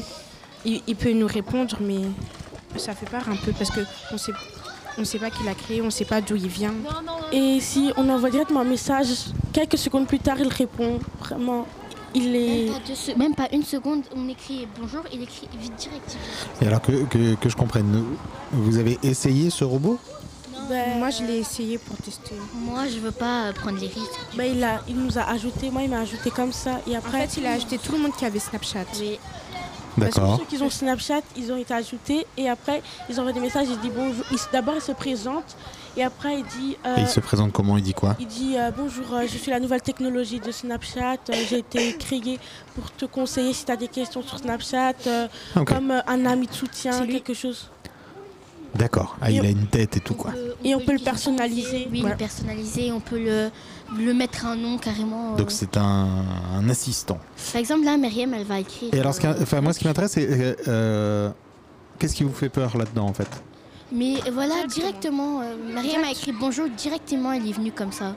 il, 0.64 0.82
il 0.86 0.96
peut 0.96 1.12
nous 1.12 1.26
répondre, 1.26 1.76
mais 1.80 2.00
ça 2.76 2.94
fait 2.94 3.06
peur 3.06 3.22
un 3.28 3.36
peu 3.36 3.52
parce 3.52 3.70
qu'on 3.70 3.80
ne 4.12 4.18
sait, 4.18 4.32
on 4.98 5.04
sait 5.04 5.18
pas 5.18 5.30
qui 5.30 5.42
l'a 5.44 5.54
créé, 5.54 5.80
on 5.82 5.86
ne 5.86 5.90
sait 5.90 6.04
pas 6.04 6.20
d'où 6.20 6.36
il 6.36 6.48
vient. 6.48 6.74
Et 7.32 7.60
si 7.60 7.92
on 7.96 8.08
envoie 8.08 8.30
directement 8.30 8.60
un 8.60 8.64
message, 8.64 9.08
quelques 9.52 9.78
secondes 9.78 10.06
plus 10.06 10.18
tard, 10.18 10.36
il 10.40 10.48
répond. 10.48 10.98
Vraiment, 11.20 11.66
il 12.14 12.34
est. 12.34 12.70
Même 12.70 12.80
pas, 12.80 12.94
se- 12.94 13.18
même 13.18 13.34
pas 13.34 13.48
une 13.52 13.62
seconde, 13.64 14.02
on 14.16 14.28
écrit 14.28 14.66
bonjour, 14.80 15.02
il 15.12 15.22
écrit 15.22 15.48
vite 15.60 15.74
direct. 15.76 16.16
Et 16.62 16.66
alors 16.66 16.80
que, 16.80 16.92
que, 17.04 17.34
que 17.34 17.48
je 17.48 17.56
comprenne, 17.56 18.04
vous 18.52 18.78
avez 18.78 18.98
essayé 19.02 19.50
ce 19.50 19.64
robot? 19.64 19.98
Moi, 20.98 21.08
je 21.08 21.22
l'ai 21.24 21.38
essayé 21.38 21.78
pour 21.78 21.96
tester. 21.96 22.34
Moi, 22.54 22.88
je 22.88 22.98
veux 22.98 23.10
pas 23.10 23.54
prendre 23.54 23.78
les 23.80 23.86
risques. 23.86 24.20
Ben, 24.36 24.54
il, 24.54 24.62
a, 24.62 24.82
il 24.86 24.96
nous 24.96 25.16
a 25.16 25.22
ajouté, 25.22 25.70
moi 25.70 25.80
il 25.82 25.88
m'a 25.88 26.00
ajouté 26.00 26.30
comme 26.30 26.52
ça. 26.52 26.80
Et 26.86 26.94
après, 26.94 27.24
En 27.24 27.26
fait, 27.26 27.40
il 27.40 27.46
a 27.46 27.52
ajouté 27.52 27.78
tout 27.78 27.92
le 27.92 27.98
monde 27.98 28.12
qui 28.18 28.26
avait 28.26 28.38
Snapchat. 28.38 28.84
Oui. 29.00 29.18
Parce 30.00 30.14
que 30.14 30.20
D'accord. 30.20 30.38
ceux 30.38 30.56
qui 30.56 30.62
ont 30.62 30.70
Snapchat, 30.70 31.22
ils 31.36 31.50
ont 31.52 31.56
été 31.56 31.74
ajoutés 31.74 32.26
et 32.36 32.48
après 32.48 32.82
ils 33.08 33.18
envoient 33.20 33.32
des 33.32 33.40
messages, 33.40 33.66
ils 33.68 33.78
disent 33.80 33.92
bonjour. 33.94 34.24
Il- 34.30 34.38
D'abord 34.52 34.74
il 34.76 34.80
se 34.80 34.92
présente 34.92 35.56
et 35.96 36.02
après 36.02 36.38
il 36.38 36.44
dit. 36.44 36.76
euh, 36.86 36.96
Et 36.96 37.00
il 37.02 37.08
se 37.08 37.20
présente 37.20 37.52
comment 37.52 37.76
Il 37.76 37.82
dit 37.82 37.94
quoi 37.94 38.16
il 38.20 38.26
dit 38.26 38.54
euh, 38.56 38.70
bonjour, 38.76 39.04
euh, 39.14 39.22
je 39.22 39.36
suis 39.38 39.50
la 39.50 39.60
nouvelle 39.60 39.82
technologie 39.82 40.40
de 40.40 40.50
Snapchat. 40.52 41.16
euh, 41.30 41.34
J'ai 41.48 41.58
été 41.58 41.96
créé 41.98 42.38
pour 42.74 42.90
te 42.92 43.04
conseiller 43.06 43.52
si 43.52 43.64
tu 43.64 43.72
as 43.72 43.76
des 43.76 43.88
questions 43.88 44.22
sur 44.22 44.38
Snapchat, 44.38 44.94
euh, 45.06 45.26
Ok. 45.56 45.68
comme 45.72 45.90
euh, 45.90 46.00
un 46.06 46.24
ami 46.26 46.46
de 46.46 46.52
soutien, 46.54 47.06
quelque 47.06 47.34
chose. 47.34 47.70
D'accord. 48.74 49.16
Ah, 49.20 49.30
il 49.30 49.40
a 49.44 49.48
une 49.48 49.66
tête 49.66 49.96
et 49.96 50.00
tout 50.00 50.14
quoi. 50.14 50.32
Et 50.62 50.74
on 50.74 50.80
peut 50.80 50.92
le 50.92 50.98
personnaliser. 50.98 51.88
Oui, 51.90 52.02
Ouais. 52.02 52.10
le 52.10 52.16
personnaliser, 52.16 52.92
on 52.92 53.00
peut 53.00 53.18
le, 53.18 53.50
le 53.96 54.12
mettre 54.14 54.44
un 54.46 54.56
nom 54.56 54.78
carrément. 54.78 55.34
euh. 55.34 55.36
Donc 55.36 55.50
c'est 55.50 55.76
un, 55.76 56.08
un 56.54 56.68
assistant. 56.68 57.18
Par 57.52 57.60
exemple, 57.60 57.84
là, 57.84 57.96
Myriam, 57.96 58.34
elle 58.34 58.44
va 58.44 58.60
écrire. 58.60 58.92
Et 58.92 59.00
alors, 59.00 59.14
ce 59.14 59.20
qui- 59.20 59.26
enfin, 59.26 59.60
moi, 59.60 59.72
ce 59.72 59.78
qui 59.78 59.86
m'intéresse, 59.86 60.12
c'est 60.12 60.28
euh, 60.28 60.54
euh, 60.68 61.30
qu'est-ce 61.98 62.14
qui 62.14 62.24
vous 62.24 62.32
fait 62.32 62.48
peur 62.50 62.76
là-dedans 62.76 63.06
en 63.06 63.14
fait? 63.14 63.28
Mais 63.90 64.16
voilà, 64.32 64.66
directement, 64.68 65.40
euh, 65.40 65.54
Myriam 65.74 66.04
a 66.04 66.10
écrit 66.10 66.32
bonjour, 66.38 66.68
directement, 66.76 67.32
elle 67.32 67.48
est 67.48 67.52
venue 67.52 67.72
comme 67.72 67.92
ça. 67.92 68.14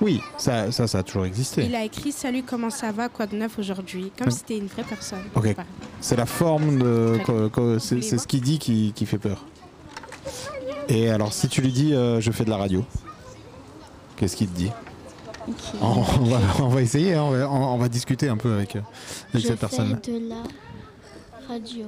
Oui, 0.00 0.20
ça, 0.36 0.72
ça, 0.72 0.88
ça 0.88 0.98
a 0.98 1.02
toujours 1.04 1.26
existé. 1.26 1.64
Il 1.64 1.76
a 1.76 1.84
écrit 1.84 2.10
Salut, 2.10 2.42
comment 2.42 2.70
ça 2.70 2.90
va 2.90 3.08
Quoi 3.08 3.26
de 3.26 3.36
neuf 3.36 3.56
aujourd'hui? 3.60 4.10
Comme 4.18 4.32
si 4.32 4.38
c'était 4.38 4.58
une 4.58 4.66
vraie 4.66 4.82
personne. 4.82 5.22
Ok. 5.36 5.54
C'est 6.00 6.16
la 6.16 6.26
forme 6.26 6.78
de. 6.80 7.20
C'est 7.78 8.02
c'est 8.02 8.18
ce 8.18 8.26
qu'il 8.26 8.40
dit 8.40 8.58
qui, 8.58 8.92
qui 8.96 9.06
fait 9.06 9.18
peur. 9.18 9.44
Et 10.88 11.08
alors, 11.08 11.32
si 11.32 11.46
tu 11.46 11.60
lui 11.60 11.70
dis 11.70 11.94
euh, 11.94 12.20
je 12.20 12.32
fais 12.32 12.44
de 12.44 12.50
la 12.50 12.56
radio, 12.56 12.84
qu'est-ce 14.16 14.34
qu'il 14.34 14.48
te 14.48 14.56
dit? 14.56 14.70
On, 15.80 15.86
on 15.86 16.24
va, 16.24 16.40
on 16.60 16.68
va 16.68 16.82
essayer, 16.82 17.14
hein, 17.14 17.22
on, 17.22 17.30
va, 17.30 17.50
on 17.50 17.78
va 17.78 17.88
discuter 17.88 18.28
un 18.28 18.36
peu 18.36 18.52
avec, 18.54 18.76
cette 19.32 19.58
personne. 19.60 19.98
de 20.04 20.28
la 20.28 20.36
radio. 21.48 21.84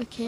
Ok. 0.00 0.26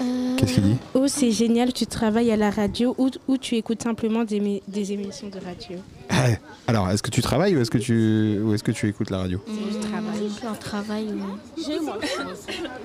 Euh, 0.00 0.36
Qu'est-ce 0.36 0.54
qu'il 0.54 0.62
dit 0.62 0.76
Oh, 0.94 1.06
c'est 1.06 1.30
génial, 1.30 1.72
tu 1.72 1.86
travailles 1.86 2.30
à 2.30 2.36
la 2.36 2.50
radio 2.50 2.94
ou, 2.98 3.10
ou 3.28 3.36
tu 3.36 3.56
écoutes 3.56 3.82
simplement 3.82 4.24
des, 4.24 4.60
émissions 4.92 5.28
de 5.28 5.38
radio. 5.44 5.78
Ah, 6.08 6.28
Alors, 6.66 6.88
est-ce 6.90 7.02
que 7.02 7.10
tu 7.10 7.20
travailles 7.20 7.56
ou 7.56 7.60
est-ce 7.60 7.70
que 7.70 7.78
tu, 7.78 8.40
ou 8.42 8.54
est-ce 8.54 8.64
que 8.64 8.72
tu 8.72 8.88
écoutes 8.88 9.10
la 9.10 9.18
radio? 9.18 9.42
Je 9.46 9.78
travaille. 9.78 10.30
Un 10.48 10.54
travail. 10.54 11.06
oui. 11.12 11.64
J'ai 11.66 11.78
moi. 11.80 11.98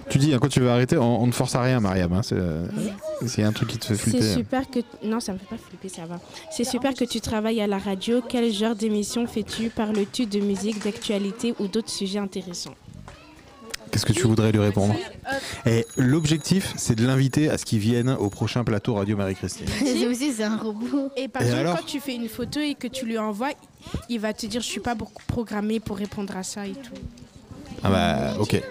Tu 0.09 0.17
dis, 0.17 0.33
hein, 0.33 0.39
quand 0.41 0.49
tu 0.49 0.59
veux 0.59 0.69
arrêter, 0.69 0.97
on, 0.97 1.21
on 1.23 1.27
ne 1.27 1.31
force 1.31 1.55
à 1.55 1.61
rien, 1.61 1.79
Mariam. 1.79 2.11
hein, 2.13 2.21
c'est 2.21 2.35
euh, 2.37 2.67
a 3.37 3.47
un 3.47 3.51
truc 3.53 3.69
qui 3.69 3.77
te 3.77 3.85
fait 3.85 3.95
flipper. 3.95 4.21
C'est 4.21 4.31
hein. 4.31 4.35
super 4.35 4.69
que. 4.69 4.79
Non, 5.03 5.19
ça 5.19 5.33
me 5.33 5.37
fait 5.37 5.45
pas 5.45 5.57
flipper, 5.57 5.89
ça 5.89 6.05
va. 6.05 6.19
C'est 6.51 6.65
super 6.65 6.93
que 6.93 7.05
tu 7.05 7.21
travailles 7.21 7.61
à 7.61 7.67
la 7.67 7.77
radio. 7.77 8.21
Quel 8.27 8.51
genre 8.51 8.75
d'émission 8.75 9.25
fais-tu 9.25 9.69
Parles-tu 9.69 10.25
de 10.25 10.39
musique, 10.39 10.83
d'actualité 10.83 11.53
ou 11.59 11.67
d'autres 11.67 11.89
sujets 11.89 12.19
intéressants? 12.19 12.75
Qu'est-ce 13.95 14.05
que 14.05 14.11
tu 14.11 14.27
voudrais 14.27 14.51
lui 14.51 14.59
répondre 14.59 14.93
Et 15.65 15.87
l'objectif, 15.95 16.73
c'est 16.75 16.95
de 16.95 17.07
l'inviter 17.07 17.49
à 17.49 17.57
ce 17.57 17.63
qu'il 17.63 17.79
vienne 17.79 18.09
au 18.09 18.29
prochain 18.29 18.65
plateau 18.65 18.95
Radio 18.95 19.15
Marie-Christine. 19.15 19.67
C'est 19.79 20.05
aussi 20.05 20.33
c'est 20.33 20.43
un 20.43 20.57
robot. 20.57 21.11
Et 21.15 21.29
par 21.29 21.41
alors 21.43 21.77
quand 21.77 21.85
tu 21.85 22.01
fais 22.01 22.13
une 22.13 22.27
photo 22.27 22.59
et 22.59 22.75
que 22.75 22.87
tu 22.87 23.05
lui 23.05 23.17
envoies, 23.17 23.53
il 24.09 24.19
va 24.19 24.33
te 24.33 24.47
dire 24.47 24.59
Je 24.59 24.65
suis 24.65 24.81
pas 24.81 24.95
beaucoup 24.95 25.23
programmé 25.27 25.79
pour 25.79 25.95
répondre 25.95 26.35
à 26.35 26.43
ça 26.43 26.67
et 26.67 26.73
tout. 26.73 26.91
Ah 27.85 27.89
bah, 27.89 28.33
ok. 28.37 28.61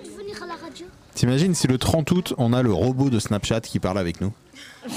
T'imagines 1.14 1.54
si 1.54 1.68
le 1.68 1.78
30 1.78 2.10
août, 2.10 2.34
on 2.36 2.52
a 2.52 2.62
le 2.62 2.74
robot 2.74 3.08
de 3.08 3.18
Snapchat 3.18 3.62
qui 3.62 3.78
parle 3.78 3.96
avec 3.96 4.20
nous? 4.20 4.34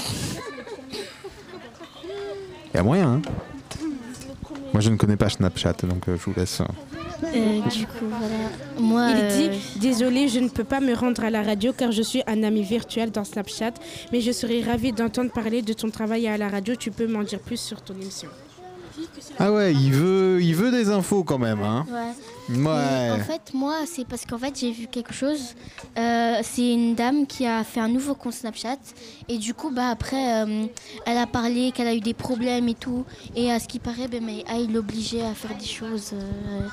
Il 2.74 2.74
y 2.74 2.76
a 2.76 2.82
moyen, 2.82 3.14
hein? 3.14 3.22
Moi, 4.74 4.82
je 4.82 4.90
ne 4.90 4.96
connais 4.96 5.16
pas 5.16 5.30
Snapchat, 5.30 5.72
donc 5.84 6.06
euh, 6.06 6.18
je 6.18 6.24
vous 6.30 6.34
laisse. 6.36 6.60
Euh. 7.24 7.26
Euh, 7.34 7.68
du 7.68 7.86
coup, 7.86 8.06
voilà. 8.08 8.34
Moi, 8.78 9.10
Il 9.10 9.24
euh, 9.24 9.48
dit 9.48 9.78
Désolé, 9.80 10.28
je 10.28 10.40
ne 10.40 10.48
peux 10.48 10.64
pas 10.64 10.80
me 10.80 10.94
rendre 10.94 11.24
à 11.24 11.30
la 11.30 11.42
radio 11.42 11.72
car 11.72 11.92
je 11.92 12.02
suis 12.02 12.22
un 12.26 12.42
ami 12.42 12.62
virtuel 12.62 13.10
dans 13.10 13.24
Snapchat, 13.24 13.72
mais 14.12 14.20
je 14.20 14.32
serais 14.32 14.60
ravie 14.60 14.92
d'entendre 14.92 15.30
parler 15.30 15.62
de 15.62 15.72
ton 15.72 15.90
travail 15.90 16.28
à 16.28 16.36
la 16.36 16.48
radio. 16.48 16.74
Tu 16.76 16.90
peux 16.90 17.06
m'en 17.06 17.22
dire 17.22 17.40
plus 17.40 17.60
sur 17.60 17.82
ton 17.82 17.94
émission 17.94 18.28
Ah 19.38 19.52
ouais, 19.52 19.72
il 19.72 19.92
veut, 19.92 20.40
il 20.42 20.54
veut 20.54 20.70
des 20.70 20.90
infos 20.90 21.24
quand 21.24 21.38
même. 21.38 21.62
Hein. 21.62 21.86
Ouais. 21.90 22.12
Ouais. 22.48 23.10
En 23.10 23.18
fait, 23.18 23.52
moi, 23.52 23.80
c'est 23.86 24.06
parce 24.06 24.24
qu'en 24.24 24.38
fait, 24.38 24.58
j'ai 24.58 24.70
vu 24.72 24.86
quelque 24.86 25.12
chose. 25.12 25.54
Euh, 25.98 26.36
c'est 26.42 26.72
une 26.72 26.94
dame 26.94 27.26
qui 27.26 27.46
a 27.46 27.62
fait 27.64 27.80
un 27.80 27.88
nouveau 27.88 28.14
compte 28.14 28.32
Snapchat. 28.32 28.76
Et 29.28 29.38
du 29.38 29.52
coup, 29.54 29.70
bah, 29.70 29.88
après, 29.90 30.44
euh, 30.44 30.64
elle 31.06 31.18
a 31.18 31.26
parlé 31.26 31.72
qu'elle 31.72 31.88
a 31.88 31.94
eu 31.94 32.00
des 32.00 32.14
problèmes 32.14 32.68
et 32.68 32.74
tout. 32.74 33.04
Et 33.36 33.50
à 33.52 33.58
ce 33.60 33.68
qui 33.68 33.78
paraît, 33.78 34.08
ben, 34.08 34.24
My 34.24 34.44
Eye 34.48 34.66
l'obligeait 34.66 35.22
à 35.22 35.34
faire 35.34 35.56
des 35.56 35.66
choses. 35.66 36.12
euh, 36.14 36.66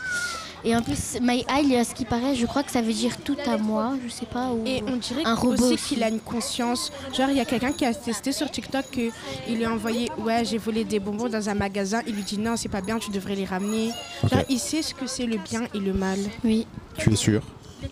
et 0.66 0.76
en 0.76 0.82
plus, 0.82 1.18
My 1.22 1.46
Eye, 1.48 1.76
à 1.76 1.84
ce 1.84 1.94
qui 1.94 2.06
paraît, 2.06 2.34
je 2.34 2.46
crois 2.48 2.64
que 2.64 2.72
ça 2.72 2.82
veut 2.82 2.92
dire 2.92 3.18
tout 3.18 3.38
à 3.46 3.58
moi. 3.58 3.94
Je 4.04 4.12
sais 4.12 4.26
pas. 4.26 4.52
Ou 4.52 4.64
Et 4.66 4.82
on 4.88 4.98
dirait 4.98 5.24
un 5.24 5.36
robot 5.36 5.72
aussi 5.74 5.96
qu'il 5.96 6.04
a 6.04 6.10
une 6.10 6.20
conscience. 6.20 6.92
Genre, 7.14 7.30
il 7.30 7.38
y 7.38 7.40
a 7.40 7.46
quelqu'un 7.46 7.72
qui 7.72 7.86
a 7.86 7.94
testé 7.94 8.32
sur 8.32 8.50
TikTok 8.50 8.86
qu'il 8.92 9.12
lui 9.58 9.64
a 9.64 9.72
envoyé 9.72 10.10
Ouais, 10.18 10.44
j'ai 10.44 10.58
volé 10.58 10.84
des 10.84 11.00
bonbons 11.00 11.30
dans 11.30 11.50
un 11.50 11.54
magasin. 11.54 12.02
Il 12.08 12.16
lui 12.16 12.24
dit 12.24 12.40
Non, 12.40 12.58
c'est 12.58 12.70
pas 12.70 12.82
bien, 12.82 12.98
tu 12.98 13.12
devrais 13.12 13.36
les 13.36 13.46
ramener. 13.46 13.92
Genre, 14.30 14.42
il 14.50 14.60
sait 14.60 14.82
ce 14.82 14.96
que 14.96 15.06
c'est 15.06 15.28
le 15.28 15.38
bien 15.38 15.68
et 15.74 15.80
le 15.80 15.94
mal. 15.94 16.18
Oui. 16.44 16.66
Tu 16.98 17.14
es 17.14 17.16
sûr? 17.16 17.44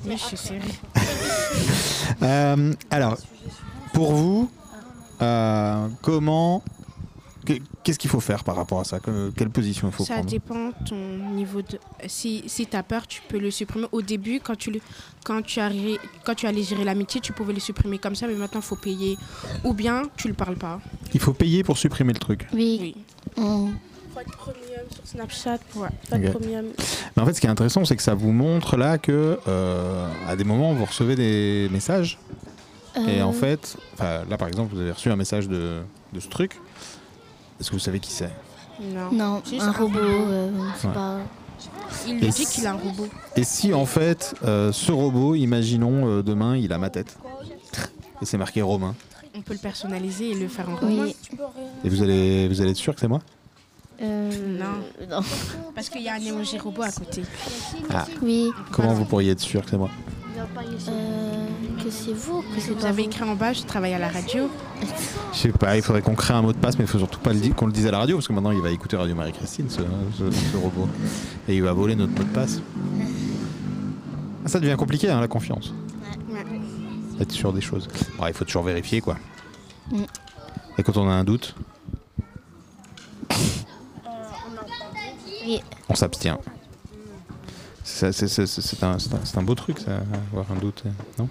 Oui, 0.05 0.17
je 0.17 0.23
suis 0.35 0.37
sûre. 0.37 0.61
Euh, 2.21 2.73
alors, 2.89 3.17
pour 3.91 4.13
vous, 4.13 4.49
euh, 5.21 5.87
comment. 6.01 6.63
Que- 7.45 7.53
Qu'est-ce 7.83 7.99
qu'il 7.99 8.09
faut 8.09 8.19
faire 8.19 8.43
par 8.43 8.55
rapport 8.55 8.79
à 8.79 8.83
ça 8.83 8.99
Que- 8.99 9.31
Quelle 9.35 9.49
position 9.49 9.87
il 9.89 9.93
faut 9.93 10.03
Ça 10.05 10.15
prendre 10.15 10.29
dépend 10.29 10.71
ton 10.87 10.95
niveau 11.33 11.61
de. 11.61 11.79
Si, 12.07 12.43
si 12.47 12.65
tu 12.65 12.75
as 12.77 12.83
peur, 12.83 13.05
tu 13.07 13.21
peux 13.27 13.39
le 13.39 13.51
supprimer. 13.51 13.87
Au 13.91 14.01
début, 14.01 14.39
quand 14.41 14.55
tu, 14.55 14.71
le... 14.71 14.79
quand 15.23 15.41
tu, 15.41 15.59
arri- 15.59 15.99
quand 16.23 16.35
tu 16.35 16.45
allais 16.47 16.63
gérer 16.63 16.83
l'amitié, 16.83 17.19
tu 17.21 17.33
pouvais 17.33 17.53
le 17.53 17.59
supprimer 17.59 17.97
comme 17.99 18.15
ça, 18.15 18.27
mais 18.27 18.35
maintenant, 18.35 18.61
il 18.61 18.65
faut 18.65 18.75
payer. 18.75 19.17
Ou 19.63 19.73
bien, 19.73 20.03
tu 20.17 20.27
le 20.27 20.33
parles 20.33 20.55
pas. 20.57 20.79
Il 21.13 21.19
faut 21.19 21.33
payer 21.33 21.63
pour 21.63 21.77
supprimer 21.77 22.13
le 22.13 22.19
truc. 22.19 22.47
Oui. 22.53 22.95
Faut 23.35 24.19
être 24.19 24.37
premium 24.37 24.85
sur 24.93 25.07
Snapchat. 25.07 25.57
Ouais. 25.75 25.87
Faut 26.09 26.15
être 26.15 26.25
Ok. 26.35 26.39
premium. 26.39 26.65
Mais 27.15 27.23
en 27.23 27.25
fait, 27.25 27.33
ce 27.33 27.41
qui 27.41 27.47
est 27.47 27.49
intéressant, 27.49 27.83
c'est 27.83 27.95
que 27.95 28.03
ça 28.03 28.13
vous 28.13 28.31
montre 28.31 28.77
là 28.77 28.97
que, 28.99 29.39
euh, 29.47 30.07
à 30.27 30.35
des 30.35 30.43
moments, 30.43 30.73
vous 30.73 30.85
recevez 30.85 31.15
des 31.15 31.67
messages. 31.71 32.19
Et 32.95 33.21
Euh. 33.21 33.25
en 33.25 33.33
fait, 33.33 33.75
enfin, 33.95 34.21
là 34.29 34.37
par 34.37 34.47
exemple, 34.47 34.75
vous 34.75 34.79
avez 34.81 34.91
reçu 34.91 35.09
un 35.09 35.15
message 35.15 35.47
de, 35.49 35.81
de 36.13 36.19
ce 36.19 36.27
truc. 36.29 36.59
Est-ce 37.63 37.69
que 37.71 37.75
vous 37.77 37.79
savez 37.79 38.01
qui 38.01 38.11
c'est 38.11 38.29
Non. 38.81 39.09
Non, 39.13 39.41
un 39.61 39.71
robot, 39.71 39.97
euh, 40.01 40.51
c'est 40.77 40.87
Ouais. 40.87 40.93
pas. 40.93 41.19
Il 42.05 42.19
lui 42.19 42.27
dit 42.27 42.45
qu'il 42.45 42.67
a 42.67 42.71
un 42.71 42.77
robot. 42.77 43.07
Et 43.37 43.45
si 43.45 43.73
en 43.73 43.85
fait, 43.85 44.35
euh, 44.43 44.73
ce 44.73 44.91
robot, 44.91 45.35
imaginons 45.35 46.05
euh, 46.09 46.21
demain, 46.21 46.57
il 46.57 46.73
a 46.73 46.77
ma 46.77 46.89
tête. 46.89 47.17
Et 48.21 48.25
c'est 48.25 48.37
marqué 48.37 48.61
Romain. 48.61 48.95
On 49.33 49.41
peut 49.41 49.53
le 49.53 49.59
personnaliser 49.59 50.31
et 50.31 50.35
le 50.35 50.49
faire 50.49 50.67
en 50.69 50.73
Oui. 50.85 51.15
robot. 51.31 51.53
Et 51.85 51.89
vous 51.89 52.03
allez, 52.03 52.49
vous 52.49 52.59
allez 52.59 52.71
être 52.71 52.75
sûr 52.75 52.93
que 52.95 52.99
c'est 52.99 53.07
moi 53.07 53.21
Euh, 54.01 54.29
Non. 54.59 55.07
non. 55.09 55.21
Parce 55.73 55.87
qu'il 55.87 56.01
y 56.01 56.09
a 56.09 56.15
un 56.15 56.19
emoji 56.19 56.59
robot 56.59 56.81
à 56.81 56.91
côté. 56.91 57.23
Ah. 57.89 58.05
Oui. 58.21 58.51
Comment 58.73 58.93
vous 58.93 59.05
pourriez 59.05 59.31
être 59.31 59.39
sûr 59.39 59.63
que 59.63 59.69
c'est 59.69 59.77
moi 59.77 59.89
Euh, 60.35 61.47
que 61.83 61.89
c'est 61.91 62.13
vous, 62.13 62.41
que 62.41 62.59
c'est 62.59 62.71
Vous 62.73 62.85
avez 62.85 63.03
écrit 63.03 63.23
en 63.23 63.35
bas, 63.35 63.53
je 63.53 63.61
travaille 63.63 63.93
à 63.93 63.99
la 63.99 64.07
radio. 64.09 64.49
Je 65.31 65.37
sais 65.37 65.51
pas, 65.51 65.75
il 65.75 65.83
faudrait 65.83 66.01
qu'on 66.01 66.15
crée 66.15 66.33
un 66.33 66.41
mot 66.41 66.51
de 66.53 66.57
passe, 66.57 66.77
mais 66.77 66.85
il 66.85 66.87
faut 66.87 66.97
surtout 66.97 67.19
pas 67.19 67.31
qu'on 67.55 67.67
le 67.67 67.71
dise 67.71 67.85
à 67.87 67.91
la 67.91 67.99
radio, 67.99 68.17
parce 68.17 68.27
que 68.27 68.33
maintenant 68.33 68.51
il 68.51 68.61
va 68.61 68.71
écouter 68.71 68.97
Radio 68.97 69.13
Marie-Christine, 69.15 69.69
ce, 69.69 69.81
ce- 70.17 70.31
ce 70.31 70.57
robot. 70.57 70.87
Et 71.47 71.55
il 71.55 71.61
va 71.63 71.73
voler 71.73 71.95
notre 71.95 72.13
mot 72.13 72.23
de 72.23 72.29
passe. 72.33 72.61
Ah, 74.45 74.49
ça 74.49 74.59
devient 74.59 74.75
compliqué, 74.77 75.09
hein, 75.09 75.21
la 75.21 75.27
confiance. 75.27 75.73
Être 77.19 77.31
sûr 77.31 77.53
des 77.53 77.61
choses. 77.61 77.87
Bon, 78.17 78.25
il 78.27 78.33
faut 78.33 78.43
toujours 78.45 78.63
vérifier, 78.63 79.01
quoi. 79.01 79.17
Mm. 79.91 80.01
Et 80.79 80.83
quand 80.83 80.97
on 80.97 81.07
a 81.07 81.13
un 81.13 81.23
doute, 81.23 81.55
Oui. 85.45 85.61
on 85.89 85.95
s'abstient. 85.95 86.37
C'est 87.83 89.37
un, 89.37 89.43
beau 89.43 89.55
truc, 89.55 89.79
ça, 89.79 89.91
avoir 90.31 90.51
un 90.51 90.59
doute, 90.59 90.83
euh, 90.85 90.89
non? 91.19 91.27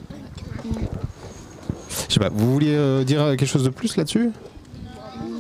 Je 2.09 2.15
sais 2.15 2.21
pas, 2.21 2.29
vous 2.29 2.53
vouliez 2.53 2.75
euh, 2.75 3.05
dire 3.05 3.25
quelque 3.31 3.47
chose 3.47 3.65
de 3.65 3.71
plus 3.71 3.97
là-dessus? 3.97 4.31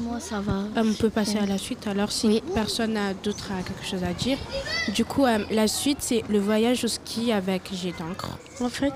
Moi, 0.02 0.20
ça 0.20 0.40
va. 0.40 0.64
Euh, 0.76 0.84
on 0.84 0.92
peut 0.94 1.10
passer 1.10 1.38
à 1.38 1.46
la 1.46 1.58
suite 1.58 1.86
alors 1.86 2.12
si 2.12 2.42
personne 2.54 2.94
n'a 2.94 3.14
d'autre 3.14 3.50
a 3.52 3.62
quelque 3.62 3.84
chose 3.84 4.04
à 4.04 4.12
dire. 4.12 4.38
Du 4.94 5.04
coup, 5.04 5.24
euh, 5.24 5.38
la 5.50 5.68
suite 5.68 5.98
c'est 6.00 6.22
le 6.28 6.38
voyage 6.38 6.84
au 6.84 6.88
ski 6.88 7.32
avec 7.32 7.70
Jet 7.74 7.94
d'encre. 7.98 8.38
En 8.60 8.68
fait, 8.68 8.92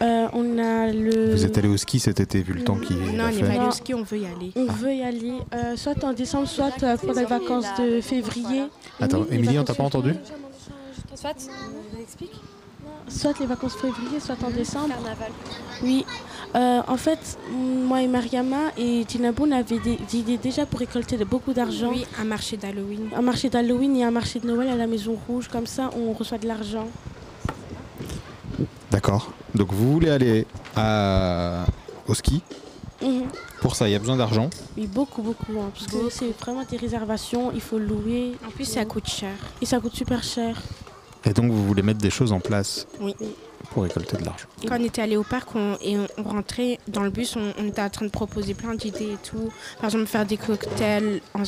euh, 0.00 0.28
on 0.32 0.58
a 0.58 0.92
le. 0.92 1.32
Vous 1.32 1.44
êtes 1.44 1.58
allé 1.58 1.68
au 1.68 1.76
ski 1.76 1.98
cet 1.98 2.20
été, 2.20 2.42
vu 2.42 2.52
le 2.52 2.64
temps 2.64 2.76
qui 2.76 2.94
Non, 2.94 3.24
on 3.24 3.30
n'est 3.30 3.40
pas 3.40 3.60
allé 3.60 3.66
au 3.66 3.72
ski, 3.72 3.94
on 3.94 4.02
veut 4.02 4.18
y 4.18 4.26
aller. 4.26 4.52
On 4.54 4.66
veut 4.66 4.94
y 4.94 5.02
aller, 5.02 5.38
euh, 5.54 5.76
soit 5.76 6.02
en 6.04 6.12
décembre, 6.12 6.46
soit 6.46 6.82
euh, 6.82 6.96
pendant 6.96 7.20
les 7.20 7.26
vacances 7.26 7.66
de 7.80 8.00
février. 8.00 8.64
Attends, 9.00 9.26
Émilie, 9.30 9.58
on 9.58 9.64
t'a 9.64 9.74
pas 9.74 9.84
entendu? 9.84 10.14
Soit, 11.20 11.34
soit 13.08 13.40
les 13.40 13.46
vacances 13.46 13.74
février, 13.74 14.20
soit 14.20 14.36
en 14.44 14.50
décembre. 14.50 14.94
Oui. 15.82 16.06
Euh, 16.54 16.80
en 16.86 16.96
fait, 16.96 17.38
moi 17.50 18.02
et 18.02 18.06
Mariama 18.06 18.70
et 18.76 19.04
Tinabou, 19.06 19.46
on 19.46 19.50
avait 19.52 19.80
des 19.80 19.98
idées 20.14 20.38
déjà 20.38 20.64
pour 20.64 20.78
récolter 20.78 21.16
de- 21.16 21.24
beaucoup 21.24 21.52
d'argent. 21.52 21.90
Oui, 21.90 22.06
un 22.20 22.24
marché 22.24 22.56
d'Halloween. 22.56 23.10
Un 23.16 23.22
marché 23.22 23.50
d'Halloween 23.50 23.96
et 23.96 24.04
un 24.04 24.10
marché 24.12 24.38
de 24.38 24.46
Noël 24.46 24.68
à 24.68 24.76
la 24.76 24.86
Maison 24.86 25.18
Rouge. 25.26 25.48
Comme 25.48 25.66
ça, 25.66 25.90
on 25.96 26.12
reçoit 26.12 26.38
de 26.38 26.46
l'argent. 26.46 26.86
D'accord. 28.92 29.32
Donc 29.54 29.72
vous 29.72 29.92
voulez 29.92 30.10
aller 30.10 30.46
à- 30.76 31.66
au 32.06 32.14
ski. 32.14 32.42
Mhm. 33.02 33.24
Pour 33.60 33.74
ça, 33.74 33.88
il 33.88 33.92
y 33.92 33.94
a 33.96 33.98
besoin 33.98 34.16
d'argent. 34.16 34.48
Oui, 34.76 34.86
beaucoup, 34.86 35.22
beaucoup. 35.22 35.52
hein, 35.60 35.70
parce 35.74 35.86
que 35.86 36.10
c'est 36.10 36.30
vraiment 36.40 36.62
des 36.64 36.76
réservations, 36.76 37.50
il 37.52 37.60
faut 37.60 37.78
louer. 37.78 38.36
En 38.46 38.50
plus, 38.50 38.64
ça 38.64 38.84
coûte 38.84 39.08
cher. 39.08 39.34
Et 39.60 39.66
ça 39.66 39.80
coûte 39.80 39.94
super 39.96 40.22
cher. 40.22 40.60
Et 41.24 41.32
donc 41.32 41.50
vous 41.50 41.66
voulez 41.66 41.82
mettre 41.82 41.98
des 42.00 42.10
choses 42.10 42.32
en 42.32 42.40
place 42.40 42.86
Oui. 43.00 43.14
pour 43.72 43.82
récolter 43.82 44.16
de 44.16 44.24
l'argent. 44.24 44.46
Quand 44.66 44.78
on 44.80 44.84
était 44.84 45.02
allé 45.02 45.16
au 45.16 45.24
parc 45.24 45.54
on- 45.56 45.76
et 45.80 45.98
on, 45.98 46.06
on 46.16 46.22
rentrait 46.22 46.78
dans 46.86 47.02
le 47.02 47.10
bus, 47.10 47.34
on, 47.36 47.52
on 47.58 47.66
était 47.66 47.82
en 47.82 47.90
train 47.90 48.06
de 48.06 48.10
proposer 48.10 48.54
plein 48.54 48.74
d'idées 48.74 49.12
et 49.14 49.16
tout. 49.22 49.50
Par 49.80 49.86
exemple, 49.86 50.06
faire 50.06 50.24
des 50.24 50.36
cocktails, 50.36 51.20
en- 51.34 51.42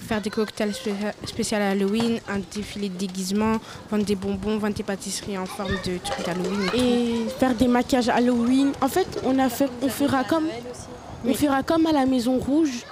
faire 0.00 0.20
des 0.20 0.30
cocktails 0.30 0.70
spécia- 0.72 1.12
spéciaux 1.26 1.58
à 1.58 1.70
Halloween, 1.70 2.20
un 2.28 2.38
défilé 2.54 2.88
de 2.88 2.96
déguisement, 2.96 3.56
vendre 3.90 4.04
des 4.04 4.14
bonbons, 4.14 4.56
vendre 4.58 4.74
des 4.74 4.82
pâtisseries 4.84 5.36
en 5.36 5.46
forme 5.46 5.72
de 5.84 5.98
trucs 5.98 6.24
d'Halloween. 6.24 6.70
Et 6.74 7.28
faire 7.38 7.54
des 7.54 7.68
maquillages 7.68 8.08
Halloween. 8.08 8.72
En 8.80 8.88
fait, 8.88 9.20
on, 9.24 9.38
a 9.40 9.48
fait, 9.48 9.68
on 9.82 9.88
fera 9.88 10.22
comme, 10.24 10.46
on 11.24 11.34
fera 11.34 11.62
comme 11.64 11.86
à 11.86 11.92
la 11.92 12.06
Maison 12.06 12.38
Rouge. 12.38 12.84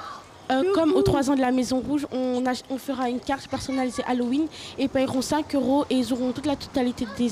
Euh, 0.50 0.62
comme 0.75 0.92
aux 0.94 1.02
3 1.02 1.31
ans 1.31 1.34
de 1.34 1.41
la 1.41 1.50
Maison 1.50 1.81
Rouge, 1.81 2.07
on, 2.12 2.42
fera 2.78 3.08
une 3.10 3.18
carte 3.20 3.49
personnalisée 3.49 4.02
Halloween 4.07 4.47
et 4.78 4.84
ils 4.84 4.89
paieront 4.89 5.23
5 5.23 5.55
euros 5.55 5.84
et 5.91 5.97
ils 5.97 6.12
auront 6.12 6.31
toute 6.33 6.47
la 6.47 6.55
totalité 6.57 7.07
des, 7.18 7.31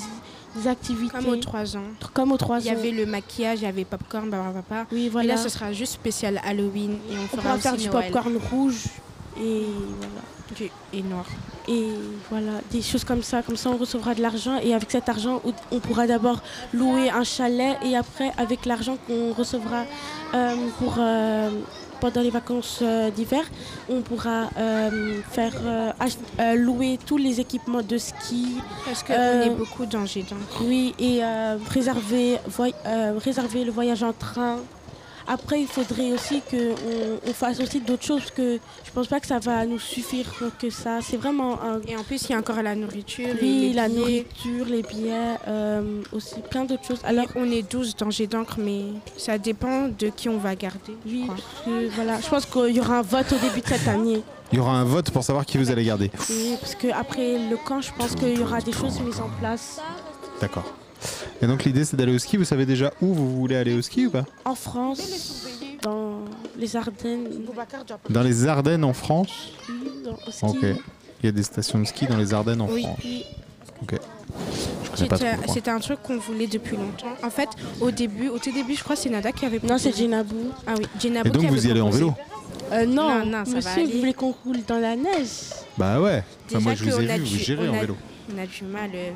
des 0.56 0.68
activités. 0.68 1.12
Comme 1.16 1.28
aux 1.28 1.36
3 1.36 1.76
ans. 1.76 1.80
Comme 2.12 2.32
aux 2.32 2.36
3 2.36 2.56
ans. 2.56 2.60
Il 2.60 2.66
y 2.66 2.70
avait 2.70 2.90
le 2.90 3.06
maquillage, 3.06 3.60
il 3.60 3.64
y 3.64 3.66
avait 3.68 3.84
popcorn, 3.84 4.28
papa. 4.30 4.86
Oui, 4.92 5.06
Et 5.06 5.08
voilà. 5.08 5.34
là, 5.34 5.36
ce 5.36 5.48
sera 5.48 5.72
juste 5.72 5.92
spécial 5.94 6.40
Halloween 6.44 6.98
et 7.10 7.16
on 7.16 7.22
On 7.24 7.26
fera 7.28 7.42
pourra 7.42 7.58
faire 7.58 7.76
du 7.76 7.88
Noël. 7.88 8.10
popcorn 8.10 8.36
rouge 8.50 8.84
et 9.40 9.62
voilà. 9.98 10.70
Et 10.92 11.02
noir. 11.02 11.24
Et 11.66 11.88
voilà, 12.30 12.60
des 12.70 12.82
choses 12.82 13.02
comme 13.02 13.22
ça. 13.22 13.42
Comme 13.42 13.56
ça, 13.56 13.70
on 13.70 13.76
recevra 13.76 14.14
de 14.14 14.20
l'argent 14.22 14.58
et 14.62 14.74
avec 14.74 14.90
cet 14.90 15.08
argent, 15.08 15.40
on- 15.44 15.52
on 15.76 15.80
pourra 15.80 16.06
d'abord 16.06 16.40
louer 16.72 17.10
un 17.10 17.24
chalet 17.24 17.76
et 17.82 17.96
après, 17.96 18.30
avec 18.36 18.66
l'argent 18.66 18.96
qu'on 19.06 19.32
recevra 19.32 19.84
euh, 20.34 20.54
pour, 20.78 20.96
euh, 20.98 21.50
pendant 22.00 22.20
les 22.20 22.30
vacances 22.30 22.80
euh, 22.82 23.10
d'hiver, 23.10 23.44
on 23.88 24.02
pourra 24.02 24.50
euh, 24.56 25.20
faire 25.30 25.54
euh, 25.64 26.54
louer 26.54 26.98
tous 27.06 27.16
les 27.16 27.40
équipements 27.40 27.82
de 27.82 27.98
ski. 27.98 28.58
Parce 28.84 29.02
qu'on 29.02 29.12
est 29.12 29.50
beaucoup 29.50 29.86
dans. 29.86 30.04
Oui, 30.60 30.94
et 30.98 31.20
réserver, 31.70 32.38
réserver 33.24 33.64
le 33.64 33.72
voyage 33.72 34.02
en 34.02 34.12
train. 34.12 34.58
Après, 35.26 35.60
il 35.62 35.66
faudrait 35.66 36.12
aussi 36.12 36.42
qu'on 36.50 36.74
on 37.26 37.32
fasse 37.32 37.58
aussi 37.60 37.80
d'autres 37.80 38.04
choses 38.04 38.20
parce 38.20 38.30
que 38.32 38.58
je 38.84 38.90
pense 38.92 39.06
pas 39.08 39.20
que 39.20 39.26
ça 39.26 39.38
va 39.38 39.64
nous 39.64 39.78
suffire 39.78 40.26
que 40.60 40.70
ça. 40.70 40.98
C'est 41.02 41.16
vraiment 41.16 41.60
un. 41.62 41.80
Et 41.88 41.96
en 41.96 42.02
plus, 42.02 42.22
il 42.24 42.32
y 42.32 42.34
a 42.34 42.38
encore 42.38 42.62
la 42.62 42.74
nourriture. 42.74 43.28
Oui, 43.40 43.68
les 43.68 43.72
la 43.72 43.88
billets. 43.88 43.98
nourriture, 43.98 44.66
les 44.66 44.82
billets, 44.82 45.36
euh, 45.48 46.02
aussi 46.12 46.36
plein 46.50 46.64
d'autres 46.64 46.84
choses. 46.86 47.00
Alors, 47.04 47.26
on 47.36 47.50
est 47.50 47.62
12 47.70 47.96
dans 47.96 48.10
Jet 48.10 48.26
d'encre, 48.26 48.56
mais 48.58 48.82
ça 49.16 49.38
dépend 49.38 49.88
de 49.88 50.08
qui 50.08 50.28
on 50.28 50.38
va 50.38 50.54
garder. 50.54 50.96
Oui, 51.06 51.24
parce 51.26 51.40
que, 51.64 51.88
voilà, 51.94 52.20
je 52.20 52.28
pense 52.28 52.46
qu'il 52.46 52.76
y 52.76 52.80
aura 52.80 52.98
un 52.98 53.02
vote 53.02 53.32
au 53.32 53.38
début 53.38 53.60
de 53.60 53.66
cette 53.66 53.88
année. 53.88 54.22
Il 54.52 54.58
y 54.58 54.60
aura 54.60 54.72
un 54.72 54.84
vote 54.84 55.10
pour 55.10 55.24
savoir 55.24 55.46
qui 55.46 55.56
vous 55.58 55.70
allez 55.70 55.84
garder. 55.84 56.10
Oui, 56.30 56.56
parce 56.60 56.74
qu'après 56.74 57.38
le 57.48 57.56
camp, 57.56 57.80
je 57.80 57.90
pense 57.96 58.14
qu'il 58.14 58.38
y 58.38 58.42
aura 58.42 58.60
des 58.60 58.72
choses 58.72 59.00
mises 59.00 59.20
en 59.20 59.30
place. 59.40 59.80
D'accord. 60.40 60.64
Et 61.42 61.46
donc 61.46 61.64
l'idée 61.64 61.84
c'est 61.84 61.96
d'aller 61.96 62.14
au 62.14 62.18
ski. 62.18 62.36
Vous 62.36 62.44
savez 62.44 62.66
déjà 62.66 62.92
où 63.00 63.12
vous 63.12 63.36
voulez 63.36 63.56
aller 63.56 63.74
au 63.76 63.82
ski 63.82 64.06
ou 64.06 64.10
pas? 64.10 64.24
En 64.44 64.54
France, 64.54 65.46
dans 65.82 66.20
les 66.58 66.76
Ardennes. 66.76 67.28
Dans 68.10 68.22
les 68.22 68.46
Ardennes 68.46 68.84
en 68.84 68.92
France? 68.94 69.52
Oui, 69.68 69.90
dans- 70.04 70.12
au 70.26 70.30
ski. 70.30 70.44
Ok. 70.44 70.78
Il 71.22 71.26
y 71.26 71.28
a 71.28 71.32
des 71.32 71.42
stations 71.42 71.78
de 71.78 71.84
ski 71.86 72.06
dans 72.06 72.16
les 72.18 72.34
Ardennes 72.34 72.60
en 72.60 72.68
Oui, 72.68 72.82
France. 72.82 72.98
oui. 73.04 73.24
Ok. 73.82 73.94
Je 74.84 74.96
connais 74.96 75.08
pas 75.08 75.18
trop. 75.18 75.52
C'était 75.52 75.70
un 75.70 75.80
truc 75.80 76.00
qu'on 76.02 76.18
voulait 76.18 76.46
depuis 76.46 76.76
longtemps. 76.76 77.06
En 77.22 77.30
fait, 77.30 77.48
au 77.80 77.90
début, 77.90 78.28
au 78.28 78.38
tout 78.38 78.52
début, 78.52 78.74
je 78.74 78.82
crois 78.84 78.94
que 78.96 79.02
c'est 79.02 79.10
Nada 79.10 79.32
qui 79.32 79.44
avait 79.46 79.60
Non, 79.66 79.78
c'est. 79.78 79.96
Jenabou. 79.96 80.50
Ah 80.66 80.74
oui, 80.78 80.86
Jenabou 81.00 81.28
Et 81.28 81.30
donc 81.30 81.42
qui 81.42 81.46
avait 81.48 81.56
vous 81.56 81.66
y 81.66 81.70
allez 81.70 81.80
en 81.80 81.90
vélo 81.90 82.12
Euh, 82.72 82.86
non, 82.86 83.20
Non, 83.20 83.26
non, 83.26 83.44
ça 83.44 83.52
monsieur, 83.56 83.84
vous 83.86 83.98
voulez 83.98 84.14
qu'on 84.14 84.34
roule 84.44 84.58
dans 84.66 84.78
la 84.78 84.96
neige? 84.96 85.28
Bah 85.78 86.00
ouais. 86.00 86.22
Enfin, 86.48 86.60
moi 86.60 86.74
je 86.74 86.84
vous 86.84 87.00
ai 87.00 87.06
vu, 87.18 87.24
vous 87.24 87.36
gérez 87.38 87.68
en 87.68 87.72
vélo. 87.80 87.96
On 88.34 88.38
a 88.42 88.46
du 88.46 88.64
mal. 88.64 88.90
euh, 88.94 89.10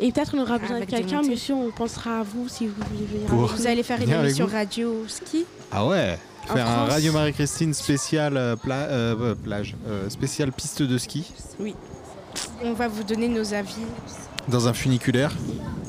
Et 0.00 0.12
peut-être 0.12 0.32
on 0.34 0.40
aura 0.42 0.58
besoin 0.58 0.80
de 0.80 0.84
quelqu'un, 0.84 1.22
monsieur, 1.22 1.54
on 1.54 1.70
pensera 1.70 2.20
à 2.20 2.22
vous 2.22 2.48
si 2.48 2.66
vous 2.66 2.74
voulez 2.90 3.04
venir. 3.06 3.26
Pour. 3.28 3.46
Vous 3.46 3.66
allez 3.66 3.82
faire 3.82 4.00
une 4.00 4.12
émission 4.12 4.46
radio 4.46 5.04
ski 5.08 5.44
Ah 5.72 5.86
ouais 5.86 6.18
En 6.48 6.54
Faire 6.54 6.66
un 6.68 6.76
France. 6.76 6.90
Radio 6.90 7.12
Marie-Christine 7.12 7.74
spécial 7.74 8.36
euh, 8.36 8.54
pla- 8.56 8.74
euh, 8.88 9.16
euh, 9.20 9.34
plage, 9.34 9.74
euh, 9.88 10.08
spécial 10.08 10.52
piste 10.52 10.82
de 10.82 10.98
ski 10.98 11.24
Oui. 11.58 11.74
On 12.62 12.72
va 12.74 12.86
vous 12.88 13.02
donner 13.02 13.28
nos 13.28 13.52
avis. 13.54 13.74
dans 14.48 14.68
un 14.68 14.72
funiculaire. 14.72 15.32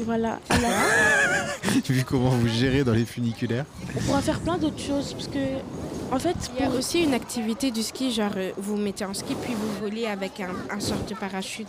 Voilà. 0.06 0.40
Vu 1.88 2.04
comment 2.04 2.30
vous 2.30 2.48
gérez 2.48 2.84
dans 2.84 2.94
les 2.94 3.06
funiculaires. 3.06 3.66
on 3.96 4.00
pourra 4.02 4.22
faire 4.22 4.40
plein 4.40 4.58
d'autres 4.58 4.80
choses 4.82 5.14
parce 5.14 5.28
que, 5.28 5.38
en 6.12 6.18
fait, 6.20 6.36
Il 6.56 6.62
y 6.62 6.66
a 6.66 6.70
pour- 6.70 6.80
aussi 6.80 7.04
une 7.04 7.14
activité 7.14 7.70
du 7.70 7.84
ski, 7.84 8.12
genre 8.12 8.32
vous 8.58 8.76
vous 8.76 8.82
mettez 8.82 9.06
en 9.06 9.14
ski 9.14 9.36
puis 9.42 9.54
vous 9.54 9.86
volez 9.86 10.06
avec 10.08 10.40
un, 10.40 10.76
un 10.76 10.80
sorte 10.80 11.08
de 11.10 11.16
parachute. 11.16 11.68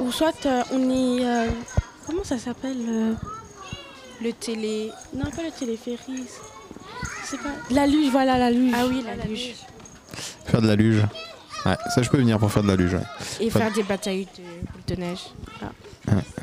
Ou 0.00 0.10
soit 0.12 0.46
euh, 0.46 0.62
on 0.72 0.90
est, 0.90 1.24
euh, 1.26 1.48
comment 2.06 2.24
ça 2.24 2.38
s'appelle 2.38 2.76
euh, 2.88 3.12
Le 4.22 4.32
télé. 4.32 4.90
Non, 5.14 5.30
pas 5.30 5.42
le 5.42 5.50
téléphérique. 5.50 6.28
C'est 7.24 7.38
pas 7.40 7.50
la 7.70 7.86
luge, 7.86 8.10
voilà 8.10 8.38
la 8.38 8.50
luge. 8.50 8.72
Ah 8.76 8.86
oui, 8.86 9.04
la 9.06 9.24
luge. 9.24 9.54
Faire 10.46 10.60
de 10.62 10.68
la 10.68 10.76
luge. 10.76 11.02
Ouais, 11.64 11.76
ça 11.94 12.02
je 12.02 12.10
peux 12.10 12.18
venir 12.18 12.38
pour 12.38 12.52
faire 12.52 12.62
de 12.62 12.68
la 12.68 12.76
luge. 12.76 12.94
ouais. 12.94 13.00
Et 13.40 13.46
Enfin, 13.46 13.60
faire 13.60 13.72
des 13.72 13.82
batailles 13.82 14.28
de 14.86 14.94
neige. 14.96 15.20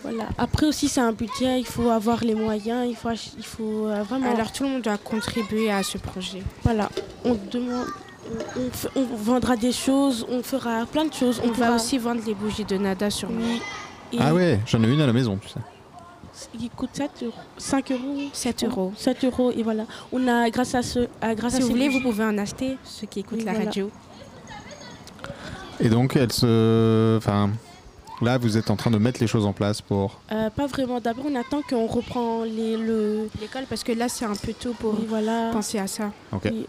Voilà. 0.01 0.23
Après 0.39 0.65
aussi, 0.65 0.87
c'est 0.89 1.01
un 1.01 1.11
budget. 1.11 1.59
Il 1.59 1.65
faut 1.67 1.91
avoir 1.91 2.23
les 2.23 2.33
moyens. 2.33 2.87
Il 2.89 2.95
faut, 2.95 3.09
il 3.37 3.45
faut 3.45 3.85
euh, 3.85 4.01
vraiment. 4.01 4.33
Alors 4.33 4.51
tout 4.51 4.63
le 4.63 4.69
monde 4.69 4.81
doit 4.81 4.97
contribuer 4.97 5.71
à 5.71 5.83
ce 5.83 5.99
projet. 5.99 6.41
Voilà. 6.63 6.89
On 7.23 7.35
demande. 7.51 7.85
On, 8.95 9.03
vendra 9.15 9.55
des 9.55 9.71
choses, 9.71 10.25
on 10.29 10.41
fera 10.43 10.85
plein 10.85 11.05
de 11.05 11.13
choses. 11.13 11.41
On, 11.43 11.47
va 11.47 11.53
pourra- 11.53 11.75
aussi 11.75 11.97
vendre 11.97 12.21
les 12.25 12.33
bougies 12.33 12.65
de 12.65 12.77
Nada 12.77 13.09
sur 13.09 13.29
Oui. 13.29 13.61
Et 14.13 14.17
Ah 14.19 14.33
ouais, 14.33 14.59
j'en 14.65 14.83
ai 14.83 14.87
une 14.87 15.01
à 15.01 15.07
la 15.07 15.13
maison, 15.13 15.37
tu 15.41 15.47
sais. 15.49 15.59
Il 16.59 16.69
coûte 16.71 16.89
7 16.93 17.11
euros. 17.23 17.33
5 17.57 17.91
euros 17.91 18.17
7 18.33 18.63
euros. 18.63 18.93
7 18.97 19.23
euros, 19.25 19.51
et 19.51 19.63
voilà. 19.63 19.83
On 20.11 20.27
a, 20.27 20.49
grâce 20.49 20.75
à 20.75 20.81
ce. 20.81 21.07
à- 21.21 21.35
grâce 21.35 21.53
à 21.53 21.57
Si 21.57 21.61
vous 21.61 21.67
ces 21.67 21.73
voulez, 21.73 21.89
vous 21.89 22.01
pouvez 22.01 22.23
en 22.23 22.37
acheter, 22.37 22.77
ceux 22.83 23.07
qui 23.07 23.19
écoutent 23.19 23.43
la 23.43 23.51
voilà. 23.53 23.65
radio. 23.65 23.91
Et 25.79 25.89
donc 25.89 26.15
elle 26.15 26.31
se. 26.31 27.17
Enfin. 27.17 27.49
Là 28.21 28.37
vous 28.37 28.55
êtes 28.55 28.69
en 28.69 28.75
train 28.75 28.91
de 28.91 28.99
mettre 28.99 29.19
les 29.19 29.25
choses 29.25 29.47
en 29.47 29.53
place 29.53 29.81
pour. 29.81 30.19
Euh, 30.31 30.49
pas 30.51 30.67
vraiment. 30.67 30.99
D'abord, 30.99 31.25
on 31.27 31.35
attend 31.35 31.61
qu'on 31.67 31.87
reprend 31.87 32.43
les, 32.43 32.77
le. 32.77 33.29
L'école, 33.41 33.63
parce 33.67 33.83
que 33.83 33.91
là, 33.93 34.09
c'est 34.09 34.25
un 34.25 34.35
peu 34.35 34.53
tôt 34.53 34.73
pour 34.77 34.93
Oui, 34.93 35.05
voilà. 35.09 35.49
penser 35.51 35.79
à 35.79 35.87
ça. 35.87 36.11
Oui. 36.45 36.67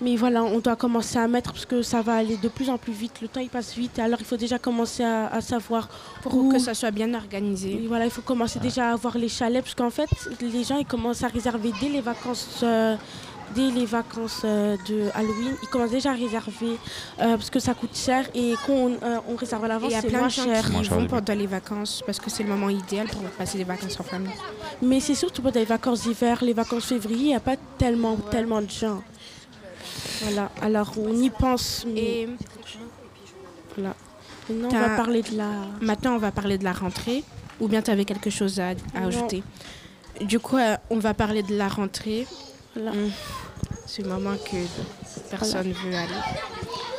Mais 0.00 0.14
voilà, 0.16 0.44
on 0.44 0.58
doit 0.60 0.76
commencer 0.76 1.18
à 1.18 1.26
mettre 1.26 1.52
parce 1.52 1.66
que 1.66 1.82
ça 1.82 2.02
va 2.02 2.14
aller 2.14 2.36
de 2.36 2.48
plus 2.48 2.70
en 2.70 2.78
plus 2.78 2.92
vite. 2.92 3.20
Le 3.20 3.28
temps 3.28 3.40
il 3.40 3.48
passe 3.48 3.74
vite. 3.74 3.98
Alors 3.98 4.18
il 4.20 4.24
faut 4.26 4.36
déjà 4.36 4.58
commencer 4.58 5.02
à, 5.02 5.26
à 5.26 5.40
savoir 5.40 5.88
Pour 6.22 6.34
où- 6.36 6.52
que 6.52 6.58
ça 6.58 6.74
soit 6.74 6.92
bien 6.92 7.12
organisé. 7.14 7.76
Oui, 7.80 7.86
voilà, 7.88 8.04
il 8.04 8.10
faut 8.10 8.22
commencer 8.22 8.60
déjà 8.60 8.90
à 8.90 8.92
avoir 8.92 9.18
les 9.18 9.28
chalets 9.28 9.62
parce 9.62 9.74
qu'en 9.74 9.90
fait, 9.90 10.08
les 10.40 10.62
gens 10.64 10.78
ils 10.78 10.86
commencent 10.86 11.24
à 11.24 11.28
réserver 11.28 11.72
dès 11.80 11.88
les 11.88 12.00
vacances. 12.00 12.60
euh, 12.62 12.96
Dès 13.54 13.70
les 13.70 13.86
vacances 13.86 14.42
euh, 14.44 14.76
de 14.86 15.04
Halloween, 15.14 15.54
ils 15.62 15.68
commencent 15.70 15.92
déjà 15.92 16.10
à 16.10 16.14
réserver 16.14 16.72
euh, 17.18 17.34
parce 17.38 17.48
que 17.48 17.58
ça 17.58 17.72
coûte 17.72 17.96
cher 17.96 18.28
et 18.34 18.52
quand 18.66 18.74
on, 18.74 18.90
euh, 19.02 19.16
on 19.26 19.36
réserve 19.36 19.64
à 19.64 19.68
l'avance, 19.68 19.90
il 19.90 19.94
y 19.94 19.96
a 19.96 20.02
plein 20.02 20.24
de 20.26 20.28
gens 20.28 20.44
cher. 20.44 20.66
qui 20.66 20.82
vont 20.90 21.06
pendant 21.06 21.32
les 21.34 21.46
vacances 21.46 22.02
parce 22.04 22.20
que 22.20 22.28
c'est 22.28 22.42
le 22.42 22.50
moment 22.50 22.68
idéal 22.68 23.06
pour 23.08 23.22
passer 23.22 23.56
des 23.56 23.64
vacances 23.64 23.98
en 23.98 24.02
famille. 24.02 24.34
Mais 24.82 25.00
c'est 25.00 25.14
surtout 25.14 25.40
pendant 25.40 25.58
les 25.60 25.64
vacances 25.64 26.02
d'hiver, 26.02 26.44
les 26.44 26.52
vacances 26.52 26.84
février, 26.84 27.18
il 27.22 27.26
n'y 27.28 27.34
a 27.36 27.40
pas 27.40 27.56
tellement, 27.78 28.16
tellement 28.30 28.60
de 28.60 28.68
gens. 28.68 29.02
Voilà, 30.22 30.50
alors 30.60 30.92
on 30.98 31.14
y 31.16 31.30
pense. 31.30 31.84
Mais... 31.86 32.00
Et 32.00 32.28
voilà. 33.76 33.94
Maintenant, 34.50 34.68
on 34.72 34.80
va 34.88 34.96
parler 34.96 35.22
de 35.22 35.36
la. 35.36 35.50
Maintenant, 35.80 36.14
on 36.14 36.18
va 36.18 36.32
parler 36.32 36.58
de 36.58 36.64
la 36.64 36.72
rentrée. 36.72 37.22
Ou 37.60 37.68
bien 37.68 37.82
tu 37.82 37.90
avais 37.90 38.04
quelque 38.04 38.30
chose 38.30 38.60
à, 38.60 38.68
à 38.94 39.06
ajouter? 39.06 39.42
Du 40.20 40.38
coup, 40.38 40.56
euh, 40.56 40.76
on 40.90 40.98
va 40.98 41.12
parler 41.14 41.42
de 41.42 41.56
la 41.56 41.68
rentrée. 41.68 42.26
Voilà. 42.74 42.92
Hum, 42.92 43.10
C'est 43.86 44.02
le 44.02 44.08
moment 44.08 44.36
que 44.36 44.56
personne 45.30 45.72
veut 45.72 45.94
aller. 45.94 46.14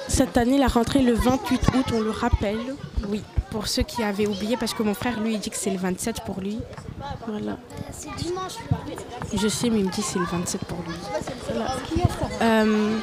Cette 0.09 0.35
année, 0.37 0.57
la 0.57 0.67
rentrée 0.67 1.01
le 1.01 1.13
28 1.13 1.61
août, 1.75 1.85
on 1.93 2.01
le 2.01 2.09
rappelle. 2.09 2.57
Oui, 3.07 3.23
pour 3.51 3.67
ceux 3.67 3.83
qui 3.83 4.03
avaient 4.03 4.27
oublié, 4.27 4.57
parce 4.57 4.73
que 4.73 4.83
mon 4.83 4.93
frère, 4.93 5.19
lui, 5.21 5.35
il 5.35 5.39
dit 5.39 5.49
que 5.49 5.55
c'est 5.55 5.69
le 5.69 5.77
27 5.77 6.21
pour 6.25 6.41
lui. 6.41 6.59
Voilà. 7.27 7.57
C'est 7.91 8.13
dimanche. 8.17 8.53
Je 9.33 9.47
sais, 9.47 9.69
mais 9.69 9.79
il 9.79 9.85
me 9.85 9.91
dit 9.91 10.01
que 10.01 10.07
c'est 10.07 10.19
le 10.19 10.25
27 10.25 10.61
pour 10.65 10.79
lui. 10.87 10.95
Euh, 12.41 12.97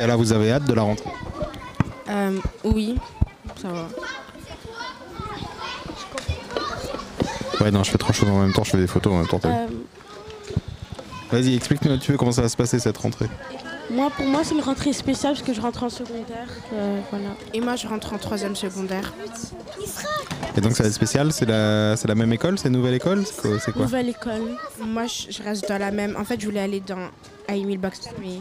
Et 0.00 0.06
là 0.06 0.16
vous 0.16 0.32
avez 0.32 0.52
hâte 0.52 0.64
de 0.64 0.72
la 0.74 0.82
rentrée? 0.82 1.10
euh, 2.08 2.38
oui, 2.64 2.96
ça 3.60 3.68
va. 3.68 3.88
Ouais 7.60 7.70
non 7.70 7.84
je 7.84 7.90
fais 7.92 7.98
trois 7.98 8.12
choses 8.14 8.28
en 8.28 8.40
même 8.40 8.52
temps, 8.52 8.64
je 8.64 8.70
fais 8.72 8.78
des 8.78 8.86
photos 8.86 9.12
en 9.12 9.18
même 9.18 9.26
temps. 9.28 9.40
Euh, 9.44 9.66
Vas-y 11.30 11.54
explique-nous 11.54 11.92
un 11.92 11.98
petit 11.98 12.10
peu 12.12 12.16
comment 12.16 12.32
ça 12.32 12.42
va 12.42 12.48
se 12.48 12.56
passer 12.56 12.78
cette 12.78 12.98
rentrée. 12.98 13.28
Moi, 13.92 14.10
pour 14.16 14.26
moi, 14.26 14.42
c'est 14.44 14.54
une 14.54 14.60
rentrée 14.60 14.92
spéciale 14.92 15.34
parce 15.34 15.44
que 15.46 15.52
je 15.52 15.60
rentre 15.60 15.82
en 15.84 15.88
secondaire. 15.90 16.48
Euh, 16.72 17.00
voilà. 17.10 17.28
Et 17.54 17.60
moi, 17.60 17.76
je 17.76 17.86
rentre 17.86 18.12
en 18.12 18.18
troisième 18.18 18.56
secondaire. 18.56 19.12
Et 20.56 20.60
donc 20.60 20.72
ça 20.76 20.82
va 20.82 20.88
être 20.90 20.94
spécial, 20.94 21.32
c'est 21.32 21.46
la, 21.46 21.96
c'est 21.96 22.08
la 22.08 22.14
même 22.14 22.32
école, 22.32 22.58
c'est 22.58 22.68
une 22.68 22.74
nouvelle 22.74 22.94
école 22.94 23.24
C'est 23.26 23.72
quoi, 23.72 23.82
Nouvelle 23.82 24.10
école. 24.10 24.56
Moi, 24.84 25.04
je 25.06 25.42
reste 25.42 25.66
dans 25.68 25.78
la 25.78 25.90
même. 25.90 26.14
En 26.18 26.24
fait, 26.24 26.38
je 26.40 26.46
voulais 26.46 26.60
aller 26.60 26.80
dans 26.80 27.08
à 27.48 27.56
Emile 27.56 27.78
Box, 27.78 28.00
mais 28.20 28.40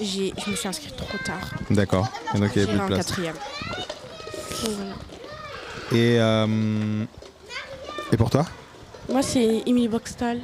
j'ai, 0.00 0.32
je 0.44 0.50
me 0.50 0.56
suis 0.56 0.68
inscrite 0.68 0.96
trop 0.96 1.18
tard. 1.24 1.40
D'accord, 1.70 2.08
et 2.34 2.38
donc 2.38 2.50
il 2.56 2.62
avait 2.62 2.72
J'irai 2.72 2.72
plus 2.72 2.78
de 2.78 2.82
en 2.82 2.86
place. 2.86 2.98
quatrième. 3.06 3.34
Donc, 4.64 4.72
voilà. 4.76 4.94
Et, 5.92 6.18
euh, 6.18 7.04
et 8.12 8.16
pour 8.16 8.30
toi 8.30 8.46
Moi, 9.10 9.22
c'est 9.22 9.62
Emily 9.66 9.88
Boxtal. 9.88 10.38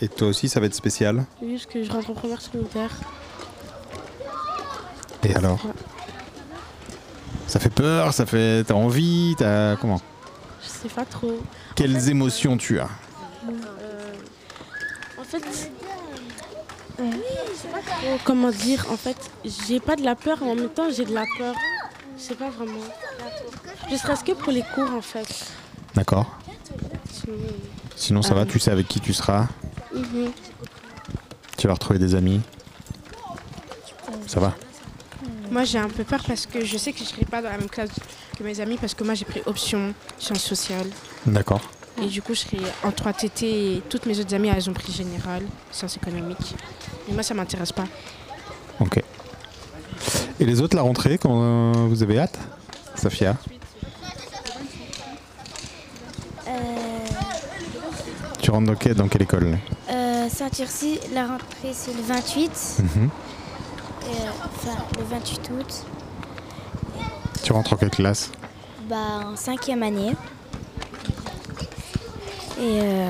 Et 0.00 0.08
toi 0.08 0.28
aussi 0.28 0.48
ça 0.48 0.60
va 0.60 0.66
être 0.66 0.74
spécial 0.74 1.24
Oui, 1.42 1.52
parce 1.54 1.66
que 1.66 1.82
je 1.82 1.90
rentre 1.90 2.10
en 2.10 2.14
première 2.14 2.40
secondaire. 2.40 2.90
Et 5.24 5.34
alors 5.34 5.60
Ça 7.46 7.58
fait 7.58 7.70
peur, 7.70 8.12
ça 8.12 8.26
fait. 8.26 8.64
T'as 8.64 8.74
envie, 8.74 9.34
t'as. 9.38 9.76
Comment 9.76 10.00
Je 10.62 10.68
sais 10.68 10.88
pas 10.88 11.04
trop. 11.04 11.40
Quelles 11.74 12.08
émotions 12.08 12.56
tu 12.56 12.78
as 12.80 12.88
Euh, 13.48 14.12
en 15.18 15.24
fait, 15.24 15.70
euh, 17.00 17.10
je 17.50 17.56
sais 17.56 17.68
pas 17.68 17.78
trop 17.78 18.18
comment 18.24 18.50
dire. 18.50 18.86
En 18.90 18.96
fait, 18.96 19.16
j'ai 19.44 19.80
pas 19.80 19.96
de 19.96 20.02
la 20.04 20.14
peur, 20.14 20.38
mais 20.42 20.50
en 20.50 20.54
même 20.54 20.68
temps, 20.68 20.88
j'ai 20.90 21.04
de 21.04 21.14
la 21.14 21.24
peur. 21.38 21.54
Je 22.16 22.22
sais 22.22 22.34
pas 22.34 22.50
vraiment. 22.50 22.80
Je 23.90 23.96
serais 23.96 24.14
que 24.24 24.32
pour 24.32 24.52
les 24.52 24.62
cours, 24.74 24.90
en 24.92 25.00
fait. 25.02 25.46
D'accord. 25.94 26.38
Sinon, 27.12 27.36
Sinon 27.96 28.22
ça 28.22 28.34
va, 28.34 28.42
Euh. 28.42 28.44
tu 28.44 28.58
sais 28.58 28.70
avec 28.70 28.86
qui 28.86 29.00
tu 29.00 29.12
seras, 29.12 29.46
mhm. 29.94 30.30
tu 31.56 31.66
vas 31.66 31.72
retrouver 31.72 31.98
des 31.98 32.14
amis. 32.14 32.40
Ça 34.26 34.40
va 34.40 34.54
Moi, 35.50 35.64
j'ai 35.64 35.78
un 35.78 35.88
peu 35.88 36.04
peur 36.04 36.22
parce 36.26 36.46
que 36.46 36.64
je 36.64 36.76
sais 36.76 36.92
que 36.92 36.98
je 36.98 37.04
ne 37.04 37.08
serai 37.08 37.24
pas 37.24 37.40
dans 37.42 37.48
la 37.50 37.58
même 37.58 37.68
classe 37.70 37.90
que 38.36 38.42
mes 38.44 38.60
amis 38.60 38.76
parce 38.76 38.94
que 38.94 39.04
moi, 39.04 39.14
j'ai 39.14 39.24
pris 39.24 39.42
option 39.46 39.94
sciences 40.18 40.42
sociales. 40.44 40.88
D'accord. 41.26 41.60
Et 42.02 42.06
du 42.06 42.22
coup, 42.22 42.34
je 42.34 42.40
serai 42.40 42.58
en 42.84 42.92
3 42.92 43.12
TT 43.12 43.46
et 43.76 43.82
toutes 43.88 44.06
mes 44.06 44.18
autres 44.20 44.34
amies, 44.34 44.48
elles 44.48 44.68
ont 44.70 44.74
pris 44.74 44.92
général, 44.92 45.42
sciences 45.72 45.96
économiques. 45.96 46.54
Et 47.08 47.12
moi, 47.12 47.22
ça 47.22 47.34
m'intéresse 47.34 47.72
pas. 47.72 47.86
Ok. 48.78 49.02
Et 50.38 50.44
les 50.44 50.60
autres, 50.60 50.76
la 50.76 50.82
rentrée, 50.82 51.18
quand 51.18 51.40
euh, 51.42 51.72
vous 51.88 52.02
avez 52.02 52.18
hâte 52.20 52.38
Safia? 52.94 53.36
Tu 58.40 58.50
rentres 58.50 58.66
dans, 58.68 58.74
quelle- 58.76 58.94
dans 58.94 59.08
quelle 59.08 59.22
école? 59.22 59.58
Euh, 59.90 60.28
Saint-Urcy, 60.30 61.00
la 61.12 61.26
rentrée 61.26 61.72
c'est 61.72 61.92
le 61.92 62.02
28, 62.02 62.50
Mhm. 62.78 63.04
et, 63.04 63.08
euh, 64.08 64.30
enfin 64.44 64.76
le 64.98 65.04
28 65.04 65.50
août, 65.50 65.84
Tu 67.42 67.52
rentres 67.52 67.72
en 67.72 67.76
quelle 67.76 67.90
classe 67.90 68.30
bah, 68.88 68.96
en 69.26 69.36
cinquième 69.36 69.82
année. 69.82 70.14
Et 72.58 72.80
euh, 72.82 73.06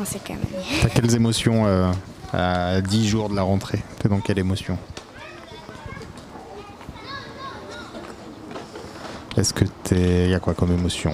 en 0.00 0.04
cinquième 0.04 0.38
année. 0.38 0.64
T'as 0.82 0.88
quelles 0.88 1.14
émotions 1.14 1.66
euh, 1.66 1.90
à 2.32 2.80
10 2.80 3.08
jours 3.08 3.28
de 3.28 3.36
la 3.36 3.42
rentrée? 3.42 3.82
T'es 4.00 4.08
dans 4.08 4.20
quelle 4.20 4.38
émotion? 4.40 4.76
Est-ce 9.36 9.54
que 9.54 9.64
t'es. 9.84 10.28
Y 10.30 10.34
a 10.34 10.40
quoi 10.40 10.54
comme 10.54 10.72
émotion? 10.72 11.12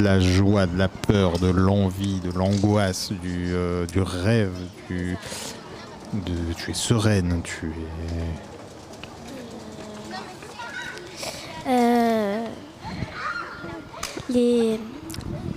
de 0.00 0.04
la 0.06 0.18
joie, 0.18 0.66
de 0.66 0.78
la 0.78 0.88
peur, 0.88 1.38
de 1.38 1.48
l'envie, 1.48 2.20
de 2.20 2.32
l'angoisse, 2.32 3.12
du, 3.12 3.52
euh, 3.52 3.84
du, 3.86 4.00
rêve, 4.00 4.54
du, 4.88 5.16
tu 6.56 6.70
es 6.70 6.74
sereine, 6.74 7.42
tu 7.44 7.66
es... 7.66 7.72
Euh, 11.68 12.46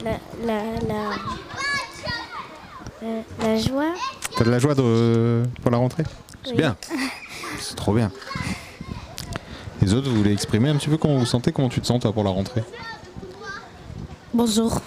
la, 0.03 0.11
la, 0.45 0.63
la, 0.87 1.11
euh, 3.03 3.21
la 3.41 3.57
joie. 3.57 3.93
T'as 4.35 4.43
de 4.43 4.51
la 4.51 4.59
joie 4.59 4.75
pour 4.75 5.71
la 5.71 5.77
rentrée? 5.77 6.03
C'est 6.43 6.55
bien. 6.55 6.75
C'est 7.59 7.75
trop 7.75 7.93
bien. 7.93 8.11
Les 9.81 9.93
autres, 9.93 10.09
vous 10.09 10.17
voulez 10.17 10.33
exprimer 10.33 10.67
un 10.69 10.75
petit 10.75 10.89
peu 10.89 10.97
comment 10.97 11.17
vous 11.17 11.25
sentez, 11.25 11.53
comment 11.53 11.69
tu 11.69 11.79
te 11.79 11.87
sens 11.87 12.01
toi 12.01 12.11
pour 12.11 12.25
la 12.25 12.31
rentrée? 12.31 12.63
Bonjour. 14.33 14.81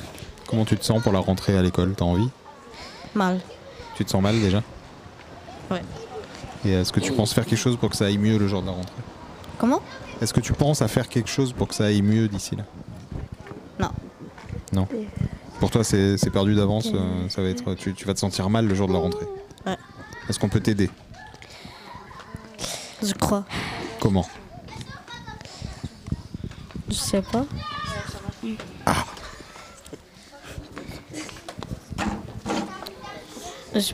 Comment 0.49 0.65
tu 0.65 0.77
te 0.77 0.85
sens 0.85 1.01
pour 1.03 1.13
la 1.13 1.21
rentrée 1.21 1.57
à 1.57 1.63
l'école? 1.63 1.95
T'as 1.97 2.05
envie? 2.05 2.29
Mal. 3.15 3.41
Tu 3.95 4.05
te 4.05 4.11
sens 4.11 4.21
mal 4.21 4.41
déjà? 4.41 4.63
Ouais. 5.71 5.83
Et 6.65 6.73
est-ce 6.73 6.93
que 6.93 6.99
tu 6.99 7.13
penses 7.13 7.33
faire 7.33 7.47
quelque 7.47 7.59
chose 7.59 7.77
pour 7.77 7.91
que 7.91 7.97
ça 7.97 8.07
aille 8.07 8.19
mieux 8.19 8.39
le 8.39 8.49
jour 8.49 8.61
de 8.63 8.67
la 8.67 8.73
rentrée? 8.73 9.03
Comment? 9.59 9.81
Est-ce 10.21 10.35
que 10.35 10.41
tu 10.41 10.53
penses 10.53 10.83
à 10.83 10.89
faire 10.89 11.09
quelque 11.09 11.31
chose 11.31 11.53
pour 11.53 11.69
que 11.69 11.75
ça 11.75 11.85
aille 11.85 12.03
mieux 12.03 12.27
d'ici 12.27 12.57
là? 12.57 12.65
Non. 13.79 13.91
Non? 14.73 14.89
Pour 15.61 15.71
toi, 15.71 15.85
c'est 15.85 16.31
perdu 16.31 16.57
d'avance. 16.57 16.89
euh, 16.93 17.29
ça 17.29 17.41
va 17.41 17.49
être, 17.49 17.75
tu, 17.75 17.95
tu 17.95 18.05
vas 18.05 18.15
te 18.15 18.19
sentir 18.19 18.51
mal 18.51 18.67
le 18.67 18.75
jour 18.75 18.89
de 18.89 18.93
la 18.93 18.99
rentrée? 18.99 19.27
Ouais. 19.65 19.77
Est-ce 20.29 20.41
qu'on 20.41 20.49
peut 20.49 20.61
t'aider? 20.61 20.91
Je 23.01 23.13
crois. 23.15 23.45
Comment? 24.01 24.27
Je 26.89 26.95
sais 26.95 27.23
pas. 27.23 27.45
Je... 33.79 33.93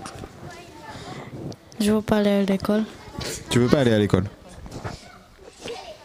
je 1.81 1.91
veux 1.91 2.03
pas 2.03 2.19
aller 2.19 2.31
à 2.31 2.43
l'école. 2.43 2.85
Tu 3.51 3.59
veux 3.59 3.67
pas 3.67 3.81
aller 3.81 3.93
à 3.93 3.99
l'école 3.99 4.27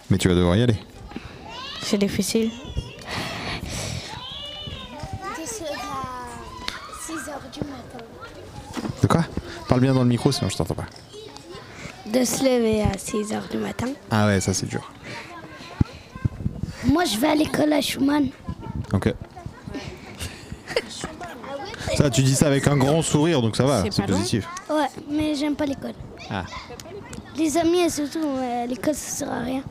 Mais 0.10 0.18
tu 0.18 0.28
vas 0.28 0.34
devoir 0.34 0.56
y 0.56 0.64
aller. 0.64 0.78
C'est 1.82 2.00
difficile. 2.00 2.50
De 2.50 2.56
ce 5.46 5.64
à 5.64 6.26
6 7.06 7.30
heures 7.30 7.40
du 7.54 7.60
matin. 7.60 8.04
De 9.04 9.08
quoi? 9.08 9.26
Parle 9.70 9.82
bien 9.82 9.94
dans 9.94 10.02
le 10.04 10.10
micro, 10.10 10.32
sinon 10.32 10.50
je 10.50 10.58
t'entends 10.58 10.74
pas. 10.74 10.88
De 12.08 12.24
se 12.24 12.44
lever 12.44 12.82
à 12.82 12.98
6 12.98 13.32
heures 13.34 13.48
du 13.52 13.58
matin. 13.58 13.90
Ah 14.10 14.26
ouais, 14.26 14.42
ça 14.42 14.56
c'est 14.56 14.66
dur. 14.66 14.92
Moi, 16.86 17.06
je 17.06 17.16
vais 17.18 17.28
à 17.28 17.36
l'école 17.36 17.74
à 17.74 17.82
Schumann. 17.82 18.30
Ok. 18.92 19.14
Ça, 22.08 22.11
tu 22.11 22.24
dis 22.24 22.36
ça 22.36 22.48
avec 22.48 22.66
un 22.68 22.77
grand 22.77 23.02
sourire, 23.02 23.42
donc 23.42 23.58
ça 23.58 23.66
va, 23.66 23.84
C'est 23.92 24.06
positif. 24.06 24.48
Ouais, 24.69 24.88
mais 25.10 25.36
j'aime 25.36 25.56
pas 25.56 25.66
l'école. 25.66 25.92
Ah. 26.32 26.45
Les 27.36 27.58
amis 27.58 27.80
et 27.80 27.90
surtout, 27.90 28.26
l'école, 28.69 28.94
ça 28.94 29.10
sert 29.11 29.30
à 29.30 29.40
rien. 29.40 29.61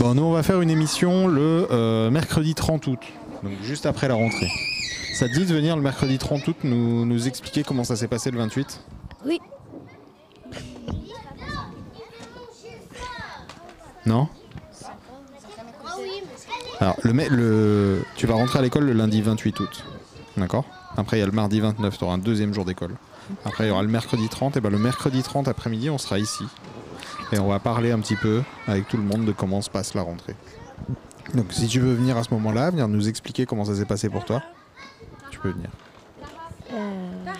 Bon, 0.00 0.12
nous 0.14 0.24
on 0.24 0.32
va 0.32 0.42
faire 0.42 0.60
une 0.60 0.70
émission 0.70 1.28
le 1.28 1.68
euh, 1.70 2.10
mercredi 2.10 2.56
30 2.56 2.84
août, 2.88 2.98
donc 3.44 3.52
juste 3.62 3.86
après 3.86 4.08
la 4.08 4.14
rentrée. 4.14 4.50
Ça 5.14 5.28
te 5.28 5.34
dit 5.34 5.46
de 5.46 5.54
venir 5.54 5.76
le 5.76 5.82
mercredi 5.82 6.18
30 6.18 6.48
août 6.48 6.56
nous, 6.64 7.06
nous 7.06 7.28
expliquer 7.28 7.62
comment 7.62 7.84
ça 7.84 7.94
s'est 7.94 8.08
passé 8.08 8.32
le 8.32 8.38
28 8.38 8.80
Oui. 9.24 9.40
Non? 14.04 14.26
Alors, 16.80 16.96
le, 17.04 17.12
le, 17.12 18.04
tu 18.16 18.26
vas 18.26 18.34
rentrer 18.34 18.58
à 18.58 18.62
l'école 18.62 18.86
le 18.86 18.94
lundi 18.94 19.22
28 19.22 19.60
août. 19.60 19.84
D'accord 20.36 20.64
Après, 20.96 21.16
il 21.16 21.20
y 21.20 21.22
a 21.22 21.26
le 21.26 21.32
mardi 21.32 21.60
29, 21.60 21.96
tu 21.98 22.04
auras 22.04 22.14
un 22.14 22.18
deuxième 22.18 22.52
jour 22.52 22.64
d'école. 22.64 22.96
Après, 23.44 23.64
il 23.64 23.68
y 23.68 23.70
aura 23.70 23.82
le 23.82 23.88
mercredi 23.88 24.28
30. 24.28 24.56
Et 24.56 24.60
ben, 24.60 24.70
le 24.70 24.78
mercredi 24.78 25.22
30 25.22 25.48
après-midi, 25.48 25.90
on 25.90 25.98
sera 25.98 26.18
ici. 26.18 26.44
Et 27.32 27.38
on 27.38 27.48
va 27.48 27.58
parler 27.58 27.90
un 27.90 27.98
petit 28.00 28.16
peu 28.16 28.42
avec 28.66 28.86
tout 28.88 28.96
le 28.96 29.02
monde 29.02 29.24
de 29.24 29.32
comment 29.32 29.62
se 29.62 29.70
passe 29.70 29.94
la 29.94 30.02
rentrée. 30.02 30.36
Donc, 31.34 31.52
si 31.52 31.66
tu 31.66 31.80
veux 31.80 31.94
venir 31.94 32.16
à 32.16 32.22
ce 32.22 32.32
moment-là, 32.34 32.70
venir 32.70 32.86
nous 32.86 33.08
expliquer 33.08 33.46
comment 33.46 33.64
ça 33.64 33.74
s'est 33.74 33.84
passé 33.84 34.08
pour 34.08 34.24
toi, 34.24 34.42
tu 35.30 35.38
peux 35.40 35.50
venir. 35.50 35.70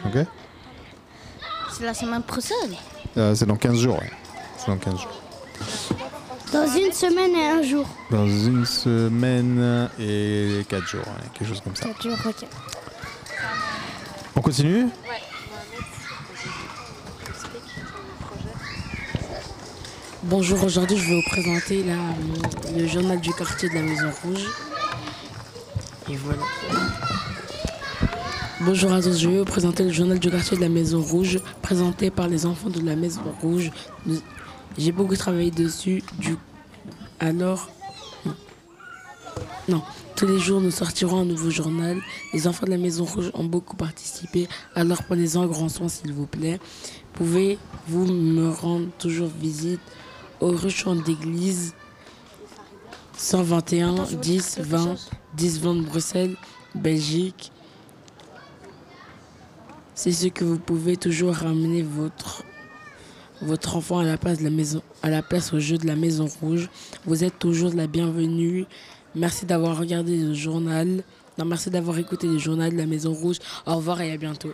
Ok 0.07 0.25
C'est 1.73 1.85
la 1.85 1.95
semaine 1.95 2.23
prochaine. 2.23 2.75
Euh, 3.17 3.35
C'est 3.35 3.47
dans 3.47 3.57
15 3.57 3.79
jours, 3.79 3.99
ouais. 3.99 4.11
C'est 4.59 4.69
dans 4.69 4.77
15 4.79 5.01
jours. 5.01 5.23
Dans 6.53 6.67
une 6.67 6.93
semaine 6.93 7.35
et 7.35 7.47
un 7.49 7.63
jour. 7.63 7.87
Dans 8.11 8.27
une 8.27 8.65
semaine 8.65 9.89
et 9.99 10.65
4 10.69 10.87
jours, 10.87 11.01
ouais, 11.01 11.29
quelque 11.35 11.49
chose 11.49 11.61
comme 11.61 11.75
ça. 11.77 11.87
4 11.87 12.03
jours, 12.03 12.19
ok. 12.25 12.47
On 14.37 14.41
continue 14.41 14.87
Bonjour, 20.25 20.63
aujourd'hui 20.65 20.97
je 20.97 21.09
vais 21.09 21.17
vous 21.17 21.29
présenter 21.29 21.85
la- 21.85 22.77
le 22.79 22.87
journal 22.87 23.21
du 23.21 23.33
quartier 23.33 23.69
de 23.69 23.75
la 23.75 23.83
Maison 23.83 24.11
Rouge. 24.23 24.47
Et 26.11 26.17
voilà. 26.17 26.43
Bonjour 28.61 28.93
à 28.93 29.03
tous, 29.03 29.19
je 29.19 29.29
vais 29.29 29.39
vous 29.39 29.45
présenter 29.45 29.85
le 29.85 29.93
journal 29.93 30.19
du 30.19 30.31
quartier 30.31 30.57
de 30.57 30.63
la 30.63 30.69
Maison 30.69 31.01
Rouge, 31.01 31.39
présenté 31.63 32.11
par 32.11 32.29
les 32.29 32.47
enfants 32.47 32.71
de 32.71 32.81
la 32.81 32.97
Maison 32.97 33.23
Rouge. 33.41 33.71
J'ai 34.79 34.93
beaucoup 34.93 35.17
travaillé 35.17 35.51
dessus, 35.51 36.03
du... 36.19 36.37
alors... 37.21 37.69
Non. 39.69 39.83
Tous 40.17 40.27
les 40.27 40.39
jours 40.39 40.63
nous 40.63 40.71
sortirons 40.71 41.21
un 41.21 41.25
nouveau 41.27 41.51
journal. 41.51 42.01
Les 42.33 42.47
enfants 42.47 42.65
de 42.65 42.71
la 42.71 42.79
Maison 42.79 43.05
Rouge 43.05 43.31
ont 43.35 43.45
beaucoup 43.45 43.77
participé, 43.77 44.49
alors 44.75 45.03
prenez-en 45.03 45.45
grand 45.45 45.69
soin 45.69 45.89
s'il 45.91 46.15
vous 46.15 46.27
plaît. 46.27 46.59
Pouvez-vous 47.13 48.07
me 48.07 48.49
rendre 48.49 48.89
toujours 48.99 49.29
visite 49.29 49.81
au 50.41 50.53
rue 50.53 50.71
Champ 50.71 50.95
d'église 50.95 51.75
121 53.19 54.05
10 54.23 54.61
20 54.61 54.97
10 55.35 55.61
20 55.61 55.75
de 55.75 55.83
Bruxelles, 55.83 56.37
Belgique? 56.75 57.53
C'est 59.95 60.13
ce 60.13 60.29
que 60.29 60.45
vous 60.45 60.59
pouvez 60.59 60.97
toujours 60.97 61.35
ramener 61.35 61.83
votre 61.83 62.43
votre 63.43 63.77
enfant 63.77 63.99
à 63.99 64.05
la 64.05 64.17
place 64.17 64.39
de 64.39 64.45
la 64.45 64.51
maison 64.51 64.83
à 65.03 65.11
la 65.11 65.21
place 65.21 65.53
au 65.53 65.61
jeu 65.61 65.77
de 65.77 65.87
la 65.87 65.95
Maison 65.95 66.27
Rouge. 66.41 66.71
Vous 67.05 67.23
êtes 67.23 67.39
toujours 67.39 67.75
la 67.75 67.87
bienvenue. 67.87 68.65
Merci 69.17 69.47
d'avoir 69.47 69.79
regardé 69.79 70.15
le 70.15 70.35
journal. 70.35 71.03
Non, 71.39 71.47
merci 71.47 71.71
d'avoir 71.71 71.99
écouté 71.99 72.27
le 72.27 72.37
journal 72.37 72.71
de 72.71 72.77
la 72.77 72.85
Maison 72.85 73.15
Rouge. 73.15 73.39
Au 73.65 73.77
revoir 73.77 74.03
et 74.03 74.13
à 74.13 74.17
bientôt. 74.19 74.53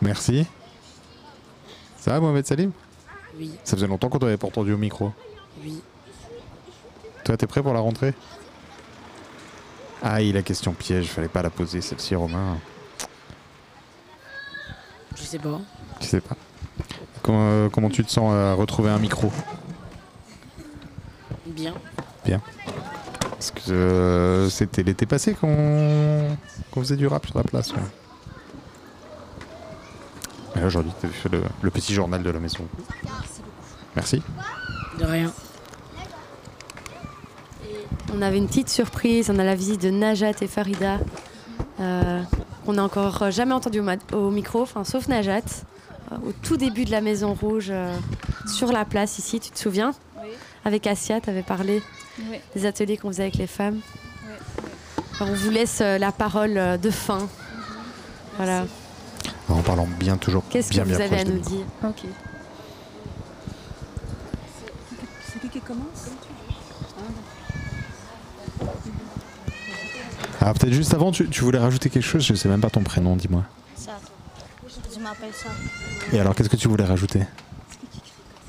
Merci. 0.00 0.46
Ça 1.98 2.12
va, 2.12 2.20
Mohamed 2.20 2.46
Salim? 2.46 2.72
Oui. 3.38 3.50
Ça 3.62 3.76
faisait 3.76 3.86
longtemps 3.86 4.08
qu'on 4.08 4.18
t'avait 4.18 4.38
pas 4.38 4.46
entendu 4.46 4.72
au 4.72 4.78
micro. 4.78 5.12
Oui. 5.62 5.82
Toi, 7.22 7.36
t'es 7.36 7.46
prêt 7.46 7.62
pour 7.62 7.74
la 7.74 7.80
rentrée? 7.80 8.14
Aïe, 10.02 10.32
la 10.32 10.40
question 10.40 10.72
piège, 10.72 11.08
fallait 11.08 11.28
pas 11.28 11.42
la 11.42 11.50
poser 11.50 11.82
celle-ci, 11.82 12.14
Romain. 12.14 12.58
Je 15.16 15.22
sais 15.22 15.38
pas. 15.38 15.60
Tu 16.00 16.06
sais 16.06 16.22
pas. 16.22 16.36
Comment, 17.22 17.50
euh, 17.50 17.68
comment 17.68 17.90
tu 17.90 18.02
te 18.02 18.10
sens 18.10 18.32
à 18.32 18.54
retrouver 18.54 18.88
un 18.88 18.98
micro? 18.98 19.30
Bien. 21.46 21.74
Bien. 22.24 22.40
Parce 23.40 23.52
que 23.52 23.70
euh, 23.70 24.50
c'était 24.50 24.82
l'été 24.82 25.06
passé 25.06 25.32
qu'on 25.32 26.36
faisait 26.74 26.96
du 26.96 27.06
rap 27.06 27.24
sur 27.24 27.38
la 27.38 27.42
place. 27.42 27.72
ouais. 27.72 27.80
Et 30.54 30.60
là, 30.60 30.66
aujourd'hui, 30.66 30.92
tu 31.00 31.08
fait 31.08 31.30
le, 31.30 31.40
le 31.62 31.70
petit 31.70 31.94
journal 31.94 32.22
de 32.22 32.28
la 32.28 32.38
maison. 32.38 32.68
Merci. 33.96 34.22
De 34.98 35.06
rien. 35.06 35.32
On 38.12 38.20
avait 38.20 38.36
une 38.36 38.46
petite 38.46 38.68
surprise, 38.68 39.30
on 39.30 39.38
a 39.38 39.44
la 39.44 39.54
visite 39.54 39.80
de 39.80 39.88
Najat 39.88 40.42
et 40.42 40.46
Farida. 40.46 40.98
Euh, 41.80 42.20
on 42.66 42.74
n'a 42.74 42.84
encore 42.84 43.30
jamais 43.30 43.54
entendu 43.54 43.80
au, 44.12 44.30
micro, 44.30 44.60
enfin, 44.60 44.84
sauf 44.84 45.08
Najat, 45.08 45.40
euh, 46.12 46.16
au 46.28 46.32
tout 46.42 46.58
début 46.58 46.84
de 46.84 46.90
la 46.90 47.00
Maison 47.00 47.32
Rouge, 47.32 47.68
euh, 47.70 47.96
sur 48.46 48.70
la 48.70 48.84
place 48.84 49.18
ici, 49.18 49.40
tu 49.40 49.50
te 49.50 49.58
souviens? 49.58 49.94
Avec 50.66 50.86
Asia, 50.86 51.22
tu 51.22 51.30
avais 51.30 51.42
parlé 51.42 51.82
Oui. 52.30 52.38
des 52.54 52.66
ateliers 52.66 52.96
qu'on 52.96 53.08
faisait 53.08 53.22
avec 53.24 53.36
les 53.36 53.46
femmes. 53.46 53.80
On 55.20 55.34
vous 55.34 55.50
laisse 55.50 55.80
euh, 55.80 55.98
la 55.98 56.12
parole 56.12 56.56
euh, 56.56 56.76
de 56.76 56.90
fin. 56.90 57.28
Voilà. 58.36 58.64
En 59.48 59.60
parlant 59.62 59.86
bien 59.98 60.16
toujours 60.16 60.44
Qu'est-ce 60.48 60.70
que 60.70 60.80
vous 60.80 60.86
bien 60.86 61.00
avez 61.00 61.20
à 61.20 61.24
nous 61.24 61.38
dire 61.40 61.64
Ok. 61.84 62.02
C'est 65.26 65.40
qui 65.40 65.48
qui 65.48 65.60
commence? 65.60 66.10
Ah, 70.40 70.54
peut-être 70.54 70.72
juste 70.72 70.94
avant, 70.94 71.12
tu, 71.12 71.28
tu 71.28 71.42
voulais 71.42 71.58
rajouter 71.58 71.90
quelque 71.90 72.02
chose? 72.06 72.24
Je 72.24 72.34
sais 72.34 72.48
même 72.48 72.60
pas 72.62 72.70
ton 72.70 72.82
prénom, 72.82 73.14
dis-moi. 73.16 73.44
Ça. 73.76 73.98
Je 74.94 75.00
m'appelle 75.00 75.32
ça. 75.34 75.50
Et 76.12 76.20
alors, 76.20 76.34
qu'est-ce 76.34 76.48
que 76.48 76.56
tu 76.56 76.68
voulais 76.68 76.84
rajouter? 76.84 77.22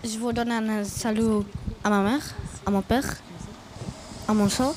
Je 0.04 0.18
vous 0.18 0.32
donne 0.32 0.52
un 0.52 0.84
salut 0.84 1.44
à 1.84 1.90
ma 1.90 2.02
mère, 2.02 2.22
à 2.66 2.72
mon 2.72 2.82
père, 2.82 3.04
à 4.32 4.34
mon 4.34 4.48
soeur, 4.48 4.74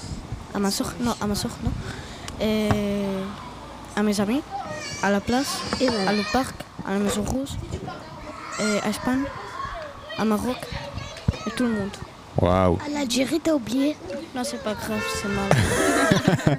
à 0.52 0.58
ma 0.58 0.70
soeur, 0.72 0.92
non, 0.98 1.14
à 1.20 1.26
ma 1.28 1.36
soeur, 1.36 1.52
non. 1.62 1.70
Et 2.44 2.68
à 3.94 4.02
mes 4.02 4.20
amis, 4.20 4.42
à 5.00 5.12
la 5.12 5.20
place, 5.20 5.60
à 5.80 6.12
le 6.12 6.32
parc, 6.32 6.56
à 6.84 6.94
la 6.94 6.98
Maison 6.98 7.22
Rouge, 7.22 7.50
et 8.58 8.80
à 8.84 8.88
Espagne, 8.88 9.22
à 10.18 10.24
Maroc, 10.24 10.56
et 11.46 11.50
tout 11.52 11.62
le 11.62 11.70
monde. 11.70 11.96
Waouh 12.36 12.78
À 12.84 12.88
l'Algérie, 12.88 13.38
t'as 13.38 13.52
oublié? 13.52 13.96
Non, 14.34 14.42
c'est 14.42 14.60
pas 14.60 14.74
grave, 14.74 15.00
c'est 15.22 15.28
mal. 15.28 16.58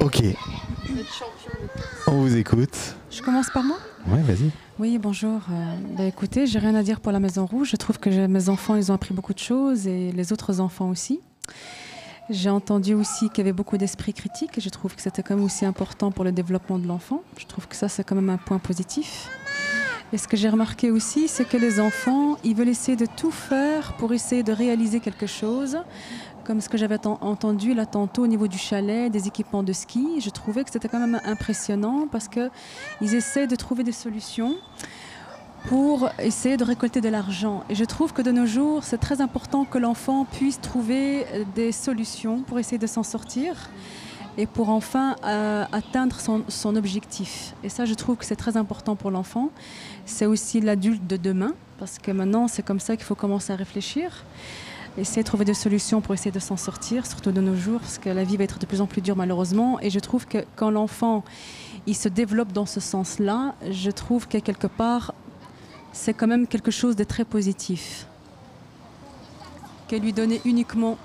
ok, 0.00 0.22
on 2.08 2.12
vous 2.16 2.36
écoute. 2.36 2.96
Je 3.16 3.22
commence 3.22 3.48
par 3.48 3.64
moi 3.64 3.78
Ouais, 4.08 4.20
vas-y. 4.20 4.50
Oui, 4.78 4.98
bonjour. 4.98 5.40
Euh, 5.50 5.74
bah, 5.96 6.04
écoutez, 6.04 6.46
j'ai 6.46 6.58
rien 6.58 6.74
à 6.74 6.82
dire 6.82 7.00
pour 7.00 7.12
la 7.12 7.18
Maison 7.18 7.46
Rouge. 7.46 7.70
Je 7.70 7.76
trouve 7.76 7.98
que 7.98 8.26
mes 8.26 8.48
enfants, 8.50 8.74
ils 8.74 8.92
ont 8.92 8.94
appris 8.94 9.14
beaucoup 9.14 9.32
de 9.32 9.38
choses 9.38 9.86
et 9.86 10.12
les 10.12 10.34
autres 10.34 10.60
enfants 10.60 10.90
aussi. 10.90 11.20
J'ai 12.28 12.50
entendu 12.50 12.92
aussi 12.92 13.30
qu'il 13.30 13.38
y 13.38 13.40
avait 13.40 13.54
beaucoup 13.54 13.78
d'esprit 13.78 14.12
critique 14.12 14.58
et 14.58 14.60
je 14.60 14.68
trouve 14.68 14.94
que 14.94 15.00
c'était 15.00 15.22
quand 15.22 15.34
même 15.34 15.44
aussi 15.44 15.64
important 15.64 16.10
pour 16.10 16.24
le 16.24 16.32
développement 16.32 16.78
de 16.78 16.86
l'enfant. 16.86 17.22
Je 17.38 17.46
trouve 17.46 17.66
que 17.66 17.74
ça, 17.74 17.88
c'est 17.88 18.04
quand 18.04 18.16
même 18.16 18.28
un 18.28 18.36
point 18.36 18.58
positif. 18.58 19.30
Et 20.12 20.18
ce 20.18 20.28
que 20.28 20.36
j'ai 20.36 20.50
remarqué 20.50 20.90
aussi, 20.90 21.26
c'est 21.26 21.48
que 21.48 21.56
les 21.56 21.80
enfants, 21.80 22.36
ils 22.44 22.54
veulent 22.54 22.68
essayer 22.68 22.98
de 22.98 23.06
tout 23.06 23.30
faire 23.30 23.94
pour 23.94 24.12
essayer 24.12 24.42
de 24.42 24.52
réaliser 24.52 25.00
quelque 25.00 25.26
chose. 25.26 25.78
Comme 26.46 26.60
ce 26.60 26.68
que 26.68 26.78
j'avais 26.78 26.98
ten- 26.98 27.18
entendu 27.22 27.74
là 27.74 27.86
tantôt 27.86 28.22
au 28.22 28.26
niveau 28.28 28.46
du 28.46 28.56
chalet, 28.56 29.10
des 29.10 29.26
équipements 29.26 29.64
de 29.64 29.72
ski, 29.72 30.20
je 30.20 30.30
trouvais 30.30 30.62
que 30.62 30.70
c'était 30.70 30.88
quand 30.88 31.00
même 31.00 31.20
impressionnant 31.24 32.06
parce 32.10 32.28
qu'ils 32.28 33.14
essaient 33.14 33.48
de 33.48 33.56
trouver 33.56 33.82
des 33.82 33.90
solutions 33.90 34.54
pour 35.66 36.08
essayer 36.20 36.56
de 36.56 36.62
récolter 36.62 37.00
de 37.00 37.08
l'argent. 37.08 37.64
Et 37.68 37.74
je 37.74 37.84
trouve 37.84 38.12
que 38.12 38.22
de 38.22 38.30
nos 38.30 38.46
jours, 38.46 38.84
c'est 38.84 38.98
très 38.98 39.20
important 39.20 39.64
que 39.64 39.78
l'enfant 39.78 40.24
puisse 40.24 40.60
trouver 40.60 41.26
euh, 41.32 41.42
des 41.56 41.72
solutions 41.72 42.42
pour 42.42 42.60
essayer 42.60 42.78
de 42.78 42.86
s'en 42.86 43.02
sortir 43.02 43.68
et 44.38 44.46
pour 44.46 44.68
enfin 44.68 45.16
euh, 45.24 45.64
atteindre 45.72 46.16
son 46.46 46.76
objectif. 46.76 47.54
Et 47.64 47.68
ça, 47.68 47.86
je 47.86 47.94
trouve 47.94 48.14
que 48.18 48.24
c'est 48.24 48.36
très 48.36 48.56
important 48.56 48.94
pour 48.94 49.10
l'enfant. 49.10 49.50
C'est 50.04 50.26
aussi 50.26 50.60
l'adulte 50.60 51.04
de 51.08 51.16
demain, 51.16 51.54
parce 51.80 51.98
que 51.98 52.12
maintenant, 52.12 52.46
c'est 52.46 52.62
comme 52.62 52.78
ça 52.78 52.96
qu'il 52.96 53.04
faut 53.06 53.14
commencer 53.16 53.52
à 53.52 53.56
réfléchir. 53.56 54.24
Essayer 54.98 55.22
de 55.22 55.26
trouver 55.26 55.44
des 55.44 55.52
solutions 55.54 56.00
pour 56.00 56.14
essayer 56.14 56.30
de 56.30 56.38
s'en 56.38 56.56
sortir, 56.56 57.04
surtout 57.06 57.30
de 57.30 57.40
nos 57.42 57.54
jours, 57.54 57.80
parce 57.80 57.98
que 57.98 58.08
la 58.08 58.24
vie 58.24 58.38
va 58.38 58.44
être 58.44 58.58
de 58.58 58.64
plus 58.64 58.80
en 58.80 58.86
plus 58.86 59.02
dure 59.02 59.16
malheureusement. 59.16 59.78
Et 59.80 59.90
je 59.90 59.98
trouve 60.00 60.26
que 60.26 60.38
quand 60.56 60.70
l'enfant 60.70 61.22
il 61.86 61.94
se 61.94 62.08
développe 62.08 62.52
dans 62.52 62.64
ce 62.66 62.80
sens-là, 62.80 63.54
je 63.70 63.90
trouve 63.90 64.26
que 64.26 64.38
quelque 64.38 64.66
part, 64.66 65.12
c'est 65.92 66.14
quand 66.14 66.26
même 66.26 66.46
quelque 66.46 66.70
chose 66.70 66.96
de 66.96 67.04
très 67.04 67.24
positif. 67.24 68.06
Que 69.88 69.96
lui 69.96 70.12
donner 70.14 70.40
uniquement 70.46 70.96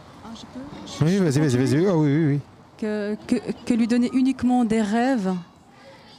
Oui, 1.02 1.18
vas-y, 1.18 1.40
vas-y, 1.40 1.58
vas-y. 1.58 1.86
Ah 1.88 1.96
oui, 1.98 2.10
oui, 2.16 2.26
oui. 2.36 2.40
que, 2.78 3.16
que, 3.28 3.36
que 3.66 3.74
lui 3.74 3.88
donner 3.88 4.10
uniquement 4.14 4.64
des 4.64 4.82
rêves, 4.82 5.34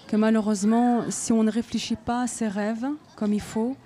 que 0.08 0.16
malheureusement, 0.16 1.04
si 1.08 1.32
on 1.32 1.42
ne 1.42 1.50
réfléchit 1.50 1.96
pas 1.96 2.22
à 2.24 2.26
ses 2.26 2.48
rêves 2.48 2.86
comme 3.16 3.32
il 3.32 3.40
faut, 3.40 3.76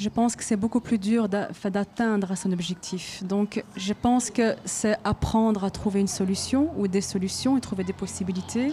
je 0.00 0.08
pense 0.08 0.34
que 0.34 0.42
c'est 0.42 0.56
beaucoup 0.56 0.80
plus 0.80 0.96
dur 0.96 1.28
d'atteindre 1.28 2.34
son 2.34 2.52
objectif. 2.52 3.22
Donc, 3.22 3.62
je 3.76 3.92
pense 3.92 4.30
que 4.30 4.56
c'est 4.64 4.96
apprendre 5.04 5.62
à 5.62 5.70
trouver 5.70 6.00
une 6.00 6.08
solution 6.08 6.70
ou 6.78 6.88
des 6.88 7.02
solutions 7.02 7.58
et 7.58 7.60
trouver 7.60 7.84
des 7.84 7.92
possibilités 7.92 8.72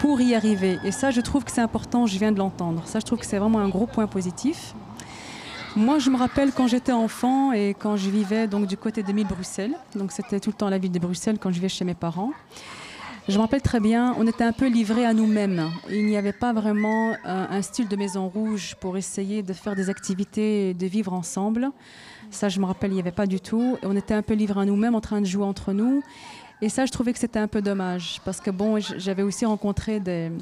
pour 0.00 0.20
y 0.20 0.34
arriver. 0.34 0.80
Et 0.84 0.90
ça, 0.90 1.12
je 1.12 1.20
trouve 1.20 1.44
que 1.44 1.52
c'est 1.52 1.60
important, 1.60 2.06
je 2.06 2.18
viens 2.18 2.32
de 2.32 2.38
l'entendre. 2.38 2.82
Ça, 2.86 2.98
je 2.98 3.04
trouve 3.04 3.20
que 3.20 3.26
c'est 3.26 3.38
vraiment 3.38 3.60
un 3.60 3.68
gros 3.68 3.86
point 3.86 4.08
positif. 4.08 4.74
Moi, 5.76 6.00
je 6.00 6.10
me 6.10 6.16
rappelle 6.16 6.50
quand 6.52 6.66
j'étais 6.66 6.90
enfant 6.90 7.52
et 7.52 7.76
quand 7.78 7.96
je 7.96 8.10
vivais 8.10 8.48
donc 8.48 8.66
du 8.66 8.76
côté 8.76 9.04
de 9.04 9.22
Bruxelles. 9.22 9.76
Donc, 9.94 10.10
c'était 10.10 10.40
tout 10.40 10.50
le 10.50 10.56
temps 10.56 10.68
la 10.68 10.78
ville 10.78 10.90
de 10.90 10.98
Bruxelles 10.98 11.38
quand 11.40 11.50
je 11.50 11.54
vivais 11.54 11.68
chez 11.68 11.84
mes 11.84 11.94
parents. 11.94 12.32
Je 13.28 13.36
me 13.36 13.42
rappelle 13.42 13.62
très 13.62 13.78
bien, 13.78 14.16
on 14.18 14.26
était 14.26 14.42
un 14.42 14.52
peu 14.52 14.66
livrés 14.66 15.06
à 15.06 15.14
nous-mêmes. 15.14 15.70
Il 15.88 16.06
n'y 16.06 16.16
avait 16.16 16.32
pas 16.32 16.52
vraiment 16.52 17.12
euh, 17.12 17.46
un 17.50 17.62
style 17.62 17.86
de 17.86 17.94
maison 17.94 18.28
rouge 18.28 18.74
pour 18.80 18.96
essayer 18.96 19.44
de 19.44 19.52
faire 19.52 19.76
des 19.76 19.90
activités 19.90 20.74
de 20.74 20.86
vivre 20.86 21.12
ensemble. 21.12 21.70
Ça, 22.32 22.48
je 22.48 22.58
me 22.58 22.64
rappelle, 22.64 22.90
il 22.90 22.94
n'y 22.94 23.00
avait 23.00 23.12
pas 23.12 23.26
du 23.26 23.38
tout. 23.38 23.78
On 23.84 23.94
était 23.96 24.14
un 24.14 24.22
peu 24.22 24.34
livrés 24.34 24.62
à 24.62 24.64
nous-mêmes, 24.64 24.96
en 24.96 25.00
train 25.00 25.20
de 25.20 25.26
jouer 25.26 25.44
entre 25.44 25.72
nous. 25.72 26.02
Et 26.60 26.68
ça, 26.68 26.84
je 26.84 26.90
trouvais 26.90 27.12
que 27.12 27.18
c'était 27.20 27.38
un 27.38 27.46
peu 27.46 27.62
dommage. 27.62 28.20
Parce 28.24 28.40
que, 28.40 28.50
bon, 28.50 28.80
j'avais 28.98 29.22
aussi 29.22 29.44
rencontré 29.44 30.00
des, 30.00 30.32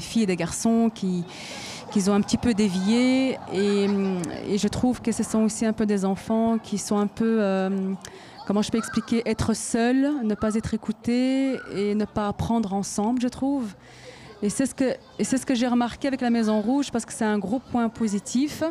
filles 0.00 0.22
et 0.24 0.26
des 0.26 0.36
garçons 0.36 0.90
qui, 0.92 1.22
qui 1.92 2.10
ont 2.10 2.14
un 2.14 2.20
petit 2.22 2.38
peu 2.38 2.54
dévié. 2.54 3.38
Et, 3.52 3.86
et 4.48 4.58
je 4.58 4.68
trouve 4.68 5.00
que 5.00 5.12
ce 5.12 5.22
sont 5.22 5.44
aussi 5.44 5.64
un 5.64 5.72
peu 5.72 5.86
des 5.86 6.04
enfants 6.04 6.58
qui 6.58 6.76
sont 6.76 6.98
un 6.98 7.06
peu. 7.06 7.38
euh, 7.40 7.94
comment 8.48 8.62
je 8.62 8.70
peux 8.70 8.78
expliquer 8.78 9.22
Être 9.26 9.52
seul, 9.52 10.24
ne 10.24 10.34
pas 10.34 10.54
être 10.54 10.72
écouté 10.72 11.60
et 11.76 11.94
ne 11.94 12.06
pas 12.06 12.28
apprendre 12.28 12.72
ensemble, 12.72 13.20
je 13.20 13.28
trouve. 13.28 13.74
Et 14.40 14.48
c'est 14.48 14.64
ce 14.64 14.74
que, 14.74 14.96
et 15.18 15.24
c'est 15.24 15.36
ce 15.36 15.44
que 15.44 15.54
j'ai 15.54 15.66
remarqué 15.66 16.08
avec 16.08 16.22
la 16.22 16.30
Maison 16.30 16.62
Rouge 16.62 16.90
parce 16.90 17.04
que 17.04 17.12
c'est 17.12 17.26
un 17.26 17.38
gros 17.38 17.58
point 17.58 17.90
positif. 17.90 18.62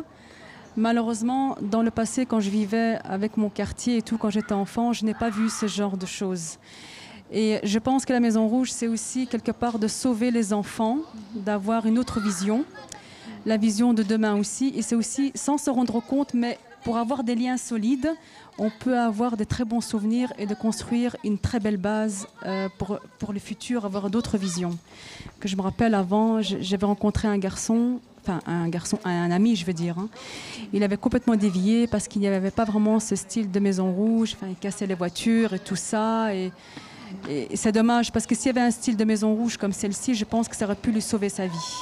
Malheureusement, 0.76 1.56
dans 1.62 1.82
le 1.82 1.92
passé, 1.92 2.26
quand 2.26 2.40
je 2.40 2.50
vivais 2.50 2.98
avec 3.04 3.36
mon 3.36 3.50
quartier 3.50 3.98
et 3.98 4.02
tout, 4.02 4.18
quand 4.18 4.30
j'étais 4.30 4.52
enfant, 4.52 4.92
je 4.92 5.04
n'ai 5.04 5.14
pas 5.14 5.30
vu 5.30 5.48
ce 5.48 5.68
genre 5.68 5.96
de 5.96 6.06
choses. 6.06 6.58
Et 7.30 7.60
je 7.62 7.78
pense 7.78 8.04
que 8.04 8.12
la 8.12 8.20
Maison 8.20 8.48
Rouge, 8.48 8.72
c'est 8.72 8.88
aussi 8.88 9.28
quelque 9.28 9.52
part 9.52 9.78
de 9.78 9.86
sauver 9.86 10.32
les 10.32 10.52
enfants, 10.52 10.98
d'avoir 11.34 11.86
une 11.86 12.00
autre 12.00 12.18
vision, 12.18 12.64
la 13.46 13.56
vision 13.56 13.94
de 13.94 14.02
demain 14.02 14.34
aussi. 14.34 14.72
Et 14.74 14.82
c'est 14.82 14.96
aussi, 14.96 15.30
sans 15.36 15.56
se 15.56 15.70
rendre 15.70 16.00
compte, 16.00 16.34
mais 16.34 16.58
pour 16.82 16.96
avoir 16.96 17.22
des 17.22 17.34
liens 17.34 17.56
solides, 17.56 18.10
on 18.58 18.70
peut 18.70 18.98
avoir 18.98 19.36
des 19.36 19.46
très 19.46 19.64
bons 19.64 19.80
souvenirs 19.80 20.32
et 20.36 20.46
de 20.46 20.54
construire 20.54 21.16
une 21.24 21.38
très 21.38 21.60
belle 21.60 21.76
base 21.76 22.26
euh, 22.44 22.68
pour, 22.76 22.98
pour 23.18 23.32
le 23.32 23.38
futur, 23.38 23.84
avoir 23.84 24.10
d'autres 24.10 24.36
visions. 24.36 24.76
Que 25.38 25.48
je 25.48 25.56
me 25.56 25.62
rappelle 25.62 25.94
avant, 25.94 26.42
j'avais 26.42 26.86
rencontré 26.86 27.28
un 27.28 27.38
garçon, 27.38 28.00
enfin 28.20 28.40
un 28.46 28.68
garçon, 28.68 28.98
un, 29.04 29.30
ami, 29.30 29.54
je 29.54 29.64
veux 29.64 29.72
dire. 29.72 29.96
hein. 29.98 30.08
Il 30.72 30.82
avait 30.82 30.96
complètement 30.96 31.36
dévié 31.36 31.86
parce 31.86 32.08
qu'il 32.08 32.20
n'y 32.20 32.26
avait 32.26 32.50
pas 32.50 32.64
vraiment 32.64 32.98
ce 32.98 33.14
style 33.14 33.50
de 33.50 33.60
maison 33.60 33.92
rouge. 33.92 34.34
Enfin, 34.36 34.48
il 34.48 34.56
cassait 34.56 34.86
les 34.86 34.94
voitures 34.94 35.54
et 35.54 35.60
tout 35.60 35.76
ça. 35.76 36.34
Et, 36.34 36.50
c'est 37.54 37.72
dommage 37.72 38.12
parce 38.12 38.26
que 38.26 38.34
s'il 38.34 38.46
y 38.46 38.50
avait 38.50 38.60
un 38.60 38.70
style 38.70 38.94
de 38.94 39.04
maison 39.04 39.34
rouge 39.34 39.56
comme 39.56 39.72
celle-ci, 39.72 40.14
je 40.14 40.26
pense 40.26 40.46
que 40.46 40.54
ça 40.54 40.66
aurait 40.66 40.74
pu 40.74 40.92
lui 40.92 41.00
sauver 41.00 41.30
sa 41.30 41.46
vie. 41.46 41.74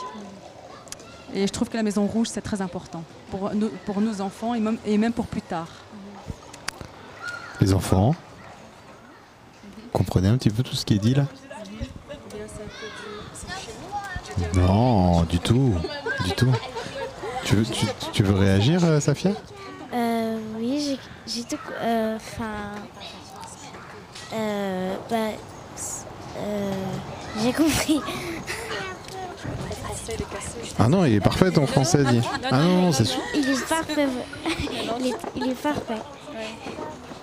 Et 1.35 1.49
je 1.49 1.53
trouve 1.53 1.69
que 1.69 1.77
la 1.77 1.83
maison 1.83 2.07
rouge, 2.07 2.29
c'est 2.29 2.43
très 2.43 2.61
important 2.61 3.03
pour, 3.33 3.51
pour 3.85 4.01
nos 4.01 4.21
enfants 4.21 4.55
et 4.55 4.99
même 4.99 5.13
pour 5.13 5.27
plus 5.27 5.43
tard. 5.43 5.69
Les 7.61 7.73
enfants, 7.73 8.15
comprenez 9.93 10.29
un 10.29 10.37
petit 10.37 10.51
peu 10.51 10.63
tout 10.63 10.75
ce 10.77 10.85
qui 10.85 10.95
est 10.95 10.99
dit 10.99 11.15
là 11.15 11.27
Non, 14.55 15.23
du 15.23 15.39
tout, 15.39 15.75
du 16.25 16.33
tout. 16.33 16.53
Tu 17.45 17.57
veux, 17.57 17.65
tu, 17.65 17.87
tu 18.13 18.23
veux 18.23 18.35
réagir, 18.35 18.85
euh, 18.85 19.01
Safia? 19.01 19.31
Euh, 19.95 20.39
oui, 20.59 20.99
j'ai- 21.27 21.45
tout. 21.45 21.57
euh, 21.81 22.17
Enfin. 22.17 22.45
euh, 24.35 24.95
bah, 25.09 25.17
euh, 26.39 26.73
j'ai 27.43 27.53
compris. 27.53 28.01
Ah 30.79 30.89
non, 30.89 31.05
il 31.05 31.15
est 31.15 31.21
parfait 31.21 31.51
ton 31.51 31.67
français, 31.67 32.05
dit. 32.05 32.21
Ah 32.51 32.59
non, 32.63 32.83
non, 32.83 32.93
c'est 32.93 33.05
sûr. 33.05 33.21
Il 33.35 33.49
est 33.49 33.67
parfait. 33.69 34.07
Il 35.01 35.07
est, 35.07 35.15
il 35.37 35.51
est 35.51 35.55
parfait. 35.55 36.03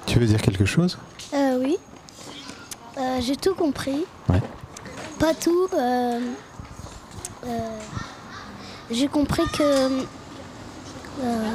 Tu 0.06 0.20
veux 0.20 0.26
dire 0.26 0.42
quelque 0.42 0.66
chose? 0.66 0.98
Euh, 1.34 1.58
oui. 1.60 1.78
Euh, 2.98 3.20
j'ai 3.22 3.36
tout 3.36 3.56
compris. 3.56 4.06
Ouais. 4.30 4.42
Pas 5.20 5.34
tout. 5.34 5.68
euh, 5.74 6.20
euh, 7.46 7.80
j'ai 8.92 9.08
compris 9.08 9.44
que. 9.58 9.64
euh, 9.64 11.52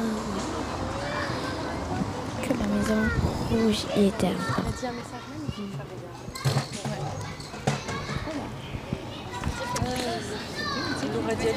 que 2.43 2.49
la 2.49 2.67
maison 2.67 3.09
rouge 3.51 3.85
y 3.97 4.05
était 4.07 4.27
encore. 4.27 4.65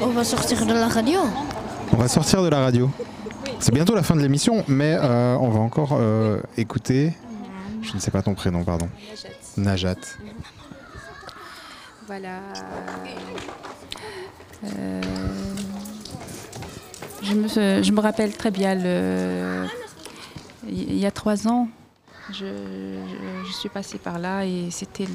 On 0.01 0.07
va 0.07 0.23
sortir 0.23 0.65
de 0.65 0.73
la 0.73 0.87
radio. 0.87 1.19
On 1.91 1.97
va 1.97 2.07
sortir 2.07 2.41
de 2.43 2.49
la 2.49 2.59
radio. 2.59 2.89
C'est 3.63 3.71
bientôt 3.73 3.95
la 3.95 4.03
fin 4.03 4.17
de 4.17 4.21
l'émission, 4.21 4.65
mais 4.67 4.93
euh, 4.93 5.37
on 5.39 5.47
va 5.47 5.61
encore 5.61 5.91
euh, 5.93 6.41
écouter. 6.57 7.13
Je 7.81 7.93
ne 7.93 7.99
sais 7.99 8.11
pas 8.11 8.21
ton 8.21 8.33
prénom, 8.33 8.65
pardon. 8.65 8.89
Najat. 9.55 9.95
Voilà. 12.05 12.39
Euh, 14.65 15.01
je, 17.21 17.91
me, 17.93 18.01
rappelle 18.01 18.35
très 18.35 18.51
bien, 18.51 18.75
le, 18.75 19.65
il 20.67 20.97
y 20.97 21.05
a 21.05 21.11
trois 21.11 21.47
ans, 21.47 21.69
je, 22.33 22.99
suis 23.57 23.69
passée 23.69 23.97
par 23.97 24.19
là 24.19 24.45
et 24.45 24.71
c'était 24.71 25.07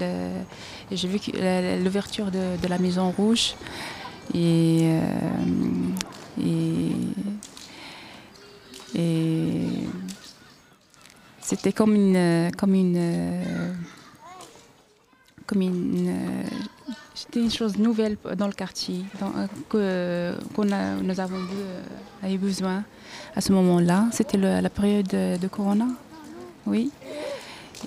j'ai 0.91 1.09
vu 1.09 1.19
l'ouverture 1.85 2.31
de, 2.31 2.67
la 2.67 2.79
Maison 2.79 3.11
Rouge. 3.11 3.57
Et, 4.35 4.91
et 8.95 9.69
c'était 11.41 11.73
comme 11.73 11.95
une, 11.95 12.51
comme 12.57 12.75
une, 12.75 12.97
euh, 12.97 13.73
comme 15.47 15.63
une, 15.63 16.09
euh, 16.09 16.43
c'était 17.15 17.41
une 17.41 17.51
chose 17.51 17.79
nouvelle 17.79 18.17
dans 18.37 18.47
le 18.47 18.53
quartier 18.53 19.05
euh, 19.23 19.47
que 19.69 20.35
qu'on 20.55 20.71
a, 20.73 20.95
nous 20.97 21.19
avons 21.21 21.39
eu, 21.39 21.57
euh, 22.25 22.37
besoin 22.39 22.85
à 23.35 23.41
ce 23.41 23.53
moment-là. 23.53 24.07
C'était 24.13 24.39
la 24.39 24.71
période 24.71 25.07
de, 25.09 25.49
Corona, 25.49 25.89
oui. 26.67 26.91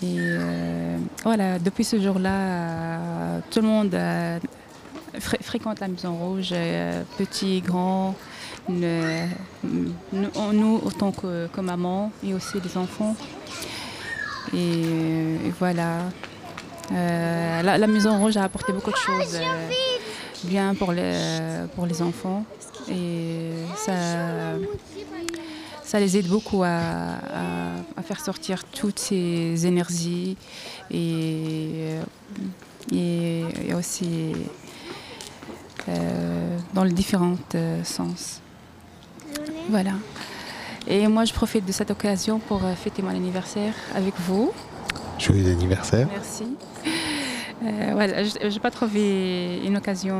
Et 0.01 0.15
euh, 0.19 0.97
voilà, 1.23 1.59
depuis 1.59 1.83
ce 1.83 1.99
jour-là, 1.99 2.33
euh, 2.33 3.39
tout 3.51 3.59
le 3.59 3.67
monde 3.67 3.93
euh, 3.93 4.39
fré- 5.19 5.41
fréquente 5.41 5.81
la 5.81 5.89
Maison 5.89 6.15
Rouge, 6.15 6.49
euh, 6.53 7.03
petits, 7.17 7.59
grands, 7.61 8.15
nous, 8.69 10.81
autant 10.85 11.11
que, 11.11 11.47
que 11.47 11.61
maman 11.61 12.11
et 12.23 12.33
aussi 12.33 12.57
les 12.63 12.77
enfants. 12.77 13.15
Et, 14.53 14.57
euh, 14.57 15.47
et 15.47 15.53
voilà. 15.59 15.99
Euh, 16.91 17.61
la, 17.61 17.77
la 17.77 17.87
Maison 17.87 18.19
Rouge 18.19 18.37
a 18.37 18.43
apporté 18.43 18.73
beaucoup 18.73 18.91
de 18.91 18.97
choses 18.97 19.35
euh, 19.35 19.69
bien 20.43 20.75
pour 20.75 20.91
les, 20.91 21.65
pour 21.75 21.85
les 21.85 22.01
enfants. 22.01 22.43
Et 22.89 23.51
ça, 23.77 23.93
ça 25.83 25.99
les 25.99 26.17
aide 26.17 26.27
beaucoup 26.27 26.63
à, 26.63 26.69
à- 26.69 27.75
à 27.95 28.01
faire 28.03 28.19
sortir 28.19 28.63
toutes 28.65 28.99
ces 28.99 29.65
énergies 29.65 30.35
et, 30.89 31.95
et, 32.91 33.43
et 33.67 33.73
aussi 33.73 34.33
euh, 35.87 36.57
dans 36.73 36.83
les 36.83 36.93
différents 36.93 37.37
sens. 37.83 38.40
Voilà. 39.69 39.91
Et 40.87 41.07
moi, 41.07 41.25
je 41.25 41.33
profite 41.33 41.65
de 41.65 41.71
cette 41.71 41.91
occasion 41.91 42.39
pour 42.39 42.63
euh, 42.65 42.73
fêter 42.73 43.01
mon 43.01 43.09
anniversaire 43.09 43.73
avec 43.95 44.13
vous. 44.19 44.51
Joyeux 45.19 45.51
anniversaire. 45.51 46.07
Merci. 46.11 46.45
Euh, 47.63 47.89
voilà, 47.93 48.23
je 48.23 48.47
n'ai 48.47 48.59
pas 48.59 48.71
trouvé 48.71 49.61
une 49.63 49.77
occasion 49.77 50.17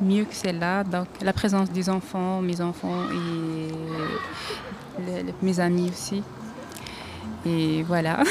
mieux 0.00 0.24
que 0.24 0.34
celle-là. 0.34 0.82
Donc, 0.82 1.06
la 1.22 1.32
présence 1.32 1.70
des 1.70 1.88
enfants, 1.88 2.42
mes 2.42 2.60
enfants 2.60 3.04
et 3.12 3.72
le- 5.06 5.22
le- 5.26 5.32
mes 5.40 5.60
amis 5.60 5.88
aussi. 5.90 6.22
Et 7.46 7.84
voilà. 7.84 8.24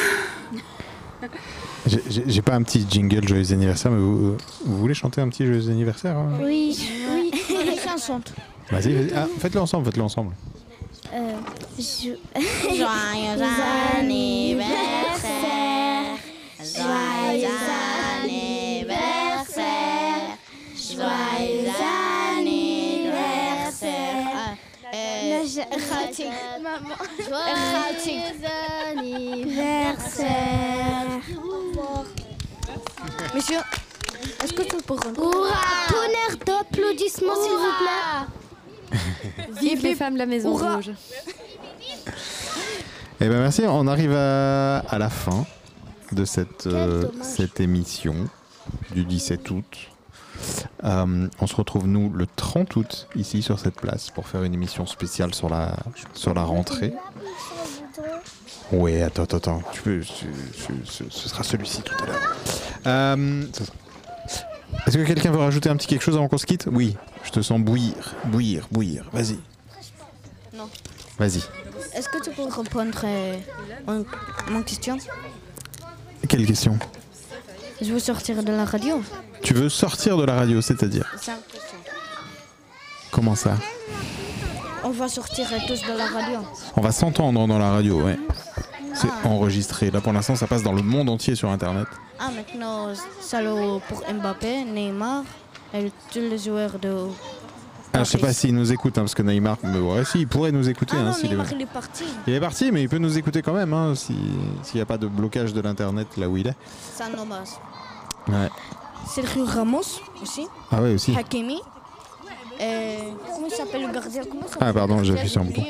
J'ai- 1.85 2.41
pas 2.41 2.55
un 2.55 2.63
petit 2.63 2.85
jingle 2.89 3.27
joyeux 3.27 3.53
anniversaire, 3.53 3.91
mais 3.91 3.99
vous, 3.99 4.37
vous 4.65 4.77
voulez 4.77 4.93
chanter 4.93 5.21
un 5.21 5.29
petit 5.29 5.45
joyeux 5.45 5.69
anniversaire 5.69 6.17
hein? 6.17 6.31
Oui, 6.43 6.77
oui. 7.15 7.31
chanson. 7.87 8.19
Vas-y, 8.71 8.93
vas-y. 8.93 9.11
Ah, 9.15 9.27
faites-le 9.39 9.61
ensemble, 9.61 9.85
faites-le 9.85 10.03
ensemble. 10.03 10.33
Euh, 11.13 11.33
je- 11.77 12.15
Joyeux 12.69 13.41
anniversaire, 13.97 16.17
joyeux 16.59 17.47
anniversaire, 18.23 20.37
joyeux 20.75 21.71
anniversaire. 22.37 24.57
Maman. 26.61 26.95
anniversaire. 28.89 31.19
Monsieur, 33.35 33.59
est-ce 34.43 34.53
que 34.53 34.61
tu 34.63 34.75
peux 34.77 34.95
Hurrah 35.17 35.87
Tonnerre 35.89 36.37
d'applaudissements, 36.45 37.35
s'il 37.35 37.51
vous 37.51 37.73
plaît. 37.79 38.25
Vive 39.61 39.83
les 39.83 39.95
femmes 39.95 40.13
de 40.13 40.19
la 40.19 40.25
Maison. 40.25 40.53
Rouge. 40.55 40.91
Eh 43.23 43.27
ben 43.29 43.39
merci, 43.39 43.61
on 43.67 43.87
arrive 43.87 44.13
à, 44.13 44.79
à 44.79 44.97
la 44.97 45.09
fin 45.09 45.45
de 46.11 46.25
cette, 46.25 46.67
euh, 46.67 47.05
cette 47.21 47.59
émission 47.59 48.15
du 48.93 49.05
17 49.05 49.49
août. 49.51 49.77
Euh, 50.83 51.27
on 51.39 51.47
se 51.47 51.55
retrouve 51.55 51.87
nous 51.87 52.09
le 52.11 52.25
30 52.35 52.75
août 52.75 53.07
ici 53.15 53.43
sur 53.43 53.59
cette 53.59 53.75
place 53.75 54.09
pour 54.09 54.27
faire 54.27 54.43
une 54.43 54.53
émission 54.55 54.85
spéciale 54.87 55.35
sur 55.35 55.49
la, 55.49 55.75
sur 56.13 56.33
la 56.33 56.43
rentrée. 56.43 56.93
Oui, 58.71 59.01
attends, 59.01 59.23
attends, 59.23 59.37
attends. 59.37 59.61
Tu 59.71 59.81
peux, 59.81 60.01
ce, 60.01 60.23
ce- 60.55 60.91
ce- 60.91 61.09
ce 61.09 61.29
sera 61.29 61.43
celui-ci 61.43 61.83
tout 61.83 61.93
à 62.03 62.07
l'heure. 62.07 62.35
Euh, 62.87 63.43
Est-ce 64.87 64.97
que 64.97 65.03
quelqu'un 65.03 65.31
veut 65.31 65.37
rajouter 65.39 65.69
un 65.69 65.75
petit 65.75 65.87
quelque 65.87 66.01
chose 66.03 66.15
avant 66.15 66.27
qu'on 66.27 66.37
se 66.39 66.45
quitte? 66.47 66.67
Oui, 66.71 66.95
je 67.23 67.31
te 67.31 67.41
sens 67.41 67.59
bouillir, 67.59 67.95
bouillir, 68.25 68.67
bouillir. 68.71 69.05
Vas-y, 69.13 69.37
Non. 70.53 70.69
vas-y. 71.17 71.41
Est-ce 71.95 72.07
que 72.09 72.23
tu 72.23 72.29
peux 72.31 72.43
répondre 72.43 72.99
euh, 73.03 73.37
à 73.87 74.49
mon 74.49 74.63
question? 74.63 74.97
Quelle 76.27 76.45
question? 76.45 76.77
Je 77.81 77.91
veux 77.91 77.99
sortir 77.99 78.43
de 78.43 78.51
la 78.51 78.65
radio. 78.65 79.01
Tu 79.41 79.53
veux 79.53 79.69
sortir 79.69 80.17
de 80.17 80.23
la 80.23 80.35
radio, 80.35 80.61
c'est-à-dire? 80.61 81.11
Comment 83.11 83.35
ça? 83.35 83.57
On 84.83 84.91
va 84.91 85.07
sortir 85.07 85.47
tous 85.67 85.81
de 85.81 85.97
la 85.97 86.05
radio. 86.07 86.39
On 86.75 86.81
va 86.81 86.91
s'entendre 86.91 87.47
dans 87.47 87.57
la 87.57 87.71
radio, 87.71 88.01
ouais. 88.01 88.17
C'est 88.93 89.09
enregistré. 89.27 89.89
Là, 89.91 90.01
pour 90.01 90.13
l'instant, 90.13 90.35
ça 90.35 90.47
passe 90.47 90.63
dans 90.63 90.73
le 90.73 90.81
monde 90.81 91.09
entier 91.09 91.35
sur 91.35 91.49
Internet. 91.49 91.87
Ah, 92.19 92.29
maintenant, 92.35 92.87
le- 92.89 93.79
pour 93.87 94.03
Mbappé, 94.13 94.63
Neymar 94.65 95.23
tous 96.11 96.19
les 96.19 96.37
joueurs 96.37 96.77
de. 96.79 97.07
Ah, 97.93 97.99
je 98.05 98.11
sais 98.11 98.17
pas 98.17 98.31
s'il 98.31 98.55
nous 98.55 98.71
écoute, 98.71 98.97
hein, 98.97 99.01
parce 99.01 99.13
que 99.13 99.21
Neymar, 99.21 99.57
mais 99.63 99.77
ouais, 99.79 100.05
si, 100.05 100.19
il 100.21 100.27
pourrait 100.27 100.53
nous 100.53 100.69
écouter. 100.69 100.95
Ah 100.97 101.01
hein, 101.01 101.05
non, 101.07 101.13
s'il 101.13 101.25
est- 101.25 101.29
Neymar, 101.31 101.51
il 101.51 101.61
est 101.61 101.65
parti. 101.65 102.03
Il 102.25 102.33
est 102.33 102.39
parti, 102.39 102.71
mais 102.71 102.83
il 102.83 102.89
peut 102.89 102.97
nous 102.99 103.17
écouter 103.17 103.41
quand 103.41 103.53
même, 103.53 103.73
hein, 103.73 103.93
si- 103.95 104.15
s'il 104.63 104.75
n'y 104.75 104.81
a 104.81 104.85
pas 104.85 104.97
de 104.97 105.07
blocage 105.07 105.53
de 105.53 105.59
l'Internet 105.59 106.07
là 106.17 106.29
où 106.29 106.37
il 106.37 106.47
est. 106.47 106.55
C'est 106.93 107.03
un 107.03 107.17
hommage. 107.19 107.49
Ouais. 108.29 108.49
Sergio 109.07 109.43
Ramos 109.45 109.81
aussi. 110.21 110.47
Ah 110.71 110.81
ouais, 110.81 110.93
aussi. 110.93 111.13
Hakimi. 111.17 111.59
Et 112.59 112.97
comment 113.33 113.47
il 113.47 113.53
s'appelle 113.53 113.87
le 113.87 113.91
gardien? 113.93 114.21
Comment 114.29 114.43
Ah, 114.59 114.71
pardon, 114.71 115.03
j'ai 115.03 115.13
appuyé 115.13 115.27
sur 115.29 115.41
un 115.41 115.45
bouton. 115.45 115.63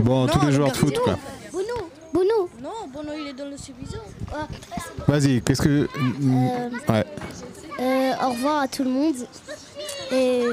Bon, 0.00 0.26
tous 0.28 0.38
les 0.40 0.46
le 0.46 0.52
joueurs 0.52 0.70
de 0.70 0.76
foot, 0.76 0.98
quoi. 1.02 1.16
Bono. 1.52 1.64
Bono. 2.12 2.48
Non, 2.62 2.88
Bono, 2.92 3.10
il 3.18 3.28
est 3.28 3.32
dans 3.32 3.46
le 3.48 3.56
Subizo. 3.56 3.98
Vas-y, 5.08 5.40
qu'est-ce 5.42 5.62
que. 5.62 5.88
Ouais. 6.88 7.04
Euh, 7.80 8.12
au 8.22 8.30
revoir 8.30 8.60
à 8.62 8.68
tout 8.68 8.84
le 8.84 8.90
monde. 8.90 9.14
Et 10.12 10.44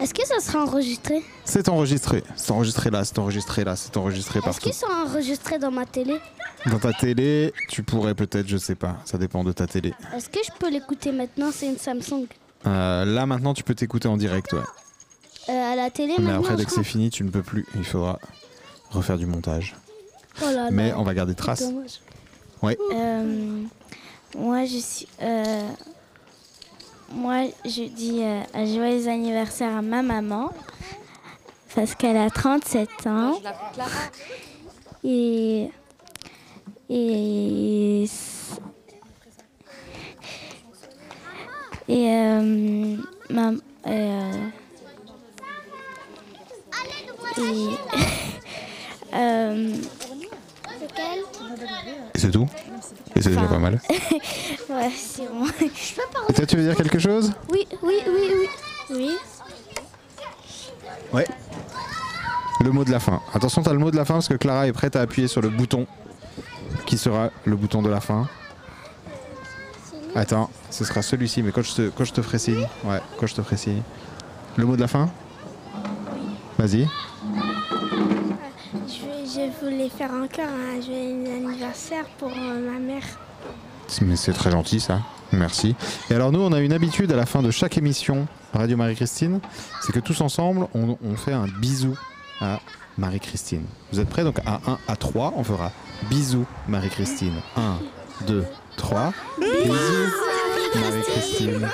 est-ce 0.00 0.12
que 0.12 0.26
ça 0.26 0.40
sera 0.40 0.64
enregistré? 0.64 1.22
C'est 1.44 1.68
enregistré. 1.68 2.24
C'est 2.36 2.50
enregistré 2.50 2.90
là, 2.90 3.04
c'est 3.04 3.18
enregistré 3.18 3.62
là, 3.64 3.76
c'est 3.76 3.96
enregistré 3.96 4.38
Est-ce 4.38 4.44
partout. 4.46 4.60
qu'ils 4.60 4.72
sont 4.74 4.86
enregistrés 4.86 5.58
dans 5.58 5.70
ma 5.70 5.86
télé? 5.86 6.18
Dans 6.66 6.78
ta 6.78 6.92
télé, 6.92 7.52
tu 7.68 7.82
pourrais 7.82 8.14
peut-être, 8.14 8.48
je 8.48 8.56
sais 8.56 8.74
pas, 8.74 8.96
ça 9.04 9.18
dépend 9.18 9.44
de 9.44 9.52
ta 9.52 9.66
télé. 9.66 9.92
Est-ce 10.16 10.28
que 10.30 10.40
je 10.44 10.50
peux 10.58 10.70
l'écouter 10.70 11.12
maintenant? 11.12 11.50
C'est 11.52 11.66
une 11.66 11.76
Samsung. 11.78 12.26
Euh, 12.66 13.04
là 13.04 13.26
maintenant, 13.26 13.52
tu 13.54 13.62
peux 13.62 13.74
t'écouter 13.74 14.08
en 14.08 14.16
direct, 14.16 14.52
ouais. 14.54 14.60
Euh, 15.50 15.72
à 15.72 15.76
la 15.76 15.90
télé 15.90 16.14
Mais 16.16 16.24
maintenant 16.24 16.40
après, 16.40 16.56
dès 16.56 16.64
que 16.64 16.72
c'est 16.72 16.82
fini, 16.82 17.10
tu 17.10 17.22
ne 17.22 17.28
peux 17.30 17.42
plus. 17.42 17.66
Il 17.76 17.84
faudra 17.84 18.18
refaire 18.90 19.18
du 19.18 19.26
montage. 19.26 19.76
Oh 20.40 20.46
là 20.46 20.52
là. 20.52 20.70
Mais 20.72 20.92
on 20.94 21.02
va 21.02 21.12
garder 21.12 21.34
trace. 21.34 21.64
Ouais. 22.62 22.78
Euh, 22.94 23.62
moi, 24.38 24.64
je 24.64 24.78
suis. 24.78 25.06
Moi, 27.14 27.44
je 27.64 27.84
dis 27.84 28.22
euh, 28.22 28.40
un 28.54 28.66
joyeux 28.66 29.08
anniversaire 29.08 29.76
à 29.76 29.82
ma 29.82 30.02
maman 30.02 30.50
parce 31.74 31.94
qu'elle 31.94 32.16
a 32.16 32.30
37 32.30 33.06
ans. 33.06 33.38
Et. 35.02 35.70
Et. 36.88 38.04
Et. 41.88 42.08
euh, 42.10 42.96
ma- 43.30 43.52
euh, 43.86 44.32
et. 47.38 47.68
euh, 49.14 49.74
Et 52.14 52.18
c'est 52.18 52.30
tout 52.30 52.46
Et 53.16 53.22
c'est 53.22 53.30
déjà 53.30 53.42
pas 53.42 53.58
mal. 53.58 53.80
ouais, 53.90 54.90
c'est 54.96 55.28
bon. 55.28 55.46
Je 55.46 55.94
peux 55.94 56.02
Et 56.28 56.32
toi, 56.32 56.46
tu 56.46 56.56
veux 56.56 56.62
dire 56.62 56.76
quelque 56.76 56.98
chose? 56.98 57.32
Oui, 57.50 57.66
oui, 57.82 57.98
oui, 58.06 58.30
oui. 58.32 58.48
Oui. 58.90 59.16
Ouais. 61.12 61.26
Le 62.62 62.70
mot 62.70 62.84
de 62.84 62.90
la 62.90 63.00
fin. 63.00 63.20
Attention, 63.32 63.62
t'as 63.62 63.72
le 63.72 63.78
mot 63.78 63.90
de 63.90 63.96
la 63.96 64.04
fin 64.04 64.14
parce 64.14 64.28
que 64.28 64.34
Clara 64.34 64.66
est 64.66 64.72
prête 64.72 64.96
à 64.96 65.00
appuyer 65.00 65.28
sur 65.28 65.40
le 65.42 65.48
bouton 65.48 65.86
qui 66.86 66.98
sera 66.98 67.30
le 67.44 67.56
bouton 67.56 67.82
de 67.82 67.88
la 67.88 68.00
fin. 68.00 68.28
Attends, 70.14 70.50
ce 70.70 70.84
sera 70.84 71.02
celui-ci, 71.02 71.42
mais 71.42 71.50
quand 71.50 71.62
je, 71.62 71.74
te, 71.74 71.88
quand 71.88 72.04
je 72.04 72.12
te 72.12 72.22
ferai 72.22 72.38
signe. 72.38 72.66
Ouais, 72.84 73.00
quand 73.18 73.26
je 73.26 73.34
te 73.34 73.42
ferai 73.42 73.56
signe. 73.56 73.82
Le 74.56 74.64
mot 74.64 74.76
de 74.76 74.80
la 74.80 74.88
fin? 74.88 75.10
Vas-y. 76.58 76.88
Je, 79.34 79.64
voulais 79.64 79.88
faire 79.88 80.12
encore 80.12 80.44
un 80.44 80.80
joyeux 80.80 81.26
anniversaire 81.26 82.04
pour 82.18 82.30
euh, 82.30 82.70
ma 82.70 82.78
mère. 82.78 83.02
Mais 84.02 84.14
c'est 84.14 84.32
très 84.32 84.52
gentil 84.52 84.78
ça. 84.78 85.00
Merci. 85.32 85.74
Et 86.08 86.14
alors 86.14 86.30
nous, 86.30 86.40
on 86.40 86.52
a 86.52 86.60
une 86.60 86.72
habitude 86.72 87.10
à 87.10 87.16
la 87.16 87.26
fin 87.26 87.42
de 87.42 87.50
chaque 87.50 87.76
émission 87.76 88.28
Radio 88.52 88.76
Marie-Christine, 88.76 89.40
c'est 89.82 89.90
que 89.92 89.98
tous 89.98 90.20
ensemble, 90.20 90.68
on, 90.74 90.96
on 91.04 91.16
fait 91.16 91.32
un 91.32 91.46
bisou 91.46 91.96
à 92.40 92.60
Marie-Christine. 92.96 93.64
Vous 93.92 93.98
êtes 93.98 94.08
prêts? 94.08 94.22
Donc 94.22 94.38
à 94.46 94.60
1, 94.70 94.78
à 94.86 94.94
3, 94.94 95.34
on 95.36 95.42
fera 95.42 95.72
bisous 96.08 96.46
Marie-Christine. 96.68 97.34
1, 97.56 97.78
2, 98.28 98.44
3. 98.76 99.12
Bisous 99.40 99.74
Marie-Christine. 100.76 101.68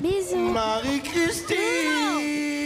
Bisous. 0.00 0.52
Marie-Christine 0.52 2.63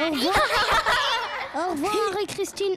Au 0.00 0.12
revoir. 0.12 0.34
Au 1.54 1.74
Marie-Christine. 2.12 2.76